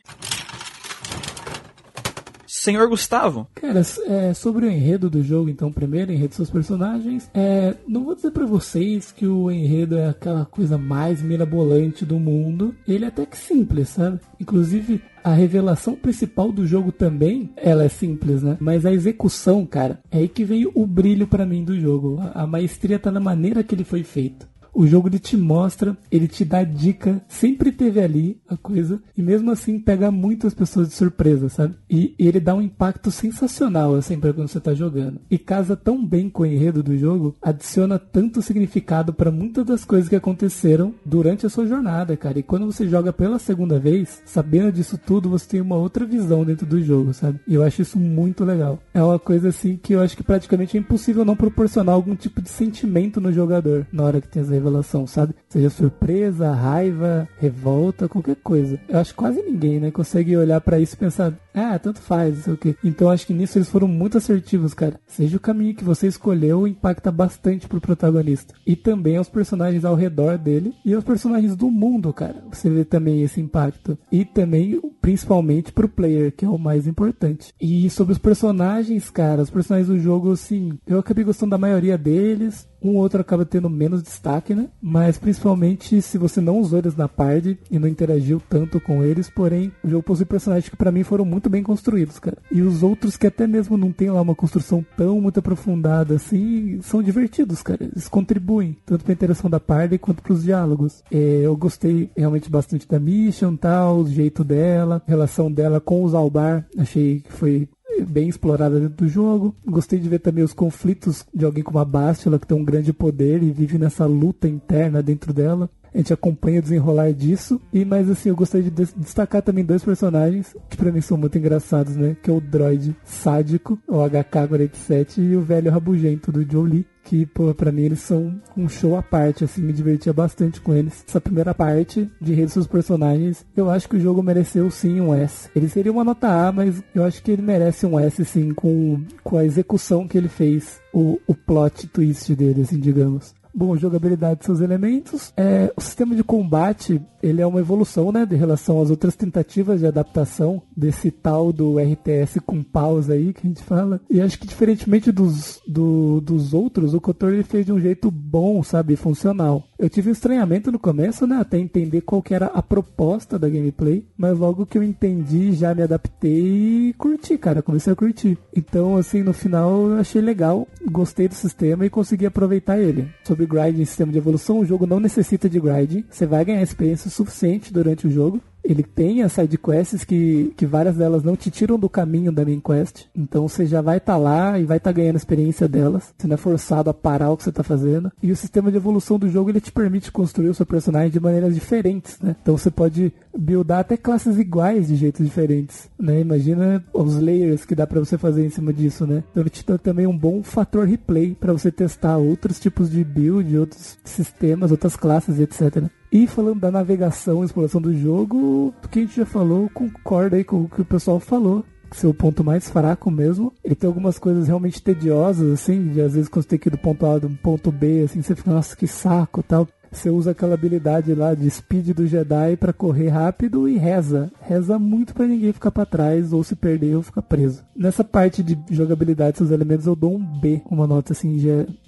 Senhor 2.63 2.89
Gustavo. 2.89 3.49
Cara, 3.57 3.83
é, 4.07 4.33
sobre 4.35 4.67
o 4.67 4.71
enredo 4.71 5.11
do 5.11 5.21
jogo, 5.21 5.51
então, 5.51 5.73
primeiro, 5.73 6.13
enredo 6.13 6.29
dos 6.29 6.37
seus 6.37 6.51
personagens, 6.51 7.29
é, 7.35 7.75
não 7.89 8.05
vou 8.05 8.15
dizer 8.15 8.31
para 8.31 8.47
vocês 8.47 9.11
que 9.11 9.27
o 9.27 9.51
enredo 9.51 9.99
é 9.99 10.09
aquela 10.09 10.45
coisa 10.45 10.79
mais 10.79 11.21
mirabolante 11.21 12.05
do 12.05 12.21
mundo. 12.21 12.73
Ele 12.87 13.05
é 13.05 13.09
até 13.09 13.27
que 13.27 13.37
simples, 13.37 13.89
sabe? 13.89 14.21
Inclusive, 14.39 15.03
a 15.25 15.33
revelação 15.33 15.97
principal 15.97 16.53
do 16.53 16.65
jogo 16.65 16.93
também, 16.93 17.51
ela 17.57 17.83
é 17.83 17.89
simples, 17.89 18.45
né? 18.45 18.57
Mas 18.61 18.87
a 18.87 18.93
execução, 18.93 19.67
cara, 19.67 19.99
é 20.09 20.19
aí 20.19 20.29
que 20.29 20.45
veio 20.45 20.71
o 20.73 20.87
brilho 20.87 21.27
para 21.27 21.45
mim 21.45 21.65
do 21.65 21.77
jogo. 21.81 22.21
A, 22.21 22.43
a 22.43 22.47
maestria 22.47 22.97
tá 22.97 23.11
na 23.11 23.19
maneira 23.19 23.65
que 23.65 23.75
ele 23.75 23.83
foi 23.83 24.05
feito. 24.05 24.52
O 24.75 24.87
jogo 24.87 25.09
ele 25.09 25.19
te 25.19 25.37
mostra, 25.37 25.97
ele 26.11 26.27
te 26.27 26.45
dá 26.45 26.65
dica, 26.65 27.23
sempre 27.29 27.71
teve 27.71 28.01
ali 28.01 28.41
a 28.49 28.57
coisa, 28.57 29.03
e 29.17 29.23
mesmo 29.23 29.51
assim 29.51 29.79
pega 29.79 30.11
muitas 30.11 30.55
pessoas 30.55 30.89
de 30.89 30.95
surpresa, 30.95 31.49
sabe? 31.49 31.75
E, 31.91 32.15
e 32.19 32.27
ele 32.27 32.41
dá 32.41 32.55
um 32.55 32.63
impacto 32.63 33.11
sensacional, 33.11 33.95
assim, 33.95 34.19
pra 34.19 34.33
quando 34.33 34.49
você 34.49 34.61
tá 34.61 34.73
jogando. 34.73 35.21
E 35.31 35.39
casa 35.39 35.77
tão 35.77 36.05
bem 36.05 36.31
com 36.31 36.43
o 36.43 36.47
enredo 36.47 36.83
do 36.83 36.97
jogo, 36.97 37.37
adiciona 37.43 37.99
tanto 37.99 38.41
significado 38.41 39.13
para 39.13 39.31
muitas 39.31 39.65
das 39.67 39.85
coisas 39.85 40.09
que 40.09 40.17
aconteceram 40.17 40.95
durante 41.05 41.45
a 41.45 41.51
sua 41.51 41.67
jornada, 41.67 42.17
cara. 42.17 42.39
E 42.39 42.43
quando 42.43 42.67
você 42.67 42.89
joga 42.89 43.13
pela 43.13 43.39
segunda 43.39 43.79
vez, 43.79 44.23
sabendo 44.25 44.73
disso 44.73 44.99
tudo, 44.99 45.29
você 45.29 45.47
tem 45.47 45.61
uma 45.61 45.77
outra 45.77 46.07
visão 46.07 46.45
dentro 46.45 46.67
do 46.67 46.83
jogo, 46.83 47.13
sabe? 47.13 47.41
E 47.47 47.55
eu 47.55 47.63
acho 47.63 47.83
isso 47.83 47.99
muito 47.99 48.45
legal. 48.45 48.79
É 48.95 49.03
uma 49.03 49.19
coisa 49.19 49.51
assim 49.51 49.77
que 49.77 49.93
eu 49.93 50.01
acho 50.01 50.17
que 50.17 50.23
praticamente 50.23 50.77
é 50.77 50.81
impossível 50.81 51.25
não 51.25 51.37
proporcionar 51.37 51.95
algum 51.95 52.17
tipo 52.17 52.41
de 52.41 52.49
sentimento 52.49 53.21
no 53.21 53.33
jogador 53.33 53.87
na 53.93 54.05
hora 54.05 54.21
que 54.21 54.29
tem 54.29 54.43
as 54.43 54.49
revelação, 54.63 55.07
sabe? 55.07 55.35
Seja 55.49 55.69
surpresa, 55.69 56.53
raiva, 56.53 57.29
revolta, 57.39 58.09
qualquer 58.09 58.37
coisa. 58.37 58.79
Eu 58.89 58.99
acho 58.99 59.11
que 59.11 59.17
quase 59.17 59.43
ninguém, 59.43 59.81
né, 59.81 59.91
consegue 59.91 60.37
olhar 60.37 60.61
para 60.61 60.79
isso 60.79 60.95
e 60.95 60.99
pensar, 60.99 61.35
ah, 61.55 61.79
tanto 61.79 62.01
faz, 62.01 62.37
não 62.37 62.43
sei 62.43 62.55
o 62.55 62.57
quê. 62.57 62.77
Então 62.83 63.11
acho 63.11 63.27
que 63.27 63.35
nisso 63.35 63.59
eles 63.59 63.69
foram 63.69 63.89
muito 63.89 64.19
assertivos, 64.19 64.73
cara. 64.75 64.99
Seja 65.07 65.37
o 65.37 65.41
caminho 65.41 65.75
que 65.75 65.85
você 65.85 66.07
escolheu, 66.07 66.67
impacta 66.67 67.11
bastante 67.11 67.69
pro 67.69 67.81
protagonista. 67.81 68.55
E 68.67 68.77
também 68.77 69.17
aos 69.17 69.29
personagens 69.29 69.85
ao 69.85 69.95
redor 69.95 70.39
dele 70.39 70.75
e 70.85 70.95
aos 70.95 71.05
personagens 71.05 71.57
do 71.57 71.71
mundo, 71.71 72.13
cara. 72.13 72.43
Você 72.51 72.71
vê 72.71 72.85
também 72.85 73.23
esse 73.23 73.41
impacto. 73.41 73.99
E 74.11 74.25
também, 74.25 74.81
principalmente 75.01 75.73
pro 75.73 75.89
player, 75.89 76.33
que 76.33 76.45
é 76.45 76.49
o 76.49 76.59
mais 76.59 76.87
importante. 76.87 77.53
E 77.61 77.89
sobre 77.91 78.13
os 78.13 78.19
personagens, 78.19 79.11
cara, 79.11 79.43
os 79.43 79.51
personagens 79.51 79.89
do 79.89 79.99
jogo, 79.99 80.33
assim, 80.33 80.79
eu 80.87 80.99
acabei 80.99 81.25
gostando 81.25 81.51
da 81.51 81.59
maioria 81.59 81.99
deles. 81.99 82.69
Um 82.83 82.97
outro 82.97 83.21
acaba 83.21 83.45
tendo 83.45 83.71
menos 83.71 84.03
destaque, 84.03 84.55
né? 84.55 84.69
Mas 84.81 85.19
principalmente 85.19 86.03
se 86.03 86.19
você 86.19 86.41
não 86.41 86.59
usou 86.59 86.79
eles 86.79 86.97
na 86.97 87.09
party 87.09 87.59
e 87.71 87.79
não 87.79 87.89
interagiu 87.89 88.41
tanto 88.49 88.81
com 88.81 89.03
eles, 89.03 89.31
porém 89.31 89.73
o 89.85 89.89
jogo 89.89 90.03
possui 90.03 90.27
personagens 90.27 90.69
que 90.69 90.77
para 90.77 90.93
mim 90.93 91.03
foram 91.03 91.25
muito 91.25 91.49
bem 91.49 91.63
construídos, 91.63 92.19
cara. 92.19 92.39
E 92.51 92.63
os 92.63 92.83
outros 92.83 93.17
que 93.17 93.27
até 93.27 93.47
mesmo 93.47 93.77
não 93.77 93.93
tem 93.93 94.11
lá 94.11 94.21
uma 94.21 94.35
construção 94.35 94.85
tão 94.97 95.21
muito 95.21 95.39
aprofundada 95.39 96.15
assim, 96.15 96.81
são 96.83 97.03
divertidos, 97.03 97.63
cara. 97.63 97.85
Eles 97.85 98.09
contribuem 98.09 98.77
tanto 98.85 99.05
pra 99.05 99.13
interação 99.13 99.49
da 99.49 99.61
party 99.61 99.99
quanto 99.99 100.23
pros 100.23 100.43
diálogos. 100.43 101.03
É, 101.11 101.43
eu 101.43 101.57
gostei 101.57 102.11
realmente 102.17 102.51
bastante 102.51 102.89
da 102.89 102.99
Mission, 102.99 103.57
tal, 103.57 103.99
o 103.99 104.09
jeito 104.09 104.43
dela, 104.43 105.03
a 105.07 105.11
relação 105.11 105.51
dela 105.51 105.81
com 105.81 106.03
os 106.05 106.15
Albar, 106.15 106.67
achei 106.77 107.21
que 107.21 107.33
foi 107.33 107.69
bem 108.05 108.29
explorada 108.29 108.79
dentro 108.79 109.07
do 109.07 109.09
jogo. 109.09 109.55
Gostei 109.67 109.99
de 109.99 110.09
ver 110.09 110.19
também 110.19 110.45
os 110.45 110.53
conflitos 110.53 111.25
de 111.35 111.45
alguém 111.45 111.63
como 111.63 111.79
a 111.79 111.85
Bastila, 111.85 112.39
que 112.39 112.47
tem 112.47 112.57
um 112.57 112.65
grande 112.65 112.93
poder 112.93 113.43
e 113.43 113.51
vive 113.51 113.79
nessa 113.79 114.07
luta 114.07 114.49
interna 114.49 115.03
dentro 115.03 115.33
dela. 115.33 115.71
A 115.95 115.99
gente 115.99 116.13
acompanha 116.13 116.59
o 116.59 116.63
desenrolar 116.63 117.13
disso. 117.13 117.61
E 117.73 117.85
mas 117.85 118.09
assim, 118.09 118.31
eu 118.31 118.37
gostaria 118.37 118.71
de 118.71 118.87
destacar 118.97 119.43
também 119.43 119.65
dois 119.65 119.85
personagens 119.85 120.57
que 120.71 120.77
pra 120.77 120.91
mim 120.91 121.01
são 121.01 121.19
muito 121.19 121.37
engraçados, 121.37 121.97
né? 121.97 122.17
Que 122.23 122.31
é 122.31 122.33
o 122.33 122.41
droid 122.41 122.97
sádico, 123.05 123.79
o 123.87 123.99
HK-47, 123.99 125.19
e 125.19 125.37
o 125.37 125.43
velho 125.43 125.71
rabugento 125.71 126.33
do 126.33 126.51
Joe 126.51 126.69
Lee 126.69 126.87
que, 127.05 127.27
pô, 127.27 127.55
pra 127.55 127.73
mim 127.73 127.83
eles 127.83 128.01
são 128.01 128.41
um 128.57 128.69
show 128.69 128.97
à 128.97 129.03
parte, 129.03 129.45
assim, 129.45 129.63
me 129.63 129.73
divertia 129.73 130.13
bastante 130.13 130.61
com 130.61 130.75
eles. 130.75 131.05
Essa 131.07 131.21
primeira 131.21 131.55
parte 131.55 132.09
de 132.21 132.33
redes 132.33 132.55
dos 132.55 132.67
personagens, 132.67 133.45
eu 133.57 133.71
acho 133.71 133.89
que 133.89 133.97
o 133.97 134.01
jogo 134.01 134.23
mereceu 134.23 134.71
sim 134.71 135.01
um 135.01 135.15
S. 135.15 135.49
Ele 135.55 135.69
seria 135.69 135.93
uma 135.93 136.05
nota 136.05 136.29
A, 136.29 136.53
mas 136.53 136.83
eu 136.95 137.05
acho 137.05 137.23
que 137.23 137.31
ele 137.31 137.43
merece 137.43 137.87
um 137.87 137.99
S, 137.99 138.25
sim, 138.25 138.53
com, 138.55 139.03
com 139.23 139.37
a 139.37 139.45
execução 139.45 140.07
que 140.07 140.17
ele 140.17 140.29
fez, 140.29 140.81
o, 140.93 141.19
o 141.27 141.35
plot 141.35 141.87
twist 141.89 142.35
dele, 142.35 142.63
assim, 142.63 142.79
digamos. 142.79 143.35
Bom, 143.55 143.77
jogabilidade 143.77 144.41
de 144.41 144.47
seus 144.47 144.61
elementos. 144.61 145.33
É, 145.37 145.73
o 145.77 145.81
sistema 145.81 146.15
de 146.15 146.25
combate, 146.25 147.01
ele 147.23 147.43
é 147.43 147.47
uma 147.47 147.61
evolução, 147.61 148.11
né, 148.11 148.25
de 148.25 148.35
relação 148.35 148.81
às 148.81 148.91
outras 148.91 149.15
tentativas 149.15 149.81
de 149.81 149.87
adaptação 149.87 150.63
desse 150.77 151.11
tal 151.11 151.53
do 151.53 151.79
RTS 151.79 152.41
com 152.41 152.63
pausa 152.63 153.13
aí 153.13 153.33
que 153.33 153.47
a 153.47 153.49
gente 153.49 153.63
fala. 153.63 154.01
E 154.11 154.21
acho 154.21 154.39
que 154.39 154.47
diferentemente 154.47 155.13
dos, 155.13 155.61
do, 155.67 156.21
dos 156.21 156.55
outros, 156.55 156.95
o 156.95 157.01
Kotor 157.01 157.33
ele 157.33 157.43
fez 157.43 157.67
de 157.67 157.73
um 157.73 157.81
jeito 157.81 158.11
bom, 158.11 158.63
sabe, 158.63 158.97
funcional. 158.97 159.65
Eu 159.83 159.91
tive 159.91 160.11
um 160.11 160.13
estranhamento 160.13 160.71
no 160.71 160.79
começo, 160.79 161.27
né, 161.27 161.39
até 161.41 161.59
entender 161.59 162.03
qual 162.03 162.23
que 162.23 162.33
era 162.33 162.47
a 162.47 162.63
proposta 162.63 163.37
da 163.37 163.49
gameplay, 163.49 164.07
mas 164.17 164.39
logo 164.39 164.65
que 164.65 164.79
eu 164.79 164.83
entendi, 164.83 165.53
já 165.55 165.75
me 165.75 165.83
adaptei 165.83 166.91
e 166.91 166.95
curti, 166.97 167.37
cara, 167.37 167.63
comecei 167.63 167.93
a 167.93 167.97
curtir. 167.97 168.39
Então, 168.55 168.97
assim, 168.97 169.25
no 169.25 169.33
final 169.33 169.89
eu 169.89 169.97
achei 169.97 170.23
legal, 170.23 170.69
gostei 170.89 171.27
do 171.27 171.35
sistema 171.35 171.85
e 171.85 171.91
consegui 171.91 172.27
aproveitar 172.27 172.79
ele. 172.79 173.09
Sobre 173.25 173.45
em 173.71 173.85
sistema 173.85 174.13
de 174.13 174.19
evolução, 174.19 174.61
o 174.61 174.65
jogo 174.65 174.87
não 174.87 175.01
necessita 175.01 175.49
de 175.49 175.59
grinding. 175.59 176.05
Você 176.09 176.27
vai 176.27 176.45
ganhar 176.45 176.63
experiência 176.63 177.11
suficiente 177.11 177.73
durante 177.73 178.07
o 178.07 178.11
jogo. 178.11 178.41
Ele 178.65 178.83
tem 178.83 179.23
as 179.23 179.33
side 179.33 179.59
quests 179.59 180.05
que, 180.05 180.53
que 180.57 180.65
várias 180.65 180.97
delas 180.97 181.23
não 181.23 181.37
te 181.37 181.51
tiram 181.51 181.79
do 181.79 181.89
caminho 181.89 182.31
da 182.31 182.45
main 182.45 182.61
quest. 182.61 183.07
Então 183.15 183.49
você 183.49 183.67
já 183.67 183.81
vai 183.81 183.99
estar 183.99 184.15
tá 184.15 184.19
lá 184.19 184.59
e 184.59 184.65
vai 184.65 184.77
estar 184.77 184.93
tá 184.93 184.97
ganhando 184.97 185.17
experiência 185.17 185.69
delas. 185.69 186.15
Você 186.17 186.27
não 186.27 186.35
é 186.35 186.37
forçado 186.37 186.89
a 186.89 186.95
parar 186.95 187.31
o 187.31 187.37
que 187.37 187.43
você 187.43 187.51
está 187.51 187.63
fazendo. 187.63 188.13
E 188.23 188.31
o 188.31 188.37
sistema 188.37 188.71
de 188.71 188.77
evolução 188.77 189.19
do 189.19 189.29
jogo 189.29 189.51
ele 189.51 189.61
te 189.61 189.73
permite 189.73 190.13
construir 190.13 190.49
o 190.49 190.55
seu 190.55 190.65
personagem 190.65 191.11
de 191.11 191.21
maneiras 191.21 191.55
diferentes, 191.55 192.19
né? 192.21 192.37
Então 192.41 192.57
você 192.57 192.71
pode 192.71 193.13
buildar 193.37 193.81
até 193.81 193.97
classes 193.97 194.39
iguais 194.39 194.89
de 194.89 194.97
jeitos 194.97 195.25
diferentes, 195.25 195.89
né? 195.99 196.21
Imagina 196.21 196.85
os 196.93 197.17
layers 197.17 197.65
que 197.65 197.75
dá 197.75 197.87
para 197.87 198.01
você 198.01 198.17
fazer 198.17 198.45
em 198.45 198.51
cima 198.51 198.73
disso, 198.73 199.07
né? 199.07 199.25
Então 199.31 199.43
ele 199.43 199.51
te 199.51 199.65
dá 199.67 199.79
também 199.79 200.07
um 200.07 200.17
bom 200.17 200.43
fator 200.43 200.87
replay 200.87 201.35
para 201.35 201.53
você 201.53 201.71
testar 201.71 202.17
outros 202.17 202.61
tipos 202.61 202.91
de 202.91 203.03
build, 203.03 203.59
outros 203.59 203.99
sistemas, 204.05 204.71
outras 204.71 204.97
classes, 204.97 205.41
etc. 205.41 205.91
E 206.13 206.27
falando 206.27 206.61
da 206.61 206.71
navegação 206.71 207.43
e 207.43 207.47
exploração 207.47 207.81
do 207.81 207.97
jogo, 207.97 208.75
do 208.83 208.89
que 208.89 208.99
a 208.99 209.03
gente 209.03 209.17
já 209.17 209.25
falou, 209.25 209.71
concorda 209.71 210.37
aí 210.37 210.45
com 210.45 210.63
o 210.63 210.69
que 210.69 210.83
o 210.83 210.85
pessoal 210.85 211.19
falou 211.19 211.65
seu 211.91 212.13
ponto 212.15 212.43
mais 212.43 212.71
fraco 212.71 213.11
mesmo. 213.11 213.53
Ele 213.63 213.75
tem 213.75 213.87
algumas 213.87 214.19
coisas 214.19 214.47
realmente 214.47 214.83
tediosas, 214.83 215.53
assim, 215.53 215.89
de 215.89 216.01
às 216.01 216.15
vezes 216.15 216.29
quando 216.29 216.45
você 216.45 216.51
tem 216.51 216.59
que 216.59 216.69
ir 216.69 216.71
do 216.71 216.79
ponto 216.79 217.05
A 217.07 217.19
do 217.19 217.29
ponto 217.29 217.71
B, 217.71 218.03
assim, 218.03 218.23
você 218.23 218.35
fica, 218.35 218.51
nossa, 218.51 218.77
que 218.77 218.87
saco 218.87 219.43
tal. 219.43 219.69
Você 219.91 220.09
usa 220.09 220.31
aquela 220.31 220.55
habilidade 220.55 221.15
lá 221.15 221.35
de 221.35 221.49
speed 221.51 221.91
do 221.91 222.07
Jedi 222.07 222.57
para 222.57 222.73
correr 222.73 223.09
rápido 223.09 223.69
e 223.69 223.77
reza. 223.77 224.33
Reza 224.41 224.79
muito 224.79 225.13
para 225.13 225.27
ninguém 225.27 225.53
ficar 225.53 225.71
para 225.71 225.85
trás 225.85 226.33
ou 226.33 226.43
se 226.43 226.57
perder 226.57 226.97
ou 226.97 227.03
ficar 227.03 227.21
preso. 227.21 227.63
Nessa 227.77 228.03
parte 228.03 228.43
de 228.43 228.59
jogabilidade, 228.71 229.37
seus 229.37 229.51
elementos, 229.51 229.87
eu 229.87 229.95
dou 229.95 230.17
um 230.17 230.41
B, 230.41 230.63
uma 230.71 230.87
nota 230.87 231.13
assim 231.13 231.39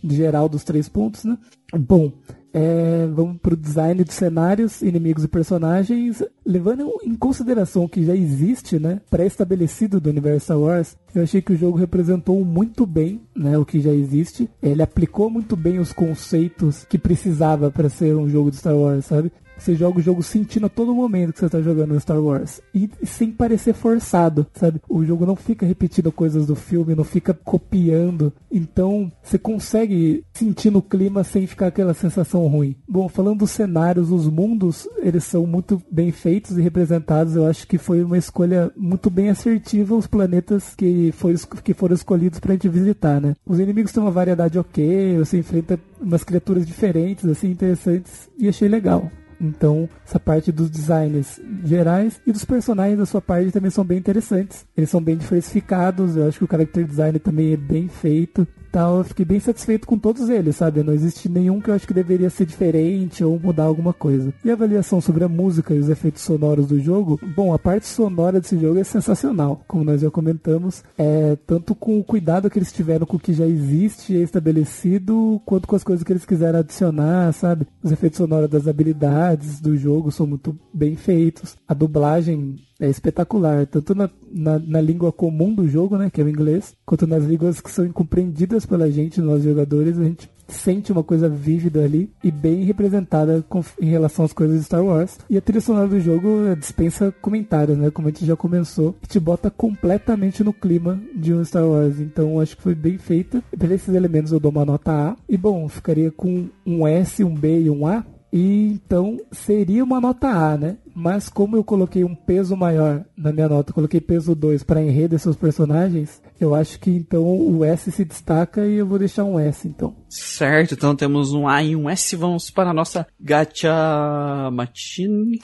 geral 0.03 0.51
dos 0.51 0.65
três 0.65 0.87
pontos, 0.87 1.25
né? 1.25 1.39
Bom, 1.75 2.13
é, 2.55 3.09
vamos 3.13 3.39
para 3.39 3.55
o 3.55 3.57
design 3.57 4.05
de 4.05 4.13
cenários, 4.13 4.81
inimigos 4.81 5.25
e 5.25 5.29
personagens, 5.29 6.23
levando 6.47 6.89
em 7.03 7.17
consideração 7.17 7.85
o 7.85 7.89
que 7.89 8.05
já 8.05 8.15
existe, 8.15 8.79
né, 8.79 9.01
pré-estabelecido 9.11 10.01
do 10.01 10.09
universo 10.09 10.45
Star 10.45 10.61
Wars. 10.61 10.97
Eu 11.13 11.25
achei 11.25 11.43
que 11.43 11.53
o 11.53 11.57
jogo 11.57 11.77
representou 11.77 12.45
muito 12.45 12.87
bem, 12.87 13.21
né, 13.35 13.59
o 13.59 13.65
que 13.65 13.81
já 13.81 13.91
existe. 13.91 14.49
Ele 14.63 14.83
aplicou 14.83 15.29
muito 15.29 15.57
bem 15.57 15.81
os 15.81 15.93
conceitos 15.93 16.85
que 16.85 16.97
precisava 16.97 17.73
para 17.73 17.89
ser 17.89 18.15
um 18.15 18.29
jogo 18.29 18.53
de 18.53 18.57
Star 18.59 18.77
Wars, 18.77 19.07
sabe? 19.07 19.33
Você 19.59 19.75
joga 19.75 19.99
o 19.99 20.03
jogo 20.03 20.23
sentindo 20.23 20.67
a 20.67 20.69
todo 20.69 20.95
momento 20.95 21.33
que 21.33 21.39
você 21.39 21.47
está 21.47 21.61
jogando 21.61 21.99
Star 22.01 22.21
Wars. 22.21 22.61
E, 22.75 22.91
sem 23.05 23.31
parecer 23.31 23.75
forçado, 23.75 24.47
sabe? 24.55 24.81
O 24.89 25.05
jogo 25.05 25.27
não 25.27 25.37
fica 25.37 25.67
repetindo 25.67 26.13
coisas 26.13 26.47
do 26.47 26.55
filme, 26.55 26.95
não 26.95 27.05
fica 27.05 27.33
copiando. 27.33 28.33
Então, 28.51 29.11
você 29.23 29.39
consegue 29.39 30.25
sentir 30.33 30.71
no 30.71 30.83
clima 30.83 31.25
sem 31.25 31.47
ficar 31.47 31.69
aquela 31.69 31.95
sensação 31.95 32.47
ruim. 32.47 32.77
Bom, 32.89 33.09
falando 33.09 33.39
dos 33.39 33.51
cenários, 33.51 34.11
os 34.11 34.29
mundos, 34.29 34.89
eles 34.99 35.25
são 35.25 35.47
muito 35.47 35.83
bem 35.91 36.13
feitos 36.13 36.57
e 36.57 36.63
representados. 36.63 37.37
Eu 37.37 37.47
acho 37.47 37.67
que 37.67 37.79
foi 37.79 38.03
uma 38.03 38.19
escolha 38.19 38.71
muito 38.77 39.11
bem 39.11 39.31
assertiva 39.31 39.95
os 39.95 40.07
planetas 40.07 40.75
que, 40.75 41.13
foi, 41.13 41.35
que 41.63 41.75
foram 41.75 41.95
escolhidos 41.95 42.41
pra 42.41 42.53
gente 42.53 42.69
visitar, 42.69 43.21
né? 43.21 43.37
Os 43.47 43.59
inimigos 43.59 43.93
têm 43.93 44.03
uma 44.03 44.11
variedade 44.11 44.59
ok, 44.59 45.19
você 45.19 45.39
enfrenta 45.39 45.79
umas 46.01 46.25
criaturas 46.25 46.67
diferentes, 46.67 47.25
assim, 47.25 47.51
interessantes, 47.51 48.29
e 48.39 48.49
achei 48.49 48.69
legal. 48.69 49.11
Então, 49.41 49.89
essa 50.07 50.19
parte 50.19 50.51
dos 50.51 50.71
designs 50.71 51.41
gerais 51.65 52.21
e 52.27 52.33
dos 52.33 52.45
personagens 52.45 52.99
da 52.99 53.07
sua 53.07 53.21
parte 53.21 53.51
também 53.51 53.71
são 53.71 53.85
bem 53.85 53.99
interessantes. 53.99 54.67
Eles 54.77 54.91
são 54.91 55.03
bem 55.03 55.17
diversificados, 55.17 56.17
eu 56.17 56.29
acho 56.29 56.39
que 56.39 56.45
o 56.45 56.49
character 56.51 56.85
design 56.85 57.19
também 57.19 57.53
é 57.53 57.57
bem 57.57 57.89
feito 57.89 58.47
tal, 58.75 58.99
eu 58.99 59.05
fiquei 59.05 59.25
bem 59.25 59.39
satisfeito 59.39 59.87
com 59.87 59.97
todos 59.97 60.29
eles, 60.29 60.57
sabe? 60.57 60.83
Não 60.83 60.93
existe 60.93 61.29
nenhum 61.29 61.61
que 61.61 61.71
eu 61.71 61.75
acho 61.75 61.87
que 61.87 61.95
deveria 61.95 62.29
ser 62.29 62.45
diferente 62.45 63.23
ou 63.23 63.39
mudar 63.39 63.63
alguma 63.63 63.93
coisa. 63.93 64.35
E 64.45 64.51
a 64.51 64.55
avaliação 64.55 65.01
sobre 65.01 65.23
a 65.23 65.29
música 65.29 65.73
e 65.73 65.79
os 65.79 65.89
efeitos 65.89 66.23
sonoros 66.23 66.67
do 66.67 66.81
jogo, 66.81 67.21
bom, 67.37 67.55
a 67.55 67.59
parte 67.59 67.87
sonora 67.87 68.41
desse 68.41 68.59
jogo 68.59 68.81
é 68.81 68.83
sensacional, 68.83 69.63
como 69.69 69.85
nós 69.85 70.01
já 70.01 70.11
comentamos, 70.11 70.83
é 70.99 71.37
tanto 71.47 71.73
com 71.73 72.01
o 72.01 72.03
cuidado 72.03 72.51
que 72.51 72.59
eles 72.59 72.73
tiveram 72.73 73.07
com 73.07 73.17
o 73.17 73.21
que 73.21 73.33
já 73.33 73.47
existe 73.47 74.13
e 74.13 74.17
é 74.17 74.23
estabelecido, 74.23 75.41
quanto 75.47 75.69
com 75.69 75.77
as 75.77 75.85
coisas 75.85 76.03
que 76.03 76.13
eles 76.13 76.27
quiseram 76.27 76.59
adicionar, 76.59 77.33
sabe? 77.33 77.69
Os 77.81 77.93
efeitos 77.93 78.17
sonoros 78.17 78.51
das 78.51 78.67
habilidades 78.67 79.61
do 79.61 79.77
jogo 79.77 80.11
são 80.11 80.27
muito 80.27 80.59
bem 80.73 80.97
feitos. 80.97 81.57
A 81.69 81.75
dublagem 81.75 82.57
é 82.81 82.89
espetacular, 82.89 83.67
tanto 83.67 83.95
na, 83.95 84.11
na, 84.31 84.59
na, 84.59 84.81
língua 84.81 85.13
comum 85.13 85.55
do 85.55 85.69
jogo, 85.69 85.97
né, 85.97 86.11
que 86.11 86.21
é 86.21 86.25
o 86.25 86.29
inglês, 86.29 86.75
quanto 86.85 87.07
nas 87.07 87.25
línguas 87.25 87.61
que 87.61 87.71
são 87.71 87.85
incompreendidas 87.85 88.67
pela 88.67 88.91
gente, 88.91 89.21
nós 89.21 89.43
jogadores, 89.43 89.99
a 89.99 90.05
gente 90.05 90.29
sente 90.49 90.93
uma 90.93 91.03
coisa 91.03 91.29
vívida 91.29 91.83
ali 91.83 92.11
e 92.23 92.31
bem 92.31 92.65
representada 92.65 93.45
com, 93.49 93.63
em 93.81 93.87
relação 93.87 94.25
às 94.25 94.33
coisas 94.33 94.59
de 94.59 94.65
Star 94.65 94.85
Wars. 94.85 95.19
E 95.29 95.37
a 95.37 95.41
trilha 95.41 95.61
sonora 95.61 95.89
do 95.89 96.01
jogo 96.01 96.55
dispensa 96.59 97.13
comentários, 97.21 97.79
né, 97.79 97.91
como 97.91 98.09
a 98.09 98.11
gente 98.11 98.27
já 98.27 98.37
começou, 98.37 98.95
e 99.03 99.07
te 99.07 99.19
bota 99.19 99.51
completamente 99.51 100.45
no 100.45 100.53
clima 100.53 101.01
de 101.15 101.33
um 101.33 101.45
Star 101.45 101.67
Wars. 101.67 101.99
Então 102.01 102.41
acho 102.41 102.57
que 102.57 102.63
foi 102.63 102.75
bem 102.75 102.99
feita. 102.99 103.43
Para 103.57 103.75
esses 103.75 103.95
elementos 103.95 104.33
eu 104.33 104.41
dou 104.41 104.51
uma 104.51 104.65
nota 104.65 104.93
A. 104.93 105.17
E 105.29 105.37
bom, 105.37 105.69
ficaria 105.69 106.11
com 106.11 106.49
um 106.67 106.87
S, 106.87 107.25
um 107.25 107.35
B 107.35 107.63
e 107.63 107.71
um 107.71 107.87
A. 107.87 108.05
E 108.37 108.67
então 108.67 109.17
seria 109.31 109.85
uma 109.85 110.01
nota 110.01 110.27
A, 110.27 110.57
né? 110.57 110.77
Mas 110.93 111.29
como 111.29 111.57
eu 111.57 111.63
coloquei 111.63 112.03
um 112.03 112.17
peso 112.17 112.57
maior 112.57 113.05
na 113.17 113.33
minha 113.33 113.49
nota, 113.49 113.73
coloquei 113.73 114.01
peso 114.01 114.35
2 114.35 114.65
para 114.65 114.83
enredo 114.83 115.15
e 115.15 115.19
seus 115.21 115.37
personagens, 115.37 116.21
eu 116.41 116.53
acho 116.53 116.81
que 116.81 116.91
então 116.91 117.25
o 117.25 117.65
S 117.65 117.93
se 117.93 118.05
destaca 118.05 118.67
e 118.67 118.75
eu 118.75 118.87
vou 118.89 118.99
deixar 118.99 119.23
um 119.23 119.39
S 119.39 119.69
então. 119.69 119.95
Certo, 120.09 120.75
então 120.75 120.97
temos 120.97 121.33
um 121.33 121.47
A 121.47 121.63
e 121.63 121.77
um 121.77 121.89
S. 121.89 122.17
Vamos 122.17 122.51
para 122.51 122.71
a 122.71 122.75
nossa 122.75 123.07
Gacha 123.21 124.51
Machine. 124.51 125.41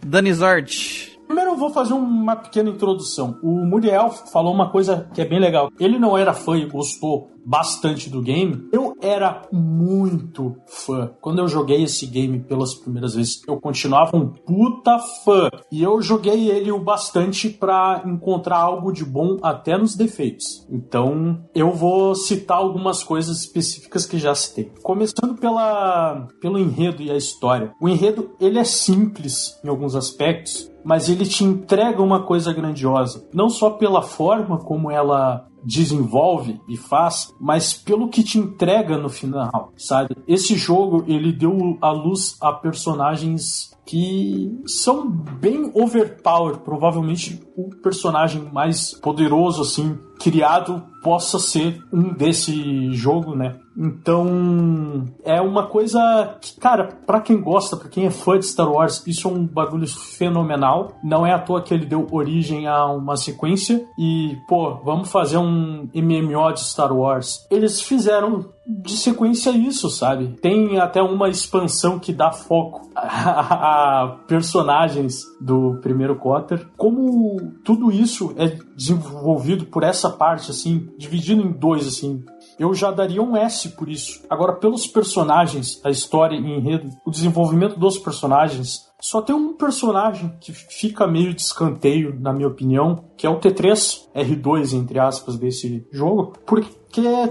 Danizard. 0.00 1.18
Primeiro 1.26 1.52
eu 1.52 1.56
vou 1.56 1.70
fazer 1.70 1.94
uma 1.94 2.36
pequena 2.36 2.70
introdução. 2.70 3.36
O 3.42 3.64
Muriel 3.66 4.10
falou 4.10 4.54
uma 4.54 4.70
coisa 4.70 5.08
que 5.12 5.20
é 5.20 5.24
bem 5.24 5.40
legal. 5.40 5.72
Ele 5.80 5.98
não 5.98 6.16
era 6.16 6.32
fã 6.32 6.56
e 6.56 6.66
gostou 6.66 7.31
bastante 7.44 8.08
do 8.08 8.22
game, 8.22 8.68
eu 8.72 8.94
era 9.00 9.42
muito 9.52 10.56
fã. 10.66 11.10
Quando 11.20 11.40
eu 11.40 11.48
joguei 11.48 11.82
esse 11.82 12.06
game 12.06 12.40
pelas 12.40 12.74
primeiras 12.74 13.14
vezes, 13.14 13.42
eu 13.46 13.60
continuava 13.60 14.16
um 14.16 14.28
puta 14.28 14.98
fã. 15.24 15.50
E 15.70 15.82
eu 15.82 16.00
joguei 16.00 16.50
ele 16.50 16.70
o 16.70 16.78
bastante 16.78 17.48
para 17.48 18.02
encontrar 18.06 18.58
algo 18.58 18.92
de 18.92 19.04
bom 19.04 19.38
até 19.42 19.76
nos 19.76 19.94
defeitos. 19.94 20.66
Então, 20.70 21.42
eu 21.54 21.72
vou 21.72 22.14
citar 22.14 22.58
algumas 22.58 23.02
coisas 23.02 23.40
específicas 23.40 24.06
que 24.06 24.18
já 24.18 24.34
citei. 24.34 24.72
Começando 24.82 25.36
pela, 25.38 26.28
pelo 26.40 26.58
enredo 26.58 27.02
e 27.02 27.10
a 27.10 27.16
história. 27.16 27.72
O 27.80 27.88
enredo, 27.88 28.30
ele 28.40 28.58
é 28.58 28.64
simples 28.64 29.58
em 29.64 29.68
alguns 29.68 29.94
aspectos, 29.94 30.70
mas 30.84 31.08
ele 31.08 31.26
te 31.26 31.44
entrega 31.44 32.02
uma 32.02 32.22
coisa 32.22 32.52
grandiosa. 32.52 33.26
Não 33.32 33.48
só 33.48 33.70
pela 33.70 34.02
forma 34.02 34.58
como 34.58 34.90
ela 34.90 35.46
desenvolve 35.64 36.60
e 36.68 36.76
faz, 36.76 37.32
mas 37.40 37.72
pelo 37.74 38.08
que 38.08 38.22
te 38.22 38.38
entrega 38.38 38.98
no 38.98 39.08
final, 39.08 39.72
sabe? 39.76 40.16
Esse 40.26 40.56
jogo 40.56 41.04
ele 41.06 41.32
deu 41.32 41.78
a 41.80 41.90
luz 41.90 42.36
a 42.40 42.52
personagens 42.52 43.72
que 43.84 44.62
são 44.66 45.08
bem 45.10 45.70
overpowered, 45.74 46.60
provavelmente 46.60 47.42
o 47.56 47.68
personagem 47.82 48.48
mais 48.52 48.92
poderoso 48.94 49.62
assim 49.62 49.98
criado 50.20 50.82
possa 51.02 51.38
ser 51.38 51.82
um 51.92 52.14
desse 52.14 52.92
jogo, 52.92 53.34
né? 53.34 53.58
Então, 53.76 55.06
é 55.24 55.40
uma 55.40 55.66
coisa 55.66 56.36
que, 56.40 56.58
cara, 56.60 56.88
para 57.06 57.20
quem 57.20 57.40
gosta, 57.40 57.76
para 57.76 57.88
quem 57.88 58.06
é 58.06 58.10
fã 58.10 58.38
de 58.38 58.46
Star 58.46 58.70
Wars, 58.70 59.02
isso 59.06 59.28
é 59.28 59.30
um 59.30 59.46
bagulho 59.46 59.86
fenomenal. 59.86 60.92
Não 61.02 61.26
é 61.26 61.32
à 61.32 61.38
toa 61.38 61.62
que 61.62 61.72
ele 61.72 61.86
deu 61.86 62.06
origem 62.10 62.66
a 62.66 62.86
uma 62.86 63.16
sequência 63.16 63.84
e, 63.98 64.36
pô, 64.48 64.76
vamos 64.84 65.10
fazer 65.10 65.38
um 65.38 65.88
MMO 65.94 66.52
de 66.52 66.60
Star 66.60 66.92
Wars. 66.92 67.46
Eles 67.50 67.80
fizeram 67.80 68.46
de 68.66 68.96
sequência 68.96 69.50
isso, 69.50 69.90
sabe? 69.90 70.36
Tem 70.40 70.78
até 70.78 71.02
uma 71.02 71.28
expansão 71.28 71.98
que 71.98 72.12
dá 72.12 72.30
foco 72.30 72.88
a, 72.94 74.18
personagens 74.28 75.22
do 75.40 75.78
primeiro 75.82 76.16
Cotter. 76.16 76.66
Como 76.76 77.52
tudo 77.64 77.90
isso 77.90 78.32
é 78.36 78.56
desenvolvido 78.76 79.66
por 79.66 79.82
essa 79.82 80.10
parte, 80.10 80.50
assim, 80.50 80.88
dividido 80.96 81.42
em 81.42 81.50
dois, 81.50 81.86
assim, 81.86 82.24
eu 82.58 82.74
já 82.74 82.90
daria 82.90 83.22
um 83.22 83.36
S 83.36 83.70
por 83.70 83.88
isso. 83.88 84.24
Agora, 84.28 84.54
pelos 84.54 84.86
personagens, 84.86 85.80
a 85.84 85.90
história 85.90 86.36
e 86.36 86.38
enredo, 86.38 86.90
o 87.04 87.10
desenvolvimento 87.10 87.78
dos 87.78 87.98
personagens, 87.98 88.91
só 89.02 89.20
tem 89.20 89.34
um 89.34 89.54
personagem 89.54 90.32
que 90.40 90.52
fica 90.52 91.08
meio 91.08 91.34
de 91.34 91.42
escanteio, 91.42 92.16
na 92.20 92.32
minha 92.32 92.46
opinião, 92.46 93.04
que 93.16 93.26
é 93.26 93.30
o 93.30 93.40
T3, 93.40 94.06
R2, 94.14 94.74
entre 94.74 95.00
aspas, 95.00 95.36
desse 95.36 95.84
jogo, 95.90 96.34
porque 96.46 96.70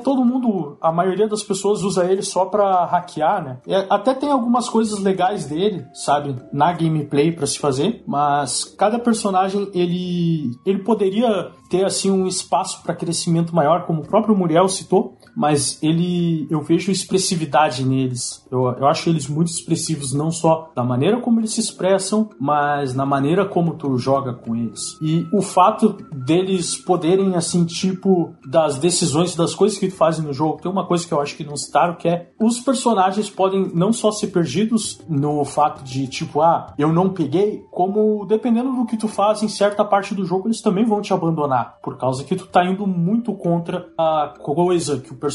todo 0.04 0.26
mundo, 0.26 0.78
a 0.82 0.92
maioria 0.92 1.30
das 1.30 1.44
pessoas 1.44 1.82
usa 1.82 2.04
ele 2.04 2.24
só 2.24 2.46
pra 2.46 2.86
hackear, 2.86 3.44
né? 3.44 3.60
E 3.66 3.74
até 3.74 4.14
tem 4.14 4.30
algumas 4.30 4.68
coisas 4.68 5.00
legais 5.00 5.46
dele, 5.46 5.86
sabe, 5.94 6.36
na 6.52 6.74
gameplay 6.74 7.32
para 7.32 7.48
se 7.48 7.58
fazer, 7.58 8.04
mas 8.06 8.66
cada 8.66 9.00
personagem 9.00 9.70
ele 9.74 10.52
ele 10.66 10.80
poderia 10.80 11.52
ter 11.70 11.86
assim 11.86 12.12
um 12.12 12.28
espaço 12.28 12.84
para 12.84 12.96
crescimento 12.96 13.56
maior, 13.56 13.86
como 13.86 14.02
o 14.02 14.08
próprio 14.08 14.36
Muriel 14.36 14.68
citou, 14.68 15.16
mas 15.36 15.82
ele 15.82 16.48
eu 16.50 16.62
vejo 16.62 16.92
expressividade 16.92 17.86
neles. 17.86 18.46
Eu, 18.52 18.68
eu 18.78 18.88
acho 18.88 19.10
eles 19.10 19.28
muito 19.28 19.50
expressivos 19.50 20.14
não 20.14 20.32
só 20.32 20.72
da 20.76 20.84
maneira 20.84 21.20
como 21.20 21.40
eles 21.40 21.54
se 21.54 21.60
expressam, 21.60 22.30
mas 22.40 22.94
na 22.94 23.06
maneira 23.06 23.46
como 23.46 23.76
tu 23.76 23.98
joga 23.98 24.34
com 24.34 24.56
eles. 24.56 24.98
E 25.02 25.28
o 25.32 25.42
fato 25.42 25.98
deles 26.14 26.76
poderem, 26.76 27.36
assim, 27.36 27.66
tipo, 27.66 28.34
das 28.46 28.78
decisões, 28.78 29.36
das 29.36 29.56
coisas 29.56 29.78
que 29.78 29.88
tu 29.88 29.96
fazem 29.96 30.26
no 30.26 30.34
jogo, 30.34 30.62
tem 30.62 30.72
uma 30.72 30.86
coisa 30.86 31.08
que 31.08 31.14
eu 31.14 31.22
acho 31.22 31.36
que 31.36 31.44
não 31.44 31.56
citaram, 31.56 31.96
que 31.96 32.08
é 32.08 32.30
os 32.40 32.60
personagens 32.60 33.30
podem 33.30 33.72
não 33.74 33.94
só 33.94 34.12
ser 34.12 34.28
perdidos 34.28 35.00
no 35.08 35.44
fato 35.46 35.84
de, 35.84 36.08
tipo, 36.08 36.42
ah, 36.42 36.74
eu 36.78 36.92
não 36.92 37.10
peguei, 37.10 37.64
como 37.72 38.26
dependendo 38.26 38.72
do 38.74 38.86
que 38.86 38.98
tu 38.98 39.08
faz 39.08 39.44
em 39.44 39.48
certa 39.48 39.84
parte 39.84 40.14
do 40.14 40.26
jogo, 40.26 40.48
eles 40.48 40.62
também 40.62 40.86
vão 40.86 41.02
te 41.02 41.14
abandonar, 41.14 41.78
por 41.82 41.98
causa 41.98 42.24
que 42.24 42.36
tu 42.36 42.48
tá 42.48 42.66
indo 42.66 42.86
muito 42.88 43.34
contra 43.34 43.88
a 43.98 44.34
coisa 44.40 45.00
que 45.00 45.12
o 45.12 45.16
personagem 45.16 45.31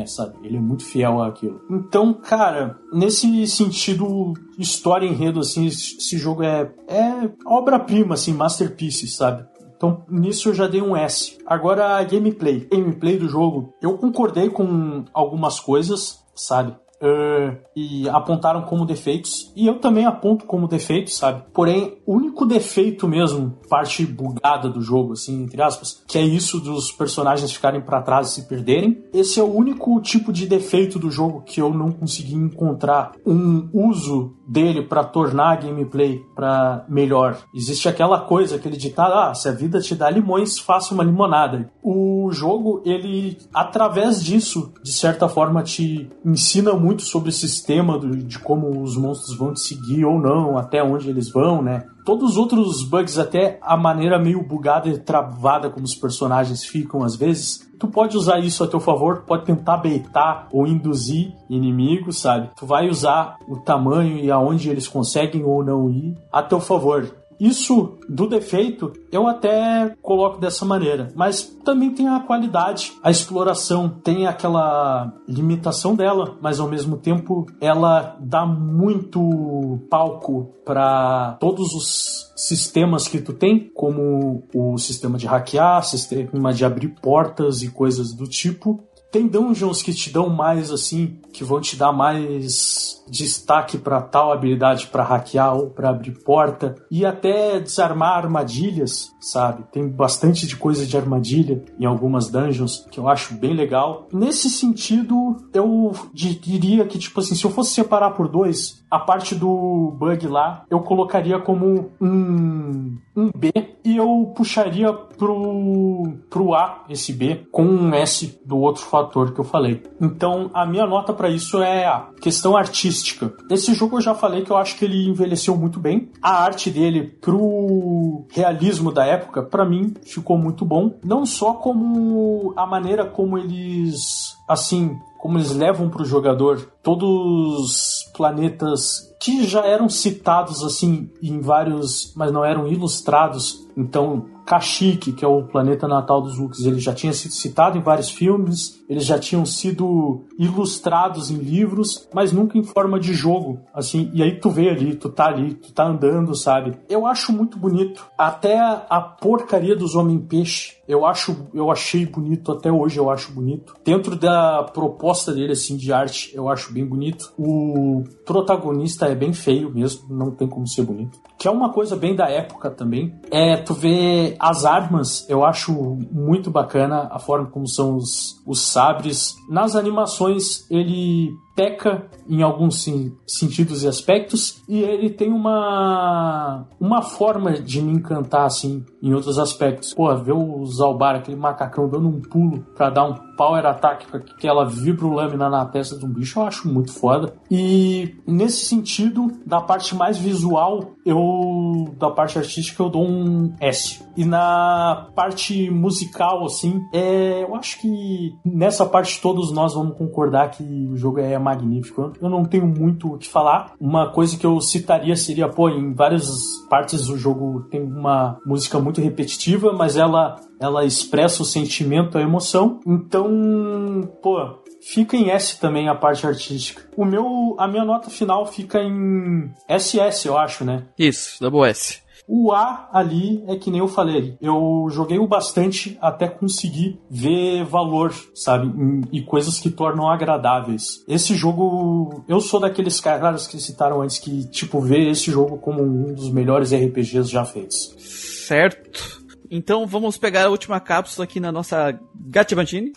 é, 0.00 0.06
sabe? 0.06 0.34
Ele 0.42 0.56
é 0.56 0.60
muito 0.60 0.84
fiel 0.84 1.22
àquilo. 1.22 1.60
Então, 1.70 2.12
cara, 2.14 2.78
nesse 2.92 3.46
sentido, 3.46 4.34
história 4.58 5.06
enredo, 5.06 5.40
assim, 5.40 5.66
esse 5.66 6.18
jogo 6.18 6.42
é, 6.42 6.70
é 6.88 7.30
obra-prima, 7.46 8.14
assim, 8.14 8.32
masterpiece, 8.32 9.08
sabe? 9.08 9.46
Então, 9.76 10.04
nisso 10.08 10.50
eu 10.50 10.54
já 10.54 10.68
dei 10.68 10.80
um 10.80 10.96
S. 10.96 11.38
Agora, 11.44 11.96
a 11.98 12.04
gameplay. 12.04 12.68
Gameplay 12.70 13.18
do 13.18 13.28
jogo, 13.28 13.74
eu 13.82 13.98
concordei 13.98 14.48
com 14.48 15.04
algumas 15.12 15.58
coisas, 15.58 16.22
sabe? 16.36 16.76
Uh, 17.02 17.58
e 17.74 18.08
apontaram 18.08 18.62
como 18.62 18.86
defeitos. 18.86 19.52
E 19.56 19.66
eu 19.66 19.80
também 19.80 20.06
aponto 20.06 20.46
como 20.46 20.68
defeitos, 20.68 21.16
sabe? 21.16 21.42
Porém, 21.52 21.98
o 22.06 22.14
único 22.14 22.46
defeito 22.46 23.08
mesmo, 23.08 23.58
parte 23.68 24.06
bugada 24.06 24.68
do 24.68 24.80
jogo, 24.80 25.14
assim, 25.14 25.42
entre 25.42 25.60
aspas, 25.60 26.02
que 26.06 26.16
é 26.16 26.22
isso 26.22 26.60
dos 26.60 26.92
personagens 26.92 27.50
ficarem 27.52 27.80
para 27.80 28.02
trás 28.02 28.28
e 28.28 28.34
se 28.34 28.48
perderem. 28.48 29.02
Esse 29.12 29.40
é 29.40 29.42
o 29.42 29.52
único 29.52 30.00
tipo 30.00 30.32
de 30.32 30.46
defeito 30.46 30.98
do 30.98 31.10
jogo 31.10 31.42
que 31.42 31.60
eu 31.60 31.74
não 31.74 31.90
consegui 31.90 32.36
encontrar 32.36 33.12
um 33.26 33.68
uso 33.72 34.36
dele 34.46 34.82
para 34.82 35.04
tornar 35.04 35.52
a 35.52 35.56
gameplay 35.56 36.24
para 36.34 36.84
melhor. 36.88 37.38
Existe 37.54 37.88
aquela 37.88 38.20
coisa, 38.20 38.56
aquele 38.56 38.76
ditado, 38.76 39.14
ah, 39.14 39.34
se 39.34 39.48
a 39.48 39.52
vida 39.52 39.80
te 39.80 39.94
dá 39.94 40.10
limões, 40.10 40.58
faça 40.58 40.94
uma 40.94 41.04
limonada. 41.04 41.70
O 41.82 42.30
jogo, 42.32 42.82
ele, 42.84 43.38
através 43.52 44.22
disso, 44.22 44.72
de 44.82 44.92
certa 44.92 45.28
forma, 45.28 45.62
te 45.62 46.10
ensina 46.24 46.72
muito 46.74 47.02
sobre 47.02 47.30
o 47.30 47.32
sistema 47.32 47.98
de 47.98 48.38
como 48.38 48.82
os 48.82 48.96
monstros 48.96 49.36
vão 49.36 49.52
te 49.52 49.60
seguir 49.60 50.04
ou 50.04 50.18
não, 50.18 50.58
até 50.58 50.82
onde 50.82 51.08
eles 51.08 51.30
vão, 51.30 51.62
né? 51.62 51.84
Todos 52.04 52.32
os 52.32 52.36
outros 52.36 52.82
bugs, 52.82 53.16
até 53.16 53.60
a 53.62 53.76
maneira 53.76 54.18
meio 54.18 54.42
bugada 54.42 54.88
e 54.88 54.98
travada 54.98 55.70
como 55.70 55.84
os 55.84 55.94
personagens 55.94 56.64
ficam 56.64 57.04
às 57.04 57.14
vezes, 57.14 57.70
tu 57.82 57.88
pode 57.88 58.16
usar 58.16 58.38
isso 58.38 58.62
a 58.62 58.68
teu 58.68 58.78
favor, 58.78 59.24
pode 59.26 59.44
tentar 59.44 59.78
beitar 59.78 60.46
ou 60.52 60.68
induzir 60.68 61.32
inimigos, 61.50 62.20
sabe? 62.20 62.48
Tu 62.54 62.64
vai 62.64 62.88
usar 62.88 63.38
o 63.48 63.56
tamanho 63.56 64.18
e 64.18 64.30
aonde 64.30 64.70
eles 64.70 64.86
conseguem 64.86 65.42
ou 65.42 65.64
não 65.64 65.90
ir 65.90 66.16
a 66.32 66.44
teu 66.44 66.60
favor. 66.60 67.12
Isso 67.42 67.98
do 68.08 68.28
defeito 68.28 68.92
eu 69.10 69.26
até 69.26 69.96
coloco 70.00 70.40
dessa 70.40 70.64
maneira, 70.64 71.12
mas 71.16 71.42
também 71.64 71.90
tem 71.90 72.06
a 72.06 72.20
qualidade, 72.20 72.92
a 73.02 73.10
exploração 73.10 73.88
tem 73.88 74.28
aquela 74.28 75.12
limitação 75.28 75.96
dela, 75.96 76.38
mas 76.40 76.60
ao 76.60 76.68
mesmo 76.68 76.96
tempo 76.96 77.46
ela 77.60 78.16
dá 78.20 78.46
muito 78.46 79.80
palco 79.90 80.52
para 80.64 81.36
todos 81.40 81.74
os 81.74 82.32
sistemas 82.36 83.08
que 83.08 83.20
tu 83.20 83.32
tem, 83.32 83.68
como 83.74 84.44
o 84.54 84.78
sistema 84.78 85.18
de 85.18 85.26
hackear, 85.26 85.84
sistema 85.84 86.52
de 86.52 86.64
abrir 86.64 86.90
portas 87.02 87.60
e 87.62 87.70
coisas 87.70 88.14
do 88.14 88.28
tipo. 88.28 88.84
Tem 89.10 89.26
dungeons 89.26 89.82
que 89.82 89.92
te 89.92 90.10
dão 90.10 90.28
mais 90.28 90.70
assim, 90.70 91.18
que 91.32 91.42
vão 91.42 91.60
te 91.60 91.76
dar 91.76 91.92
mais 91.92 93.01
destaque 93.12 93.76
para 93.76 94.00
tal 94.00 94.32
habilidade 94.32 94.86
para 94.86 95.04
hackear 95.04 95.54
ou 95.54 95.68
para 95.68 95.90
abrir 95.90 96.12
porta 96.24 96.74
e 96.90 97.04
até 97.04 97.60
desarmar 97.60 98.16
armadilhas, 98.16 99.14
sabe? 99.20 99.64
Tem 99.70 99.86
bastante 99.86 100.46
de 100.46 100.56
coisa 100.56 100.86
de 100.86 100.96
armadilha 100.96 101.62
em 101.78 101.84
algumas 101.84 102.30
dungeons 102.30 102.86
que 102.90 102.98
eu 102.98 103.06
acho 103.06 103.34
bem 103.34 103.52
legal. 103.52 104.08
Nesse 104.10 104.48
sentido, 104.48 105.36
eu 105.52 105.92
diria 106.14 106.86
que 106.86 106.98
tipo 106.98 107.20
assim, 107.20 107.34
se 107.34 107.44
eu 107.44 107.50
fosse 107.50 107.74
separar 107.74 108.12
por 108.12 108.28
dois, 108.28 108.82
a 108.90 108.98
parte 108.98 109.34
do 109.34 109.94
bug 109.98 110.26
lá, 110.26 110.64
eu 110.70 110.80
colocaria 110.80 111.38
como 111.38 111.90
um, 112.00 112.96
um 113.14 113.30
B 113.36 113.52
e 113.84 113.96
eu 113.96 114.32
puxaria 114.34 114.92
pro, 114.92 116.14
pro 116.30 116.54
A 116.54 116.84
esse 116.88 117.12
B 117.12 117.46
com 117.50 117.64
um 117.64 117.94
S 117.94 118.40
do 118.44 118.58
outro 118.58 118.82
fator 118.82 119.32
que 119.32 119.40
eu 119.40 119.44
falei. 119.44 119.82
Então, 120.00 120.50
a 120.54 120.64
minha 120.64 120.86
nota 120.86 121.12
para 121.12 121.28
isso 121.28 121.62
é 121.62 121.84
a 121.84 122.08
questão 122.20 122.56
artística. 122.56 123.01
Esse 123.50 123.74
jogo 123.74 123.96
eu 123.96 124.00
já 124.00 124.14
falei 124.14 124.42
que 124.42 124.50
eu 124.50 124.56
acho 124.56 124.76
que 124.76 124.84
ele 124.84 125.08
envelheceu 125.08 125.56
muito 125.56 125.78
bem. 125.80 126.10
A 126.20 126.42
arte 126.42 126.70
dele 126.70 127.02
pro 127.02 128.24
realismo 128.30 128.92
da 128.92 129.04
época, 129.04 129.42
para 129.42 129.64
mim, 129.64 129.94
ficou 130.04 130.38
muito 130.38 130.64
bom. 130.64 130.98
Não 131.04 131.26
só 131.26 131.54
como 131.54 132.52
a 132.56 132.66
maneira 132.66 133.04
como 133.04 133.38
eles 133.38 134.36
assim 134.48 134.98
como 135.22 135.38
eles 135.38 135.52
levam 135.52 135.88
para 135.88 136.02
o 136.02 136.04
jogador 136.04 136.60
todos 136.82 137.60
os 137.60 138.10
planetas 138.12 139.11
que 139.22 139.46
já 139.46 139.64
eram 139.64 139.88
citados 139.88 140.64
assim 140.64 141.08
em 141.22 141.40
vários, 141.40 142.12
mas 142.16 142.32
não 142.32 142.44
eram 142.44 142.66
ilustrados. 142.66 143.68
Então, 143.76 144.26
Kashyyyk, 144.44 145.12
que 145.12 145.24
é 145.24 145.28
o 145.28 145.44
planeta 145.44 145.86
natal 145.86 146.20
dos 146.20 146.38
Wookies, 146.38 146.66
ele 146.66 146.80
já 146.80 146.92
tinha 146.92 147.12
sido 147.12 147.32
citado 147.32 147.78
em 147.78 147.80
vários 147.80 148.10
filmes, 148.10 148.82
eles 148.88 149.04
já 149.04 149.18
tinham 149.18 149.46
sido 149.46 150.24
ilustrados 150.38 151.30
em 151.30 151.36
livros, 151.36 152.08
mas 152.12 152.32
nunca 152.32 152.58
em 152.58 152.62
forma 152.62 152.98
de 152.98 153.14
jogo, 153.14 153.60
assim. 153.72 154.10
E 154.12 154.22
aí 154.22 154.38
tu 154.38 154.50
vê 154.50 154.68
ali, 154.68 154.94
tu 154.94 155.08
tá 155.08 155.26
ali, 155.26 155.54
tu 155.54 155.72
tá 155.72 155.86
andando, 155.86 156.34
sabe? 156.34 156.76
Eu 156.88 157.06
acho 157.06 157.32
muito 157.32 157.58
bonito. 157.58 158.04
Até 158.18 158.58
a 158.58 159.00
porcaria 159.00 159.76
dos 159.76 159.94
Homem-Peixe, 159.94 160.82
eu 160.86 161.06
acho, 161.06 161.48
eu 161.54 161.70
achei 161.70 162.04
bonito 162.04 162.52
até 162.52 162.70
hoje, 162.70 162.98
eu 162.98 163.08
acho 163.08 163.32
bonito. 163.32 163.74
Dentro 163.84 164.16
da 164.16 164.64
proposta 164.74 165.32
dele 165.32 165.52
assim 165.52 165.76
de 165.76 165.92
arte, 165.92 166.32
eu 166.34 166.48
acho 166.48 166.72
bem 166.72 166.84
bonito. 166.84 167.32
O 167.38 168.04
protagonista 168.26 169.06
é 169.12 169.16
bem 169.16 169.32
feio 169.32 169.70
mesmo, 169.70 170.06
não 170.14 170.30
tem 170.30 170.48
como 170.48 170.66
ser 170.66 170.82
bonito. 170.82 171.18
Que 171.38 171.48
é 171.48 171.50
uma 171.50 171.72
coisa 171.72 171.96
bem 171.96 172.14
da 172.14 172.28
época 172.28 172.70
também. 172.70 173.14
É 173.30 173.56
tu 173.56 173.74
vê 173.74 174.36
as 174.38 174.64
armas, 174.64 175.28
eu 175.28 175.44
acho 175.44 175.72
muito 176.10 176.50
bacana 176.50 177.08
a 177.10 177.18
forma 177.18 177.46
como 177.46 177.68
são 177.68 177.96
os, 177.96 178.40
os 178.46 178.60
sabres. 178.60 179.36
Nas 179.48 179.76
animações 179.76 180.68
ele 180.70 181.30
peca 181.54 182.06
em 182.28 182.42
alguns 182.42 182.82
sim, 182.82 183.14
sentidos 183.26 183.82
e 183.82 183.88
aspectos 183.88 184.62
e 184.68 184.80
ele 184.80 185.10
tem 185.10 185.30
uma 185.30 186.66
uma 186.80 187.02
forma 187.02 187.52
de 187.52 187.82
me 187.82 187.92
encantar 187.92 188.46
assim 188.46 188.84
em 189.02 189.12
outros 189.12 189.38
aspectos. 189.38 189.92
Pô, 189.92 190.14
ver 190.16 190.32
o 190.32 190.64
Zalbar, 190.66 191.16
aquele 191.16 191.36
macacão 191.36 191.88
dando 191.88 192.08
um 192.08 192.20
pulo 192.20 192.64
para 192.74 192.90
dar 192.90 193.04
um 193.04 193.14
power 193.36 193.64
attack 193.66 194.06
com 194.06 194.16
aquela 194.16 194.68
lâmina 195.02 195.48
na 195.48 195.64
testa 195.66 195.98
de 195.98 196.04
um 196.04 196.08
bicho, 196.08 196.38
eu 196.38 196.44
acho 196.44 196.68
muito 196.68 196.92
foda. 196.92 197.34
E 197.50 198.14
nesse 198.26 198.66
sentido, 198.66 199.32
da 199.44 199.60
parte 199.60 199.94
mais 199.96 200.16
visual, 200.18 200.92
eu 201.04 201.92
da 201.98 202.10
parte 202.10 202.38
artística 202.38 202.82
eu 202.82 202.88
dou 202.88 203.04
um 203.04 203.54
S. 203.60 204.02
E 204.16 204.24
na 204.24 205.08
parte 205.14 205.70
musical 205.70 206.44
assim, 206.44 206.80
é, 206.92 207.42
eu 207.42 207.54
acho 207.54 207.80
que 207.80 208.34
nessa 208.44 208.86
parte 208.86 209.20
todos 209.20 209.52
nós 209.52 209.74
vamos 209.74 209.96
concordar 209.96 210.50
que 210.50 210.62
o 210.62 210.96
jogo 210.96 211.18
é 211.18 211.36
magnífico. 211.38 212.12
Eu 212.20 212.30
não 212.30 212.44
tenho 212.44 212.66
muito 212.66 213.14
o 213.14 213.18
que 213.18 213.28
falar. 213.28 213.72
Uma 213.80 214.10
coisa 214.12 214.36
que 214.36 214.46
eu 214.46 214.60
citaria 214.60 215.16
seria, 215.16 215.48
pô, 215.48 215.68
em 215.68 215.94
várias 215.94 216.28
partes 216.68 217.06
do 217.06 217.16
jogo 217.16 217.62
tem 217.70 217.82
uma 217.82 218.38
música 218.46 218.78
muito 218.78 218.91
repetitiva, 219.00 219.72
mas 219.72 219.96
ela 219.96 220.40
ela 220.60 220.84
expressa 220.84 221.42
o 221.42 221.46
sentimento, 221.46 222.16
a 222.16 222.22
emoção. 222.22 222.78
Então, 222.86 224.08
pô, 224.22 224.62
fica 224.80 225.16
em 225.16 225.30
S 225.30 225.58
também 225.58 225.88
a 225.88 225.94
parte 225.94 226.24
artística. 226.26 226.82
O 226.96 227.04
meu, 227.04 227.56
a 227.58 227.66
minha 227.66 227.84
nota 227.84 228.10
final 228.10 228.46
fica 228.46 228.80
em 228.80 229.50
SS, 229.68 230.26
eu 230.26 230.38
acho, 230.38 230.64
né? 230.64 230.84
Isso, 230.96 231.38
double 231.40 231.68
S. 231.68 232.00
O 232.28 232.52
A 232.52 232.88
ali 232.92 233.42
é 233.48 233.56
que 233.56 233.70
nem 233.70 233.80
eu 233.80 233.88
falei, 233.88 234.36
eu 234.40 234.86
joguei 234.90 235.18
o 235.18 235.26
bastante 235.26 235.98
até 236.00 236.28
conseguir 236.28 237.00
ver 237.10 237.64
valor, 237.64 238.14
sabe? 238.34 238.72
E 239.10 239.20
coisas 239.22 239.58
que 239.58 239.68
tornam 239.68 240.08
agradáveis. 240.08 241.04
Esse 241.08 241.34
jogo, 241.34 242.24
eu 242.28 242.40
sou 242.40 242.60
daqueles 242.60 243.00
caras 243.00 243.48
que 243.48 243.60
citaram 243.60 244.02
antes 244.02 244.18
que, 244.18 244.46
tipo, 244.48 244.80
vê 244.80 245.10
esse 245.10 245.30
jogo 245.30 245.58
como 245.58 245.82
um 245.82 246.14
dos 246.14 246.30
melhores 246.30 246.72
RPGs 246.72 247.28
já 247.28 247.44
feitos. 247.44 248.41
Certo. 248.52 249.22
Então 249.50 249.86
vamos 249.86 250.18
pegar 250.18 250.44
a 250.44 250.50
última 250.50 250.78
cápsula 250.78 251.24
aqui 251.24 251.40
na 251.40 251.50
nossa 251.50 251.98
Gatibantini 252.14 252.92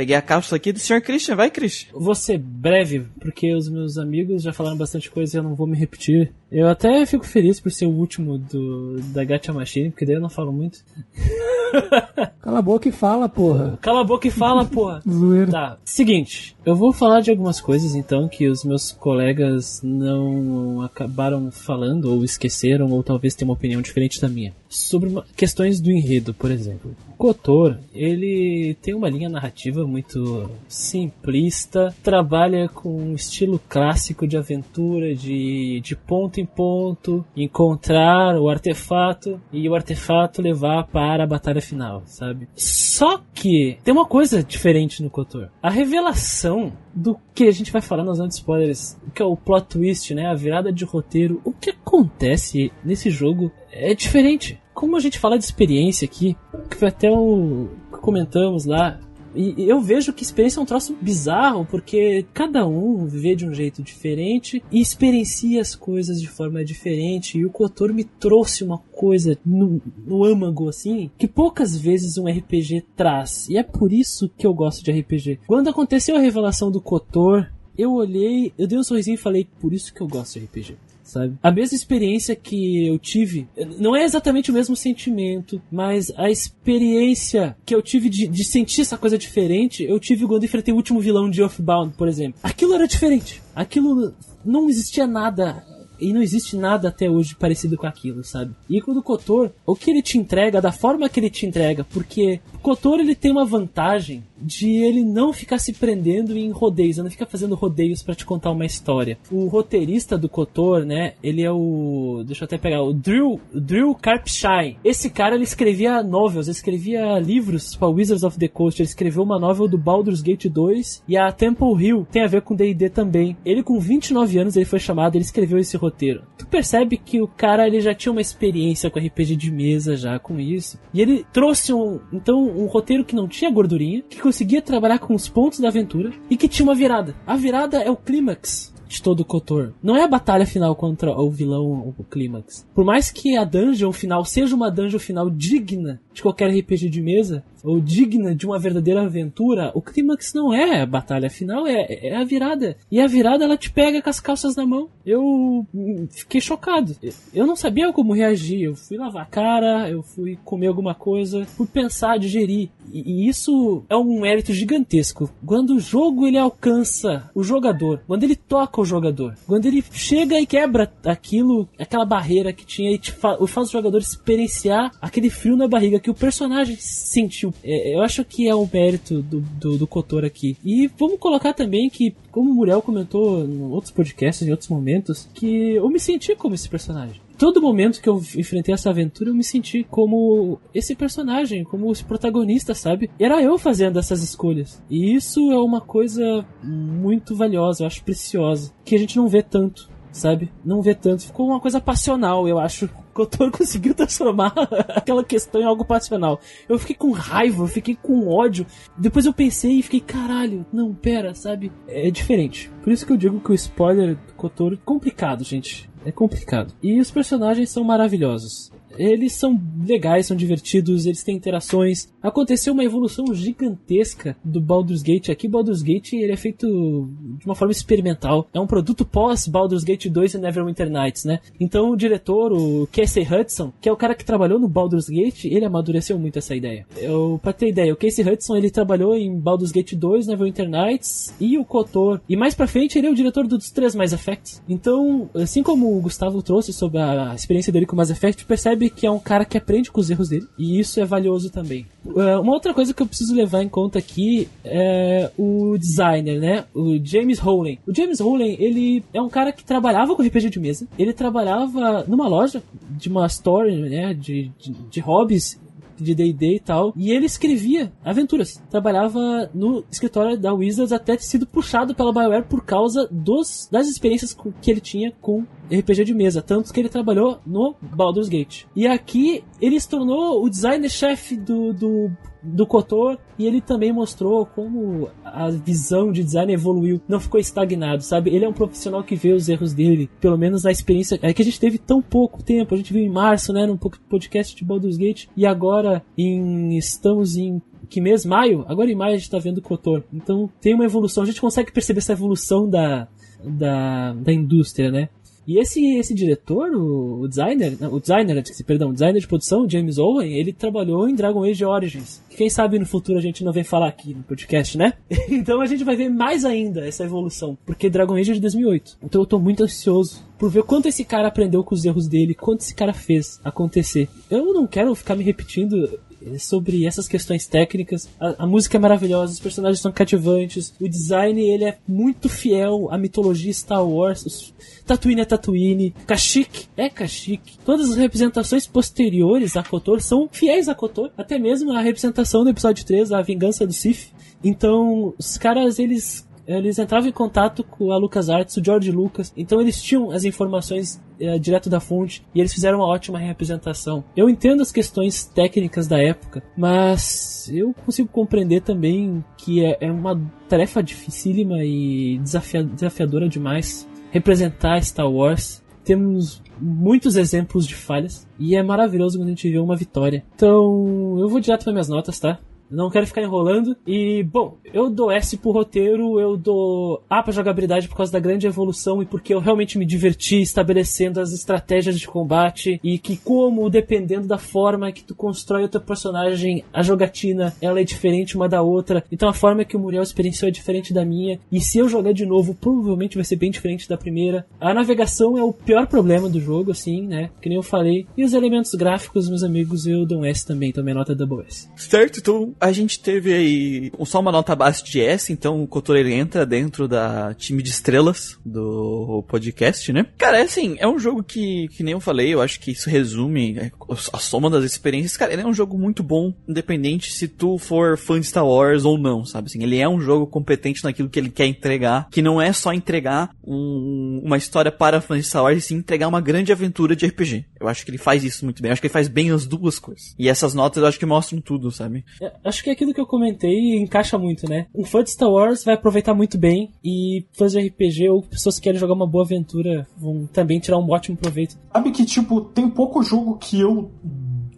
peguei 0.00 0.16
a 0.16 0.22
cápsula 0.22 0.56
aqui 0.56 0.72
do 0.72 0.78
Sr. 0.78 1.02
Christian. 1.02 1.36
Vai, 1.36 1.50
Christian. 1.50 1.90
Vou 1.92 2.14
ser 2.14 2.38
breve, 2.38 3.06
porque 3.20 3.54
os 3.54 3.68
meus 3.68 3.98
amigos 3.98 4.42
já 4.42 4.50
falaram 4.50 4.78
bastante 4.78 5.10
coisa 5.10 5.36
e 5.36 5.38
eu 5.38 5.42
não 5.42 5.54
vou 5.54 5.66
me 5.66 5.76
repetir. 5.76 6.32
Eu 6.50 6.68
até 6.68 7.06
fico 7.06 7.24
feliz 7.24 7.60
por 7.60 7.70
ser 7.70 7.86
o 7.86 7.90
último 7.90 8.36
do, 8.36 9.00
da 9.12 9.22
Gacha 9.24 9.52
Machine, 9.52 9.90
porque 9.90 10.04
daí 10.04 10.16
eu 10.16 10.20
não 10.20 10.28
falo 10.30 10.52
muito. 10.52 10.80
Cala 12.42 12.58
a 12.58 12.62
boca 12.62 12.88
e 12.88 12.92
fala, 12.92 13.28
porra. 13.28 13.78
Cala 13.80 14.00
a 14.00 14.04
boca 14.04 14.26
e 14.26 14.30
fala, 14.30 14.64
porra. 14.64 15.00
Zoeira. 15.08 15.50
Tá, 15.52 15.78
seguinte, 15.84 16.56
eu 16.64 16.74
vou 16.74 16.92
falar 16.92 17.20
de 17.20 17.30
algumas 17.30 17.60
coisas 17.60 17.94
então 17.94 18.26
que 18.28 18.48
os 18.48 18.64
meus 18.64 18.90
colegas 18.90 19.80
não 19.84 20.82
acabaram 20.82 21.50
falando 21.52 22.06
ou 22.12 22.24
esqueceram 22.24 22.90
ou 22.90 23.02
talvez 23.04 23.34
tenham 23.36 23.50
uma 23.50 23.54
opinião 23.54 23.80
diferente 23.80 24.20
da 24.20 24.28
minha. 24.28 24.52
Sobre 24.68 25.08
uma- 25.08 25.24
questões 25.36 25.80
do 25.80 25.90
enredo, 25.92 26.34
por 26.34 26.50
exemplo. 26.50 26.96
Kotor, 27.16 27.76
ele 27.94 28.76
tem 28.82 28.94
uma 28.94 29.08
linha 29.10 29.28
narrativa 29.28 29.86
muito 29.86 30.50
simplista, 30.68 31.94
trabalha 32.02 32.68
com 32.68 32.88
um 32.96 33.14
estilo 33.14 33.60
clássico 33.68 34.26
de 34.26 34.36
aventura, 34.36 35.14
de, 35.14 35.80
de 35.82 35.94
ponto 35.94 36.39
em 36.40 36.46
ponto, 36.46 37.24
encontrar 37.36 38.36
o 38.36 38.48
artefato 38.48 39.40
e 39.52 39.68
o 39.68 39.74
artefato 39.74 40.42
levar 40.42 40.86
para 40.86 41.24
a 41.24 41.26
batalha 41.26 41.60
final, 41.60 42.02
sabe? 42.06 42.48
Só 42.54 43.20
que 43.32 43.78
tem 43.84 43.92
uma 43.92 44.06
coisa 44.06 44.42
diferente 44.42 45.02
no 45.02 45.10
Kotor. 45.10 45.48
A 45.62 45.70
revelação 45.70 46.72
do 46.94 47.16
que 47.34 47.44
a 47.44 47.52
gente 47.52 47.72
vai 47.72 47.80
falar 47.80 48.04
nas 48.04 48.18
de 48.18 48.34
spoilers, 48.34 48.98
que 49.14 49.22
é 49.22 49.24
o 49.24 49.36
plot 49.36 49.66
twist, 49.68 50.14
né? 50.14 50.26
A 50.26 50.34
virada 50.34 50.72
de 50.72 50.84
roteiro. 50.84 51.40
O 51.44 51.52
que 51.52 51.70
acontece 51.70 52.72
nesse 52.84 53.10
jogo 53.10 53.50
é 53.72 53.94
diferente. 53.94 54.60
Como 54.74 54.96
a 54.96 55.00
gente 55.00 55.18
fala 55.18 55.38
de 55.38 55.44
experiência 55.44 56.04
aqui, 56.04 56.36
que 56.68 56.76
foi 56.76 56.88
até 56.88 57.10
o 57.10 57.68
que 57.92 57.98
comentamos 57.98 58.64
lá, 58.64 58.98
e 59.34 59.68
eu 59.68 59.80
vejo 59.80 60.12
que 60.12 60.22
experiência 60.22 60.58
é 60.58 60.62
um 60.62 60.66
troço 60.66 60.96
bizarro, 61.00 61.64
porque 61.64 62.26
cada 62.34 62.66
um 62.66 63.06
vê 63.06 63.34
de 63.34 63.46
um 63.46 63.54
jeito 63.54 63.82
diferente 63.82 64.62
e 64.70 64.80
experiencia 64.80 65.60
as 65.60 65.74
coisas 65.74 66.20
de 66.20 66.28
forma 66.28 66.64
diferente. 66.64 67.38
E 67.38 67.44
o 67.44 67.50
Kotor 67.50 67.92
me 67.92 68.04
trouxe 68.04 68.64
uma 68.64 68.78
coisa 68.78 69.38
no, 69.44 69.80
no 70.04 70.24
âmago, 70.24 70.68
assim, 70.68 71.10
que 71.16 71.28
poucas 71.28 71.76
vezes 71.76 72.18
um 72.18 72.26
RPG 72.26 72.84
traz. 72.96 73.48
E 73.48 73.56
é 73.56 73.62
por 73.62 73.92
isso 73.92 74.30
que 74.36 74.46
eu 74.46 74.54
gosto 74.54 74.84
de 74.84 74.90
RPG. 74.90 75.40
Quando 75.46 75.68
aconteceu 75.68 76.16
a 76.16 76.20
revelação 76.20 76.70
do 76.70 76.80
Kotor, 76.80 77.48
eu 77.78 77.92
olhei, 77.92 78.52
eu 78.58 78.66
dei 78.66 78.78
um 78.78 78.82
sorrisinho 78.82 79.14
e 79.14 79.18
falei, 79.18 79.46
por 79.60 79.72
isso 79.72 79.94
que 79.94 80.00
eu 80.00 80.08
gosto 80.08 80.38
de 80.38 80.44
RPG 80.44 80.89
sabe? 81.10 81.36
A 81.42 81.50
mesma 81.50 81.74
experiência 81.76 82.34
que 82.36 82.86
eu 82.86 82.98
tive, 82.98 83.48
não 83.78 83.94
é 83.94 84.04
exatamente 84.04 84.50
o 84.50 84.54
mesmo 84.54 84.76
sentimento, 84.76 85.60
mas 85.70 86.12
a 86.16 86.30
experiência 86.30 87.56
que 87.64 87.74
eu 87.74 87.82
tive 87.82 88.08
de, 88.08 88.26
de 88.26 88.44
sentir 88.44 88.82
essa 88.82 88.96
coisa 88.96 89.18
diferente, 89.18 89.82
eu 89.82 89.98
tive 89.98 90.26
quando 90.26 90.44
enfrentei 90.44 90.72
o 90.72 90.76
último 90.76 91.00
vilão 91.00 91.28
de 91.28 91.40
Earthbound, 91.40 91.94
por 91.96 92.08
exemplo. 92.08 92.40
Aquilo 92.42 92.74
era 92.74 92.86
diferente. 92.86 93.42
Aquilo 93.54 94.14
não 94.44 94.68
existia 94.68 95.06
nada 95.06 95.64
e 96.00 96.12
não 96.12 96.22
existe 96.22 96.56
nada 96.56 96.88
até 96.88 97.10
hoje 97.10 97.36
parecido 97.36 97.76
com 97.76 97.86
aquilo, 97.86 98.24
sabe? 98.24 98.54
E 98.68 98.80
quando 98.80 98.98
o 98.98 99.02
Kotor, 99.02 99.50
o 99.66 99.76
que 99.76 99.90
ele 99.90 100.02
te 100.02 100.16
entrega, 100.16 100.60
da 100.60 100.72
forma 100.72 101.08
que 101.08 101.20
ele 101.20 101.30
te 101.30 101.44
entrega, 101.44 101.84
porque 101.84 102.40
o 102.54 102.58
Kotor 102.58 103.00
ele 103.00 103.14
tem 103.14 103.30
uma 103.30 103.44
vantagem 103.44 104.24
de 104.40 104.70
ele 104.70 105.04
não 105.04 105.32
ficar 105.32 105.58
se 105.58 105.72
prendendo 105.72 106.36
em 106.36 106.50
rodeios, 106.50 106.96
ele 106.96 107.04
não 107.04 107.10
fica 107.10 107.26
fazendo 107.26 107.54
rodeios 107.54 108.02
pra 108.02 108.14
te 108.14 108.24
contar 108.24 108.50
uma 108.50 108.64
história. 108.64 109.18
O 109.30 109.46
roteirista 109.46 110.16
do 110.16 110.28
Kotor, 110.28 110.84
né, 110.84 111.14
ele 111.22 111.42
é 111.42 111.50
o, 111.50 112.22
deixa 112.26 112.44
eu 112.44 112.46
até 112.46 112.58
pegar, 112.58 112.82
o 112.82 112.92
Drew, 112.92 113.40
Drew 113.52 113.94
Karpshain. 113.94 114.76
Esse 114.84 115.10
cara 115.10 115.34
ele 115.34 115.44
escrevia 115.44 116.02
novels, 116.02 116.46
ele 116.46 116.56
escrevia 116.56 117.18
livros 117.18 117.76
para 117.76 117.88
Wizards 117.88 118.24
of 118.24 118.38
the 118.38 118.48
Coast, 118.48 118.80
ele 118.80 118.88
escreveu 118.88 119.22
uma 119.22 119.38
novel 119.38 119.68
do 119.68 119.78
Baldur's 119.78 120.22
Gate 120.22 120.46
2 120.46 121.04
e 121.08 121.16
a 121.16 121.30
Temple 121.32 121.82
Hill 121.82 122.06
tem 122.10 122.22
a 122.22 122.26
ver 122.26 122.42
com 122.42 122.54
D&D 122.54 122.88
também. 122.90 123.36
Ele 123.44 123.62
com 123.62 123.78
29 123.78 124.38
anos 124.38 124.56
ele 124.56 124.64
foi 124.64 124.78
chamado, 124.78 125.16
ele 125.16 125.24
escreveu 125.24 125.58
esse 125.58 125.76
roteiro. 125.76 126.22
Tu 126.38 126.46
percebe 126.46 126.96
que 126.96 127.20
o 127.20 127.28
cara 127.28 127.66
ele 127.66 127.80
já 127.80 127.94
tinha 127.94 128.12
uma 128.12 128.20
experiência 128.20 128.90
com 128.90 128.98
RPG 128.98 129.36
de 129.36 129.50
mesa 129.50 129.96
já 129.96 130.18
com 130.18 130.38
isso. 130.38 130.78
E 130.92 131.00
ele 131.00 131.24
trouxe 131.32 131.72
um, 131.72 132.00
então 132.12 132.42
um 132.42 132.66
roteiro 132.66 133.04
que 133.04 133.14
não 133.14 133.28
tinha 133.28 133.50
gordurinha, 133.50 134.02
que 134.08 134.20
conseguia 134.30 134.62
trabalhar 134.62 135.00
com 135.00 135.12
os 135.12 135.28
pontos 135.28 135.58
da 135.58 135.66
aventura 135.66 136.12
e 136.30 136.36
que 136.36 136.46
tinha 136.46 136.64
uma 136.64 136.74
virada. 136.74 137.16
A 137.26 137.36
virada 137.36 137.82
é 137.82 137.90
o 137.90 137.96
clímax 137.96 138.72
de 138.86 139.02
todo 139.02 139.20
o 139.20 139.24
Kotor. 139.24 139.72
Não 139.82 139.96
é 139.96 140.04
a 140.04 140.08
batalha 140.08 140.46
final 140.46 140.74
contra 140.76 141.10
o 141.10 141.28
vilão, 141.28 141.94
o 141.98 142.04
clímax. 142.04 142.64
Por 142.72 142.84
mais 142.84 143.10
que 143.10 143.36
a 143.36 143.42
dungeon 143.42 143.90
final 143.90 144.24
seja 144.24 144.54
uma 144.54 144.70
dungeon 144.70 145.00
final 145.00 145.28
digna 145.28 146.00
de 146.12 146.22
qualquer 146.22 146.48
RPG 146.48 146.88
de 146.88 147.02
mesa, 147.02 147.44
ou 147.62 147.80
digna 147.80 148.34
de 148.34 148.46
uma 148.46 148.58
verdadeira 148.58 149.02
aventura, 149.02 149.70
o 149.74 149.82
clímax 149.82 150.32
não 150.34 150.52
é 150.52 150.80
a 150.80 150.86
batalha 150.86 151.30
final, 151.30 151.66
é, 151.66 151.86
é 151.88 152.16
a 152.16 152.24
virada. 152.24 152.76
E 152.90 153.00
a 153.00 153.06
virada 153.06 153.44
ela 153.44 153.56
te 153.56 153.70
pega 153.70 154.02
com 154.02 154.10
as 154.10 154.20
calças 154.20 154.56
na 154.56 154.66
mão. 154.66 154.88
Eu 155.04 155.66
hum, 155.74 156.08
fiquei 156.10 156.40
chocado. 156.40 156.96
Eu 157.32 157.46
não 157.46 157.56
sabia 157.56 157.92
como 157.92 158.14
reagir. 158.14 158.62
Eu 158.62 158.76
fui 158.76 158.96
lavar 158.96 159.22
a 159.22 159.26
cara, 159.26 159.90
eu 159.90 160.02
fui 160.02 160.38
comer 160.44 160.68
alguma 160.68 160.94
coisa, 160.94 161.44
fui 161.46 161.66
pensar, 161.66 162.18
digerir. 162.18 162.70
E, 162.92 163.24
e 163.24 163.28
isso 163.28 163.84
é 163.88 163.96
um 163.96 164.20
mérito 164.20 164.52
gigantesco. 164.52 165.30
Quando 165.44 165.74
o 165.74 165.80
jogo 165.80 166.26
ele 166.26 166.38
alcança 166.38 167.30
o 167.34 167.42
jogador, 167.42 168.02
quando 168.06 168.24
ele 168.24 168.36
toca 168.36 168.80
o 168.80 168.84
jogador, 168.84 169.36
quando 169.46 169.66
ele 169.66 169.82
chega 169.92 170.40
e 170.40 170.46
quebra 170.46 170.90
aquilo, 171.04 171.68
aquela 171.78 172.04
barreira 172.04 172.52
que 172.52 172.64
tinha 172.64 172.90
e 172.92 172.98
fa 172.98 173.38
faz 173.46 173.68
o 173.68 173.72
jogador 173.72 173.98
experienciar 173.98 174.92
aquele 175.00 175.28
frio 175.28 175.56
na 175.56 175.66
barriga 175.66 175.98
que 175.98 176.10
o 176.10 176.14
personagem 176.14 176.76
sentiu. 176.78 177.49
É, 177.62 177.94
eu 177.94 178.00
acho 178.00 178.24
que 178.24 178.48
é 178.48 178.54
um 178.54 178.68
mérito 178.70 179.22
do, 179.22 179.40
do, 179.40 179.78
do 179.78 179.86
Kotor 179.86 180.24
aqui. 180.24 180.56
E 180.64 180.88
vamos 180.98 181.18
colocar 181.18 181.52
também 181.52 181.88
que, 181.88 182.14
como 182.30 182.50
o 182.50 182.54
Muriel 182.54 182.82
comentou 182.82 183.44
em 183.44 183.62
outros 183.62 183.92
podcasts, 183.92 184.46
em 184.46 184.50
outros 184.50 184.68
momentos, 184.68 185.28
que 185.34 185.74
eu 185.74 185.88
me 185.88 186.00
senti 186.00 186.34
como 186.34 186.54
esse 186.54 186.68
personagem 186.68 187.20
todo 187.40 187.62
momento 187.62 188.02
que 188.02 188.08
eu 188.08 188.22
enfrentei 188.36 188.74
essa 188.74 188.90
aventura, 188.90 189.30
eu 189.30 189.34
me 189.34 189.42
senti 189.42 189.82
como 189.82 190.60
esse 190.74 190.94
personagem, 190.94 191.64
como 191.64 191.90
esse 191.90 192.04
protagonista, 192.04 192.74
sabe? 192.74 193.10
Era 193.18 193.42
eu 193.42 193.56
fazendo 193.56 193.98
essas 193.98 194.22
escolhas. 194.22 194.82
E 194.90 195.14
isso 195.14 195.50
é 195.50 195.58
uma 195.58 195.80
coisa 195.80 196.44
muito 196.62 197.34
valiosa, 197.34 197.82
eu 197.82 197.86
acho 197.86 198.04
preciosa, 198.04 198.70
que 198.84 198.94
a 198.94 198.98
gente 198.98 199.16
não 199.16 199.26
vê 199.26 199.42
tanto. 199.42 199.89
Sabe? 200.12 200.52
Não 200.64 200.82
vê 200.82 200.94
tanto. 200.94 201.26
Ficou 201.26 201.46
uma 201.46 201.60
coisa 201.60 201.80
passional, 201.80 202.48
eu 202.48 202.58
acho. 202.58 202.88
O 203.14 203.50
conseguiu 203.50 203.94
transformar 203.94 204.52
aquela 204.88 205.22
questão 205.22 205.60
em 205.60 205.64
algo 205.64 205.84
passional. 205.84 206.40
Eu 206.68 206.78
fiquei 206.78 206.96
com 206.96 207.10
raiva, 207.10 207.62
eu 207.62 207.68
fiquei 207.68 207.94
com 207.94 208.28
ódio. 208.28 208.66
Depois 208.96 209.26
eu 209.26 209.32
pensei 209.32 209.72
e 209.72 209.82
fiquei, 209.82 210.00
caralho, 210.00 210.64
não, 210.72 210.94
pera, 210.94 211.34
sabe? 211.34 211.70
É 211.86 212.10
diferente. 212.10 212.70
Por 212.82 212.92
isso 212.92 213.06
que 213.06 213.12
eu 213.12 213.16
digo 213.16 213.40
que 213.40 213.50
o 213.50 213.54
spoiler 213.54 214.16
do 214.16 214.34
Kotor 214.34 214.72
é 214.72 214.78
complicado, 214.84 215.44
gente. 215.44 215.90
É 216.04 216.10
complicado. 216.10 216.72
E 216.82 216.98
os 216.98 217.10
personagens 217.10 217.70
são 217.70 217.84
maravilhosos. 217.84 218.72
Eles 218.96 219.32
são 219.32 219.60
legais, 219.86 220.26
são 220.26 220.36
divertidos, 220.36 221.06
eles 221.06 221.22
têm 221.22 221.36
interações. 221.36 222.08
Aconteceu 222.22 222.72
uma 222.72 222.84
evolução 222.84 223.34
gigantesca 223.34 224.36
do 224.44 224.60
Baldur's 224.60 225.02
Gate. 225.02 225.28
Aqui, 225.28 225.48
Baldur's 225.48 225.82
Gate 225.82 226.12
ele 226.12 226.32
é 226.32 226.36
feito 226.36 227.08
de 227.38 227.46
uma 227.46 227.54
forma 227.54 227.72
experimental. 227.72 228.48
É 228.52 228.60
um 228.60 228.66
produto 228.66 229.04
pós 229.04 229.46
Baldur's 229.46 229.84
Gate 229.84 230.06
2 230.06 230.34
e 230.34 230.38
Neverwinter 230.38 230.90
Nights, 230.90 231.24
né? 231.24 231.40
Então 231.58 231.90
o 231.90 231.96
diretor, 231.96 232.52
o 232.52 232.88
Casey 232.92 233.26
Hudson, 233.26 233.72
que 233.80 233.88
é 233.88 233.92
o 233.92 233.96
cara 233.96 234.14
que 234.14 234.24
trabalhou 234.24 234.58
no 234.58 234.68
Baldur's 234.68 235.08
Gate, 235.08 235.44
ele 235.46 235.64
amadureceu 235.64 236.18
muito 236.18 236.38
essa 236.38 236.54
ideia. 236.54 236.86
Eu, 236.96 237.38
pra 237.42 237.52
ter 237.52 237.68
ideia, 237.68 237.92
o 237.92 237.96
Casey 237.96 238.26
Hudson 238.26 238.56
ele 238.56 238.70
trabalhou 238.70 239.14
em 239.14 239.38
Baldur's 239.38 239.72
Gate 239.72 239.94
2, 239.94 240.26
Neverwinter 240.26 240.68
Nights 240.68 241.34
e 241.40 241.58
o 241.58 241.64
KOTOR. 241.64 242.20
E 242.28 242.36
mais 242.36 242.54
pra 242.54 242.66
frente 242.66 242.98
ele 242.98 243.06
é 243.06 243.10
o 243.10 243.14
diretor 243.14 243.46
dos 243.46 243.70
três 243.70 243.94
Mass 243.94 244.12
Effects. 244.12 244.62
Então, 244.68 245.28
assim 245.34 245.62
como 245.62 245.96
o 245.96 246.00
Gustavo 246.00 246.42
trouxe 246.42 246.72
sobre 246.72 246.98
a 246.98 247.34
experiência 247.34 247.72
dele 247.72 247.86
com 247.86 247.96
Mass 247.96 248.10
Effect, 248.10 248.44
percebe 248.44 248.79
que 248.88 249.06
é 249.06 249.10
um 249.10 249.18
cara 249.18 249.44
que 249.44 249.58
aprende 249.58 249.90
com 249.90 250.00
os 250.00 250.08
erros 250.08 250.28
dele. 250.28 250.46
E 250.56 250.78
isso 250.78 251.00
é 251.00 251.04
valioso 251.04 251.50
também. 251.50 251.86
Uh, 252.04 252.40
uma 252.40 252.52
outra 252.52 252.72
coisa 252.72 252.94
que 252.94 253.02
eu 253.02 253.06
preciso 253.06 253.34
levar 253.34 253.62
em 253.62 253.68
conta 253.68 253.98
aqui 253.98 254.48
é 254.64 255.30
o 255.36 255.76
designer, 255.76 256.40
né? 256.40 256.64
O 256.74 256.98
James 257.04 257.38
Rowling. 257.38 257.78
O 257.86 257.94
James 257.94 258.20
Rowling, 258.20 258.56
ele 258.58 259.04
é 259.12 259.20
um 259.20 259.28
cara 259.28 259.52
que 259.52 259.64
trabalhava 259.64 260.14
com 260.14 260.22
RPG 260.22 260.48
de 260.48 260.60
mesa. 260.60 260.86
Ele 260.98 261.12
trabalhava 261.12 262.04
numa 262.06 262.28
loja 262.28 262.62
de 262.90 263.08
uma 263.08 263.26
store, 263.26 263.74
né? 263.76 264.14
De, 264.14 264.50
de, 264.58 264.72
de 264.72 265.00
hobbies 265.00 265.58
de 266.02 266.14
D&D 266.14 266.56
e 266.56 266.60
tal, 266.60 266.92
e 266.96 267.10
ele 267.10 267.26
escrevia 267.26 267.92
aventuras. 268.04 268.62
Trabalhava 268.70 269.50
no 269.54 269.84
escritório 269.90 270.38
da 270.38 270.52
Wizards 270.52 270.92
até 270.92 271.16
ter 271.16 271.24
sido 271.24 271.46
puxado 271.46 271.94
pela 271.94 272.12
BioWare 272.12 272.44
por 272.44 272.64
causa 272.64 273.08
dos, 273.10 273.68
das 273.70 273.88
experiências 273.88 274.36
que 274.60 274.70
ele 274.70 274.80
tinha 274.80 275.12
com 275.20 275.44
RPG 275.70 276.04
de 276.04 276.14
mesa, 276.14 276.42
tanto 276.42 276.72
que 276.72 276.80
ele 276.80 276.88
trabalhou 276.88 277.38
no 277.46 277.74
Baldur's 277.80 278.28
Gate. 278.28 278.64
E 278.74 278.86
aqui 278.86 279.44
ele 279.60 279.78
se 279.78 279.88
tornou 279.88 280.44
o 280.44 280.48
designer-chefe 280.48 281.36
do, 281.36 281.72
do, 281.72 282.10
do 282.42 282.66
Kotor 282.66 283.18
e 283.38 283.46
ele 283.46 283.60
também 283.60 283.92
mostrou 283.92 284.46
como 284.46 285.08
a 285.24 285.50
visão 285.50 286.12
de 286.12 286.22
design 286.22 286.52
evoluiu, 286.52 287.00
não 287.08 287.20
ficou 287.20 287.40
estagnado, 287.40 288.02
sabe? 288.02 288.34
Ele 288.34 288.44
é 288.44 288.48
um 288.48 288.52
profissional 288.52 289.02
que 289.02 289.16
vê 289.16 289.32
os 289.32 289.48
erros 289.48 289.72
dele, 289.72 290.08
pelo 290.20 290.38
menos 290.38 290.64
na 290.64 290.70
experiência 290.70 291.18
é 291.22 291.32
que 291.32 291.42
a 291.42 291.44
gente 291.44 291.60
teve 291.60 291.78
tão 291.78 292.00
pouco 292.00 292.42
tempo, 292.42 292.74
a 292.74 292.78
gente 292.78 292.92
viu 292.92 293.02
em 293.02 293.10
março, 293.10 293.52
né, 293.52 293.66
num 293.66 293.76
podcast 293.76 294.54
de 294.54 294.64
Baldur's 294.64 294.96
Gate 294.96 295.26
e 295.36 295.46
agora 295.46 296.02
em 296.16 296.76
estamos 296.76 297.36
em 297.36 297.60
que 297.88 298.00
mês? 298.00 298.24
Maio? 298.24 298.64
Agora 298.68 298.90
em 298.90 298.94
maio 298.94 299.14
a 299.14 299.18
gente 299.18 299.28
tá 299.28 299.38
vendo 299.38 299.58
o 299.58 299.62
Kotor. 299.62 300.04
Então 300.12 300.48
tem 300.60 300.74
uma 300.74 300.84
evolução, 300.84 301.24
a 301.24 301.26
gente 301.26 301.40
consegue 301.40 301.72
perceber 301.72 301.98
essa 301.98 302.12
evolução 302.12 302.68
da, 302.68 303.08
da, 303.44 304.12
da 304.12 304.32
indústria, 304.32 304.90
né? 304.90 305.08
E 305.46 305.58
esse, 305.58 305.96
esse 305.96 306.14
diretor, 306.14 306.70
o, 306.70 307.22
o 307.22 307.28
designer, 307.28 307.76
não, 307.80 307.92
o 307.92 308.00
designer, 308.00 308.42
perdão, 308.66 308.90
o 308.90 308.92
designer 308.92 309.20
de 309.20 309.26
produção, 309.26 309.68
James 309.68 309.98
Owen, 309.98 310.32
ele 310.32 310.52
trabalhou 310.52 311.08
em 311.08 311.14
Dragon 311.14 311.44
Age 311.44 311.64
Origins. 311.64 312.22
Quem 312.30 312.48
sabe 312.48 312.78
no 312.78 312.86
futuro 312.86 313.18
a 313.18 313.22
gente 313.22 313.42
não 313.42 313.52
vem 313.52 313.64
falar 313.64 313.88
aqui 313.88 314.14
no 314.14 314.22
podcast, 314.22 314.76
né? 314.78 314.94
então 315.28 315.60
a 315.60 315.66
gente 315.66 315.84
vai 315.84 315.96
ver 315.96 316.08
mais 316.08 316.44
ainda 316.44 316.86
essa 316.86 317.04
evolução, 317.04 317.56
porque 317.66 317.90
Dragon 317.90 318.14
Age 318.14 318.32
é 318.32 318.34
de 318.34 318.40
2008. 318.40 318.98
Então 319.02 319.22
eu 319.22 319.26
tô 319.26 319.38
muito 319.38 319.64
ansioso 319.64 320.24
por 320.38 320.50
ver 320.50 320.62
quanto 320.62 320.88
esse 320.88 321.04
cara 321.04 321.28
aprendeu 321.28 321.62
com 321.62 321.74
os 321.74 321.84
erros 321.84 322.08
dele, 322.08 322.34
quanto 322.34 322.60
esse 322.60 322.74
cara 322.74 322.92
fez 322.92 323.40
acontecer. 323.44 324.08
Eu 324.30 324.54
não 324.54 324.66
quero 324.66 324.94
ficar 324.94 325.14
me 325.14 325.24
repetindo 325.24 325.98
sobre 326.38 326.86
essas 326.86 327.08
questões 327.08 327.46
técnicas. 327.46 328.08
A, 328.18 328.44
a, 328.44 328.46
música 328.46 328.76
é 328.76 328.80
maravilhosa, 328.80 329.32
os 329.32 329.40
personagens 329.40 329.80
são 329.80 329.92
cativantes, 329.92 330.74
o 330.80 330.88
design 330.88 331.40
ele 331.40 331.64
é 331.64 331.78
muito 331.86 332.28
fiel 332.28 332.88
à 332.90 332.98
mitologia 332.98 333.52
Star 333.52 333.86
Wars. 333.86 334.24
Os, 334.24 334.54
Tatooine 334.86 335.20
é 335.20 335.24
Tatooine, 335.24 335.94
Kashyyyk 336.06 336.66
é 336.76 336.88
Kashyyyk. 336.88 337.58
Todas 337.64 337.90
as 337.90 337.96
representações 337.96 338.66
posteriores 338.66 339.56
a 339.56 339.62
KOTOR 339.62 340.00
são 340.00 340.28
fiéis 340.30 340.68
a 340.68 340.74
KOTOR, 340.74 341.10
até 341.16 341.38
mesmo 341.38 341.72
a 341.72 341.80
representação 341.80 342.44
do 342.44 342.50
episódio 342.50 342.84
3, 342.84 343.12
a 343.12 343.22
vingança 343.22 343.66
do 343.66 343.72
Sith. 343.72 344.12
Então, 344.42 345.14
os 345.18 345.36
caras 345.36 345.78
eles 345.78 346.26
eles 346.58 346.78
entravam 346.78 347.08
em 347.08 347.12
contato 347.12 347.62
com 347.62 347.92
a 347.92 347.96
LucasArts, 347.96 348.56
o 348.56 348.64
George 348.64 348.90
Lucas, 348.90 349.32
então 349.36 349.60
eles 349.60 349.80
tinham 349.80 350.10
as 350.10 350.24
informações 350.24 351.00
é, 351.18 351.38
direto 351.38 351.68
da 351.68 351.80
fonte 351.80 352.24
e 352.34 352.40
eles 352.40 352.52
fizeram 352.52 352.78
uma 352.78 352.86
ótima 352.86 353.18
representação. 353.18 354.02
Eu 354.16 354.28
entendo 354.28 354.62
as 354.62 354.72
questões 354.72 355.24
técnicas 355.24 355.86
da 355.86 356.00
época, 356.00 356.42
mas 356.56 357.50
eu 357.52 357.74
consigo 357.84 358.08
compreender 358.08 358.62
também 358.62 359.24
que 359.36 359.64
é, 359.64 359.78
é 359.80 359.92
uma 359.92 360.20
tarefa 360.48 360.82
dificílima 360.82 361.64
e 361.64 362.18
desafia, 362.18 362.64
desafiadora 362.64 363.28
demais 363.28 363.88
representar 364.10 364.82
Star 364.82 365.10
Wars. 365.10 365.62
Temos 365.84 366.42
muitos 366.60 367.16
exemplos 367.16 367.66
de 367.66 367.74
falhas 367.74 368.28
e 368.38 368.54
é 368.54 368.62
maravilhoso 368.62 369.18
quando 369.18 369.28
a 369.28 369.30
gente 369.30 369.50
vê 369.50 369.58
uma 369.58 369.76
vitória. 369.76 370.24
Então, 370.34 371.16
eu 371.18 371.28
vou 371.28 371.40
direto 371.40 371.64
para 371.64 371.72
minhas 371.72 371.88
notas, 371.88 372.18
tá? 372.18 372.38
Não 372.70 372.90
quero 372.90 373.06
ficar 373.06 373.22
enrolando. 373.22 373.76
E, 373.86 374.22
bom, 374.22 374.56
eu 374.72 374.88
dou 374.88 375.10
S 375.10 375.36
pro 375.36 375.50
roteiro, 375.50 376.20
eu 376.20 376.36
dou 376.36 377.02
A 377.08 377.22
pra 377.22 377.32
jogabilidade 377.32 377.88
por 377.88 377.96
causa 377.96 378.12
da 378.12 378.20
grande 378.20 378.46
evolução 378.46 379.02
e 379.02 379.06
porque 379.06 379.34
eu 379.34 379.40
realmente 379.40 379.78
me 379.78 379.84
diverti 379.84 380.40
estabelecendo 380.40 381.20
as 381.20 381.32
estratégias 381.32 381.98
de 381.98 382.06
combate 382.06 382.80
e 382.82 382.98
que 382.98 383.16
como, 383.16 383.68
dependendo 383.68 384.26
da 384.26 384.38
forma 384.38 384.92
que 384.92 385.04
tu 385.04 385.14
constrói 385.14 385.64
o 385.64 385.68
teu 385.68 385.80
personagem, 385.80 386.64
a 386.72 386.82
jogatina, 386.82 387.54
ela 387.60 387.80
é 387.80 387.84
diferente 387.84 388.36
uma 388.36 388.48
da 388.48 388.62
outra. 388.62 389.04
Então 389.10 389.28
a 389.28 389.34
forma 389.34 389.64
que 389.64 389.76
o 389.76 389.80
Muriel 389.80 390.02
experienciou 390.02 390.48
é 390.48 390.52
diferente 390.52 390.92
da 390.92 391.04
minha. 391.04 391.38
E 391.50 391.60
se 391.60 391.78
eu 391.78 391.88
jogar 391.88 392.12
de 392.12 392.24
novo, 392.24 392.54
provavelmente 392.54 393.16
vai 393.16 393.24
ser 393.24 393.36
bem 393.36 393.50
diferente 393.50 393.88
da 393.88 393.96
primeira. 393.96 394.46
A 394.60 394.72
navegação 394.72 395.36
é 395.36 395.42
o 395.42 395.52
pior 395.52 395.86
problema 395.86 396.28
do 396.28 396.40
jogo, 396.40 396.70
assim, 396.70 397.06
né? 397.06 397.30
Que 397.40 397.48
nem 397.48 397.56
eu 397.56 397.62
falei. 397.62 398.06
E 398.16 398.24
os 398.24 398.32
elementos 398.32 398.74
gráficos, 398.74 399.28
meus 399.28 399.42
amigos, 399.42 399.86
eu 399.86 400.06
dou 400.06 400.20
um 400.20 400.24
S 400.24 400.46
também, 400.46 400.72
também 400.72 400.94
nota 400.94 401.14
double 401.14 401.44
S. 401.46 401.68
Certo, 401.76 402.20
então 402.20 402.54
a 402.60 402.72
gente 402.72 403.00
teve 403.00 403.32
aí 403.32 403.92
só 404.04 404.20
uma 404.20 404.30
nota 404.30 404.54
base 404.54 404.84
de 404.84 405.00
S, 405.00 405.32
então 405.32 405.62
o 405.62 405.66
Kotor 405.66 405.96
ele 405.96 406.12
entra 406.12 406.44
dentro 406.44 406.86
da 406.86 407.34
time 407.34 407.62
de 407.62 407.70
estrelas 407.70 408.38
do 408.44 409.24
podcast, 409.28 409.92
né? 409.92 410.06
Cara, 410.18 410.38
é 410.38 410.42
assim, 410.42 410.76
é 410.78 410.86
um 410.86 410.98
jogo 410.98 411.22
que, 411.22 411.68
que 411.68 411.82
nem 411.82 411.92
eu 411.92 412.00
falei, 412.00 412.34
eu 412.34 412.42
acho 412.42 412.60
que 412.60 412.72
isso 412.72 412.90
resume 412.90 413.58
é, 413.58 413.72
a 414.12 414.18
soma 414.18 414.50
das 414.50 414.64
experiências. 414.64 415.16
Cara, 415.16 415.32
ele 415.32 415.42
é 415.42 415.46
um 415.46 415.54
jogo 415.54 415.78
muito 415.78 416.02
bom, 416.02 416.34
independente 416.46 417.12
se 417.12 417.26
tu 417.26 417.56
for 417.56 417.96
fã 417.96 418.20
de 418.20 418.26
Star 418.26 418.46
Wars 418.46 418.84
ou 418.84 418.98
não, 418.98 419.24
sabe? 419.24 419.46
Assim, 419.46 419.62
ele 419.62 419.78
é 419.78 419.88
um 419.88 420.00
jogo 420.00 420.26
competente 420.26 420.84
naquilo 420.84 421.08
que 421.08 421.18
ele 421.18 421.30
quer 421.30 421.46
entregar, 421.46 422.08
que 422.10 422.20
não 422.20 422.40
é 422.40 422.52
só 422.52 422.72
entregar 422.72 423.30
um, 423.42 424.20
uma 424.24 424.36
história 424.36 424.70
para 424.70 425.00
fãs 425.00 425.22
de 425.22 425.28
Star 425.28 425.44
Wars, 425.44 425.58
e 425.58 425.60
sim 425.60 425.76
entregar 425.76 426.08
uma 426.08 426.20
grande 426.20 426.52
aventura 426.52 426.94
de 426.94 427.06
RPG. 427.06 427.46
Eu 427.58 427.68
acho 427.68 427.84
que 427.84 427.90
ele 427.90 427.98
faz 427.98 428.22
isso 428.22 428.44
muito 428.44 428.60
bem, 428.62 428.68
eu 428.68 428.72
acho 428.72 428.80
que 428.80 428.86
ele 428.86 428.92
faz 428.92 429.08
bem 429.08 429.30
as 429.30 429.46
duas 429.46 429.78
coisas. 429.78 430.14
E 430.18 430.28
essas 430.28 430.52
notas 430.52 430.82
eu 430.82 430.88
acho 430.88 430.98
que 430.98 431.06
mostram 431.06 431.40
tudo, 431.40 431.70
sabe? 431.70 432.04
É, 432.20 432.32
acho 432.50 432.62
que 432.62 432.68
é 432.68 432.72
aquilo 432.72 432.92
que 432.92 433.00
eu 433.00 433.06
comentei 433.06 433.78
encaixa 433.78 434.18
muito, 434.18 434.48
né? 434.48 434.66
Um 434.74 434.84
fã 434.84 435.02
de 435.02 435.10
Star 435.10 435.30
Wars 435.30 435.64
vai 435.64 435.74
aproveitar 435.74 436.12
muito 436.12 436.36
bem 436.36 436.70
e 436.84 437.24
fãs 437.32 437.52
de 437.52 437.60
RPG 437.60 438.10
ou 438.10 438.22
pessoas 438.22 438.56
que 438.56 438.64
querem 438.64 438.78
jogar 438.78 438.94
uma 438.94 439.06
boa 439.06 439.24
aventura 439.24 439.86
vão 439.96 440.26
também 440.26 440.60
tirar 440.60 440.78
um 440.78 440.90
ótimo 440.90 441.16
proveito. 441.16 441.56
Sabe 441.72 441.90
que, 441.90 442.04
tipo, 442.04 442.42
tem 442.42 442.68
pouco 442.68 443.02
jogo 443.02 443.38
que 443.38 443.58
eu 443.60 443.90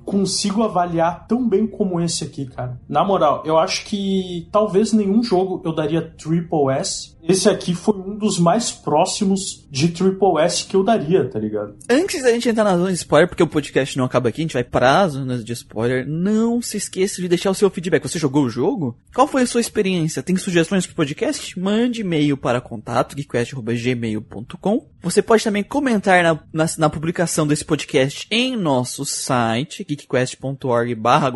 consigo 0.04 0.62
avaliar 0.62 1.26
tão 1.26 1.48
bem 1.48 1.66
como 1.66 2.00
esse 2.00 2.24
aqui, 2.24 2.46
cara. 2.46 2.80
Na 2.88 3.04
moral, 3.04 3.42
eu 3.44 3.58
acho 3.58 3.84
que 3.84 4.48
talvez 4.50 4.92
nenhum 4.92 5.22
jogo 5.22 5.60
eu 5.64 5.74
daria 5.74 6.02
Triple 6.02 6.70
S 6.70 7.12
esse 7.22 7.48
aqui 7.48 7.72
foi 7.72 7.94
um 7.94 8.16
dos 8.16 8.38
mais 8.38 8.72
próximos 8.72 9.64
de 9.70 9.88
Triple 9.88 10.38
S 10.40 10.64
que 10.64 10.74
eu 10.74 10.82
daria, 10.82 11.28
tá 11.28 11.38
ligado? 11.38 11.76
Antes 11.88 12.22
da 12.22 12.32
gente 12.32 12.48
entrar 12.48 12.64
na 12.64 12.76
zona 12.76 12.88
de 12.88 12.96
spoiler, 12.96 13.28
porque 13.28 13.42
o 13.42 13.46
podcast 13.46 13.96
não 13.96 14.04
acaba 14.04 14.28
aqui, 14.28 14.40
a 14.40 14.44
gente 14.44 14.54
vai 14.54 14.64
para 14.64 15.00
a 15.00 15.08
zona 15.08 15.38
de 15.38 15.52
spoiler, 15.52 16.06
não 16.06 16.60
se 16.60 16.76
esqueça 16.76 17.22
de 17.22 17.28
deixar 17.28 17.50
o 17.50 17.54
seu 17.54 17.70
feedback. 17.70 18.02
Você 18.02 18.18
jogou 18.18 18.44
o 18.44 18.50
jogo? 18.50 18.98
Qual 19.14 19.28
foi 19.28 19.42
a 19.42 19.46
sua 19.46 19.60
experiência? 19.60 20.22
Tem 20.22 20.36
sugestões 20.36 20.84
pro 20.84 20.96
podcast? 20.96 21.58
Mande 21.58 22.00
e-mail 22.00 22.36
para 22.36 22.60
contato, 22.60 23.14
geekquest.gmail.com. 23.14 24.86
Você 25.00 25.22
pode 25.22 25.44
também 25.44 25.62
comentar 25.62 26.22
na, 26.22 26.40
na, 26.52 26.66
na, 26.78 26.90
publicação 26.90 27.46
desse 27.46 27.64
podcast 27.64 28.26
em 28.30 28.56
nosso 28.56 29.04
site, 29.04 29.84
geekquest.org 29.96 30.94
barra 30.94 31.30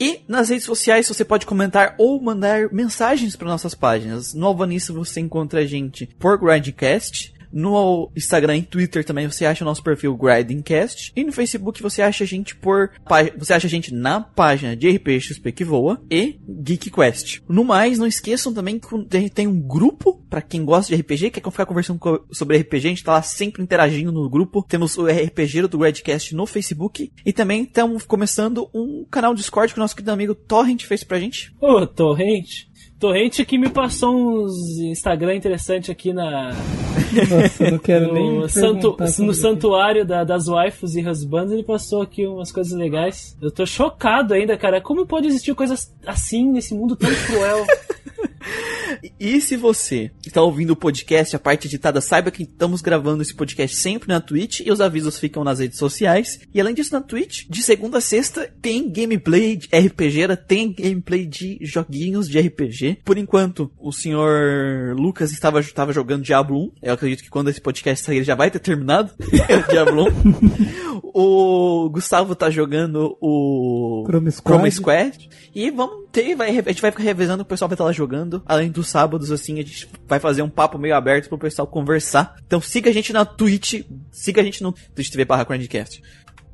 E 0.00 0.20
nas 0.28 0.48
redes 0.48 0.64
sociais 0.64 1.08
você 1.08 1.24
pode 1.24 1.46
comentar 1.46 1.94
ou 1.98 2.20
mandar 2.20 2.72
mensagens 2.72 3.36
para 3.36 3.48
nossas 3.48 3.74
páginas. 3.74 4.34
No 4.34 4.46
Alvanista 4.46 4.92
você 4.92 5.20
encontra 5.20 5.60
a 5.60 5.66
gente 5.66 6.06
por 6.18 6.38
Grindcast. 6.38 7.37
No 7.52 8.10
Instagram 8.16 8.58
e 8.58 8.62
Twitter 8.62 9.04
também 9.04 9.26
você 9.26 9.44
acha 9.44 9.64
o 9.64 9.66
nosso 9.66 9.82
perfil 9.82 10.16
Grindcast. 10.16 11.12
E 11.14 11.24
no 11.24 11.32
Facebook 11.32 11.82
você 11.82 12.02
acha 12.02 12.24
a 12.24 12.26
gente 12.26 12.54
por. 12.54 12.90
Você 13.36 13.52
acha 13.52 13.66
a 13.66 13.70
gente 13.70 13.92
na 13.92 14.20
página 14.20 14.76
de 14.76 14.90
RPG 14.90 15.20
XP 15.20 15.52
que 15.52 15.64
voa 15.64 16.00
e 16.10 16.38
Geek 16.62 16.90
Quest. 16.90 17.40
No 17.48 17.64
mais, 17.64 17.98
não 17.98 18.06
esqueçam 18.06 18.52
também 18.52 18.78
que 18.78 19.16
a 19.16 19.20
gente 19.20 19.30
tem 19.30 19.46
um 19.46 19.60
grupo 19.60 20.22
para 20.28 20.42
quem 20.42 20.64
gosta 20.64 20.94
de 20.94 21.00
RPG, 21.00 21.30
quer 21.30 21.50
ficar 21.50 21.66
conversando 21.66 21.98
sobre 22.30 22.58
RPG, 22.58 22.86
a 22.86 22.90
gente 22.90 23.04
tá 23.04 23.12
lá 23.12 23.22
sempre 23.22 23.62
interagindo 23.62 24.12
no 24.12 24.28
grupo. 24.28 24.64
Temos 24.68 24.96
o 24.98 25.06
RPG 25.06 25.62
do 25.68 25.78
Gradcast 25.78 26.34
no 26.34 26.46
Facebook 26.46 27.10
e 27.24 27.32
também 27.32 27.62
estamos 27.62 28.04
começando 28.04 28.68
um 28.74 29.04
canal 29.10 29.34
Discord 29.34 29.72
que 29.72 29.78
o 29.78 29.82
nosso 29.82 29.94
querido 29.94 30.12
amigo 30.12 30.34
Torrent 30.34 30.84
fez 30.84 31.02
pra 31.02 31.18
gente. 31.18 31.54
Ô, 31.60 31.86
Torrent! 31.86 32.67
Torrente 32.98 33.44
que 33.44 33.56
me 33.56 33.68
passou 33.68 34.44
uns 34.44 34.78
Instagram 34.80 35.36
interessante 35.36 35.90
aqui 35.90 36.12
na. 36.12 36.50
Nossa, 36.50 37.70
não 37.70 37.78
quero 37.78 38.08
no 38.12 38.12
nem. 38.12 38.48
Santu... 38.48 38.96
No 39.20 39.32
santuário 39.32 40.04
da, 40.04 40.24
das 40.24 40.46
waifus 40.46 40.96
e 40.96 41.08
husbands, 41.08 41.52
ele 41.52 41.62
passou 41.62 42.02
aqui 42.02 42.26
umas 42.26 42.50
coisas 42.50 42.72
legais. 42.72 43.36
Eu 43.40 43.52
tô 43.52 43.64
chocado 43.64 44.34
ainda, 44.34 44.56
cara. 44.56 44.80
Como 44.80 45.06
pode 45.06 45.28
existir 45.28 45.54
coisas 45.54 45.94
assim 46.04 46.50
nesse 46.50 46.74
mundo 46.74 46.96
tão 46.96 47.10
cruel? 47.26 47.64
E 49.20 49.40
se 49.40 49.56
você 49.56 50.10
está 50.26 50.42
ouvindo 50.42 50.70
o 50.70 50.76
podcast, 50.76 51.34
a 51.34 51.38
parte 51.38 51.68
editada, 51.68 52.00
saiba 52.00 52.30
que 52.30 52.44
estamos 52.44 52.80
gravando 52.80 53.22
esse 53.22 53.34
podcast 53.34 53.76
sempre 53.76 54.08
na 54.08 54.20
Twitch 54.20 54.60
e 54.60 54.70
os 54.70 54.80
avisos 54.80 55.18
ficam 55.18 55.44
nas 55.44 55.58
redes 55.58 55.78
sociais. 55.78 56.40
E 56.52 56.60
além 56.60 56.74
disso, 56.74 56.92
na 56.92 57.00
Twitch, 57.00 57.44
de 57.48 57.62
segunda 57.62 57.98
a 57.98 58.00
sexta, 58.00 58.50
tem 58.60 58.90
gameplay 58.90 59.56
de 59.56 59.66
RPG, 59.66 60.36
tem 60.46 60.72
gameplay 60.72 61.26
de 61.26 61.58
joguinhos 61.60 62.28
de 62.28 62.40
RPG. 62.40 62.98
Por 63.04 63.18
enquanto, 63.18 63.70
o 63.78 63.92
senhor 63.92 64.96
Lucas 64.96 65.32
estava, 65.32 65.60
estava 65.60 65.92
jogando 65.92 66.22
Diablo 66.22 66.64
1. 66.64 66.72
Eu 66.82 66.94
acredito 66.94 67.22
que 67.22 67.30
quando 67.30 67.50
esse 67.50 67.60
podcast 67.60 68.04
sair, 68.04 68.16
ele 68.16 68.24
já 68.24 68.34
vai 68.34 68.50
ter 68.50 68.58
terminado 68.58 69.12
Diablo 69.70 70.06
1. 70.08 71.07
O 71.20 71.90
Gustavo 71.90 72.36
tá 72.36 72.48
jogando 72.48 73.18
o 73.20 74.04
Chrome 74.06 74.30
Squad. 74.30 74.56
Chrome 74.56 74.70
Squad. 74.70 75.28
E 75.52 75.68
vamos 75.68 76.06
ter, 76.12 76.36
vai, 76.36 76.50
a 76.50 76.52
gente 76.52 76.80
vai 76.80 76.92
ficar 76.92 77.02
revezando, 77.02 77.42
o 77.42 77.44
pessoal 77.44 77.68
vai 77.68 77.74
estar 77.74 77.84
lá 77.84 77.90
jogando. 77.90 78.40
Além 78.46 78.70
dos 78.70 78.86
sábados, 78.86 79.32
assim, 79.32 79.54
a 79.54 79.62
gente 79.64 79.88
vai 80.06 80.20
fazer 80.20 80.42
um 80.42 80.48
papo 80.48 80.78
meio 80.78 80.94
aberto 80.94 81.28
pro 81.28 81.36
pessoal 81.36 81.66
conversar. 81.66 82.36
Então 82.46 82.60
siga 82.60 82.90
a 82.90 82.92
gente 82.92 83.12
na 83.12 83.24
Twitch, 83.24 83.82
siga 84.12 84.40
a 84.40 84.44
gente 84.44 84.62
no 84.62 84.72
Twitch 84.94 85.10
TV 85.10 85.24
barra 85.24 85.44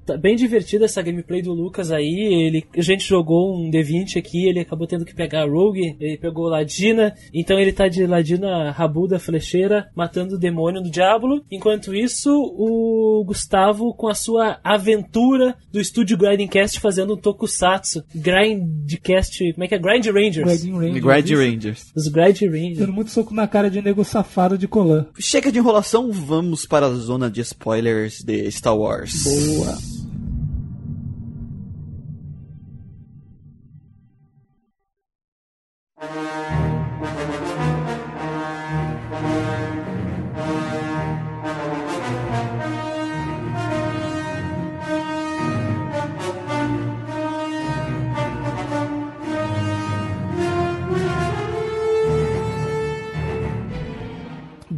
Tá 0.07 0.17
bem 0.17 0.37
divertida 0.37 0.85
essa 0.85 1.03
gameplay 1.03 1.41
do 1.41 1.53
Lucas 1.53 1.91
aí. 1.91 2.45
Ele, 2.47 2.65
a 2.77 2.83
gente 2.83 3.07
jogou 3.07 3.57
um 3.57 3.71
D20 3.71 4.19
aqui, 4.19 4.47
ele 4.47 4.61
acabou 4.61 4.87
tendo 4.87 5.05
que 5.05 5.15
pegar 5.15 5.43
a 5.43 5.47
Rogue, 5.47 5.97
ele 5.99 6.19
pegou 6.19 6.49
Ladina, 6.49 7.15
então 7.33 7.59
ele 7.59 7.73
tá 7.73 7.89
de 7.89 8.07
Ladina 8.07 8.71
rabuda 8.71 9.19
flecheira, 9.19 9.89
matando 9.95 10.35
o 10.35 10.39
demônio 10.39 10.83
do 10.83 10.91
Diablo. 10.91 11.43
Enquanto 11.51 11.95
isso, 11.95 12.31
o 12.31 13.25
Gustavo 13.27 13.95
com 13.95 14.09
a 14.09 14.15
sua 14.15 14.59
aventura 14.63 15.57
do 15.73 15.81
estúdio 15.81 16.19
Grindcast 16.19 16.81
fazendo 16.81 17.15
um 17.15 17.17
tokusatsu. 17.17 18.05
Grindcast, 18.15 19.53
como 19.53 19.65
é 19.65 19.69
que 19.69 19.75
é? 19.75 19.79
Grind 19.79 20.07
Rangers. 20.07 20.63
Grind 20.63 20.75
Rangers. 20.75 21.05
Grind 21.05 21.31
Rangers. 21.31 21.93
Os 21.95 22.09
Grind 22.09 22.43
Rangers. 22.43 22.79
Dando 22.79 22.93
muito 22.93 23.11
soco 23.11 23.35
na 23.35 23.47
cara 23.47 23.71
de 23.71 23.81
nego 23.81 24.05
safado 24.05 24.59
de 24.59 24.69
colã. 24.69 25.07
Chega 25.19 25.51
de 25.51 25.59
enrolação, 25.59 26.13
vamos 26.13 26.67
para 26.67 26.87
a 26.87 26.95
zona 26.95 27.31
de 27.31 27.41
spoilers 27.41 28.23
de 28.23 28.51
Star 28.51 28.77
Wars. 28.77 29.25
Boa. 29.25 29.94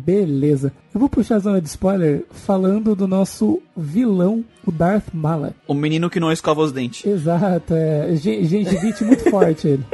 Beleza. 0.06 0.72
Eu 0.94 1.00
vou 1.00 1.08
puxar 1.08 1.34
a 1.34 1.38
zona 1.40 1.60
de 1.60 1.66
spoiler 1.68 2.24
falando 2.30 2.94
do 2.94 3.08
nosso 3.08 3.60
vilão, 3.76 4.44
o 4.64 4.70
Darth 4.70 5.08
Malak. 5.12 5.56
O 5.66 5.74
menino 5.74 6.08
que 6.08 6.20
não 6.20 6.30
escova 6.30 6.60
os 6.62 6.70
dentes. 6.70 7.04
Exato, 7.04 7.74
é. 7.74 8.14
gen- 8.14 8.44
Gengivite 8.44 9.02
muito 9.02 9.28
forte 9.28 9.66
ele. 9.66 9.84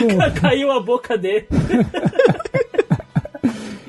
Bom, 0.00 0.40
Caiu 0.40 0.72
a 0.72 0.80
boca 0.80 1.18
dele. 1.18 1.46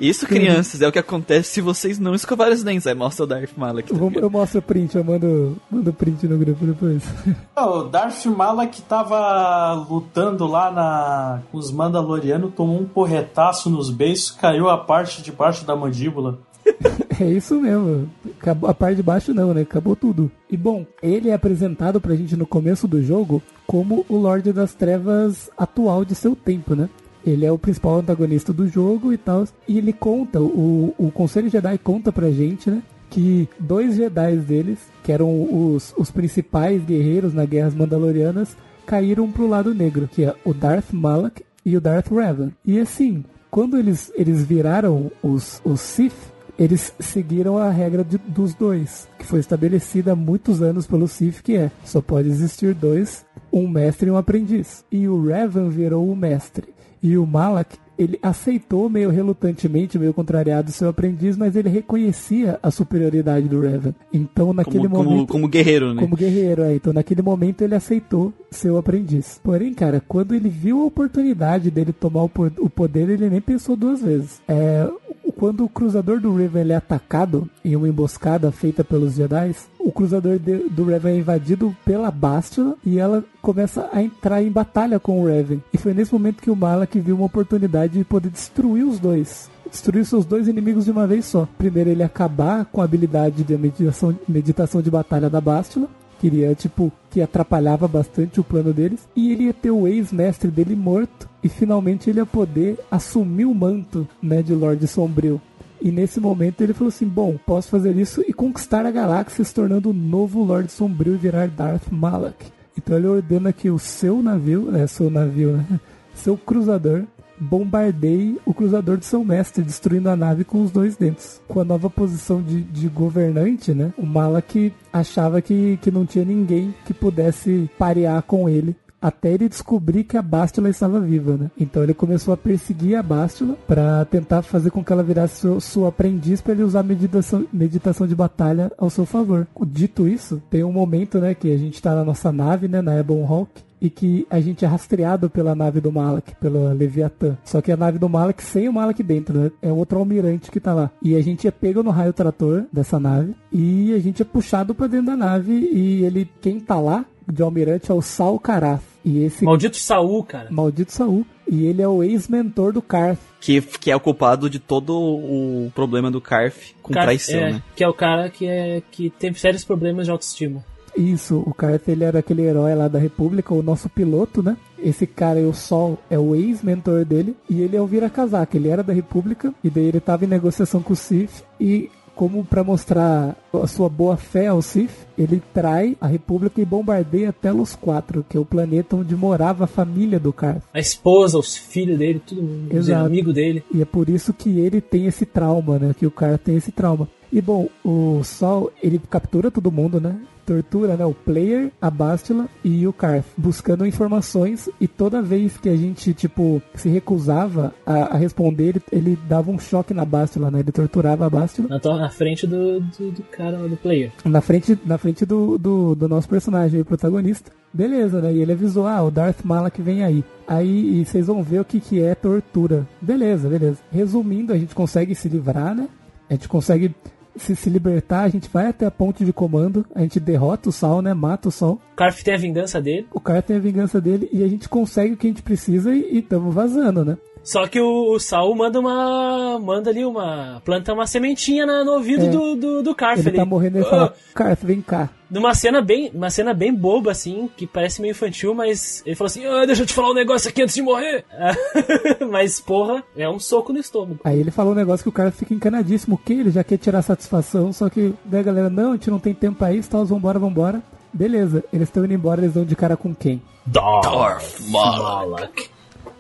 Isso, 0.09 0.27
crianças, 0.27 0.81
é 0.81 0.87
o 0.87 0.91
que 0.91 0.99
acontece 0.99 1.49
se 1.51 1.61
vocês 1.61 1.97
não 1.99 2.13
escovarem 2.15 2.53
os 2.53 2.63
dentes. 2.63 2.85
Aí 2.87 2.93
mostra 2.95 3.23
o 3.23 3.27
Darth 3.27 3.51
Malak. 3.57 3.89
tá 3.89 3.95
eu, 3.95 3.99
vou- 3.99 4.11
eu 4.13 4.29
mostro 4.29 4.59
o 4.59 4.61
print, 4.61 4.95
eu 4.95 5.03
mando, 5.03 5.57
mando 5.69 5.93
print 5.93 6.27
no 6.27 6.37
grupo 6.37 6.65
depois. 6.65 7.03
O 7.57 7.83
Darth 7.83 8.25
Malak 8.25 8.81
tava 8.83 9.73
lutando 9.89 10.45
lá 10.45 10.69
na... 10.71 11.41
com 11.51 11.57
os 11.57 11.71
Mandalorianos, 11.71 12.53
tomou 12.53 12.79
um 12.79 12.85
porretaço 12.85 13.69
nos 13.69 13.89
beiços, 13.89 14.31
caiu 14.31 14.69
a 14.69 14.77
parte 14.77 15.21
de 15.21 15.31
baixo 15.31 15.65
da 15.65 15.75
mandíbula. 15.75 16.37
É 17.17 17.29
isso 17.29 17.55
mesmo. 17.61 18.09
Acabou, 18.41 18.69
a 18.69 18.73
parte 18.73 18.97
de 18.97 19.03
baixo 19.03 19.33
não, 19.33 19.53
né? 19.53 19.61
Acabou 19.61 19.95
tudo. 19.95 20.29
E 20.51 20.57
bom, 20.57 20.85
ele 21.01 21.29
é 21.29 21.33
apresentado 21.33 22.01
pra 22.01 22.13
gente 22.13 22.35
no 22.35 22.45
começo 22.45 22.89
do 22.89 23.01
jogo 23.01 23.41
como 23.65 24.05
o 24.09 24.17
Lorde 24.17 24.51
das 24.51 24.73
Trevas 24.73 25.49
atual 25.57 26.03
de 26.03 26.13
seu 26.13 26.35
tempo, 26.35 26.75
né? 26.75 26.89
Ele 27.25 27.45
é 27.45 27.51
o 27.51 27.57
principal 27.57 27.99
antagonista 27.99 28.53
do 28.53 28.67
jogo 28.67 29.11
e 29.11 29.17
tal. 29.17 29.47
E 29.67 29.77
ele 29.77 29.91
conta, 29.91 30.39
o, 30.39 30.93
o 30.97 31.09
Conselho 31.11 31.49
Jedi 31.49 31.77
conta 31.79 32.11
pra 32.11 32.29
gente, 32.29 32.69
né? 32.69 32.83
Que 33.09 33.47
dois 33.59 33.95
Jedi 33.95 34.35
deles, 34.37 34.79
que 35.03 35.11
eram 35.11 35.31
os, 35.73 35.93
os 35.97 36.11
principais 36.11 36.83
guerreiros 36.83 37.33
nas 37.33 37.47
guerras 37.49 37.73
mandalorianas, 37.73 38.55
caíram 38.85 39.31
pro 39.31 39.47
lado 39.47 39.73
negro, 39.73 40.07
que 40.11 40.23
é 40.23 40.35
o 40.45 40.53
Darth 40.53 40.91
Malak 40.91 41.43
e 41.65 41.75
o 41.75 41.81
Darth 41.81 42.11
Revan. 42.11 42.51
E 42.65 42.79
assim, 42.79 43.23
quando 43.49 43.77
eles, 43.77 44.11
eles 44.15 44.43
viraram 44.45 45.11
os, 45.23 45.61
os 45.65 45.81
Sith, 45.81 46.13
eles 46.59 46.93
seguiram 46.99 47.57
a 47.57 47.69
regra 47.69 48.03
de- 48.03 48.17
dos 48.17 48.53
dois, 48.53 49.07
que 49.17 49.25
foi 49.25 49.39
estabelecida 49.39 50.11
há 50.11 50.15
muitos 50.15 50.61
anos 50.61 50.85
pelo 50.85 51.07
Sith, 51.07 51.41
que 51.41 51.55
é 51.57 51.71
só 51.83 52.01
pode 52.01 52.29
existir 52.29 52.73
dois, 52.73 53.25
um 53.51 53.67
mestre 53.67 54.07
e 54.09 54.11
um 54.11 54.17
aprendiz. 54.17 54.85
E 54.91 55.07
o 55.07 55.25
Revan 55.25 55.69
virou 55.69 56.07
o 56.09 56.15
mestre. 56.15 56.74
E 57.01 57.17
o 57.17 57.25
Malak, 57.25 57.77
ele 57.97 58.19
aceitou 58.21 58.89
meio 58.89 59.09
relutantemente, 59.09 59.97
meio 59.97 60.13
contrariado 60.13 60.71
seu 60.71 60.89
aprendiz, 60.89 61.37
mas 61.37 61.55
ele 61.55 61.69
reconhecia 61.69 62.59
a 62.61 62.69
superioridade 62.71 63.47
do 63.47 63.61
Revan. 63.61 63.93
Então, 64.11 64.51
naquele 64.53 64.79
Como, 64.87 64.95
como, 64.95 65.09
momento, 65.09 65.27
como 65.31 65.47
guerreiro, 65.47 65.93
né? 65.93 66.01
como 66.01 66.15
guerreiro, 66.15 66.63
é. 66.63 66.75
Então, 66.75 66.91
naquele 66.91 67.21
momento, 67.21 67.61
ele 67.61 67.75
aceitou 67.75 68.33
seu 68.51 68.77
aprendiz. 68.77 69.39
Porém, 69.43 69.73
cara, 69.73 70.01
quando 70.07 70.33
ele 70.35 70.49
viu 70.49 70.81
a 70.81 70.85
oportunidade 70.85 71.71
dele 71.71 71.93
tomar 71.93 72.23
o 72.23 72.29
po- 72.29 72.51
o 72.59 72.69
poder, 72.69 73.09
ele 73.09 73.29
nem 73.29 73.39
pensou 73.41 73.75
duas 73.75 74.01
vezes. 74.01 74.41
É, 74.47 74.89
quando 75.37 75.63
o 75.63 75.69
cruzador 75.69 76.19
do 76.19 76.39
ele 76.39 76.71
é 76.71 76.75
atacado 76.75 77.49
em 77.63 77.75
uma 77.75 77.87
emboscada 77.89 78.51
feita 78.51 78.83
pelos 78.83 79.15
Jedi, 79.15 79.55
o 79.79 79.91
cruzador 79.91 80.39
de- 80.39 80.69
do 80.69 80.85
Revan 80.85 81.09
é 81.09 81.17
invadido 81.17 81.75
pela 81.85 82.09
Bastila 82.09 82.75
e 82.85 82.97
ela 82.99 83.23
começa 83.41 83.89
a 83.91 84.01
entrar 84.01 84.41
em 84.41 84.51
batalha 84.51 84.99
com 84.99 85.21
o 85.21 85.27
Revan. 85.27 85.59
E 85.73 85.77
foi 85.77 85.93
nesse 85.93 86.13
momento 86.13 86.41
que 86.41 86.51
o 86.51 86.55
Malak 86.55 86.99
viu 86.99 87.15
uma 87.15 87.25
oportunidade 87.25 87.97
de 87.97 88.03
poder 88.03 88.29
destruir 88.29 88.85
os 88.85 88.99
dois 88.99 89.49
destruir 89.69 90.05
seus 90.05 90.23
dois 90.25 90.47
inimigos 90.47 90.85
de 90.85 90.91
uma 90.91 91.05
vez 91.05 91.25
só. 91.25 91.47
Primeiro 91.57 91.89
ele 91.89 92.03
acabar 92.03 92.63
com 92.65 92.79
a 92.81 92.85
habilidade 92.85 93.43
de 93.43 93.57
meditação, 93.57 94.15
meditação 94.29 94.81
de 94.81 94.89
batalha 94.89 95.29
da 95.29 95.41
Bastila, 95.41 95.89
queria 96.17 96.55
tipo 96.55 96.91
que 97.09 97.21
atrapalhava 97.21 97.85
bastante 97.87 98.39
o 98.39 98.43
plano 98.43 98.71
deles, 98.71 99.05
e 99.15 99.31
ele 99.33 99.45
ia 99.45 99.53
ter 99.53 99.71
o 99.71 99.85
ex-mestre 99.87 100.49
dele 100.49 100.75
morto 100.75 101.27
e 101.45 101.49
finalmente 101.49 102.09
ele 102.09 102.17
ia 102.17 102.25
poder 102.25 102.79
assumir 102.89 103.45
o 103.45 103.53
manto, 103.53 104.07
né, 104.19 104.41
de 104.41 104.51
Lorde 104.51 104.87
Sombrio. 104.87 105.39
E 105.79 105.91
nesse 105.91 106.19
momento 106.19 106.61
ele 106.61 106.73
falou 106.73 106.87
assim: 106.87 107.07
Bom, 107.07 107.37
posso 107.45 107.69
fazer 107.69 107.95
isso 107.95 108.23
e 108.27 108.33
conquistar 108.33 108.83
a 108.83 108.89
galáxia, 108.89 109.45
se 109.45 109.53
tornando 109.53 109.91
o 109.91 109.93
novo 109.93 110.43
Lorde 110.43 110.71
Sombrio 110.71 111.13
e 111.13 111.17
virar 111.17 111.47
Darth 111.47 111.91
Malak. 111.91 112.47
Então 112.75 112.97
ele 112.97 113.05
ordena 113.05 113.53
que 113.53 113.69
o 113.69 113.77
seu 113.77 114.23
navio, 114.23 114.75
é 114.75 114.87
seu 114.87 115.11
navio, 115.11 115.57
né? 115.57 115.79
Seu 116.15 116.37
cruzador 116.37 117.03
bombardeie 117.37 118.39
o 118.45 118.53
cruzador 118.53 118.95
de 118.95 119.05
seu 119.05 119.21
mestre, 119.21 119.61
destruindo 119.61 120.09
a 120.09 120.15
nave 120.15 120.45
com 120.45 120.63
os 120.63 120.71
dois 120.71 120.95
dentro. 120.95 121.25
Com 121.45 121.59
a 121.59 121.65
nova 121.65 121.89
posição 121.89 122.41
de, 122.41 122.61
de 122.61 122.87
governante, 122.87 123.73
né? 123.73 123.93
O 123.97 124.05
Malak 124.05 124.73
achava 124.93 125.41
que, 125.41 125.77
que 125.81 125.91
não 125.91 126.05
tinha 126.05 126.23
ninguém 126.23 126.73
que 126.85 126.93
pudesse 126.93 127.69
parear 127.77 128.21
com 128.23 128.47
ele. 128.47 128.77
Até 129.01 129.33
ele 129.33 129.49
descobrir 129.49 130.03
que 130.03 130.17
a 130.17 130.21
Bastila 130.21 130.69
estava 130.69 130.99
viva, 130.99 131.37
né? 131.37 131.51
Então 131.59 131.83
ele 131.83 131.93
começou 131.93 132.33
a 132.33 132.37
perseguir 132.37 132.95
a 132.95 133.03
Bastila 133.03 133.55
para 133.67 134.03
tentar 134.05 134.41
fazer 134.41 134.71
com 134.71 134.83
que 134.83 134.91
ela 134.91 135.03
virasse 135.03 135.47
sua 135.61 135.89
aprendiz 135.89 136.41
para 136.41 136.53
ele 136.53 136.63
usar 136.63 136.83
meditação, 136.83 137.45
meditação 137.53 138.07
de 138.07 138.15
batalha 138.15 138.71
ao 138.77 138.89
seu 138.89 139.05
favor. 139.05 139.47
Dito 139.67 140.07
isso, 140.07 140.41
tem 140.49 140.63
um 140.63 140.71
momento, 140.71 141.19
né, 141.19 141.33
que 141.33 141.51
a 141.51 141.57
gente 141.57 141.81
tá 141.81 141.93
na 141.93 142.03
nossa 142.03 142.31
nave, 142.31 142.67
né, 142.67 142.81
na 142.81 142.97
Ebon 142.97 143.25
Hawk, 143.27 143.63
e 143.81 143.89
que 143.89 144.25
a 144.29 144.39
gente 144.39 144.65
é 144.65 144.67
rastreado 144.67 145.29
pela 145.29 145.53
nave 145.53 145.79
do 145.79 145.91
Malak, 145.91 146.35
pela 146.37 146.73
Leviatã. 146.73 147.37
Só 147.43 147.61
que 147.61 147.71
a 147.71 147.77
nave 147.77 147.99
do 147.99 148.09
Malak 148.09 148.41
sem 148.41 148.67
o 148.67 148.73
Malak 148.73 149.03
dentro, 149.03 149.37
né? 149.37 149.51
É 149.61 149.71
outro 149.71 149.99
almirante 149.99 150.49
que 150.49 150.59
tá 150.59 150.73
lá. 150.73 150.89
E 151.01 151.15
a 151.15 151.21
gente 151.21 151.47
é 151.47 151.51
pego 151.51 151.83
no 151.83 151.91
raio 151.91 152.13
trator 152.13 152.65
dessa 152.71 152.99
nave 152.99 153.35
e 153.51 153.93
a 153.93 153.99
gente 153.99 154.21
é 154.21 154.25
puxado 154.25 154.73
pra 154.73 154.87
dentro 154.87 155.07
da 155.07 155.15
nave 155.15 155.51
e 155.53 156.03
ele, 156.03 156.29
quem 156.41 156.59
tá 156.59 156.79
lá 156.79 157.05
de 157.27 157.41
almirante 157.41 157.91
é 157.91 157.93
o 157.93 158.01
Sal 158.01 158.39
Karaz. 158.39 158.81
E 159.03 159.23
esse 159.23 159.45
Maldito 159.45 159.77
Saul, 159.77 160.23
cara. 160.23 160.47
maldito 160.49 160.91
Saul. 160.91 161.25
E 161.47 161.67
ele 161.67 161.79
é 161.79 161.87
o 161.87 162.01
ex-mentor 162.01 162.73
do 162.73 162.81
Karth. 162.81 163.19
Que, 163.39 163.61
que 163.61 163.91
é 163.91 163.95
o 163.95 163.99
culpado 163.99 164.49
de 164.49 164.57
todo 164.57 164.97
o 164.97 165.71
problema 165.75 166.09
do 166.09 166.19
Karf 166.19 166.73
com 166.81 166.91
traição, 166.91 167.39
é, 167.39 167.53
né? 167.53 167.63
Que 167.75 167.83
é 167.83 167.87
o 167.87 167.93
cara 167.93 168.31
que, 168.31 168.47
é, 168.47 168.81
que 168.89 169.11
tem 169.11 169.31
sérios 169.35 169.63
problemas 169.63 170.05
de 170.05 170.11
autoestima. 170.11 170.65
Isso, 170.97 171.43
o 171.45 171.53
Karth 171.53 171.87
ele 171.87 172.03
era 172.03 172.19
aquele 172.19 172.41
herói 172.41 172.73
lá 172.73 172.87
da 172.87 172.97
República, 172.97 173.53
o 173.53 173.61
nosso 173.61 173.89
piloto, 173.89 174.41
né? 174.41 174.57
Esse 174.79 175.05
cara, 175.05 175.39
o 175.39 175.53
Sol, 175.53 175.99
é 176.09 176.17
o 176.17 176.35
ex-mentor 176.35 177.05
dele. 177.05 177.35
E 177.49 177.61
ele 177.61 177.75
é 177.75 177.81
o 177.81 177.85
vira-casaca, 177.85 178.57
ele 178.57 178.69
era 178.69 178.81
da 178.81 178.93
República. 178.93 179.53
E 179.63 179.69
daí 179.69 179.85
ele 179.85 179.99
tava 179.99 180.25
em 180.25 180.27
negociação 180.27 180.81
com 180.81 180.93
o 180.93 180.95
Sith. 180.95 181.43
E 181.59 181.91
como 182.15 182.43
pra 182.43 182.63
mostrar 182.63 183.35
a 183.53 183.67
sua 183.67 183.89
boa 183.89 184.17
fé 184.17 184.47
ao 184.47 184.61
Sith, 184.61 185.05
ele 185.17 185.41
trai 185.53 185.95
a 185.99 186.07
República 186.07 186.61
e 186.61 186.65
bombardeia 186.65 187.33
Telos 187.33 187.75
4, 187.75 188.25
que 188.27 188.37
é 188.37 188.39
o 188.39 188.45
planeta 188.45 188.95
onde 188.95 189.15
morava 189.15 189.65
a 189.65 189.67
família 189.67 190.19
do 190.19 190.31
Karth. 190.33 190.63
A 190.73 190.79
esposa, 190.79 191.37
os 191.37 191.55
filhos 191.55 191.97
dele, 191.97 192.21
todo 192.25 192.41
mundo, 192.41 192.75
os 192.75 192.89
amigos 192.89 193.33
dele. 193.33 193.63
E 193.73 193.81
é 193.81 193.85
por 193.85 194.09
isso 194.09 194.33
que 194.33 194.59
ele 194.59 194.81
tem 194.81 195.05
esse 195.05 195.25
trauma, 195.25 195.77
né? 195.77 195.95
Que 195.97 196.05
o 196.05 196.11
cara 196.11 196.37
tem 196.37 196.55
esse 196.55 196.71
trauma. 196.71 197.07
E 197.35 197.41
bom, 197.41 197.67
o 197.83 198.23
Sol, 198.23 198.71
ele 198.81 198.97
captura 198.97 199.51
todo 199.51 199.69
mundo, 199.69 199.99
né? 199.99 200.15
Tortura, 200.45 200.95
né? 200.95 201.03
O 201.03 201.13
player, 201.13 201.69
a 201.81 201.89
Bastila 201.89 202.47
e 202.63 202.87
o 202.87 202.93
Karth, 202.93 203.25
buscando 203.35 203.85
informações. 203.85 204.69
E 204.79 204.87
toda 204.87 205.21
vez 205.21 205.57
que 205.57 205.67
a 205.67 205.75
gente, 205.75 206.13
tipo, 206.13 206.61
se 206.75 206.87
recusava 206.87 207.75
a, 207.85 208.15
a 208.15 208.17
responder, 208.17 208.69
ele, 208.69 208.81
ele 208.89 209.19
dava 209.27 209.51
um 209.51 209.59
choque 209.59 209.93
na 209.93 210.05
Bastila, 210.05 210.49
né? 210.49 210.61
Ele 210.61 210.71
torturava 210.71 211.25
a 211.25 211.29
Bastila 211.29 211.67
Na, 211.67 211.97
na 211.97 212.09
frente 212.09 212.47
do, 212.47 212.79
do, 212.79 213.11
do 213.11 213.23
cara, 213.23 213.57
do 213.57 213.75
player. 213.75 214.13
na 214.23 214.39
frente, 214.39 214.79
na 214.85 214.97
frente 214.97 215.25
do, 215.25 215.57
do, 215.57 215.93
do 215.93 216.07
nosso 216.07 216.29
personagem, 216.29 216.79
o 216.79 216.85
protagonista. 216.85 217.51
Beleza, 217.73 218.21
né? 218.21 218.31
E 218.31 218.41
ele 218.41 218.53
avisou, 218.53 218.87
ah, 218.87 219.03
o 219.03 219.11
Darth 219.11 219.43
Malak 219.43 219.81
vem 219.81 220.05
aí. 220.05 220.23
Aí 220.47 221.03
vocês 221.03 221.27
vão 221.27 221.43
ver 221.43 221.59
o 221.59 221.65
que, 221.65 221.81
que 221.81 222.01
é 222.01 222.15
tortura. 222.15 222.87
Beleza, 223.01 223.49
beleza. 223.49 223.79
Resumindo, 223.91 224.53
a 224.53 224.57
gente 224.57 224.73
consegue 224.73 225.13
se 225.13 225.27
livrar, 225.27 225.75
né? 225.75 225.89
A 226.29 226.33
gente 226.33 226.47
consegue 226.47 226.95
se, 227.37 227.55
se 227.55 227.69
libertar, 227.69 228.21
a 228.21 228.29
gente 228.29 228.49
vai 228.49 228.67
até 228.67 228.85
a 228.85 228.91
ponte 228.91 229.25
de 229.25 229.33
comando, 229.33 229.85
a 229.93 230.01
gente 230.01 230.19
derrota 230.19 230.69
o 230.69 230.71
Sol, 230.71 231.01
né? 231.01 231.13
Mata 231.13 231.49
o 231.49 231.51
Sol. 231.51 231.79
O 231.93 231.95
Carf 231.95 232.23
tem 232.23 232.33
a 232.33 232.37
vingança 232.37 232.81
dele. 232.81 233.07
O 233.11 233.19
cara 233.19 233.41
tem 233.41 233.55
a 233.55 233.59
vingança 233.59 233.99
dele 233.99 234.29
e 234.31 234.43
a 234.43 234.47
gente 234.47 234.69
consegue 234.69 235.13
o 235.13 235.17
que 235.17 235.27
a 235.27 235.29
gente 235.29 235.43
precisa 235.43 235.93
e, 235.93 236.17
e 236.17 236.21
tamo 236.21 236.51
vazando, 236.51 237.03
né? 237.03 237.17
Só 237.45 237.67
que 237.67 237.79
o, 237.79 238.11
o 238.11 238.19
Saul 238.19 238.55
manda 238.55 238.79
uma. 238.79 239.59
manda 239.59 239.91
ali 239.91 240.03
uma. 240.03 240.59
planta 240.65 240.91
uma 240.91 241.05
sementinha 241.05 241.63
na- 241.63 241.83
no 241.83 241.91
ouvido 241.91 242.25
É. 242.25 242.29
do, 242.29 242.55
do, 242.55 242.81
do 242.81 242.95
Carf 242.95 243.19
Ele 243.19 243.37
tá 243.37 243.45
morrendo 243.45 243.77
e 243.77 243.81
ele 243.81 243.85
Ah, 243.85 243.89
fala, 243.91 244.13
Karth, 244.33 244.63
vem 244.63 244.81
cá. 244.81 245.09
Numa 245.29 245.53
cena 245.53 245.79
bem. 245.79 246.09
Uma 246.11 246.31
cena 246.31 246.55
bem 246.55 246.73
boba, 246.73 247.11
assim, 247.11 247.47
que 247.55 247.67
parece 247.67 248.01
meio 248.01 248.13
infantil, 248.13 248.55
mas 248.55 249.03
ele 249.05 249.15
falou 249.15 249.27
assim, 249.27 249.45
ah, 249.45 249.63
deixa 249.63 249.83
eu 249.83 249.85
te 249.85 249.93
falar 249.93 250.09
um 250.09 250.15
negócio 250.15 250.49
aqui 250.49 250.63
antes 250.63 250.73
de 250.73 250.81
morrer. 250.81 251.23
mas, 252.31 252.59
porra, 252.59 253.03
é 253.15 253.29
um 253.29 253.39
soco 253.39 253.71
no 253.71 253.79
estômago. 253.79 254.19
Aí 254.23 254.39
ele 254.39 254.49
falou 254.49 254.73
um 254.73 254.75
negócio 254.75 255.03
que 255.03 255.09
o 255.09 255.11
cara 255.11 255.29
fica 255.31 255.53
encanadíssimo. 255.53 256.17
Que? 256.17 256.33
Ele 256.33 256.49
já 256.49 256.63
quer 256.63 256.77
tirar 256.79 257.03
satisfação, 257.03 257.71
só 257.71 257.89
que 257.89 258.11
a 258.33 258.41
galera, 258.41 258.71
não, 258.71 258.89
a 258.91 258.95
gente 258.95 259.11
não 259.11 259.19
tem 259.19 259.35
tempo 259.35 259.59
pra 259.59 259.71
isso, 259.71 259.89
tal, 259.89 260.03
vambora, 260.03 260.39
vambora. 260.39 260.81
Beleza, 261.13 261.63
eles 261.71 261.87
estão 261.89 262.03
indo 262.03 262.13
embora, 262.15 262.41
eles 262.41 262.53
dão 262.53 262.65
de 262.65 262.75
cara 262.75 262.97
com 262.97 263.13
quem? 263.13 263.39
Darth 263.67 264.59
Malak. 264.69 265.74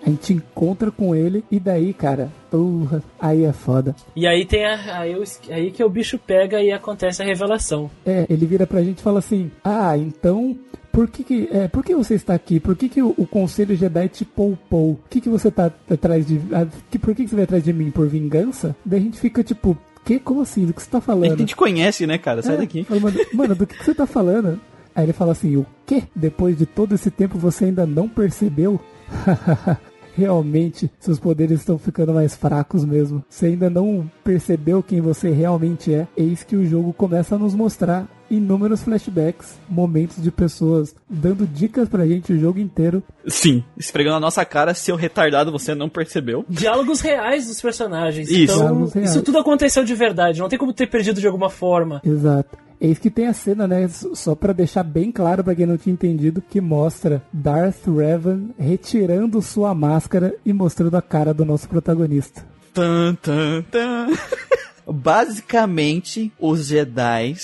A 0.05 0.09
gente 0.09 0.33
encontra 0.33 0.91
com 0.91 1.15
ele 1.15 1.43
e 1.49 1.59
daí, 1.59 1.91
cara, 1.93 2.29
porra, 2.51 3.01
aí 3.19 3.43
é 3.43 3.51
foda. 3.51 3.95
E 4.15 4.27
aí 4.27 4.45
tem 4.45 4.63
a, 4.65 4.99
aí, 4.99 5.15
aí 5.49 5.71
que 5.71 5.83
o 5.83 5.89
bicho 5.89 6.19
pega 6.19 6.61
e 6.61 6.71
acontece 6.71 7.21
a 7.21 7.25
revelação. 7.25 7.89
É, 8.05 8.25
ele 8.29 8.45
vira 8.45 8.67
pra 8.67 8.83
gente 8.83 8.99
e 8.99 9.01
fala 9.01 9.19
assim: 9.19 9.49
Ah, 9.63 9.97
então 9.97 10.55
por 10.91 11.07
que 11.09 11.23
que, 11.23 11.49
é, 11.51 11.67
por 11.67 11.83
que 11.83 11.95
você 11.95 12.13
está 12.13 12.33
aqui? 12.35 12.59
Por 12.59 12.75
que 12.75 12.87
que 12.87 13.01
o, 13.01 13.13
o 13.17 13.25
Conselho 13.25 13.75
Jedi 13.75 14.07
te 14.09 14.23
poupou? 14.23 14.91
O 14.91 14.99
que 15.09 15.19
que 15.19 15.27
você 15.27 15.49
tá 15.51 15.71
atrás 15.89 16.25
de... 16.25 16.39
a- 16.53 16.67
que, 16.89 16.97
por 16.99 17.13
que 17.15 17.23
que 17.23 17.29
você 17.29 17.35
vai 17.35 17.43
atrás 17.45 17.63
de 17.63 17.73
mim? 17.73 17.89
Por 17.91 18.07
vingança? 18.07 18.75
Daí 18.85 18.99
a 18.99 19.03
gente 19.03 19.19
fica 19.19 19.43
tipo, 19.43 19.75
que? 20.05 20.19
Como 20.19 20.39
assim? 20.41 20.65
Do 20.67 20.73
que 20.73 20.81
você 20.83 20.89
tá 20.89 20.99
A 20.99 21.01
falando? 21.01 21.37
gente 21.37 21.49
te 21.49 21.55
conhece, 21.55 22.05
né, 22.07 22.17
cara? 22.19 22.41
Sai 22.43 22.55
É, 22.55 22.57
daqui. 22.59 22.83
fala, 22.85 22.99
Mano, 23.01 23.17
mano, 23.33 23.55
do 23.55 23.65
que, 23.67 23.75
que 23.77 23.83
você 23.83 23.93
tá 23.95 24.05
falando? 24.05 24.57
Aí 24.95 25.03
ele 25.03 25.11
fala 25.13 25.33
assim, 25.33 25.57
o 25.57 25.65
quê? 25.85 26.03
Depois 26.15 26.57
de 26.57 26.65
todo 26.65 26.95
esse 26.95 27.11
tempo 27.11 27.37
você 27.37 27.65
ainda 27.65 27.85
não 27.85 28.07
percebeu? 28.07 28.79
Realmente, 30.15 30.89
seus 30.99 31.19
poderes 31.19 31.59
estão 31.59 31.77
ficando 31.77 32.13
mais 32.13 32.35
fracos 32.35 32.85
mesmo. 32.85 33.23
Você 33.29 33.47
ainda 33.47 33.69
não 33.69 34.09
percebeu 34.23 34.81
quem 34.81 35.01
você 35.01 35.29
realmente 35.29 35.93
é. 35.93 36.07
Eis 36.15 36.43
que 36.43 36.55
o 36.55 36.65
jogo 36.65 36.93
começa 36.93 37.35
a 37.35 37.37
nos 37.37 37.53
mostrar 37.53 38.07
inúmeros 38.29 38.81
flashbacks, 38.81 39.59
momentos 39.69 40.21
de 40.21 40.31
pessoas 40.31 40.95
dando 41.09 41.45
dicas 41.45 41.87
pra 41.87 42.07
gente 42.07 42.33
o 42.33 42.39
jogo 42.39 42.59
inteiro. 42.59 43.03
Sim, 43.27 43.63
esfregando 43.77 44.15
na 44.15 44.19
nossa 44.21 44.43
cara, 44.45 44.73
seu 44.73 44.95
retardado, 44.95 45.51
você 45.51 45.75
não 45.75 45.89
percebeu. 45.89 46.45
Diálogos 46.49 47.01
reais 47.01 47.47
dos 47.47 47.61
personagens. 47.61 48.29
Isso. 48.29 48.55
Então, 48.55 48.89
isso 49.03 49.21
tudo 49.21 49.37
aconteceu 49.37 49.83
de 49.83 49.93
verdade. 49.93 50.39
Não 50.39 50.49
tem 50.49 50.57
como 50.57 50.73
ter 50.73 50.87
perdido 50.87 51.19
de 51.19 51.27
alguma 51.27 51.49
forma. 51.49 52.01
Exato. 52.03 52.64
Eis 52.79 52.99
que 52.99 53.09
tem 53.09 53.27
a 53.27 53.33
cena, 53.33 53.67
né? 53.67 53.87
Só 53.87 54.35
pra 54.35 54.53
deixar 54.53 54.83
bem 54.83 55.11
claro 55.11 55.43
pra 55.43 55.55
quem 55.55 55.65
não 55.65 55.77
tinha 55.77 55.93
entendido, 55.93 56.41
que 56.41 56.59
mostra 56.59 57.23
Darth 57.31 57.87
Revan 57.87 58.49
retirando 58.57 59.41
sua 59.41 59.73
máscara 59.73 60.35
e 60.45 60.51
mostrando 60.51 60.95
a 60.95 61.01
cara 61.01 61.33
do 61.33 61.45
nosso 61.45 61.67
protagonista. 61.67 62.45
Tan, 62.73 63.15
tan, 63.15 63.63
tan. 63.71 64.07
Basicamente, 64.87 66.31
os 66.39 66.67
Jedi. 66.67 67.35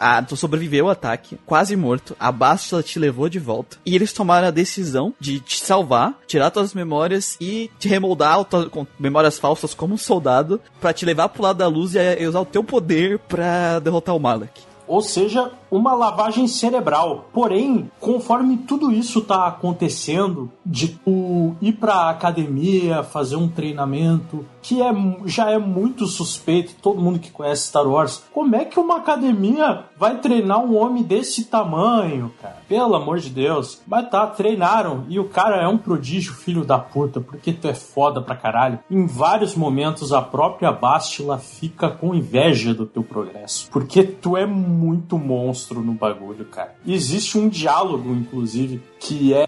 Ah, 0.00 0.22
tu 0.22 0.36
sobreviveu 0.36 0.86
ao 0.86 0.92
ataque, 0.92 1.38
quase 1.44 1.74
morto. 1.74 2.16
A 2.20 2.30
Bastila 2.30 2.82
te 2.82 3.00
levou 3.00 3.28
de 3.28 3.40
volta. 3.40 3.78
E 3.84 3.96
eles 3.96 4.12
tomaram 4.12 4.46
a 4.46 4.52
decisão 4.52 5.12
de 5.18 5.40
te 5.40 5.58
salvar, 5.58 6.16
tirar 6.26 6.50
tuas 6.50 6.72
memórias 6.72 7.36
e 7.40 7.68
te 7.80 7.88
remoldar 7.88 8.44
com 8.44 8.86
memórias 8.98 9.38
falsas 9.38 9.74
como 9.74 9.94
um 9.94 9.98
soldado 9.98 10.60
pra 10.80 10.92
te 10.92 11.04
levar 11.04 11.28
pro 11.30 11.42
lado 11.42 11.58
da 11.58 11.66
luz 11.66 11.96
e 11.96 11.98
e 11.98 12.26
usar 12.26 12.40
o 12.40 12.46
teu 12.46 12.62
poder 12.62 13.18
pra 13.18 13.80
derrotar 13.80 14.14
o 14.14 14.20
Malak. 14.20 14.67
Ou 14.88 15.02
seja, 15.02 15.52
uma 15.70 15.94
lavagem 15.94 16.46
cerebral. 16.46 17.26
Porém, 17.32 17.90
conforme 18.00 18.56
tudo 18.56 18.90
isso 18.90 19.20
tá 19.20 19.46
acontecendo, 19.46 20.50
de 20.64 20.88
tu 20.88 21.56
ir 21.60 21.72
pra 21.72 22.10
academia, 22.10 23.02
fazer 23.02 23.36
um 23.36 23.48
treinamento, 23.48 24.44
que 24.62 24.82
é, 24.82 24.92
já 25.24 25.50
é 25.50 25.58
muito 25.58 26.06
suspeito, 26.06 26.74
todo 26.80 27.00
mundo 27.00 27.18
que 27.18 27.30
conhece 27.30 27.68
Star 27.68 27.86
Wars, 27.86 28.22
como 28.32 28.56
é 28.56 28.64
que 28.64 28.78
uma 28.78 28.96
academia 28.96 29.84
vai 29.98 30.18
treinar 30.18 30.60
um 30.60 30.76
homem 30.76 31.02
desse 31.02 31.44
tamanho, 31.44 32.32
cara? 32.40 32.58
Pelo 32.68 32.94
amor 32.94 33.18
de 33.18 33.30
Deus. 33.30 33.80
Mas 33.86 34.08
tá, 34.10 34.26
treinaram, 34.26 35.04
e 35.08 35.18
o 35.18 35.28
cara 35.28 35.62
é 35.62 35.68
um 35.68 35.78
prodígio, 35.78 36.32
filho 36.32 36.64
da 36.64 36.78
puta, 36.78 37.20
porque 37.20 37.52
tu 37.52 37.66
é 37.66 37.74
foda 37.74 38.20
pra 38.20 38.36
caralho. 38.36 38.78
Em 38.90 39.06
vários 39.06 39.54
momentos, 39.54 40.12
a 40.12 40.20
própria 40.22 40.70
Bastila 40.70 41.38
fica 41.38 41.88
com 41.88 42.14
inveja 42.14 42.74
do 42.74 42.86
teu 42.86 43.02
progresso. 43.02 43.70
Porque 43.70 44.02
tu 44.02 44.36
é 44.36 44.46
muito 44.46 45.18
monstro 45.18 45.57
no 45.82 45.92
bagulho, 45.92 46.44
cara. 46.46 46.74
Existe 46.86 47.38
um 47.38 47.48
diálogo, 47.48 48.10
inclusive, 48.12 48.82
que 49.00 49.32
é 49.34 49.46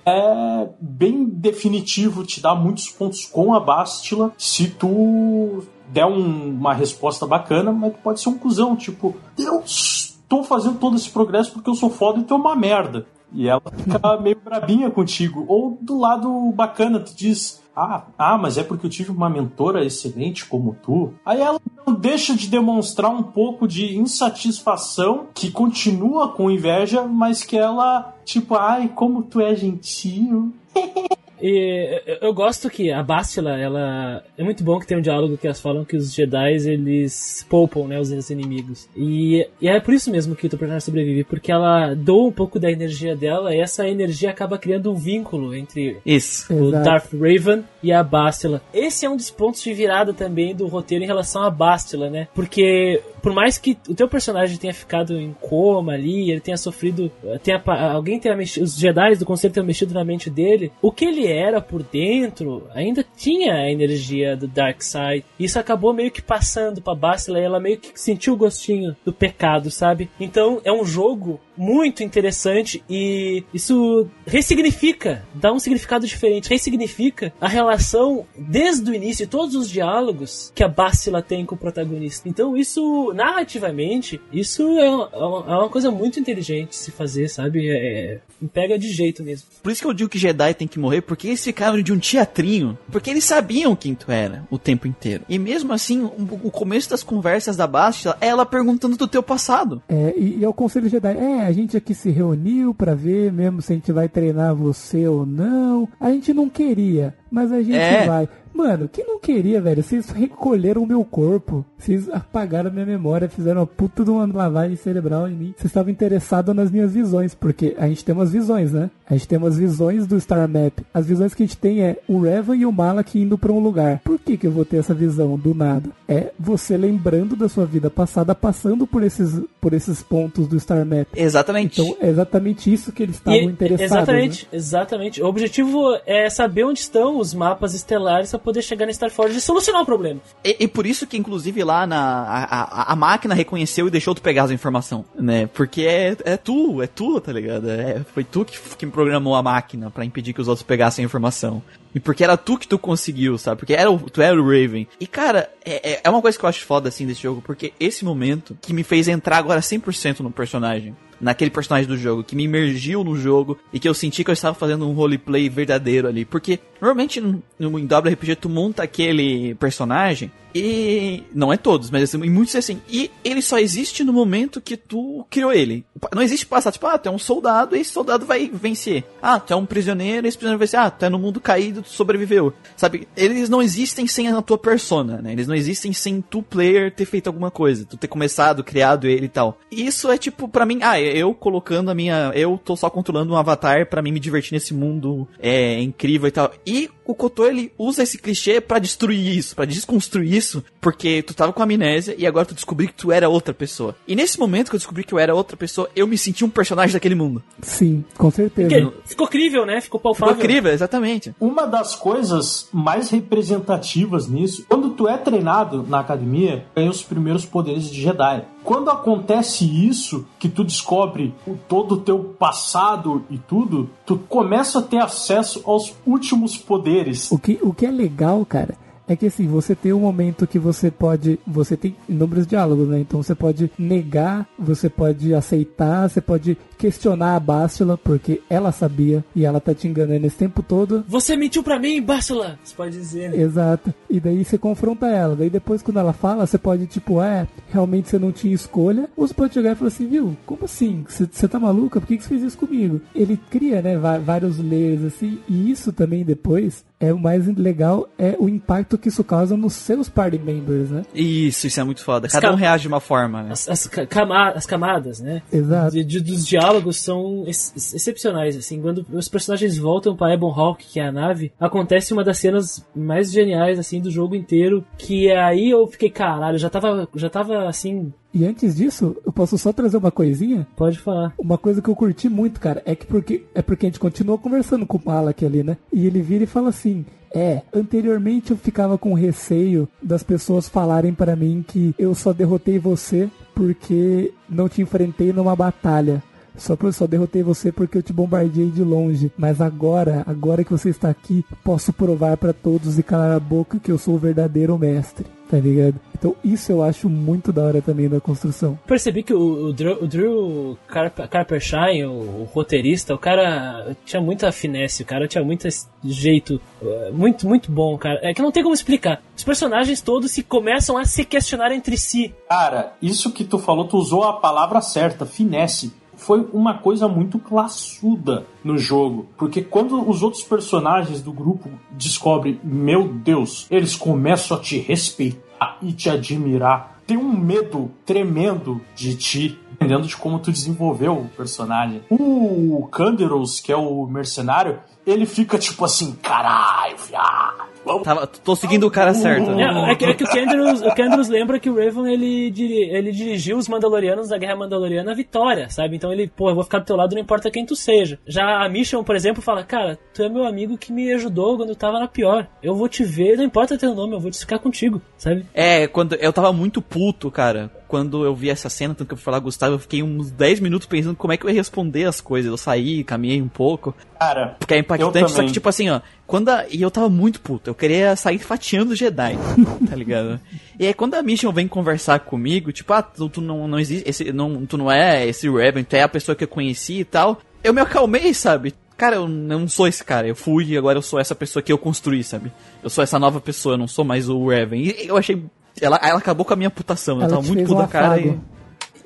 bem 0.81 1.25
definitivo, 1.25 2.25
te 2.25 2.41
dá 2.41 2.55
muitos 2.55 2.89
pontos 2.89 3.25
com 3.27 3.55
a 3.55 3.61
Bastila 3.61 4.33
se 4.39 4.69
tu 4.69 5.63
der 5.93 6.07
um- 6.07 6.51
uma 6.51 6.73
resposta 6.75 7.27
bacana, 7.27 7.73
mas 7.73 7.93
tu 7.93 7.99
pode 8.03 8.21
ser 8.21 8.29
um 8.29 8.39
cuzão, 8.39 8.77
tipo, 8.77 9.15
eu 9.39 9.63
estou 9.65 10.45
fazendo 10.45 10.79
todo 10.79 10.97
esse 10.97 11.11
progresso 11.11 11.53
porque 11.53 11.69
eu 11.69 11.75
sou 11.75 11.91
foda 11.91 12.21
e 12.21 12.25
tu 12.25 12.35
é 12.35 12.37
uma 12.37 12.55
merda. 12.57 13.07
E 13.33 13.49
ela 13.49 13.63
fica 13.77 14.01
meio 14.21 14.41
brabinha 14.45 14.91
contigo. 14.91 15.45
Ou 15.49 15.79
do 15.81 15.99
lado 15.99 16.53
bacana, 16.53 16.99
tu 17.01 17.15
diz, 17.15 17.60
ah, 17.74 18.05
ah, 18.18 18.39
mas 18.39 18.58
é 18.58 18.62
porque 18.62 18.86
eu 18.86 18.90
tive 18.90 19.10
uma 19.10 19.31
mentora 19.31 19.84
excelente 19.84 20.47
como 20.47 20.76
tu. 20.82 21.15
Aí 21.24 21.40
ela 21.40 21.60
não 21.86 21.94
deixa 21.94 22.34
de 22.34 22.49
demonstrar 22.49 23.10
um 23.10 23.23
pouco 23.23 23.66
de 23.66 23.97
insatisfação, 23.97 25.26
que 25.34 25.50
continua 25.50 26.28
com 26.28 26.50
inveja, 26.50 27.02
mas 27.02 27.42
que 27.42 27.57
ela, 27.57 28.15
tipo, 28.24 28.55
ai, 28.55 28.89
como 28.94 29.23
tu 29.23 29.40
é 29.40 29.55
gentil. 29.55 30.52
E 31.43 32.02
eu- 32.20 32.35
gosto 32.35 32.70
que 32.70 32.91
a 32.91 33.02
Bastila, 33.02 33.59
ela. 33.59 34.23
É 34.39 34.43
muito 34.43 34.62
bom 34.65 34.78
que 34.78 34.86
tem 34.86 34.97
um 34.97 35.01
diálogo 35.02 35.36
que 35.36 35.47
elas 35.47 35.60
falam 35.60 35.85
que 35.85 35.97
os 35.97 36.15
Jedi 36.15 36.55
eles 36.67 37.44
poupam, 37.49 37.86
né, 37.86 37.99
os 38.01 38.10
inimigos. 38.31 38.89
E, 38.97 39.47
e 39.60 39.69
é 39.69 39.78
por 39.81 39.93
isso 39.94 40.10
mesmo 40.10 40.35
que 40.35 40.47
o 40.47 40.49
teu 40.51 40.59
personagem 40.59 40.85
sobrevive, 40.85 41.25
porque 41.25 41.51
ela 41.52 41.94
doa 41.94 42.28
um 42.28 42.33
pouco 42.33 42.59
da 42.59 42.70
energia 42.70 43.15
dela 43.17 43.55
e 43.55 43.60
essa 43.60 43.89
energia 43.89 44.31
acaba 44.31 44.59
criando 44.59 44.91
um 44.93 44.94
vínculo 44.94 45.55
entre 45.55 45.99
Isso. 46.05 46.52
o 46.52 46.69
Exato. 46.69 46.85
Darth 46.85 47.12
Raven 47.12 47.65
e 47.83 47.93
a 47.93 48.02
Bastila. 48.02 48.62
Esse 48.73 49.07
é 49.07 49.10
um 49.10 49.17
dos 49.17 49.31
pontos 49.31 49.62
de 49.62 49.73
virada 49.73 50.12
também 50.12 50.55
do 50.55 50.67
roteiro 50.67 51.05
em 51.05 51.07
relação 51.07 51.43
à 51.43 51.51
Bastila, 51.51 52.09
né? 52.10 52.28
Porque 52.35 53.02
por 53.20 53.32
mais 53.32 53.58
que 53.58 53.76
o 53.89 53.94
teu 53.94 54.08
personagem 54.08 54.57
tenha 54.57 54.74
ficado 54.74 55.18
em 55.18 55.32
coma 55.32 55.92
ali, 55.92 56.31
ele 56.31 56.40
tenha 56.40 56.57
sofrido, 56.57 57.10
tenha, 57.42 57.62
alguém 57.92 58.18
tenha 58.18 58.36
mexido, 58.36 58.65
os 58.65 58.76
Jedi 58.76 59.16
do 59.16 59.26
conselho 59.26 59.52
tenham 59.52 59.66
mexido 59.66 59.94
na 59.94 60.05
mente 60.05 60.31
dele, 60.31 60.73
o 60.81 60.90
que 60.90 61.05
ele 61.05 61.26
era 61.26 61.60
por 61.60 61.82
dentro 61.82 62.68
ainda 62.74 63.05
tinha 63.16 63.55
a 63.55 63.70
energia 63.70 64.36
do 64.36 64.49
Dark 64.49 64.82
Side. 64.82 65.24
Isso 65.39 65.58
acabou 65.58 65.92
meio 65.92 66.10
que 66.10 66.23
passando 66.23 66.81
pra 66.81 66.94
Bastila 66.94 67.39
e 67.39 67.44
ela 67.44 67.60
meio 67.60 67.78
que 67.78 67.92
sentiu 67.94 68.34
o 68.34 68.36
gostinho 68.36 68.97
do 69.05 69.12
pecado, 69.12 69.70
sabe? 69.70 70.10
Então 70.18 70.60
é 70.65 70.73
um 70.73 70.84
jogo 70.84 71.40
muito 71.61 72.03
interessante 72.03 72.83
e 72.89 73.45
isso 73.53 74.09
ressignifica, 74.27 75.23
dá 75.35 75.53
um 75.53 75.59
significado 75.59 76.07
diferente, 76.07 76.49
ressignifica 76.49 77.35
a 77.39 77.47
relação 77.47 78.27
desde 78.35 78.91
o 78.91 78.95
início, 78.95 79.29
todos 79.29 79.55
os 79.55 79.69
diálogos 79.69 80.51
que 80.55 80.65
a 80.65 80.69
Bastila 80.69 81.21
tem 81.21 81.45
com 81.45 81.55
o 81.55 81.59
protagonista. 81.59 82.31
Então 82.31 82.57
isso, 82.57 83.13
narrativamente, 83.13 84.19
isso 84.33 84.63
é 84.79 84.89
uma, 84.89 85.11
é 85.13 85.57
uma 85.59 85.69
coisa 85.69 85.91
muito 85.91 86.19
inteligente 86.19 86.71
de 86.71 86.77
se 86.77 86.91
fazer, 86.91 87.29
sabe? 87.29 87.69
É, 87.69 88.21
pega 88.55 88.79
de 88.79 88.89
jeito 88.89 89.23
mesmo. 89.23 89.47
Por 89.63 89.71
isso 89.71 89.83
que 89.83 89.87
eu 89.87 89.93
digo 89.93 90.09
que 90.09 90.19
Jedi 90.19 90.55
tem 90.55 90.67
que 90.67 90.79
morrer, 90.79 91.03
porque 91.03 91.29
eles 91.29 91.45
ficaram 91.45 91.83
de 91.83 91.93
um 91.93 91.99
teatrinho. 91.99 92.79
Porque 92.91 93.11
eles 93.11 93.25
sabiam 93.25 93.77
quem 93.77 93.95
tu 93.95 94.11
era 94.11 94.47
o 94.51 94.59
tempo 94.59 94.89
inteiro. 94.89 95.25
E 95.29 95.39
mesmo 95.39 95.75
assim, 95.75 96.01
o, 96.01 96.41
o 96.45 96.51
começo 96.51 96.89
das 96.89 97.03
conversas 97.03 97.55
da 97.55 97.67
Bastila 97.67 98.17
é 98.19 98.29
ela 98.29 98.47
perguntando 98.47 98.97
do 98.97 99.07
teu 99.07 99.23
passado. 99.23 99.83
É, 99.87 100.15
e, 100.17 100.39
e 100.39 100.45
é 100.45 100.49
o 100.49 100.55
Conselho 100.55 100.89
Jedi. 100.89 101.17
É, 101.17 101.50
a 101.51 101.53
gente 101.53 101.77
aqui 101.77 101.95
se 101.95 102.11
reuniu 102.11 102.73
pra 102.73 102.95
ver 102.95 103.33
mesmo 103.33 103.61
se 103.61 103.73
a 103.73 103.77
gente 103.77 103.91
vai 103.93 104.09
treinar 104.09 104.55
você 104.55 105.07
ou 105.09 105.27
não. 105.27 105.89
A 106.01 106.11
gente 106.11 106.33
não 106.33 106.49
queria, 106.49 107.15
mas 107.31 107.51
a 107.53 107.61
gente 107.61 107.77
É. 107.77 108.07
vai. 108.07 108.29
Mano, 108.61 108.91
que 108.91 109.03
não 109.03 109.19
queria, 109.19 109.59
velho? 109.59 109.83
Vocês 109.83 110.11
recolheram 110.11 110.83
o 110.83 110.87
meu 110.87 111.03
corpo. 111.03 111.65
Vocês 111.79 112.11
apagaram 112.11 112.69
a 112.69 112.73
minha 112.73 112.85
memória, 112.85 113.27
fizeram 113.27 113.63
uma 113.63 113.67
puta 113.67 114.05
de 114.05 114.11
uma 114.11 114.27
lavagem 114.27 114.77
cerebral 114.77 115.27
em 115.27 115.35
mim. 115.35 115.55
Vocês 115.57 115.71
estavam 115.71 115.91
interessados 115.91 116.55
nas 116.55 116.71
minhas 116.71 116.93
visões, 116.93 117.35
porque 117.35 117.75
a 117.79 117.89
gente 117.89 118.05
tem 118.05 118.15
umas 118.15 118.31
visões, 118.31 118.73
né? 118.73 118.91
A 119.09 119.15
gente 119.15 119.27
tem 119.27 119.39
umas 119.39 119.57
visões 119.57 120.07
do 120.07 120.21
Star 120.21 120.47
Map. 120.47 120.79
As 120.93 121.07
visões 121.07 121.33
que 121.33 121.43
a 121.43 121.47
gente 121.47 121.57
tem 121.57 121.81
é 121.81 122.01
o 122.07 122.21
Revan 122.21 122.55
e 122.55 122.67
o 122.67 122.71
Malak 122.71 123.19
indo 123.19 123.39
pra 123.39 123.51
um 123.51 123.61
lugar. 123.61 124.03
Por 124.05 124.19
que 124.19 124.37
que 124.37 124.47
eu 124.47 124.53
vou 124.53 124.67
ter 124.67 124.77
essa 124.77 124.93
visão 124.93 125.39
do 125.39 125.55
nada? 125.55 125.89
É 126.07 126.31
você 126.39 126.77
lembrando 126.77 127.35
da 127.35 127.49
sua 127.49 127.65
vida 127.65 127.89
passada, 127.89 128.35
passando 128.35 128.87
por 128.87 129.03
esses, 129.03 129.41
por 129.59 129.73
esses 129.73 130.03
pontos 130.03 130.47
do 130.47 130.61
Star 130.61 130.85
Map. 130.85 131.09
Exatamente. 131.17 131.81
Então 131.81 131.97
é 131.99 132.11
exatamente 132.11 132.71
isso 132.71 132.93
que 132.93 133.03
eles 133.03 133.17
estavam 133.17 133.41
interessados. 133.41 133.93
Exatamente, 133.93 134.43
né? 134.45 134.59
exatamente. 134.59 135.23
O 135.23 135.27
objetivo 135.27 135.99
é 136.05 136.29
saber 136.29 136.65
onde 136.65 136.81
estão 136.81 137.19
os 137.19 137.33
mapas 137.33 137.73
estelares 137.73 138.31
para 138.31 138.50
poder 138.51 138.62
chegar 138.62 138.87
na 138.87 138.93
Starforge 138.93 139.39
e 139.39 139.41
solucionar 139.41 139.83
o 139.83 139.87
problema. 139.87 140.20
E, 140.45 140.57
e 140.61 140.69
por 140.69 140.87
isso 140.87 141.07
que, 141.07 141.17
inclusive, 141.17 141.62
lá 141.65 141.87
na. 141.87 142.01
A, 142.01 142.45
a, 142.45 142.93
a 142.93 142.97
máquina 142.97 143.35
reconheceu 143.35 143.87
e 143.87 143.91
deixou 143.91 144.15
tu 144.15 144.20
pegar 144.23 144.45
as 144.45 144.51
informação, 144.51 145.05
né? 145.15 145.47
Porque 145.55 145.83
é, 145.83 146.17
é 146.25 146.37
tu, 146.37 146.83
é 146.83 146.87
tu, 146.87 147.20
tá 147.20 147.33
ligado? 147.33 147.70
É, 147.70 148.03
foi 148.12 148.25
tu 148.25 148.45
que, 148.45 148.59
que 148.77 148.87
programou 148.87 149.35
a 149.35 149.43
máquina 149.43 149.91
pra 149.91 150.05
impedir 150.05 150.33
que 150.33 150.41
os 150.41 150.49
outros 150.49 150.65
pegassem 150.65 151.05
a 151.05 151.07
informação. 151.07 151.62
E 151.95 151.99
porque 151.99 152.23
era 152.23 152.37
tu 152.37 152.57
que 152.57 152.69
tu 152.69 152.79
conseguiu, 152.79 153.37
sabe? 153.39 153.59
Porque 153.59 153.75
era 153.75 153.91
o, 153.91 153.99
tu 153.99 154.23
era 154.23 154.41
o 154.41 154.45
Raven. 154.45 154.87
E, 155.01 155.07
cara, 155.07 155.51
é, 155.65 155.93
é- 155.95 156.01
é 156.05 156.11
uma 156.11 156.23
coisa 156.23 156.39
que 156.39 156.45
eu 156.45 156.49
acho 156.49 156.65
foda, 156.65 156.89
assim, 156.89 157.07
desse 157.07 157.23
jogo, 157.23 157.43
porque 157.45 157.73
esse 157.81 158.05
momento 158.05 158.57
que 158.61 158.73
me 158.73 158.83
fez 158.85 159.09
entrar 159.09 159.39
agora 159.39 159.61
100% 159.61 160.20
no 160.20 160.31
personagem. 160.31 160.95
Naquele 161.20 161.50
personagem 161.50 161.89
do 161.89 161.97
jogo, 161.97 162.24
que 162.24 162.34
me 162.34 162.44
imergiu 162.44 163.05
no 163.05 163.16
jogo 163.16 163.58
e 163.73 163.78
que 163.78 163.89
eu 163.89 163.94
senti 163.94 164.24
que 164.24 164.31
eu 164.31 164.34
estava 164.34 164.55
fazendo 164.55 164.89
um 164.89 164.92
roleplay 164.92 165.49
verdadeiro 165.49 166.08
ali. 166.08 166.24
Porque 166.24 166.58
normalmente 166.81 167.20
no, 167.20 167.42
no, 167.58 167.78
em 167.78 167.84
WRPG 167.84 168.36
tu 168.36 168.49
monta 168.49 168.82
aquele 168.82 169.55
personagem 169.57 170.31
e. 170.55 171.23
Não 171.32 171.52
é 171.52 171.57
todos, 171.57 171.90
mas 171.90 172.02
assim, 172.02 172.18
muitos 172.18 172.55
é 172.55 172.58
assim. 172.58 172.81
E 172.89 173.10
ele 173.24 173.42
só 173.42 173.58
existe 173.58 174.02
no 174.05 174.12
momento 174.12 174.60
que 174.60 174.76
tu 174.76 175.26
criou 175.31 175.52
ele. 175.52 175.84
Não 176.15 176.23
existe 176.23 176.47
passar, 176.47 176.73
tipo, 176.73 176.86
ah, 176.86 176.99
tu 176.99 177.08
é 177.08 177.12
um 177.12 177.18
soldado 177.18 177.76
e 177.76 177.81
esse 177.81 177.90
soldado 177.90 178.26
vai 178.26 178.50
vencer. 178.52 179.05
Ah, 179.23 179.39
tu 179.39 179.52
é 179.52 179.57
um 179.57 179.66
prisioneiro 179.66 180.26
e 180.26 180.28
esse 180.28 180.36
prisioneiro 180.36 180.58
vai 180.58 180.66
vencer. 180.66 180.81
Ah, 180.81 180.90
tu 180.90 181.05
é 181.05 181.08
no 181.08 181.18
mundo 181.18 181.40
caído, 181.40 181.82
tu 181.82 181.90
sobreviveu. 181.90 182.52
Sabe? 182.76 183.07
Eles 183.16 183.49
não 183.49 183.62
existem 183.62 184.07
sem 184.07 184.28
a 184.28 184.42
tua 184.42 184.58
persona, 184.58 185.20
né? 185.23 185.32
Eles 185.32 185.47
não 185.47 185.55
existem 185.55 185.92
sem 185.92 186.20
tu, 186.20 186.42
player, 186.42 186.92
ter 186.92 187.05
feito 187.05 187.28
alguma 187.28 187.50
coisa. 187.50 187.84
Tu 187.84 187.97
ter 187.97 188.08
começado, 188.08 188.65
criado 188.65 189.07
ele 189.07 189.26
e 189.26 189.31
tal. 189.31 189.58
E 189.70 189.86
isso 189.86 190.10
é 190.10 190.18
tipo, 190.18 190.49
pra 190.49 190.66
mim, 190.66 190.81
ah, 190.82 191.00
eu 191.17 191.35
colocando 191.35 191.91
a 191.91 191.95
minha. 191.95 192.33
Eu 192.35 192.59
tô 192.63 192.77
só 192.77 192.89
controlando 192.91 193.33
um 193.33 193.37
avatar 193.37 193.87
pra 193.87 194.03
mim 194.03 194.13
me 194.13 194.21
divertir 194.21 194.53
nesse 194.53 194.75
mundo 194.75 195.29
é, 195.39 195.81
incrível 195.81 196.29
e 196.29 196.33
tal. 196.33 196.53
E 196.67 196.91
o 197.11 197.15
Kotor, 197.15 197.49
ele 197.49 197.73
usa 197.79 198.03
esse 198.03 198.19
clichê 198.19 198.61
pra 198.61 198.79
destruir 198.79 199.37
isso, 199.37 199.57
pra 199.57 199.65
desconstruir 199.65 200.33
isso, 200.33 200.63
porque 200.81 201.23
tu 201.23 201.35
tava 201.35 201.53
com 201.53 201.63
amnésia 201.63 202.15
e 202.17 202.27
agora 202.27 202.47
tu 202.47 202.55
descobriu 202.55 202.89
que 202.89 202.95
tu 202.95 203.13
era 203.13 203.29
outra 203.29 203.53
pessoa. 203.53 203.97
E 204.07 204.15
nesse 204.15 204.39
momento 204.39 204.71
que 204.71 204.77
eu 204.77 204.79
descobri 204.79 205.05
que 205.05 205.13
eu 205.13 205.19
era 205.19 205.35
outra 205.35 205.57
pessoa, 205.57 205.91
eu 205.95 206.07
me 206.07 206.17
senti 206.17 206.45
um 206.45 206.51
personagem 206.51 206.93
daquele 206.93 207.15
mundo. 207.15 207.43
Sim, 207.61 208.05
com 208.17 208.31
certeza. 208.31 208.69
Porque 208.69 209.09
ficou 209.09 209.27
crível, 209.27 209.67
né? 209.67 209.81
Ficou 209.81 210.01
palpável. 210.01 210.35
Ficou 210.35 210.45
incrível, 210.45 210.73
exatamente. 210.73 211.35
Uma 211.41 211.67
das 211.67 211.95
coisas 211.95 212.69
mais 212.73 213.11
representativas 213.11 214.29
nisso, 214.29 214.65
quando 214.69 214.91
tu 214.91 215.09
é 215.09 215.17
treinado 215.17 215.85
na 215.89 216.01
academia, 216.01 216.65
ganha 216.75 216.91
os 216.91 217.03
primeiros 217.03 217.45
poderes 217.45 217.91
de 217.91 218.01
Jedi. 218.01 218.45
Quando 218.63 218.91
acontece 218.91 219.65
isso, 219.65 220.27
que 220.39 220.49
tu 220.49 220.63
descobre 220.63 221.35
o, 221.47 221.57
todo 221.57 221.93
o 221.93 222.01
teu 222.01 222.19
passado 222.39 223.25
e 223.31 223.39
tudo, 223.39 223.89
tu 224.05 224.19
começa 224.29 224.81
a 224.81 224.83
ter 224.83 224.99
acesso 224.99 225.63
aos 225.65 225.95
últimos 226.07 226.57
poderes. 226.57 227.00
O 227.35 227.39
que, 227.39 227.59
o 227.62 227.73
que 227.73 227.87
é 227.87 227.91
legal, 227.91 228.45
cara, 228.45 228.75
é 229.11 229.17
que 229.17 229.27
assim, 229.27 229.49
você 229.49 229.75
tem 229.75 229.93
um 229.93 229.99
momento 229.99 230.47
que 230.47 230.57
você 230.57 230.89
pode. 230.89 231.37
Você 231.45 231.77
tem 231.77 231.97
inúmeros 232.09 232.47
diálogos, 232.47 232.89
né? 232.89 233.01
Então 233.01 233.20
você 233.20 233.35
pode 233.35 233.69
negar, 233.77 234.49
você 234.57 234.89
pode 234.89 235.35
aceitar, 235.35 236.09
você 236.09 236.20
pode 236.20 236.57
questionar 236.79 237.35
a 237.35 237.41
Bastila, 237.41 237.99
porque 237.99 238.41
ela 238.49 238.70
sabia 238.70 239.25
e 239.35 239.45
ela 239.45 239.61
tá 239.61 239.75
te 239.75 239.89
enganando 239.89 240.25
esse 240.25 240.37
tempo 240.37 240.62
todo. 240.62 241.05
Você 241.09 241.37
mentiu 241.37 241.61
pra 241.65 241.77
mim, 241.77 242.01
Bastila! 242.01 242.57
Você 242.62 242.73
pode 242.73 242.93
dizer, 242.97 243.31
né? 243.31 243.43
Exato. 243.43 243.93
E 244.09 244.20
daí 244.20 244.45
você 244.45 244.57
confronta 244.57 245.09
ela. 245.09 245.35
Daí 245.35 245.51
depois, 245.51 245.83
quando 245.83 245.99
ela 245.99 246.12
fala, 246.12 246.47
você 246.47 246.57
pode, 246.57 246.87
tipo, 246.87 247.20
é, 247.20 247.49
realmente 247.69 248.09
você 248.09 248.19
não 248.19 248.31
tinha 248.31 248.55
escolha. 248.55 249.09
Ou 249.17 249.27
você 249.27 249.35
pode 249.35 249.53
chegar 249.53 249.73
e 249.73 249.75
falar 249.75 249.89
assim, 249.89 250.07
viu, 250.07 250.37
como 250.47 250.67
assim? 250.67 251.05
Você 251.09 251.49
tá 251.49 251.59
maluca? 251.59 252.01
Por 252.01 252.07
que 252.07 252.17
que 252.17 252.23
você 252.23 252.29
fez 252.29 252.43
isso 252.45 252.59
comigo? 252.59 253.01
Ele 253.12 253.37
cria, 253.51 253.83
né, 253.83 253.99
vários 253.99 254.59
layers 254.59 255.03
assim. 255.03 255.41
E 255.49 255.69
isso 255.69 255.93
também 255.93 256.25
depois 256.25 256.89
é 257.01 257.12
o 257.12 257.19
mais 257.19 257.47
legal, 257.57 258.07
é 258.19 258.37
o 258.39 258.47
impacto 258.49 258.99
que 258.99 259.09
isso 259.09 259.25
causa 259.25 259.57
nos 259.57 259.73
seus 259.73 260.09
party 260.09 260.39
members, 260.39 260.91
né? 260.91 261.03
Isso, 261.15 261.67
isso 261.67 261.81
é 261.81 261.85
muito 261.85 262.05
foda. 262.05 262.29
Cada 262.29 262.53
um 262.53 262.55
reage 262.57 262.83
de 262.83 262.89
uma 262.89 263.01
forma, 263.01 263.43
né? 263.43 263.53
As, 263.53 263.69
as 263.69 263.87
ca- 263.87 264.07
cama- 264.07 264.51
as 264.51 264.67
camadas, 264.67 265.19
né? 265.20 265.41
Exato. 265.51 265.93
De- 265.93 266.05
de- 266.05 266.20
dos 266.20 266.47
diálogos 266.47 267.01
são 267.01 267.45
ex- 267.47 267.73
ex- 267.75 267.95
excepcionais, 267.95 268.57
assim. 268.57 268.81
Quando 268.83 269.07
os 269.12 269.29
personagens 269.29 269.79
voltam 269.79 270.15
pra 270.15 270.33
Ebon 270.35 270.53
Hawk, 270.53 270.85
que 270.87 271.01
é 271.01 271.07
a 271.07 271.12
nave, 271.12 271.51
acontece 271.59 272.12
uma 272.12 272.23
das 272.23 272.39
cenas 272.39 272.85
mais 272.95 273.33
geniais, 273.33 273.79
assim, 273.79 274.01
do 274.01 274.11
jogo 274.11 274.35
inteiro, 274.35 274.85
que 274.99 275.31
aí 275.33 275.70
eu 275.70 275.87
fiquei, 275.87 276.11
caralho, 276.11 276.59
já 276.59 276.69
tava, 276.69 277.09
já 277.15 277.31
tava, 277.31 277.67
assim, 277.69 278.12
E 278.33 278.44
antes 278.44 278.76
disso, 278.76 279.17
eu 279.25 279.33
posso 279.33 279.59
só 279.59 279.73
trazer 279.73 279.97
uma 279.97 280.10
coisinha? 280.10 280.67
pode 280.76 280.99
falar. 280.99 281.34
Uma 281.39 281.59
coisa 281.59 281.83
que 281.83 281.89
eu 281.89 281.97
curti 281.97 282.28
muito, 282.28 282.60
cara, 282.60 282.83
é 282.86 282.94
que 282.94 283.07
porque 283.07 283.44
é 283.55 283.60
porque 283.62 283.86
a 283.86 283.89
gente 283.89 283.99
continuou 284.00 284.39
conversando 284.39 284.86
com 284.86 284.97
o 284.99 285.02
Malak 285.05 285.44
ali, 285.44 285.62
né? 285.62 285.76
E 285.92 286.07
ele 286.07 286.23
vira 286.23 286.44
e 286.44 286.47
fala 286.47 286.68
assim: 286.68 287.05
"É, 287.34 287.62
anteriormente 287.73 288.50
eu 288.52 288.57
ficava 288.57 288.97
com 288.97 289.15
receio 289.15 289.89
das 290.02 290.23
pessoas 290.23 290.68
falarem 290.68 291.12
pra 291.12 291.34
mim 291.36 291.65
que 291.67 291.94
eu 291.99 292.15
só 292.15 292.33
derrotei 292.33 292.78
você 292.78 293.28
porque 293.55 294.33
não 294.49 294.68
te 294.68 294.81
enfrentei 294.81 295.33
numa 295.33 295.57
batalha." 295.57 296.23
Só, 296.61 296.77
por, 296.77 296.93
só 296.93 297.07
derrotei 297.07 297.43
você 297.43 297.73
porque 297.73 297.99
eu 297.99 298.03
te 298.03 298.13
bombardeei 298.13 298.71
de 298.71 298.85
longe. 298.85 299.33
Mas 299.37 299.61
agora, 299.61 300.23
agora 300.27 300.63
que 300.63 300.71
você 300.71 300.91
está 300.91 301.09
aqui, 301.09 301.45
posso 301.65 301.93
provar 301.93 302.37
pra 302.37 302.53
todos 302.53 302.99
e 302.99 303.03
calar 303.03 303.33
a 303.33 303.41
boca 303.41 303.81
que 303.81 303.91
eu 303.91 303.99
sou 303.99 304.15
o 304.15 304.19
verdadeiro 304.19 304.79
mestre. 304.79 305.27
Tá 305.51 305.57
ligado? 305.57 305.97
Então 306.17 306.37
isso 306.45 306.71
eu 306.71 306.81
acho 306.81 307.09
muito 307.09 307.53
da 307.53 307.63
hora 307.65 307.83
também 307.83 308.09
da 308.09 308.21
construção. 308.21 308.79
Percebi 308.87 309.25
que 309.25 309.35
o, 309.35 309.65
o 309.67 309.73
Drew, 309.73 309.99
o 310.01 310.07
Drew 310.07 310.79
Carp, 310.87 311.19
Carpershine, 311.29 312.05
o, 312.05 312.13
o 312.43 312.49
roteirista, 312.53 313.13
o 313.13 313.19
cara 313.19 313.97
tinha 314.05 314.23
muita 314.23 314.53
finesse, 314.53 315.03
o 315.03 315.07
cara 315.07 315.27
tinha 315.27 315.43
muito 315.43 315.67
jeito, 316.05 316.61
eh, 316.81 317.11
muito, 317.13 317.49
muito 317.49 317.73
bom, 317.73 317.99
cara. 317.99 318.21
É 318.23 318.33
que 318.33 318.43
não 318.43 318.53
tem 318.53 318.63
como 318.63 318.75
explicar. 318.75 319.23
Os 319.37 319.43
personagens 319.43 320.01
todos 320.01 320.31
se 320.31 320.45
começam 320.45 320.97
a 320.97 321.05
se 321.05 321.25
questionar 321.25 321.73
entre 321.73 321.97
si. 321.97 322.33
Cara, 322.49 322.93
isso 323.03 323.33
que 323.33 323.43
tu 323.43 323.59
falou, 323.59 323.89
tu 323.89 323.97
usou 323.97 324.23
a 324.23 324.35
palavra 324.35 324.81
certa, 324.81 325.27
finesse. 325.27 325.93
Foi 326.31 326.49
uma 326.52 326.75
coisa 326.75 327.09
muito 327.09 327.41
classuda 327.41 328.47
no 328.62 328.78
jogo. 328.78 329.26
Porque 329.36 329.62
quando 329.62 330.09
os 330.09 330.23
outros 330.23 330.44
personagens 330.44 331.20
do 331.20 331.33
grupo 331.33 331.68
descobrem, 331.91 332.60
meu 332.62 333.09
Deus, 333.09 333.67
eles 333.68 333.97
começam 333.97 334.57
a 334.57 334.60
te 334.60 334.78
respeitar 334.78 335.78
e 335.83 335.92
te 335.92 336.09
admirar. 336.09 337.00
Tem 337.05 337.17
um 337.17 337.36
medo 337.36 337.91
tremendo 338.07 338.81
de 338.94 339.17
ti, 339.17 339.59
dependendo 339.73 340.07
de 340.07 340.17
como 340.17 340.39
tu 340.39 340.52
desenvolveu 340.52 341.15
o 341.15 341.28
personagem. 341.31 342.00
O 342.09 342.86
Canderos, 342.92 343.59
que 343.59 343.73
é 343.73 343.76
o 343.76 344.07
mercenário, 344.07 344.78
ele 345.05 345.26
fica 345.26 345.59
tipo 345.59 345.84
assim, 345.84 346.12
caralho, 346.23 346.97
viado. 347.09 347.70
Vamos 347.93 348.02
Tava, 348.05 348.27
tô 348.27 348.57
seguindo 348.57 348.86
o 348.86 348.91
cara 348.91 349.12
certo, 349.15 349.51
né? 349.51 349.65
É, 349.89 349.93
é 349.93 349.94
que, 349.94 350.05
é 350.05 350.15
que 350.15 350.25
o 350.25 350.28
Kendros, 350.28 350.83
o 350.83 350.94
Kendros 350.94 351.28
lembra 351.28 351.59
que 351.59 351.69
o 351.70 351.75
Raven 351.77 352.12
ele, 352.12 352.51
diri- 352.51 352.89
ele 352.91 353.12
dirigiu 353.12 353.57
os 353.59 353.69
Mandalorianos 353.69 354.28
da 354.28 354.39
Guerra 354.39 354.57
Mandaloriana 354.57 355.12
à 355.12 355.15
vitória, 355.15 355.69
sabe? 355.69 355.97
Então 355.97 356.12
ele, 356.12 356.28
pô, 356.28 356.49
eu 356.51 356.55
vou 356.55 356.65
ficar 356.65 356.78
do 356.78 356.85
teu 356.85 356.97
lado 356.97 357.15
não 357.15 357.20
importa 357.23 357.51
quem 357.51 357.65
tu 357.67 357.77
seja. 357.77 358.19
Já 358.27 358.65
a 358.65 358.69
Mission, 358.69 359.02
por 359.05 359.15
exemplo, 359.17 359.43
fala, 359.43 359.62
cara, 359.65 359.99
tu 360.15 360.23
é 360.23 360.28
meu 360.28 360.44
amigo 360.44 360.77
que 360.78 360.93
me 360.93 361.12
ajudou 361.12 361.57
quando 361.57 361.70
eu 361.70 361.77
tava 361.77 361.99
na 361.99 362.09
pior. 362.09 362.47
Eu 362.62 362.75
vou 362.75 362.89
te 362.89 363.05
ver, 363.05 363.36
não 363.36 363.44
importa 363.44 363.77
teu 363.78 363.94
nome, 363.94 364.15
eu 364.15 364.20
vou 364.20 364.31
te 364.31 364.39
ficar 364.39 364.59
contigo, 364.59 365.01
sabe? 365.19 365.44
É, 365.55 365.86
quando 365.86 366.15
eu 366.15 366.33
tava 366.33 366.52
muito 366.52 366.81
puto, 366.83 367.31
cara, 367.31 367.70
quando 367.89 368.25
eu 368.25 368.35
vi 368.35 368.51
essa 368.51 368.69
cena, 368.69 368.94
tanto 368.94 369.09
que 369.09 369.15
eu 369.15 369.19
fui 369.19 369.25
falar 369.25 369.39
Gustavo, 369.41 369.75
eu 369.75 369.78
fiquei 369.78 370.02
uns 370.02 370.31
10 370.31 370.60
minutos 370.60 370.86
pensando 370.86 371.17
como 371.17 371.33
é 371.33 371.36
que 371.36 371.44
eu 371.44 371.51
ia 371.51 371.57
responder 371.57 372.05
as 372.05 372.20
coisas. 372.20 372.51
Eu 372.51 372.57
saí, 372.57 373.02
caminhei 373.05 373.41
um 373.43 373.49
pouco, 373.49 373.94
Cara, 374.19 374.55
porque 374.59 374.75
é 374.75 374.78
impactante, 374.78 375.31
só 375.33 375.43
que 375.43 375.51
tipo 375.52 375.69
assim, 375.69 375.89
ó, 375.89 376.01
quando 376.31 376.49
a, 376.49 376.65
e 376.70 376.81
eu 376.81 376.92
tava 376.92 377.09
muito 377.09 377.41
puto, 377.41 377.68
eu 377.68 377.75
queria 377.75 378.15
sair 378.15 378.39
fatiando 378.39 378.94
Jedi, 378.94 379.36
tá 379.91 379.97
ligado? 379.97 380.39
E 380.78 380.86
aí 380.86 380.94
quando 380.94 381.15
a 381.15 381.23
Mission 381.25 381.50
vem 381.50 381.67
conversar 381.67 382.20
comigo, 382.20 382.70
tipo, 382.70 382.92
ah, 382.92 383.02
tu, 383.02 383.28
tu 383.28 383.41
não, 383.41 383.67
não 383.67 383.81
existe, 383.81 384.09
esse, 384.09 384.33
não, 384.33 384.65
tu 384.65 384.78
não 384.78 384.89
é 384.89 385.26
esse 385.26 385.50
Revan, 385.50 385.83
tu 385.83 385.94
é 385.94 386.02
a 386.02 386.09
pessoa 386.09 386.36
que 386.36 386.44
eu 386.44 386.49
conheci 386.49 387.00
e 387.00 387.05
tal, 387.05 387.41
eu 387.65 387.75
me 387.75 387.81
acalmei, 387.81 388.33
sabe? 388.33 388.73
Cara, 388.97 389.17
eu 389.17 389.26
não 389.26 389.67
sou 389.67 389.89
esse 389.89 390.05
cara, 390.05 390.28
eu 390.28 390.36
fui 390.36 390.67
e 390.67 390.78
agora 390.78 390.99
eu 390.99 391.02
sou 391.02 391.18
essa 391.18 391.34
pessoa 391.34 391.65
que 391.65 391.73
eu 391.73 391.78
construí, 391.78 392.23
sabe? 392.23 392.52
Eu 392.81 392.89
sou 392.89 393.02
essa 393.02 393.18
nova 393.18 393.41
pessoa, 393.41 393.75
eu 393.75 393.78
não 393.78 393.89
sou 393.89 394.05
mais 394.05 394.28
o 394.28 394.47
Revan. 394.47 394.76
E 394.76 395.09
eu 395.09 395.17
achei, 395.17 395.42
ela, 395.81 395.99
ela 396.00 396.18
acabou 396.18 396.47
com 396.47 396.52
a 396.52 396.57
minha 396.57 396.70
putação, 396.70 397.17
eu 397.17 397.23
Ela 397.23 397.31
tava 397.31 397.42
te 397.42 397.49
muito 397.49 397.67
puto 397.67 397.83
um 397.83 397.89
cara 397.89 398.20
e... 398.20 398.39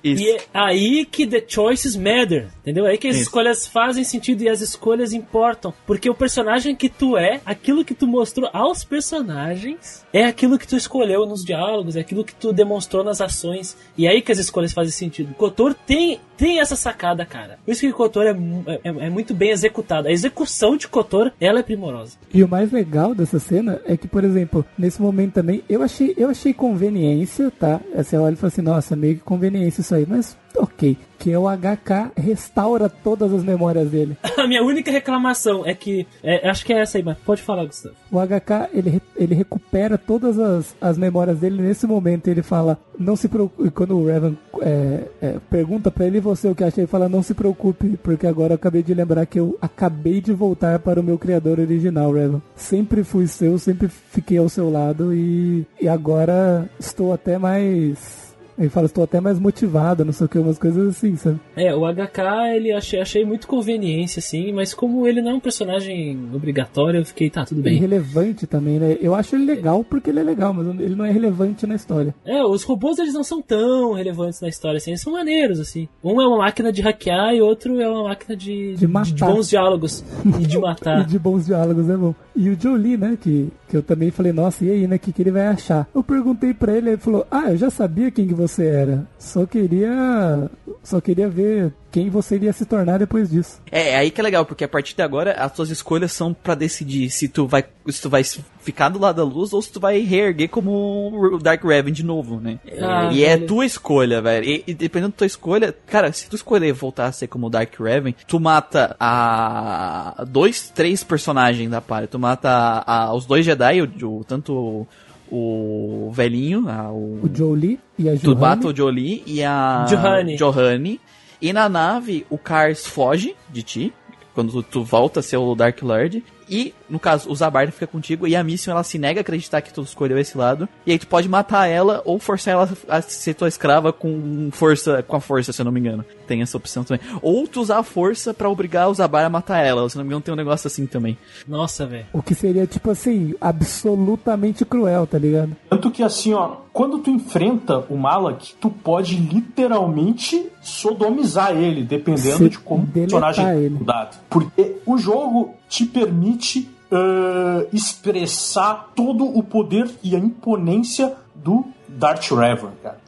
Isso. 0.04 0.22
E 0.22 0.30
é 0.32 0.38
aí 0.52 1.06
que 1.06 1.26
the 1.26 1.42
choices 1.46 1.96
matter, 1.96 2.48
entendeu? 2.60 2.86
É 2.86 2.90
aí 2.90 2.98
que 2.98 3.08
as 3.08 3.16
Isso. 3.16 3.24
escolhas 3.24 3.66
fazem 3.66 4.04
sentido 4.04 4.42
e 4.42 4.48
as 4.50 4.60
escolhas 4.60 5.14
importam. 5.14 5.72
Porque 5.86 6.10
o 6.10 6.14
personagem 6.14 6.76
que 6.76 6.90
tu 6.90 7.16
é, 7.16 7.40
aquilo 7.46 7.84
que 7.84 7.94
tu 7.94 8.06
mostrou 8.06 8.50
aos 8.52 8.84
personagens, 8.84 10.04
é 10.12 10.24
aquilo 10.24 10.58
que 10.58 10.68
tu 10.68 10.76
escolheu 10.76 11.24
nos 11.24 11.42
diálogos, 11.42 11.96
é 11.96 12.00
aquilo 12.00 12.22
que 12.22 12.34
tu 12.34 12.52
demonstrou 12.52 13.02
nas 13.02 13.22
ações. 13.22 13.76
E 13.96 14.06
é 14.06 14.10
aí 14.10 14.20
que 14.20 14.30
as 14.30 14.38
escolhas 14.38 14.74
fazem 14.74 14.92
sentido. 14.92 15.34
Kotor 15.34 15.72
tem, 15.72 16.20
tem 16.36 16.60
essa 16.60 16.76
sacada, 16.76 17.24
cara. 17.24 17.58
Por 17.64 17.70
isso 17.72 17.80
que 17.80 17.92
Kotor 17.92 18.24
é, 18.26 18.32
mu- 18.32 18.64
é, 18.66 18.80
é 18.84 19.10
muito 19.10 19.34
bem 19.34 19.50
executada. 19.50 20.08
A 20.08 20.12
execução 20.12 20.76
de 20.76 20.88
Kotor, 20.88 21.30
ela 21.40 21.60
é 21.60 21.62
primorosa. 21.62 22.16
E 22.32 22.42
o 22.42 22.48
mais 22.48 22.70
legal 22.72 23.14
dessa 23.14 23.38
cena 23.38 23.80
é 23.84 23.96
que, 23.96 24.08
por 24.08 24.24
exemplo, 24.24 24.64
nesse 24.78 25.00
momento 25.00 25.34
também, 25.34 25.62
eu 25.68 25.82
achei, 25.82 26.14
eu 26.16 26.28
achei 26.30 26.52
conveniência, 26.52 27.50
tá? 27.50 27.80
Você 27.94 28.16
olha 28.16 28.34
e 28.34 28.36
fala 28.36 28.48
assim, 28.48 28.62
nossa, 28.62 28.96
meio 28.96 29.16
que 29.16 29.20
conveniência 29.22 29.80
isso 29.80 29.94
aí, 29.94 30.06
mas 30.08 30.36
ok. 30.56 30.96
Que 31.18 31.32
é 31.32 31.38
o 31.38 31.44
HK 31.48 32.12
restaura 32.16 32.88
todas 32.88 33.32
as 33.32 33.42
memórias 33.42 33.88
dele. 33.90 34.16
A 34.36 34.46
minha 34.46 34.62
única 34.62 34.90
reclamação 34.90 35.64
é 35.64 35.74
que. 35.74 36.06
é, 36.22 36.48
acho 36.48 36.64
que 36.66 36.72
é 36.72 36.80
essa 36.80 36.98
aí, 36.98 37.04
mas 37.04 37.16
pode 37.18 37.40
falar, 37.40 37.64
Gustavo. 37.64 37.94
O 38.10 38.18
HK, 38.20 38.68
ele, 38.74 39.00
ele 39.16 39.34
recupera 39.34 39.96
todas 39.96 40.38
as, 40.38 40.76
as 40.80 40.98
memórias 40.98 41.38
dele 41.38 41.62
nesse 41.62 41.86
momento. 41.86 42.28
Ele 42.28 42.42
fala, 42.42 42.78
não 42.98 43.16
se 43.16 43.28
preocupe. 43.28 43.70
Quando 43.70 43.96
o 43.96 44.06
Revan 44.06 44.36
é, 44.60 45.04
é, 45.22 45.36
pergunta 45.48 45.90
pra 45.90 46.06
ele, 46.06 46.20
você 46.20 46.48
o 46.48 46.54
que 46.54 46.62
acha? 46.62 46.80
Ele 46.80 46.86
fala, 46.86 47.08
não 47.08 47.22
se 47.22 47.32
preocupe, 47.32 47.96
porque 48.02 48.26
agora 48.26 48.52
eu 48.52 48.56
acabei 48.56 48.82
de 48.82 48.92
lembrar 48.92 49.24
que 49.24 49.40
eu 49.40 49.56
acabei 49.62 50.20
de 50.20 50.32
voltar 50.32 50.78
para 50.78 51.00
o 51.00 51.04
meu 51.04 51.16
criador 51.16 51.58
original, 51.58 52.12
Revan. 52.12 52.42
Sempre 52.54 53.02
fui 53.02 53.26
seu, 53.26 53.58
sempre 53.58 53.88
fiquei 53.88 54.36
ao 54.36 54.48
seu 54.48 54.70
lado 54.70 55.14
e, 55.14 55.66
e 55.80 55.88
agora 55.88 56.68
estou 56.78 57.12
até 57.12 57.38
mais. 57.38 58.23
Ele 58.58 58.68
fala, 58.68 58.86
estou 58.86 59.02
até 59.04 59.20
mais 59.20 59.38
motivado, 59.38 60.04
não 60.04 60.12
sei 60.12 60.26
o 60.26 60.28
que, 60.28 60.38
umas 60.38 60.58
coisas 60.58 60.88
assim, 60.88 61.16
sabe? 61.16 61.40
É, 61.56 61.74
o 61.74 61.80
HK, 61.92 62.54
ele 62.54 62.72
achei, 62.72 63.00
achei 63.00 63.24
muito 63.24 63.46
conveniência, 63.48 64.20
assim, 64.20 64.52
mas 64.52 64.72
como 64.72 65.06
ele 65.06 65.20
não 65.20 65.32
é 65.32 65.34
um 65.34 65.40
personagem 65.40 66.18
obrigatório, 66.32 67.00
eu 67.00 67.04
fiquei, 67.04 67.28
tá, 67.30 67.44
tudo 67.44 67.60
E 67.60 67.62
bem. 67.64 67.78
relevante 67.78 68.46
também, 68.46 68.78
né? 68.78 68.96
Eu 69.00 69.14
acho 69.14 69.34
ele 69.34 69.44
legal 69.44 69.82
porque 69.82 70.10
ele 70.10 70.20
é 70.20 70.22
legal, 70.22 70.52
mas 70.54 70.66
ele 70.80 70.94
não 70.94 71.04
é 71.04 71.10
relevante 71.10 71.66
na 71.66 71.74
história. 71.74 72.14
É, 72.24 72.44
os 72.44 72.62
robôs, 72.62 72.98
eles 72.98 73.12
não 73.14 73.24
são 73.24 73.42
tão 73.42 73.92
relevantes 73.94 74.40
na 74.40 74.48
história, 74.48 74.76
assim, 74.76 74.92
eles 74.92 75.00
são 75.00 75.12
maneiros, 75.12 75.58
assim. 75.58 75.88
Um 76.02 76.20
é 76.20 76.26
uma 76.26 76.38
máquina 76.38 76.70
de 76.72 76.80
hackear 76.80 77.34
e 77.34 77.40
outro 77.42 77.80
é 77.80 77.88
uma 77.88 78.04
máquina 78.04 78.36
de, 78.36 78.74
De 78.76 78.86
matar. 78.86 79.12
de 79.12 79.24
bons 79.24 79.48
diálogos 79.48 80.04
e 80.40 80.46
de 80.46 80.56
E 80.56 80.60
matar. 80.60 81.04
de 81.04 81.18
bons 81.18 81.46
diálogos 81.46 81.90
é 81.90 81.96
bom. 81.96 82.14
E 82.36 82.48
o 82.50 82.60
Jolie, 82.60 82.96
né, 82.96 83.18
que, 83.20 83.48
que 83.74 83.78
eu 83.78 83.82
também 83.82 84.12
falei, 84.12 84.32
nossa, 84.32 84.64
e 84.64 84.70
aí, 84.70 84.86
né, 84.86 84.94
o 84.94 84.98
que, 85.00 85.12
que 85.12 85.20
ele 85.20 85.32
vai 85.32 85.48
achar? 85.48 85.88
Eu 85.92 86.04
perguntei 86.04 86.54
pra 86.54 86.72
ele, 86.72 86.90
ele 86.90 86.96
falou, 86.96 87.26
ah, 87.28 87.50
eu 87.50 87.56
já 87.56 87.70
sabia 87.70 88.08
quem 88.08 88.28
que 88.28 88.32
você 88.32 88.66
era. 88.66 89.04
Só 89.18 89.44
queria. 89.46 90.48
Só 90.80 91.00
queria 91.00 91.28
ver 91.28 91.72
quem 91.94 92.10
você 92.10 92.34
iria 92.34 92.52
se 92.52 92.64
tornar 92.66 92.98
depois 92.98 93.30
disso. 93.30 93.60
É, 93.70 93.90
é 93.90 93.96
aí 93.98 94.10
que 94.10 94.20
é 94.20 94.24
legal, 94.24 94.44
porque 94.44 94.64
a 94.64 94.68
partir 94.68 94.96
de 94.96 95.02
agora 95.02 95.30
as 95.34 95.52
suas 95.54 95.70
escolhas 95.70 96.10
são 96.10 96.34
pra 96.34 96.56
decidir 96.56 97.08
se 97.08 97.28
tu 97.28 97.46
vai 97.46 97.64
se 97.86 98.00
tu 98.02 98.08
vai 98.10 98.22
ficar 98.60 98.88
do 98.88 98.98
lado 98.98 99.16
da 99.16 99.22
luz 99.22 99.52
ou 99.52 99.60
se 99.62 99.70
tu 99.70 99.78
vai 99.78 100.00
reerguer 100.00 100.48
como 100.48 101.12
o 101.34 101.38
Dark 101.38 101.62
Raven 101.62 101.92
de 101.92 102.02
novo, 102.04 102.40
né? 102.40 102.58
Ah, 102.80 103.10
e 103.12 103.22
é 103.22 103.36
tua 103.36 103.64
escolha, 103.64 104.20
velho. 104.20 104.44
E, 104.44 104.64
e 104.66 104.74
dependendo 104.74 105.12
da 105.12 105.18
tua 105.18 105.26
escolha, 105.26 105.72
cara, 105.86 106.10
se 106.12 106.28
tu 106.28 106.34
escolher 106.34 106.72
voltar 106.72 107.06
a 107.06 107.12
ser 107.12 107.28
como 107.28 107.46
o 107.46 107.50
Dark 107.50 107.72
Raven, 107.78 108.14
tu 108.26 108.40
mata 108.40 108.96
a 108.98 110.24
dois, 110.26 110.70
três 110.70 111.04
personagens 111.04 111.70
da 111.70 111.80
party. 111.80 112.08
Tu 112.08 112.18
mata 112.18 112.48
a, 112.50 113.04
a- 113.04 113.14
os 113.14 113.26
dois 113.26 113.44
Jedi, 113.44 113.82
o, 113.82 113.84
o- 114.18 114.24
tanto 114.24 114.86
o, 115.30 116.06
o 116.08 116.10
velhinho, 116.12 116.68
a- 116.68 116.90
o, 116.90 117.20
O 117.22 117.30
Jolie 117.32 117.78
e 117.98 118.08
a 118.08 118.12
Tu 118.12 118.18
Johanne. 118.22 118.40
mata 118.40 118.68
o 118.68 118.76
Jolie 118.76 119.22
e 119.26 119.42
a 119.42 119.86
Johanne. 119.88 120.36
Johanne. 120.36 121.00
E 121.44 121.52
na 121.52 121.68
nave, 121.68 122.26
o 122.30 122.38
Cars 122.38 122.86
foge 122.86 123.36
de 123.50 123.62
ti. 123.62 123.92
Quando 124.34 124.62
tu, 124.62 124.82
volta 124.82 125.20
a 125.20 125.22
ser 125.22 125.36
o 125.36 125.54
Dark 125.54 125.82
Lord. 125.82 126.24
E, 126.48 126.74
no 126.88 126.98
caso, 126.98 127.30
o 127.30 127.34
Zabarda 127.34 127.72
fica 127.72 127.86
contigo. 127.86 128.26
E 128.26 128.36
a 128.36 128.44
Mission, 128.44 128.72
ela 128.72 128.82
se 128.82 128.98
nega 128.98 129.20
a 129.20 129.22
acreditar 129.22 129.60
que 129.60 129.72
tu 129.72 129.82
escolheu 129.82 130.18
esse 130.18 130.36
lado. 130.36 130.68
E 130.86 130.92
aí 130.92 130.98
tu 130.98 131.06
pode 131.06 131.28
matar 131.28 131.66
ela 131.66 132.02
ou 132.04 132.18
forçar 132.18 132.54
ela 132.54 132.68
a 132.88 133.02
ser 133.02 133.34
tua 133.34 133.48
escrava 133.48 133.92
com 133.92 134.50
força, 134.52 135.02
com 135.02 135.16
a 135.16 135.20
força, 135.20 135.52
se 135.52 135.60
eu 135.60 135.64
não 135.64 135.72
me 135.72 135.80
engano. 135.80 136.04
Tem 136.26 136.42
essa 136.42 136.56
opção 136.56 136.84
também. 136.84 137.04
Ou 137.20 137.46
tu 137.46 137.60
usar 137.60 137.78
a 137.78 137.82
força 137.82 138.32
pra 138.32 138.48
obrigar 138.48 138.88
o 138.88 138.94
Zabar 138.94 139.24
a 139.24 139.30
matar 139.30 139.58
ela. 139.58 139.88
Se 139.88 139.96
eu 139.96 140.00
não 140.00 140.04
me 140.04 140.08
engano, 140.08 140.22
tem 140.22 140.34
um 140.34 140.36
negócio 140.36 140.66
assim 140.66 140.86
também. 140.86 141.18
Nossa, 141.46 141.86
velho. 141.86 142.06
O 142.12 142.22
que 142.22 142.34
seria, 142.34 142.66
tipo 142.66 142.90
assim, 142.90 143.34
absolutamente 143.40 144.64
cruel, 144.64 145.06
tá 145.06 145.18
ligado? 145.18 145.56
Tanto 145.68 145.90
que 145.90 146.02
assim, 146.02 146.32
ó, 146.32 146.56
quando 146.72 146.98
tu 146.98 147.10
enfrenta 147.10 147.84
o 147.88 147.96
Malak, 147.96 148.54
tu 148.60 148.68
pode 148.68 149.16
literalmente 149.16 150.50
sodomizar 150.60 151.52
ele, 151.56 151.82
dependendo 151.82 152.38
Se 152.38 152.48
de 152.48 152.58
como 152.58 152.84
o 152.84 152.86
personagem 152.86 153.46
é 153.46 153.68
dado. 153.68 154.16
Porque 154.28 154.73
o 154.86 154.96
jogo 154.98 155.54
te 155.68 155.84
permite 155.84 156.68
ah, 156.92 157.64
expressar 157.72 158.92
todo 158.94 159.24
o 159.24 159.42
poder 159.42 159.90
e 160.02 160.14
a 160.14 160.18
imponência 160.18 161.14
do 161.34 161.64
Darth 161.88 162.30
Revan, 162.30 162.72
cara. 162.82 162.98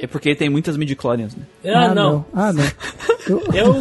É 0.00 0.06
porque 0.06 0.34
tem 0.34 0.48
muitas 0.48 0.76
midichlorians, 0.76 1.34
né? 1.34 1.42
Ah, 1.74 1.92
não. 1.94 2.24
Ah, 2.32 2.52
não. 2.52 2.62
Eu- 3.28 3.42
Eu, 3.52 3.74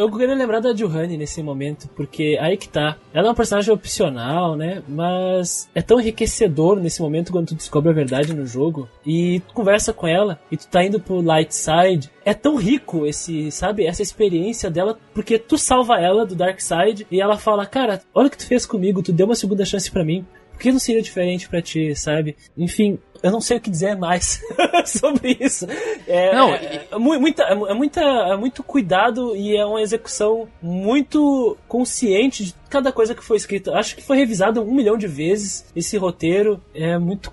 eu 0.00 0.10
queria 0.10 0.34
lembrar 0.34 0.60
da 0.60 0.72
Johanne 0.72 1.16
nesse 1.16 1.42
momento, 1.42 1.88
porque 1.94 2.38
aí 2.40 2.56
que 2.56 2.68
tá. 2.68 2.96
Ela 3.12 3.28
é 3.28 3.30
um 3.30 3.34
personagem 3.34 3.72
opcional, 3.72 4.56
né? 4.56 4.82
Mas 4.88 5.68
é 5.74 5.82
tão 5.82 6.00
enriquecedor 6.00 6.80
nesse 6.80 7.02
momento 7.02 7.32
quando 7.32 7.48
tu 7.48 7.54
descobre 7.54 7.90
a 7.90 7.94
verdade 7.94 8.34
no 8.34 8.46
jogo 8.46 8.88
e 9.04 9.40
tu 9.40 9.54
conversa 9.54 9.92
com 9.92 10.06
ela 10.06 10.40
e 10.50 10.56
tu 10.56 10.66
tá 10.68 10.84
indo 10.84 11.00
pro 11.00 11.20
light 11.20 11.54
side. 11.54 12.10
É 12.24 12.34
tão 12.34 12.56
rico 12.56 13.06
esse, 13.06 13.50
sabe, 13.50 13.86
essa 13.86 14.02
experiência 14.02 14.70
dela, 14.70 14.98
porque 15.14 15.38
tu 15.38 15.58
salva 15.58 16.00
ela 16.00 16.24
do 16.24 16.34
dark 16.34 16.60
side 16.60 17.06
e 17.10 17.20
ela 17.20 17.36
fala: 17.36 17.66
Cara, 17.66 18.00
olha 18.14 18.28
o 18.28 18.30
que 18.30 18.38
tu 18.38 18.46
fez 18.46 18.66
comigo, 18.66 19.02
tu 19.02 19.12
deu 19.12 19.26
uma 19.26 19.34
segunda 19.34 19.64
chance 19.64 19.90
pra 19.90 20.04
mim. 20.04 20.24
Por 20.52 20.60
que 20.60 20.72
não 20.72 20.78
seria 20.78 21.00
diferente 21.00 21.48
pra 21.48 21.62
ti, 21.62 21.94
sabe? 21.94 22.36
Enfim, 22.56 22.98
eu 23.22 23.30
não 23.30 23.40
sei 23.40 23.56
o 23.56 23.60
que 23.60 23.70
dizer 23.70 23.96
mais 23.96 24.40
sobre 24.86 25.36
isso. 25.40 25.66
É, 26.06 26.34
Não, 26.34 26.54
é, 26.54 26.86
é 26.90 26.98
mu- 26.98 27.18
muita, 27.20 27.42
é 27.44 27.52
é 27.52 27.74
muita, 27.74 28.00
é 28.00 28.36
muito 28.36 28.62
cuidado 28.62 29.34
e 29.36 29.56
é 29.56 29.64
uma 29.64 29.80
execução 29.82 30.48
muito 30.62 31.56
consciente 31.68 32.44
de 32.44 32.54
cada 32.68 32.92
coisa 32.92 33.14
que 33.14 33.24
foi 33.24 33.36
escrita. 33.36 33.72
Acho 33.74 33.96
que 33.96 34.02
foi 34.02 34.16
revisado 34.16 34.62
um 34.62 34.72
milhão 34.72 34.96
de 34.96 35.06
vezes 35.08 35.64
esse 35.74 35.96
roteiro. 35.96 36.60
É 36.74 36.96
muito, 36.98 37.30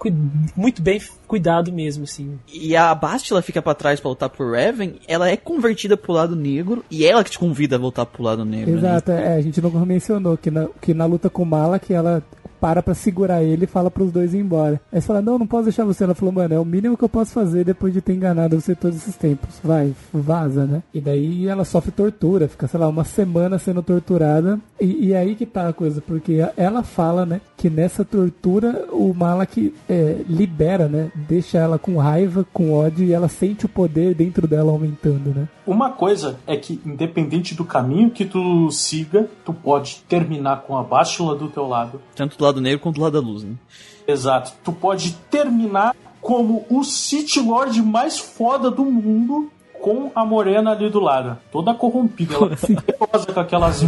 muito 0.55 0.81
bem 0.81 0.99
cuidado 1.27 1.71
mesmo, 1.71 2.05
assim. 2.05 2.39
E 2.51 2.75
a 2.75 2.93
Bastila 2.95 3.41
fica 3.41 3.61
pra 3.61 3.75
trás 3.75 3.99
pra 3.99 4.09
lutar 4.09 4.29
por 4.29 4.51
Raven, 4.55 4.95
ela 5.07 5.29
é 5.29 5.35
convertida 5.37 5.95
pro 5.97 6.13
lado 6.13 6.35
negro 6.35 6.83
e 6.89 7.05
ela 7.05 7.23
que 7.23 7.31
te 7.31 7.37
convida 7.39 7.75
a 7.75 7.79
voltar 7.79 8.05
pro 8.05 8.23
lado 8.23 8.43
negro. 8.45 8.71
né? 8.73 8.77
Exato, 8.79 9.11
é, 9.11 9.35
a 9.35 9.41
gente 9.41 9.61
não 9.61 9.69
mencionou 9.85 10.37
que 10.37 10.49
na, 10.49 10.67
que 10.81 10.93
na 10.93 11.05
luta 11.05 11.29
com 11.29 11.43
o 11.43 11.45
Malak 11.45 11.93
ela 11.93 12.23
para 12.59 12.83
pra 12.83 12.93
segurar 12.93 13.43
ele 13.43 13.65
e 13.65 13.67
fala 13.67 13.91
pros 13.91 14.11
dois 14.11 14.33
ir 14.33 14.39
embora. 14.39 14.81
Aí 14.91 15.01
você 15.01 15.07
fala, 15.07 15.21
não, 15.21 15.37
não 15.37 15.47
posso 15.47 15.65
deixar 15.65 15.85
você. 15.85 16.03
Ela 16.03 16.15
falou, 16.15 16.33
mano, 16.33 16.53
é 16.53 16.59
o 16.59 16.65
mínimo 16.65 16.97
que 16.97 17.03
eu 17.03 17.09
posso 17.09 17.31
fazer 17.31 17.63
depois 17.63 17.93
de 17.93 18.01
ter 18.01 18.13
enganado 18.13 18.59
você 18.59 18.75
todos 18.75 18.97
esses 18.97 19.15
tempos. 19.15 19.59
Vai, 19.63 19.93
vaza, 20.13 20.65
né? 20.65 20.83
E 20.93 21.01
daí 21.01 21.47
ela 21.47 21.65
sofre 21.65 21.91
tortura, 21.91 22.47
fica, 22.47 22.67
sei 22.67 22.79
lá, 22.79 22.87
uma 22.87 23.03
semana 23.03 23.59
sendo 23.59 23.81
torturada. 23.81 24.59
E, 24.79 25.07
e 25.07 25.15
aí 25.15 25.35
que 25.35 25.45
tá 25.45 25.67
a 25.67 25.73
coisa, 25.73 26.01
porque 26.01 26.45
ela 26.55 26.83
fala, 26.83 27.25
né, 27.25 27.41
que 27.55 27.69
nessa 27.69 28.05
tortura 28.05 28.85
o 28.91 29.13
Malak 29.13 29.73
é, 29.89 30.21
libera, 30.27 30.87
né? 30.87 31.11
Deixa 31.15 31.57
ela 31.57 31.79
com 31.79 31.97
raiva, 31.97 32.45
com 32.53 32.73
ódio, 32.73 33.05
e 33.05 33.13
ela 33.13 33.27
sente 33.27 33.65
o 33.65 33.69
poder 33.69 34.13
dentro 34.13 34.47
dela 34.47 34.71
aumentando, 34.71 35.33
né? 35.33 35.47
Uma 35.65 35.91
coisa 35.91 36.37
é 36.47 36.55
que, 36.55 36.79
independente 36.85 37.53
do 37.53 37.65
caminho 37.65 38.09
que 38.09 38.23
tu 38.23 38.71
siga, 38.71 39.27
tu 39.43 39.53
pode 39.53 40.03
terminar 40.07 40.61
com 40.61 40.77
a 40.77 40.83
bástula 40.83 41.35
do 41.35 41.49
teu 41.49 41.67
lado. 41.67 41.99
Tanto 42.15 42.37
do 42.37 42.45
lado 42.47 42.61
negro 42.61 42.79
quanto 42.79 42.95
do 42.95 43.01
lado 43.01 43.21
da 43.21 43.25
luz, 43.25 43.43
né? 43.43 43.53
Exato. 44.07 44.53
Tu 44.63 44.71
pode 44.71 45.13
terminar 45.29 45.95
como 46.21 46.65
o 46.69 46.83
City 46.83 47.39
Lord 47.39 47.81
mais 47.81 48.17
foda 48.17 48.71
do 48.71 48.85
mundo 48.85 49.51
com 49.79 50.11
a 50.15 50.25
morena 50.25 50.71
ali 50.71 50.89
do 50.89 50.99
lado. 50.99 51.37
Toda 51.51 51.73
corrompida. 51.73 52.35
Ela 52.35 52.57
rosa 53.13 53.31
com 53.31 53.39
aquelas 53.39 53.83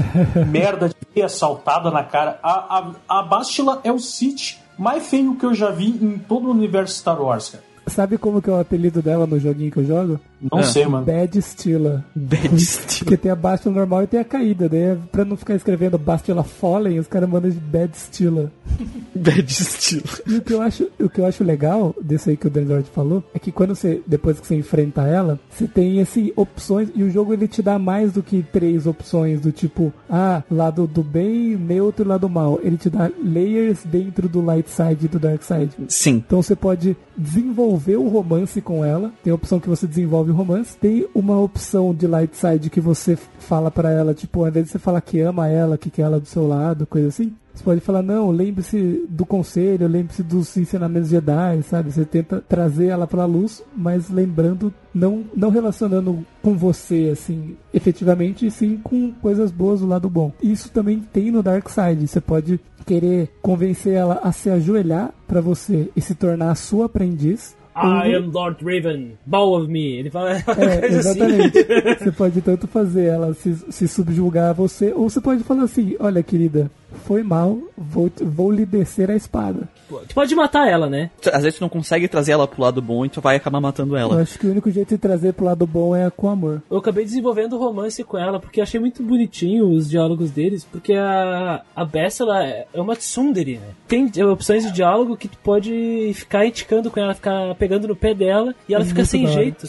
merda 0.48 0.90
de 0.90 0.96
teia 0.96 1.30
saltada 1.30 1.90
na 1.90 2.04
cara. 2.04 2.40
A, 2.44 2.94
a, 3.10 3.20
a 3.20 3.24
Bastila 3.24 3.82
é 3.84 3.92
o 3.92 4.00
City 4.00 4.60
mais 4.78 5.06
feio 5.08 5.36
que 5.36 5.46
eu 5.46 5.54
já 5.54 5.72
vi 5.72 5.90
em 5.90 6.18
todo 6.18 6.48
o 6.48 6.52
universo 6.52 7.00
Star 7.00 7.22
Wars, 7.22 7.50
cara. 7.50 7.64
Sabe 7.88 8.18
como 8.18 8.42
que 8.42 8.50
é 8.50 8.54
o 8.54 8.60
apelido 8.60 9.02
dela 9.02 9.26
no 9.26 9.40
joguinho 9.40 9.72
que 9.72 9.80
eu 9.80 9.86
jogo? 9.86 10.20
Não 10.42 10.60
Ah. 10.60 10.64
sei, 10.64 10.86
mano. 10.86 11.06
Bad 11.06 11.42
Stila. 11.42 12.06
Bad 12.16 12.60
Steel. 12.60 13.00
Porque 13.00 13.18
tem 13.18 13.32
a 13.32 13.36
Bastila 13.36 13.76
normal 13.76 14.04
e 14.04 14.08
tem 14.08 14.20
a 14.20 14.24
caída. 14.26 14.70
Daí, 14.70 14.80
é 14.82 14.98
pra 15.12 15.26
não 15.26 15.36
ficar 15.36 15.56
escrevendo 15.56 15.98
Bastila 15.98 16.44
Fallen, 16.44 17.00
os 17.00 17.08
caras 17.08 17.30
mandam 17.30 17.50
de 17.52 17.58
Bad 17.60 17.92
Stila. 17.98 18.52
Bad 19.16 19.54
Steel. 19.54 20.04
E 20.28 20.36
o 20.36 20.42
que 20.42 20.54
eu 20.54 20.62
acho, 20.62 20.88
o 21.00 21.10
que 21.10 21.20
eu 21.20 21.26
acho 21.26 21.44
legal 21.44 21.94
desse 22.02 22.30
aí 22.30 22.38
que 22.38 22.48
o 22.48 22.50
Dan 22.50 22.64
Lord 22.66 22.90
falou 22.90 23.24
é 23.34 23.40
que 23.40 23.52
quando 23.52 23.76
você, 23.76 24.02
depois 24.08 24.40
que 24.40 24.48
você 24.48 24.56
enfrenta 24.56 25.02
ela, 25.04 25.40
você 25.50 25.68
tem 25.68 26.00
assim 26.02 26.32
opções 26.36 26.90
e 26.96 27.04
o 27.04 27.10
jogo 27.12 27.34
ele 27.34 27.48
te 27.48 27.62
dá 27.62 27.78
mais 27.78 28.14
do 28.14 28.24
que 28.24 28.42
três 28.44 28.86
opções 28.88 29.42
do 29.42 29.52
tipo, 29.52 29.92
ah, 30.10 30.42
lado 30.50 30.88
do 30.88 31.04
bem, 31.04 31.56
neutro 31.58 32.06
e 32.06 32.08
lado 32.08 32.30
mal. 32.30 32.60
Ele 32.64 32.78
te 32.78 32.90
dá 32.90 33.10
layers 33.24 33.80
dentro 33.84 34.30
do 34.30 34.42
light 34.42 34.70
side 34.70 35.06
e 35.06 35.08
do 35.10 35.20
dark 35.20 35.42
side. 35.44 35.72
Sim. 35.88 36.24
Então 36.26 36.42
você 36.42 36.56
pode 36.56 36.96
desenvolver 37.18 37.98
o 37.98 38.08
romance 38.08 38.62
com 38.62 38.84
ela. 38.86 39.12
Tem 39.24 39.32
a 39.32 39.36
opção 39.36 39.60
que 39.60 39.68
você 39.70 39.86
desenvolve 39.86 40.29
o 40.32 40.36
romance. 40.36 40.78
Tem 40.78 41.08
uma 41.14 41.40
opção 41.40 41.94
de 41.94 42.08
light 42.08 42.36
side 42.36 42.70
que 42.70 42.82
você 42.82 43.18
fala 43.40 43.70
pra 43.72 43.92
ela, 43.92 44.14
tipo, 44.14 44.42
ao 44.42 44.48
invés 44.48 44.66
de 44.66 44.72
você 44.72 44.80
falar 44.80 45.02
que 45.02 45.20
ama 45.20 45.48
ela, 45.48 45.78
que 45.78 45.90
quer 45.90 46.04
ela 46.04 46.20
do 46.20 46.28
seu 46.28 46.48
lado, 46.48 46.86
coisa 46.86 47.08
assim. 47.08 47.34
Você 47.60 47.64
pode 47.66 47.82
falar, 47.82 48.02
não, 48.02 48.32
lembre-se 48.32 49.06
do 49.10 49.26
conselho, 49.26 49.86
lembre-se 49.86 50.24
dos 50.24 50.56
ensinamentos 50.56 51.10
Jedi, 51.10 51.62
sabe? 51.64 51.92
Você 51.92 52.06
tenta 52.06 52.42
trazer 52.48 52.86
ela 52.86 53.06
pra 53.06 53.26
luz, 53.26 53.62
mas 53.76 54.10
lembrando, 54.10 54.74
não, 54.94 55.26
não 55.36 55.50
relacionando 55.50 56.26
com 56.42 56.58
você, 56.58 57.10
assim, 57.12 57.58
efetivamente, 57.74 58.50
sim 58.50 58.78
com 58.78 59.12
coisas 59.12 59.52
boas 59.52 59.82
do 59.82 59.88
lado 59.88 60.10
bom. 60.10 60.32
Isso 60.42 60.72
também 60.72 61.02
tem 61.12 61.32
no 61.32 61.44
Dark 61.44 61.68
Side. 61.68 62.08
Você 62.08 62.22
pode 62.22 62.62
querer 62.86 63.30
convencer 63.42 63.94
ela 63.94 64.22
a 64.24 64.32
se 64.32 64.50
ajoelhar 64.50 65.14
pra 65.28 65.42
você 65.42 65.92
e 65.96 66.00
se 66.00 66.16
tornar 66.16 66.52
a 66.52 66.56
sua 66.56 66.86
aprendiz. 66.86 67.58
I 67.82 68.16
am 68.16 68.32
Lord 68.32 68.64
Raven, 68.64 69.14
bow 69.26 69.56
of 69.58 69.68
me. 69.72 69.94
Ele 69.98 70.10
fala 70.10 70.32
É, 70.34 70.36
assim. 70.86 70.96
exatamente. 70.98 71.66
Você 72.00 72.12
pode 72.12 72.42
tanto 72.42 72.68
fazer 72.68 73.06
ela 73.06 73.34
se, 73.34 73.56
se 73.70 73.88
subjugar 73.88 74.50
a 74.50 74.54
você, 74.54 74.92
ou 74.94 75.10
você 75.10 75.20
pode 75.22 75.44
falar 75.44 75.64
assim: 75.64 75.96
olha, 76.00 76.22
querida, 76.24 76.70
foi 77.06 77.24
mal, 77.24 77.58
vou, 77.78 78.12
vou 78.22 78.52
lhe 78.52 78.66
descer 78.66 79.10
a 79.12 79.16
espada. 79.16 79.68
Tu 80.08 80.14
pode 80.14 80.36
matar 80.36 80.68
ela, 80.70 80.88
né? 80.88 81.10
Às 81.34 81.42
vezes 81.44 81.58
tu 81.58 81.62
não 81.62 81.70
consegue 81.70 82.08
trazer 82.08 82.34
ela 82.34 82.48
pro 82.48 82.62
lado 82.62 82.80
bom 82.80 83.04
e 83.06 83.10
tu 83.10 83.20
vai 83.22 83.36
acabar 83.36 83.60
matando 83.60 83.96
Eu 83.96 84.00
ela. 84.00 84.22
acho 84.22 84.38
que 84.38 84.46
o 84.46 84.52
único 84.52 84.70
jeito 84.70 84.90
de 84.90 84.98
trazer 85.00 85.34
pro 85.34 85.46
lado 85.46 85.66
bom 85.66 85.96
é 85.96 86.12
com 86.12 86.30
amor. 86.30 86.62
Eu 86.70 86.78
acabei 86.78 87.04
desenvolvendo 87.04 87.58
romance 87.58 88.04
com 88.04 88.16
ela, 88.18 88.40
porque 88.40 88.60
eu 88.60 88.64
achei 88.64 88.80
muito 88.80 89.02
bonitinho 89.02 89.68
os 89.68 89.90
diálogos 89.90 90.30
deles, 90.30 90.64
porque 90.64 90.94
a, 90.94 91.64
a 91.76 91.86
Bessa, 91.86 92.24
ela 92.24 92.46
é 92.46 92.68
uma 92.76 92.96
tsundere, 92.96 93.58
né? 93.58 93.70
Tem 93.88 94.12
opções 94.26 94.64
de 94.64 94.72
diálogo 94.72 95.18
que 95.18 95.28
tu 95.28 95.38
pode 95.40 96.12
ficar 96.14 96.46
indicando 96.46 96.92
com 96.92 97.00
ela, 97.00 97.16
ficar 97.16 97.56
pegando 97.56 97.69
no 97.88 97.96
pé 97.96 98.14
dela, 98.14 98.56
e 98.68 98.74
ela 98.74 98.84
É 98.84 98.88
fica 98.88 99.06
sem 99.06 99.26
hora. 99.26 99.34
jeito. 99.34 99.68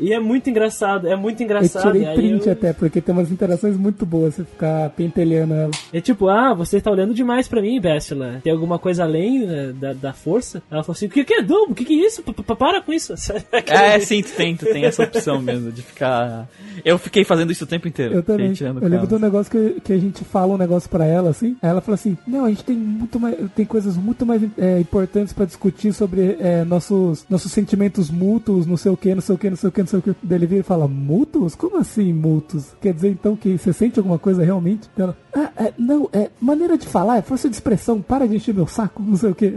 E 0.00 0.12
é 0.12 0.18
muito 0.20 0.48
engraçado, 0.50 1.06
é 1.08 1.16
muito 1.16 1.40
Eu 1.40 1.44
engraçado. 1.44 1.82
tirei 1.92 2.02
e 2.02 2.06
aí 2.06 2.14
print 2.16 2.46
eu- 2.46 2.52
até, 2.52 2.72
porque 2.72 3.00
tem 3.00 3.12
umas 3.14 3.30
interações 3.30 3.76
muito 3.76 4.04
boas 4.06 4.34
você 4.34 4.44
ficar 4.44 4.90
pentelhando 4.90 5.54
ela. 5.54 5.70
É 5.92 6.00
tipo, 6.00 6.28
ah, 6.28 6.54
você 6.54 6.80
tá 6.80 6.90
olhando 6.90 7.12
demais 7.14 7.46
pra 7.48 7.60
mim, 7.62 7.80
Bessela. 7.80 8.40
Tem 8.42 8.52
alguma 8.52 8.78
coisa 8.78 9.04
além 9.04 9.46
né, 9.46 9.72
da, 9.78 9.92
da 9.92 10.12
força? 10.12 10.62
Ela 10.70 10.82
falou 10.82 10.94
assim, 10.96 11.06
o 11.06 11.10
que, 11.10 11.24
que 11.24 11.34
é 11.34 11.42
Dumbo? 11.42 11.72
O 11.72 11.74
que, 11.74 11.84
que 11.84 12.00
é 12.02 12.06
isso? 12.06 12.22
Pa- 12.22 12.32
pa- 12.32 12.56
Para 12.56 12.80
com 12.82 12.92
isso. 12.92 13.14
É, 13.66 13.98
sim, 14.00 14.22
tu 14.22 14.30
tem, 14.36 14.56
tu 14.56 14.64
tem 14.66 14.84
essa 14.84 15.02
opção 15.02 15.40
mesmo 15.40 15.70
de 15.72 15.82
ficar. 15.82 16.48
Eu 16.84 16.98
fiquei 16.98 17.24
fazendo 17.24 17.52
isso 17.52 17.64
o 17.64 17.66
tempo 17.66 17.86
inteiro. 17.88 18.14
Eu 18.14 18.22
também. 18.22 18.52
Eu 18.60 18.88
lembro 18.88 19.06
de 19.06 19.14
ela. 19.14 19.16
um 19.16 19.18
negócio 19.18 19.50
que, 19.50 19.80
que 19.80 19.92
a 19.92 19.98
gente 19.98 20.24
fala 20.24 20.54
um 20.54 20.58
negócio 20.58 20.88
pra 20.88 21.04
ela, 21.04 21.30
assim. 21.30 21.56
Aí 21.62 21.70
ela 21.70 21.80
fala 21.80 21.94
assim: 21.94 22.16
Não, 22.26 22.44
a 22.44 22.48
gente 22.48 22.64
tem 22.64 22.76
muito 22.76 23.18
mais. 23.20 23.36
Tem 23.54 23.64
coisas 23.64 23.96
muito 23.96 24.24
mais 24.26 24.42
é, 24.58 24.78
importantes 24.80 25.32
pra 25.32 25.44
discutir 25.44 25.92
sobre 25.92 26.36
é, 26.40 26.64
nossos, 26.64 27.24
nossos 27.28 27.52
sentimentos 27.52 28.10
mútuos, 28.10 28.66
não 28.66 28.76
sei 28.76 28.90
o 28.92 28.96
que, 28.96 29.14
não 29.14 29.22
sei 29.22 29.34
o 29.34 29.38
que, 29.38 29.50
não 29.50 29.56
sei 29.56 29.68
o 29.68 29.72
que, 29.72 29.80
não 29.80 29.86
sei 29.90 29.98
o 29.98 30.02
que. 30.02 30.14
Daí 30.22 30.38
ele 30.38 30.46
vira 30.46 30.60
e 30.60 30.64
fala, 30.64 30.86
mutos? 30.88 31.54
Como 31.54 31.78
assim 31.78 32.12
mutos? 32.12 32.74
Quer 32.80 32.94
dizer 32.94 33.08
então 33.08 33.36
que 33.36 33.58
você 33.58 33.72
sente 33.72 33.98
alguma 33.98 34.18
coisa 34.18 34.44
realmente? 34.44 34.88
Ela, 34.96 35.16
ah, 35.34 35.50
é, 35.56 35.72
não, 35.76 36.08
é 36.12 36.30
maneira 36.40 36.78
de 36.78 36.86
falar, 36.86 37.18
é 37.18 37.22
força 37.22 37.48
de 37.48 37.54
expressão, 37.54 38.00
para 38.00 38.26
de 38.26 38.36
encher 38.36 38.54
meu 38.54 38.66
saco, 38.66 39.02
não 39.06 39.16
sei 39.16 39.30
o 39.30 39.34
que. 39.34 39.54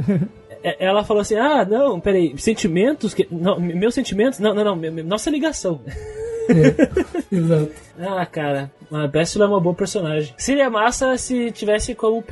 É, 0.64 0.86
Ela 0.86 1.04
falou 1.04 1.22
assim: 1.22 1.36
ah, 1.36 1.66
não, 1.66 2.00
peraí, 2.00 2.34
sentimentos? 2.38 3.14
Que, 3.14 3.28
não, 3.32 3.60
meus 3.60 3.94
sentimentos? 3.94 4.40
Não, 4.40 4.54
não, 4.54 4.76
não, 4.76 5.04
nossa 5.04 5.30
ligação. 5.30 5.82
Exato. 7.32 7.72
Ah, 8.00 8.26
cara, 8.26 8.72
a 8.92 9.08
Bessula 9.08 9.46
é 9.46 9.48
uma 9.48 9.60
boa 9.60 9.76
personagem. 9.76 10.34
Seria 10.38 10.70
massa 10.70 11.16
se 11.18 11.52
tivesse 11.52 11.94
como 11.94 12.24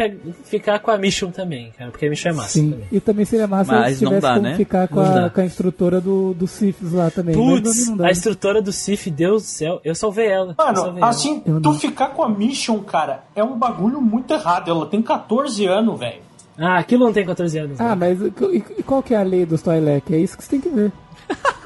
ficar 0.43 0.79
com 0.79 0.89
a 0.91 0.97
Mission 0.97 1.29
também, 1.29 1.71
cara, 1.77 1.91
porque 1.91 2.07
a 2.07 2.09
Mission 2.09 2.29
é 2.29 2.33
massa. 2.33 2.49
Sim, 2.49 2.71
também. 2.71 2.87
e 2.91 2.99
também 2.99 3.25
seria 3.25 3.47
massa 3.47 3.71
Mas 3.71 3.97
se 3.97 4.05
tivesse 4.05 4.21
dá, 4.21 4.33
como 4.33 4.41
né? 4.41 4.55
ficar 4.55 4.87
com 4.87 4.99
a, 4.99 5.29
com 5.29 5.41
a 5.41 5.45
instrutora 5.45 6.01
do, 6.01 6.33
do 6.33 6.45
lá 6.91 7.11
também. 7.11 7.35
Mas 7.35 7.45
Putz, 7.61 7.87
não 7.87 7.97
dá. 7.97 8.07
a 8.07 8.11
instrutora 8.11 8.61
do 8.61 8.71
Sif, 8.71 9.09
Deus 9.11 9.43
do 9.43 9.47
céu, 9.47 9.81
eu 9.83 9.93
salvei 9.93 10.27
ela. 10.27 10.55
eu 10.57 10.65
Mano, 10.65 10.77
salvei 10.77 11.01
ela. 11.01 11.09
assim, 11.09 11.43
Eu 11.45 11.61
tu 11.61 11.73
ficar 11.73 12.07
com 12.09 12.23
a 12.23 12.29
Mission, 12.29 12.79
cara, 12.79 13.23
é 13.35 13.43
um 13.43 13.57
bagulho 13.57 14.01
muito 14.01 14.33
errado. 14.33 14.69
Ela 14.69 14.85
tem 14.87 15.01
14 15.01 15.65
anos, 15.67 15.99
velho. 15.99 16.21
Ah, 16.57 16.77
aquilo 16.79 17.05
não 17.05 17.13
tem 17.13 17.25
14 17.25 17.57
anos. 17.57 17.79
Ah, 17.79 17.95
né? 17.95 18.15
mas 18.17 18.21
e, 18.51 18.63
e 18.79 18.83
qual 18.83 19.01
que 19.01 19.13
é 19.13 19.17
a 19.17 19.23
lei 19.23 19.45
dos 19.45 19.61
Twi'lek? 19.61 20.13
É 20.13 20.17
isso 20.19 20.37
que 20.37 20.43
você 20.43 20.49
tem 20.49 20.61
que 20.61 20.69
ver. 20.69 20.91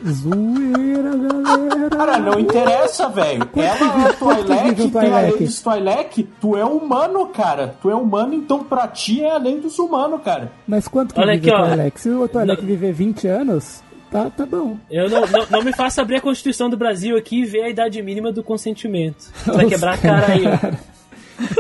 Zoeira, 0.07 1.11
galera. 1.17 1.89
Cara, 1.89 2.19
não 2.19 2.39
interessa, 2.39 3.09
velho. 3.09 3.47
Ela 3.55 4.09
é 4.09 4.13
Twi'lek, 4.13 4.91
tem 4.91 5.11
a 5.13 5.19
lei 5.21 5.37
dos 5.37 5.61
Twi'lek. 5.61 6.23
Tu 6.39 6.57
é 6.57 6.65
humano, 6.65 7.25
cara. 7.27 7.75
Tu 7.81 7.89
é 7.89 7.95
humano, 7.95 8.33
então 8.33 8.63
pra 8.63 8.87
ti 8.87 9.23
é 9.23 9.31
a 9.31 9.37
lei 9.37 9.59
dos 9.59 9.79
humanos, 9.79 10.21
cara. 10.23 10.51
Mas 10.67 10.87
quanto 10.87 11.13
que 11.13 11.19
Olha 11.19 11.33
vive 11.33 11.49
aqui, 11.49 11.61
o. 11.61 11.67
Twi'lek? 11.67 12.01
Se 12.01 12.09
o 12.09 12.27
Twi'lek 12.27 12.61
Não- 12.61 12.67
viver 12.67 12.93
20 12.93 13.27
anos, 13.27 13.81
tá, 14.11 14.29
tá 14.29 14.45
bom. 14.45 14.77
Eu 14.91 15.09
não, 15.09 15.21
não, 15.27 15.45
não 15.49 15.61
me 15.63 15.73
faça 15.73 16.01
abrir 16.01 16.17
a 16.17 16.21
Constituição 16.21 16.69
do 16.69 16.77
Brasil 16.77 17.17
aqui 17.17 17.41
e 17.41 17.45
ver 17.45 17.63
a 17.63 17.69
idade 17.69 18.01
mínima 18.01 18.31
do 18.31 18.43
consentimento. 18.43 19.31
Vai 19.45 19.65
quebrar 19.67 19.93
a 19.93 19.97
cara 19.97 20.27
aí, 20.33 20.43
ó. 20.45 20.95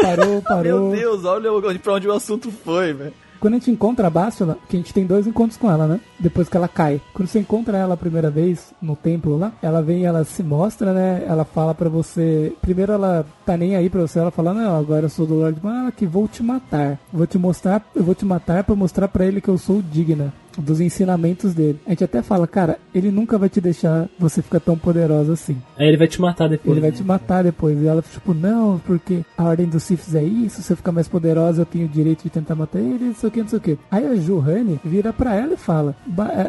Parou, 0.01 0.41
parou. 0.41 0.63
Meu 0.63 0.91
Deus, 0.91 1.25
olha 1.25 1.51
onde- 1.51 1.79
pra 1.79 1.93
onde 1.93 2.07
o 2.07 2.13
assunto 2.13 2.49
foi, 2.51 2.93
velho. 2.93 3.13
Quando 3.45 3.53
a 3.53 3.57
gente 3.59 3.69
encontra 3.69 4.07
a 4.07 4.09
Bastila, 4.09 4.57
que 4.67 4.75
a 4.75 4.79
gente 4.79 4.91
tem 4.91 5.05
dois 5.05 5.27
encontros 5.27 5.55
com 5.55 5.69
ela, 5.69 5.85
né? 5.85 5.99
Depois 6.19 6.49
que 6.49 6.57
ela 6.57 6.67
cai. 6.67 6.99
Quando 7.13 7.27
você 7.27 7.37
encontra 7.37 7.77
ela 7.77 7.93
a 7.93 7.97
primeira 7.97 8.31
vez 8.31 8.73
no 8.81 8.95
templo 8.95 9.37
lá, 9.37 9.53
ela 9.61 9.83
vem, 9.83 10.03
ela 10.03 10.23
se 10.23 10.41
mostra, 10.41 10.91
né? 10.91 11.23
Ela 11.27 11.45
fala 11.45 11.75
pra 11.75 11.87
você. 11.87 12.53
Primeiro 12.59 12.93
ela 12.93 13.23
tá 13.45 13.55
nem 13.55 13.75
aí 13.75 13.87
pra 13.87 14.01
você, 14.01 14.17
ela 14.17 14.31
fala: 14.31 14.51
Não, 14.51 14.75
agora 14.75 15.05
eu 15.05 15.09
sou 15.09 15.27
do 15.27 15.35
Lord 15.35 15.59
Malak, 15.61 16.03
vou 16.07 16.27
te 16.27 16.41
matar. 16.41 16.97
Vou 17.13 17.27
te 17.27 17.37
mostrar, 17.37 17.87
eu 17.93 18.03
vou 18.03 18.15
te 18.15 18.25
matar 18.25 18.63
pra 18.63 18.75
mostrar 18.75 19.07
pra 19.07 19.27
ele 19.27 19.39
que 19.39 19.49
eu 19.49 19.59
sou 19.59 19.79
digna 19.79 20.33
dos 20.57 20.81
ensinamentos 20.81 21.53
dele. 21.53 21.79
A 21.85 21.89
gente 21.89 22.03
até 22.03 22.21
fala, 22.21 22.47
cara, 22.47 22.77
ele 22.93 23.11
nunca 23.11 23.37
vai 23.37 23.49
te 23.49 23.59
deixar 23.59 24.07
você 24.17 24.41
ficar 24.41 24.59
tão 24.59 24.77
poderosa 24.77 25.33
assim. 25.33 25.57
Aí 25.77 25.87
ele 25.87 25.97
vai 25.97 26.07
te 26.07 26.21
matar 26.21 26.47
depois. 26.49 26.71
Ele 26.71 26.81
vai 26.81 26.91
né? 26.91 26.97
te 26.97 27.03
matar 27.03 27.43
depois. 27.43 27.81
E 27.81 27.87
ela, 27.87 28.01
tipo, 28.01 28.33
não, 28.33 28.79
porque 28.85 29.21
a 29.37 29.43
ordem 29.43 29.67
dos 29.67 29.83
Siths 29.83 30.15
é 30.15 30.23
isso, 30.23 30.61
se 30.61 30.71
eu 30.71 30.77
ficar 30.77 30.91
mais 30.91 31.07
poderosa, 31.07 31.61
eu 31.61 31.65
tenho 31.65 31.85
o 31.85 31.89
direito 31.89 32.23
de 32.23 32.29
tentar 32.29 32.55
matar 32.55 32.79
ele, 32.79 33.05
não 33.05 33.15
sei 33.15 33.29
o 33.29 33.31
que, 33.31 33.41
não 33.41 33.47
sei 33.47 33.57
o 33.57 33.61
que. 33.61 33.77
Aí 33.89 34.05
a 34.05 34.15
Johanne 34.15 34.79
vira 34.83 35.11
pra 35.13 35.35
ela 35.35 35.53
e 35.53 35.57
fala, 35.57 35.95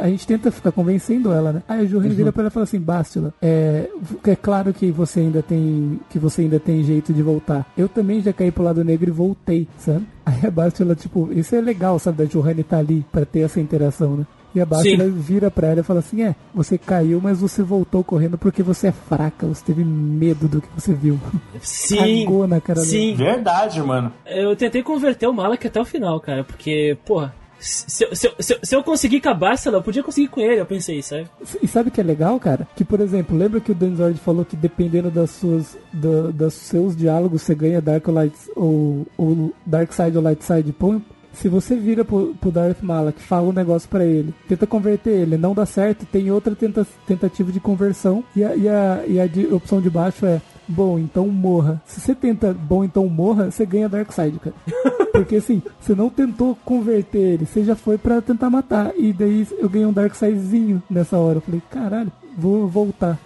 a 0.00 0.08
gente 0.08 0.26
tenta 0.26 0.50
ficar 0.50 0.72
convencendo 0.72 1.32
ela, 1.32 1.52
né? 1.52 1.62
Aí 1.68 1.80
a 1.80 1.84
Johanne 1.84 2.14
vira 2.14 2.32
pra 2.32 2.42
ela 2.42 2.48
e 2.48 2.52
fala 2.52 2.64
assim, 2.64 2.80
Bastila, 2.80 3.34
é, 3.40 3.88
é 4.24 4.36
claro 4.36 4.72
que 4.72 4.90
você 4.90 5.20
ainda 5.20 5.42
tem, 5.42 6.00
que 6.10 6.18
você 6.18 6.42
ainda 6.42 6.60
tem 6.60 6.82
jeito 6.82 7.12
de 7.12 7.22
voltar. 7.22 7.66
Eu 7.76 7.88
também 7.88 8.20
já 8.20 8.32
caí 8.32 8.50
pro 8.50 8.64
lado 8.64 8.84
negro 8.84 9.08
e 9.08 9.12
voltei, 9.12 9.68
sabe? 9.78 10.06
Aí 10.28 10.40
a 10.44 10.50
Bastila, 10.50 10.96
tipo, 10.96 11.32
isso 11.32 11.54
é 11.54 11.60
legal, 11.60 11.98
sabe, 12.00 12.18
da 12.18 12.24
Johanne 12.24 12.64
tá 12.64 12.78
ali 12.78 13.06
pra 13.12 13.24
ter 13.24 13.40
essa 13.40 13.60
interação, 13.60 14.16
né? 14.16 14.26
E 14.52 14.60
a 14.60 14.66
Bastila 14.66 15.04
Sim. 15.04 15.10
vira 15.10 15.50
pra 15.50 15.68
ela 15.68 15.80
e 15.80 15.84
fala 15.84 16.00
assim: 16.00 16.22
É, 16.22 16.34
você 16.54 16.78
caiu, 16.78 17.20
mas 17.22 17.40
você 17.40 17.62
voltou 17.62 18.02
correndo 18.02 18.38
porque 18.38 18.62
você 18.62 18.88
é 18.88 18.92
fraca, 18.92 19.46
você 19.46 19.62
teve 19.62 19.84
medo 19.84 20.48
do 20.48 20.62
que 20.62 20.68
você 20.74 20.94
viu. 20.94 21.20
Sim. 21.60 22.24
Cagou 22.24 22.48
na 22.48 22.60
cara 22.60 22.80
Sim. 22.80 23.14
Verdade, 23.14 23.82
mano. 23.82 24.10
Eu 24.24 24.56
tentei 24.56 24.82
converter 24.82 25.26
o 25.26 25.32
Malak 25.32 25.66
até 25.66 25.78
o 25.78 25.84
final, 25.84 26.18
cara, 26.20 26.42
porque, 26.42 26.96
porra, 27.04 27.34
se, 27.58 28.04
eu- 28.04 28.14
se, 28.14 28.26
eu- 28.28 28.34
se, 28.38 28.52
eu- 28.54 28.58
se 28.62 28.76
eu 28.76 28.82
conseguir 28.82 29.20
com 29.20 29.28
a 29.28 29.34
Bastila, 29.34 29.78
eu 29.78 29.82
podia 29.82 30.02
conseguir 30.02 30.28
com 30.28 30.40
ele, 30.40 30.60
eu 30.60 30.66
pensei, 30.66 31.02
sabe? 31.02 31.28
E 31.62 31.66
sabe 31.66 31.88
o 31.88 31.92
que 31.92 32.00
é 32.00 32.04
legal, 32.04 32.38
cara? 32.38 32.66
Que, 32.76 32.84
por 32.84 33.00
exemplo, 33.00 33.36
lembra 33.36 33.60
que 33.60 33.72
o 33.72 33.74
Dan 33.74 33.94
Zord 33.96 34.18
falou 34.18 34.44
que 34.44 34.56
dependendo 34.56 35.10
das 35.10 35.30
suas, 35.30 35.76
dos 35.92 36.54
seus 36.54 36.96
diálogos, 36.96 37.42
você 37.42 37.54
ganha 37.54 37.80
Dark 37.80 38.06
ou 38.08 38.14
ou, 38.54 39.06
ou 39.16 39.54
Dark 39.64 39.92
Side 39.92 40.16
ou 40.16 40.22
Light 40.22 40.42
Side? 40.44 40.72
Pô, 40.72 41.00
se 41.36 41.48
você 41.48 41.76
vira 41.76 42.04
pro, 42.04 42.34
pro 42.40 42.50
Darth 42.50 42.82
Malak, 42.82 43.20
fala 43.22 43.48
um 43.48 43.52
negócio 43.52 43.88
pra 43.88 44.04
ele, 44.04 44.34
tenta 44.48 44.66
converter 44.66 45.10
ele, 45.10 45.36
não 45.36 45.54
dá 45.54 45.64
certo, 45.66 46.04
tem 46.06 46.30
outra 46.30 46.54
tenta, 46.56 46.86
tentativa 47.06 47.52
de 47.52 47.60
conversão 47.60 48.24
e 48.34 48.42
a, 48.42 48.56
e 48.56 48.68
a, 48.68 49.04
e 49.06 49.20
a 49.20 49.26
de- 49.26 49.46
opção 49.52 49.80
de 49.80 49.90
baixo 49.90 50.24
é 50.26 50.40
bom, 50.66 50.98
então 50.98 51.28
morra. 51.28 51.80
Se 51.86 52.00
você 52.00 52.14
tenta 52.14 52.52
bom, 52.52 52.82
então 52.84 53.06
morra, 53.08 53.50
você 53.50 53.64
ganha 53.64 53.88
Dark 53.88 54.10
Side, 54.12 54.38
cara. 54.40 54.56
Porque 55.12 55.36
assim, 55.36 55.62
você 55.80 55.94
não 55.94 56.10
tentou 56.10 56.56
converter 56.64 57.18
ele, 57.18 57.46
você 57.46 57.62
já 57.64 57.74
foi 57.76 57.96
pra 57.96 58.20
tentar 58.20 58.50
matar. 58.50 58.92
E 58.98 59.12
daí 59.12 59.46
eu 59.58 59.68
ganhei 59.68 59.86
um 59.86 59.92
Dark 59.92 60.14
Sidezinho 60.14 60.82
nessa 60.90 61.16
hora. 61.16 61.38
Eu 61.38 61.40
falei, 61.42 61.62
caralho, 61.70 62.12
vou 62.36 62.66
voltar. 62.68 63.18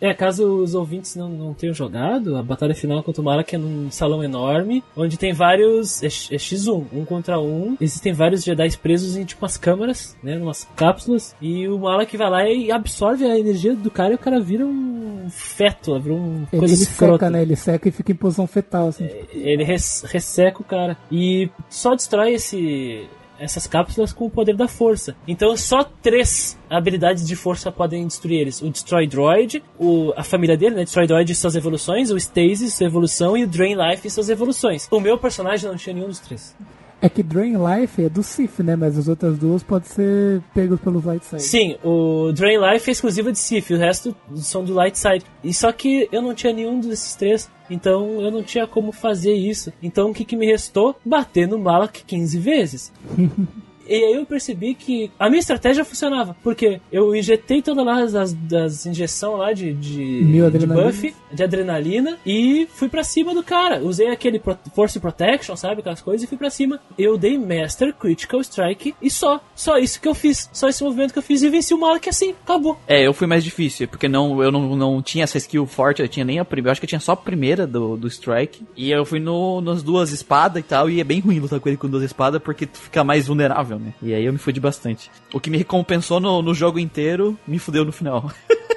É, 0.00 0.14
caso 0.14 0.62
os 0.62 0.74
ouvintes 0.74 1.16
não, 1.16 1.28
não 1.28 1.54
tenham 1.54 1.74
jogado, 1.74 2.36
a 2.36 2.42
batalha 2.42 2.74
final 2.74 3.02
contra 3.02 3.20
o 3.20 3.24
Malak 3.24 3.54
é 3.54 3.58
num 3.58 3.90
salão 3.90 4.22
enorme, 4.22 4.82
onde 4.96 5.16
tem 5.18 5.32
vários. 5.32 6.02
É, 6.02 6.06
é 6.06 6.36
X1, 6.38 6.84
um 6.92 7.04
contra 7.04 7.40
um. 7.40 7.76
Existem 7.80 8.12
vários 8.12 8.44
Jedi 8.44 8.76
presos 8.78 9.16
em 9.16 9.24
tipo 9.24 9.44
umas 9.44 9.56
câmaras, 9.56 10.16
né? 10.22 10.36
Umas 10.38 10.68
cápsulas. 10.76 11.34
E 11.40 11.66
o 11.66 11.78
Malak 11.78 12.16
vai 12.16 12.30
lá 12.30 12.48
e 12.48 12.70
absorve 12.70 13.24
a 13.24 13.38
energia 13.38 13.74
do 13.74 13.90
cara 13.90 14.12
e 14.12 14.14
o 14.14 14.18
cara 14.18 14.40
vira 14.40 14.64
um 14.64 15.26
feto, 15.30 15.98
vira 16.00 16.14
um 16.14 16.46
Ele, 16.52 16.58
coisa 16.60 16.74
ele 16.74 16.82
escrota. 16.82 17.12
seca, 17.26 17.30
né? 17.30 17.42
Ele 17.42 17.56
seca 17.56 17.88
e 17.88 17.92
fica 17.92 18.12
em 18.12 18.16
posição 18.16 18.46
fetal, 18.46 18.88
assim. 18.88 19.08
Ele 19.32 19.64
res- 19.64 20.04
resseca 20.08 20.60
o 20.60 20.64
cara. 20.64 20.96
E 21.10 21.50
só 21.68 21.94
destrói 21.94 22.34
esse. 22.34 23.06
Essas 23.38 23.66
cápsulas 23.66 24.12
com 24.12 24.26
o 24.26 24.30
poder 24.30 24.56
da 24.56 24.68
força. 24.68 25.16
Então 25.26 25.56
só 25.56 25.84
três 25.84 26.58
habilidades 26.68 27.26
de 27.26 27.36
força 27.36 27.70
podem 27.70 28.06
destruir 28.06 28.40
eles. 28.40 28.60
O 28.62 28.70
Destroy 28.70 29.06
Droid, 29.06 29.62
o, 29.78 30.12
a 30.16 30.24
família 30.24 30.56
dele, 30.56 30.76
né? 30.76 30.84
Destroy 30.84 31.06
Droid 31.06 31.30
e 31.30 31.34
suas 31.34 31.54
evoluções, 31.54 32.10
o 32.10 32.16
Stasis, 32.16 32.74
sua 32.74 32.86
evolução, 32.86 33.36
e 33.36 33.44
o 33.44 33.46
Drain 33.46 33.74
Life 33.74 34.06
e 34.06 34.10
suas 34.10 34.28
evoluções. 34.28 34.88
O 34.90 35.00
meu 35.00 35.18
personagem 35.18 35.68
não 35.68 35.76
tinha 35.76 35.94
nenhum 35.94 36.08
dos 36.08 36.20
três. 36.20 36.54
É 37.00 37.08
que 37.08 37.22
Drain 37.22 37.54
Life 37.54 38.02
é 38.02 38.08
do 38.08 38.24
Sif, 38.24 38.60
né? 38.60 38.74
Mas 38.74 38.98
as 38.98 39.06
outras 39.06 39.38
duas 39.38 39.62
podem 39.62 39.88
ser 39.88 40.42
pegos 40.52 40.80
pelo 40.80 41.00
Light 41.04 41.24
Side. 41.24 41.42
Sim, 41.42 41.76
o 41.84 42.32
Drain 42.32 42.58
Life 42.58 42.90
é 42.90 42.92
exclusivo 42.92 43.30
de 43.30 43.38
Sith, 43.38 43.70
o 43.70 43.76
resto 43.76 44.14
são 44.36 44.64
do 44.64 44.74
Light 44.74 44.98
Side. 44.98 45.24
E 45.44 45.54
só 45.54 45.70
que 45.70 46.08
eu 46.10 46.20
não 46.20 46.34
tinha 46.34 46.52
nenhum 46.52 46.80
desses 46.80 47.14
três, 47.14 47.48
então 47.70 48.20
eu 48.20 48.30
não 48.30 48.42
tinha 48.42 48.66
como 48.66 48.92
fazer 48.92 49.34
isso. 49.34 49.72
Então 49.82 50.10
o 50.10 50.14
que, 50.14 50.24
que 50.24 50.36
me 50.36 50.46
restou? 50.46 50.96
Bater 51.04 51.46
no 51.46 51.58
Malak 51.58 52.04
15 52.04 52.38
vezes. 52.38 52.92
E 53.88 53.94
aí 53.94 54.14
eu 54.14 54.26
percebi 54.26 54.74
que 54.74 55.10
a 55.18 55.28
minha 55.28 55.40
estratégia 55.40 55.84
funcionava, 55.84 56.36
porque 56.42 56.80
eu 56.92 57.14
injetei 57.16 57.62
todas 57.62 57.84
lá 57.84 58.00
as, 58.02 58.32
das 58.34 58.84
injeção 58.86 59.36
lá 59.36 59.52
de, 59.52 59.72
de, 59.72 60.22
de 60.50 60.66
buff, 60.66 61.14
de 61.32 61.42
adrenalina, 61.42 62.18
e 62.24 62.68
fui 62.74 62.88
pra 62.88 63.02
cima 63.02 63.34
do 63.34 63.42
cara. 63.42 63.80
Usei 63.82 64.08
aquele 64.10 64.38
pro- 64.38 64.58
Force 64.74 64.98
Protection, 65.00 65.56
sabe, 65.56 65.80
aquelas 65.80 66.00
coisas, 66.00 66.22
e 66.24 66.26
fui 66.26 66.36
pra 66.38 66.50
cima. 66.50 66.80
Eu 66.98 67.16
dei 67.16 67.38
Master 67.38 67.94
Critical 67.94 68.40
Strike 68.40 68.94
e 69.00 69.10
só. 69.10 69.40
Só 69.54 69.78
isso 69.78 70.00
que 70.00 70.08
eu 70.08 70.14
fiz. 70.14 70.48
Só 70.52 70.68
esse 70.68 70.82
movimento 70.84 71.12
que 71.12 71.18
eu 71.18 71.22
fiz 71.22 71.42
e 71.42 71.48
venci 71.48 71.72
o 71.74 71.78
Malak 71.80 72.08
assim. 72.08 72.34
Acabou. 72.44 72.78
É, 72.86 73.06
eu 73.06 73.12
fui 73.14 73.26
mais 73.26 73.42
difícil, 73.44 73.88
porque 73.88 74.08
não, 74.08 74.42
eu 74.42 74.50
não, 74.52 74.76
não 74.76 75.02
tinha 75.02 75.24
essa 75.24 75.38
skill 75.38 75.66
forte, 75.66 76.02
eu 76.02 76.08
tinha 76.08 76.24
nem 76.24 76.38
a 76.38 76.44
primeira, 76.44 76.68
eu 76.68 76.72
acho 76.72 76.80
que 76.80 76.84
eu 76.84 76.88
tinha 76.88 77.00
só 77.00 77.12
a 77.12 77.16
primeira 77.16 77.66
do, 77.66 77.96
do 77.96 78.06
strike. 78.08 78.64
E 78.76 78.90
eu 78.90 79.04
fui 79.04 79.20
no, 79.20 79.60
nas 79.60 79.82
duas 79.82 80.10
espadas 80.12 80.60
e 80.60 80.66
tal, 80.66 80.90
e 80.90 81.00
é 81.00 81.04
bem 81.04 81.20
ruim 81.20 81.38
lutar 81.38 81.58
com 81.60 81.68
ele 81.68 81.78
com 81.78 81.88
duas 81.88 82.02
espadas, 82.02 82.40
porque 82.42 82.66
tu 82.66 82.78
fica 82.78 83.02
mais 83.04 83.26
vulnerável, 83.26 83.77
E 84.02 84.14
aí 84.14 84.24
eu 84.24 84.32
me 84.32 84.38
fudi 84.38 84.60
bastante. 84.60 85.10
O 85.32 85.40
que 85.40 85.50
me 85.50 85.58
recompensou 85.58 86.20
no, 86.20 86.42
no 86.42 86.54
jogo 86.54 86.78
inteiro, 86.78 87.38
me 87.46 87.58
fudeu 87.58 87.84
no 87.84 87.92
final. 87.92 88.30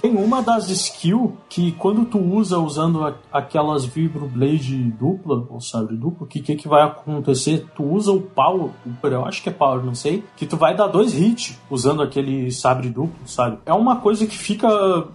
Tem 0.00 0.16
uma 0.16 0.42
das 0.42 0.70
skills 0.70 1.32
que 1.48 1.72
quando 1.72 2.04
tu 2.04 2.18
usa 2.18 2.58
usando 2.58 3.14
aquelas 3.32 3.84
vibroblade 3.84 4.76
dupla, 4.92 5.44
ou 5.48 5.60
sabre 5.60 5.96
duplo, 5.96 6.26
que 6.26 6.40
que 6.40 6.56
que 6.56 6.68
vai 6.68 6.82
acontecer? 6.82 7.66
Tu 7.74 7.84
usa 7.84 8.10
o 8.12 8.20
power, 8.20 8.70
eu 9.02 9.24
acho 9.26 9.42
que 9.42 9.48
é 9.48 9.52
power, 9.52 9.84
não 9.84 9.94
sei, 9.94 10.24
que 10.36 10.46
tu 10.46 10.56
vai 10.56 10.74
dar 10.74 10.86
dois 10.86 11.14
hits 11.14 11.58
usando 11.70 12.02
aquele 12.02 12.50
sabre 12.50 12.88
duplo, 12.88 13.12
sabe? 13.26 13.58
É 13.66 13.74
uma 13.74 13.96
coisa 13.96 14.26
que 14.26 14.36
fica 14.36 14.68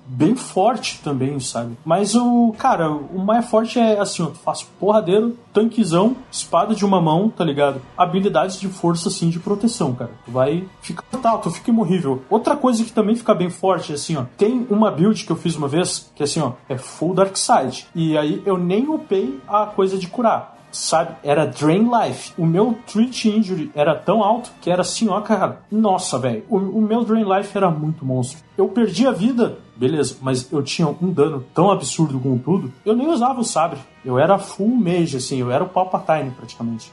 bem 0.06 0.36
forte 0.36 1.02
também, 1.04 1.40
sabe? 1.40 1.78
Mas 1.84 2.16
o, 2.16 2.54
cara, 2.58 2.90
o 2.92 3.20
mais 3.20 3.46
forte 3.50 3.80
é 3.80 4.00
assim, 4.00 4.22
ó, 4.22 4.28
tu 4.28 4.38
faz 4.38 4.64
porradeiro, 4.80 5.36
tanquezão, 5.54 6.16
espada 6.32 6.76
de 6.76 6.86
uma 6.86 7.02
mão, 7.02 7.30
tá 7.30 7.44
ligado? 7.44 7.82
Habilidades 7.98 8.60
de 8.60 8.68
força, 8.68 9.10
assim, 9.10 9.30
de 9.30 9.40
proteção, 9.40 9.96
cara. 9.96 10.12
Tu 10.26 10.32
vai 10.32 10.68
ficar 10.82 11.04
tal, 11.22 11.40
tu 11.40 11.50
fica 11.50 11.72
imorrível. 11.72 12.22
Outra 12.30 12.56
coisa 12.56 12.84
que 12.84 12.92
também 12.92 13.16
fica 13.16 13.34
bem 13.34 13.50
forte, 13.50 13.94
assim, 13.94 14.16
ó, 14.18 14.26
tem 14.38 14.68
uma 14.76 14.92
build 14.92 15.26
que 15.26 15.32
eu 15.32 15.36
fiz 15.36 15.56
uma 15.56 15.68
vez, 15.68 16.12
que 16.16 16.24
assim, 16.24 16.42
ó, 16.42 16.54
é 16.70 16.78
full 16.78 17.14
dark 17.14 17.36
side. 17.36 17.88
E 17.96 18.18
aí 18.18 18.42
eu 18.46 18.58
nem 18.58 18.88
upei 18.90 19.40
a 19.48 19.66
coisa 19.66 19.98
de 19.98 20.08
curar. 20.08 20.54
sabe? 20.72 21.16
Era 21.24 21.46
Drain 21.46 21.90
Life. 21.90 22.34
O 22.38 22.46
meu 22.46 22.78
Treat 22.86 23.30
Injury 23.30 23.72
era 23.74 23.96
tão 23.96 24.22
alto 24.22 24.52
que 24.62 24.70
era 24.70 24.82
assim, 24.82 25.08
ó, 25.08 25.22
cara. 25.22 25.62
Nossa, 25.72 26.20
velho. 26.20 26.44
O, 26.50 26.58
o 26.58 26.82
meu 26.82 27.04
Drain 27.06 27.24
Life 27.24 27.56
era 27.58 27.72
muito 27.72 28.06
monstro. 28.06 28.40
Eu 28.58 28.68
perdi 28.68 29.08
a 29.08 29.12
vida, 29.12 29.58
beleza, 29.76 30.18
mas 30.22 30.52
eu 30.52 30.62
tinha 30.62 30.88
um 30.88 31.12
dano 31.12 31.46
tão 31.54 31.72
absurdo 31.72 32.20
com 32.20 32.38
tudo, 32.38 32.74
eu 32.86 32.96
nem 32.96 33.08
usava 33.08 33.40
o 33.40 33.44
sabre. 33.46 33.80
Eu 34.04 34.20
era 34.20 34.38
full 34.38 34.68
mage, 34.76 35.16
assim, 35.18 35.40
eu 35.40 35.50
era 35.52 35.64
o 35.64 35.70
Palpatine 35.70 36.32
praticamente. 36.32 36.92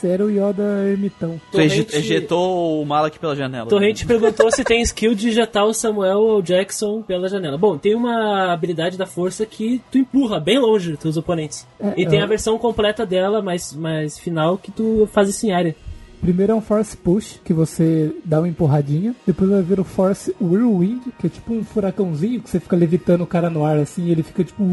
Sério 0.00 0.30
Yoda 0.30 0.62
ermitão. 0.88 1.40
Tu 1.50 1.58
Torrente- 1.58 1.96
ejetou 1.96 2.82
o 2.82 2.86
Malak 2.86 3.18
pela 3.18 3.36
janela. 3.36 3.68
Torrente 3.68 4.06
perguntou 4.06 4.50
se 4.50 4.64
tem 4.64 4.80
skill 4.80 5.14
de 5.14 5.28
injetar 5.28 5.66
o 5.66 5.74
Samuel 5.74 6.20
ou 6.20 6.38
o 6.38 6.42
Jackson 6.42 7.02
pela 7.02 7.28
janela. 7.28 7.58
Bom, 7.58 7.76
tem 7.76 7.94
uma 7.94 8.50
habilidade 8.52 8.96
da 8.96 9.06
força 9.06 9.44
que 9.44 9.82
tu 9.92 9.98
empurra 9.98 10.40
bem 10.40 10.58
longe 10.58 10.92
dos 10.92 11.00
teus 11.00 11.16
oponentes. 11.18 11.66
É, 11.78 11.92
e 11.98 12.06
tem 12.06 12.20
é. 12.20 12.22
a 12.22 12.26
versão 12.26 12.58
completa 12.58 13.04
dela, 13.04 13.42
mais, 13.42 13.74
mais 13.74 14.18
final, 14.18 14.56
que 14.56 14.70
tu 14.72 15.06
faz 15.12 15.28
isso 15.28 15.46
em 15.46 15.52
área. 15.52 15.76
Primeiro 16.20 16.52
é 16.52 16.54
um 16.54 16.60
Force 16.60 16.96
Push, 16.96 17.40
que 17.42 17.52
você 17.52 18.14
dá 18.24 18.40
uma 18.40 18.48
empurradinha. 18.48 19.14
Depois 19.26 19.50
vai 19.50 19.62
vir 19.62 19.80
o 19.80 19.84
Force 19.84 20.34
Whirlwind, 20.40 21.00
que 21.18 21.26
é 21.26 21.30
tipo 21.30 21.54
um 21.54 21.64
furacãozinho, 21.64 22.40
que 22.40 22.50
você 22.50 22.60
fica 22.60 22.76
levitando 22.76 23.22
o 23.22 23.26
cara 23.26 23.48
no 23.48 23.64
ar 23.64 23.78
assim, 23.78 24.04
e 24.04 24.10
ele 24.12 24.22
fica 24.22 24.44
tipo. 24.44 24.64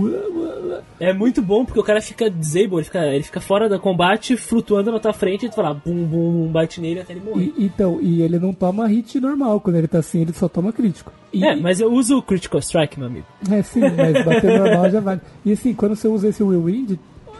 É 0.99 1.13
muito 1.13 1.41
bom 1.41 1.63
porque 1.63 1.79
o 1.79 1.83
cara 1.83 2.01
fica 2.01 2.29
disabled, 2.29 2.75
ele 2.75 2.83
fica, 2.83 3.05
ele 3.05 3.23
fica 3.23 3.39
fora 3.39 3.69
do 3.69 3.79
combate, 3.79 4.35
flutuando 4.35 4.91
na 4.91 4.99
tua 4.99 5.13
frente 5.13 5.45
e 5.45 5.49
tu 5.49 5.55
fala 5.55 5.73
bum 5.73 6.03
bum, 6.05 6.31
bum 6.31 6.51
bate 6.51 6.81
nele 6.81 6.99
até 6.99 7.13
ele 7.13 7.21
morrer. 7.21 7.53
E, 7.57 7.65
então, 7.65 7.99
e 8.01 8.21
ele 8.21 8.39
não 8.39 8.53
toma 8.53 8.87
hit 8.87 9.19
normal, 9.19 9.59
quando 9.61 9.77
ele 9.77 9.87
tá 9.87 9.99
assim, 9.99 10.21
ele 10.21 10.33
só 10.33 10.47
toma 10.47 10.73
crítico. 10.73 11.11
E, 11.31 11.45
É, 11.45 11.55
mas 11.55 11.79
eu 11.79 11.91
uso 11.91 12.17
o 12.17 12.21
Critical 12.21 12.59
Strike, 12.59 12.99
meu 12.99 13.07
amigo. 13.07 13.25
É, 13.49 13.61
sim, 13.61 13.79
mas 13.79 14.25
bater 14.25 14.59
normal 14.59 14.89
já 14.89 14.99
vale. 14.99 15.21
E 15.45 15.51
assim, 15.51 15.73
quando 15.73 15.95
você 15.95 16.07
usa 16.07 16.29
esse 16.29 16.43
Whirlwind, 16.43 16.97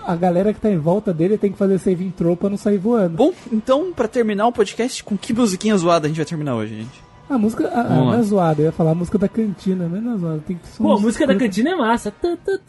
a 0.08 0.16
galera 0.16 0.54
que 0.54 0.62
tá 0.62 0.72
em 0.72 0.78
volta 0.78 1.14
dele 1.14 1.38
tem 1.38 1.52
que 1.52 1.58
fazer 1.58 1.78
saving 1.78 2.12
throw 2.12 2.38
pra 2.38 2.50
não 2.50 2.58
sair 2.58 2.78
voando. 2.78 3.18
Bom, 3.18 3.34
então, 3.52 3.92
pra 3.94 4.08
terminar 4.08 4.48
o 4.48 4.54
podcast, 4.54 5.04
com 5.04 5.18
que 5.18 5.34
musiquinha 5.34 5.76
zoada 5.76 6.06
a 6.06 6.08
gente 6.08 6.18
vai 6.18 6.26
terminar 6.26 6.56
hoje, 6.56 6.78
gente? 6.78 7.08
A 7.30 7.38
música 7.38 7.68
a, 7.68 7.84
não 7.84 8.14
é 8.14 8.22
zoada, 8.22 8.62
eu 8.62 8.68
ia 8.68 8.72
falar 8.72 8.92
a 8.92 8.96
música 8.96 9.18
da 9.18 9.28
cantina, 9.28 9.90
mas 9.92 10.02
não 10.02 10.14
é 10.14 10.18
zoada. 10.18 10.44
Tem 10.48 10.56
que 10.56 10.78
Pô, 10.78 10.94
a 10.94 11.00
música 11.00 11.28
da 11.28 11.36
cantina 11.36 11.72
é 11.72 11.76
massa. 11.76 12.14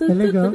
É 0.01 0.15
legal. 0.15 0.53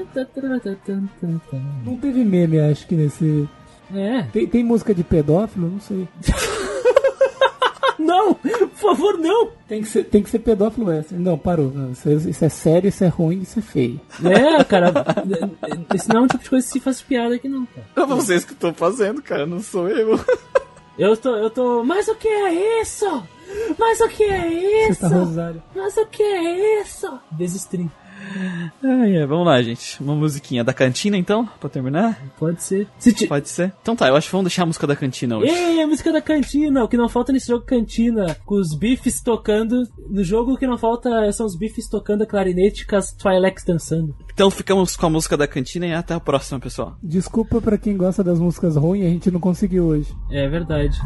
Não 1.85 1.95
teve 1.95 2.25
meme, 2.25 2.59
acho 2.59 2.85
que 2.85 2.95
nesse. 2.95 3.47
É. 3.95 4.23
Tem, 4.23 4.45
tem 4.45 4.63
música 4.63 4.93
de 4.93 5.05
pedófilo? 5.05 5.69
Não 5.69 5.79
sei. 5.79 6.05
Não! 8.03 8.33
Por 8.33 8.69
favor, 8.75 9.17
não! 9.17 9.49
Tem 9.67 9.81
que 9.81 9.87
ser, 9.87 10.03
tem 10.05 10.21
que 10.21 10.29
ser 10.29 10.39
pedófilo 10.39 10.91
essa. 10.91 11.15
Não, 11.15 11.37
parou. 11.37 11.71
Não, 11.71 11.91
isso, 11.91 12.09
é, 12.09 12.13
isso 12.13 12.45
é 12.45 12.49
sério, 12.49 12.87
isso 12.89 13.03
é 13.03 13.07
ruim, 13.07 13.41
isso 13.41 13.59
é 13.59 13.61
feio. 13.61 13.99
É, 14.23 14.63
cara, 14.63 14.91
esse 15.95 16.09
não 16.09 16.21
é 16.21 16.23
um 16.23 16.27
tipo 16.27 16.43
de 16.43 16.49
coisa 16.49 16.65
que 16.67 16.73
se 16.73 16.79
faz 16.79 17.01
piada 17.01 17.35
aqui, 17.35 17.47
não, 17.47 17.65
cara. 17.65 17.87
É 17.95 18.05
vocês 18.05 18.43
que 18.45 18.53
estão 18.53 18.73
fazendo, 18.73 19.21
cara, 19.21 19.45
não 19.45 19.59
sou 19.61 19.87
eu. 19.89 20.19
Eu 20.97 21.17
tô, 21.17 21.35
eu 21.35 21.49
tô. 21.49 21.83
Mas 21.83 22.07
o 22.07 22.15
que 22.15 22.27
é 22.27 22.81
isso? 22.81 23.23
Mas 23.79 23.99
o 23.99 24.07
que 24.09 24.23
é 24.23 24.47
Você 24.49 24.89
isso? 24.91 25.01
tá 25.01 25.07
rosário. 25.07 25.63
Mas 25.75 25.97
o 25.97 26.05
que 26.05 26.21
é 26.23 26.81
isso? 26.81 27.19
Desistri. 27.31 27.89
Ai, 28.83 29.17
é, 29.17 29.25
vamos 29.25 29.45
lá, 29.45 29.61
gente. 29.61 30.01
Uma 30.01 30.15
musiquinha 30.15 30.63
da 30.63 30.73
cantina, 30.73 31.17
então, 31.17 31.47
pra 31.59 31.69
terminar? 31.69 32.19
Pode 32.37 32.63
ser. 32.63 32.87
Se 32.97 33.13
ti... 33.13 33.27
Pode 33.27 33.49
ser? 33.49 33.73
Então 33.81 33.95
tá, 33.95 34.07
eu 34.07 34.15
acho 34.15 34.27
que 34.27 34.31
vamos 34.31 34.45
deixar 34.45 34.63
a 34.63 34.65
música 34.65 34.87
da 34.87 34.95
cantina 34.95 35.37
hoje. 35.37 35.51
Ei, 35.51 35.81
a 35.81 35.87
música 35.87 36.11
da 36.11 36.21
cantina! 36.21 36.83
O 36.83 36.87
que 36.87 36.97
não 36.97 37.09
falta 37.09 37.31
nesse 37.31 37.47
jogo 37.47 37.65
cantina, 37.65 38.35
com 38.45 38.55
os 38.55 38.75
bifes 38.75 39.21
tocando. 39.21 39.83
No 40.09 40.23
jogo 40.23 40.53
o 40.53 40.57
que 40.57 40.67
não 40.67 40.77
falta 40.77 41.31
são 41.31 41.45
os 41.45 41.55
bifes 41.55 41.87
tocando 41.87 42.23
a 42.23 42.25
clarinete 42.25 42.85
com 42.85 42.95
as 42.95 43.11
Twilex 43.13 43.63
dançando. 43.63 44.15
Então 44.33 44.49
ficamos 44.49 44.95
com 44.95 45.05
a 45.05 45.09
música 45.09 45.37
da 45.37 45.47
cantina 45.47 45.85
e 45.85 45.93
até 45.93 46.13
a 46.13 46.19
próxima, 46.19 46.59
pessoal. 46.59 46.97
Desculpa 47.01 47.61
pra 47.61 47.77
quem 47.77 47.95
gosta 47.95 48.23
das 48.23 48.39
músicas 48.39 48.75
ruins, 48.75 49.05
a 49.05 49.09
gente 49.09 49.31
não 49.31 49.39
conseguiu 49.39 49.85
hoje. 49.85 50.13
É 50.31 50.47
verdade. 50.47 50.99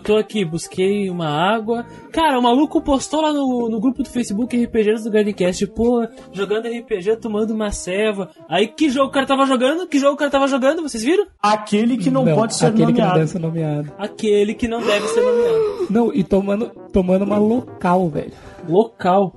Eu 0.00 0.04
tô 0.04 0.16
aqui, 0.16 0.46
busquei 0.46 1.10
uma 1.10 1.28
água. 1.28 1.84
Cara, 2.10 2.38
o 2.38 2.42
maluco 2.42 2.80
postou 2.80 3.20
lá 3.20 3.34
no, 3.34 3.68
no 3.68 3.78
grupo 3.78 4.02
do 4.02 4.08
Facebook 4.08 4.56
RPGs 4.56 5.04
do 5.04 5.10
Gardencast, 5.10 5.66
pô, 5.66 6.08
jogando 6.32 6.68
RPG, 6.68 7.16
tomando 7.16 7.50
uma 7.50 7.70
ceva. 7.70 8.30
Aí 8.48 8.66
que 8.66 8.88
jogo 8.88 9.08
o 9.08 9.12
cara 9.12 9.26
tava 9.26 9.44
jogando? 9.44 9.86
Que 9.86 9.98
jogo 9.98 10.14
o 10.14 10.16
cara 10.16 10.30
tava 10.30 10.46
jogando? 10.46 10.80
Vocês 10.80 11.04
viram? 11.04 11.26
Aquele 11.42 11.98
que 11.98 12.10
não, 12.10 12.24
pode 12.24 12.54
ser 12.56 12.68
aquele 12.68 12.94
que 12.94 13.00
não 13.00 13.08
nomeado. 13.08 13.18
deve 13.18 13.30
ser 13.30 13.38
nomeado. 13.38 13.92
Aquele 13.98 14.54
que 14.54 14.68
não 14.68 14.80
deve 14.80 15.06
ser 15.08 15.20
nomeado. 15.20 15.86
Não, 15.90 16.14
e 16.14 16.24
tomando, 16.24 16.70
tomando 16.90 17.26
uma 17.26 17.36
local, 17.36 18.08
velho. 18.08 18.32
Local. 18.66 19.34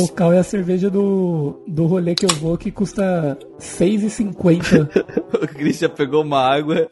Local 0.00 0.32
é 0.32 0.38
a 0.38 0.42
cerveja 0.42 0.90
do, 0.90 1.62
do 1.68 1.86
rolê 1.86 2.14
que 2.14 2.24
eu 2.24 2.34
vou 2.40 2.56
que 2.58 2.70
custa 2.70 3.38
R$6,50. 3.58 5.24
O 5.34 5.46
Christian 5.48 5.90
pegou 5.90 6.22
uma 6.22 6.38
água 6.40 6.88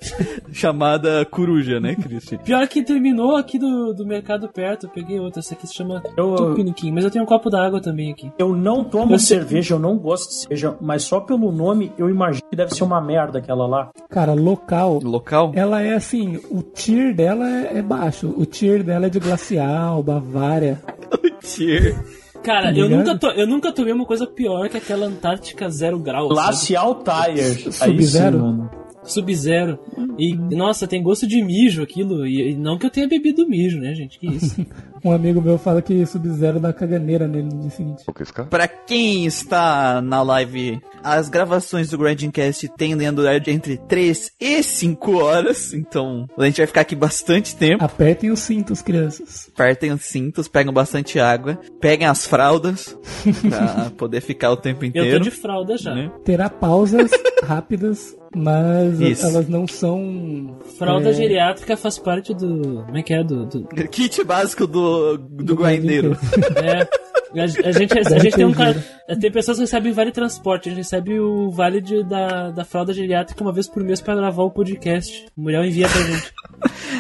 chamada 0.53 1.25
coruja, 1.25 1.81
né, 1.81 1.95
Christian? 1.95 2.39
Pior 2.39 2.67
que 2.69 2.83
terminou 2.83 3.37
aqui 3.37 3.59
do, 3.59 3.95
do 3.95 4.05
mercado 4.05 4.49
perto, 4.49 4.87
eu 4.87 4.91
peguei 4.91 5.19
outra, 5.19 5.41
essa 5.41 5.55
aqui 5.55 5.67
se 5.67 5.75
chama 5.75 6.03
Eu- 6.17 6.35
Tupiniquim, 6.37 6.91
mas 6.93 7.05
eu 7.05 7.11
tenho 7.11 7.25
um 7.25 7.27
copo 7.27 7.49
d'água 7.49 7.81
também 7.81 8.11
aqui. 8.13 8.31
Eu 8.39 8.55
não 8.55 8.85
tomo 8.85 9.15
Eu 9.15 9.19
sei- 9.19 9.39
cerveja, 9.39 9.75
eu 9.75 9.79
não 9.79 9.97
gosto 9.97 10.29
de 10.29 10.35
cerveja, 10.41 10.77
mas 10.81 11.03
só 11.05 11.21
pelo 11.21 11.51
nome 11.53 11.93
eu 11.97 12.11
imagino 12.11 12.43
que 12.51 12.57
deve 12.57 12.75
ser 12.75 12.85
uma 12.85 13.01
merda 13.01 13.39
aquela 13.39 13.67
lá. 13.67 13.91
Cara, 14.11 14.35
local. 14.35 15.01
Local? 15.03 15.53
Ela 15.55 15.81
é 15.83 15.95
assim, 15.95 16.39
o 16.51 16.63
tier 16.63 17.15
dela 17.15 17.49
é, 17.49 17.79
é 17.79 17.83
baixo. 17.83 18.35
O 18.37 18.45
tier 18.45 18.83
dela 18.83 19.07
é 19.07 19.09
de 19.11 19.19
glacial, 19.21 20.03
Bavária. 20.03 20.81
Tier. 21.43 21.97
Cara, 22.43 22.73
Tá 22.73 22.79
eu 22.79 22.89
nunca, 22.89 23.19
to, 23.19 23.27
eu 23.29 23.47
nunca 23.47 23.73
tomei 23.73 23.93
uma 23.93 24.05
coisa 24.05 24.27
pior 24.27 24.69
que 24.69 24.77
aquela 24.77 25.07
Antártica 25.07 25.69
zero 25.71 25.99
grau. 25.99 26.29
Glacial 26.29 27.03
Tire. 27.03 27.41
Aí 27.41 27.55
sim, 27.55 27.71
Sub-Zero? 27.71 28.71
Sub-zero. 29.05 29.79
E, 30.19 30.35
nossa, 30.35 30.87
tem 30.87 31.03
gosto 31.03 31.27
de 31.27 31.43
mijo 31.43 31.83
aquilo. 31.83 32.27
E, 32.27 32.53
e 32.53 32.57
não 32.57 32.79
que 32.79 32.87
eu 32.87 32.91
tenha 32.91 33.09
bebido 33.09 33.49
mijo, 33.49 33.79
né, 33.79 33.95
gente? 33.95 34.19
Que 34.19 34.27
isso. 34.29 34.65
Um 35.05 35.11
amigo 35.13 35.41
meu 35.43 35.59
fala 35.59 35.83
que 35.83 36.05
Sub-Zero 36.07 36.61
dá 36.61 36.73
caganeira 36.73 37.27
nele 37.27 37.49
no 37.53 37.61
dia 37.61 37.71
seguinte. 37.71 38.05
Pra 38.49 38.69
quem 38.69 39.27
está 39.27 40.01
na 40.01 40.23
live, 40.23 40.81
as 41.03 41.29
gravações 41.29 41.91
do 41.91 41.99
Grandcast 41.99 42.69
tendem 42.77 43.09
a 43.09 43.11
durar 43.13 43.41
de 43.41 43.51
entre 43.51 43.77
3 43.77 44.31
e 44.41 44.63
5 44.63 45.17
horas, 45.19 45.75
então 45.75 46.27
a 46.39 46.45
gente 46.45 46.59
vai 46.59 46.67
ficar 46.67 46.83
aqui 46.83 46.95
bastante 46.95 47.57
tempo. 47.57 47.85
Apertem 47.85 48.31
os 48.31 48.41
cintos, 48.41 48.81
crianças. 48.81 49.51
Apertem 49.53 49.91
os 49.93 50.03
cintos, 50.05 50.47
pegam 50.47 50.73
bastante 50.73 51.19
água, 51.19 51.59
peguem 51.81 52.07
as 52.07 52.25
fraldas 52.27 52.97
pra 53.49 53.91
poder 53.97 54.21
ficar 54.21 54.53
o 54.53 54.57
tempo 54.57 54.85
Eu 54.85 54.89
inteiro. 54.89 55.19
tô 55.19 55.25
de 55.25 55.31
fralda 55.31 55.77
já. 55.77 55.95
né? 55.95 56.13
Terá 56.25 56.49
pausas 56.49 57.11
rápidas, 57.43 58.17
mas 58.35 59.01
Isso. 59.01 59.27
elas 59.27 59.49
não 59.49 59.67
são. 59.67 60.57
Fralda 60.79 61.11
é, 61.11 61.13
geriátrica 61.13 61.77
faz 61.77 61.99
parte 61.99 62.33
do. 62.33 62.83
Como 62.85 62.97
é 62.97 63.03
que 63.03 63.13
é? 63.13 63.23
Do. 63.25 63.47
do 63.47 63.65
Kit 63.91 64.23
básico 64.25 64.67
do, 64.67 64.92
do 65.17 65.55
do 65.55 65.67
é. 65.67 66.89
A, 67.35 67.45
a 67.45 67.73
gente, 67.73 67.99
a 67.99 68.19
gente 68.19 68.37
tem 68.37 68.45
um 68.45 68.53
cara. 68.53 68.75
Tem 69.21 69.33
pessoas 69.33 69.57
que 69.57 69.63
recebem 69.63 69.93
vale 69.93 70.11
transporte, 70.11 70.69
a 70.69 70.73
gente 70.73 70.79
recebe 70.79 71.19
o 71.19 71.51
vale 71.51 71.81
de, 71.81 72.03
da, 72.05 72.51
da 72.51 72.65
fralda 72.65 72.93
geriátrica 72.93 73.43
uma 73.43 73.53
vez 73.53 73.69
por 73.69 73.83
mês 73.83 74.01
pra 74.01 74.15
gravar 74.15 74.43
o 74.43 74.51
podcast. 74.51 75.27
O 75.37 75.43
Muriel 75.43 75.65
envia 75.65 75.89
pra 75.89 76.01
gente. 76.03 76.33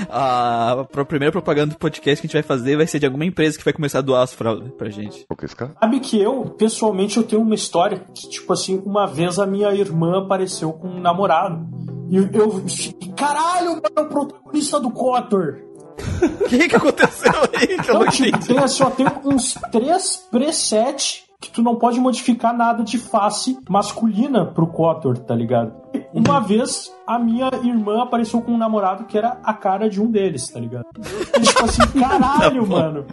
A, 0.08 0.72
a 0.80 1.04
primeira 1.04 1.30
propaganda 1.30 1.74
do 1.74 1.78
podcast 1.78 2.20
que 2.20 2.26
a 2.26 2.28
gente 2.28 2.32
vai 2.34 2.42
fazer 2.42 2.76
vai 2.76 2.86
ser 2.86 2.98
de 2.98 3.06
alguma 3.06 3.24
empresa 3.24 3.56
que 3.56 3.64
vai 3.64 3.72
começar 3.72 4.00
a 4.00 4.02
doar 4.02 4.22
as 4.22 4.32
fraldas 4.32 4.70
pra 4.72 4.90
gente. 4.90 5.24
Sabe 5.80 6.00
que 6.00 6.20
eu, 6.20 6.44
pessoalmente, 6.58 7.16
eu 7.16 7.22
tenho 7.22 7.42
uma 7.42 7.54
história 7.54 8.04
que, 8.14 8.28
tipo 8.28 8.52
assim, 8.52 8.82
uma 8.84 9.06
vez 9.06 9.38
a 9.38 9.46
minha 9.46 9.72
irmã 9.72 10.24
apareceu 10.24 10.72
com 10.72 10.88
um 10.88 11.00
namorado. 11.00 11.66
E 12.10 12.16
eu, 12.16 12.28
eu 12.32 12.64
caralho, 13.16 13.74
mano, 13.74 13.84
é 13.96 14.00
o 14.00 14.08
protagonista 14.08 14.80
do 14.80 14.90
Cotor. 14.90 15.58
O 15.98 16.44
que, 16.48 16.68
que 16.68 16.76
aconteceu 16.76 17.32
aí? 17.52 17.66
Que 17.78 17.90
eu 17.90 17.94
não 17.94 18.04
Não, 18.04 18.10
tipo, 18.10 18.46
tem, 18.46 18.58
assim, 18.58 18.82
ó, 18.82 18.90
tem 18.90 19.06
uns 19.24 19.54
três 19.70 20.28
preset 20.30 21.24
que 21.42 21.50
tu 21.50 21.60
não 21.60 21.74
pode 21.74 21.98
modificar 21.98 22.56
nada 22.56 22.84
de 22.84 22.96
face 22.98 23.58
masculina 23.68 24.46
pro 24.46 24.66
Cotor, 24.66 25.18
tá 25.18 25.34
ligado? 25.34 25.72
Uma 26.14 26.40
vez 26.40 26.92
a 27.04 27.18
minha 27.18 27.50
irmã 27.64 28.02
apareceu 28.02 28.40
com 28.40 28.52
um 28.52 28.56
namorado 28.56 29.04
que 29.04 29.18
era 29.18 29.40
a 29.42 29.52
cara 29.52 29.90
de 29.90 30.00
um 30.00 30.08
deles, 30.08 30.48
tá 30.48 30.60
ligado? 30.60 30.86
E, 31.36 31.40
tipo 31.40 31.64
assim, 31.64 31.82
caralho, 31.98 32.66
mano. 32.66 33.06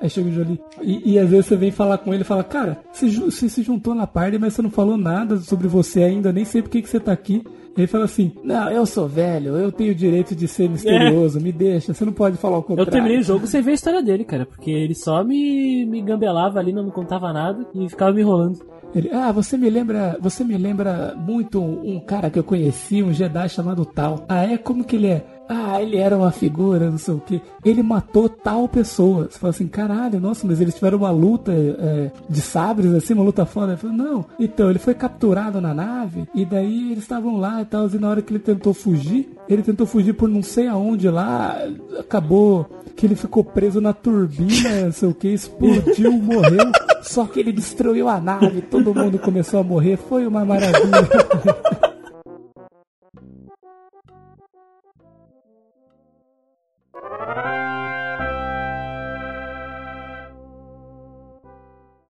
Aí 0.00 0.10
chega 0.10 0.28
o 0.28 0.32
Jolie. 0.32 0.60
E, 0.82 1.14
e 1.14 1.18
às 1.18 1.30
vezes 1.30 1.46
você 1.46 1.56
vem 1.56 1.70
falar 1.70 1.98
com 1.98 2.12
ele 2.12 2.22
e 2.22 2.26
fala, 2.26 2.44
cara, 2.44 2.82
você, 2.92 3.08
você 3.08 3.48
se 3.48 3.62
juntou 3.62 3.94
na 3.94 4.06
party, 4.06 4.38
mas 4.38 4.52
você 4.52 4.60
não 4.60 4.70
falou 4.70 4.98
nada 4.98 5.38
sobre 5.38 5.66
você 5.66 6.02
ainda, 6.02 6.32
nem 6.32 6.44
sei 6.44 6.60
por 6.60 6.68
que 6.68 6.82
que 6.82 6.90
você 6.90 7.00
tá 7.00 7.12
aqui. 7.12 7.42
Ele 7.80 7.86
fala 7.86 8.04
assim, 8.04 8.32
não, 8.44 8.70
eu 8.70 8.84
sou 8.86 9.08
velho, 9.08 9.56
eu 9.56 9.72
tenho 9.72 9.92
o 9.92 9.94
direito 9.94 10.34
de 10.36 10.46
ser 10.46 10.68
misterioso, 10.68 11.40
me 11.40 11.50
deixa, 11.52 11.94
você 11.94 12.04
não 12.04 12.12
pode 12.12 12.36
falar 12.36 12.56
o 12.56 12.60
Eu 12.60 12.62
contrário. 12.62 12.92
terminei 12.92 13.18
o 13.18 13.22
jogo 13.22 13.46
sem 13.46 13.62
ver 13.62 13.70
a 13.72 13.74
história 13.74 14.02
dele, 14.02 14.24
cara, 14.24 14.44
porque 14.46 14.70
ele 14.70 14.94
só 14.94 15.24
me, 15.24 15.84
me 15.86 16.02
gambelava 16.02 16.58
ali, 16.58 16.72
não 16.72 16.84
me 16.84 16.90
contava 16.90 17.32
nada 17.32 17.66
e 17.74 17.88
ficava 17.88 18.12
me 18.12 18.20
enrolando. 18.20 18.60
Ele, 18.94 19.08
ah, 19.12 19.30
você 19.32 19.56
me 19.56 19.70
lembra, 19.70 20.18
você 20.20 20.42
me 20.42 20.56
lembra 20.58 21.14
muito 21.16 21.60
um, 21.60 21.94
um 21.96 22.00
cara 22.00 22.28
que 22.28 22.38
eu 22.38 22.44
conheci, 22.44 23.02
um 23.02 23.12
Jedi 23.12 23.48
chamado 23.48 23.84
Tal. 23.84 24.24
Ah, 24.28 24.44
é? 24.44 24.58
Como 24.58 24.82
que 24.84 24.96
ele 24.96 25.06
é? 25.06 25.24
Ah, 25.52 25.82
ele 25.82 25.96
era 25.96 26.16
uma 26.16 26.30
figura, 26.30 26.88
não 26.88 26.96
sei 26.96 27.12
o 27.12 27.18
que. 27.18 27.42
Ele 27.64 27.82
matou 27.82 28.28
tal 28.28 28.68
pessoa. 28.68 29.28
Você 29.28 29.36
fala 29.36 29.50
assim, 29.50 29.66
caralho, 29.66 30.20
nossa, 30.20 30.46
mas 30.46 30.60
eles 30.60 30.76
tiveram 30.76 30.98
uma 30.98 31.10
luta 31.10 31.50
é, 31.52 32.12
de 32.28 32.40
sabres, 32.40 32.94
assim, 32.94 33.14
uma 33.14 33.24
luta 33.24 33.44
foda. 33.44 33.72
Ele 33.72 33.76
falou, 33.76 33.96
não. 33.96 34.24
Então, 34.38 34.70
ele 34.70 34.78
foi 34.78 34.94
capturado 34.94 35.60
na 35.60 35.74
nave, 35.74 36.28
e 36.32 36.44
daí 36.44 36.92
eles 36.92 37.02
estavam 37.02 37.36
lá 37.36 37.60
e 37.60 37.64
tal, 37.64 37.88
e 37.88 37.98
na 37.98 38.08
hora 38.08 38.22
que 38.22 38.32
ele 38.32 38.38
tentou 38.38 38.72
fugir, 38.72 39.28
ele 39.48 39.62
tentou 39.64 39.88
fugir 39.88 40.12
por 40.12 40.28
não 40.28 40.40
sei 40.40 40.68
aonde 40.68 41.10
lá, 41.10 41.56
acabou 41.98 42.70
que 42.94 43.04
ele 43.04 43.16
ficou 43.16 43.42
preso 43.42 43.80
na 43.80 43.92
turbina, 43.92 44.84
não 44.84 44.92
sei 44.92 45.08
o 45.08 45.14
que, 45.14 45.28
explodiu, 45.28 46.12
morreu. 46.12 46.70
Só 47.02 47.24
que 47.24 47.40
ele 47.40 47.50
destruiu 47.50 48.08
a 48.08 48.20
nave, 48.20 48.60
todo 48.62 48.94
mundo 48.94 49.18
começou 49.18 49.58
a 49.58 49.64
morrer, 49.64 49.96
foi 49.96 50.28
uma 50.28 50.44
maravilha. 50.44 51.08
Música 56.92 57.69